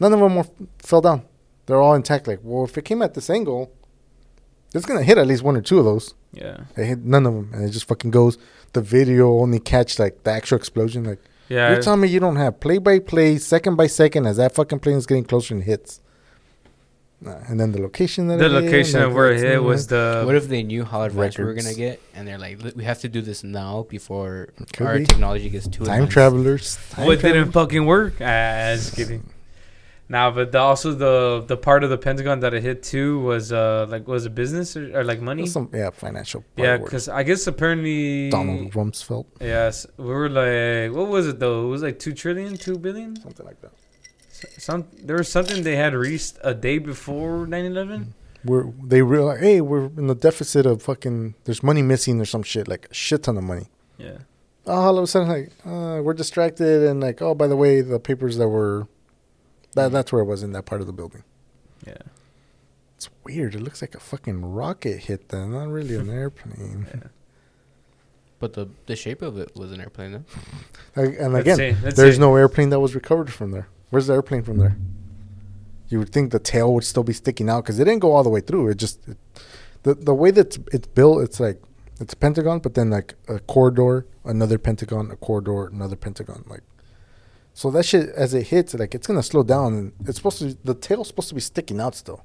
None 0.00 0.12
of 0.12 0.20
them 0.20 0.36
were, 0.36 0.46
fell 0.78 1.00
down. 1.00 1.22
They're 1.66 1.80
all 1.80 1.94
intact. 1.94 2.26
Like, 2.28 2.40
well, 2.42 2.64
if 2.64 2.76
it 2.78 2.84
came 2.84 3.02
at 3.02 3.14
this 3.14 3.28
angle, 3.30 3.72
it's 4.74 4.86
gonna 4.86 5.02
hit 5.02 5.18
at 5.18 5.26
least 5.26 5.42
one 5.42 5.56
or 5.56 5.62
two 5.62 5.78
of 5.78 5.84
those. 5.84 6.14
Yeah. 6.32 6.58
It 6.76 6.84
hit 6.84 6.98
none 7.04 7.26
of 7.26 7.34
them, 7.34 7.50
and 7.54 7.64
it 7.64 7.70
just 7.70 7.86
fucking 7.88 8.10
goes. 8.10 8.36
The 8.72 8.82
video 8.82 9.38
only 9.38 9.58
catch 9.58 9.98
like 9.98 10.22
the 10.24 10.30
actual 10.32 10.58
explosion. 10.58 11.04
Like, 11.04 11.20
Yeah. 11.48 11.72
you're 11.72 11.82
telling 11.82 12.00
me 12.02 12.08
you 12.08 12.20
don't 12.20 12.36
have 12.36 12.60
play 12.60 12.78
by 12.78 12.98
play, 12.98 13.38
second 13.38 13.76
by 13.76 13.86
second, 13.86 14.26
as 14.26 14.36
that 14.36 14.54
fucking 14.54 14.80
plane 14.80 14.96
is 14.96 15.06
getting 15.06 15.24
closer 15.24 15.54
and 15.54 15.64
hits. 15.64 16.00
Nah, 17.20 17.38
and 17.48 17.58
then 17.58 17.72
the 17.72 17.80
location 17.80 18.28
that 18.28 18.38
the 18.38 18.44
it 18.46 18.48
location 18.50 19.00
like, 19.00 19.08
of 19.08 19.14
where 19.14 19.32
it 19.32 19.40
hit 19.40 19.62
was 19.62 19.86
the. 19.86 20.22
what 20.26 20.34
if 20.34 20.48
they 20.48 20.62
knew 20.62 20.84
how 20.84 21.02
advanced 21.02 21.38
we 21.38 21.44
were 21.44 21.54
gonna 21.54 21.72
get, 21.74 22.00
and 22.14 22.28
they're 22.28 22.36
like, 22.38 22.60
we 22.76 22.84
have 22.84 23.00
to 23.00 23.08
do 23.08 23.22
this 23.22 23.42
now 23.42 23.86
before 23.88 24.48
Could 24.74 24.86
our 24.86 24.98
be. 24.98 25.06
technology 25.06 25.48
gets 25.48 25.66
too 25.66 25.84
time 25.84 25.94
advanced." 25.94 26.12
travelers. 26.12 26.78
Time 26.90 27.06
what 27.06 27.20
travel- 27.20 27.40
didn't 27.40 27.52
fucking 27.52 27.86
work? 27.86 28.14
Ah, 28.20 28.74
just 28.76 28.94
kidding. 28.94 29.22
Nah, 30.08 30.30
but 30.30 30.52
the, 30.52 30.58
also 30.58 30.92
the 30.92 31.42
the 31.48 31.56
part 31.56 31.82
of 31.82 31.90
the 31.90 31.98
Pentagon 31.98 32.38
that 32.40 32.52
it 32.54 32.62
hit 32.62 32.82
too 32.82 33.18
was 33.20 33.50
uh 33.50 33.86
like 33.88 34.06
was 34.06 34.26
it 34.26 34.34
business 34.36 34.76
or, 34.76 35.00
or 35.00 35.02
like 35.02 35.20
money? 35.20 35.46
Some 35.46 35.68
yeah, 35.72 35.90
financial. 35.90 36.44
Yeah, 36.56 36.76
because 36.76 37.08
I 37.08 37.22
guess 37.24 37.46
apparently 37.48 38.30
Donald 38.30 38.70
Rumsfeld, 38.72 39.24
Yes, 39.40 39.84
we 39.96 40.04
were 40.04 40.28
like, 40.28 40.94
what 40.96 41.08
was 41.08 41.26
it 41.26 41.40
though? 41.40 41.64
It 41.66 41.70
was 41.70 41.82
like 41.82 41.98
two 41.98 42.12
trillion, 42.12 42.56
two 42.58 42.78
billion. 42.78 43.16
something 43.16 43.44
like 43.46 43.60
that. 43.62 43.72
Some 44.58 44.86
there 45.02 45.16
was 45.16 45.28
something 45.28 45.62
they 45.62 45.76
had 45.76 45.94
reached 45.94 46.38
a 46.42 46.54
day 46.54 46.78
before 46.78 47.46
9-11. 47.46 48.08
We're 48.44 48.70
they 48.82 49.02
realize, 49.02 49.40
hey, 49.40 49.60
we're 49.60 49.86
in 49.86 50.06
the 50.06 50.14
deficit 50.14 50.66
of 50.66 50.82
fucking. 50.82 51.34
There's 51.44 51.62
money 51.62 51.82
missing 51.82 52.20
or 52.20 52.24
some 52.24 52.42
shit, 52.42 52.68
like 52.68 52.86
a 52.90 52.94
shit 52.94 53.22
ton 53.24 53.36
of 53.36 53.44
money. 53.44 53.66
Yeah, 53.98 54.18
Oh, 54.66 54.72
all 54.74 54.98
of 54.98 55.04
a 55.04 55.06
sudden, 55.06 55.28
like 55.28 55.52
uh, 55.64 56.00
we're 56.02 56.12
distracted, 56.14 56.82
and 56.88 57.00
like, 57.00 57.20
oh, 57.22 57.34
by 57.34 57.46
the 57.48 57.56
way, 57.56 57.80
the 57.80 57.98
papers 57.98 58.36
that 58.36 58.48
were, 58.48 58.86
that 59.72 59.90
that's 59.90 60.12
where 60.12 60.22
it 60.22 60.26
was 60.26 60.42
in 60.42 60.52
that 60.52 60.64
part 60.66 60.80
of 60.80 60.86
the 60.86 60.92
building. 60.92 61.22
yeah. 61.86 61.94
It's 62.96 63.08
weird. 63.24 63.54
It 63.54 63.60
looks 63.62 63.82
like 63.82 63.94
a 63.94 64.00
fucking 64.00 64.42
rocket 64.54 65.00
hit 65.04 65.28
them, 65.28 65.52
not 65.52 65.68
really 65.68 65.96
an 65.96 66.08
airplane. 66.22 66.86
Yeah. 66.94 67.08
But 68.38 68.52
the 68.52 68.68
the 68.86 68.96
shape 68.96 69.22
of 69.22 69.38
it 69.38 69.56
was 69.56 69.72
an 69.72 69.80
airplane, 69.80 70.12
though. 70.12 71.02
And 71.02 71.36
again, 71.36 71.56
see, 71.56 71.76
let's 71.82 71.96
there's 71.96 72.14
see. 72.16 72.20
no 72.20 72.36
airplane 72.36 72.70
that 72.70 72.80
was 72.80 72.94
recovered 72.94 73.32
from 73.32 73.50
there. 73.50 73.68
Where's 73.90 74.06
the 74.06 74.14
airplane 74.14 74.42
from 74.42 74.58
there? 74.58 74.76
You 75.88 76.00
would 76.00 76.10
think 76.10 76.32
the 76.32 76.38
tail 76.38 76.74
would 76.74 76.84
still 76.84 77.04
be 77.04 77.12
sticking 77.12 77.48
out 77.48 77.64
because 77.64 77.78
it 77.78 77.84
didn't 77.84 78.00
go 78.00 78.12
all 78.12 78.24
the 78.24 78.30
way 78.30 78.40
through. 78.40 78.68
It 78.68 78.76
just 78.76 79.06
it, 79.06 79.16
the 79.84 79.94
the 79.94 80.14
way 80.14 80.30
that 80.32 80.58
it's, 80.72 80.86
built, 80.88 81.22
it's 81.22 81.38
like 81.38 81.62
it's 82.00 82.12
a 82.12 82.16
pentagon, 82.16 82.58
but 82.58 82.74
then 82.74 82.90
like 82.90 83.14
a 83.28 83.38
corridor, 83.38 84.06
another 84.24 84.58
pentagon, 84.58 85.10
a 85.10 85.16
corridor, 85.16 85.66
another 85.66 85.96
pentagon. 85.96 86.44
Like 86.48 86.62
so 87.54 87.70
that 87.70 87.84
shit 87.84 88.10
as 88.10 88.34
it 88.34 88.48
hits, 88.48 88.74
like 88.74 88.94
it's 88.94 89.06
gonna 89.06 89.22
slow 89.22 89.44
down. 89.44 89.74
And 89.74 89.92
it's 90.06 90.16
supposed 90.16 90.38
to 90.38 90.56
the 90.64 90.74
tail's 90.74 91.08
supposed 91.08 91.28
to 91.28 91.34
be 91.34 91.40
sticking 91.40 91.80
out 91.80 91.94
still. 91.94 92.24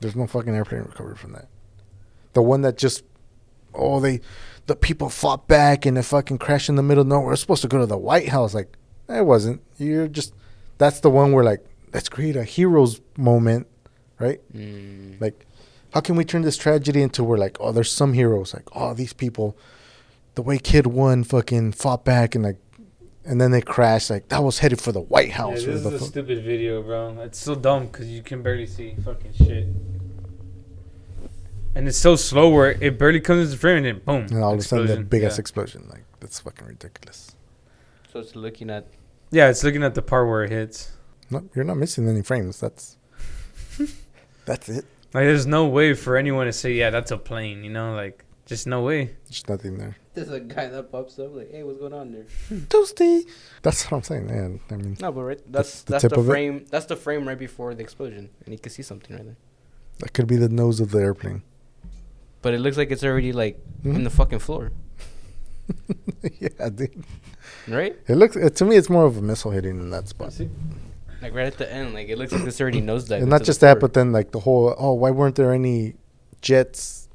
There's 0.00 0.16
no 0.16 0.26
fucking 0.26 0.54
airplane 0.54 0.82
recovered 0.82 1.18
from 1.18 1.32
that. 1.32 1.48
The 2.32 2.42
one 2.42 2.62
that 2.62 2.78
just 2.78 3.04
oh 3.74 4.00
they 4.00 4.22
the 4.66 4.76
people 4.76 5.08
fought 5.08 5.46
back 5.46 5.86
and 5.86 5.96
it 5.96 6.02
fucking 6.02 6.38
crashed 6.38 6.68
in 6.68 6.76
the 6.76 6.82
middle 6.82 7.02
of 7.02 7.08
nowhere. 7.08 7.32
It's 7.32 7.40
supposed 7.40 7.62
to 7.62 7.68
go 7.68 7.78
to 7.78 7.86
the 7.86 7.96
White 7.96 8.28
House. 8.28 8.54
Like, 8.54 8.76
it 9.08 9.24
wasn't. 9.24 9.62
You're 9.78 10.08
just 10.08 10.34
that's 10.78 11.00
the 11.00 11.10
one 11.10 11.32
where 11.32 11.44
like 11.44 11.64
let's 11.92 12.08
create 12.08 12.36
a 12.36 12.44
hero's 12.44 13.00
moment, 13.16 13.66
right? 14.18 14.40
Mm. 14.54 15.20
Like, 15.20 15.46
how 15.92 16.00
can 16.00 16.16
we 16.16 16.24
turn 16.24 16.42
this 16.42 16.56
tragedy 16.56 17.02
into 17.02 17.24
where 17.24 17.38
like, 17.38 17.56
oh, 17.60 17.72
there's 17.72 17.90
some 17.90 18.12
heroes. 18.12 18.52
Like, 18.52 18.68
oh, 18.72 18.92
these 18.94 19.12
people, 19.12 19.56
the 20.34 20.42
way 20.42 20.58
Kid 20.58 20.86
One 20.86 21.24
fucking 21.24 21.72
fought 21.72 22.04
back 22.04 22.34
and 22.34 22.44
like 22.44 22.58
and 23.26 23.40
then 23.40 23.50
they 23.50 23.60
crash. 23.60 24.08
Like 24.08 24.28
that 24.28 24.42
was 24.42 24.60
headed 24.60 24.80
for 24.80 24.92
the 24.92 25.00
White 25.00 25.32
House. 25.32 25.64
Yeah, 25.64 25.72
House. 25.72 25.82
this 25.82 25.84
or 25.84 25.88
is 25.88 25.94
a 25.94 25.98
fu- 25.98 26.04
stupid 26.06 26.44
video, 26.44 26.82
bro. 26.82 27.20
It's 27.22 27.38
so 27.38 27.54
dumb 27.54 27.86
because 27.86 28.08
you 28.08 28.22
can 28.22 28.42
barely 28.42 28.66
see 28.66 28.94
fucking 29.04 29.34
shit. 29.34 29.66
And 31.74 31.86
it's 31.86 31.98
so 31.98 32.16
slow 32.16 32.48
where 32.48 32.72
it 32.72 32.98
barely 32.98 33.20
comes 33.20 33.48
into 33.48 33.58
frame 33.58 33.84
and 33.84 33.86
then 33.86 33.98
boom. 33.98 34.34
and 34.34 34.42
all 34.42 34.54
of 34.54 34.60
a 34.60 34.62
sudden, 34.62 34.86
the 34.86 34.92
explosion. 34.92 35.08
big 35.08 35.22
ass 35.24 35.36
yeah. 35.36 35.40
explosion. 35.40 35.86
Like 35.90 36.04
that's 36.20 36.40
fucking 36.40 36.66
ridiculous. 36.66 37.32
So 38.12 38.20
it's 38.20 38.34
looking 38.34 38.70
at. 38.70 38.86
Yeah, 39.36 39.50
it's 39.50 39.62
looking 39.62 39.82
at 39.84 39.94
the 39.94 40.02
part 40.02 40.26
where 40.28 40.44
it 40.44 40.50
hits. 40.50 40.92
No, 41.30 41.44
you're 41.54 41.64
not 41.64 41.76
missing 41.76 42.08
any 42.08 42.22
frames. 42.22 42.58
That's 42.60 42.96
that's 44.46 44.68
it. 44.68 44.84
Like, 45.14 45.24
there's 45.24 45.46
no 45.46 45.66
way 45.66 45.94
for 45.94 46.16
anyone 46.16 46.46
to 46.46 46.52
say, 46.52 46.72
yeah, 46.72 46.90
that's 46.90 47.10
a 47.10 47.16
plane, 47.16 47.64
you 47.64 47.70
know? 47.70 47.94
Like, 47.94 48.24
just 48.44 48.66
no 48.66 48.82
way. 48.82 49.16
There's 49.24 49.48
nothing 49.48 49.78
there. 49.78 49.96
There's 50.14 50.30
a 50.30 50.40
guy 50.40 50.68
that 50.68 50.90
pops 50.92 51.18
up 51.18 51.34
like, 51.34 51.50
"Hey, 51.50 51.62
what's 51.62 51.78
going 51.78 51.92
on 51.92 52.12
there?" 52.12 52.24
Toasty. 52.72 53.24
That's 53.62 53.84
what 53.84 53.98
I'm 53.98 54.02
saying, 54.02 54.26
man. 54.26 54.60
I 54.70 54.76
mean, 54.76 54.96
No, 55.00 55.12
but 55.12 55.22
right, 55.22 55.52
that's 55.52 55.82
the 55.82 55.92
that's 55.92 56.02
tip 56.02 56.12
the 56.12 56.20
of 56.20 56.28
it? 56.28 56.30
frame. 56.32 56.66
That's 56.70 56.86
the 56.86 56.96
frame 56.96 57.28
right 57.28 57.38
before 57.38 57.74
the 57.74 57.82
explosion, 57.82 58.30
and 58.44 58.52
you 58.54 58.58
can 58.58 58.72
see 58.72 58.82
something 58.82 59.14
right 59.14 59.24
there. 59.24 59.36
that 59.98 60.12
could 60.14 60.26
be 60.26 60.36
the 60.36 60.48
nose 60.48 60.80
of 60.80 60.90
the 60.90 60.98
airplane. 61.00 61.42
But 62.40 62.54
it 62.54 62.60
looks 62.60 62.76
like 62.78 62.90
it's 62.90 63.04
already 63.04 63.32
like 63.32 63.58
Mhm. 63.84 63.96
in 63.96 64.04
the 64.04 64.10
fucking 64.10 64.38
floor, 64.38 64.70
yeah, 66.40 66.68
dude. 66.68 67.04
right? 67.68 67.96
It 68.06 68.16
looks 68.16 68.36
it, 68.36 68.56
to 68.56 68.64
me. 68.64 68.76
It's 68.76 68.90
more 68.90 69.04
of 69.04 69.16
a 69.16 69.22
missile 69.22 69.50
hitting 69.50 69.78
in 69.78 69.90
that 69.90 70.08
spot. 70.08 70.32
See? 70.32 70.48
Like 71.22 71.34
right 71.34 71.46
at 71.46 71.58
the 71.58 71.72
end, 71.72 71.94
like 71.94 72.08
it 72.08 72.18
looks 72.18 72.32
like 72.32 72.44
this 72.44 72.60
already 72.60 72.80
nosedived. 72.82 73.22
and 73.22 73.28
not 73.28 73.42
just 73.42 73.60
that, 73.60 73.78
floor. 73.78 73.80
but 73.80 73.94
then 73.94 74.12
like 74.12 74.32
the 74.32 74.40
whole 74.40 74.74
oh, 74.78 74.92
why 74.92 75.10
weren't 75.10 75.36
there 75.36 75.52
any 75.52 75.94
jets 76.42 77.08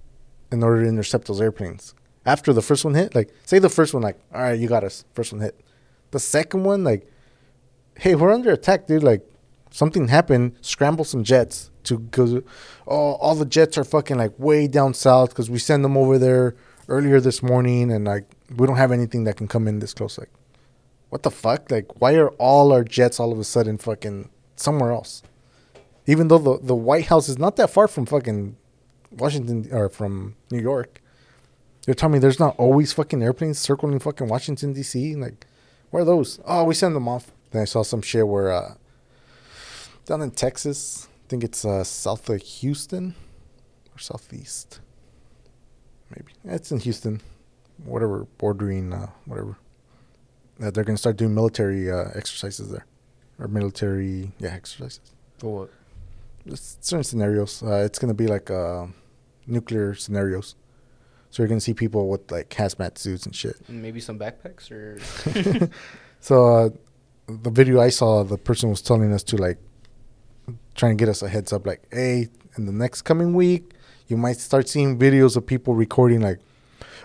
in 0.52 0.64
order 0.64 0.84
to 0.84 0.90
intercept 0.90 1.28
those 1.28 1.40
airplanes 1.40 1.94
after 2.26 2.54
the 2.54 2.62
first 2.62 2.84
one 2.84 2.94
hit? 2.94 3.16
Like, 3.16 3.34
say 3.46 3.60
the 3.60 3.70
first 3.70 3.94
one, 3.94 4.04
like, 4.04 4.20
all 4.34 4.42
right, 4.42 4.60
you 4.60 4.68
got 4.68 4.84
us, 4.84 5.06
first 5.14 5.32
one 5.32 5.42
hit. 5.42 5.60
The 6.12 6.20
second 6.20 6.64
one, 6.64 6.84
like, 6.84 7.10
hey, 7.98 8.16
we're 8.16 8.34
under 8.34 8.52
attack, 8.52 8.88
dude. 8.88 9.04
Like, 9.04 9.26
something 9.72 10.10
happened. 10.10 10.56
Scramble 10.62 11.06
some 11.06 11.24
jets 11.24 11.72
to 11.84 12.00
go. 12.00 12.44
Oh, 12.88 13.14
all 13.14 13.36
the 13.36 13.46
jets 13.46 13.78
are 13.78 13.84
fucking 13.84 14.18
like 14.18 14.38
way 14.38 14.68
down 14.68 14.94
south 14.94 15.30
because 15.30 15.50
we 15.50 15.60
send 15.60 15.84
them 15.84 15.98
over 15.98 16.18
there 16.18 16.56
earlier 16.88 17.20
this 17.20 17.42
morning, 17.42 17.92
and 17.92 18.06
like 18.06 18.26
we 18.56 18.68
don't 18.68 18.78
have 18.78 18.92
anything 18.92 19.24
that 19.26 19.38
can 19.38 19.48
come 19.48 19.68
in 19.68 19.80
this 19.80 19.94
close. 19.94 20.18
Like, 20.18 20.32
what 21.10 21.24
the 21.24 21.32
fuck? 21.32 21.70
Like, 21.72 22.02
why 22.02 22.16
are 22.16 22.30
all 22.32 22.72
our 22.72 22.84
jets 22.84 23.20
all 23.20 23.32
of 23.32 23.40
a 23.40 23.44
sudden 23.44 23.78
fucking 23.78 24.30
somewhere 24.56 24.92
else? 24.92 25.24
Even 26.08 26.28
though 26.28 26.38
the 26.38 26.60
the 26.62 26.76
White 26.76 27.06
House 27.06 27.30
is 27.30 27.38
not 27.38 27.56
that 27.58 27.70
far 27.70 27.88
from 27.88 28.06
fucking 28.06 28.56
Washington 29.12 29.68
or 29.72 29.90
from 29.90 30.36
New 30.50 30.60
York. 30.60 31.02
You're 31.86 31.96
telling 31.96 32.14
me 32.14 32.20
there's 32.20 32.40
not 32.40 32.56
always 32.58 32.94
fucking 32.94 33.22
airplanes 33.24 33.60
circling 33.60 34.00
fucking 34.00 34.28
Washington 34.28 34.74
D.C. 34.74 35.16
Like, 35.16 35.46
where 35.90 36.04
are 36.04 36.06
those? 36.06 36.40
Oh, 36.46 36.64
we 36.64 36.74
send 36.74 36.96
them 36.96 37.08
off. 37.08 37.32
Then 37.52 37.64
I 37.64 37.66
saw 37.66 37.84
some 37.84 38.02
shit 38.02 38.28
where 38.28 38.52
uh, 38.52 38.76
down 40.06 40.22
in 40.22 40.32
Texas, 40.32 41.08
I 41.26 41.28
think 41.30 41.44
it's 41.44 41.66
uh, 41.66 41.84
south 41.84 42.30
of 42.30 42.42
Houston 42.42 43.16
or 43.94 44.00
southeast, 44.00 44.80
maybe. 46.10 46.32
It's 46.46 46.72
in 46.72 46.80
Houston, 46.80 47.22
whatever 47.84 48.26
bordering, 48.38 48.94
uh, 48.94 49.08
whatever. 49.26 49.58
That 50.60 50.74
they're 50.74 50.84
gonna 50.84 50.98
start 50.98 51.18
doing 51.18 51.34
military 51.34 51.90
uh, 51.92 52.10
exercises 52.14 52.70
there, 52.70 52.86
or 53.40 53.48
military 53.48 54.32
yeah 54.40 54.54
exercises 54.54 55.02
For 55.40 55.62
what? 55.62 55.70
just 56.48 56.84
certain 56.86 57.04
scenarios. 57.04 57.64
Uh, 57.64 57.84
it's 57.86 57.98
gonna 58.00 58.14
be 58.14 58.28
like 58.28 58.52
uh, 58.52 58.86
nuclear 59.48 59.96
scenarios. 59.96 60.56
So 61.32 61.42
you're 61.42 61.48
gonna 61.48 61.62
see 61.62 61.74
people 61.74 62.10
with 62.10 62.30
like 62.32 62.50
hazmat 62.50 62.98
suits 62.98 63.26
and 63.26 63.36
shit. 63.36 63.56
And 63.68 63.82
maybe 63.82 64.00
some 64.00 64.20
backpacks 64.20 64.70
or 64.72 65.00
So 66.20 66.46
uh, 66.56 66.70
the 67.28 67.50
video 67.50 67.80
I 67.82 67.90
saw, 67.90 68.24
the 68.24 68.38
person 68.38 68.70
was 68.70 68.82
telling 68.82 69.12
us 69.14 69.24
to 69.24 69.38
like 69.38 69.58
trying 70.76 70.98
to 70.98 71.02
get 71.02 71.10
us 71.10 71.22
a 71.24 71.30
heads 71.30 71.52
up, 71.54 71.66
like, 71.66 71.82
hey, 71.92 72.28
in 72.58 72.66
the 72.66 72.72
next 72.72 73.02
coming 73.04 73.34
week, 73.34 73.74
you 74.08 74.18
might 74.18 74.38
start 74.38 74.68
seeing 74.70 75.00
videos 75.00 75.36
of 75.36 75.46
people 75.46 75.74
recording 75.74 76.22
like, 76.22 76.40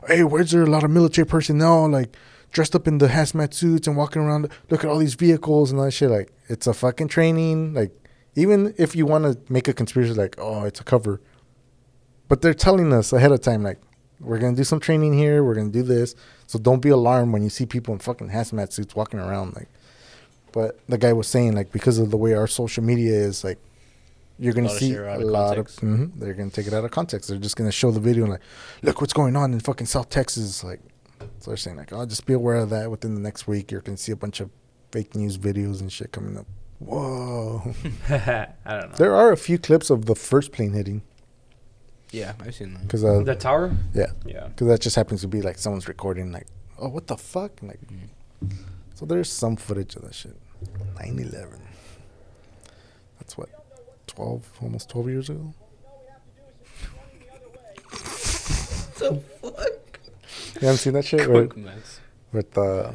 hey, 0.06 0.24
where's 0.24 0.50
there 0.50 0.62
a 0.62 0.66
lot 0.66 0.84
of 0.84 0.90
military 0.90 1.26
personnel 1.26 1.88
like 1.88 2.16
dressed 2.52 2.74
up 2.74 2.86
in 2.86 2.98
the 2.98 3.08
hazmat 3.08 3.54
suits 3.54 3.86
and 3.86 3.96
walking 3.96 4.22
around? 4.22 4.48
Look 4.70 4.84
at 4.84 4.90
all 4.90 4.98
these 4.98 5.14
vehicles 5.14 5.70
and 5.70 5.78
all 5.78 5.86
that 5.86 5.92
shit. 5.92 6.10
Like, 6.10 6.32
it's 6.48 6.66
a 6.66 6.74
fucking 6.74 7.08
training. 7.08 7.74
Like, 7.74 7.92
even 8.34 8.74
if 8.78 8.94
you 8.94 9.06
want 9.06 9.24
to 9.24 9.52
make 9.52 9.68
a 9.68 9.72
conspiracy, 9.72 10.14
like, 10.14 10.36
oh, 10.38 10.64
it's 10.64 10.80
a 10.80 10.84
cover, 10.84 11.20
but 12.28 12.42
they're 12.42 12.54
telling 12.54 12.92
us 12.92 13.12
ahead 13.12 13.32
of 13.32 13.40
time, 13.40 13.62
like, 13.62 13.80
we're 14.20 14.38
gonna 14.38 14.56
do 14.56 14.64
some 14.64 14.80
training 14.80 15.16
here. 15.16 15.44
We're 15.44 15.54
gonna 15.54 15.70
do 15.70 15.82
this. 15.82 16.14
So 16.46 16.58
don't 16.58 16.80
be 16.80 16.88
alarmed 16.88 17.32
when 17.32 17.42
you 17.42 17.50
see 17.50 17.66
people 17.66 17.92
in 17.92 18.00
fucking 18.00 18.30
hazmat 18.30 18.72
suits 18.72 18.96
walking 18.96 19.20
around. 19.20 19.54
Like, 19.54 19.68
but 20.52 20.78
the 20.88 20.96
guy 20.96 21.12
was 21.12 21.28
saying 21.28 21.54
like 21.54 21.70
because 21.70 21.98
of 21.98 22.10
the 22.10 22.16
way 22.16 22.32
our 22.32 22.46
social 22.46 22.82
media 22.82 23.12
is, 23.12 23.44
like, 23.44 23.58
you're 24.38 24.52
gonna 24.52 24.68
lot 24.68 24.74
of 24.74 24.78
see 24.80 24.90
shit 24.90 24.98
are 24.98 25.08
out 25.08 25.22
a 25.22 25.26
lot 25.26 25.46
context. 25.56 25.82
of. 25.82 25.88
mhm, 25.88 26.12
they're 26.16 26.34
gonna 26.34 26.50
take 26.50 26.66
it 26.66 26.72
out 26.74 26.84
of 26.84 26.90
context. 26.90 27.28
They're 27.28 27.38
just 27.38 27.56
gonna 27.56 27.72
show 27.72 27.90
the 27.90 28.00
video 28.00 28.24
and 28.24 28.32
like, 28.32 28.42
look 28.82 29.00
what's 29.00 29.12
going 29.12 29.36
on 29.36 29.52
in 29.52 29.60
fucking 29.60 29.86
South 29.86 30.08
Texas. 30.10 30.62
Like, 30.62 30.80
so 31.40 31.50
they're 31.50 31.56
saying 31.56 31.76
like, 31.76 31.92
oh, 31.92 32.04
just 32.06 32.26
be 32.26 32.32
aware 32.34 32.56
of 32.56 32.70
that. 32.70 32.90
Within 32.90 33.14
the 33.14 33.20
next 33.20 33.46
week, 33.46 33.70
you're 33.70 33.80
gonna 33.80 33.96
see 33.96 34.12
a 34.12 34.16
bunch 34.16 34.40
of 34.40 34.50
fake 34.92 35.14
news 35.14 35.38
videos 35.38 35.80
and 35.80 35.90
shit 35.90 36.12
coming 36.12 36.36
up. 36.36 36.46
Whoa. 36.78 37.74
I 38.08 38.48
don't 38.66 38.90
know. 38.90 38.96
there 38.96 39.14
are 39.14 39.32
a 39.32 39.36
few 39.36 39.58
clips 39.58 39.90
of 39.90 40.04
the 40.06 40.14
first 40.14 40.52
plane 40.52 40.72
hitting 40.72 41.02
yeah, 42.12 42.34
I've 42.40 42.54
seen 42.54 42.72
that. 42.74 42.82
because 42.84 43.04
uh, 43.04 43.20
the 43.24 43.34
tower? 43.34 43.74
yeah. 43.92 44.06
Yeah. 44.24 44.46
because 44.48 44.68
that 44.68 44.80
just 44.80 44.94
happens 44.96 45.22
to 45.22 45.28
be 45.28 45.42
like 45.42 45.58
someone's 45.58 45.88
recording 45.88 46.30
like 46.32 46.46
oh 46.78 46.88
what 46.88 47.08
the 47.08 47.16
fuck 47.16 47.50
like 47.62 47.80
so 48.94 49.04
there's 49.06 49.30
some 49.30 49.56
footage 49.56 49.96
of 49.96 50.02
that 50.02 50.14
shit 50.14 50.36
9-11 50.94 51.58
that's 53.18 53.36
what 53.36 53.48
12 54.16 54.52
almost 54.62 54.88
12 54.90 55.08
years 55.08 55.30
ago 55.30 55.54
So 58.96 59.16
fuck. 59.42 60.00
you 60.54 60.60
haven't 60.62 60.78
seen 60.78 60.94
that 60.94 61.04
shit 61.04 61.28
with, 61.30 61.50
Cook 61.50 61.58
Max. 61.58 62.00
with 62.32 62.56
uh 62.58 62.92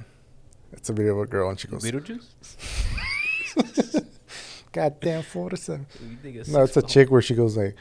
it's 0.73 0.89
a 0.89 0.93
video 0.93 1.13
of 1.19 1.27
a 1.27 1.29
girl 1.29 1.49
and 1.49 1.59
she 1.59 1.67
goes 1.67 1.83
Beetlejuice. 1.83 2.27
goddamn 4.71 5.21
47 5.21 5.85
no 6.47 6.63
it's 6.63 6.77
a 6.77 6.81
chick 6.81 7.11
where 7.11 7.21
she 7.21 7.35
goes 7.35 7.57
like 7.57 7.75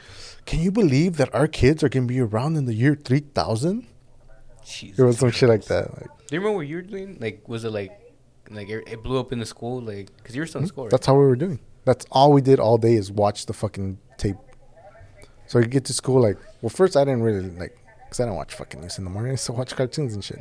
can 0.45 0.59
you 0.59 0.71
believe 0.71 1.15
that 1.17 1.33
our 1.33 1.47
kids 1.47 1.83
are 1.83 1.89
gonna 1.89 2.05
be 2.05 2.19
around 2.19 2.57
in 2.57 2.65
the 2.65 2.73
year 2.73 2.95
3000 2.95 3.87
Jesus 4.65 4.99
it 4.99 5.03
was 5.03 5.17
some 5.17 5.31
shit 5.31 5.47
like 5.49 5.63
that 5.65 5.89
like 5.97 6.09
Do 6.27 6.35
you 6.35 6.41
remember 6.41 6.57
what 6.57 6.67
you 6.67 6.75
were 6.77 6.81
doing? 6.83 7.17
Like, 7.19 7.47
was 7.49 7.63
it 7.65 7.71
like, 7.71 7.91
like 8.49 8.69
it 8.69 8.87
it 8.87 9.01
blew 9.03 9.19
up 9.19 9.33
in 9.33 9.39
the 9.39 9.45
school? 9.45 9.81
Like, 9.81 10.07
cause 10.23 10.33
you 10.35 10.41
were 10.41 10.47
still 10.47 10.61
in 10.61 10.67
school. 10.67 10.83
Right? 10.85 10.91
That's 10.91 11.05
how 11.05 11.15
we 11.15 11.25
were 11.25 11.35
doing. 11.35 11.59
That's 11.85 12.05
all 12.11 12.31
we 12.31 12.41
did 12.41 12.59
all 12.59 12.77
day 12.77 12.93
is 12.95 13.11
watch 13.11 13.45
the 13.45 13.53
fucking 13.53 13.97
tape. 14.17 14.37
So 15.47 15.59
you 15.59 15.65
get 15.65 15.85
to 15.85 15.93
school 15.93 16.21
like, 16.21 16.37
well, 16.61 16.69
first 16.69 16.95
I 16.95 17.03
didn't 17.03 17.23
really 17.23 17.49
like, 17.49 17.77
cause 18.09 18.19
I 18.19 18.25
don't 18.25 18.35
watch 18.35 18.53
fucking 18.53 18.81
news 18.81 18.97
in 18.97 19.03
the 19.03 19.09
morning. 19.09 19.29
I 19.31 19.33
used 19.33 19.45
to 19.47 19.53
watch 19.53 19.75
cartoons 19.75 20.13
and 20.13 20.23
shit. 20.23 20.39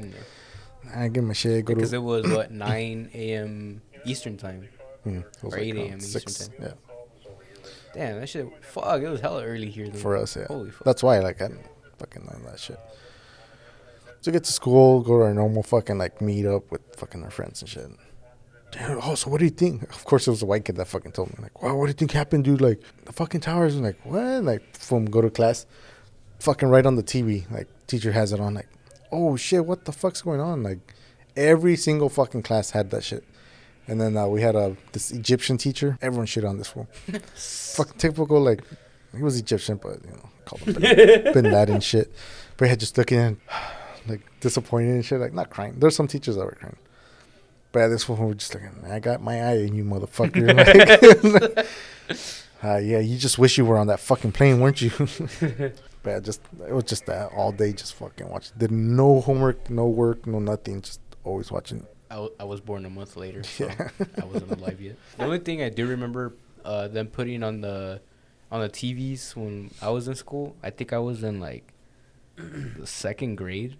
I 0.94 1.08
get 1.08 1.24
my 1.24 1.32
shit, 1.32 1.64
go 1.64 1.74
Because 1.74 1.90
to 1.90 1.96
it 1.96 2.02
was 2.02 2.28
what 2.30 2.50
9 2.52 3.10
a.m. 3.14 3.82
Eastern 4.04 4.36
time. 4.36 4.68
mm, 5.06 5.20
it 5.20 5.42
was 5.42 5.54
or 5.54 5.58
8 5.58 5.76
a.m. 5.76 5.98
Eastern 5.98 6.22
time. 6.32 6.54
Yeah, 6.60 6.72
Damn, 7.92 8.20
that 8.20 8.28
shit. 8.28 8.48
Fuck, 8.64 9.02
it 9.02 9.08
was 9.08 9.20
hella 9.20 9.44
early 9.44 9.68
here. 9.70 9.88
Though. 9.88 9.98
for 9.98 10.16
us, 10.16 10.36
yeah. 10.36 10.46
Holy 10.46 10.70
fuck. 10.70 10.84
That's 10.84 11.02
why 11.02 11.18
like 11.20 11.42
I 11.42 11.48
didn't 11.48 11.66
fucking 11.98 12.24
know 12.24 12.38
that 12.50 12.60
shit. 12.60 12.78
So 14.20 14.30
get 14.30 14.44
to 14.44 14.52
school, 14.52 15.00
go 15.00 15.18
to 15.18 15.24
our 15.24 15.34
normal 15.34 15.62
fucking 15.62 15.98
like 15.98 16.20
meet 16.20 16.46
up 16.46 16.70
with 16.70 16.82
fucking 16.96 17.22
our 17.24 17.30
friends 17.30 17.62
and 17.62 17.68
shit. 17.68 17.88
Damn, 18.72 19.00
oh, 19.02 19.14
so 19.14 19.30
what 19.30 19.38
do 19.38 19.44
you 19.44 19.50
think? 19.50 19.82
Of 19.82 20.04
course, 20.04 20.26
it 20.28 20.30
was 20.30 20.42
a 20.42 20.46
white 20.46 20.64
kid 20.64 20.76
that 20.76 20.86
fucking 20.86 21.12
told 21.12 21.30
me 21.30 21.42
like, 21.42 21.62
"Wow, 21.62 21.76
what 21.76 21.86
do 21.86 21.90
you 21.90 21.94
think 21.94 22.12
happened, 22.12 22.44
dude? 22.44 22.60
Like 22.60 22.80
the 23.04 23.12
fucking 23.12 23.40
towers." 23.40 23.74
And 23.74 23.84
like, 23.84 23.98
what? 24.04 24.44
Like, 24.44 24.76
from 24.76 25.06
go 25.06 25.20
to 25.20 25.30
class, 25.30 25.66
fucking 26.38 26.68
right 26.68 26.86
on 26.86 26.96
the 26.96 27.02
TV. 27.02 27.50
Like, 27.50 27.68
teacher 27.86 28.12
has 28.12 28.32
it 28.32 28.40
on. 28.40 28.54
Like, 28.54 28.68
oh 29.10 29.36
shit, 29.36 29.64
what 29.64 29.84
the 29.86 29.92
fuck's 29.92 30.22
going 30.22 30.40
on? 30.40 30.62
Like, 30.62 30.78
every 31.36 31.76
single 31.76 32.08
fucking 32.08 32.42
class 32.42 32.70
had 32.70 32.90
that 32.90 33.02
shit. 33.02 33.24
And 33.88 34.00
then 34.00 34.16
uh, 34.16 34.26
we 34.28 34.40
had 34.40 34.54
a 34.54 34.76
this 34.92 35.10
Egyptian 35.10 35.56
teacher. 35.56 35.98
Everyone 36.00 36.26
shit 36.26 36.44
on 36.44 36.58
this 36.58 36.68
fool. 36.68 36.88
fucking 37.34 37.98
typical 37.98 38.40
like, 38.40 38.62
he 39.16 39.22
was 39.22 39.36
Egyptian, 39.38 39.78
but 39.82 40.04
you 40.04 40.12
know, 40.12 40.28
called 40.44 40.62
him 40.62 40.74
Bin, 40.74 41.32
Bin 41.32 41.50
Laden 41.50 41.80
shit. 41.80 42.12
But 42.56 42.68
yeah, 42.68 42.76
just 42.76 42.96
looking 42.96 43.18
at, 43.18 43.34
like 44.06 44.20
disappointed 44.40 44.94
and 44.94 45.04
shit. 45.04 45.18
Like 45.18 45.34
not 45.34 45.50
crying. 45.50 45.74
There's 45.78 45.96
some 45.96 46.06
teachers 46.06 46.36
that 46.36 46.44
were 46.44 46.52
crying. 46.52 46.76
But 47.72 47.78
yeah, 47.80 47.88
this 47.88 48.08
one 48.08 48.26
was 48.26 48.36
just 48.38 48.54
like, 48.54 48.64
I 48.90 48.98
got 48.98 49.22
my 49.22 49.40
eye 49.42 49.58
in 49.58 49.74
you, 49.74 49.84
motherfucker. 49.84 50.54
like, 51.56 51.66
uh, 52.64 52.78
yeah, 52.78 52.98
you 52.98 53.16
just 53.16 53.38
wish 53.38 53.56
you 53.58 53.64
were 53.64 53.78
on 53.78 53.86
that 53.86 54.00
fucking 54.00 54.32
plane, 54.32 54.60
weren't 54.60 54.80
you? 54.82 54.90
but 56.02 56.10
yeah, 56.10 56.20
just 56.20 56.40
it 56.66 56.72
was 56.72 56.84
just 56.84 57.06
that 57.06 57.30
all 57.32 57.52
day, 57.52 57.72
just 57.72 57.94
fucking 57.94 58.28
watching. 58.28 58.54
Did 58.58 58.70
no 58.72 59.20
homework, 59.20 59.70
no 59.70 59.86
work, 59.86 60.26
no 60.26 60.40
nothing. 60.40 60.82
Just 60.82 61.00
always 61.22 61.52
watching. 61.52 61.86
I, 62.10 62.14
w- 62.14 62.34
I 62.40 62.44
was 62.44 62.60
born 62.60 62.84
a 62.84 62.90
month 62.90 63.16
later, 63.16 63.44
so 63.44 63.66
Yeah. 63.66 63.88
I 64.20 64.24
wasn't 64.24 64.50
alive 64.50 64.80
yet. 64.80 64.96
The 65.16 65.24
only 65.24 65.38
thing 65.38 65.62
I 65.62 65.68
do 65.68 65.86
remember 65.86 66.34
uh, 66.64 66.88
them 66.88 67.06
putting 67.06 67.44
on 67.44 67.60
the 67.60 68.00
on 68.50 68.60
the 68.62 68.68
TVs 68.68 69.36
when 69.36 69.70
I 69.80 69.90
was 69.90 70.08
in 70.08 70.16
school, 70.16 70.56
I 70.60 70.70
think 70.70 70.92
I 70.92 70.98
was 70.98 71.22
in 71.22 71.38
like 71.38 71.72
the 72.36 72.86
second 72.86 73.36
grade. 73.36 73.76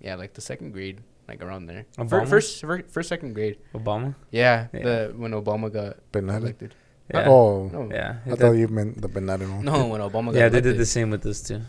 Yeah, 0.00 0.16
like 0.16 0.32
the 0.34 0.40
second 0.40 0.72
grade. 0.72 1.02
Like 1.30 1.42
around 1.42 1.66
there. 1.66 1.86
Obama? 1.96 2.10
Fir- 2.10 2.26
First, 2.26 2.64
first, 2.92 3.08
second 3.08 3.32
grade. 3.34 3.56
Obama. 3.74 4.14
Yeah, 4.30 4.66
Yeah. 4.74 4.82
the 4.86 4.96
when 5.16 5.32
Obama 5.32 5.72
got 5.72 5.96
Bin 6.12 6.26
Laden. 6.26 6.42
elected. 6.42 6.74
Yeah. 7.14 7.28
Oh, 7.28 7.68
No, 7.72 7.88
Yeah. 7.90 8.18
I 8.32 8.34
thought 8.36 8.52
you 8.62 8.68
meant 8.68 9.00
the 9.00 9.08
Bin 9.08 9.26
Laden 9.26 9.48
one. 9.56 9.64
no, 9.64 9.86
when 9.92 10.00
Obama 10.00 10.26
got 10.32 10.34
yeah, 10.40 10.48
they 10.48 10.60
did 10.60 10.76
the 10.78 10.86
same 10.96 11.08
with 11.14 11.22
this 11.22 11.40
too. 11.42 11.60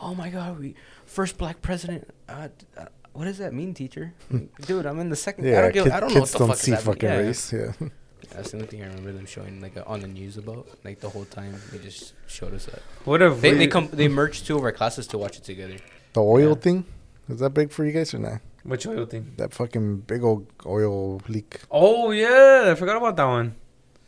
Oh 0.00 0.14
my 0.14 0.30
God, 0.30 0.58
we 0.60 0.74
first 1.06 1.36
black 1.38 1.60
president. 1.62 2.08
Uh, 2.28 2.48
uh, 2.76 2.86
what 3.12 3.24
does 3.26 3.38
that 3.38 3.52
mean, 3.52 3.74
teacher? 3.74 4.14
Dude, 4.66 4.86
I'm 4.86 4.98
in 5.00 5.08
the 5.10 5.16
second. 5.16 5.44
Yeah, 5.46 5.58
I 5.58 5.62
don't, 5.62 5.72
give, 5.74 5.84
kid- 5.84 5.92
I 5.92 6.00
don't 6.00 6.14
know 6.14 6.20
what 6.20 6.30
kids 6.30 6.32
the 6.32 6.38
don't 6.38 6.48
fuck 6.48 6.58
see 6.58 6.72
is 6.72 6.82
fucking 6.82 7.08
Yeah. 7.08 7.16
race. 7.18 7.52
Yeah. 7.52 7.72
That's 8.34 8.50
the 8.50 8.56
only 8.56 8.68
thing 8.68 8.82
I 8.82 8.86
remember 8.86 9.12
them 9.12 9.26
showing 9.26 9.60
like 9.60 9.76
uh, 9.76 9.84
on 9.86 10.00
the 10.00 10.08
news 10.08 10.36
about. 10.38 10.66
Like 10.84 10.98
the 11.00 11.10
whole 11.10 11.26
time, 11.26 11.54
they 11.70 11.78
just 11.78 12.14
showed 12.26 12.54
us 12.54 12.64
that. 12.66 12.82
What 13.04 13.20
if 13.22 13.40
They 13.40 13.52
we- 13.52 13.58
they 13.58 13.66
come 13.68 13.88
they 13.92 14.08
merged 14.08 14.46
two 14.46 14.56
of 14.56 14.62
our 14.64 14.72
classes 14.72 15.06
to 15.08 15.18
watch 15.18 15.36
it 15.36 15.44
together. 15.44 15.76
The 16.14 16.22
oil 16.22 16.50
Yeah. 16.50 16.54
thing 16.54 16.84
is 17.28 17.40
that 17.40 17.50
big 17.50 17.70
for 17.70 17.84
you 17.84 17.92
guys 17.92 18.12
or 18.14 18.18
not? 18.18 18.40
Which 18.64 18.86
oil 18.86 19.04
thing? 19.06 19.34
That 19.36 19.52
fucking 19.52 19.98
big 20.00 20.22
old 20.24 20.46
oil 20.64 21.20
leak. 21.28 21.60
Oh 21.70 22.10
yeah, 22.10 22.70
I 22.70 22.74
forgot 22.74 22.96
about 22.96 23.16
that 23.16 23.24
one. 23.26 23.54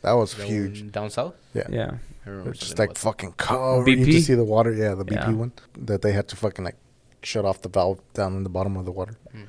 That 0.01 0.13
was 0.13 0.33
The 0.35 0.43
huge. 0.45 0.91
down 0.91 1.09
south. 1.09 1.35
Yeah. 1.53 1.67
Yeah. 1.69 1.91
I 2.25 2.29
remember 2.29 2.51
It's 2.51 2.59
just 2.59 2.77
like 2.79 2.89
about 2.89 2.97
fucking 2.97 3.33
covered. 3.33 3.87
You 3.87 3.97
BP? 3.97 4.11
just 4.11 4.27
see 4.27 4.33
the 4.35 4.43
water. 4.43 4.73
Yeah, 4.73 4.95
the 4.95 5.05
BP 5.05 5.15
Yeah. 5.31 5.31
one 5.33 5.51
that 5.77 6.01
they 6.01 6.11
had 6.11 6.27
to 6.29 6.35
fucking 6.35 6.65
like 6.65 6.75
shut 7.23 7.45
off 7.45 7.61
the 7.61 7.69
valve 7.69 7.99
down 8.13 8.35
in 8.35 8.43
the 8.43 8.49
bottom 8.49 8.75
of 8.77 8.85
the 8.85 8.91
water. 8.91 9.15
Mm. 9.35 9.47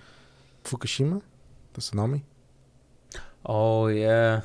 Fukushima, 0.65 1.23
the 1.75 1.81
tsunami. 1.81 2.23
Oh 3.47 3.87
yeah, 3.89 4.43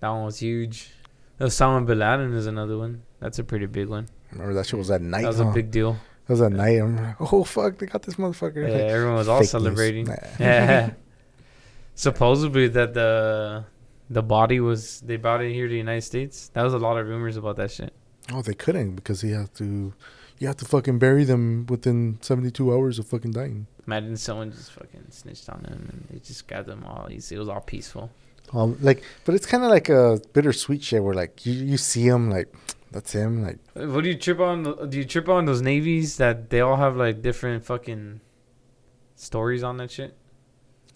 that 0.00 0.08
one 0.08 0.24
was 0.24 0.38
huge. 0.38 0.92
Osama 1.40 1.84
bin 1.86 1.98
Laden 1.98 2.32
is 2.32 2.46
another 2.46 2.78
one. 2.78 3.02
That's 3.20 3.38
a 3.38 3.44
pretty 3.44 3.66
big 3.66 3.88
one. 3.88 4.08
Remember 4.32 4.54
that 4.54 4.66
shit 4.66 4.78
was 4.78 4.90
at 4.90 5.02
night. 5.02 5.22
That 5.22 5.28
was 5.28 5.38
huh? 5.38 5.48
a 5.48 5.52
big 5.52 5.70
deal. 5.70 5.96
That 6.26 6.32
was 6.32 6.40
at 6.42 6.52
night. 6.52 6.78
I'm 6.80 6.96
like, 6.96 7.32
oh 7.32 7.44
fuck, 7.44 7.78
they 7.78 7.86
got 7.86 8.02
this 8.02 8.16
motherfucker. 8.16 8.66
Yeah, 8.68 8.74
Like, 8.74 8.82
everyone 8.82 9.16
was 9.16 9.28
all 9.28 9.44
celebrating. 9.44 10.06
Nah. 10.06 10.14
Yeah. 10.40 10.90
Supposedly 11.94 12.68
that 12.68 12.94
the 12.94 13.64
the 14.10 14.22
body 14.22 14.60
was 14.60 15.00
they 15.00 15.16
brought 15.16 15.42
it 15.42 15.52
here 15.52 15.66
to 15.66 15.70
the 15.70 15.78
United 15.78 16.02
States. 16.02 16.48
That 16.52 16.62
was 16.62 16.74
a 16.74 16.78
lot 16.78 16.98
of 16.98 17.06
rumors 17.08 17.36
about 17.36 17.56
that 17.56 17.70
shit. 17.70 17.92
Oh, 18.32 18.42
they 18.42 18.54
couldn't 18.54 18.96
because 18.96 19.20
he 19.22 19.30
had 19.30 19.54
to. 19.56 19.92
You 20.38 20.48
have 20.48 20.56
to 20.58 20.66
fucking 20.66 20.98
bury 20.98 21.24
them 21.24 21.64
within 21.66 22.18
72 22.20 22.70
hours 22.70 22.98
of 22.98 23.06
fucking 23.06 23.30
dying. 23.30 23.66
Imagine 23.86 24.18
someone 24.18 24.52
just 24.52 24.70
fucking 24.72 25.06
snitched 25.08 25.48
on 25.48 25.62
them 25.62 25.88
and 25.90 26.06
they 26.10 26.18
just 26.18 26.46
got 26.46 26.66
them 26.66 26.84
all. 26.84 27.06
It 27.06 27.38
was 27.38 27.48
all 27.48 27.62
peaceful. 27.62 28.10
Um, 28.52 28.76
like, 28.82 29.02
but 29.24 29.34
it's 29.34 29.46
kind 29.46 29.64
of 29.64 29.70
like 29.70 29.88
a 29.88 30.20
bittersweet 30.34 30.82
shit 30.82 31.02
where 31.02 31.14
like 31.14 31.46
you, 31.46 31.54
you 31.54 31.78
see 31.78 32.06
him 32.06 32.30
like 32.30 32.52
that's 32.92 33.12
him 33.12 33.42
like 33.44 33.58
What 33.74 34.02
do 34.04 34.08
you 34.10 34.16
trip 34.16 34.40
on? 34.40 34.88
Do 34.90 34.96
you 34.98 35.04
trip 35.04 35.28
on 35.28 35.44
those 35.44 35.62
navies 35.62 36.16
that 36.18 36.50
they 36.50 36.60
all 36.60 36.76
have 36.76 36.96
like 36.96 37.22
different 37.22 37.64
fucking 37.64 38.20
stories 39.14 39.62
on 39.62 39.76
that 39.78 39.90
shit? 39.90 40.16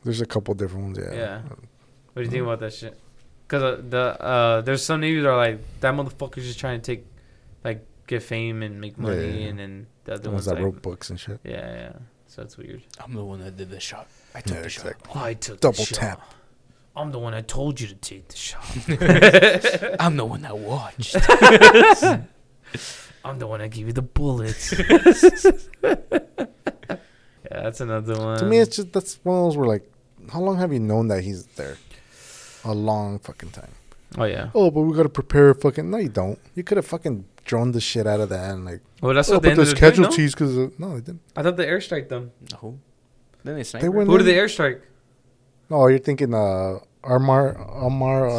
there's 0.02 0.20
a 0.22 0.26
couple 0.26 0.54
different 0.54 0.84
ones 0.86 0.98
yeah. 0.98 1.14
Yeah. 1.14 1.42
What 2.12 2.16
do 2.16 2.22
you 2.22 2.30
think 2.30 2.42
about 2.42 2.60
that 2.60 2.72
shit? 2.72 2.98
Cause 3.48 3.62
uh, 3.62 3.82
the 3.86 3.98
uh, 4.22 4.60
there's 4.62 4.82
some 4.82 5.00
navies 5.00 5.22
that 5.24 5.28
are 5.30 5.36
like 5.36 5.58
that 5.80 5.92
motherfucker's 5.94 6.46
just 6.46 6.58
trying 6.60 6.80
to 6.80 6.86
take, 6.94 7.04
like, 7.64 7.84
get 8.06 8.22
fame 8.22 8.62
and 8.62 8.80
make 8.80 8.96
money, 8.96 9.16
yeah, 9.26 9.32
yeah. 9.42 9.46
and 9.48 9.58
then 9.58 9.86
the 10.04 10.12
The 10.12 10.14
other 10.18 10.30
ones 10.30 10.34
ones 10.34 10.44
that 10.46 10.54
like, 10.54 10.64
wrote 10.64 10.82
books 10.82 11.10
and 11.10 11.18
shit. 11.20 11.40
yeah, 11.44 11.72
yeah. 11.74 11.92
So 12.28 12.42
that's 12.42 12.56
weird. 12.56 12.82
I'm 13.02 13.12
the 13.12 13.24
one 13.24 13.40
that 13.40 13.56
did 13.56 13.70
the 13.70 13.80
shot. 13.80 14.06
I 14.36 14.40
took 14.40 14.56
Yeah, 14.56 14.62
the 14.62 14.68
shot. 14.68 14.86
exactly. 14.86 15.20
I 15.20 15.34
took 15.34 15.60
Double 15.60 15.76
the 15.76 15.84
shot. 15.84 15.98
tap. 15.98 16.34
I'm 16.96 17.12
the 17.12 17.18
one 17.18 17.32
that 17.32 17.46
told 17.46 17.80
you 17.80 17.86
to 17.88 17.94
take 17.94 18.28
the 18.28 18.36
shot. 18.36 18.64
I'm 20.00 20.16
the 20.16 20.24
one 20.24 20.42
that 20.42 20.58
watched. 20.58 21.16
I'm 23.24 23.38
the 23.38 23.46
one 23.46 23.60
that 23.60 23.70
gave 23.70 23.86
you 23.86 23.92
the 23.92 24.02
bullets. 24.02 24.72
yeah, 25.82 25.96
that's 27.48 27.80
another 27.80 28.18
one. 28.18 28.38
To 28.38 28.44
me, 28.44 28.58
it's 28.58 28.76
just 28.76 28.92
that's 28.92 29.18
one 29.22 29.36
of 29.38 29.44
those 29.44 29.56
where 29.56 29.68
like, 29.68 29.90
how 30.32 30.40
long 30.40 30.58
have 30.58 30.72
you 30.72 30.80
known 30.80 31.08
that 31.08 31.22
he's 31.22 31.46
there? 31.46 31.76
A 32.64 32.74
long 32.74 33.18
fucking 33.18 33.50
time. 33.50 33.70
oh 34.18 34.24
yeah. 34.24 34.50
Oh, 34.54 34.70
but 34.70 34.82
we 34.82 34.96
gotta 34.96 35.08
prepare 35.08 35.54
fucking. 35.54 35.90
No, 35.90 35.98
you 35.98 36.08
don't. 36.08 36.38
You 36.54 36.64
could 36.64 36.76
have 36.76 36.86
fucking 36.86 37.24
droned 37.44 37.74
the 37.74 37.80
shit 37.80 38.06
out 38.06 38.20
of 38.20 38.28
that 38.30 38.50
and 38.50 38.64
like. 38.64 38.80
Well, 39.00 39.14
that's 39.14 39.30
oh, 39.30 39.34
what 39.34 39.42
they 39.42 39.50
but 39.50 39.60
ended 39.60 39.66
there's 39.66 39.74
up 39.74 39.80
doing, 39.80 40.02
no? 40.02 40.08
casualties 40.08 40.34
because 40.34 40.58
uh, 40.58 40.68
no, 40.78 40.94
they 40.94 41.00
didn't. 41.00 41.20
I 41.36 41.42
thought 41.42 41.56
they 41.56 41.66
airstrike 41.66 42.08
them. 42.08 42.32
no. 42.52 42.78
Then 43.42 43.56
they 43.56 43.64
sniped. 43.64 43.82
They 43.82 43.88
went 43.88 44.08
Who 44.08 44.18
did 44.18 44.28
in- 44.28 44.34
they 44.34 44.40
airstrike? 44.40 44.82
No, 45.70 45.86
you're 45.86 45.98
thinking 45.98 46.34
uh, 46.34 46.80
Armar 47.02 47.54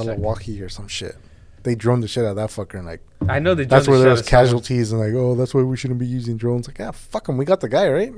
Check. 0.06 0.18
Alawaki 0.18 0.62
or 0.62 0.70
some 0.70 0.88
shit. 0.88 1.16
They 1.64 1.76
droned 1.76 2.04
the 2.04 2.08
shit 2.08 2.26
out 2.26 2.32
of 2.32 2.36
that 2.38 2.50
fucker 2.50 2.78
and 2.78 2.88
like 2.88 3.02
I 3.30 3.40
know 3.40 3.54
they. 3.54 3.66
that's 3.66 3.88
where 3.88 3.98
the 3.98 4.04
there 4.04 4.12
was 4.12 4.26
someone. 4.26 4.46
casualties 4.46 4.92
and 4.92 5.00
like 5.00 5.14
oh 5.14 5.36
that's 5.36 5.54
why 5.54 5.62
we 5.62 5.78
shouldn't 5.78 6.00
be 6.00 6.08
using 6.08 6.36
drones. 6.38 6.68
Like 6.68 6.80
yeah, 6.80 6.92
fuck 6.92 7.30
him, 7.30 7.38
we 7.38 7.46
got 7.46 7.60
the 7.62 7.70
guy 7.70 7.88
right. 7.88 8.14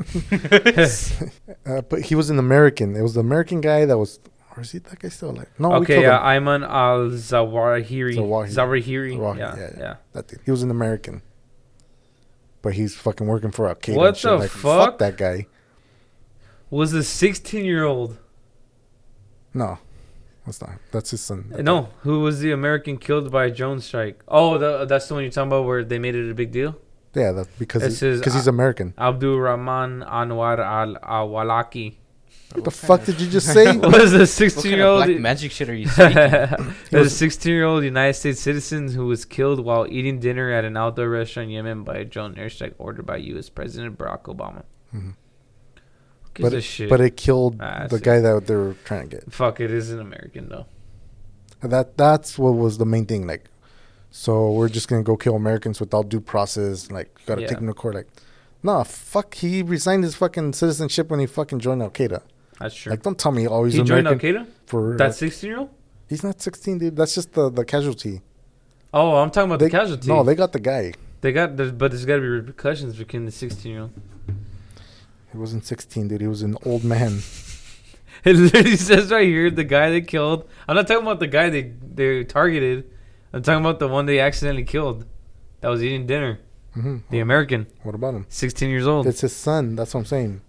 uh, 1.65 1.81
but 1.81 2.03
he 2.03 2.15
was 2.15 2.30
an 2.30 2.40
American. 2.40 2.95
It 2.95 3.02
was 3.02 3.14
the 3.14 3.19
American 3.19 3.61
guy 3.61 3.85
that 3.85 3.98
was. 3.98 4.19
Or 4.56 4.61
is 4.61 4.72
he 4.72 4.77
that 4.77 4.99
guy 4.99 5.10
still 5.10 5.31
alive? 5.31 5.49
No, 5.57 5.73
Okay, 5.73 5.94
killed 5.94 6.03
yeah, 6.03 6.19
him. 6.31 6.45
Ayman 6.45 6.64
al 6.64 7.10
Zawahiri. 7.10 8.15
Zawahiri. 8.15 8.49
Zawahiri. 8.49 9.18
Zawahiri, 9.18 9.38
Yeah, 9.38 9.56
yeah, 9.57 9.61
yeah, 9.61 9.80
yeah. 9.80 9.95
That 10.14 10.27
dude. 10.27 10.40
He 10.45 10.52
was 10.52 10.61
an 10.64 10.69
American. 10.72 11.23
But 12.62 12.76
he's 12.76 12.96
fucking 12.96 13.28
working 13.28 13.52
for 13.52 13.68
Al 13.68 13.76
Qaeda. 13.76 13.96
What 13.96 14.21
the 14.21 14.36
like, 14.37 14.49
fuck? 14.52 14.99
that 14.99 15.18
guy. 15.18 15.47
Was 16.70 16.94
a 16.94 17.04
16 17.04 17.65
year 17.65 17.84
old. 17.84 18.18
No, 19.54 19.78
that's 20.46 20.62
not. 20.62 20.72
That's 20.91 21.12
his 21.12 21.22
son. 21.22 21.54
No, 21.60 21.90
who 22.02 22.20
was 22.22 22.40
the 22.40 22.52
American 22.52 22.98
killed 22.98 23.32
by 23.32 23.46
a 23.46 23.52
drone 23.52 23.80
strike? 23.82 24.22
Oh, 24.28 24.57
the, 24.57 24.86
that's 24.86 25.07
the 25.07 25.14
one 25.14 25.23
you're 25.23 25.32
talking 25.32 25.48
about 25.49 25.65
where 25.65 25.84
they 25.84 25.99
made 25.99 26.15
it 26.15 26.30
a 26.30 26.34
big 26.34 26.52
deal? 26.52 26.76
Yeah, 27.14 27.32
that, 27.34 27.48
because 27.60 27.84
It 27.84 27.90
he, 27.90 27.96
says, 27.96 28.20
because 28.20 28.34
he's 28.34 28.48
uh, 28.48 28.52
American. 28.52 28.94
Abdul 28.98 29.40
Rahman 29.40 30.02
Anwar 30.02 30.57
al 30.60 30.96
Awlaki. 30.96 31.96
What 32.56 32.65
the 32.65 32.72
fuck 32.72 33.06
did 33.06 33.20
you 33.22 33.30
just 33.30 33.52
say? 33.52 33.78
was 33.78 34.14
a 34.14 34.28
16 34.28 34.64
kind 34.64 34.76
year 34.76 34.86
of 34.86 34.98
old. 34.99 35.06
black 35.07 35.20
magic 35.20 35.52
shit 35.52 35.70
are 35.70 35.76
you 35.76 35.88
speaking? 35.96 36.14
There's 36.91 37.07
a 37.07 37.10
16 37.10 37.52
year 37.52 37.65
old 37.65 37.84
United 37.84 38.14
States 38.15 38.40
citizen 38.41 38.90
who 38.91 39.07
was 39.07 39.26
killed 39.26 39.60
while 39.60 39.88
eating 39.90 40.20
dinner 40.20 40.52
at 40.52 40.64
an 40.65 40.76
outdoor 40.78 41.10
restaurant 41.10 41.49
in 41.49 41.54
Yemen 41.56 41.84
by 41.84 41.98
a 41.98 42.06
drone 42.06 42.36
airstrike 42.36 42.73
ordered 42.78 43.06
by 43.07 43.18
U.S. 43.18 43.49
President 43.49 43.98
Barack 43.98 44.23
Obama. 44.23 44.64
Mhm. 44.94 45.15
Gives 46.34 46.49
But 46.49 46.53
a 46.53 46.57
it, 46.57 46.62
shit? 46.63 46.89
but 46.89 46.99
it 47.02 47.15
killed 47.18 47.57
Ah, 47.60 47.87
the 47.87 47.97
see. 47.97 48.03
guy 48.03 48.20
that 48.20 48.47
they 48.47 48.55
were 48.55 48.76
trying 48.86 49.10
to 49.10 49.18
get. 49.18 49.31
Fuck, 49.31 49.60
it 49.60 49.71
is 49.71 49.91
an 49.91 49.99
American 49.99 50.49
though. 50.49 50.65
That 51.62 51.97
that's 51.97 52.37
what 52.37 52.52
was 52.52 52.78
the 52.78 52.86
main 52.86 53.05
thing. 53.05 53.26
Like, 53.28 53.49
so 54.12 54.52
we're 54.52 54.70
just 54.70 54.87
gonna 54.87 55.03
go 55.03 55.15
kill 55.15 55.36
Americans 55.36 55.79
without 55.79 56.10
due 56.10 56.20
process. 56.20 56.91
Like, 56.91 57.10
you 57.20 57.26
gotta 57.26 57.41
Yeah. 57.41 57.47
take 57.47 57.57
them 57.60 57.68
to 57.68 57.73
court. 57.73 57.95
Like, 57.95 58.07
nah, 58.63 58.84
fuck. 58.84 59.34
He 59.36 59.62
resigned 59.62 60.03
his 60.03 60.15
fucking 60.15 60.53
citizenship 60.53 61.10
when 61.10 61.20
he 61.20 61.26
fucking 61.26 61.60
joined 61.60 61.81
Al 61.81 61.89
Qaeda. 61.91 62.21
That's 62.60 62.76
true. 62.76 62.91
Like, 62.91 63.02
don't 63.02 63.18
tell 63.18 63.31
me 63.31 63.44
he's 63.65 63.73
he 63.73 63.84
joined 63.84 64.07
Al 64.07 64.15
Qaeda? 64.15 64.45
for 64.65 64.95
That 64.97 65.15
16 65.15 65.49
year 65.49 65.60
old? 65.60 65.70
He's 66.10 66.23
not 66.23 66.41
16, 66.41 66.78
dude. 66.79 66.95
That's 66.95 67.15
just 67.15 67.34
the 67.34 67.49
the 67.49 67.63
casualty. 67.65 68.21
Oh, 68.94 69.15
I'm 69.15 69.31
talking 69.31 69.49
about 69.49 69.60
They, 69.60 69.65
the 69.65 69.71
casualty. 69.71 70.07
No, 70.07 70.23
they 70.23 70.36
got 70.36 70.52
the 70.53 70.60
guy. 70.60 70.94
They 71.21 71.31
got, 71.31 71.55
but 71.55 71.89
there's 71.91 72.05
got 72.05 72.15
to 72.15 72.21
be 72.21 72.28
repercussions 72.28 73.02
killing 73.07 73.26
the 73.26 73.31
16 73.31 73.71
year 73.71 73.81
old. 73.84 73.91
He 75.34 75.37
wasn't 75.37 75.65
16, 75.65 76.07
dude. 76.07 76.21
He 76.21 76.28
was 76.28 76.44
an 76.44 76.57
old 76.65 76.84
man. 76.86 77.20
It 78.26 78.37
literally 78.37 78.78
says 78.78 79.12
right 79.12 79.28
here 79.28 79.52
the 79.52 79.65
guy 79.65 79.89
they 79.89 79.99
killed. 79.99 80.47
I'm 80.65 80.78
not 80.78 80.87
talking 80.87 81.03
about 81.03 81.20
the 81.20 81.28
guy 81.28 81.49
they 81.49 81.73
they 81.94 82.23
targeted. 82.23 82.89
I'm 83.34 83.41
talking 83.41 83.60
about 83.65 83.79
the 83.79 83.89
one 83.89 84.05
they 84.05 84.21
accidentally 84.21 84.63
killed. 84.63 85.05
That 85.60 85.68
was 85.68 85.84
eating 85.84 86.05
dinner. 86.07 86.39
hmm 86.73 86.97
The 87.10 87.20
American, 87.20 87.68
What 87.81 87.95
about 87.95 88.13
him? 88.13 88.26
16 88.29 88.70
years 88.70 88.87
old. 88.87 89.07
It's 89.07 89.20
his 89.21 89.36
son. 89.36 89.76
That's 89.76 89.94
what 89.94 90.02
I'm 90.02 90.05
saying. 90.05 90.41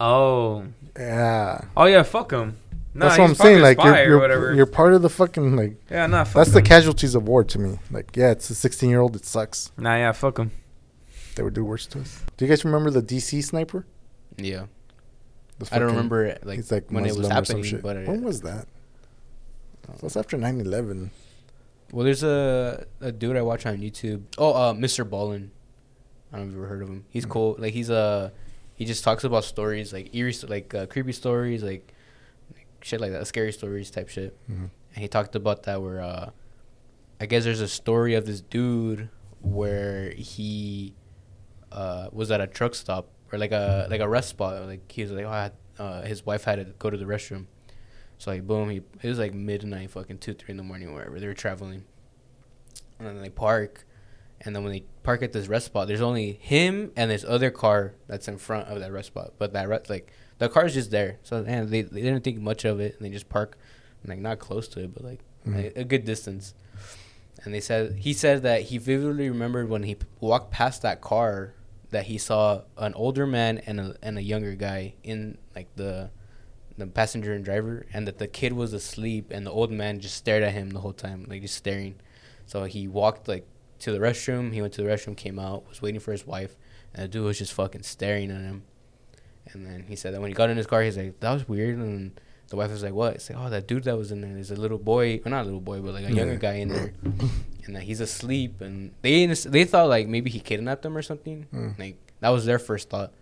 oh, 0.00 0.64
Yeah. 0.96 1.62
oh 1.76 1.86
yeah, 1.86 2.04
fuck 2.04 2.30
him. 2.30 2.58
Nah, 2.94 3.06
That's 3.08 3.18
what 3.18 3.30
I'm 3.30 3.34
saying. 3.34 3.62
Like 3.62 3.82
you're 3.82 4.04
you're, 4.06 4.54
you're 4.54 4.66
part 4.66 4.92
of 4.94 5.02
the 5.02 5.10
fucking 5.10 5.56
like. 5.56 5.74
yeah, 5.90 6.06
nah, 6.06 6.22
fuck 6.22 6.34
That's 6.34 6.52
the 6.52 6.62
casualties 6.62 7.16
of 7.16 7.26
war 7.26 7.42
to 7.42 7.58
me. 7.58 7.78
Like, 7.90 8.16
yeah, 8.16 8.30
it's 8.30 8.48
a 8.50 8.54
16 8.54 8.88
year 8.90 9.00
old. 9.00 9.16
It 9.16 9.24
sucks. 9.24 9.72
Nah, 9.76 9.96
yeah, 9.96 10.12
fuck 10.12 10.38
him. 10.38 10.52
They 11.34 11.42
would 11.42 11.54
do 11.54 11.64
worse 11.64 11.86
to 11.86 12.00
us. 12.00 12.22
Do 12.36 12.44
you 12.44 12.48
guys 12.48 12.64
remember 12.64 12.90
the 12.90 13.02
DC 13.02 13.42
sniper? 13.42 13.86
Yeah, 14.38 14.66
The 15.58 15.68
I 15.72 15.78
don't 15.78 15.88
remember 15.88 16.24
it, 16.24 16.46
like, 16.46 16.56
he's 16.56 16.70
like 16.70 16.90
when 16.90 17.04
it 17.04 17.16
was 17.16 17.28
Muslim 17.28 17.32
or 17.40 17.44
some 17.44 17.56
happening, 17.62 17.80
but 17.82 17.96
uh, 17.96 18.00
when 18.10 18.22
was 18.22 18.40
that? 18.42 18.66
That's 20.00 20.16
after 20.16 20.36
9/11. 20.36 21.10
Well, 21.92 22.04
there's 22.04 22.22
a 22.22 22.86
a 23.00 23.10
dude 23.12 23.36
I 23.36 23.42
watch 23.42 23.64
on 23.66 23.78
YouTube. 23.78 24.22
Oh, 24.36 24.52
uh, 24.52 24.72
MrBallen. 24.74 25.48
I 26.32 26.36
don't 26.36 26.40
know 26.40 26.48
if 26.48 26.48
you've 26.52 26.56
ever 26.58 26.66
heard 26.68 26.82
of 26.82 26.88
him. 26.88 27.04
He's 27.08 27.24
Mm. 27.24 27.30
cool. 27.30 27.56
Like 27.58 27.72
he's 27.72 27.90
uh, 27.90 28.30
he 28.74 28.84
just 28.84 29.02
talks 29.02 29.24
about 29.24 29.44
stories 29.44 29.92
like 29.92 30.14
eerie, 30.14 30.34
like 30.46 30.74
uh, 30.74 30.86
creepy 30.86 31.12
stories, 31.12 31.62
like, 31.62 31.92
like 32.54 32.66
shit 32.82 33.00
like 33.00 33.12
that, 33.12 33.26
scary 33.26 33.52
stories 33.52 33.90
type 33.90 34.08
shit. 34.08 34.36
Mhm. 34.50 34.68
And 34.94 35.02
he 35.02 35.08
talked 35.08 35.34
about 35.34 35.62
that 35.64 35.80
where 35.82 36.00
uh, 36.02 36.30
I 37.20 37.26
guess 37.26 37.44
there's 37.44 37.62
a 37.62 37.68
story 37.68 38.14
of 38.14 38.26
this 38.26 38.40
dude 38.42 39.08
where 39.40 40.10
he 40.10 40.94
uh 41.72 42.08
was 42.12 42.30
at 42.30 42.40
a 42.42 42.46
truck 42.46 42.74
stop 42.74 43.08
or 43.32 43.38
like 43.38 43.52
a 43.52 43.86
like 43.90 44.00
a 44.00 44.08
rest 44.08 44.28
spot. 44.30 44.62
Like 44.66 44.90
he 44.90 45.02
was 45.02 45.10
like, 45.12 45.24
oh, 45.24 45.30
had, 45.30 45.52
uh, 45.78 46.02
his 46.02 46.24
wife 46.26 46.44
had 46.44 46.56
to 46.56 46.64
go 46.78 46.90
to 46.90 46.96
the 46.96 47.04
restroom. 47.04 47.46
So 48.18 48.30
like 48.30 48.46
boom, 48.46 48.70
he 48.70 48.82
it 49.02 49.08
was 49.08 49.18
like 49.18 49.34
midnight, 49.34 49.90
fucking 49.90 50.18
two, 50.18 50.34
three 50.34 50.50
in 50.52 50.56
the 50.56 50.62
morning, 50.62 50.92
wherever 50.94 51.18
they 51.20 51.26
were 51.26 51.34
traveling. 51.34 51.84
And 52.98 53.06
then 53.06 53.20
they 53.22 53.30
park, 53.30 53.84
and 54.40 54.56
then 54.56 54.64
when 54.64 54.72
they 54.72 54.82
park 55.04 55.22
at 55.22 55.32
this 55.32 55.46
rest 55.46 55.66
spot, 55.66 55.86
there's 55.86 56.00
only 56.00 56.32
him 56.32 56.90
and 56.96 57.10
this 57.10 57.24
other 57.26 57.50
car 57.50 57.94
that's 58.08 58.26
in 58.26 58.38
front 58.38 58.66
of 58.68 58.80
that 58.80 58.90
rest 58.92 59.08
spot. 59.08 59.34
But 59.38 59.52
that 59.52 59.68
re- 59.68 59.78
like 59.88 60.12
the 60.38 60.48
car's 60.48 60.74
just 60.74 60.90
there. 60.90 61.18
So 61.22 61.44
and 61.46 61.68
they 61.68 61.82
they 61.82 62.02
didn't 62.02 62.24
think 62.24 62.40
much 62.40 62.64
of 62.64 62.80
it, 62.80 62.96
and 62.98 63.06
they 63.06 63.10
just 63.10 63.28
park, 63.28 63.56
like 64.04 64.18
not 64.18 64.38
close 64.40 64.66
to 64.68 64.80
it, 64.82 64.92
but 64.94 65.04
like 65.04 65.20
Mhm. 65.46 65.76
a, 65.76 65.80
a 65.80 65.84
good 65.84 66.04
distance. 66.04 66.54
And 67.44 67.54
they 67.54 67.60
said 67.60 67.98
he 67.98 68.12
said 68.12 68.42
that 68.42 68.62
he 68.62 68.78
vividly 68.78 69.28
remembered 69.30 69.68
when 69.68 69.84
he 69.84 69.94
p- 69.94 70.06
walked 70.18 70.50
past 70.50 70.82
that 70.82 71.00
car 71.00 71.54
that 71.90 72.06
he 72.06 72.18
saw 72.18 72.62
an 72.76 72.94
older 72.94 73.26
man 73.26 73.58
and 73.58 73.80
a 73.80 73.96
and 74.02 74.18
a 74.18 74.22
younger 74.22 74.54
guy 74.54 74.94
in 75.02 75.38
like 75.54 75.68
the 75.76 76.10
the 76.76 76.86
passenger 76.86 77.32
and 77.34 77.44
driver, 77.44 77.86
and 77.92 78.06
that 78.06 78.18
the 78.18 78.28
kid 78.28 78.52
was 78.52 78.72
asleep, 78.72 79.30
and 79.30 79.46
the 79.46 79.50
old 79.50 79.70
man 79.70 80.00
just 80.00 80.16
stared 80.16 80.42
at 80.42 80.52
him 80.52 80.70
the 80.70 80.80
whole 80.80 80.92
time, 80.92 81.26
like 81.28 81.42
just 81.42 81.56
staring. 81.56 81.96
So 82.46 82.64
he 82.64 82.86
walked 82.86 83.28
like 83.28 83.46
to 83.80 83.92
the 83.92 83.98
restroom. 83.98 84.52
He 84.52 84.60
went 84.60 84.72
to 84.74 84.82
the 84.82 84.88
restroom, 84.88 85.16
came 85.16 85.38
out, 85.38 85.68
was 85.68 85.82
waiting 85.82 86.00
for 86.00 86.12
his 86.12 86.26
wife, 86.26 86.56
and 86.94 87.04
the 87.04 87.08
dude 87.08 87.24
was 87.24 87.38
just 87.38 87.52
fucking 87.52 87.82
staring 87.82 88.30
at 88.30 88.40
him. 88.40 88.62
And 89.52 89.66
then 89.66 89.84
he 89.88 89.96
said 89.96 90.14
that 90.14 90.20
when 90.20 90.30
he 90.30 90.34
got 90.34 90.50
in 90.50 90.56
his 90.56 90.66
car, 90.66 90.82
he's 90.82 90.96
like, 90.96 91.18
"That 91.20 91.32
was 91.32 91.48
weird." 91.48 91.78
And 91.78 92.20
the 92.48 92.56
wife 92.56 92.70
was 92.70 92.82
like, 92.82 92.92
"What?" 92.94 93.14
It's 93.16 93.28
like, 93.30 93.38
"Oh, 93.38 93.50
that 93.50 93.66
dude 93.68 93.84
that 93.84 93.96
was 93.96 94.10
in 94.12 94.20
there 94.20 94.36
is 94.36 94.50
a 94.50 94.56
little 94.56 94.78
boy, 94.78 95.20
or 95.24 95.30
not 95.30 95.42
a 95.42 95.44
little 95.44 95.60
boy, 95.60 95.80
but 95.80 95.94
like 95.94 96.04
a 96.08 96.12
younger 96.12 96.32
Yeah. 96.34 96.38
guy 96.38 96.54
in 96.54 96.68
there, 96.68 96.92
and 97.66 97.76
that 97.76 97.82
he's 97.82 98.00
asleep." 98.00 98.60
And 98.60 98.92
they 99.02 99.26
they 99.26 99.64
thought 99.64 99.88
like 99.88 100.08
maybe 100.08 100.30
he 100.30 100.40
kidnapped 100.40 100.82
them 100.82 100.96
or 100.96 101.02
something. 101.02 101.46
Mm. 101.54 101.78
Like 101.78 101.96
that 102.20 102.30
was 102.30 102.46
their 102.46 102.58
first 102.58 102.88
thought. 102.90 103.12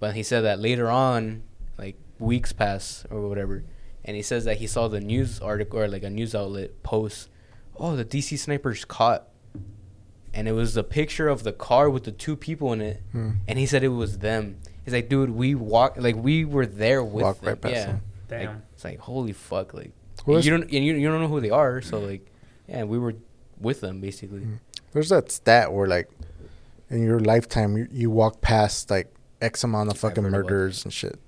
But 0.00 0.14
he 0.14 0.22
said 0.22 0.42
that 0.42 0.58
later 0.60 0.90
on, 0.90 1.42
like 1.78 1.96
weeks 2.18 2.52
pass 2.52 3.06
or 3.10 3.26
whatever, 3.28 3.64
and 4.04 4.16
he 4.16 4.22
says 4.22 4.44
that 4.44 4.58
he 4.58 4.66
saw 4.66 4.88
the 4.88 5.00
news 5.00 5.40
article 5.40 5.78
or 5.80 5.88
like 5.88 6.02
a 6.02 6.10
news 6.10 6.34
outlet 6.34 6.82
post, 6.82 7.30
"Oh, 7.76 7.96
the 7.96 8.04
DC 8.04 8.38
snipers 8.38 8.84
caught." 8.84 9.28
And 10.36 10.48
it 10.48 10.52
was 10.52 10.76
a 10.76 10.82
picture 10.82 11.28
of 11.28 11.44
the 11.44 11.52
car 11.52 11.88
with 11.88 12.02
the 12.04 12.10
two 12.10 12.34
people 12.36 12.72
in 12.72 12.80
it, 12.80 13.02
Hmm. 13.12 13.30
and 13.46 13.56
he 13.56 13.66
said 13.66 13.84
it 13.84 13.88
was 13.88 14.18
them. 14.18 14.56
He's 14.84 14.92
like, 14.92 15.08
dude, 15.08 15.30
we 15.30 15.54
walk 15.54 15.94
like 15.96 16.16
we 16.16 16.44
were 16.44 16.66
there 16.66 17.04
with 17.04 17.22
Walked 17.22 17.40
them. 17.42 17.48
right 17.50 17.60
past 17.60 17.74
yeah. 17.74 17.86
them. 17.86 18.02
Damn. 18.28 18.46
Like, 18.48 18.56
it's 18.84 18.92
like 18.92 18.98
holy 19.00 19.32
fuck, 19.32 19.74
like 19.74 19.92
Well, 20.26 20.40
you 20.40 20.50
don't 20.50 20.62
and 20.64 20.72
you, 20.72 20.94
you 20.94 21.08
don't 21.08 21.20
know 21.20 21.28
who 21.28 21.40
they 21.40 21.50
are, 21.50 21.80
so 21.82 21.98
like 21.98 22.26
yeah, 22.68 22.84
we 22.84 22.98
were 22.98 23.14
with 23.58 23.80
them 23.80 24.00
basically. 24.00 24.40
Mm. 24.40 24.58
There's 24.92 25.08
that 25.08 25.30
stat 25.30 25.72
where 25.72 25.86
like 25.86 26.10
in 26.90 27.02
your 27.02 27.20
lifetime 27.20 27.76
you, 27.76 27.88
you 27.90 28.10
walk 28.10 28.40
past 28.40 28.90
like 28.90 29.12
X 29.40 29.64
amount 29.64 29.90
of 29.90 29.98
fucking 29.98 30.24
murders 30.24 30.84
and 30.84 30.92
shit. 30.92 31.18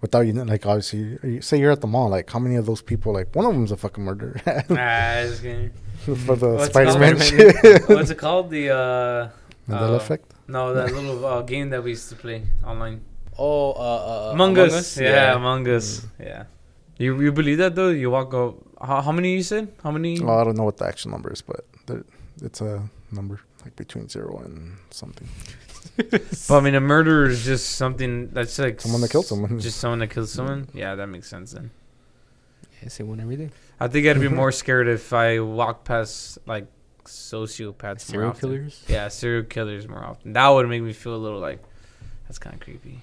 Without 0.00 0.20
you 0.20 0.34
know, 0.34 0.42
like 0.42 0.66
obviously, 0.66 1.18
you, 1.22 1.40
say 1.40 1.58
you're 1.58 1.72
at 1.72 1.80
the 1.80 1.86
mall, 1.86 2.10
like 2.10 2.30
how 2.30 2.38
many 2.38 2.56
of 2.56 2.66
those 2.66 2.82
people, 2.82 3.14
like 3.14 3.34
one 3.34 3.46
of 3.46 3.52
them's 3.54 3.72
a 3.72 3.76
fucking 3.76 4.04
murderer 4.04 4.38
Ah, 4.46 5.20
it's 5.20 5.40
gonna- 5.40 5.70
for 6.26 6.36
the 6.36 6.50
What's 6.56 6.66
Spider 6.66 6.98
Man 6.98 7.18
shit. 7.18 7.56
What's 7.88 8.10
it 8.10 8.18
called? 8.18 8.50
The 8.50 8.68
uh, 8.68 9.30
Mandela 9.66 9.92
uh, 9.92 9.94
effect. 9.94 10.34
no, 10.46 10.74
that 10.74 10.92
little 10.92 11.24
uh, 11.24 11.40
game 11.40 11.70
that 11.70 11.82
we 11.82 11.90
used 11.90 12.10
to 12.10 12.16
play 12.16 12.44
online. 12.62 13.00
Oh, 13.38 13.72
uh, 13.72 14.28
uh, 14.28 14.32
Among, 14.32 14.56
Us. 14.58 14.96
Yeah, 14.98 15.34
Among 15.34 15.66
Us. 15.68 16.06
Yeah. 16.20 16.44
You 16.98 17.20
you 17.20 17.32
believe 17.32 17.58
that 17.58 17.74
though? 17.74 17.90
You 17.90 18.10
walk 18.10 18.32
up. 18.34 18.54
How, 18.80 19.00
how 19.02 19.12
many 19.12 19.34
you 19.34 19.42
said? 19.42 19.68
How 19.82 19.90
many? 19.90 20.20
Oh, 20.20 20.38
I 20.40 20.44
don't 20.44 20.56
know 20.56 20.64
what 20.64 20.76
the 20.76 20.86
actual 20.86 21.10
number 21.10 21.32
is, 21.32 21.42
but 21.42 21.64
it's 22.42 22.60
a 22.60 22.88
number 23.10 23.40
like 23.64 23.74
between 23.76 24.08
zero 24.08 24.38
and 24.44 24.76
something. 24.90 25.28
But 25.96 26.50
I 26.58 26.60
mean, 26.60 26.74
a 26.74 26.80
murder 26.80 27.26
is 27.26 27.44
just 27.44 27.76
something 27.76 28.30
that's 28.30 28.58
like 28.58 28.80
Someone 28.80 29.00
that 29.02 29.10
killed 29.10 29.26
someone. 29.26 29.60
Just 29.60 29.78
someone 29.78 30.00
that 30.00 30.10
killed 30.10 30.28
someone. 30.28 30.68
Yeah, 30.74 30.94
that 30.96 31.06
makes 31.08 31.28
sense 31.28 31.52
then. 31.52 31.70
I 32.84 32.88
say 32.88 33.04
one 33.04 33.20
every 33.20 33.36
day. 33.36 33.50
I 33.80 33.86
think 33.88 34.06
I'd 34.06 34.20
be 34.20 34.26
Mhm. 34.26 34.34
more 34.34 34.50
scared 34.52 34.88
if 34.88 35.12
I 35.12 35.38
walked 35.40 35.84
past 35.84 36.38
like 36.46 36.66
sociopaths, 37.04 37.82
more 37.82 37.96
Serial 37.98 38.30
often. 38.30 38.40
killers. 38.40 38.82
Yeah, 38.88 39.08
serial 39.08 39.44
killers 39.44 39.86
more 39.88 40.04
often. 40.04 40.32
That 40.32 40.48
would 40.48 40.68
make 40.68 40.82
me 40.82 40.92
feel 40.92 41.14
a 41.14 41.22
little 41.26 41.40
like 41.40 41.60
that's 42.26 42.38
kind 42.38 42.54
of 42.54 42.60
creepy. 42.60 43.00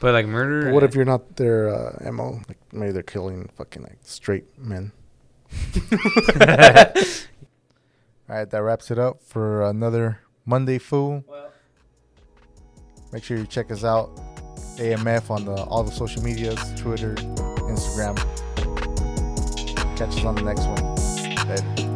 But 0.00 0.12
like 0.12 0.26
murder. 0.26 0.66
But 0.66 0.74
what 0.74 0.82
if 0.84 0.94
you're 0.94 1.04
not 1.04 1.36
their 1.36 1.68
uh, 1.68 2.12
mo? 2.12 2.40
Like 2.48 2.58
maybe 2.72 2.92
they're 2.92 3.02
killing 3.02 3.48
fucking 3.56 3.82
like 3.82 3.98
straight 4.02 4.46
men. 4.58 4.92
All 8.30 8.36
right, 8.36 8.50
that 8.50 8.62
wraps 8.62 8.90
it 8.90 8.98
up 8.98 9.22
for 9.22 9.62
another 9.62 10.20
Monday 10.44 10.78
Fool. 10.78 11.24
Make 13.12 13.24
sure 13.24 13.38
you 13.38 13.46
check 13.46 13.70
us 13.70 13.84
out, 13.84 14.14
AMF 14.76 15.30
on 15.30 15.46
the 15.46 15.54
all 15.64 15.82
the 15.82 15.92
social 15.92 16.22
medias, 16.22 16.60
Twitter, 16.78 17.14
Instagram. 17.14 18.16
Catch 19.96 20.10
us 20.10 20.24
on 20.24 20.34
the 20.34 20.42
next 20.42 20.66
one. 20.66 21.48
Later. 21.48 21.87